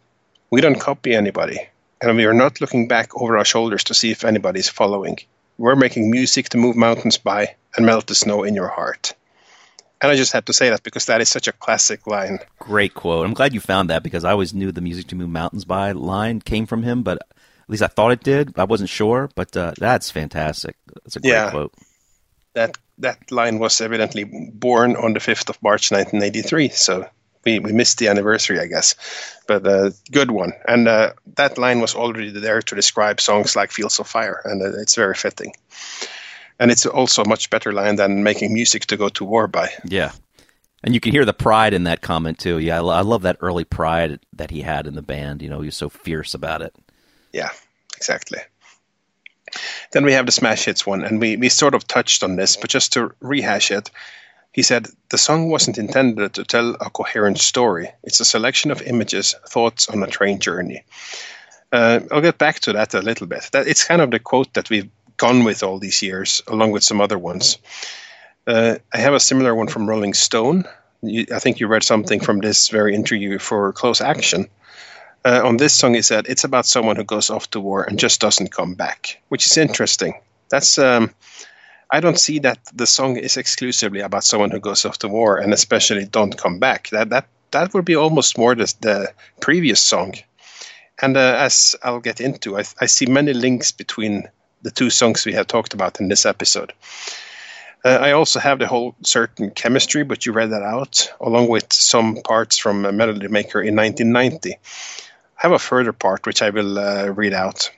We 0.51 0.61
don't 0.61 0.81
copy 0.81 1.15
anybody, 1.15 1.59
and 2.01 2.17
we 2.17 2.25
are 2.25 2.35
not 2.35 2.61
looking 2.61 2.89
back 2.89 3.21
over 3.21 3.37
our 3.37 3.45
shoulders 3.45 3.85
to 3.85 3.95
see 3.95 4.11
if 4.11 4.25
anybody's 4.25 4.69
following. 4.69 5.19
We're 5.59 5.77
making 5.77 6.11
music 6.11 6.49
to 6.51 6.59
move 6.59 6.77
mountains 6.77 7.19
by 7.19 7.57
and 7.77 7.85
melt 7.85 8.07
the 8.07 8.15
snow 8.15 8.45
in 8.45 8.55
your 8.55 8.69
heart. 8.69 9.15
And 10.03 10.13
I 10.13 10.17
just 10.17 10.33
had 10.33 10.47
to 10.47 10.53
say 10.53 10.69
that 10.71 10.83
because 10.83 11.07
that 11.07 11.21
is 11.21 11.29
such 11.29 11.49
a 11.49 11.53
classic 11.53 12.07
line. 12.07 12.39
Great 12.59 12.95
quote. 12.95 13.27
I'm 13.27 13.33
glad 13.35 13.55
you 13.55 13.61
found 13.61 13.89
that 13.91 14.03
because 14.03 14.25
I 14.25 14.33
always 14.33 14.53
knew 14.53 14.71
the 14.73 14.81
"Music 14.83 15.07
to 15.09 15.15
Move 15.17 15.31
Mountains 15.31 15.65
by" 15.65 15.93
line 15.93 16.41
came 16.41 16.67
from 16.67 16.83
him, 16.83 17.03
but 17.03 17.19
at 17.19 17.69
least 17.71 17.83
I 17.83 17.87
thought 17.87 18.13
it 18.13 18.23
did. 18.23 18.59
I 18.59 18.65
wasn't 18.65 18.91
sure, 18.91 19.31
but 19.35 19.57
uh, 19.57 19.73
that's 19.79 20.11
fantastic. 20.11 20.77
That's 21.03 21.17
a 21.17 21.21
great 21.21 21.31
Yeah. 21.31 21.51
quote. 21.51 21.73
That 22.55 22.77
that 22.99 23.31
line 23.31 23.59
was 23.59 23.81
evidently 23.81 24.25
born 24.25 24.97
on 24.97 25.13
the 25.13 25.21
5th 25.21 25.51
of 25.51 25.63
March 25.63 25.91
1983, 25.91 26.71
so 26.71 27.07
we, 27.45 27.59
we 27.59 27.73
missed 27.73 27.99
the 27.99 28.09
anniversary, 28.09 28.59
I 28.61 28.67
guess. 28.67 28.95
But 29.47 29.67
uh, 29.67 29.91
good 30.11 30.31
one. 30.31 30.53
And 30.67 30.89
uh, 30.89 31.13
that 31.37 31.59
line 31.59 31.81
was 31.81 31.95
already 31.95 32.31
there 32.31 32.63
to 32.63 32.75
describe 32.75 33.21
songs 33.21 33.55
like 33.57 33.71
Fields 33.73 33.99
of 33.99 34.09
Fire, 34.09 34.41
and 34.45 34.63
uh, 34.63 34.81
it's 34.81 34.95
very 34.95 35.15
fitting. 35.15 35.53
And 36.59 36.71
it's 36.71 36.87
also 36.87 37.23
a 37.23 37.29
much 37.29 37.51
better 37.51 37.73
line 37.73 37.97
than 37.97 38.23
making 38.23 38.53
music 38.53 38.87
to 38.87 38.97
go 38.97 39.09
to 39.11 39.25
war 39.25 39.47
by. 39.47 39.71
Yeah. 39.85 40.13
And 40.83 40.95
you 40.95 41.01
can 41.01 41.13
hear 41.13 41.25
the 41.25 41.35
pride 41.35 41.75
in 41.75 41.85
that 41.85 42.01
comment 42.01 42.39
too. 42.39 42.59
Yeah, 42.59 42.77
I, 42.77 42.81
lo- 42.81 42.95
I 42.95 43.01
love 43.01 43.23
that 43.23 43.39
early 43.41 43.65
pride 43.65 44.21
that 44.35 44.51
he 44.51 44.63
had 44.63 44.87
in 44.87 44.95
the 44.95 45.03
band. 45.03 45.43
You 45.43 45.51
know, 45.51 45.61
he 45.61 45.67
was 45.67 45.77
so 45.77 45.89
fierce 45.89 46.33
about 46.35 46.63
it. 46.63 46.75
Yeah, 47.33 47.51
exactly. 47.97 48.39
Then 49.93 50.05
we 50.05 50.13
have 50.13 50.27
the 50.27 50.33
smash 50.33 50.65
hits 50.65 50.87
one, 50.87 51.05
and 51.05 51.21
we, 51.21 51.37
we 51.37 51.49
sort 51.49 51.75
of 51.75 51.87
touched 51.87 52.23
on 52.23 52.37
this, 52.37 52.57
but 52.57 52.71
just 52.71 52.93
to 52.93 53.13
rehash 53.21 53.71
it, 53.71 53.91
he 54.53 54.63
said 54.63 54.89
the 55.11 55.19
song 55.19 55.51
wasn't 55.51 55.79
intended 55.79 56.35
to 56.35 56.45
tell 56.45 56.75
a 56.75 56.91
coherent 56.91 57.39
story. 57.39 57.91
It's 58.03 58.21
a 58.21 58.25
selection 58.25 58.71
of 58.71 58.83
images, 58.83 59.35
thoughts 59.49 59.89
on 59.89 60.03
a 60.03 60.07
train 60.07 60.39
journey. 60.39 60.85
Uh, 61.73 62.01
I'll 62.11 62.21
get 62.21 62.39
back 62.39 62.61
to 62.61 62.73
that 62.73 62.95
a 62.95 63.03
little 63.03 63.27
bit. 63.27 63.51
That 63.53 63.67
it's 63.67 63.85
kind 63.85 64.01
of 64.01 64.11
the 64.11 64.19
quote 64.19 64.55
that 64.55 64.71
we've 64.71 64.89
gone 65.17 65.45
with 65.45 65.63
all 65.63 65.79
these 65.79 66.03
years, 66.03 66.43
along 66.47 66.73
with 66.73 66.85
some 66.85 67.01
other 67.01 67.19
ones. 67.19 67.59
Uh, 68.47 68.77
I 68.93 68.99
have 68.99 69.15
a 69.15 69.21
similar 69.21 69.55
one 69.55 69.69
from 69.69 69.89
Rolling 69.89 70.15
Stone. 70.15 70.65
You, 71.03 71.27
I 71.35 71.39
think 71.39 71.61
you 71.61 71.67
read 71.67 71.83
something 71.83 72.21
from 72.21 72.39
this 72.39 72.69
very 72.69 72.95
interview 72.95 73.39
for 73.39 73.73
Close 73.73 74.01
Action. 74.01 74.49
Uh, 75.25 75.43
on 75.45 75.57
this 75.57 75.75
song, 75.75 75.95
he 75.95 76.03
said 76.03 76.27
it's 76.29 76.45
about 76.45 76.67
someone 76.67 76.97
who 76.97 77.05
goes 77.05 77.31
off 77.31 77.51
to 77.51 77.61
war 77.61 77.83
and 77.83 77.99
just 77.99 78.21
doesn't 78.21 78.53
come 78.53 78.75
back, 78.75 79.21
which 79.29 79.47
is 79.47 79.57
interesting. 79.57 80.15
That's 80.51 80.79
um, 80.79 81.13
I 81.91 82.01
don't 82.01 82.19
see 82.19 82.39
that 82.41 82.59
the 82.73 82.87
song 82.87 83.17
is 83.17 83.37
exclusively 83.37 84.01
about 84.01 84.25
someone 84.25 84.51
who 84.51 84.61
goes 84.61 84.85
off 84.85 84.99
to 84.99 85.09
war 85.09 85.39
and 85.39 85.53
especially 85.53 86.05
don't 86.05 86.39
come 86.39 86.61
back. 86.61 86.89
That 86.91 87.11
that 87.11 87.27
that 87.51 87.75
would 87.75 87.85
be 87.85 87.97
almost 87.97 88.39
more 88.39 88.55
the, 88.55 88.73
the 88.81 89.13
previous 89.41 89.81
song. 89.81 90.15
And 91.01 91.17
uh, 91.17 91.37
as 91.39 91.77
I'll 91.83 92.01
get 92.01 92.21
into, 92.21 92.57
I, 92.57 92.65
I 92.81 92.87
see 92.87 93.07
many 93.07 93.35
links 93.35 93.73
between 93.73 94.29
the 94.67 94.73
two 94.73 94.91
songs 94.91 95.25
we 95.25 95.33
have 95.33 95.47
talked 95.47 95.75
about 95.75 96.01
in 96.01 96.09
this 96.09 96.27
episode. 96.27 96.73
Uh, 97.85 97.91
I 97.91 98.11
also 98.11 98.41
have 98.41 98.59
the 98.59 98.67
whole 98.67 98.97
certain 99.05 99.53
chemistry, 99.53 100.03
but 100.03 100.27
you 100.27 100.33
read 100.33 100.51
that 100.51 100.65
out, 100.65 101.09
along 101.21 101.47
with 101.47 101.73
some 101.73 102.17
parts 102.17 102.59
from 102.59 102.83
Melody 102.83 103.29
Maker 103.29 103.63
in 103.63 103.77
1990. 103.77 104.55
I 104.55 104.59
have 105.37 105.53
a 105.53 105.61
further 105.61 105.93
part 105.93 106.27
which 106.27 106.43
I 106.43 106.51
will 106.51 106.81
uh, 106.81 107.07
read 107.07 107.33
out, 107.33 107.71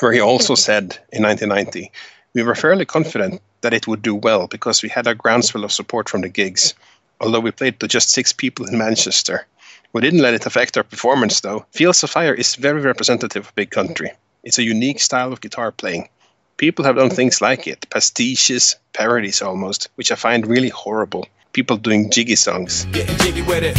where 0.00 0.12
he 0.12 0.20
also 0.20 0.54
said 0.54 0.98
in 1.10 1.22
1990, 1.22 1.90
We 2.34 2.42
were 2.42 2.54
fairly 2.54 2.84
confident 2.84 3.40
that 3.62 3.72
it 3.72 3.86
would 3.86 4.02
do 4.02 4.14
well 4.14 4.48
because 4.48 4.82
we 4.82 4.90
had 4.90 5.06
a 5.06 5.14
groundswell 5.14 5.64
of 5.64 5.72
support 5.72 6.10
from 6.10 6.20
the 6.20 6.28
gigs, 6.28 6.74
although 7.22 7.40
we 7.40 7.52
played 7.52 7.80
to 7.80 7.88
just 7.88 8.10
six 8.10 8.34
people 8.34 8.66
in 8.66 8.76
Manchester. 8.76 9.46
We 9.94 10.02
didn't 10.02 10.20
let 10.20 10.34
it 10.34 10.44
affect 10.44 10.76
our 10.76 10.84
performance, 10.84 11.40
though. 11.40 11.64
Fields 11.70 12.02
of 12.02 12.10
Fire 12.10 12.34
is 12.34 12.56
very 12.56 12.82
representative 12.82 13.46
of 13.46 13.54
Big 13.54 13.70
Country. 13.70 14.12
It's 14.46 14.58
a 14.58 14.62
unique 14.62 15.00
style 15.00 15.32
of 15.32 15.40
guitar 15.40 15.72
playing. 15.72 16.08
People 16.56 16.84
have 16.84 16.94
done 16.94 17.10
things 17.10 17.40
like 17.40 17.66
it, 17.66 17.84
pastiches, 17.90 18.76
parodies 18.92 19.42
almost, 19.42 19.88
which 19.96 20.12
I 20.12 20.14
find 20.14 20.46
really 20.46 20.68
horrible. 20.68 21.26
People 21.52 21.76
doing 21.76 22.12
jiggy 22.12 22.36
songs. 22.36 22.84
Getting 22.92 23.16
jiggy 23.16 23.42
with 23.42 23.64
it. 23.64 23.76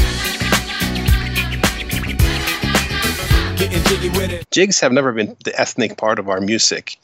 Jiggy 3.88 4.10
with 4.10 4.34
it. 4.34 4.52
Jigs 4.52 4.82
have 4.82 4.92
never 4.92 5.14
been 5.14 5.38
the 5.46 5.58
ethnic 5.58 5.96
part 5.96 6.20
of 6.20 6.28
our 6.28 6.42
music. 6.42 6.98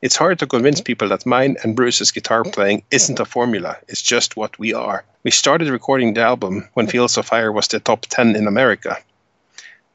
It's 0.00 0.16
hard 0.16 0.38
to 0.38 0.46
convince 0.46 0.80
people 0.80 1.10
that 1.10 1.26
mine 1.26 1.58
and 1.62 1.76
Bruce's 1.76 2.12
guitar 2.12 2.44
playing 2.44 2.82
isn't 2.90 3.20
a 3.20 3.26
formula, 3.26 3.76
it's 3.88 4.00
just 4.00 4.38
what 4.38 4.58
we 4.58 4.72
are. 4.72 5.04
We 5.22 5.32
started 5.32 5.68
recording 5.68 6.14
the 6.14 6.22
album 6.22 6.66
when 6.72 6.86
Fields 6.86 7.18
of 7.18 7.26
Fire 7.26 7.52
was 7.52 7.68
the 7.68 7.78
top 7.78 8.06
10 8.08 8.36
in 8.36 8.46
America. 8.46 8.96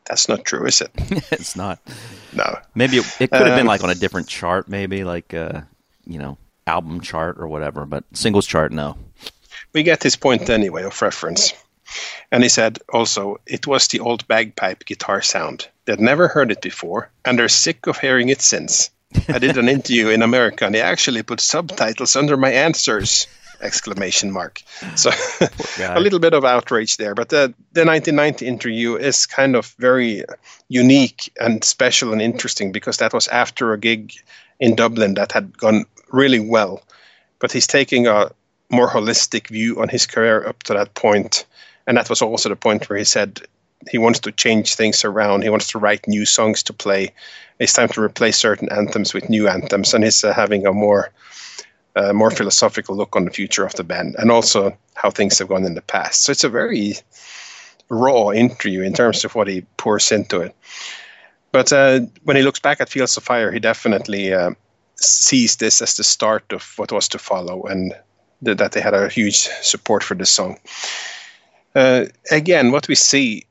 That's 0.08 0.28
not 0.28 0.46
true, 0.46 0.66
is 0.66 0.82
it? 0.82 0.92
it's 1.32 1.56
not. 1.56 1.80
No. 2.34 2.58
Maybe 2.76 2.98
it, 2.98 3.06
it 3.20 3.32
could 3.32 3.48
have 3.48 3.56
been 3.56 3.62
Um, 3.62 3.68
like 3.68 3.84
on 3.84 3.90
a 3.90 3.96
different 3.96 4.28
chart, 4.28 4.68
maybe 4.68 5.04
like 5.04 5.34
uh, 5.34 5.62
you 6.06 6.20
know, 6.20 6.38
album 6.68 7.02
chart 7.02 7.38
or 7.40 7.48
whatever, 7.48 7.86
but 7.86 8.04
singles 8.14 8.48
chart, 8.48 8.72
no. 8.72 8.98
We 9.74 9.84
get 9.84 10.04
his 10.04 10.16
point 10.16 10.50
anyway 10.50 10.84
of 10.84 11.02
reference. 11.02 11.54
And 12.32 12.44
he 12.44 12.50
said 12.50 12.80
also, 12.92 13.38
it 13.46 13.68
was 13.68 13.88
the 13.88 14.00
old 14.00 14.28
bagpipe 14.28 14.86
guitar 14.86 15.22
sound. 15.22 15.68
They'd 15.86 16.00
never 16.00 16.28
heard 16.28 16.52
it 16.52 16.62
before, 16.62 17.10
and 17.26 17.38
they're 17.38 17.50
sick 17.50 17.88
of 17.88 17.98
hearing 18.00 18.30
it 18.30 18.42
since. 18.42 18.90
I 19.28 19.40
did 19.40 19.58
an 19.58 19.68
interview 19.76 20.08
in 20.10 20.22
America, 20.22 20.66
and 20.66 20.74
they 20.74 20.82
actually 20.82 21.24
put 21.24 21.42
subtitles 21.42 22.16
under 22.16 22.38
my 22.38 22.52
answers! 22.52 23.28
Exclamation 23.62 24.32
mark. 24.32 24.62
So 24.96 25.12
a 25.80 26.00
little 26.00 26.20
bit 26.20 26.34
of 26.34 26.46
outrage 26.46 26.98
there, 26.98 27.16
but 27.16 27.30
the 27.30 27.54
the 27.74 27.86
1990 27.86 28.46
interview 28.46 28.96
is 28.96 29.26
kind 29.26 29.56
of 29.56 29.74
very 29.80 30.24
unique 30.70 31.32
and 31.40 31.64
special 31.64 32.12
and 32.12 32.22
interesting 32.22 32.72
because 32.72 32.98
that 32.98 33.14
was 33.14 33.28
after 33.28 33.74
a 33.74 33.80
gig 33.80 34.14
in 34.60 34.76
Dublin 34.76 35.16
that 35.16 35.32
had 35.32 35.58
gone 35.58 35.86
really 36.12 36.40
well, 36.40 36.82
but 37.40 37.52
he's 37.52 37.68
taking 37.68 38.08
a 38.08 38.32
more 38.70 38.90
holistic 38.90 39.48
view 39.48 39.82
on 39.82 39.90
his 39.90 40.06
career 40.06 40.48
up 40.48 40.64
to 40.64 40.74
that 40.74 40.94
point, 40.94 41.46
and 41.88 41.98
that 41.98 42.10
was 42.10 42.22
also 42.22 42.50
the 42.50 42.56
point 42.56 42.90
where 42.90 43.00
he 43.00 43.06
said 43.06 43.42
he 43.90 43.98
wants 43.98 44.20
to 44.20 44.32
change 44.32 44.76
things 44.76 45.04
around. 45.04 45.44
He 45.44 45.50
wants 45.50 45.68
to 45.72 45.80
write 45.80 46.08
new 46.08 46.26
songs 46.26 46.64
to 46.64 46.74
play. 46.74 47.12
It's 47.60 47.74
time 47.74 47.90
to 47.90 48.02
replace 48.02 48.38
certain 48.38 48.72
anthems 48.72 49.14
with 49.14 49.30
new 49.30 49.48
anthems, 49.48 49.94
and 49.94 50.04
he's 50.04 50.24
uh, 50.24 50.34
having 50.34 50.66
a 50.66 50.74
more 50.74 51.12
uh, 51.96 52.14
more 52.14 52.32
philosophical 52.32 52.96
look 52.96 53.16
on 53.16 53.26
the 53.26 53.32
future 53.32 53.66
of 53.66 53.76
the 53.76 53.84
band 53.84 54.16
and 54.18 54.32
also 54.32 54.78
how 54.94 55.10
things 55.10 55.40
have 55.40 55.48
gone 55.48 55.66
in 55.66 55.76
the 55.76 55.82
past. 55.82 56.24
So 56.24 56.32
it's 56.32 56.44
a 56.44 56.50
very 56.50 56.94
raw 57.90 58.32
interview 58.32 58.82
in 58.82 58.94
terms 58.94 59.26
of 59.26 59.36
what 59.36 59.48
he 59.48 59.62
pours 59.78 60.12
into 60.12 60.42
it. 60.42 60.56
But 61.52 61.74
uh, 61.74 62.02
when 62.24 62.38
he 62.38 62.44
looks 62.44 62.60
back 62.60 62.80
at 62.80 62.90
Fields 62.90 63.18
of 63.18 63.24
Fire, 63.24 63.52
he 63.52 63.60
definitely 63.60 64.34
uh, 64.34 64.52
sees 64.96 65.58
this 65.58 65.82
as 65.82 65.96
the 65.96 66.04
start 66.04 66.54
of 66.54 66.64
what 66.78 66.92
was 66.92 67.10
to 67.10 67.20
follow 67.20 67.64
and 67.64 67.94
th- 68.46 68.58
that 68.58 68.72
they 68.72 68.82
had 68.82 68.94
a 68.94 69.10
huge 69.10 69.38
support 69.62 70.04
for 70.04 70.16
this 70.16 70.32
song. 70.32 70.58
Uh, 71.76 72.06
again, 72.32 72.72
what 72.72 72.88
we 72.88 72.96
see 72.96 73.46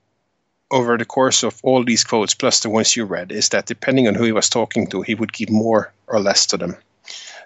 over 0.71 0.97
the 0.97 1.05
course 1.05 1.43
of 1.43 1.61
all 1.63 1.85
these 1.85 2.05
quotes, 2.05 2.35
plus 2.35 2.61
the 2.61 2.71
ones 2.71 2.97
you 2.97 3.05
read, 3.05 3.33
is 3.33 3.49
that 3.51 3.67
depending 3.67 4.09
on 4.09 4.15
who 4.15 4.25
he 4.25 4.33
was 4.33 4.49
talking 4.49 4.87
to, 4.87 5.03
he 5.03 5.15
would 5.15 5.33
give 5.33 5.51
more 5.51 5.93
or 6.07 6.21
less 6.21 6.47
to 6.47 6.57
them. 6.57 6.77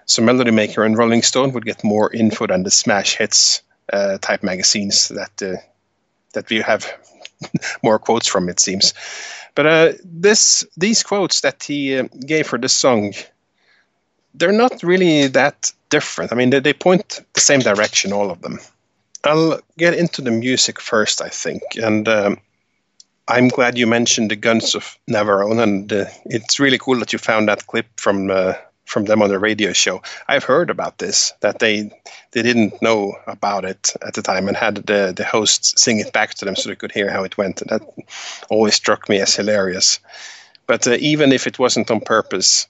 So 0.05 0.21
Melody 0.21 0.51
Maker 0.51 0.83
and 0.83 0.97
Rolling 0.97 1.21
Stone 1.21 1.53
would 1.53 1.65
get 1.65 1.83
more 1.83 2.11
info 2.13 2.47
than 2.47 2.63
the 2.63 2.71
smash 2.71 3.17
hits 3.17 3.61
uh, 3.91 4.17
type 4.19 4.43
magazines 4.43 5.09
that 5.09 5.41
uh, 5.41 5.57
that 6.33 6.49
we 6.49 6.61
have 6.61 6.85
more 7.83 7.99
quotes 7.99 8.27
from. 8.27 8.49
It 8.49 8.59
seems, 8.59 8.93
but 9.55 9.65
uh, 9.65 9.93
this 10.03 10.65
these 10.77 11.03
quotes 11.03 11.41
that 11.41 11.63
he 11.63 11.97
uh, 11.97 12.07
gave 12.25 12.47
for 12.47 12.59
this 12.59 12.75
song, 12.75 13.13
they're 14.33 14.51
not 14.51 14.83
really 14.83 15.27
that 15.27 15.71
different. 15.89 16.31
I 16.31 16.35
mean, 16.35 16.49
they, 16.51 16.59
they 16.59 16.73
point 16.73 17.21
the 17.33 17.39
same 17.39 17.61
direction, 17.61 18.13
all 18.13 18.31
of 18.31 18.41
them. 18.41 18.59
I'll 19.23 19.59
get 19.77 19.95
into 19.95 20.21
the 20.21 20.31
music 20.31 20.79
first, 20.79 21.21
I 21.21 21.29
think, 21.29 21.63
and. 21.75 22.07
Um, 22.07 22.39
I'm 23.27 23.47
glad 23.47 23.75
you 23.75 23.87
mentioned 23.87 24.29
the 24.29 24.35
Guns 24.35 24.75
of 24.75 24.99
Navarone, 25.09 25.59
and 25.59 25.91
uh, 25.91 26.05
it's 26.25 26.59
really 26.59 26.77
cool 26.77 26.99
that 26.99 27.11
you 27.11 27.17
found 27.17 27.49
that 27.49 27.65
clip 27.65 27.87
from 27.97 28.29
uh, 28.29 28.53
from 28.85 29.05
them 29.05 29.21
on 29.21 29.29
the 29.29 29.39
radio 29.39 29.73
show. 29.73 30.01
I've 30.27 30.43
heard 30.43 30.69
about 30.69 30.97
this 30.99 31.33
that 31.41 31.59
they 31.59 31.91
they 32.31 32.41
didn't 32.41 32.81
know 32.81 33.15
about 33.27 33.65
it 33.65 33.93
at 34.05 34.13
the 34.13 34.21
time 34.21 34.47
and 34.47 34.55
had 34.55 34.75
the 34.75 35.13
the 35.15 35.25
host 35.25 35.77
sing 35.77 35.99
it 35.99 36.13
back 36.13 36.35
to 36.35 36.45
them 36.45 36.55
so 36.55 36.69
they 36.69 36.75
could 36.75 36.91
hear 36.91 37.09
how 37.09 37.23
it 37.23 37.37
went. 37.37 37.61
And 37.61 37.69
that 37.69 37.81
always 38.49 38.75
struck 38.75 39.09
me 39.09 39.19
as 39.19 39.35
hilarious. 39.35 39.99
But 40.67 40.87
uh, 40.87 40.97
even 40.99 41.31
if 41.31 41.47
it 41.47 41.59
wasn't 41.59 41.91
on 41.91 42.01
purpose, 42.01 42.67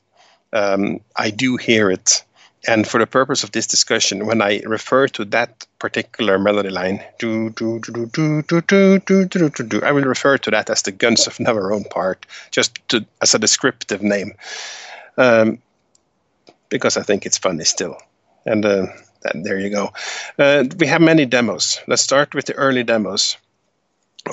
um, 0.53 1.00
I 1.16 1.30
do 1.30 1.58
hear 1.58 1.92
it. 1.92 2.24
And 2.68 2.88
for 2.88 3.00
the 3.00 3.06
purpose 3.06 3.44
of 3.44 3.52
this 3.52 3.68
discussion, 3.68 4.26
when 4.26 4.42
I 4.42 4.61
refer 4.66 5.08
to 5.10 5.26
that 5.26 5.68
particular 5.77 6.40
melody 6.40 6.69
line, 6.69 7.00
I 7.22 7.27
will 9.92 10.03
refer 10.03 10.38
to 10.40 10.52
that 10.52 10.69
as 10.69 10.82
the 10.82 10.92
Guns 10.92 11.27
of 11.27 11.38
Navarone 11.38 11.88
part, 11.90 12.26
just 12.50 12.80
to, 12.90 13.06
as 13.22 13.35
a 13.35 13.40
descriptive 13.40 14.02
name, 14.02 14.34
um, 15.18 15.60
because 16.75 16.97
I 16.97 17.03
think 17.03 17.25
it's 17.25 17.37
funny 17.37 17.63
still. 17.63 17.95
And 18.45 18.65
uh, 18.65 18.87
there 19.33 19.59
you 19.59 19.69
go. 19.69 19.93
Uh, 20.37 20.65
we 20.77 20.87
have 20.87 21.01
many 21.01 21.25
demos. 21.25 21.79
Let's 21.87 22.01
start 22.01 22.35
with 22.35 22.45
the 22.45 22.53
early 22.55 22.83
demos. 22.83 23.37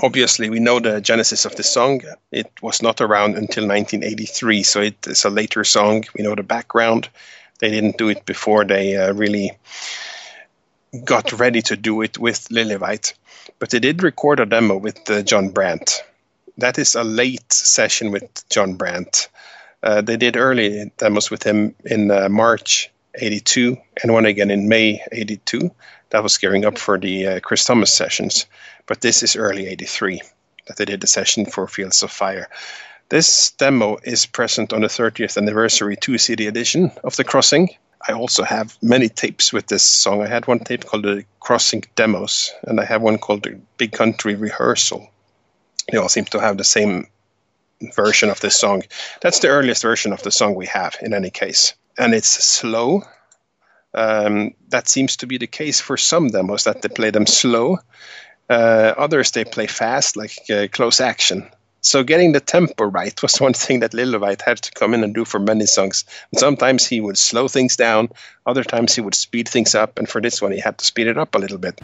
Obviously, 0.03 0.51
we 0.51 0.59
know 0.59 0.81
the 0.81 1.01
genesis 1.01 1.45
of 1.45 1.55
the 1.55 1.63
song. 1.63 2.01
It 2.33 2.51
was 2.61 2.83
not 2.83 3.01
around 3.01 3.37
until 3.37 3.69
1983, 3.69 4.63
so 4.65 4.81
it 4.81 5.07
is 5.07 5.25
a 5.25 5.31
later 5.31 5.63
song. 5.65 6.05
We 6.17 6.25
know 6.25 6.35
the 6.35 6.43
background. 6.43 7.09
They 7.61 7.71
didn't 7.71 7.99
do 7.99 8.09
it 8.09 8.27
before 8.27 8.65
they 8.65 8.97
uh, 8.97 9.13
really 9.13 9.53
got 11.05 11.33
ready 11.39 11.63
to 11.63 11.77
do 11.77 12.03
it 12.03 12.19
with 12.19 12.49
Lillywhite. 12.49 13.15
But 13.61 13.71
they 13.71 13.79
did 13.79 14.03
record 14.03 14.41
a 14.41 14.47
demo 14.47 14.77
with 14.79 15.09
uh, 15.09 15.23
John 15.23 15.51
Brandt. 15.51 16.03
That 16.59 16.79
is 16.79 16.97
a 16.97 17.05
late 17.05 17.53
session 17.53 18.11
with 18.11 18.49
John 18.49 18.75
Brandt. 18.75 19.29
Uh, 19.83 20.01
they 20.01 20.17
did 20.17 20.37
early 20.37 20.91
demos 20.97 21.31
with 21.31 21.43
him 21.43 21.75
in 21.85 22.11
uh, 22.11 22.29
March 22.29 22.91
82 23.17 23.77
and 24.03 24.13
one 24.13 24.27
again 24.27 24.51
in 24.51 24.69
May 24.69 25.03
82. 25.11 25.71
That 26.11 26.23
was 26.23 26.39
gearing 26.39 26.65
up 26.65 26.79
for 26.79 26.99
the 26.99 27.27
uh, 27.27 27.41
Chris 27.41 27.65
Thomas 27.65 27.93
sessions. 27.93 28.47
But 28.87 29.01
this 29.01 29.23
is 29.23 29.37
early 29.37 29.67
83 29.67 30.21
that 30.67 30.77
they 30.77 30.85
did 30.85 31.01
the 31.01 31.07
session 31.07 31.47
for 31.47 31.67
Fields 31.67 32.03
of 32.03 32.11
Fire. 32.11 32.49
This 33.09 33.51
demo 33.53 33.99
is 34.05 34.25
present 34.27 34.73
on 34.73 34.81
the 34.83 34.89
30th 34.89 35.37
anniversary 35.37 35.97
2 35.97 36.19
CD 36.19 36.47
edition 36.47 36.91
of 37.05 37.17
The 37.17 37.25
Crossing. 37.25 37.69
I 38.09 38.13
also 38.13 38.43
have 38.43 38.77
many 38.83 39.09
tapes 39.09 39.53
with 39.53 39.67
this 39.67 39.85
song. 39.85 40.23
I 40.23 40.29
had 40.29 40.47
one 40.47 40.61
tape 40.61 40.87
called 40.87 41.05
The 41.05 41.25
Crossing 41.41 41.85
Demos, 41.95 42.53
and 42.63 42.81
I 42.81 42.85
have 42.85 43.03
one 43.03 43.19
called 43.19 43.43
The 43.43 43.61
Big 43.77 43.93
Country 43.93 44.35
Rehearsal. 44.35 45.09
They 45.91 45.99
all 45.99 46.09
seem 46.09 46.25
to 46.27 46.41
have 46.41 46.57
the 46.57 46.65
same 46.65 47.07
version 47.95 48.31
of 48.31 48.41
this 48.41 48.59
song. 48.59 48.83
That's 49.21 49.41
the 49.41 49.49
earliest 49.49 49.83
version 49.83 50.13
of 50.13 50.23
the 50.23 50.31
song 50.31 50.55
we 50.55 50.67
have, 50.67 50.97
in 51.01 51.15
any 51.15 51.31
case. 51.31 51.75
And 51.99 52.15
it's 52.15 52.29
slow. 52.29 53.03
Um, 53.95 54.55
that 54.69 54.89
seems 54.89 55.17
to 55.19 55.27
be 55.27 55.39
the 55.39 55.47
case 55.47 55.81
for 55.81 55.97
some 55.97 56.29
demos 56.29 56.65
that 56.65 56.83
they 56.83 56.89
play 56.89 57.11
them 57.11 57.27
slow. 57.27 57.79
Uh, 58.49 58.95
others 58.97 59.31
they 59.31 59.45
play 59.45 59.67
fast, 59.67 60.17
like 60.17 60.33
uh, 60.51 60.67
close 60.71 61.01
action. 61.01 61.51
So 61.85 62.05
getting 62.05 62.31
the 62.31 62.41
tempo 62.41 62.85
right 62.85 63.21
was 63.23 63.41
one 63.41 63.55
thing 63.55 63.81
that 63.81 63.91
Lillywhite 63.91 64.43
had 64.43 64.59
to 64.59 64.71
come 64.71 64.95
in 64.95 65.03
and 65.03 65.13
do 65.13 65.25
for 65.25 65.41
many 65.41 65.67
songs. 65.67 66.05
And 66.31 66.39
sometimes 66.39 66.87
he 66.87 67.01
would 67.01 67.19
slow 67.19 67.49
things 67.49 67.77
down, 67.77 68.11
other 68.47 68.63
times 68.63 68.95
he 68.95 69.01
would 69.01 69.17
speed 69.17 69.49
things 69.49 69.75
up, 69.75 69.99
and 69.99 70.09
for 70.09 70.21
this 70.21 70.41
one 70.41 70.53
he 70.53 70.61
had 70.61 70.79
to 70.79 70.85
speed 70.85 71.09
it 71.09 71.19
up 71.19 71.35
a 71.35 71.39
little 71.39 71.59
bit. 71.59 71.81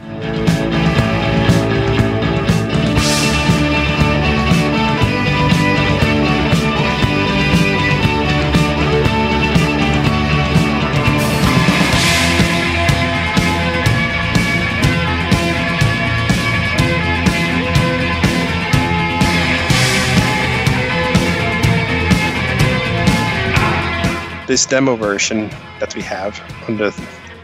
This 24.49 24.65
demo 24.65 24.95
version 24.95 25.51
that 25.79 25.95
we 25.95 26.01
have 26.01 26.41
on 26.67 26.77
the 26.77 26.91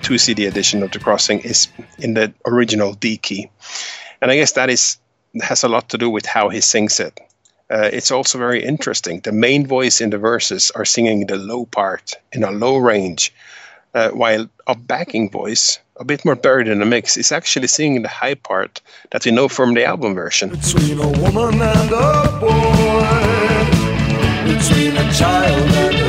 2 0.01 0.17
CD 0.17 0.47
edition 0.47 0.81
of 0.81 0.89
The 0.89 0.97
Crossing 0.97 1.39
is 1.41 1.67
in 1.99 2.15
the 2.15 2.33
original 2.47 2.93
D 2.93 3.17
key. 3.17 3.47
And 4.23 4.31
I 4.31 4.35
guess 4.35 4.53
that 4.53 4.71
is 4.71 4.97
has 5.43 5.63
a 5.63 5.67
lot 5.67 5.87
to 5.89 5.99
do 5.99 6.09
with 6.09 6.25
how 6.25 6.49
he 6.49 6.61
sings 6.61 6.99
it. 6.99 7.19
Uh, 7.69 7.91
it's 7.93 8.09
also 8.09 8.39
very 8.39 8.65
interesting. 8.65 9.19
The 9.19 9.31
main 9.31 9.67
voice 9.67 10.01
in 10.01 10.09
the 10.09 10.17
verses 10.17 10.71
are 10.73 10.83
singing 10.83 11.27
the 11.27 11.35
low 11.35 11.67
part 11.67 12.15
in 12.31 12.43
a 12.43 12.49
low 12.49 12.77
range, 12.77 13.31
uh, 13.93 14.09
while 14.09 14.49
a 14.65 14.73
backing 14.73 15.29
voice, 15.29 15.77
a 15.97 16.05
bit 16.05 16.25
more 16.25 16.35
buried 16.35 16.67
in 16.67 16.79
the 16.79 16.87
mix, 16.87 17.17
is 17.17 17.31
actually 17.31 17.67
singing 17.67 18.01
the 18.01 18.09
high 18.09 18.33
part 18.33 18.81
that 19.11 19.25
we 19.25 19.31
know 19.31 19.47
from 19.47 19.75
the 19.75 19.85
album 19.85 20.15
version. 20.15 20.49
Between 20.49 20.99
a 20.99 21.11
woman 21.21 21.61
and 21.61 21.91
a 21.91 22.39
boy, 22.41 23.45
between 24.51 24.97
a 24.97 25.13
child 25.13 25.71
and 25.71 25.93
his 25.93 26.04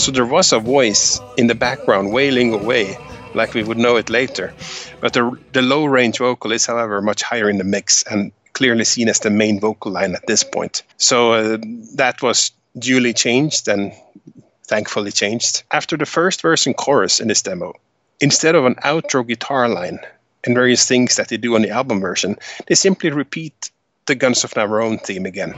So 0.00 0.10
there 0.10 0.24
was 0.24 0.50
a 0.50 0.58
voice 0.58 1.20
in 1.36 1.48
the 1.48 1.54
background 1.54 2.10
wailing 2.10 2.54
away, 2.54 2.96
like 3.34 3.52
we 3.52 3.62
would 3.62 3.76
know 3.76 3.96
it 3.96 4.08
later. 4.08 4.54
But 5.02 5.12
the, 5.12 5.38
the 5.52 5.60
low 5.60 5.84
range 5.84 6.16
vocal 6.16 6.52
is, 6.52 6.64
however, 6.64 7.02
much 7.02 7.22
higher 7.22 7.50
in 7.50 7.58
the 7.58 7.64
mix 7.64 8.02
and 8.04 8.32
clearly 8.54 8.84
seen 8.84 9.10
as 9.10 9.20
the 9.20 9.28
main 9.28 9.60
vocal 9.60 9.92
line 9.92 10.14
at 10.14 10.26
this 10.26 10.42
point. 10.42 10.84
So 10.96 11.34
uh, 11.34 11.58
that 11.96 12.22
was 12.22 12.50
duly 12.78 13.12
changed 13.12 13.68
and 13.68 13.92
thankfully 14.64 15.12
changed. 15.12 15.64
After 15.70 15.98
the 15.98 16.06
first 16.06 16.40
verse 16.40 16.64
and 16.64 16.74
chorus 16.74 17.20
in 17.20 17.28
this 17.28 17.42
demo, 17.42 17.74
instead 18.20 18.54
of 18.54 18.64
an 18.64 18.76
outro 18.76 19.26
guitar 19.26 19.68
line 19.68 19.98
and 20.44 20.54
various 20.54 20.88
things 20.88 21.16
that 21.16 21.28
they 21.28 21.36
do 21.36 21.56
on 21.56 21.60
the 21.60 21.70
album 21.70 22.00
version, 22.00 22.38
they 22.68 22.74
simply 22.74 23.10
repeat 23.10 23.70
the 24.06 24.14
Guns 24.14 24.44
of 24.44 24.52
Navarone 24.52 24.98
theme 25.04 25.26
again. 25.26 25.54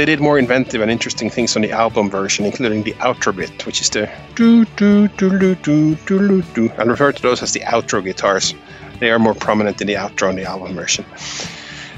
They 0.00 0.06
did 0.06 0.20
more 0.20 0.38
inventive 0.38 0.80
and 0.80 0.90
interesting 0.90 1.28
things 1.28 1.56
on 1.56 1.60
the 1.60 1.72
album 1.72 2.08
version, 2.08 2.46
including 2.46 2.84
the 2.84 2.94
outro 3.04 3.36
bit, 3.36 3.66
which 3.66 3.82
is 3.82 3.90
the 3.90 4.10
do 4.34 4.64
do 4.64 5.08
do 5.08 5.38
do 5.38 5.54
do 5.54 5.94
do 6.06 6.40
do. 6.40 6.72
I 6.78 6.84
refer 6.84 7.12
to 7.12 7.20
those 7.20 7.42
as 7.42 7.52
the 7.52 7.60
outro 7.60 8.02
guitars. 8.02 8.54
They 8.98 9.10
are 9.10 9.18
more 9.18 9.34
prominent 9.34 9.78
in 9.82 9.88
the 9.88 9.96
outro 9.96 10.30
on 10.30 10.36
the 10.36 10.44
album 10.44 10.74
version. 10.74 11.04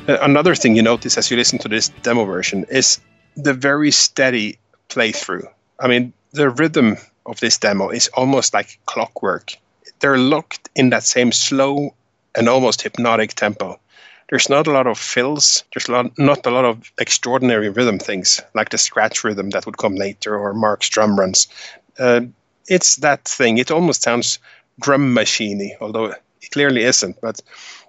Uh, 0.09 0.19
another 0.21 0.57
thing 0.57 0.75
you 0.75 0.83
notice 0.83 1.17
as 1.17 1.31
you 1.31 1.37
listen 1.37 1.61
to 1.61 1.69
this 1.69 1.91
demo 2.03 2.25
version 2.25 2.67
is 2.69 2.99
the 3.37 3.55
very 3.55 3.93
steady 3.93 4.59
playthrough. 4.89 5.47
I 5.79 5.87
mean, 5.87 6.13
the 6.33 6.51
rhythm 6.51 6.97
of 7.25 7.39
this 7.39 7.57
demo 7.57 7.91
is 7.91 8.09
almost 8.15 8.53
like 8.53 8.81
clockwork. 8.87 9.57
They're 10.01 10.19
locked 10.19 10.71
in 10.75 10.91
that 10.91 11.05
same 11.05 11.31
slow 11.31 11.95
and 12.35 12.49
almost 12.49 12.83
hypnotic 12.83 13.35
tempo. 13.35 13.79
There's 14.33 14.49
not 14.49 14.67
a 14.67 14.73
lot 14.73 14.87
of 14.87 14.99
fills. 14.99 15.63
There's 15.75 15.91
lot, 15.91 16.19
not 16.19 16.47
a 16.47 16.51
lot 16.51 16.65
of 16.65 16.91
extraordinary 16.97 17.69
rhythm 17.69 17.99
things 17.99 18.41
like 18.55 18.71
the 18.71 18.79
scratch 18.79 19.25
rhythm 19.25 19.51
that 19.51 19.67
would 19.67 19.77
come 19.77 19.95
later 19.95 20.39
or 20.39 20.55
Mark's 20.55 20.89
drum 20.89 21.21
runs. 21.21 21.49
Uh, 21.99 22.23
it's 22.67 22.97
that 22.97 23.27
thing. 23.27 23.59
It 23.59 23.71
almost 23.71 24.01
sounds 24.01 24.39
drum 24.81 25.15
machiney, 25.15 25.73
although 25.83 26.07
it 26.07 26.51
clearly 26.51 26.83
isn't. 26.83 27.21
But 27.21 27.43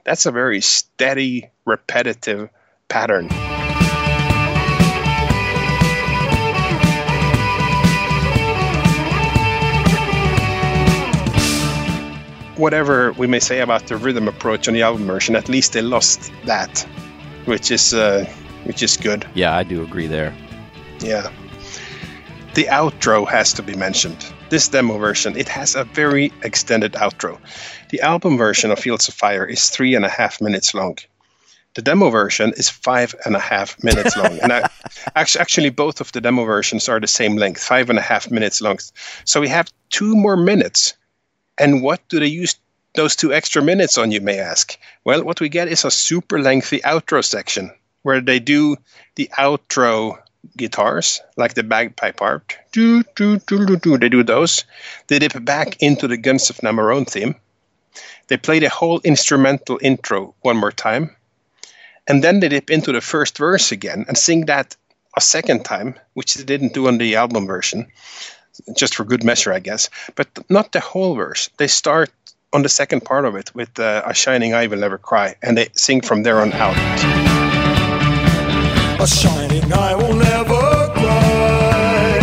that's 0.03 0.25
a 0.25 0.33
very 0.33 0.59
steady, 0.59 1.49
repetitive 1.65 2.49
pattern. 2.89 3.29
Whatever 12.57 13.13
we 13.13 13.27
may 13.27 13.39
say 13.39 13.59
about 13.59 13.87
the 13.87 13.97
rhythm 13.97 14.27
approach 14.27 14.67
on 14.67 14.73
the 14.73 14.81
album 14.81 15.05
version, 15.05 15.35
at 15.35 15.49
least 15.49 15.73
they 15.73 15.81
lost 15.81 16.31
that, 16.45 16.85
which 17.45 17.71
is 17.71 17.93
uh, 17.93 18.25
which 18.65 18.83
is 18.83 18.97
good. 18.97 19.25
Yeah, 19.33 19.55
I 19.55 19.63
do 19.63 19.81
agree 19.83 20.07
there. 20.07 20.33
Yeah. 20.99 21.29
The 22.53 22.65
outro 22.65 23.27
has 23.27 23.51
to 23.53 23.63
be 23.63 23.75
mentioned. 23.75 24.25
This 24.49 24.67
demo 24.67 24.99
version, 24.99 25.35
it 25.35 25.47
has 25.49 25.75
a 25.75 25.85
very 25.85 26.31
extended 26.43 26.93
outro. 26.93 27.39
The 27.89 28.01
album 28.01 28.37
version 28.37 28.69
of 28.69 28.77
Fields 28.77 29.07
of 29.07 29.15
Fire 29.15 29.45
is 29.45 29.69
three 29.69 29.95
and 29.95 30.05
a 30.05 30.09
half 30.09 30.39
minutes 30.39 30.73
long. 30.75 30.97
The 31.73 31.81
demo 31.81 32.11
version 32.11 32.53
is 32.55 32.69
five 32.69 33.15
and 33.25 33.35
a 33.35 33.39
half 33.39 33.83
minutes 33.83 34.15
long, 34.15 34.37
and 34.43 34.53
I, 34.53 34.69
actually, 35.15 35.41
actually, 35.41 35.69
both 35.71 35.99
of 35.99 36.11
the 36.11 36.21
demo 36.21 36.45
versions 36.45 36.87
are 36.87 36.99
the 36.99 37.07
same 37.07 37.35
length, 37.35 37.63
five 37.63 37.89
and 37.89 37.97
a 37.97 38.01
half 38.03 38.29
minutes 38.29 38.61
long. 38.61 38.77
So 39.25 39.41
we 39.41 39.47
have 39.47 39.73
two 39.89 40.15
more 40.15 40.37
minutes 40.37 40.93
and 41.57 41.81
what 41.81 42.07
do 42.09 42.19
they 42.19 42.27
use 42.27 42.55
those 42.95 43.15
two 43.15 43.33
extra 43.33 43.61
minutes 43.61 43.97
on, 43.97 44.11
you 44.11 44.21
may 44.21 44.39
ask? 44.39 44.77
Well, 45.03 45.23
what 45.23 45.39
we 45.39 45.49
get 45.49 45.67
is 45.67 45.85
a 45.85 45.91
super 45.91 46.39
lengthy 46.39 46.79
outro 46.81 47.23
section 47.23 47.71
where 48.03 48.21
they 48.21 48.39
do 48.39 48.75
the 49.15 49.29
outro 49.37 50.17
guitars, 50.57 51.21
like 51.37 51.53
the 51.53 51.63
bagpipe 51.63 52.17
part. 52.17 52.57
Do, 52.71 53.03
do, 53.15 53.39
do, 53.39 53.65
do, 53.65 53.77
do. 53.77 53.97
They 53.97 54.09
do 54.09 54.23
those. 54.23 54.65
They 55.07 55.19
dip 55.19 55.43
back 55.43 55.81
into 55.81 56.07
the 56.07 56.17
Guns 56.17 56.49
of 56.49 56.57
Navarone 56.57 57.09
theme. 57.09 57.35
They 58.27 58.37
play 58.37 58.59
the 58.59 58.69
whole 58.69 58.99
instrumental 59.03 59.79
intro 59.81 60.35
one 60.41 60.57
more 60.57 60.71
time. 60.71 61.15
And 62.07 62.23
then 62.23 62.39
they 62.39 62.49
dip 62.49 62.69
into 62.69 62.91
the 62.91 63.01
first 63.01 63.37
verse 63.37 63.71
again 63.71 64.05
and 64.07 64.17
sing 64.17 64.45
that 64.45 64.75
a 65.15 65.21
second 65.21 65.63
time, 65.63 65.95
which 66.13 66.33
they 66.33 66.43
didn't 66.43 66.73
do 66.73 66.87
on 66.87 66.97
the 66.97 67.15
album 67.15 67.47
version 67.47 67.87
just 68.75 68.95
for 68.95 69.03
good 69.03 69.23
measure, 69.23 69.51
I 69.53 69.59
guess. 69.59 69.89
But 70.15 70.27
not 70.49 70.71
the 70.71 70.79
whole 70.79 71.15
verse. 71.15 71.49
They 71.57 71.67
start 71.67 72.11
on 72.51 72.61
the 72.61 72.69
second 72.69 73.01
part 73.01 73.25
of 73.25 73.35
it 73.35 73.53
with 73.55 73.79
uh, 73.79 74.03
"A 74.05 74.13
shining 74.13 74.53
eye 74.53 74.67
will 74.67 74.79
never 74.79 74.97
cry," 74.97 75.35
and 75.41 75.57
they 75.57 75.69
sing 75.75 76.01
from 76.01 76.23
there 76.23 76.39
on 76.41 76.53
out. 76.53 76.77
A 78.99 79.07
shining 79.07 79.73
eye 79.73 79.95
will 79.95 80.15
never 80.15 80.91
cry. 80.93 82.19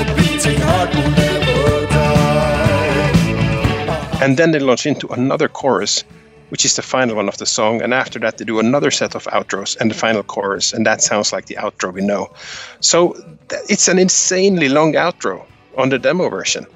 A 0.00 0.04
beating 0.16 0.60
heart 0.60 0.94
will 0.94 1.10
never 1.10 1.86
die. 1.86 3.12
And 4.22 4.36
then 4.36 4.50
they 4.52 4.58
launch 4.58 4.86
into 4.86 5.06
another 5.08 5.48
chorus, 5.48 6.04
which 6.52 6.66
is 6.66 6.76
the 6.76 6.82
final 6.82 7.16
one 7.16 7.28
of 7.28 7.38
the 7.38 7.46
song. 7.46 7.80
And 7.80 7.94
after 7.94 8.18
that, 8.18 8.36
they 8.36 8.44
do 8.44 8.58
another 8.60 8.90
set 8.90 9.14
of 9.14 9.24
outros 9.32 9.74
and 9.80 9.90
the 9.90 9.94
final 9.94 10.22
chorus, 10.22 10.74
and 10.74 10.84
that 10.84 11.00
sounds 11.00 11.32
like 11.32 11.46
the 11.46 11.54
outro 11.54 11.90
we 11.94 12.02
know. 12.02 12.30
So 12.80 13.16
it's 13.70 13.88
an 13.88 13.98
insanely 13.98 14.68
long 14.68 14.92
outro 14.92 15.46
on 15.78 15.88
the 15.88 15.98
demo 15.98 16.28
version. 16.28 16.66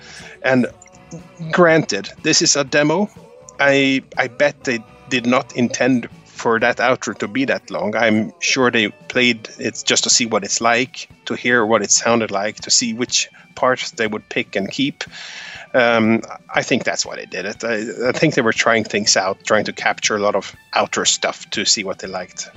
And 0.40 0.66
granted, 1.52 2.08
this 2.22 2.40
is 2.40 2.56
a 2.56 2.64
demo. 2.64 3.10
I 3.60 4.02
I 4.16 4.28
bet 4.28 4.64
they 4.64 4.78
did 5.10 5.26
not 5.26 5.54
intend 5.54 6.08
for 6.24 6.58
that 6.58 6.78
outro 6.78 7.14
to 7.18 7.28
be 7.28 7.44
that 7.44 7.70
long. 7.70 7.94
I'm 7.94 8.32
sure 8.40 8.70
they 8.70 8.88
played 9.08 9.46
it 9.58 9.82
just 9.84 10.04
to 10.04 10.10
see 10.10 10.24
what 10.24 10.42
it's 10.42 10.62
like, 10.62 11.10
to 11.26 11.34
hear 11.34 11.66
what 11.66 11.82
it 11.82 11.90
sounded 11.90 12.30
like, 12.30 12.60
to 12.60 12.70
see 12.70 12.94
which 12.94 13.28
parts 13.56 13.90
they 13.90 14.06
would 14.06 14.26
pick 14.30 14.56
and 14.56 14.70
keep. 14.70 15.04
Um, 15.74 16.22
I 16.54 16.62
think 16.62 16.84
that's 16.84 17.04
why 17.04 17.16
they 17.16 17.26
did 17.26 17.44
it. 17.44 17.64
I, 17.64 18.08
I 18.08 18.12
think 18.12 18.34
they 18.34 18.42
were 18.42 18.52
trying 18.52 18.84
things 18.84 19.16
out, 19.16 19.44
trying 19.44 19.64
to 19.64 19.72
capture 19.72 20.16
a 20.16 20.20
lot 20.20 20.34
of 20.34 20.54
outer 20.74 21.04
stuff 21.04 21.48
to 21.50 21.64
see 21.64 21.84
what 21.84 21.98
they 21.98 22.08
liked. 22.08 22.50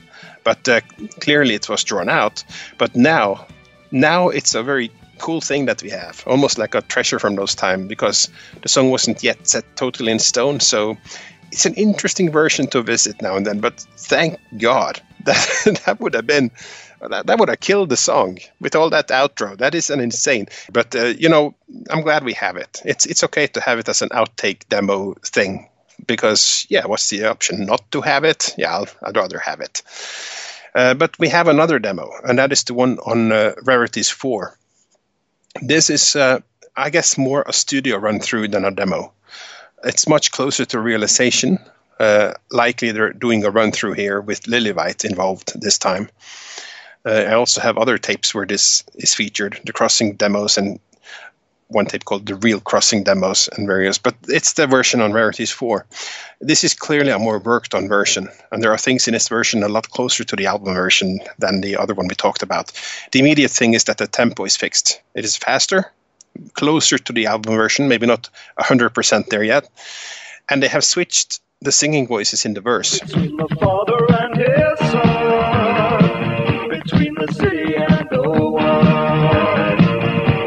But 0.44 0.68
uh, 0.68 0.82
clearly, 1.20 1.56
it 1.56 1.68
was 1.70 1.84
drawn 1.84 2.10
out. 2.10 2.44
But 2.78 2.96
now, 2.96 3.46
now 3.92 4.30
it's 4.30 4.56
a 4.56 4.64
very 4.64 4.92
cool 5.18 5.42
thing 5.42 5.66
that 5.66 5.84
we 5.84 5.90
have, 5.90 6.24
almost 6.26 6.58
like 6.58 6.76
a 6.76 6.82
treasure 6.82 7.20
from 7.20 7.36
those 7.36 7.56
time, 7.56 7.88
because 7.88 8.30
the 8.62 8.70
song 8.70 8.90
wasn't 8.90 9.22
yet 9.22 9.48
set 9.48 9.66
totally 9.76 10.12
in 10.12 10.20
stone. 10.20 10.60
So 10.60 10.98
it's 11.52 11.66
an 11.66 11.74
interesting 11.76 12.32
version 12.32 12.68
to 12.68 12.82
visit 12.82 13.22
now 13.22 13.36
and 13.36 13.46
then. 13.46 13.60
But 13.60 13.86
thank 13.98 14.40
God 14.58 15.02
that 15.26 15.82
that 15.86 16.00
would 16.00 16.14
have 16.14 16.28
been 16.28 16.52
that, 17.08 17.28
that 17.28 17.40
would 17.40 17.50
have 17.50 17.60
killed 17.60 17.90
the 17.90 17.98
song 17.98 18.40
with 18.60 18.76
all 18.76 18.90
that 18.90 19.08
outro. 19.10 19.58
That 19.58 19.76
is 19.76 19.90
an 19.90 20.00
insane. 20.00 20.48
But 20.72 20.95
uh, 20.95 21.06
you 21.06 21.30
know, 21.30 21.56
I'm 21.90 22.02
glad 22.02 22.24
we 22.24 22.34
have 22.34 22.58
it. 22.58 22.82
It's 22.86 23.06
it's 23.06 23.24
okay 23.24 23.48
to 23.48 23.61
have 23.61 23.80
it 23.80 23.90
as 23.90 24.02
an 24.02 24.10
outtake 24.10 24.68
demo 24.69 25.14
thing 25.24 25.69
because 26.06 26.66
yeah, 26.69 26.86
what's 26.86 27.10
the 27.10 27.26
option 27.26 27.66
not 27.66 27.92
to 27.92 28.02
have 28.02 28.24
it? 28.24 28.53
Yeah, 28.58 28.74
I'll, 28.74 28.88
I'd 29.03 29.18
rather 29.18 29.40
have 29.40 29.61
it. 29.61 29.82
Uh, 30.76 30.94
but 30.94 31.18
we 31.19 31.30
have 31.30 31.48
another 31.48 31.80
demo, 31.80 32.11
and 32.24 32.38
that 32.38 32.52
is 32.52 32.64
the 32.64 32.74
one 32.74 33.00
on 33.00 33.32
uh, 33.32 33.53
Rarities 33.64 34.10
4. 34.10 34.56
This 35.61 35.90
is, 35.90 36.16
uh, 36.16 36.40
I 36.78 36.90
guess, 36.90 37.18
more 37.18 37.44
a 37.48 37.53
studio 37.53 37.98
run 37.98 38.19
through 38.19 38.50
than 38.50 38.66
a 38.66 38.72
demo. 38.72 39.11
It's 39.84 40.08
much 40.08 40.32
closer 40.32 40.66
to 40.66 40.80
realization. 40.80 41.58
Uh, 42.00 42.34
likely 42.52 42.92
they're 42.92 43.14
doing 43.14 43.44
a 43.44 43.50
run 43.50 43.72
through 43.72 43.94
here 43.94 44.22
with 44.22 44.44
Lillywhite 44.44 45.06
involved 45.06 45.60
this 45.60 45.78
time. 45.78 46.10
Uh, 47.06 47.11
I 47.11 47.34
also 47.34 47.61
have 47.61 47.78
other 47.78 47.98
tapes 47.98 48.36
where 48.36 48.45
this 48.45 48.84
is 48.95 49.14
featured, 49.14 49.60
the 49.66 49.74
crossing 49.74 50.16
demos 50.16 50.58
and 50.58 50.80
one 51.69 51.86
tape 51.86 52.03
called 52.06 52.26
the 52.26 52.36
real 52.36 52.60
crossing 52.60 53.03
demos 53.03 53.48
and 53.56 53.68
various 53.68 53.98
but 53.98 54.16
it's 54.28 54.53
the 54.53 54.66
version 54.66 55.02
on 55.02 55.14
rarities 55.14 55.52
4 55.52 55.86
this 56.42 56.64
is 56.64 56.74
clearly 56.74 57.11
a 57.11 57.19
more 57.19 57.40
worked 57.40 57.76
on 57.76 57.88
version 57.88 58.28
and 58.52 58.64
there 58.64 58.72
are 58.72 58.78
things 58.78 59.08
in 59.08 59.14
this 59.14 59.30
version 59.30 59.64
a 59.64 59.69
lot 59.69 59.90
closer 59.90 60.24
to 60.24 60.36
the 60.36 60.48
album 60.48 60.74
version 60.74 61.19
than 61.38 61.61
the 61.61 61.78
other 61.78 61.94
one 61.94 62.08
we 62.08 62.16
talked 62.16 62.42
about. 62.44 62.72
The 63.11 63.19
immediate 63.19 63.52
thing 63.52 63.76
is 63.76 63.84
that 63.86 64.00
the 64.00 64.08
tempo 64.08 64.45
is 64.45 64.58
fixed. 64.58 65.02
It 65.14 65.26
is 65.26 65.38
faster 65.38 65.92
closer 66.53 66.98
to 66.98 67.14
the 67.14 67.28
album 67.28 67.56
version 67.56 67.88
maybe 67.88 68.08
not 68.08 68.30
100% 68.60 69.28
there 69.28 69.44
yet 69.44 69.69
and 70.50 70.64
they 70.64 70.68
have 70.68 70.84
switched 70.84 71.40
the 71.61 71.72
singing 71.72 72.08
voices 72.08 72.45
in 72.45 72.53
the 72.53 72.61
verse 72.61 73.00
and 77.38 78.09
the 78.09 78.24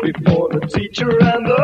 before 0.02 0.49
the 0.49 0.61
teacher 0.67 1.11
and 1.11 1.47
the 1.47 1.62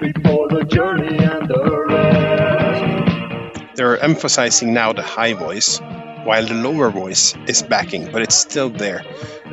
before 0.00 0.48
the 0.48 0.64
journey 0.64 1.18
and 1.18 1.48
the 1.48 1.84
rest. 1.88 3.76
they're 3.76 3.98
emphasizing 3.98 4.72
now 4.72 4.92
the 4.92 5.02
high 5.02 5.32
voice 5.32 5.80
while 6.24 6.46
the 6.46 6.54
lower 6.54 6.90
voice 6.90 7.34
is 7.48 7.62
backing, 7.64 8.08
but 8.12 8.22
it's 8.22 8.36
still 8.36 8.70
there. 8.70 9.02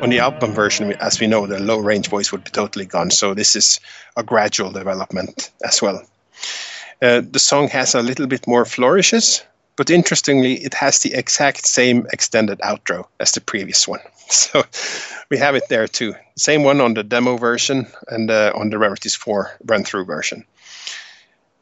On 0.00 0.10
the 0.10 0.20
album 0.20 0.52
version, 0.52 0.92
as 1.00 1.18
we 1.18 1.26
know, 1.26 1.48
the 1.48 1.58
low 1.58 1.78
range 1.78 2.08
voice 2.08 2.30
would 2.30 2.44
be 2.44 2.50
totally 2.52 2.86
gone. 2.86 3.10
So 3.10 3.34
this 3.34 3.56
is 3.56 3.80
a 4.16 4.22
gradual 4.22 4.70
development 4.70 5.50
as 5.64 5.82
well. 5.82 6.04
Uh, 7.02 7.22
the 7.28 7.40
song 7.40 7.66
has 7.68 7.96
a 7.96 8.02
little 8.02 8.28
bit 8.28 8.46
more 8.46 8.64
flourishes, 8.64 9.42
but 9.76 9.90
interestingly, 9.90 10.54
it 10.54 10.74
has 10.74 10.98
the 11.00 11.14
exact 11.14 11.66
same 11.66 12.06
extended 12.12 12.58
outro 12.60 13.06
as 13.18 13.32
the 13.32 13.40
previous 13.40 13.88
one. 13.88 14.00
So 14.30 14.62
we 15.28 15.38
have 15.38 15.56
it 15.56 15.68
there 15.68 15.88
too. 15.88 16.14
Same 16.36 16.62
one 16.62 16.80
on 16.80 16.94
the 16.94 17.02
demo 17.02 17.36
version 17.36 17.88
and 18.06 18.30
uh, 18.30 18.52
on 18.54 18.70
the 18.70 18.78
Rarities 18.78 19.16
4 19.16 19.50
run 19.64 19.82
through 19.82 20.04
version. 20.04 20.44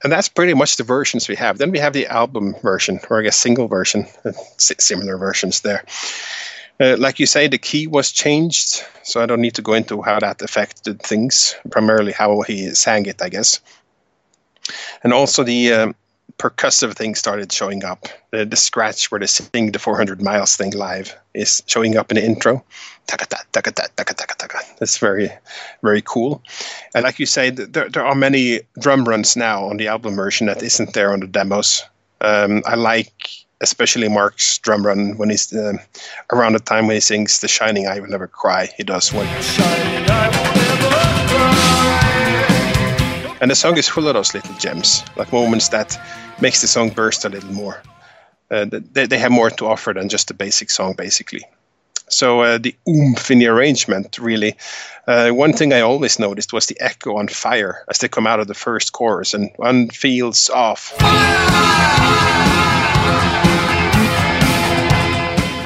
And 0.05 0.13
that's 0.13 0.29
pretty 0.29 0.53
much 0.53 0.77
the 0.77 0.85
versions 0.85 1.29
we 1.29 1.37
have. 1.37 1.57
Then 1.57 1.71
we 1.71 1.79
have 1.79 1.95
the 1.95 2.07
album 2.07 2.55
version, 2.63 3.01
or 3.09 3.21
I 3.21 3.23
guess 3.23 3.37
single 3.37 3.69
version, 3.69 4.07
uh, 4.25 4.33
similar 4.59 5.17
versions 5.17 5.63
there. 5.63 5.83
Uh, 6.79 6.97
like 6.99 7.19
you 7.19 7.27
say, 7.27 7.49
the 7.49 7.59
key 7.59 7.87
was 7.87 8.13
changed, 8.13 8.85
so 9.03 9.21
I 9.21 9.27
don't 9.27 9.41
need 9.41 9.55
to 9.55 9.63
go 9.63 9.73
into 9.73 10.01
how 10.03 10.21
that 10.21 10.43
affected 10.43 11.03
things. 11.03 11.57
Primarily, 11.71 12.13
how 12.13 12.43
he 12.43 12.75
sang 12.75 13.07
it, 13.07 13.21
I 13.21 13.29
guess. 13.31 13.61
And 15.03 15.13
also 15.13 15.43
the 15.43 15.73
um, 15.73 15.95
percussive 16.39 16.95
thing 16.95 17.15
started 17.15 17.53
showing 17.53 17.85
up. 17.85 18.07
The, 18.31 18.45
the 18.45 18.57
scratch 18.57 19.11
where 19.11 19.19
they 19.19 19.27
sing 19.27 19.73
the 19.73 19.79
400 19.79 20.23
miles 20.23 20.57
thing 20.57 20.73
live 20.73 21.17
is 21.35 21.63
showing 21.67 21.97
up 21.97 22.11
in 22.11 22.17
the 22.17 22.25
intro. 22.25 22.65
That's 24.79 24.99
very, 24.99 25.31
very 25.83 26.03
cool. 26.03 26.43
And 26.95 27.05
like 27.05 27.19
you 27.19 27.27
say, 27.27 27.51
there, 27.51 27.89
there 27.89 28.05
are 28.05 28.15
many 28.15 28.61
drum 28.79 29.05
runs 29.05 29.37
now 29.37 29.65
on 29.65 29.79
the 29.79 29.89
album 29.89 30.15
version 30.15 30.47
that 30.47 30.63
isn't 30.63 30.93
there 30.93 31.13
on 31.13 31.21
the 31.21 31.27
demos. 31.27 31.83
Um, 32.21 32.63
I 32.67 32.75
like 32.75 33.47
especially 33.61 34.09
Mark's 34.09 34.59
drum 34.59 34.87
run 34.87 35.17
when 35.17 35.31
he's 35.31 35.53
uh, 35.53 35.75
around 36.33 36.53
the 36.53 36.61
time 36.61 36.87
when 36.87 36.97
he 36.97 37.01
sings 37.01 37.41
"The 37.41 37.49
Shining 37.49 37.87
Eye 37.87 38.01
Will 38.01 38.09
Never 38.09 38.27
Cry." 38.27 38.69
He 38.77 38.85
does 38.85 39.13
one. 39.13 39.27
And 43.41 43.51
the 43.51 43.55
song 43.55 43.79
is 43.79 43.89
full 43.89 44.09
of 44.09 44.15
those 44.15 44.35
little 44.35 44.55
gems, 44.57 45.05
like 45.17 45.33
moments 45.33 45.69
that 45.69 45.97
makes 46.41 46.61
the 46.61 46.67
song 46.67 46.91
burst 46.91 47.25
a 47.25 47.29
little 47.29 47.53
more. 47.53 47.83
Uh, 48.51 48.67
they, 48.71 49.07
they 49.07 49.19
have 49.19 49.31
more 49.31 49.51
to 49.51 49.67
offer 49.67 49.93
than 49.93 50.09
just 50.09 50.31
a 50.31 50.35
basic 50.35 50.71
song, 50.71 50.95
basically. 50.95 51.45
So 52.09 52.41
uh, 52.41 52.59
the 52.59 52.75
oomph 52.89 53.31
in 53.31 53.39
the 53.39 53.47
arrangement, 53.49 54.19
really. 54.19 54.57
Uh, 55.07 55.31
one 55.31 55.53
thing 55.53 55.73
I 55.73 55.83
always 55.83 56.19
noticed 56.19 56.53
was 56.53 56.67
the 56.67 56.81
echo 56.81 57.17
on 57.17 57.29
fire 57.29 57.85
as 57.89 57.99
they 57.99 58.09
come 58.09 58.27
out 58.27 58.41
of 58.41 58.47
the 58.47 58.55
first 58.55 58.93
chorus, 58.93 59.35
and 59.35 59.51
one 59.57 59.91
feels 59.91 60.49
off. 60.51 60.95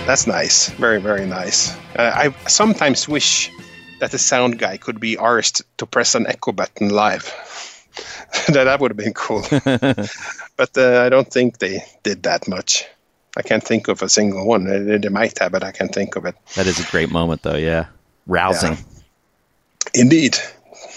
That's 0.05 0.27
nice, 0.27 0.69
very 0.71 1.01
very 1.01 1.27
nice. 1.27 1.75
Uh, 1.97 2.13
I 2.15 2.49
sometimes 2.49 3.09
wish 3.09 3.51
that 4.01 4.11
the 4.11 4.19
sound 4.19 4.59
guy 4.59 4.77
could 4.77 4.99
be 4.99 5.17
asked 5.17 5.63
to 5.79 5.87
press 5.87 6.17
an 6.17 6.27
echo 6.27 6.51
button 6.51 6.89
live. 6.91 7.33
that 8.49 8.65
that 8.65 8.81
would 8.81 8.91
have 8.91 8.97
been 8.97 9.15
cool. 9.15 9.43
but 10.57 10.77
uh, 10.77 11.03
I 11.03 11.09
don't 11.09 11.31
think 11.31 11.59
they 11.59 11.85
did 12.03 12.23
that 12.25 12.49
much. 12.49 12.85
I 13.37 13.43
can't 13.43 13.65
think 13.65 13.89
of 13.89 14.03
a 14.03 14.09
single 14.09 14.47
one. 14.47 14.65
They, 14.65 14.99
they 14.99 15.09
might 15.09 15.39
have, 15.39 15.53
but 15.53 15.65
I 15.65 15.73
can't 15.73 15.93
think 15.93 16.17
of 16.17 16.27
it. 16.27 16.35
That 16.55 16.67
is 16.67 16.79
a 16.79 16.91
great 16.91 17.11
moment, 17.11 17.43
though. 17.43 17.57
Yeah, 17.57 17.87
rousing. 18.27 18.73
Yeah. 18.73 20.03
Indeed, 20.03 20.39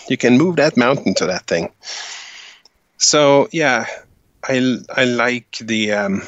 you 0.09 0.17
can 0.17 0.37
move 0.37 0.57
that 0.57 0.77
mountain 0.77 1.13
to 1.15 1.27
that 1.27 1.47
thing. 1.47 1.71
So 2.97 3.47
yeah, 3.51 3.85
I 4.43 4.77
I 4.89 5.05
like 5.05 5.57
the 5.59 5.93
um, 5.93 6.23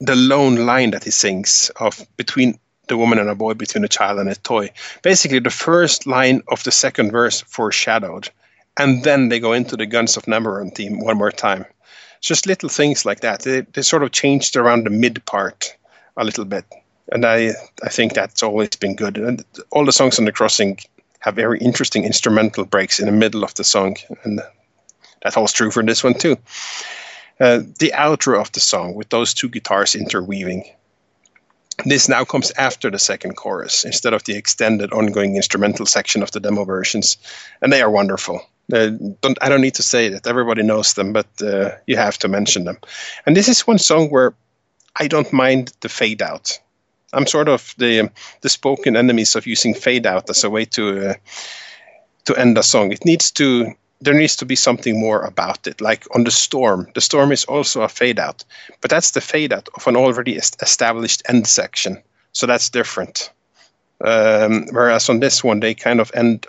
the 0.00 0.16
lone 0.16 0.66
line 0.66 0.90
that 0.90 1.04
he 1.04 1.10
sings 1.10 1.70
of 1.76 2.06
between 2.16 2.58
the 2.88 2.96
woman 2.96 3.18
and 3.18 3.30
a 3.30 3.34
boy, 3.34 3.54
between 3.54 3.84
a 3.84 3.88
child 3.88 4.18
and 4.18 4.28
a 4.28 4.34
toy. 4.34 4.70
Basically, 5.02 5.38
the 5.38 5.50
first 5.50 6.06
line 6.06 6.42
of 6.48 6.62
the 6.64 6.70
second 6.70 7.10
verse 7.10 7.40
foreshadowed, 7.40 8.28
and 8.76 9.04
then 9.04 9.28
they 9.28 9.40
go 9.40 9.52
into 9.52 9.76
the 9.76 9.86
Guns 9.86 10.16
of 10.16 10.24
Navarone 10.24 10.74
theme 10.74 10.98
one 11.00 11.16
more 11.16 11.30
time. 11.32 11.64
It's 12.18 12.28
just 12.28 12.46
little 12.46 12.68
things 12.68 13.04
like 13.04 13.20
that. 13.20 13.42
They, 13.42 13.60
they 13.60 13.82
sort 13.82 14.02
of 14.02 14.12
changed 14.12 14.56
around 14.56 14.84
the 14.84 14.90
mid 14.90 15.24
part 15.26 15.76
a 16.16 16.24
little 16.24 16.44
bit, 16.44 16.64
and 17.12 17.24
I 17.24 17.52
I 17.82 17.88
think 17.88 18.14
that's 18.14 18.42
always 18.42 18.70
been 18.70 18.96
good. 18.96 19.18
And 19.18 19.44
all 19.70 19.84
the 19.84 19.92
songs 19.92 20.18
on 20.18 20.24
the 20.24 20.32
crossing 20.32 20.78
have 21.20 21.36
very 21.36 21.58
interesting 21.58 22.04
instrumental 22.04 22.64
breaks 22.64 23.00
in 23.00 23.06
the 23.06 23.12
middle 23.12 23.44
of 23.44 23.54
the 23.54 23.64
song, 23.64 23.96
and 24.24 24.40
that 25.22 25.34
holds 25.34 25.52
true 25.52 25.70
for 25.70 25.82
this 25.82 26.04
one 26.04 26.14
too. 26.14 26.36
Uh, 27.40 27.58
the 27.80 27.92
outro 27.94 28.40
of 28.40 28.52
the 28.52 28.60
song 28.60 28.94
with 28.94 29.08
those 29.08 29.34
two 29.34 29.48
guitars 29.48 29.94
interweaving. 29.94 30.64
This 31.84 32.08
now 32.08 32.24
comes 32.24 32.52
after 32.52 32.90
the 32.90 33.00
second 33.00 33.34
chorus 33.34 33.84
instead 33.84 34.14
of 34.14 34.22
the 34.24 34.36
extended 34.36 34.92
ongoing 34.92 35.34
instrumental 35.34 35.86
section 35.86 36.22
of 36.22 36.30
the 36.30 36.38
demo 36.38 36.64
versions, 36.64 37.16
and 37.60 37.72
they 37.72 37.82
are 37.82 37.90
wonderful. 37.90 38.40
Uh, 38.72 38.90
don't, 39.20 39.38
I 39.42 39.48
don't 39.48 39.60
need 39.60 39.74
to 39.74 39.82
say 39.82 40.08
that 40.08 40.26
everybody 40.26 40.62
knows 40.62 40.94
them, 40.94 41.12
but 41.12 41.26
uh, 41.42 41.70
you 41.86 41.96
have 41.96 42.18
to 42.18 42.28
mention 42.28 42.64
them. 42.64 42.78
And 43.26 43.36
this 43.36 43.48
is 43.48 43.66
one 43.66 43.78
song 43.78 44.08
where 44.08 44.34
I 44.96 45.08
don't 45.08 45.32
mind 45.32 45.72
the 45.80 45.88
fade 45.88 46.22
out. 46.22 46.58
I'm 47.12 47.26
sort 47.26 47.48
of 47.48 47.74
the 47.78 48.10
the 48.40 48.48
spoken 48.48 48.96
enemies 48.96 49.36
of 49.36 49.46
using 49.46 49.74
fade 49.74 50.06
out 50.06 50.30
as 50.30 50.44
a 50.44 50.50
way 50.50 50.64
to 50.66 51.10
uh, 51.10 51.14
to 52.24 52.36
end 52.36 52.58
a 52.58 52.62
song. 52.62 52.92
It 52.92 53.04
needs 53.04 53.30
to 53.32 53.74
there 54.00 54.14
needs 54.14 54.36
to 54.36 54.46
be 54.46 54.56
something 54.56 54.98
more 54.98 55.22
about 55.22 55.66
it. 55.66 55.80
Like 55.80 56.06
on 56.14 56.24
the 56.24 56.30
storm, 56.30 56.88
the 56.94 57.00
storm 57.00 57.32
is 57.32 57.44
also 57.44 57.82
a 57.82 57.88
fade 57.88 58.18
out, 58.18 58.44
but 58.80 58.90
that's 58.90 59.12
the 59.12 59.20
fade 59.20 59.52
out 59.52 59.68
of 59.74 59.86
an 59.86 59.96
already 59.96 60.36
established 60.36 61.22
end 61.28 61.46
section. 61.46 62.02
So 62.32 62.46
that's 62.46 62.70
different. 62.70 63.30
Um, 64.04 64.66
whereas 64.72 65.08
on 65.08 65.20
this 65.20 65.42
one, 65.44 65.60
they 65.60 65.74
kind 65.74 66.00
of 66.00 66.10
end 66.14 66.46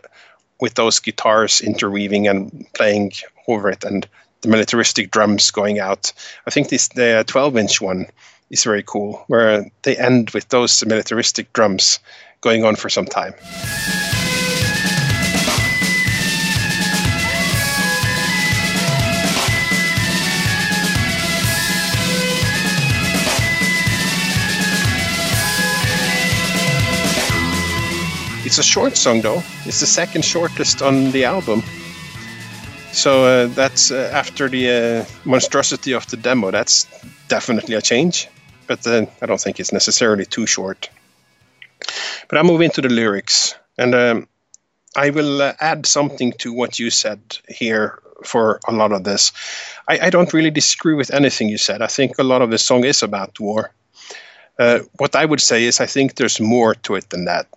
with 0.61 0.75
those 0.75 1.00
guitars 1.00 1.61
interweaving 1.61 2.27
and 2.27 2.66
playing 2.74 3.14
over 3.48 3.69
it, 3.69 3.84
and 3.84 4.08
the 4.42 4.50
militaristic 4.50 5.11
drums 5.11 5.51
going 5.51 5.80
out. 5.80 6.14
I 6.48 6.51
think 6.51 6.69
this 6.69 6.88
the 6.90 7.19
uh, 7.19 7.24
12 7.24 7.58
inch 7.58 7.82
one 7.82 8.08
is 8.50 8.64
very 8.64 8.84
cool, 8.84 9.24
where 9.27 9.69
they 9.84 9.98
end 9.98 10.32
with 10.32 10.50
those 10.50 10.85
militaristic 10.85 11.51
drums 11.53 12.00
going 12.42 12.64
on 12.64 12.75
for 12.75 12.90
some 12.90 13.06
time. 13.06 13.34
It's 28.56 28.67
a 28.69 28.72
short 28.72 28.95
song, 28.95 29.19
though. 29.19 29.43
It's 29.66 29.82
the 29.82 29.85
second 29.85 30.24
shortest 30.24 30.82
on 30.82 31.11
the 31.11 31.25
album. 31.25 31.61
So 32.93 33.25
uh, 33.25 33.48
that's 33.48 33.92
uh, 33.92 34.09
after 34.14 34.48
the 34.48 34.69
uh, 34.69 35.06
monstrosity 35.25 35.92
of 35.92 36.08
the 36.08 36.16
demo. 36.16 36.51
That's 36.51 36.88
definitely 37.27 37.75
a 37.75 37.82
change, 37.82 38.30
but 38.66 38.88
uh, 38.88 39.08
I 39.22 39.25
don't 39.25 39.42
think 39.42 39.59
it's 39.59 39.74
necessarily 39.74 40.25
too 40.25 40.48
short. 40.48 40.90
But 42.30 42.38
I 42.38 42.43
move 42.43 42.61
into 42.61 42.82
the 42.82 42.88
lyrics, 42.88 43.56
and 43.77 43.93
um, 43.93 44.27
I 44.95 45.09
will 45.09 45.42
uh, 45.42 45.51
add 45.59 45.85
something 45.85 46.32
to 46.38 46.53
what 46.53 46.80
you 46.80 46.92
said 46.92 47.19
here 47.50 48.00
for 48.24 48.61
a 48.69 48.72
lot 48.72 48.93
of 48.93 49.03
this. 49.03 49.34
I, 49.90 50.00
I, 50.03 50.09
don't 50.09 50.34
really 50.34 50.50
disagree 50.50 50.93
with 50.93 51.14
anything 51.14 51.50
you 51.50 51.58
said. 51.58 51.82
I 51.82 51.88
think 51.88 52.17
a 52.19 52.24
lot 52.24 52.42
of 52.42 52.51
the 52.51 52.58
song 52.58 52.85
is 52.85 53.03
about 53.03 53.38
war. 53.38 53.74
Uh, 54.58 54.80
what 54.98 55.14
I 55.14 55.25
would 55.25 55.42
say 55.42 55.66
is 55.66 55.82
I 55.82 55.88
think 55.88 56.16
there's 56.16 56.40
more 56.40 56.74
to 56.74 56.95
it 56.95 57.09
than 57.09 57.25
that. 57.25 57.48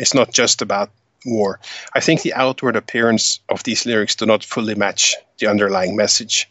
It's 0.00 0.14
not 0.14 0.32
just 0.32 0.62
about 0.62 0.90
war. 1.26 1.60
I 1.94 2.00
think 2.00 2.22
the 2.22 2.34
outward 2.34 2.76
appearance 2.76 3.40
of 3.50 3.62
these 3.62 3.84
lyrics 3.84 4.16
do 4.16 4.26
not 4.26 4.44
fully 4.44 4.74
match 4.74 5.14
the 5.38 5.46
underlying 5.46 5.94
message, 5.94 6.48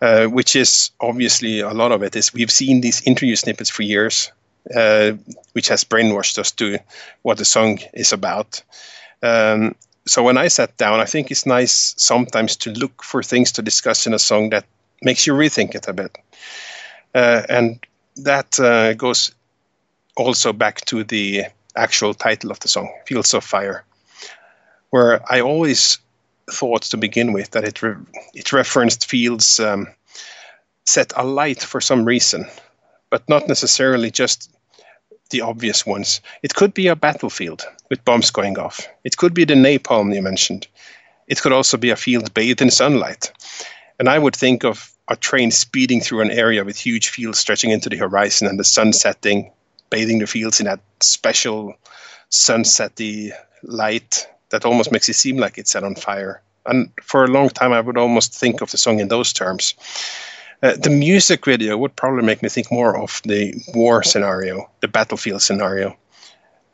uh, 0.00 0.26
which 0.26 0.54
is 0.54 0.90
obviously 1.00 1.60
a 1.60 1.72
lot 1.72 1.92
of 1.92 2.02
it 2.02 2.16
is 2.16 2.32
we've 2.32 2.50
seen 2.50 2.80
these 2.80 3.02
interview 3.02 3.36
snippets 3.36 3.70
for 3.70 3.82
years, 3.82 4.30
uh, 4.74 5.12
which 5.52 5.68
has 5.68 5.84
brainwashed 5.84 6.38
us 6.38 6.52
to 6.52 6.78
what 7.22 7.38
the 7.38 7.44
song 7.44 7.80
is 7.92 8.12
about. 8.12 8.62
Um, 9.22 9.74
so 10.06 10.22
when 10.22 10.38
I 10.38 10.48
sat 10.48 10.76
down, 10.76 11.00
I 11.00 11.06
think 11.06 11.30
it's 11.30 11.46
nice 11.46 11.94
sometimes 11.96 12.56
to 12.58 12.70
look 12.70 13.02
for 13.02 13.22
things 13.22 13.52
to 13.52 13.62
discuss 13.62 14.06
in 14.06 14.14
a 14.14 14.18
song 14.18 14.50
that 14.50 14.66
makes 15.02 15.26
you 15.26 15.32
rethink 15.32 15.74
it 15.74 15.88
a 15.88 15.92
bit, 15.92 16.16
uh, 17.14 17.42
and 17.48 17.84
that 18.16 18.60
uh, 18.60 18.94
goes 18.94 19.34
also 20.16 20.52
back 20.52 20.84
to 20.84 21.02
the 21.02 21.44
actual 21.76 22.14
title 22.14 22.50
of 22.50 22.60
the 22.60 22.68
song, 22.68 22.92
Fields 23.06 23.34
of 23.34 23.44
Fire, 23.44 23.84
where 24.90 25.20
I 25.30 25.40
always 25.40 25.98
thought 26.50 26.82
to 26.82 26.96
begin 26.96 27.32
with 27.32 27.50
that 27.52 27.64
it 27.64 27.82
re- 27.82 27.96
it 28.34 28.52
referenced 28.52 29.06
fields 29.06 29.58
um, 29.60 29.88
set 30.84 31.12
alight 31.16 31.62
for 31.62 31.80
some 31.80 32.04
reason, 32.04 32.46
but 33.10 33.28
not 33.28 33.48
necessarily 33.48 34.10
just 34.10 34.50
the 35.30 35.40
obvious 35.40 35.86
ones. 35.86 36.20
It 36.42 36.54
could 36.54 36.74
be 36.74 36.88
a 36.88 36.96
battlefield 36.96 37.64
with 37.90 38.04
bombs 38.04 38.30
going 38.30 38.58
off. 38.58 38.86
It 39.04 39.16
could 39.16 39.34
be 39.34 39.44
the 39.44 39.54
napalm 39.54 40.14
you 40.14 40.22
mentioned. 40.22 40.66
It 41.26 41.40
could 41.40 41.52
also 41.52 41.76
be 41.76 41.90
a 41.90 41.96
field 41.96 42.34
bathed 42.34 42.60
in 42.60 42.70
sunlight. 42.70 43.32
And 43.98 44.08
I 44.08 44.18
would 44.18 44.36
think 44.36 44.64
of 44.64 44.92
a 45.08 45.16
train 45.16 45.50
speeding 45.50 46.00
through 46.00 46.20
an 46.20 46.30
area 46.30 46.64
with 46.64 46.78
huge 46.78 47.08
fields 47.08 47.38
stretching 47.38 47.70
into 47.70 47.88
the 47.88 47.96
horizon 47.96 48.46
and 48.48 48.58
the 48.58 48.64
sun 48.64 48.92
setting, 48.92 49.50
bathing 49.90 50.18
the 50.18 50.26
fields 50.26 50.60
in 50.60 50.66
that 50.66 50.80
special 51.00 51.74
sunsetty 52.30 53.32
light 53.62 54.26
that 54.50 54.64
almost 54.64 54.92
makes 54.92 55.08
it 55.08 55.14
seem 55.14 55.36
like 55.36 55.58
it's 55.58 55.72
set 55.72 55.84
on 55.84 55.94
fire. 55.94 56.42
And 56.66 56.90
for 57.02 57.24
a 57.24 57.28
long 57.28 57.50
time, 57.50 57.72
I 57.72 57.80
would 57.80 57.98
almost 57.98 58.34
think 58.34 58.60
of 58.60 58.70
the 58.70 58.78
song 58.78 59.00
in 59.00 59.08
those 59.08 59.32
terms. 59.32 59.74
Uh, 60.62 60.76
the 60.76 60.90
music 60.90 61.44
video 61.44 61.76
would 61.76 61.94
probably 61.94 62.22
make 62.22 62.42
me 62.42 62.48
think 62.48 62.72
more 62.72 62.96
of 62.96 63.20
the 63.24 63.54
war 63.74 64.02
scenario, 64.02 64.70
the 64.80 64.88
battlefield 64.88 65.42
scenario. 65.42 65.96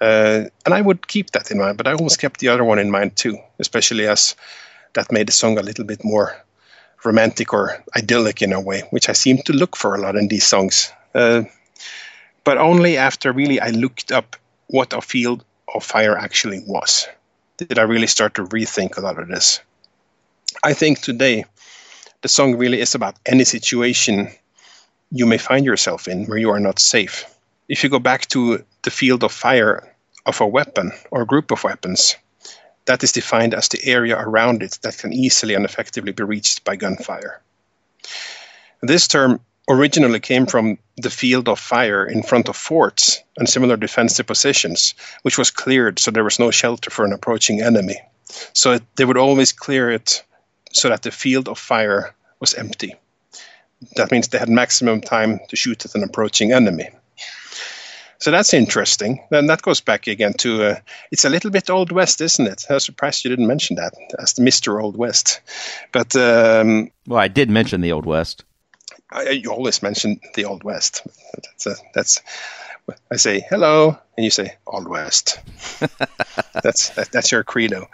Uh, 0.00 0.44
and 0.64 0.74
I 0.74 0.80
would 0.80 1.08
keep 1.08 1.32
that 1.32 1.50
in 1.50 1.58
mind, 1.58 1.76
but 1.76 1.86
I 1.86 1.92
always 1.92 2.16
kept 2.16 2.40
the 2.40 2.48
other 2.48 2.64
one 2.64 2.78
in 2.78 2.90
mind 2.90 3.16
too, 3.16 3.38
especially 3.58 4.06
as 4.06 4.36
that 4.94 5.12
made 5.12 5.28
the 5.28 5.32
song 5.32 5.58
a 5.58 5.62
little 5.62 5.84
bit 5.84 6.04
more 6.04 6.36
romantic 7.04 7.52
or 7.52 7.82
idyllic 7.96 8.42
in 8.42 8.52
a 8.52 8.60
way, 8.60 8.82
which 8.90 9.08
I 9.08 9.12
seem 9.12 9.38
to 9.42 9.52
look 9.52 9.76
for 9.76 9.94
a 9.94 10.00
lot 10.00 10.16
in 10.16 10.28
these 10.28 10.46
songs. 10.46 10.92
Uh, 11.14 11.42
but 12.44 12.58
only 12.58 12.96
after 12.96 13.32
really 13.32 13.60
I 13.60 13.70
looked 13.70 14.12
up 14.12 14.36
what 14.68 14.92
a 14.92 15.00
field 15.00 15.44
of 15.74 15.84
fire 15.84 16.16
actually 16.16 16.62
was 16.66 17.06
did 17.68 17.78
I 17.78 17.82
really 17.82 18.06
start 18.06 18.34
to 18.34 18.44
rethink 18.44 18.96
a 18.96 19.00
lot 19.00 19.18
of 19.18 19.28
this. 19.28 19.60
I 20.64 20.72
think 20.72 21.00
today 21.00 21.44
the 22.22 22.28
song 22.28 22.56
really 22.56 22.80
is 22.80 22.94
about 22.94 23.16
any 23.26 23.44
situation 23.44 24.28
you 25.12 25.26
may 25.26 25.38
find 25.38 25.66
yourself 25.66 26.08
in 26.08 26.24
where 26.26 26.38
you 26.38 26.50
are 26.50 26.60
not 26.60 26.78
safe. 26.78 27.24
If 27.68 27.82
you 27.84 27.90
go 27.90 27.98
back 27.98 28.28
to 28.28 28.64
the 28.82 28.90
field 28.90 29.24
of 29.24 29.32
fire 29.32 29.94
of 30.24 30.40
a 30.40 30.46
weapon 30.46 30.92
or 31.10 31.24
group 31.24 31.50
of 31.50 31.64
weapons, 31.64 32.16
that 32.86 33.04
is 33.04 33.12
defined 33.12 33.54
as 33.54 33.68
the 33.68 33.84
area 33.84 34.18
around 34.18 34.62
it 34.62 34.78
that 34.82 34.98
can 34.98 35.12
easily 35.12 35.54
and 35.54 35.64
effectively 35.64 36.12
be 36.12 36.22
reached 36.22 36.64
by 36.64 36.76
gunfire. 36.76 37.42
This 38.80 39.06
term 39.06 39.40
originally 39.70 40.20
came 40.20 40.46
from 40.46 40.76
the 40.96 41.10
field 41.10 41.48
of 41.48 41.58
fire 41.58 42.04
in 42.04 42.22
front 42.22 42.48
of 42.48 42.56
forts 42.56 43.22
and 43.38 43.48
similar 43.48 43.76
defensive 43.76 44.26
positions, 44.26 44.94
which 45.22 45.38
was 45.38 45.50
cleared 45.50 45.98
so 45.98 46.10
there 46.10 46.24
was 46.24 46.38
no 46.38 46.50
shelter 46.50 46.90
for 46.90 47.04
an 47.04 47.12
approaching 47.12 47.62
enemy. 47.62 47.96
So 48.52 48.72
it, 48.72 48.82
they 48.96 49.04
would 49.04 49.16
always 49.16 49.52
clear 49.52 49.90
it 49.90 50.22
so 50.72 50.88
that 50.88 51.02
the 51.02 51.10
field 51.10 51.48
of 51.48 51.58
fire 51.58 52.14
was 52.40 52.54
empty. 52.54 52.94
That 53.96 54.10
means 54.10 54.28
they 54.28 54.38
had 54.38 54.48
maximum 54.48 55.00
time 55.00 55.40
to 55.48 55.56
shoot 55.56 55.84
at 55.84 55.94
an 55.94 56.04
approaching 56.04 56.52
enemy. 56.52 56.90
So 58.18 58.30
that's 58.30 58.52
interesting. 58.52 59.24
Then 59.30 59.46
that 59.46 59.62
goes 59.62 59.80
back 59.80 60.06
again 60.06 60.34
to 60.34 60.62
uh, 60.62 60.76
it's 61.10 61.24
a 61.24 61.30
little 61.30 61.50
bit 61.50 61.70
Old 61.70 61.90
West, 61.90 62.20
isn't 62.20 62.46
it? 62.46 62.66
I 62.68 62.74
was 62.74 62.84
surprised 62.84 63.24
you 63.24 63.30
didn't 63.30 63.46
mention 63.46 63.76
that 63.76 63.94
as 64.18 64.34
the 64.34 64.42
Mister 64.42 64.78
Old 64.78 64.96
West. 64.98 65.40
But 65.90 66.14
um, 66.16 66.90
well, 67.06 67.18
I 67.18 67.28
did 67.28 67.48
mention 67.48 67.80
the 67.80 67.92
Old 67.92 68.04
West. 68.04 68.44
I, 69.12 69.30
you 69.30 69.50
always 69.50 69.82
mention 69.82 70.20
the 70.34 70.44
Old 70.44 70.62
West. 70.62 71.06
That's 71.34 71.66
a, 71.66 71.74
that's 71.94 72.22
I 73.10 73.16
say 73.16 73.44
hello, 73.50 73.96
and 74.16 74.24
you 74.24 74.30
say 74.30 74.56
Old 74.66 74.88
West. 74.88 75.38
that's 76.62 76.90
that, 76.90 77.10
that's 77.12 77.32
your 77.32 77.44
credo. 77.44 77.88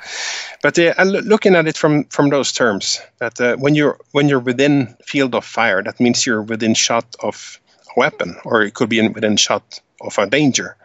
But 0.62 0.78
uh, 0.78 0.94
looking 1.02 1.54
at 1.54 1.66
it 1.66 1.76
from 1.76 2.04
from 2.04 2.30
those 2.30 2.52
terms, 2.52 3.00
that 3.18 3.40
uh, 3.40 3.56
when 3.56 3.74
you're 3.74 3.98
when 4.12 4.28
you're 4.28 4.40
within 4.40 4.96
field 5.04 5.34
of 5.34 5.44
fire, 5.44 5.82
that 5.82 6.00
means 6.00 6.26
you're 6.26 6.42
within 6.42 6.74
shot 6.74 7.16
of 7.20 7.60
a 7.94 8.00
weapon, 8.00 8.36
or 8.44 8.62
it 8.62 8.74
could 8.74 8.88
be 8.88 8.98
in, 8.98 9.12
within 9.12 9.36
shot 9.36 9.80
of 10.00 10.18
a 10.18 10.26
danger. 10.26 10.76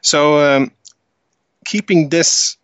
So, 0.00 0.38
um, 0.38 0.72
keeping 1.64 2.08
this 2.08 2.56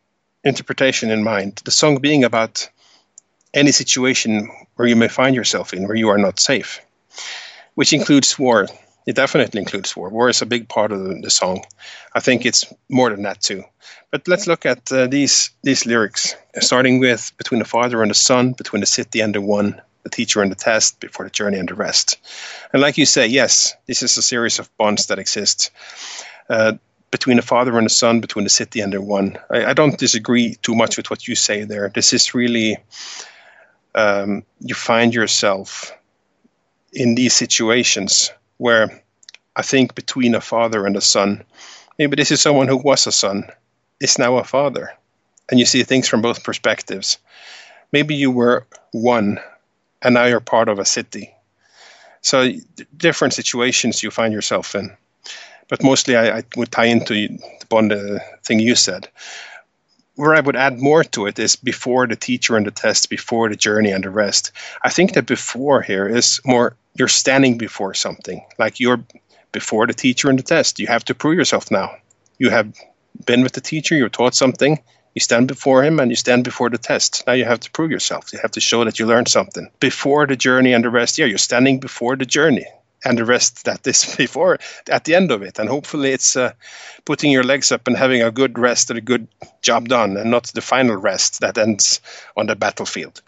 interpretation 0.45 1.11
in 1.11 1.23
mind, 1.23 1.63
the 1.65 1.71
song 1.71 1.99
being 2.01 2.25
about 2.25 2.69
any 3.55 3.73
situation 3.73 4.51
where 4.77 4.89
you 4.89 4.97
may 4.97 5.09
find 5.09 5.35
yourself 5.35 5.73
in 5.73 5.87
where 5.87 5.97
you 5.97 6.09
are 6.09 6.19
not 6.19 6.39
safe, 6.39 6.81
which 7.75 7.93
includes 7.93 8.39
war. 8.39 8.67
It 9.07 9.17
definitely 9.17 9.61
includes 9.61 9.97
war. 9.97 10.11
War 10.11 10.29
is 10.29 10.43
a 10.43 10.47
big 10.47 10.69
part 10.69 10.93
of 10.93 11.03
the, 11.03 11.21
the 11.23 11.31
song. 11.31 11.65
I 12.15 12.21
think 12.21 12.45
it's 12.45 12.67
more 12.89 13.09
than 13.11 13.23
that 13.23 13.41
too. 13.41 13.65
But 14.11 14.29
let's 14.29 14.47
look 14.47 14.67
at 14.67 14.91
uh, 14.93 15.07
these 15.07 15.51
these 15.63 15.87
lyrics, 15.87 16.35
starting 16.61 16.99
with 16.99 17.33
between 17.39 17.59
the 17.59 17.65
father 17.69 18.03
and 18.03 18.11
the 18.11 18.15
son, 18.15 18.53
between 18.53 18.81
the 18.81 18.87
city 18.87 19.21
and 19.21 19.35
the 19.35 19.41
one, 19.41 19.81
the 20.03 20.11
teacher 20.11 20.43
and 20.43 20.51
the 20.51 20.57
test, 20.57 21.01
before 21.01 21.25
the 21.25 21.31
journey 21.31 21.59
and 21.59 21.69
the 21.69 21.75
rest. 21.75 22.19
And 22.73 22.83
like 22.83 22.99
you 22.99 23.07
say, 23.07 23.27
yes, 23.27 23.75
this 23.87 24.03
is 24.03 24.17
a 24.17 24.23
series 24.23 24.59
of 24.59 24.77
bonds 24.77 25.07
that 25.07 25.19
exist 25.19 25.71
uh, 26.49 26.73
between 27.11 27.37
the 27.37 27.43
father 27.43 27.77
and 27.79 27.87
the 27.87 27.91
son, 27.91 28.21
between 28.21 28.45
the 28.45 28.51
city 28.51 28.81
and 28.81 28.93
the 28.93 29.01
one. 29.01 29.39
I, 29.51 29.67
I, 29.67 29.73
don't 29.73 29.99
disagree 29.99 30.57
too 30.63 30.75
much 30.75 30.97
with 30.97 31.11
what 31.11 31.27
you 31.27 31.35
say 31.35 31.65
there. 31.65 31.91
This 31.95 32.13
is 32.13 32.35
really, 32.35 32.77
um, 33.95 34.45
you 34.61 34.75
find 34.75 35.15
yourself 35.15 35.93
in 36.93 37.15
these 37.15 37.35
situations 37.35 38.31
where 38.59 39.03
I 39.57 39.63
think 39.63 39.95
between 39.95 40.35
a 40.35 40.41
father 40.41 40.87
and 40.87 40.97
a 40.97 41.01
son, 41.01 41.45
maybe 41.99 42.17
this 42.17 42.31
is 42.31 42.41
someone 42.41 42.69
who 42.69 42.77
was 42.77 43.07
a 43.07 43.13
son, 43.13 43.49
is 44.01 44.19
now 44.19 44.37
a 44.37 44.45
father. 44.45 44.93
And 45.51 45.59
you 45.59 45.67
see 45.67 45.83
things 45.83 46.09
from 46.09 46.23
both 46.23 46.45
perspectives. 46.45 47.19
Maybe 47.93 48.15
you 48.15 48.31
were 48.31 48.67
one 48.93 49.41
and 50.03 50.15
now 50.15 50.25
you're 50.25 50.41
part 50.41 50.69
of 50.69 50.79
a 50.79 50.85
city. 50.85 51.35
So 52.21 52.53
different 52.97 53.35
situations 53.35 54.03
you 54.03 54.11
find 54.11 54.33
yourself 54.33 54.75
in. 54.75 54.97
But 55.69 55.83
mostly 55.83 56.17
I, 56.17 56.39
I 56.39 56.43
would 56.57 56.71
tie 56.71 56.87
into 56.87 57.15
the 57.15 57.67
bond 57.69 57.93
uh, 57.93 58.19
thing 58.43 58.61
you 58.61 58.75
said. 58.75 59.09
Where 60.19 60.35
I 60.35 60.41
would 60.41 60.57
add 60.57 60.81
more 60.81 61.05
to 61.05 61.29
it 61.29 61.39
is 61.39 61.55
before 61.55 62.09
the 62.09 62.17
teacher 62.17 62.57
and 62.57 62.67
the 62.67 62.73
test, 62.73 63.09
before 63.09 63.49
the 63.49 63.55
journey 63.55 63.93
and 63.93 64.03
the 64.03 64.11
rest. 64.11 64.51
I 64.83 64.91
think 64.91 65.13
that 65.13 65.27
before 65.27 65.81
here 65.81 66.09
is 66.09 66.41
more 66.45 66.75
you're 66.95 67.07
standing 67.07 67.57
before 67.57 67.95
something, 67.95 68.45
like 68.59 68.81
you're 68.81 69.05
before 69.53 69.87
the 69.87 69.95
teacher 69.95 70.29
and 70.29 70.37
the 70.37 70.43
test. 70.43 70.81
You 70.81 70.89
have 70.89 71.05
to 71.05 71.15
prove 71.15 71.39
yourself 71.39 71.71
now. 71.71 71.93
You 72.37 72.51
have 72.51 72.75
been 73.27 73.45
with 73.45 73.53
the 73.53 73.61
teacher, 73.61 73.95
you're 73.95 74.09
taught 74.09 74.35
something, 74.35 74.81
you 75.15 75.21
stand 75.21 75.47
before 75.47 75.85
him 75.85 76.01
and 76.01 76.11
you 76.11 76.17
stand 76.17 76.43
before 76.43 76.69
the 76.69 76.79
test. 76.79 77.23
Now 77.25 77.35
you 77.35 77.45
have 77.45 77.61
to 77.61 77.71
prove 77.71 77.93
yourself. 77.93 78.33
You 78.33 78.41
have 78.41 78.51
to 78.53 78.61
show 78.61 78.85
that 78.85 78.99
you 78.99 79.07
learned 79.07 79.29
something. 79.29 79.71
Before 79.79 80.27
the 80.27 80.35
journey 80.35 80.73
and 80.73 80.83
the 80.83 80.91
rest, 80.91 81.17
yeah, 81.19 81.27
you're 81.27 81.39
standing 81.39 81.79
before 81.79 82.17
the 82.17 82.27
journey 82.27 82.67
and 83.09 83.17
the 83.17 83.25
rest 83.25 83.65
that 83.65 83.87
is 83.87 84.15
before 84.19 84.59
at 84.91 85.05
the 85.05 85.15
end 85.15 85.33
of 85.33 85.43
it. 85.43 85.59
And 85.59 85.69
hopefully 85.69 86.13
it's 86.13 86.37
uh, 86.37 86.53
putting 87.07 87.33
your 87.33 87.43
legs 87.43 87.73
up 87.73 87.87
and 87.89 87.97
having 87.97 88.23
a 88.23 88.31
good 88.31 88.59
rest 88.59 88.91
and 88.91 88.99
a 88.99 89.03
good 89.03 89.27
job 89.63 89.89
done 89.89 90.17
and 90.17 90.31
not 90.31 90.45
the 90.49 90.61
final 90.61 90.97
rest 90.97 91.41
that 91.41 91.57
ends 91.57 92.01
on 92.37 92.47
the 92.47 92.55
battlefield. 92.55 93.23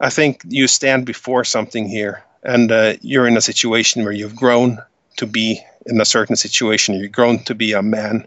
I 0.00 0.08
think 0.08 0.42
you 0.48 0.66
stand 0.66 1.04
before 1.04 1.44
something 1.44 1.86
here 1.86 2.24
and 2.42 2.72
uh, 2.72 2.94
you're 3.02 3.28
in 3.28 3.36
a 3.36 3.42
situation 3.42 4.02
where 4.02 4.12
you've 4.12 4.36
grown 4.36 4.78
to 5.18 5.26
be 5.26 5.60
in 5.84 6.00
a 6.00 6.06
certain 6.06 6.36
situation. 6.36 6.94
You've 6.94 7.12
grown 7.12 7.40
to 7.44 7.54
be 7.54 7.74
a 7.74 7.82
man. 7.82 8.26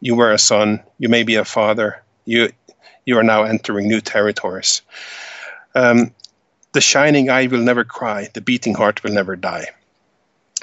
You 0.00 0.14
were 0.14 0.32
a 0.32 0.38
son. 0.38 0.82
You 0.98 1.08
may 1.08 1.22
be 1.22 1.36
a 1.36 1.44
father. 1.44 2.02
You 2.26 2.52
you 3.06 3.16
are 3.18 3.22
now 3.22 3.44
entering 3.44 3.88
new 3.88 4.00
territories. 4.00 4.82
Um, 5.74 6.12
the 6.72 6.80
shining 6.80 7.30
eye 7.30 7.46
will 7.46 7.62
never 7.62 7.84
cry. 7.84 8.28
The 8.34 8.40
beating 8.40 8.74
heart 8.74 9.02
will 9.02 9.12
never 9.12 9.36
die. 9.36 9.68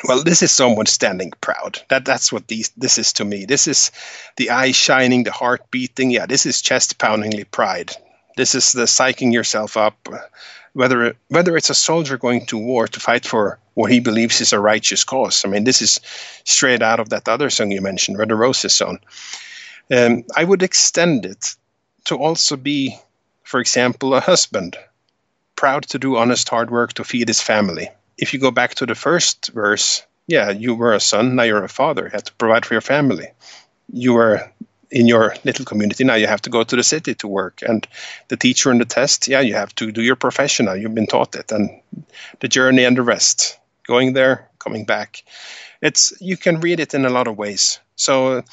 Well, 0.06 0.24
this 0.24 0.42
is 0.42 0.52
someone 0.52 0.86
standing 0.86 1.32
proud. 1.42 1.80
That 1.90 2.06
that's 2.06 2.32
what 2.32 2.48
these 2.48 2.70
this 2.76 2.98
is 2.98 3.14
to 3.14 3.26
me. 3.26 3.46
This 3.46 3.68
is 3.68 3.92
the 4.36 4.50
eye 4.50 4.72
shining, 4.72 5.24
the 5.24 5.32
heart 5.32 5.72
beating. 5.72 6.12
Yeah, 6.12 6.26
this 6.26 6.46
is 6.46 6.62
chest 6.62 6.98
poundingly 6.98 7.46
pride. 7.46 7.96
This 8.36 8.56
is 8.56 8.72
the 8.74 8.84
psyching 8.84 9.32
yourself 9.32 9.78
up 9.78 10.10
whether 10.74 11.16
whether 11.30 11.56
it's 11.56 11.70
a 11.70 11.76
soldier 11.76 12.18
going 12.18 12.46
to 12.48 12.58
war 12.58 12.88
to 12.88 13.00
fight 13.00 13.26
for 13.26 13.60
what 13.76 13.92
he 13.92 14.00
believes 14.00 14.42
is 14.42 14.54
a 14.54 14.60
righteous 14.60 15.04
cause. 15.04 15.46
I 15.46 15.50
mean, 15.50 15.64
this 15.64 15.82
is 15.82 16.00
straight 16.44 16.82
out 16.82 17.00
of 17.00 17.10
that 17.10 17.28
other 17.28 17.50
song 17.50 17.72
you 17.72 17.82
mentioned, 17.82 18.18
Red 18.18 18.32
Roses 18.32 18.74
song. 18.74 19.00
Um, 19.92 20.24
I 20.36 20.44
would 20.44 20.64
extend 20.64 21.26
it 21.26 21.56
to 22.06 22.16
also 22.16 22.56
be, 22.56 22.98
for 23.44 23.60
example, 23.60 24.14
a 24.14 24.20
husband, 24.20 24.78
proud 25.56 25.84
to 25.90 26.00
do 26.00 26.18
honest 26.18 26.50
hard 26.50 26.70
work 26.70 26.94
to 26.94 27.04
feed 27.04 27.28
his 27.28 27.42
family. 27.42 27.90
If 28.18 28.34
you 28.34 28.40
go 28.40 28.52
back 28.52 28.76
to 28.76 28.86
the 28.86 28.96
first 28.96 29.52
verse, 29.54 30.04
yeah, 30.28 30.50
you 30.52 30.76
were 30.76 30.94
a 30.94 31.00
son, 31.00 31.36
now 31.36 31.44
you're 31.44 31.64
a 31.64 31.70
father, 31.70 32.04
you 32.04 32.10
have 32.12 32.24
to 32.24 32.34
provide 32.34 32.66
for 32.66 32.74
your 32.74 32.82
family. 32.82 33.28
You 33.92 34.14
were 34.14 34.52
in 34.94 35.08
your 35.08 35.36
little 35.44 35.66
community 35.66 36.04
now 36.04 36.14
you 36.14 36.28
have 36.28 36.42
to 36.42 36.52
go 36.52 36.64
to 36.64 36.76
the 36.76 36.84
city 36.84 37.16
to 37.16 37.28
work. 37.28 37.62
And 37.68 37.86
the 38.28 38.38
teacher 38.38 38.70
and 38.70 38.80
the 38.80 38.86
test 38.86 39.28
yeah 39.28 39.42
you 39.42 39.56
have 39.56 39.74
to 39.76 39.92
do 39.92 40.04
your 40.04 40.16
profession 40.16 40.68
now 40.68 40.74
you've 40.74 40.96
been 40.96 41.08
taught 41.08 41.36
it. 41.36 41.52
And 41.52 41.70
the 42.40 42.48
journey 42.48 42.86
and 42.86 42.96
the 42.96 43.02
rest 43.02 43.60
going 43.88 44.14
there 44.14 44.48
coming 44.60 44.86
back. 44.86 45.24
It's 45.82 46.14
you 46.22 46.38
can 46.38 46.62
read 46.62 46.80
it 46.80 46.94
in 46.94 47.06
a 47.06 47.10
lot 47.10 47.28
of 47.28 47.38
ways. 47.38 47.80
So 47.96 48.44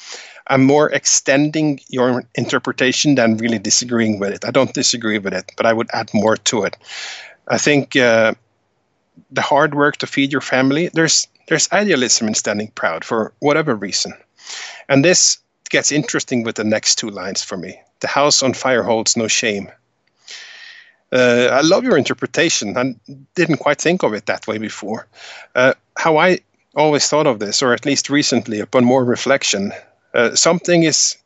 i'm 0.47 0.63
more 0.63 0.89
extending 0.89 1.79
your 1.87 2.23
interpretation 2.33 3.15
than 3.15 3.37
really 3.37 3.59
disagreeing 3.59 4.19
with 4.19 4.33
it. 4.33 4.43
I 4.43 4.51
don't 4.51 4.73
disagree 4.73 5.19
with 5.19 5.33
it 5.33 5.51
but 5.55 5.67
i 5.67 5.73
would 5.73 5.89
add 5.93 6.09
more 6.13 6.37
to 6.37 6.63
it. 6.63 6.75
I 7.47 7.59
think 7.59 7.95
uh, 7.95 8.33
the 9.29 9.41
hard 9.41 9.75
work 9.75 9.97
to 9.97 10.07
feed 10.07 10.31
your 10.31 10.41
family 10.41 10.89
there's 10.93 11.27
there's 11.47 11.71
idealism 11.71 12.27
in 12.27 12.33
standing 12.33 12.69
proud 12.75 13.03
for 13.03 13.33
whatever 13.39 13.75
reason 13.75 14.13
and 14.89 15.05
this 15.05 15.39
gets 15.71 15.91
interesting 15.91 16.43
with 16.43 16.55
the 16.55 16.63
next 16.63 16.95
two 16.95 17.09
lines 17.09 17.41
for 17.41 17.57
me. 17.57 17.79
The 18.01 18.07
house 18.07 18.43
on 18.43 18.53
fire 18.53 18.83
holds 18.83 19.17
no 19.17 19.27
shame. 19.27 19.71
Uh, 21.11 21.49
I 21.51 21.61
love 21.61 21.83
your 21.83 21.97
interpretation. 21.97 22.77
I 22.77 22.95
didn't 23.35 23.57
quite 23.57 23.81
think 23.81 24.03
of 24.03 24.13
it 24.13 24.27
that 24.27 24.47
way 24.47 24.57
before. 24.57 25.07
Uh, 25.55 25.73
how 25.97 26.17
I 26.17 26.39
always 26.75 27.07
thought 27.07 27.27
of 27.27 27.39
this, 27.39 27.61
or 27.61 27.73
at 27.73 27.85
least 27.85 28.09
recently, 28.09 28.59
upon 28.59 28.85
more 28.85 29.03
reflection, 29.03 29.73
uh, 30.13 30.35
something 30.35 30.83
is 30.83 31.17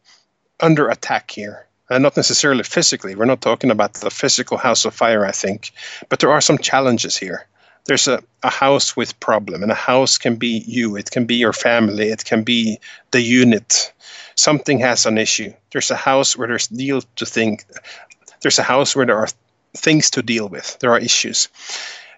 under 0.59 0.89
attack 0.89 1.31
here. 1.31 1.67
Uh, 1.89 1.99
not 1.99 2.17
necessarily 2.17 2.63
physically. 2.63 3.13
We're 3.13 3.25
not 3.25 3.41
talking 3.41 3.69
about 3.69 3.93
the 3.93 4.09
physical 4.09 4.57
house 4.57 4.85
of 4.85 4.95
fire, 4.95 5.23
I 5.23 5.31
think, 5.31 5.71
but 6.09 6.19
there 6.19 6.31
are 6.31 6.41
some 6.41 6.57
challenges 6.57 7.15
here. 7.15 7.45
There's 7.85 8.07
a, 8.07 8.23
a 8.43 8.49
house 8.49 8.95
with 8.95 9.19
problem, 9.19 9.63
and 9.63 9.71
a 9.71 9.75
house 9.75 10.17
can 10.17 10.35
be 10.35 10.63
you, 10.67 10.95
it 10.95 11.11
can 11.11 11.25
be 11.25 11.35
your 11.35 11.53
family, 11.53 12.09
it 12.09 12.25
can 12.25 12.43
be 12.43 12.79
the 13.11 13.21
unit. 13.21 13.93
Something 14.35 14.79
has 14.79 15.05
an 15.05 15.17
issue. 15.17 15.53
There's 15.71 15.91
a 15.91 15.95
house 15.95 16.35
where 16.35 16.47
there's 16.47 16.67
deal 16.67 17.01
to 17.15 17.25
think. 17.25 17.65
There's 18.41 18.59
a 18.59 18.63
house 18.63 18.95
where 18.95 19.05
there 19.05 19.17
are 19.17 19.29
things 19.77 20.09
to 20.11 20.21
deal 20.21 20.49
with. 20.49 20.77
There 20.79 20.91
are 20.91 20.99
issues. 20.99 21.47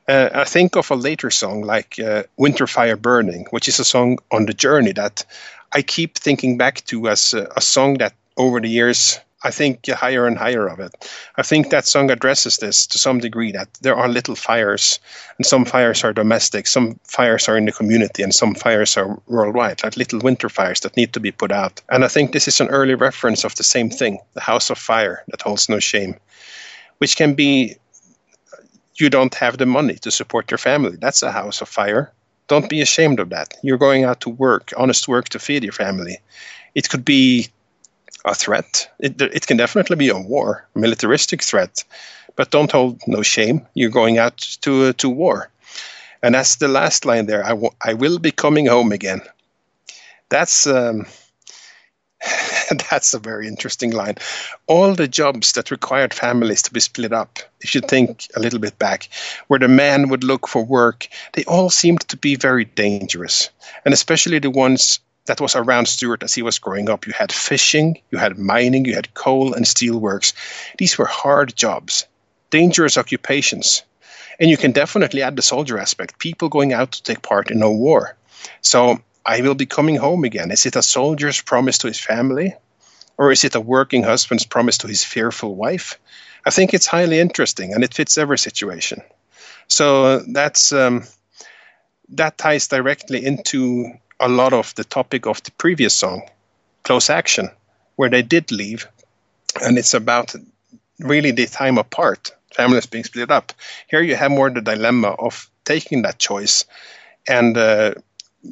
Uh, 0.08 0.30
I 0.34 0.46
think 0.46 0.78
of 0.78 0.90
a 0.90 0.96
later 0.96 1.30
song 1.30 1.64
like 1.64 2.00
uh, 2.00 2.24
Winter 2.38 2.66
Fire 2.66 2.96
Burning, 2.96 3.46
which 3.50 3.68
is 3.68 3.80
a 3.80 3.86
song 3.86 4.20
on 4.32 4.46
the 4.46 4.54
journey 4.54 4.94
that 4.94 5.26
I 5.74 5.82
keep 5.82 6.18
thinking 6.18 6.58
back 6.58 6.86
to 6.86 7.10
as 7.10 7.34
a, 7.34 7.52
a 7.58 7.62
song 7.62 7.98
that 7.98 8.14
over 8.38 8.62
the 8.62 8.70
years 8.70 9.20
I 9.44 9.52
think 9.52 9.88
higher 9.88 10.26
and 10.26 10.38
higher 10.38 10.68
of 10.68 10.80
it. 10.80 10.92
I 11.36 11.44
think 11.44 11.70
that 11.70 11.86
song 11.86 12.10
addresses 12.10 12.58
this 12.58 12.88
to 12.88 12.98
some 12.98 13.20
degree 13.20 13.52
that 13.52 13.72
there 13.82 13.96
are 13.96 14.10
little 14.10 14.36
fires, 14.36 15.00
and 15.38 15.46
some 15.46 15.64
fires 15.64 16.04
are 16.04 16.12
domestic, 16.12 16.66
some 16.66 17.00
fires 17.04 17.48
are 17.48 17.56
in 17.56 17.66
the 17.66 17.72
community, 17.72 18.24
and 18.24 18.34
some 18.34 18.56
fires 18.56 18.98
are 18.98 19.22
worldwide, 19.28 19.84
like 19.84 19.96
little 19.96 20.20
winter 20.20 20.50
fires 20.50 20.80
that 20.80 20.98
need 20.98 21.14
to 21.14 21.20
be 21.20 21.32
put 21.32 21.52
out. 21.52 21.82
And 21.90 22.04
I 22.04 22.08
think 22.08 22.32
this 22.32 22.48
is 22.48 22.60
an 22.60 22.70
early 22.70 22.96
reference 22.96 23.44
of 23.44 23.54
the 23.56 23.64
same 23.64 23.92
thing 23.92 24.20
the 24.34 24.42
house 24.42 24.72
of 24.72 24.80
fire 24.80 25.24
that 25.28 25.44
holds 25.44 25.70
no 25.70 25.80
shame, 25.80 26.16
which 26.98 27.16
can 27.16 27.36
be 27.36 27.78
you 28.96 29.10
don't 29.12 29.36
have 29.36 29.60
the 29.60 29.68
money 29.68 29.96
to 29.96 30.10
support 30.10 30.50
your 30.50 30.58
family. 30.58 30.98
That's 31.00 31.22
a 31.22 31.32
house 31.32 31.62
of 31.62 31.70
fire. 31.70 32.12
Don't 32.48 32.70
be 32.70 32.82
ashamed 32.82 33.20
of 33.20 33.30
that. 33.30 33.54
You're 33.62 33.78
going 33.78 34.04
out 34.04 34.22
to 34.22 34.30
work, 34.30 34.74
honest 34.76 35.08
work 35.08 35.30
to 35.30 35.40
feed 35.40 35.64
your 35.64 35.74
family. 35.74 36.18
It 36.74 36.90
could 36.90 37.06
be 37.06 37.50
a 38.26 38.36
threat. 38.36 38.90
It, 39.00 39.22
it 39.22 39.48
can 39.48 39.58
definitely 39.58 39.96
be 39.96 40.10
a 40.10 40.18
war, 40.18 40.68
militaristic 40.76 41.44
threat, 41.44 41.84
but 42.36 42.52
don't 42.52 42.72
hold 42.72 43.02
no 43.08 43.22
shame. 43.22 43.66
You're 43.74 43.90
going 43.90 44.18
out 44.18 44.38
to 44.62 44.86
uh, 44.86 44.94
to 44.94 45.10
war, 45.10 45.50
and 46.22 46.36
that's 46.36 46.58
the 46.58 46.68
last 46.68 47.06
line 47.06 47.26
there. 47.26 47.44
I, 47.46 47.50
w- 47.50 47.76
I 47.82 47.94
will 47.94 48.20
be 48.20 48.32
coming 48.32 48.68
home 48.68 48.92
again. 48.92 49.22
That's 50.30 50.68
um, 50.68 51.06
that's 52.90 53.14
a 53.14 53.20
very 53.20 53.48
interesting 53.48 53.92
line. 53.92 54.16
All 54.68 54.94
the 54.94 55.08
jobs 55.08 55.54
that 55.54 55.72
required 55.72 56.14
families 56.14 56.62
to 56.64 56.74
be 56.74 56.80
split 56.80 57.14
up, 57.14 57.40
if 57.62 57.76
you 57.76 57.82
think 57.82 58.28
a 58.36 58.40
little 58.40 58.60
bit 58.60 58.78
back, 58.80 59.10
where 59.48 59.60
the 59.60 59.68
man 59.68 60.10
would 60.10 60.24
look 60.24 60.48
for 60.48 60.64
work, 60.64 61.08
they 61.34 61.44
all 61.46 61.70
seemed 61.70 62.02
to 62.02 62.18
be 62.18 62.36
very 62.36 62.66
dangerous, 62.66 63.50
and 63.86 63.94
especially 63.94 64.40
the 64.40 64.52
ones 64.52 65.00
that 65.28 65.40
was 65.40 65.56
around 65.56 65.88
Stuart 65.88 66.24
as 66.24 66.34
he 66.34 66.42
was 66.42 66.60
growing 66.60 66.90
up. 66.90 67.06
You 67.06 67.14
had 67.14 67.32
fishing, 67.32 68.02
you 68.12 68.18
had 68.18 68.38
mining, 68.38 68.86
you 68.86 68.96
had 68.96 69.14
coal 69.14 69.54
and 69.54 69.68
steel 69.68 70.00
works. 70.00 70.34
These 70.78 70.98
were 70.98 71.06
hard 71.06 71.56
jobs, 71.56 72.06
dangerous 72.50 72.98
occupations. 72.98 73.84
And 74.40 74.50
you 74.50 74.58
can 74.58 74.72
definitely 74.72 75.22
add 75.22 75.36
the 75.36 75.42
soldier 75.42 75.78
aspect 75.78 76.20
people 76.20 76.50
going 76.50 76.74
out 76.74 76.94
to 76.94 77.04
take 77.04 77.22
part 77.22 77.52
in 77.52 77.62
a 77.62 77.72
war. 77.72 78.16
So 78.62 79.00
I 79.26 79.42
will 79.42 79.56
be 79.56 79.66
coming 79.66 79.96
home 79.96 80.24
again. 80.24 80.52
Is 80.52 80.66
it 80.66 80.76
a 80.76 80.82
soldier's 80.82 81.42
promise 81.42 81.78
to 81.80 81.88
his 81.88 82.00
family? 82.00 82.56
Or 83.18 83.32
is 83.32 83.44
it 83.44 83.56
a 83.56 83.62
working 83.62 84.04
husband's 84.04 84.46
promise 84.46 84.78
to 84.80 84.88
his 84.88 85.04
fearful 85.04 85.56
wife? 85.56 86.00
I 86.46 86.52
think 86.52 86.74
it's 86.74 86.88
highly 86.88 87.20
interesting 87.20 87.74
and 87.74 87.84
it 87.84 87.94
fits 87.94 88.18
every 88.18 88.38
situation. 88.38 89.02
So 89.68 90.20
that's 90.20 90.72
um, 90.72 91.04
that 92.10 92.38
ties 92.38 92.68
directly 92.68 93.26
into 93.26 93.92
a 94.20 94.30
lot 94.30 94.54
of 94.54 94.74
the 94.76 94.84
topic 94.84 95.26
of 95.26 95.42
the 95.44 95.52
previous 95.52 95.94
song, 95.94 96.24
Close 96.84 97.10
Action, 97.10 97.50
where 97.96 98.10
they 98.10 98.22
did 98.22 98.52
leave. 98.52 98.88
And 99.62 99.78
it's 99.78 99.94
about 99.94 100.36
really 101.00 101.32
the 101.32 101.46
time 101.46 101.78
apart, 101.78 102.32
families 102.54 102.86
being 102.86 103.04
split 103.04 103.32
up. 103.32 103.54
Here 103.88 104.02
you 104.02 104.16
have 104.16 104.32
more 104.32 104.50
the 104.50 104.62
dilemma 104.62 105.10
of 105.10 105.50
taking 105.66 106.04
that 106.04 106.20
choice 106.20 106.66
and 107.28 107.58
uh, 107.58 107.94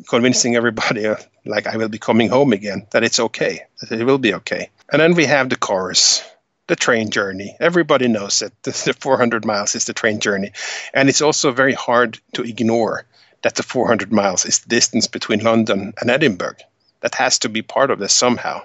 convincing 0.10 0.56
everybody, 0.56 1.08
uh, 1.08 1.16
like 1.46 1.68
I 1.68 1.78
will 1.78 1.90
be 1.90 2.00
coming 2.00 2.30
home 2.30 2.54
again, 2.54 2.88
that 2.92 3.04
it's 3.04 3.20
okay, 3.20 3.62
that 3.82 4.00
it 4.00 4.06
will 4.06 4.18
be 4.18 4.34
okay. 4.36 4.70
And 4.92 5.02
then 5.02 5.16
we 5.16 5.26
have 5.26 5.50
the 5.50 5.56
chorus. 5.56 6.24
The 6.68 6.76
train 6.76 7.12
journey. 7.12 7.56
Everybody 7.60 8.08
knows 8.08 8.40
that 8.40 8.64
the 8.64 8.72
400 8.72 9.46
miles 9.46 9.76
is 9.76 9.86
the 9.86 9.94
train 9.94 10.20
journey. 10.20 10.52
And 10.96 11.10
it's 11.10 11.22
also 11.22 11.52
very 11.52 11.74
hard 11.74 12.18
to 12.34 12.42
ignore 12.42 13.06
that 13.46 13.54
the 13.54 13.62
400 13.62 14.12
miles 14.12 14.44
is 14.44 14.58
the 14.58 14.70
distance 14.70 15.06
between 15.06 15.44
London 15.44 15.94
and 16.02 16.10
Edinburgh. 16.10 16.58
That 17.02 17.14
has 17.14 17.38
to 17.40 17.48
be 17.48 17.62
part 17.62 17.92
of 17.92 18.00
this 18.00 18.12
somehow. 18.12 18.64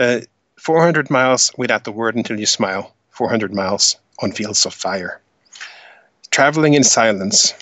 Uh, 0.00 0.22
400 0.56 1.10
miles 1.10 1.52
without 1.56 1.84
the 1.84 1.92
word 1.92 2.16
until 2.16 2.40
you 2.40 2.46
smile, 2.46 2.92
400 3.10 3.54
miles 3.54 3.98
on 4.18 4.32
fields 4.32 4.66
of 4.66 4.74
fire. 4.74 5.20
Traveling 6.32 6.74
in 6.74 6.82
silence. 6.82 7.54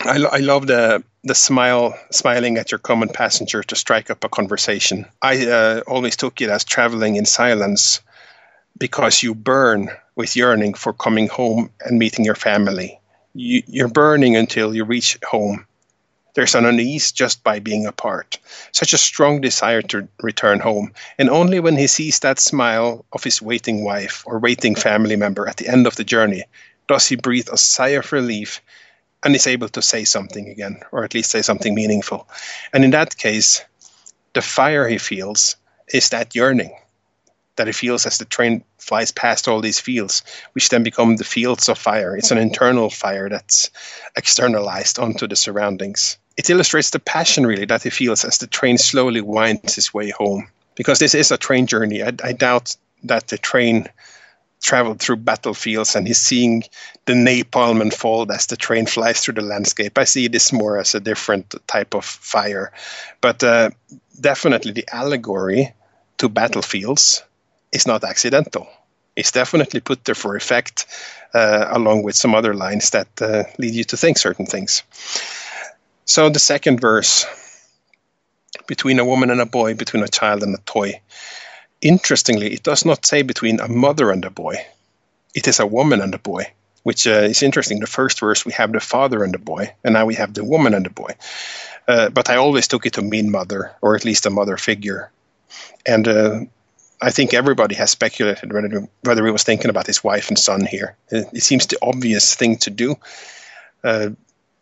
I, 0.00 0.16
lo- 0.16 0.30
I 0.32 0.38
love 0.38 0.66
the 0.66 1.04
the 1.22 1.34
smile, 1.34 1.98
smiling 2.10 2.56
at 2.56 2.70
your 2.72 2.78
common 2.78 3.10
passenger 3.10 3.62
to 3.62 3.76
strike 3.76 4.08
up 4.08 4.24
a 4.24 4.30
conversation. 4.30 5.04
I 5.20 5.46
uh, 5.46 5.80
always 5.86 6.16
took 6.16 6.40
it 6.40 6.48
as 6.48 6.64
traveling 6.64 7.16
in 7.16 7.26
silence 7.26 8.00
because 8.78 9.22
you 9.22 9.34
burn 9.34 9.90
with 10.16 10.34
yearning 10.34 10.72
for 10.72 10.94
coming 10.94 11.28
home 11.28 11.68
and 11.84 11.98
meeting 11.98 12.24
your 12.24 12.36
family 12.36 13.00
you, 13.34 13.62
you're 13.66 13.88
burning 13.88 14.36
until 14.36 14.74
you 14.74 14.84
reach 14.84 15.18
home. 15.26 15.66
There's 16.34 16.54
an 16.54 16.64
unease 16.64 17.12
just 17.12 17.44
by 17.44 17.60
being 17.60 17.86
apart, 17.86 18.38
such 18.72 18.92
a 18.92 18.98
strong 18.98 19.40
desire 19.40 19.82
to 19.82 20.08
return 20.20 20.58
home. 20.58 20.92
And 21.16 21.30
only 21.30 21.60
when 21.60 21.76
he 21.76 21.86
sees 21.86 22.18
that 22.20 22.40
smile 22.40 23.04
of 23.12 23.22
his 23.22 23.40
waiting 23.40 23.84
wife 23.84 24.24
or 24.26 24.40
waiting 24.40 24.74
family 24.74 25.14
member 25.14 25.48
at 25.48 25.58
the 25.58 25.68
end 25.68 25.86
of 25.86 25.94
the 25.94 26.02
journey 26.02 26.44
does 26.88 27.06
he 27.06 27.16
breathe 27.16 27.48
a 27.52 27.56
sigh 27.56 27.94
of 27.94 28.12
relief 28.12 28.60
and 29.22 29.34
is 29.34 29.46
able 29.46 29.68
to 29.70 29.80
say 29.80 30.04
something 30.04 30.48
again, 30.48 30.80
or 30.92 31.04
at 31.04 31.14
least 31.14 31.30
say 31.30 31.40
something 31.40 31.74
meaningful. 31.74 32.28
And 32.72 32.84
in 32.84 32.90
that 32.90 33.16
case, 33.16 33.64
the 34.34 34.42
fire 34.42 34.88
he 34.88 34.98
feels 34.98 35.56
is 35.92 36.08
that 36.10 36.34
yearning 36.34 36.74
that 37.56 37.66
he 37.66 37.72
feels 37.72 38.06
as 38.06 38.18
the 38.18 38.24
train 38.24 38.64
flies 38.78 39.12
past 39.12 39.48
all 39.48 39.60
these 39.60 39.80
fields, 39.80 40.22
which 40.52 40.68
then 40.68 40.82
become 40.82 41.16
the 41.16 41.24
fields 41.24 41.68
of 41.68 41.78
fire. 41.78 42.16
It's 42.16 42.30
an 42.30 42.38
internal 42.38 42.90
fire 42.90 43.28
that's 43.28 43.70
externalized 44.16 44.98
onto 44.98 45.26
the 45.26 45.36
surroundings. 45.36 46.18
It 46.36 46.50
illustrates 46.50 46.90
the 46.90 46.98
passion, 46.98 47.46
really, 47.46 47.66
that 47.66 47.84
he 47.84 47.90
feels 47.90 48.24
as 48.24 48.38
the 48.38 48.46
train 48.46 48.78
slowly 48.78 49.20
winds 49.20 49.78
its 49.78 49.94
way 49.94 50.10
home. 50.10 50.48
Because 50.74 50.98
this 50.98 51.14
is 51.14 51.30
a 51.30 51.36
train 51.36 51.66
journey. 51.68 52.02
I, 52.02 52.12
I 52.22 52.32
doubt 52.32 52.76
that 53.04 53.28
the 53.28 53.38
train 53.38 53.88
traveled 54.60 54.98
through 54.98 55.16
battlefields 55.16 55.94
and 55.94 56.06
he's 56.08 56.18
seeing 56.18 56.64
the 57.04 57.12
napalm 57.12 57.82
unfold 57.82 58.30
as 58.30 58.46
the 58.46 58.56
train 58.56 58.86
flies 58.86 59.20
through 59.20 59.34
the 59.34 59.42
landscape. 59.42 59.96
I 59.98 60.04
see 60.04 60.26
this 60.26 60.52
more 60.52 60.78
as 60.78 60.94
a 60.94 61.00
different 61.00 61.54
type 61.66 61.94
of 61.94 62.04
fire. 62.04 62.72
But 63.20 63.44
uh, 63.44 63.70
definitely 64.18 64.72
the 64.72 64.88
allegory 64.90 65.74
to 66.18 66.28
battlefields 66.28 67.22
is 67.74 67.86
not 67.86 68.04
accidental. 68.04 68.66
It's 69.16 69.32
definitely 69.32 69.80
put 69.80 70.04
there 70.04 70.14
for 70.14 70.36
effect, 70.36 70.86
uh, 71.34 71.66
along 71.70 72.02
with 72.02 72.16
some 72.16 72.34
other 72.34 72.54
lines 72.54 72.90
that 72.90 73.08
uh, 73.20 73.44
lead 73.58 73.74
you 73.74 73.84
to 73.84 73.96
think 73.96 74.18
certain 74.18 74.46
things. 74.46 74.82
So 76.04 76.30
the 76.30 76.38
second 76.38 76.80
verse 76.80 77.26
between 78.66 78.98
a 78.98 79.04
woman 79.04 79.30
and 79.30 79.40
a 79.40 79.46
boy, 79.46 79.74
between 79.74 80.02
a 80.02 80.08
child 80.08 80.42
and 80.42 80.54
a 80.54 80.60
toy. 80.64 81.00
Interestingly, 81.80 82.52
it 82.52 82.62
does 82.62 82.84
not 82.84 83.06
say 83.06 83.22
between 83.22 83.60
a 83.60 83.68
mother 83.68 84.10
and 84.10 84.24
a 84.24 84.30
boy. 84.30 84.56
It 85.34 85.48
is 85.48 85.60
a 85.60 85.66
woman 85.66 86.00
and 86.00 86.14
a 86.14 86.18
boy, 86.18 86.46
which 86.82 87.06
uh, 87.06 87.28
is 87.28 87.42
interesting. 87.42 87.80
The 87.80 87.86
first 87.86 88.20
verse 88.20 88.46
we 88.46 88.52
have 88.52 88.72
the 88.72 88.80
father 88.80 89.22
and 89.24 89.34
the 89.34 89.38
boy, 89.38 89.74
and 89.82 89.94
now 89.94 90.06
we 90.06 90.14
have 90.14 90.32
the 90.32 90.44
woman 90.44 90.74
and 90.74 90.86
the 90.86 90.90
boy. 90.90 91.14
Uh, 91.86 92.08
but 92.08 92.30
I 92.30 92.36
always 92.36 92.68
took 92.68 92.86
it 92.86 92.94
to 92.94 93.02
mean 93.02 93.30
mother, 93.30 93.72
or 93.82 93.94
at 93.94 94.04
least 94.04 94.26
a 94.26 94.30
mother 94.30 94.56
figure. 94.56 95.10
And 95.84 96.08
uh, 96.08 96.40
I 97.04 97.10
think 97.10 97.34
everybody 97.34 97.74
has 97.74 97.90
speculated 97.90 98.50
whether, 98.50 98.88
whether 99.02 99.26
he 99.26 99.30
was 99.30 99.42
thinking 99.42 99.68
about 99.68 99.86
his 99.86 100.02
wife 100.02 100.28
and 100.28 100.38
son 100.38 100.64
here. 100.64 100.96
It, 101.10 101.26
it 101.34 101.42
seems 101.42 101.66
the 101.66 101.76
obvious 101.82 102.34
thing 102.34 102.56
to 102.58 102.70
do, 102.70 102.96
uh, 103.84 104.10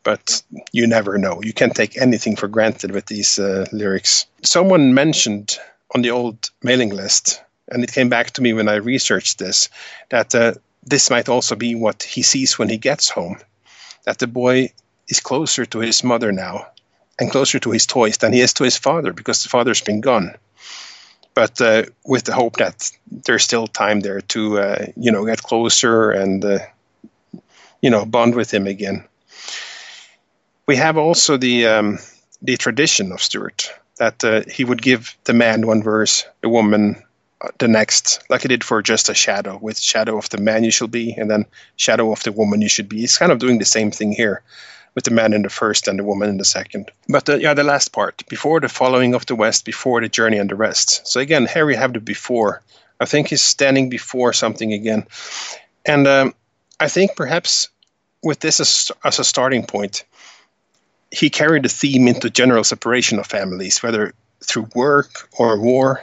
but 0.03 0.43
you 0.73 0.89
never 0.89 1.19
know. 1.19 1.41
You 1.41 1.53
can't 1.53 1.75
take 1.75 1.97
anything 1.97 2.35
for 2.35 2.49
granted 2.49 2.91
with 2.91 3.07
these 3.07 3.39
uh, 3.39 3.67
lyrics. 3.71 4.27
Someone 4.43 4.93
mentioned 4.93 5.57
on 5.95 6.03
the 6.03 6.11
old 6.11 6.51
mailing 6.65 6.91
list, 6.91 7.41
and 7.69 7.85
it 7.85 7.93
came 7.93 8.09
back 8.09 8.33
to 8.33 8.43
me 8.43 8.53
when 8.53 8.69
I 8.69 8.75
researched 8.75 9.39
this, 9.39 9.69
that 10.09 10.35
uh, 10.35 10.55
this 10.83 11.11
might 11.11 11.29
also 11.29 11.55
be 11.55 11.77
what 11.77 12.03
he 12.03 12.23
sees 12.23 12.59
when 12.59 12.69
he 12.69 12.77
gets 12.77 13.09
home. 13.09 13.37
That 14.05 14.19
the 14.19 14.27
boy 14.27 14.73
is 15.07 15.21
closer 15.21 15.65
to 15.67 15.79
his 15.79 16.03
mother 16.03 16.33
now 16.33 16.67
and 17.21 17.31
closer 17.31 17.61
to 17.61 17.71
his 17.71 17.87
toys 17.87 18.17
than 18.17 18.33
he 18.33 18.41
is 18.41 18.53
to 18.55 18.65
his 18.65 18.77
father 18.77 19.13
because 19.13 19.45
the 19.45 19.49
father's 19.49 19.81
been 19.81 20.01
gone 20.01 20.35
but 21.35 21.61
uh, 21.61 21.85
with 22.05 22.25
the 22.25 22.35
hope 22.35 22.57
that 22.57 22.91
there's 23.11 23.43
still 23.43 23.67
time 23.67 24.01
there 24.01 24.21
to 24.21 24.59
uh, 24.59 24.87
you 24.97 25.11
know 25.11 25.25
get 25.25 25.43
closer 25.43 26.11
and 26.11 26.45
uh, 26.45 26.59
you 27.81 27.91
know 27.91 28.05
bond 28.05 28.35
with 28.35 28.53
him 28.53 28.67
again. 28.67 29.05
We 30.67 30.77
have 30.77 30.97
also 30.97 31.37
the 31.37 31.67
um, 31.67 31.99
the 32.41 32.57
tradition 32.57 33.13
of 33.13 33.23
Stuart 33.23 33.71
that 33.97 34.25
uh, 34.25 34.43
he 34.51 34.65
would 34.65 34.83
give 34.83 35.17
the 35.25 35.35
man 35.35 35.67
one 35.67 35.83
verse, 35.83 36.25
the 36.41 36.49
woman 36.49 37.03
uh, 37.41 37.49
the 37.59 37.69
next, 37.69 38.23
like 38.31 38.43
he 38.43 38.49
did 38.49 38.65
for 38.65 38.83
just 38.83 39.09
a 39.09 39.15
shadow, 39.15 39.59
with 39.61 39.79
shadow 39.79 40.17
of 40.17 40.29
the 40.31 40.39
man 40.39 40.65
you 40.65 40.71
shall 40.71 40.89
be, 40.89 41.13
and 41.13 41.31
then 41.31 41.45
shadow 41.77 42.13
of 42.13 42.23
the 42.23 42.33
woman 42.33 42.63
you 42.63 42.69
should 42.69 42.89
be. 42.89 43.01
He's 43.01 43.19
kind 43.19 43.33
of 43.33 43.39
doing 43.39 43.59
the 43.59 43.65
same 43.65 43.91
thing 43.91 44.13
here 44.13 44.43
with 44.95 45.05
the 45.05 45.11
man 45.11 45.33
in 45.33 45.43
the 45.43 45.49
first 45.49 45.89
and 45.89 45.99
the 45.99 46.05
woman 46.05 46.29
in 46.29 46.39
the 46.39 46.45
second. 46.45 46.91
But 47.09 47.25
the, 47.25 47.41
yeah, 47.41 47.55
the 47.55 47.65
last 47.65 47.93
part, 47.93 48.27
before 48.29 48.61
the 48.61 48.69
following 48.69 49.15
of 49.15 49.27
the 49.27 49.35
West, 49.35 49.65
before 49.65 50.01
the 50.01 50.09
journey 50.09 50.39
and 50.39 50.51
the 50.51 50.57
rest. 50.57 51.07
So 51.07 51.21
again, 51.21 51.47
here 51.47 51.67
we 51.67 51.77
have 51.77 51.93
the 51.93 52.01
before. 52.01 52.63
I 53.01 53.07
think 53.07 53.29
he's 53.29 53.43
standing 53.43 53.89
before 53.89 54.33
something 54.33 54.73
again. 54.73 55.07
And 55.85 56.07
um, 56.07 56.35
I 56.79 56.89
think 56.89 57.17
perhaps 57.17 57.69
with 58.23 58.41
this 58.41 58.61
as, 58.61 58.93
as 59.05 59.19
a 59.19 59.25
starting 59.25 59.67
point, 59.67 60.05
he 61.11 61.31
carried 61.31 61.65
the 61.65 61.69
theme 61.69 62.09
into 62.09 62.31
general 62.31 62.65
separation 62.65 63.19
of 63.19 63.27
families, 63.27 63.83
whether 63.83 64.15
through 64.45 64.69
work 64.75 65.29
or 65.39 65.61
war. 65.61 66.03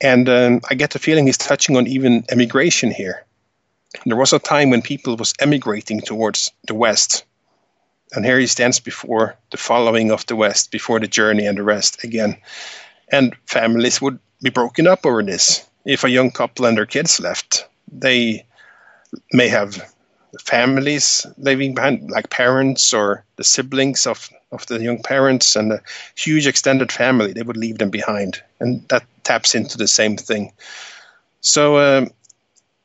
And 0.00 0.28
um, 0.28 0.60
I 0.70 0.74
get 0.74 0.90
the 0.90 0.98
feeling 0.98 1.26
he's 1.26 1.38
touching 1.38 1.76
on 1.76 1.86
even 1.86 2.24
emigration 2.28 2.90
here. 2.90 3.24
There 4.04 4.16
was 4.16 4.32
a 4.32 4.38
time 4.38 4.70
when 4.70 4.82
people 4.82 5.16
was 5.16 5.34
emigrating 5.40 6.00
towards 6.00 6.52
the 6.66 6.74
West, 6.74 7.24
and 8.12 8.24
here 8.24 8.38
he 8.38 8.46
stands 8.46 8.80
before 8.80 9.36
the 9.50 9.56
following 9.56 10.10
of 10.10 10.24
the 10.26 10.36
West, 10.36 10.70
before 10.70 11.00
the 11.00 11.06
journey 11.06 11.46
and 11.46 11.58
the 11.58 11.62
rest 11.62 12.02
again. 12.04 12.36
And 13.10 13.34
families 13.46 14.00
would 14.00 14.18
be 14.42 14.50
broken 14.50 14.86
up 14.86 15.04
over 15.04 15.22
this. 15.22 15.68
If 15.84 16.04
a 16.04 16.10
young 16.10 16.30
couple 16.30 16.66
and 16.66 16.76
their 16.76 16.86
kids 16.86 17.20
left, 17.20 17.66
they 17.90 18.44
may 19.32 19.48
have 19.48 19.94
families 20.42 21.26
leaving 21.38 21.74
behind, 21.74 22.10
like 22.10 22.30
parents 22.30 22.92
or 22.92 23.24
the 23.36 23.44
siblings 23.44 24.06
of, 24.06 24.28
of 24.52 24.66
the 24.66 24.82
young 24.82 25.02
parents 25.02 25.56
and 25.56 25.72
a 25.72 25.82
huge 26.16 26.46
extended 26.46 26.92
family, 26.92 27.32
they 27.32 27.42
would 27.42 27.56
leave 27.56 27.78
them 27.78 27.90
behind. 27.90 28.42
And 28.60 28.86
that 28.88 29.04
taps 29.24 29.54
into 29.54 29.78
the 29.78 29.88
same 29.88 30.16
thing. 30.16 30.52
So 31.40 31.78
um, 31.78 32.10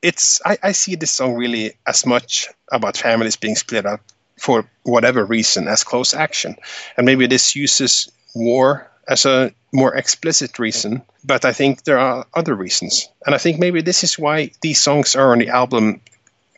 it's 0.00 0.40
I, 0.44 0.58
I 0.62 0.72
see 0.72 0.94
this 0.94 1.10
song 1.10 1.34
really 1.34 1.72
as 1.86 2.06
much 2.06 2.48
about 2.70 2.96
families 2.96 3.36
being 3.36 3.56
split 3.56 3.86
up 3.86 4.00
for 4.38 4.68
whatever 4.82 5.24
reason 5.24 5.68
as 5.68 5.84
close 5.84 6.14
action. 6.14 6.56
And 6.96 7.06
maybe 7.06 7.26
this 7.26 7.56
uses 7.56 8.10
war 8.34 8.90
as 9.08 9.26
a 9.26 9.52
more 9.72 9.94
explicit 9.94 10.58
reason, 10.58 11.02
but 11.24 11.44
I 11.44 11.52
think 11.52 11.84
there 11.84 11.98
are 11.98 12.26
other 12.34 12.54
reasons. 12.54 13.08
And 13.26 13.34
I 13.34 13.38
think 13.38 13.58
maybe 13.58 13.82
this 13.82 14.04
is 14.04 14.18
why 14.18 14.50
these 14.60 14.80
songs 14.80 15.16
are 15.16 15.32
on 15.32 15.38
the 15.38 15.48
album 15.48 16.00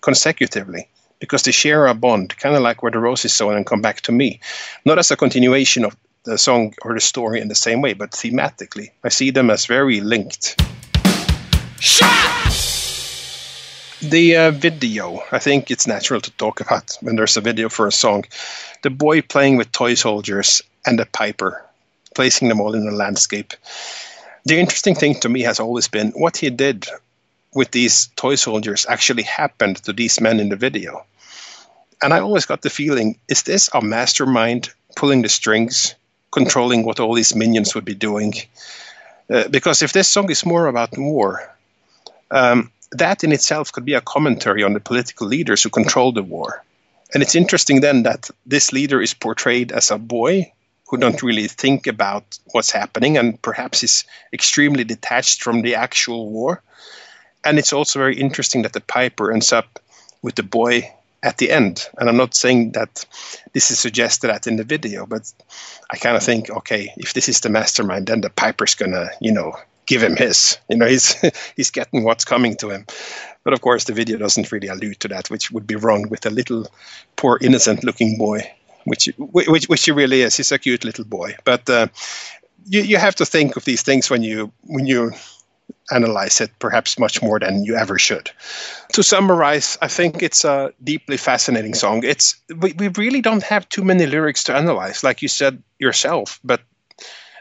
consecutively 0.01 0.89
because 1.19 1.43
they 1.43 1.53
share 1.53 1.87
a 1.87 1.95
bond, 1.95 2.37
kind 2.37 2.55
of 2.55 2.63
like 2.63 2.83
where 2.83 2.93
the 2.93 2.99
rose 2.99 3.25
is 3.25 3.33
sown 3.33 3.57
and 3.57 3.67
come 3.67 3.81
back 3.81 4.03
to 4.03 4.13
me, 4.13 4.41
not 4.85 4.99
as 4.99 5.11
a 5.11 5.17
continuation 5.17 5.85
of 5.85 5.97
the 6.25 6.37
song 6.37 6.75
or 6.83 6.95
the 6.95 7.01
story 7.01 7.41
in 7.41 7.49
the 7.49 7.55
same 7.55 7.81
way, 7.81 7.95
but 7.95 8.11
thematically. 8.11 8.91
I 9.03 9.09
see 9.09 9.31
them 9.31 9.51
as 9.51 9.67
very 9.67 10.01
linked. 10.01 10.61
The 14.11 14.37
uh, 14.37 14.51
video, 14.53 15.25
I 15.33 15.41
think 15.41 15.69
it's 15.69 15.89
natural 15.89 16.21
to 16.21 16.31
talk 16.33 16.61
about 16.61 16.97
when 17.01 17.17
there's 17.17 17.37
a 17.37 17.41
video 17.41 17.69
for 17.69 17.89
a 17.89 17.93
song. 17.93 18.25
The 18.83 18.91
boy 18.91 19.21
playing 19.21 19.57
with 19.57 19.73
toy 19.73 19.95
soldiers 19.95 20.63
and 20.87 20.97
the 20.97 21.07
piper, 21.07 21.65
placing 22.15 22.49
them 22.49 22.61
all 22.61 22.77
in 22.77 22.87
the 22.87 22.93
landscape. 22.93 23.55
The 24.45 24.61
interesting 24.61 24.95
thing 24.95 25.19
to 25.21 25.29
me 25.29 25.41
has 25.43 25.59
always 25.59 25.89
been 25.89 26.13
what 26.13 26.37
he 26.37 26.51
did 26.51 26.87
with 27.53 27.73
these 27.73 28.07
toy 28.15 28.37
soldiers 28.37 28.87
actually 28.89 29.25
happened 29.25 29.79
to 29.79 29.93
these 29.93 30.21
men 30.21 30.39
in 30.39 30.51
the 30.51 30.57
video. 30.57 31.05
And 32.01 32.15
I 32.15 32.21
always 32.21 32.47
got 32.47 32.63
the 32.63 32.71
feeling 32.71 33.19
is 33.27 33.43
this 33.43 33.69
a 33.75 33.81
mastermind 33.83 34.71
pulling 34.95 35.23
the 35.23 35.29
strings, 35.29 35.97
controlling 36.31 36.85
what 36.85 37.01
all 37.01 37.15
these 37.15 37.35
minions 37.35 37.75
would 37.75 37.85
be 37.85 37.97
doing? 37.97 38.35
Uh, 39.29 39.49
because 39.49 39.83
if 39.83 39.93
this 39.93 40.07
song 40.07 40.31
is 40.31 40.47
more 40.47 40.69
about 40.69 40.97
war, 40.97 41.53
um, 42.31 42.71
that 42.93 43.25
in 43.25 43.33
itself 43.33 43.73
could 43.73 43.85
be 43.85 43.95
a 43.95 44.01
commentary 44.01 44.63
on 44.63 44.73
the 44.73 44.81
political 44.81 45.27
leaders 45.27 45.63
who 45.63 45.71
control 45.71 46.13
the 46.13 46.23
war. 46.23 46.63
And 47.15 47.23
it's 47.23 47.35
interesting 47.35 47.81
then 47.81 48.03
that 48.03 48.31
this 48.47 48.73
leader 48.73 49.01
is 49.01 49.15
portrayed 49.15 49.73
as 49.73 49.91
a 49.91 49.99
boy 49.99 50.53
who 50.89 50.97
don't 50.97 51.23
really 51.23 51.49
think 51.49 51.87
about 51.87 52.39
what's 52.53 52.71
happening 52.71 53.17
and 53.17 53.41
perhaps 53.43 53.83
is 53.83 54.05
extremely 54.33 54.85
detached 54.85 55.43
from 55.43 55.63
the 55.63 55.75
actual 55.75 56.31
war. 56.31 56.63
And 57.45 57.59
it's 57.59 57.73
also 57.73 57.99
very 57.99 58.17
interesting 58.17 58.63
that 58.63 58.73
the 58.73 58.81
piper 58.81 59.33
ends 59.33 59.53
up 59.53 59.79
with 60.23 60.35
the 60.37 60.43
boy 60.43 60.93
at 61.23 61.39
the 61.39 61.51
end. 61.51 61.89
And 61.99 62.09
I'm 62.09 62.17
not 62.17 62.35
saying 62.35 62.73
that 62.73 63.05
this 63.53 63.71
is 63.71 63.79
suggested 63.79 64.31
at 64.31 64.47
in 64.47 64.57
the 64.57 64.65
video, 64.65 65.07
but 65.07 65.33
I 65.91 65.97
kind 65.97 66.17
of 66.17 66.23
think, 66.23 66.51
okay, 66.51 66.93
if 66.97 67.15
this 67.15 67.29
is 67.29 67.41
the 67.41 67.49
mastermind, 67.49 68.07
then 68.07 68.21
the 68.21 68.31
piper's 68.31 68.75
gonna, 68.75 69.11
you 69.21 69.33
know, 69.33 69.57
give 69.87 70.03
him 70.03 70.17
his. 70.17 70.59
You 70.69 70.77
know, 70.77 70.87
he's 70.87 71.15
he's 71.57 71.71
getting 71.71 72.05
what's 72.05 72.25
coming 72.25 72.57
to 72.57 72.71
him. 72.71 72.87
But 73.45 73.53
of 73.53 73.61
course, 73.61 73.85
the 73.85 73.93
video 73.93 74.19
doesn't 74.19 74.51
really 74.51 74.69
allude 74.69 75.01
to 75.01 75.09
that, 75.09 75.31
which 75.31 75.51
would 75.53 75.67
be 75.67 75.77
wrong 75.77 76.09
with 76.09 76.27
a 76.27 76.31
little 76.31 76.67
poor 77.15 77.39
innocent-looking 77.41 78.19
boy, 78.19 78.51
which 78.85 79.09
which 79.19 79.67
which 79.67 79.85
he 79.85 79.93
really 79.93 80.23
is. 80.23 80.37
He's 80.37 80.53
a 80.53 80.59
cute 80.59 80.85
little 80.85 81.05
boy, 81.05 81.37
but 81.45 81.71
uh, 81.71 81.87
you 82.67 82.83
you 82.83 82.97
have 82.97 83.15
to 83.17 83.25
think 83.25 83.57
of 83.57 83.65
these 83.65 83.83
things 83.83 84.11
when 84.11 84.23
you 84.23 84.53
when 84.63 84.87
you 84.87 85.13
analyze 85.91 86.41
it 86.41 86.51
perhaps 86.59 86.99
much 86.99 87.23
more 87.23 87.39
than 87.39 87.65
you 87.65 87.77
ever 87.77 87.99
should. 87.99 88.31
To 88.93 89.03
summarize, 89.03 89.79
I 89.81 89.89
think 89.89 90.23
it's 90.23 90.45
a 90.45 90.73
deeply 90.83 91.17
fascinating 91.17 91.75
song. 91.75 92.03
It's 92.05 92.37
we, 92.61 92.73
we 92.73 92.89
really 92.89 93.21
don't 93.21 93.43
have 93.43 93.69
too 93.69 93.85
many 93.85 94.07
lyrics 94.07 94.45
to 94.45 94.57
analyze, 94.57 95.05
like 95.05 95.23
you 95.23 95.29
said 95.29 95.63
yourself. 95.79 96.41
But 96.43 96.61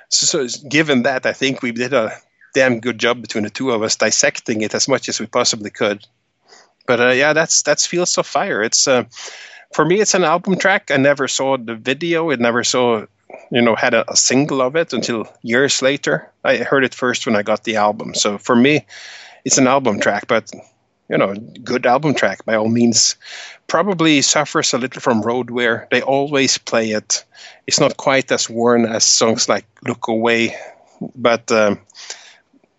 so, 0.10 0.48
so 0.48 0.70
given 0.70 1.04
that, 1.04 1.26
I 1.26 1.34
think 1.34 1.62
we 1.62 1.72
did 1.72 1.94
a 1.94 2.12
damn 2.56 2.80
good 2.80 2.98
job 2.98 3.22
between 3.22 3.44
the 3.44 3.50
two 3.52 3.70
of 3.70 3.84
us 3.84 3.98
dissecting 3.98 4.62
it 4.62 4.74
as 4.74 4.88
much 4.88 5.10
as 5.10 5.20
we 5.20 5.28
possibly 5.28 5.70
could. 5.70 6.08
But 6.88 7.00
uh, 7.00 7.12
yeah, 7.12 7.34
that's 7.34 7.62
that's 7.62 7.86
Fields 7.86 8.18
of 8.18 8.26
Fire. 8.26 8.64
It's 8.64 8.88
uh, 8.88 9.04
for 9.74 9.86
me, 9.86 10.00
it's 10.00 10.16
an 10.16 10.24
album 10.24 10.58
track. 10.58 10.90
I 10.90 10.98
never 10.98 11.28
saw 11.28 11.58
the 11.58 11.76
video. 11.76 12.32
It 12.32 12.40
never 12.40 12.64
saw 12.64 13.06
you 13.52 13.62
know 13.62 13.76
had 13.76 13.94
a, 13.94 14.10
a, 14.10 14.16
single 14.16 14.62
of 14.62 14.76
it 14.76 14.94
until 14.94 15.28
years 15.42 15.82
later 15.82 16.32
i 16.44 16.58
heard 16.58 16.86
it 16.86 16.96
first 16.96 17.26
when 17.26 17.36
i 17.36 17.44
got 17.44 17.64
the 17.64 17.76
album 17.76 18.14
so 18.14 18.38
for 18.38 18.56
me 18.56 18.86
it's 19.44 19.58
an 19.58 19.68
album 19.68 20.00
track 20.00 20.26
but 20.28 20.50
you 21.10 21.18
know 21.18 21.34
good 21.64 21.86
album 21.86 22.14
track 22.14 22.46
by 22.46 22.56
all 22.56 22.70
means 22.70 23.18
probably 23.68 24.22
suffers 24.22 24.74
a 24.74 24.78
little 24.78 25.02
from 25.02 25.22
road 25.22 25.50
wear 25.50 25.88
they 25.92 26.02
always 26.02 26.58
play 26.58 26.92
it 26.92 27.26
it's 27.68 27.80
not 27.80 27.98
quite 27.98 28.32
as 28.32 28.50
worn 28.50 28.86
as 28.86 29.04
songs 29.04 29.50
like 29.50 29.66
look 29.84 30.08
away 30.08 30.56
but 31.16 31.52
um, 31.52 31.80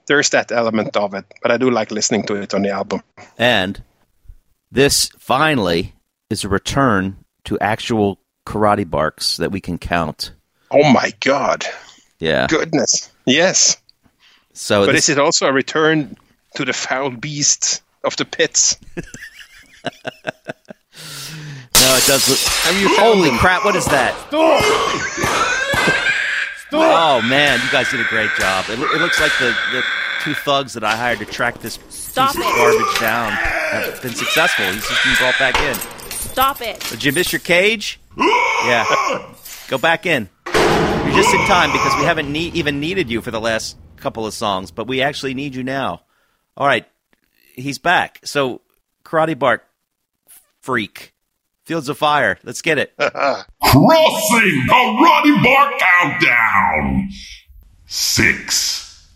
there's 0.06 0.30
that 0.30 0.50
element 0.52 0.96
of 0.96 1.14
it 1.14 1.24
but 1.42 1.50
i 1.50 1.56
do 1.56 1.70
like 1.70 1.90
listening 1.90 2.24
to 2.24 2.34
it 2.34 2.54
on 2.54 2.62
the 2.62 2.70
album 2.70 3.00
and 3.38 3.82
this 4.72 5.08
finally 5.18 5.94
is 6.30 6.44
a 6.44 6.48
return 6.48 7.16
to 7.44 7.58
actual 7.60 8.18
karate 8.44 8.88
barks 8.88 9.36
that 9.36 9.52
we 9.52 9.60
can 9.60 9.78
count 9.78 10.32
Oh 10.72 10.92
my 10.92 11.12
God! 11.20 11.64
Yeah. 12.18 12.48
Goodness. 12.48 13.12
Yes. 13.24 13.76
So, 14.52 14.84
but 14.84 14.92
this, 14.92 15.08
is 15.08 15.16
it 15.16 15.20
also 15.20 15.46
a 15.46 15.52
return 15.52 16.16
to 16.56 16.64
the 16.64 16.72
foul 16.72 17.10
beast 17.10 17.82
of 18.02 18.16
the 18.16 18.24
pits? 18.24 18.76
no, 18.96 19.02
it 19.84 22.06
does. 22.06 22.28
Look, 22.28 22.38
Have 22.38 22.80
you 22.80 22.88
holy 22.98 23.30
them? 23.30 23.38
crap! 23.38 23.64
What 23.64 23.76
is 23.76 23.84
that? 23.86 24.12
Oh. 24.32 26.02
Oh 26.72 27.22
man, 27.22 27.60
you 27.64 27.70
guys 27.70 27.90
did 27.90 28.00
a 28.00 28.04
great 28.04 28.30
job. 28.38 28.64
It, 28.68 28.78
it 28.78 29.00
looks 29.00 29.20
like 29.20 29.32
the, 29.38 29.54
the 29.72 29.82
two 30.22 30.34
thugs 30.34 30.74
that 30.74 30.82
I 30.84 30.96
hired 30.96 31.18
to 31.20 31.24
track 31.24 31.60
this 31.60 31.78
Stop 31.88 32.34
piece 32.34 32.44
of 32.44 32.52
garbage 32.54 33.00
down 33.00 33.32
have 33.32 34.02
been 34.02 34.14
successful. 34.14 34.64
He's 34.66 34.86
just 34.88 35.04
been 35.04 35.14
brought 35.18 35.38
back 35.38 35.60
in. 35.60 35.74
Stop 36.10 36.60
it. 36.62 36.80
Did 36.90 37.04
you 37.04 37.12
miss 37.12 37.32
your 37.32 37.40
cage? 37.40 38.00
yeah. 38.16 38.84
Go 39.68 39.78
back 39.78 40.06
in. 40.06 40.28
You're 40.46 41.14
just 41.14 41.34
in 41.34 41.40
time 41.46 41.70
because 41.72 41.94
we 41.98 42.04
haven't 42.04 42.30
ne- 42.30 42.50
even 42.54 42.80
needed 42.80 43.10
you 43.10 43.20
for 43.22 43.30
the 43.30 43.40
last 43.40 43.76
couple 43.96 44.26
of 44.26 44.34
songs, 44.34 44.70
but 44.70 44.86
we 44.86 45.02
actually 45.02 45.34
need 45.34 45.54
you 45.54 45.62
now. 45.62 46.02
All 46.56 46.66
right, 46.66 46.86
he's 47.54 47.78
back. 47.78 48.20
So, 48.24 48.60
Karate 49.04 49.38
Bark 49.38 49.66
Freak, 50.60 51.14
Fields 51.66 51.88
of 51.88 51.98
Fire. 51.98 52.38
Let's 52.44 52.62
get 52.62 52.78
it. 52.78 52.94
Crossing 52.98 53.42
the 53.60 54.72
Karate 54.72 55.42
Bar 55.42 55.72
Countdown. 55.80 57.08
Six. 57.86 59.08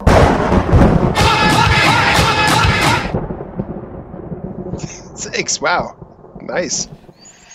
Six. 5.15 5.61
Wow. 5.61 6.39
Nice. 6.43 6.89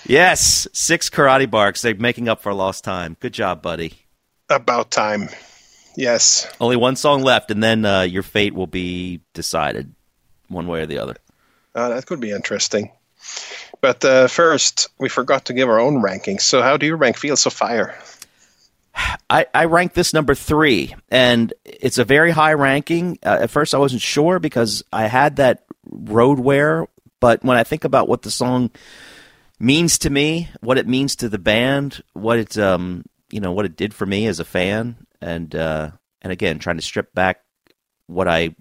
Yes, 0.07 0.65
six 0.71 1.09
Karate 1.09 1.49
Barks. 1.49 1.81
They're 1.81 1.95
making 1.95 2.29
up 2.29 2.41
for 2.41 2.53
lost 2.53 2.85
time. 2.85 3.17
Good 3.19 3.33
job, 3.33 3.61
buddy. 3.61 3.95
About 4.49 4.91
time. 4.91 5.27
Yes. 5.97 6.49
Only 6.61 6.77
one 6.77 6.95
song 6.95 7.21
left, 7.21 7.51
and 7.51 7.61
then 7.61 7.83
uh, 7.83 8.01
your 8.03 8.23
fate 8.23 8.53
will 8.53 8.67
be 8.67 9.19
decided, 9.33 9.93
one 10.47 10.67
way 10.67 10.81
or 10.81 10.85
the 10.85 10.99
other. 10.99 11.15
Uh, 11.73 11.89
that 11.89 12.05
could 12.05 12.21
be 12.21 12.31
interesting. 12.31 12.91
But 13.81 14.03
uh, 14.03 14.27
first, 14.27 14.89
we 14.99 15.09
forgot 15.09 15.45
to 15.45 15.53
give 15.53 15.69
our 15.69 15.79
own 15.79 16.01
rankings. 16.01 16.41
So, 16.41 16.61
how 16.61 16.77
do 16.77 16.85
you 16.85 16.95
rank 16.95 17.17
Fields 17.17 17.45
of 17.45 17.53
Fire? 17.53 17.95
I, 19.29 19.45
I 19.53 19.65
rank 19.65 19.93
this 19.93 20.13
number 20.13 20.35
three, 20.35 20.95
and 21.09 21.53
it's 21.65 21.97
a 21.97 22.05
very 22.05 22.31
high 22.31 22.53
ranking. 22.53 23.19
Uh, 23.23 23.39
at 23.41 23.49
first, 23.49 23.75
I 23.75 23.77
wasn't 23.77 24.01
sure 24.01 24.39
because 24.39 24.83
I 24.93 25.07
had 25.07 25.35
that 25.37 25.65
road 25.85 26.39
wear, 26.39 26.87
but 27.19 27.43
when 27.43 27.57
I 27.57 27.63
think 27.63 27.83
about 27.83 28.07
what 28.07 28.21
the 28.21 28.31
song 28.31 28.71
means 29.59 29.99
to 29.99 30.09
me, 30.09 30.49
what 30.61 30.77
it 30.77 30.87
means 30.87 31.15
to 31.17 31.29
the 31.29 31.37
band, 31.37 32.01
what 32.13 32.39
it 32.39 32.57
um 32.57 33.03
you 33.29 33.39
know 33.39 33.51
what 33.51 33.65
it 33.65 33.75
did 33.75 33.93
for 33.93 34.05
me 34.05 34.27
as 34.27 34.39
a 34.39 34.45
fan, 34.45 34.95
and 35.21 35.53
uh, 35.55 35.91
and 36.21 36.31
again 36.31 36.59
trying 36.59 36.77
to 36.77 36.81
strip 36.81 37.13
back 37.13 37.41
what 38.07 38.27
I 38.27 38.55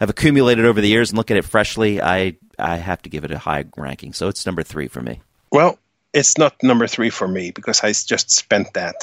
have 0.00 0.10
accumulated 0.10 0.64
over 0.64 0.80
the 0.80 0.88
years 0.88 1.10
and 1.10 1.16
look 1.16 1.30
at 1.30 1.36
it 1.36 1.44
freshly, 1.44 2.00
I 2.02 2.36
I 2.58 2.76
have 2.76 3.02
to 3.02 3.10
give 3.10 3.24
it 3.24 3.30
a 3.30 3.38
high 3.38 3.64
ranking. 3.76 4.12
So 4.12 4.28
it's 4.28 4.46
number 4.46 4.62
three 4.62 4.88
for 4.88 5.02
me. 5.02 5.20
Well, 5.50 5.78
it's 6.12 6.38
not 6.38 6.62
number 6.62 6.86
three 6.86 7.10
for 7.10 7.28
me 7.28 7.50
because 7.50 7.82
I 7.82 7.92
just 7.92 8.30
spent 8.30 8.74
that. 8.74 8.94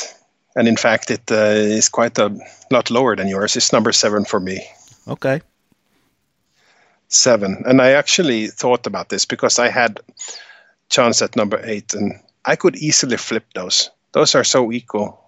And 0.55 0.67
in 0.67 0.75
fact, 0.75 1.11
it 1.11 1.31
uh, 1.31 1.35
is 1.35 1.89
quite 1.89 2.17
a 2.17 2.35
lot 2.71 2.91
lower 2.91 3.15
than 3.15 3.27
yours. 3.27 3.55
It's 3.55 3.73
number 3.73 3.91
seven 3.91 4.25
for 4.25 4.39
me. 4.39 4.65
Okay. 5.07 5.41
Seven. 7.07 7.63
And 7.65 7.81
I 7.81 7.91
actually 7.91 8.47
thought 8.47 8.87
about 8.87 9.09
this 9.09 9.25
because 9.25 9.59
I 9.59 9.69
had 9.69 9.99
chance 10.89 11.21
at 11.21 11.35
number 11.35 11.59
eight, 11.63 11.93
and 11.93 12.19
I 12.45 12.55
could 12.55 12.75
easily 12.75 13.17
flip 13.17 13.45
those. 13.55 13.89
Those 14.11 14.35
are 14.35 14.43
so 14.43 14.71
equal. 14.71 15.22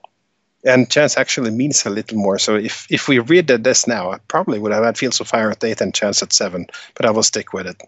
And 0.65 0.89
chance 0.89 1.17
actually 1.17 1.51
means 1.51 1.85
a 1.85 1.89
little 1.89 2.17
more. 2.17 2.39
So 2.39 2.55
if, 2.55 2.87
if 2.89 3.07
we 3.07 3.17
redid 3.19 3.63
this 3.63 3.87
now, 3.87 4.11
I 4.11 4.17
probably 4.27 4.57
would 4.57 4.71
have 4.71 4.83
had 4.83 4.97
Fields 4.97 5.19
of 5.19 5.27
Fire 5.27 5.51
at 5.51 5.63
eight 5.63 5.79
and 5.79 5.93
chance 5.93 6.23
at 6.23 6.33
seven, 6.33 6.67
but 6.95 7.05
I 7.05 7.11
will 7.11 7.23
stick 7.23 7.53
with 7.53 7.67
it 7.67 7.81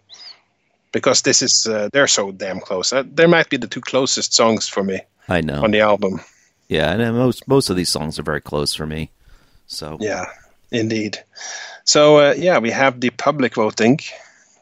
because 0.92 1.22
this 1.22 1.42
is 1.42 1.66
uh, 1.66 1.88
they're 1.92 2.06
so 2.06 2.32
damn 2.32 2.60
close. 2.60 2.92
Uh, 2.92 3.04
they 3.12 3.26
might 3.26 3.50
be 3.50 3.56
the 3.56 3.66
two 3.66 3.80
closest 3.80 4.34
songs 4.34 4.68
for 4.68 4.82
me 4.82 5.00
I 5.28 5.40
know. 5.40 5.62
on 5.62 5.70
the 5.70 5.80
album. 5.80 6.20
Yeah, 6.68 6.92
and 6.92 7.02
uh, 7.02 7.12
most 7.12 7.46
most 7.48 7.70
of 7.70 7.76
these 7.76 7.88
songs 7.88 8.18
are 8.18 8.22
very 8.22 8.40
close 8.40 8.74
for 8.74 8.86
me. 8.86 9.10
So 9.66 9.98
Yeah, 10.00 10.26
indeed. 10.70 11.18
So 11.84 12.18
uh, 12.18 12.34
yeah, 12.36 12.58
we 12.58 12.70
have 12.70 13.00
the 13.00 13.10
public 13.10 13.54
voting. 13.54 14.00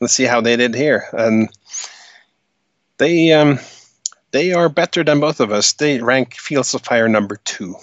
Let's 0.00 0.14
see 0.14 0.24
how 0.24 0.40
they 0.40 0.56
did 0.56 0.74
here, 0.74 1.04
and 1.12 1.48
they 2.98 3.32
um, 3.32 3.58
they 4.30 4.52
are 4.52 4.68
better 4.68 5.02
than 5.02 5.20
both 5.20 5.40
of 5.40 5.52
us. 5.52 5.72
They 5.74 6.00
rank 6.00 6.34
Fields 6.34 6.74
of 6.74 6.82
Fire 6.82 7.08
number 7.08 7.36
two. 7.36 7.76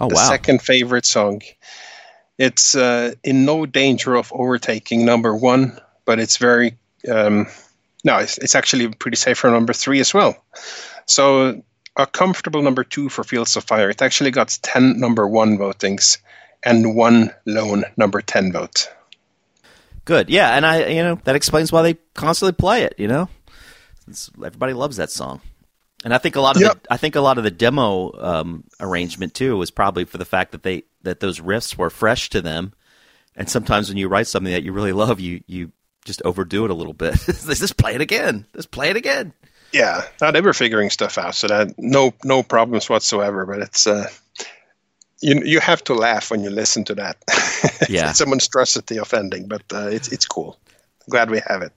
Oh 0.00 0.08
the 0.08 0.14
wow. 0.14 0.28
second 0.28 0.62
favorite 0.62 1.06
song. 1.06 1.42
It's 2.38 2.74
uh, 2.74 3.14
in 3.24 3.44
no 3.44 3.66
danger 3.66 4.14
of 4.14 4.32
overtaking 4.32 5.04
number 5.04 5.34
one, 5.34 5.78
but 6.04 6.20
it's 6.20 6.36
very 6.36 6.76
um, 7.10 7.46
no, 8.04 8.18
it's, 8.18 8.38
it's 8.38 8.54
actually 8.54 8.88
pretty 8.88 9.16
safe 9.16 9.38
for 9.38 9.50
number 9.50 9.72
three 9.72 10.00
as 10.00 10.14
well. 10.14 10.36
So 11.06 11.62
a 11.96 12.06
comfortable 12.06 12.62
number 12.62 12.84
two 12.84 13.08
for 13.08 13.24
Fields 13.24 13.56
of 13.56 13.64
Fire. 13.64 13.90
It 13.90 14.02
actually 14.02 14.30
got 14.30 14.56
ten 14.62 15.00
number 15.00 15.26
one 15.26 15.58
votings 15.58 16.18
and 16.62 16.94
one 16.94 17.34
lone 17.44 17.84
number 17.96 18.20
ten 18.20 18.52
vote. 18.52 18.88
Good. 20.04 20.30
Yeah, 20.30 20.56
and 20.56 20.64
I 20.64 20.86
you 20.86 21.02
know 21.02 21.20
that 21.24 21.36
explains 21.36 21.72
why 21.72 21.82
they 21.82 21.94
constantly 22.14 22.52
play 22.52 22.84
it. 22.84 22.94
You 22.98 23.08
know, 23.08 23.28
it's, 24.06 24.30
everybody 24.36 24.72
loves 24.72 24.96
that 24.96 25.10
song, 25.10 25.40
and 26.04 26.14
I 26.14 26.18
think 26.18 26.36
a 26.36 26.40
lot 26.40 26.56
of 26.56 26.62
Yep. 26.62 26.82
the 26.84 26.92
I 26.92 26.96
think 26.96 27.16
a 27.16 27.20
lot 27.20 27.38
of 27.38 27.44
the 27.44 27.50
demo 27.50 28.12
um, 28.20 28.64
arrangement 28.80 29.34
too 29.34 29.56
was 29.56 29.70
probably 29.70 30.04
for 30.04 30.18
the 30.18 30.24
fact 30.24 30.52
that 30.52 30.62
they 30.62 30.84
that 31.02 31.20
those 31.20 31.40
riffs 31.40 31.76
were 31.76 31.90
fresh 31.90 32.30
to 32.30 32.40
them, 32.40 32.72
and 33.36 33.48
sometimes 33.48 33.88
when 33.88 33.98
you 33.98 34.08
write 34.08 34.26
something 34.26 34.52
that 34.52 34.62
you 34.62 34.72
really 34.72 34.92
love, 34.92 35.20
you 35.20 35.42
you 35.46 35.72
just 36.04 36.22
overdo 36.24 36.64
it 36.64 36.70
a 36.70 36.74
little 36.74 36.94
bit. 36.94 37.14
Let's 37.28 37.60
just 37.60 37.76
play 37.76 37.94
it 37.94 38.00
again. 38.00 38.46
Let's 38.54 38.66
play 38.66 38.90
it 38.90 38.96
again. 38.96 39.32
Yeah, 39.72 40.04
now 40.20 40.30
they 40.30 40.40
were 40.40 40.54
figuring 40.54 40.88
stuff 40.90 41.18
out, 41.18 41.34
so 41.34 41.46
that 41.48 41.74
no 41.78 42.14
no 42.24 42.42
problems 42.42 42.88
whatsoever. 42.88 43.44
But 43.44 43.58
it's 43.60 43.86
uh, 43.86 44.06
you 45.20 45.42
you 45.44 45.60
have 45.60 45.82
to 45.84 45.94
laugh 45.94 46.30
when 46.30 46.42
you 46.42 46.50
listen 46.50 46.84
to 46.84 46.94
that. 46.94 47.16
Yeah. 47.88 48.10
it's 48.10 48.20
a 48.20 48.26
monstrosity 48.26 48.98
of 48.98 49.12
ending, 49.14 49.48
but 49.48 49.62
uh, 49.72 49.88
it's 49.88 50.08
it's 50.08 50.26
cool. 50.26 50.58
Glad 51.08 51.30
we 51.30 51.40
have 51.46 51.62
it. 51.62 51.72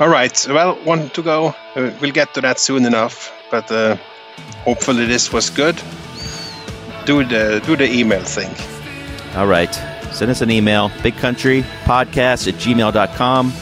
All 0.00 0.08
right, 0.08 0.46
well, 0.48 0.76
one 0.84 1.10
to 1.10 1.22
go. 1.22 1.54
Uh, 1.74 1.90
we'll 2.00 2.12
get 2.12 2.32
to 2.34 2.40
that 2.40 2.60
soon 2.60 2.84
enough, 2.84 3.32
but 3.50 3.70
uh, 3.72 3.96
hopefully 4.64 5.06
this 5.06 5.32
was 5.32 5.50
good. 5.50 5.74
Do 7.04 7.24
the 7.24 7.60
do 7.66 7.74
the 7.76 7.90
email 7.90 8.22
thing. 8.22 8.54
All 9.36 9.46
right. 9.46 9.74
Send 10.12 10.30
us 10.30 10.40
an 10.40 10.50
email, 10.50 10.88
bigcountrypodcast 10.88 12.48
at 12.48 12.54
gmail.com. 12.54 13.52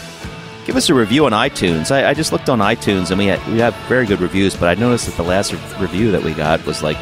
Give 0.65 0.77
us 0.77 0.89
a 0.89 0.95
review 0.95 1.27
on 1.27 1.33
iTunes. 1.33 1.91
I, 1.91 2.11
I 2.11 2.15
just 2.15 2.33
looked 2.33 2.49
on 2.49 2.61
iTunes 2.61 3.11
and 3.11 3.19
we, 3.19 3.27
had, 3.27 3.47
we 3.53 3.59
have 3.59 3.75
very 3.89 4.07
good 4.07 4.21
reviews, 4.21 4.57
but 4.57 4.69
I 4.69 4.81
noticed 4.81 5.07
that 5.07 5.17
the 5.17 5.23
last 5.23 5.53
review 5.79 6.11
that 6.13 6.23
we 6.23 6.35
got 6.35 6.65
was 6.65 6.83
like 6.83 6.97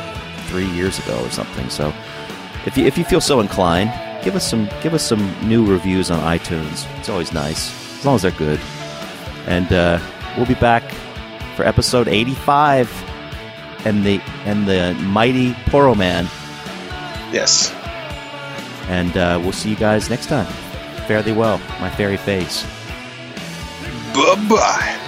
three 0.47 0.69
years 0.71 0.99
ago 0.99 1.23
or 1.25 1.31
something. 1.31 1.69
So 1.71 1.93
if 2.67 2.77
you, 2.77 2.85
if 2.85 2.99
you 2.99 3.05
feel 3.05 3.21
so 3.21 3.41
inclined, 3.41 3.93
give 4.25 4.35
us 4.35 4.49
some 4.49 4.69
give 4.83 4.95
us 4.95 5.03
some 5.03 5.35
new 5.47 5.65
reviews 5.65 6.11
on 6.11 6.21
iTunes. 6.21 6.87
It's 6.99 7.09
always 7.09 7.33
nice, 7.33 7.71
as 7.99 8.05
long 8.05 8.17
as 8.17 8.23
they're 8.23 8.33
good. 8.33 8.61
And 9.47 9.73
uh, 9.73 9.99
we'll 10.37 10.47
be 10.47 10.55
back 10.55 10.83
for 11.57 11.65
episode 11.65 12.09
85 12.09 12.91
and 13.85 14.05
the 14.05 14.21
and 14.45 14.67
the 14.67 14.95
mighty 15.03 15.53
Porroh 15.71 15.97
Man. 15.97 16.25
Yes. 17.33 17.73
And 18.89 19.17
uh, 19.17 19.41
we'll 19.43 19.53
see 19.53 19.71
you 19.71 19.77
guys 19.77 20.11
next 20.11 20.27
time. 20.27 20.47
Fare 21.07 21.23
thee 21.23 21.33
well, 21.33 21.59
my 21.81 21.91
fairy 21.91 22.17
face. 22.17 22.65
Bye 24.15 24.47
bye. 24.49 25.01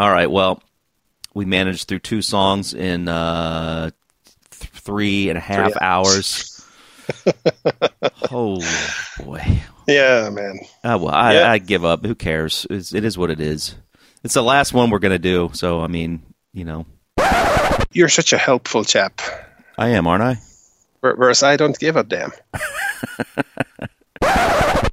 All 0.00 0.10
right. 0.10 0.30
Well, 0.30 0.62
we 1.34 1.44
managed 1.44 1.88
through 1.88 1.98
two 1.98 2.22
songs 2.22 2.72
in 2.72 3.06
uh, 3.06 3.90
th- 4.50 4.70
three 4.72 5.28
and 5.28 5.36
a 5.36 5.42
half 5.42 5.72
Three 5.72 5.78
hours. 5.82 6.66
oh 8.30 8.62
boy. 9.22 9.60
Yeah, 9.86 10.30
man. 10.30 10.60
Ah, 10.82 10.96
well, 10.96 11.14
I, 11.14 11.34
Yeah. 11.34 11.50
I 11.52 11.58
give 11.58 11.84
up. 11.84 12.02
Who 12.06 12.14
cares? 12.14 12.66
It's, 12.70 12.94
it 12.94 13.04
is 13.04 13.18
what 13.18 13.28
it 13.28 13.40
is. 13.40 13.74
It's 14.24 14.32
the 14.32 14.42
last 14.42 14.72
one 14.72 14.88
we're 14.88 15.00
gonna 15.00 15.18
do. 15.18 15.50
So 15.52 15.82
I 15.82 15.86
mean, 15.86 16.22
you 16.54 16.64
know, 16.64 16.86
You're 17.92 18.08
such 18.08 18.32
a 18.32 18.38
helpful 18.38 18.84
chap. 18.84 19.20
I 19.76 19.88
am, 19.88 20.06
aren't 20.06 20.22
I? 20.22 20.38
Whereas 21.02 21.42
I 21.42 21.58
don't 21.58 21.78
give 21.78 21.96
a 21.96 22.04
damn. 22.04 22.32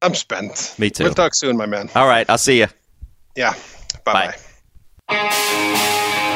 I'm 0.02 0.16
spent. 0.16 0.76
Me 0.78 0.90
too. 0.90 1.06
We'll 1.06 1.14
talk 1.14 1.34
soon, 1.34 1.56
my 1.56 1.66
man. 1.66 1.90
All 1.96 2.08
right. 2.08 2.30
I'll 2.30 2.38
see 2.38 2.60
you. 2.60 2.68
Yeah. 3.38 3.54
Bye 4.04 4.14
bye. 4.14 4.28
Bye. 4.28 4.36
Thank 5.10 6.22
you. 6.22 6.27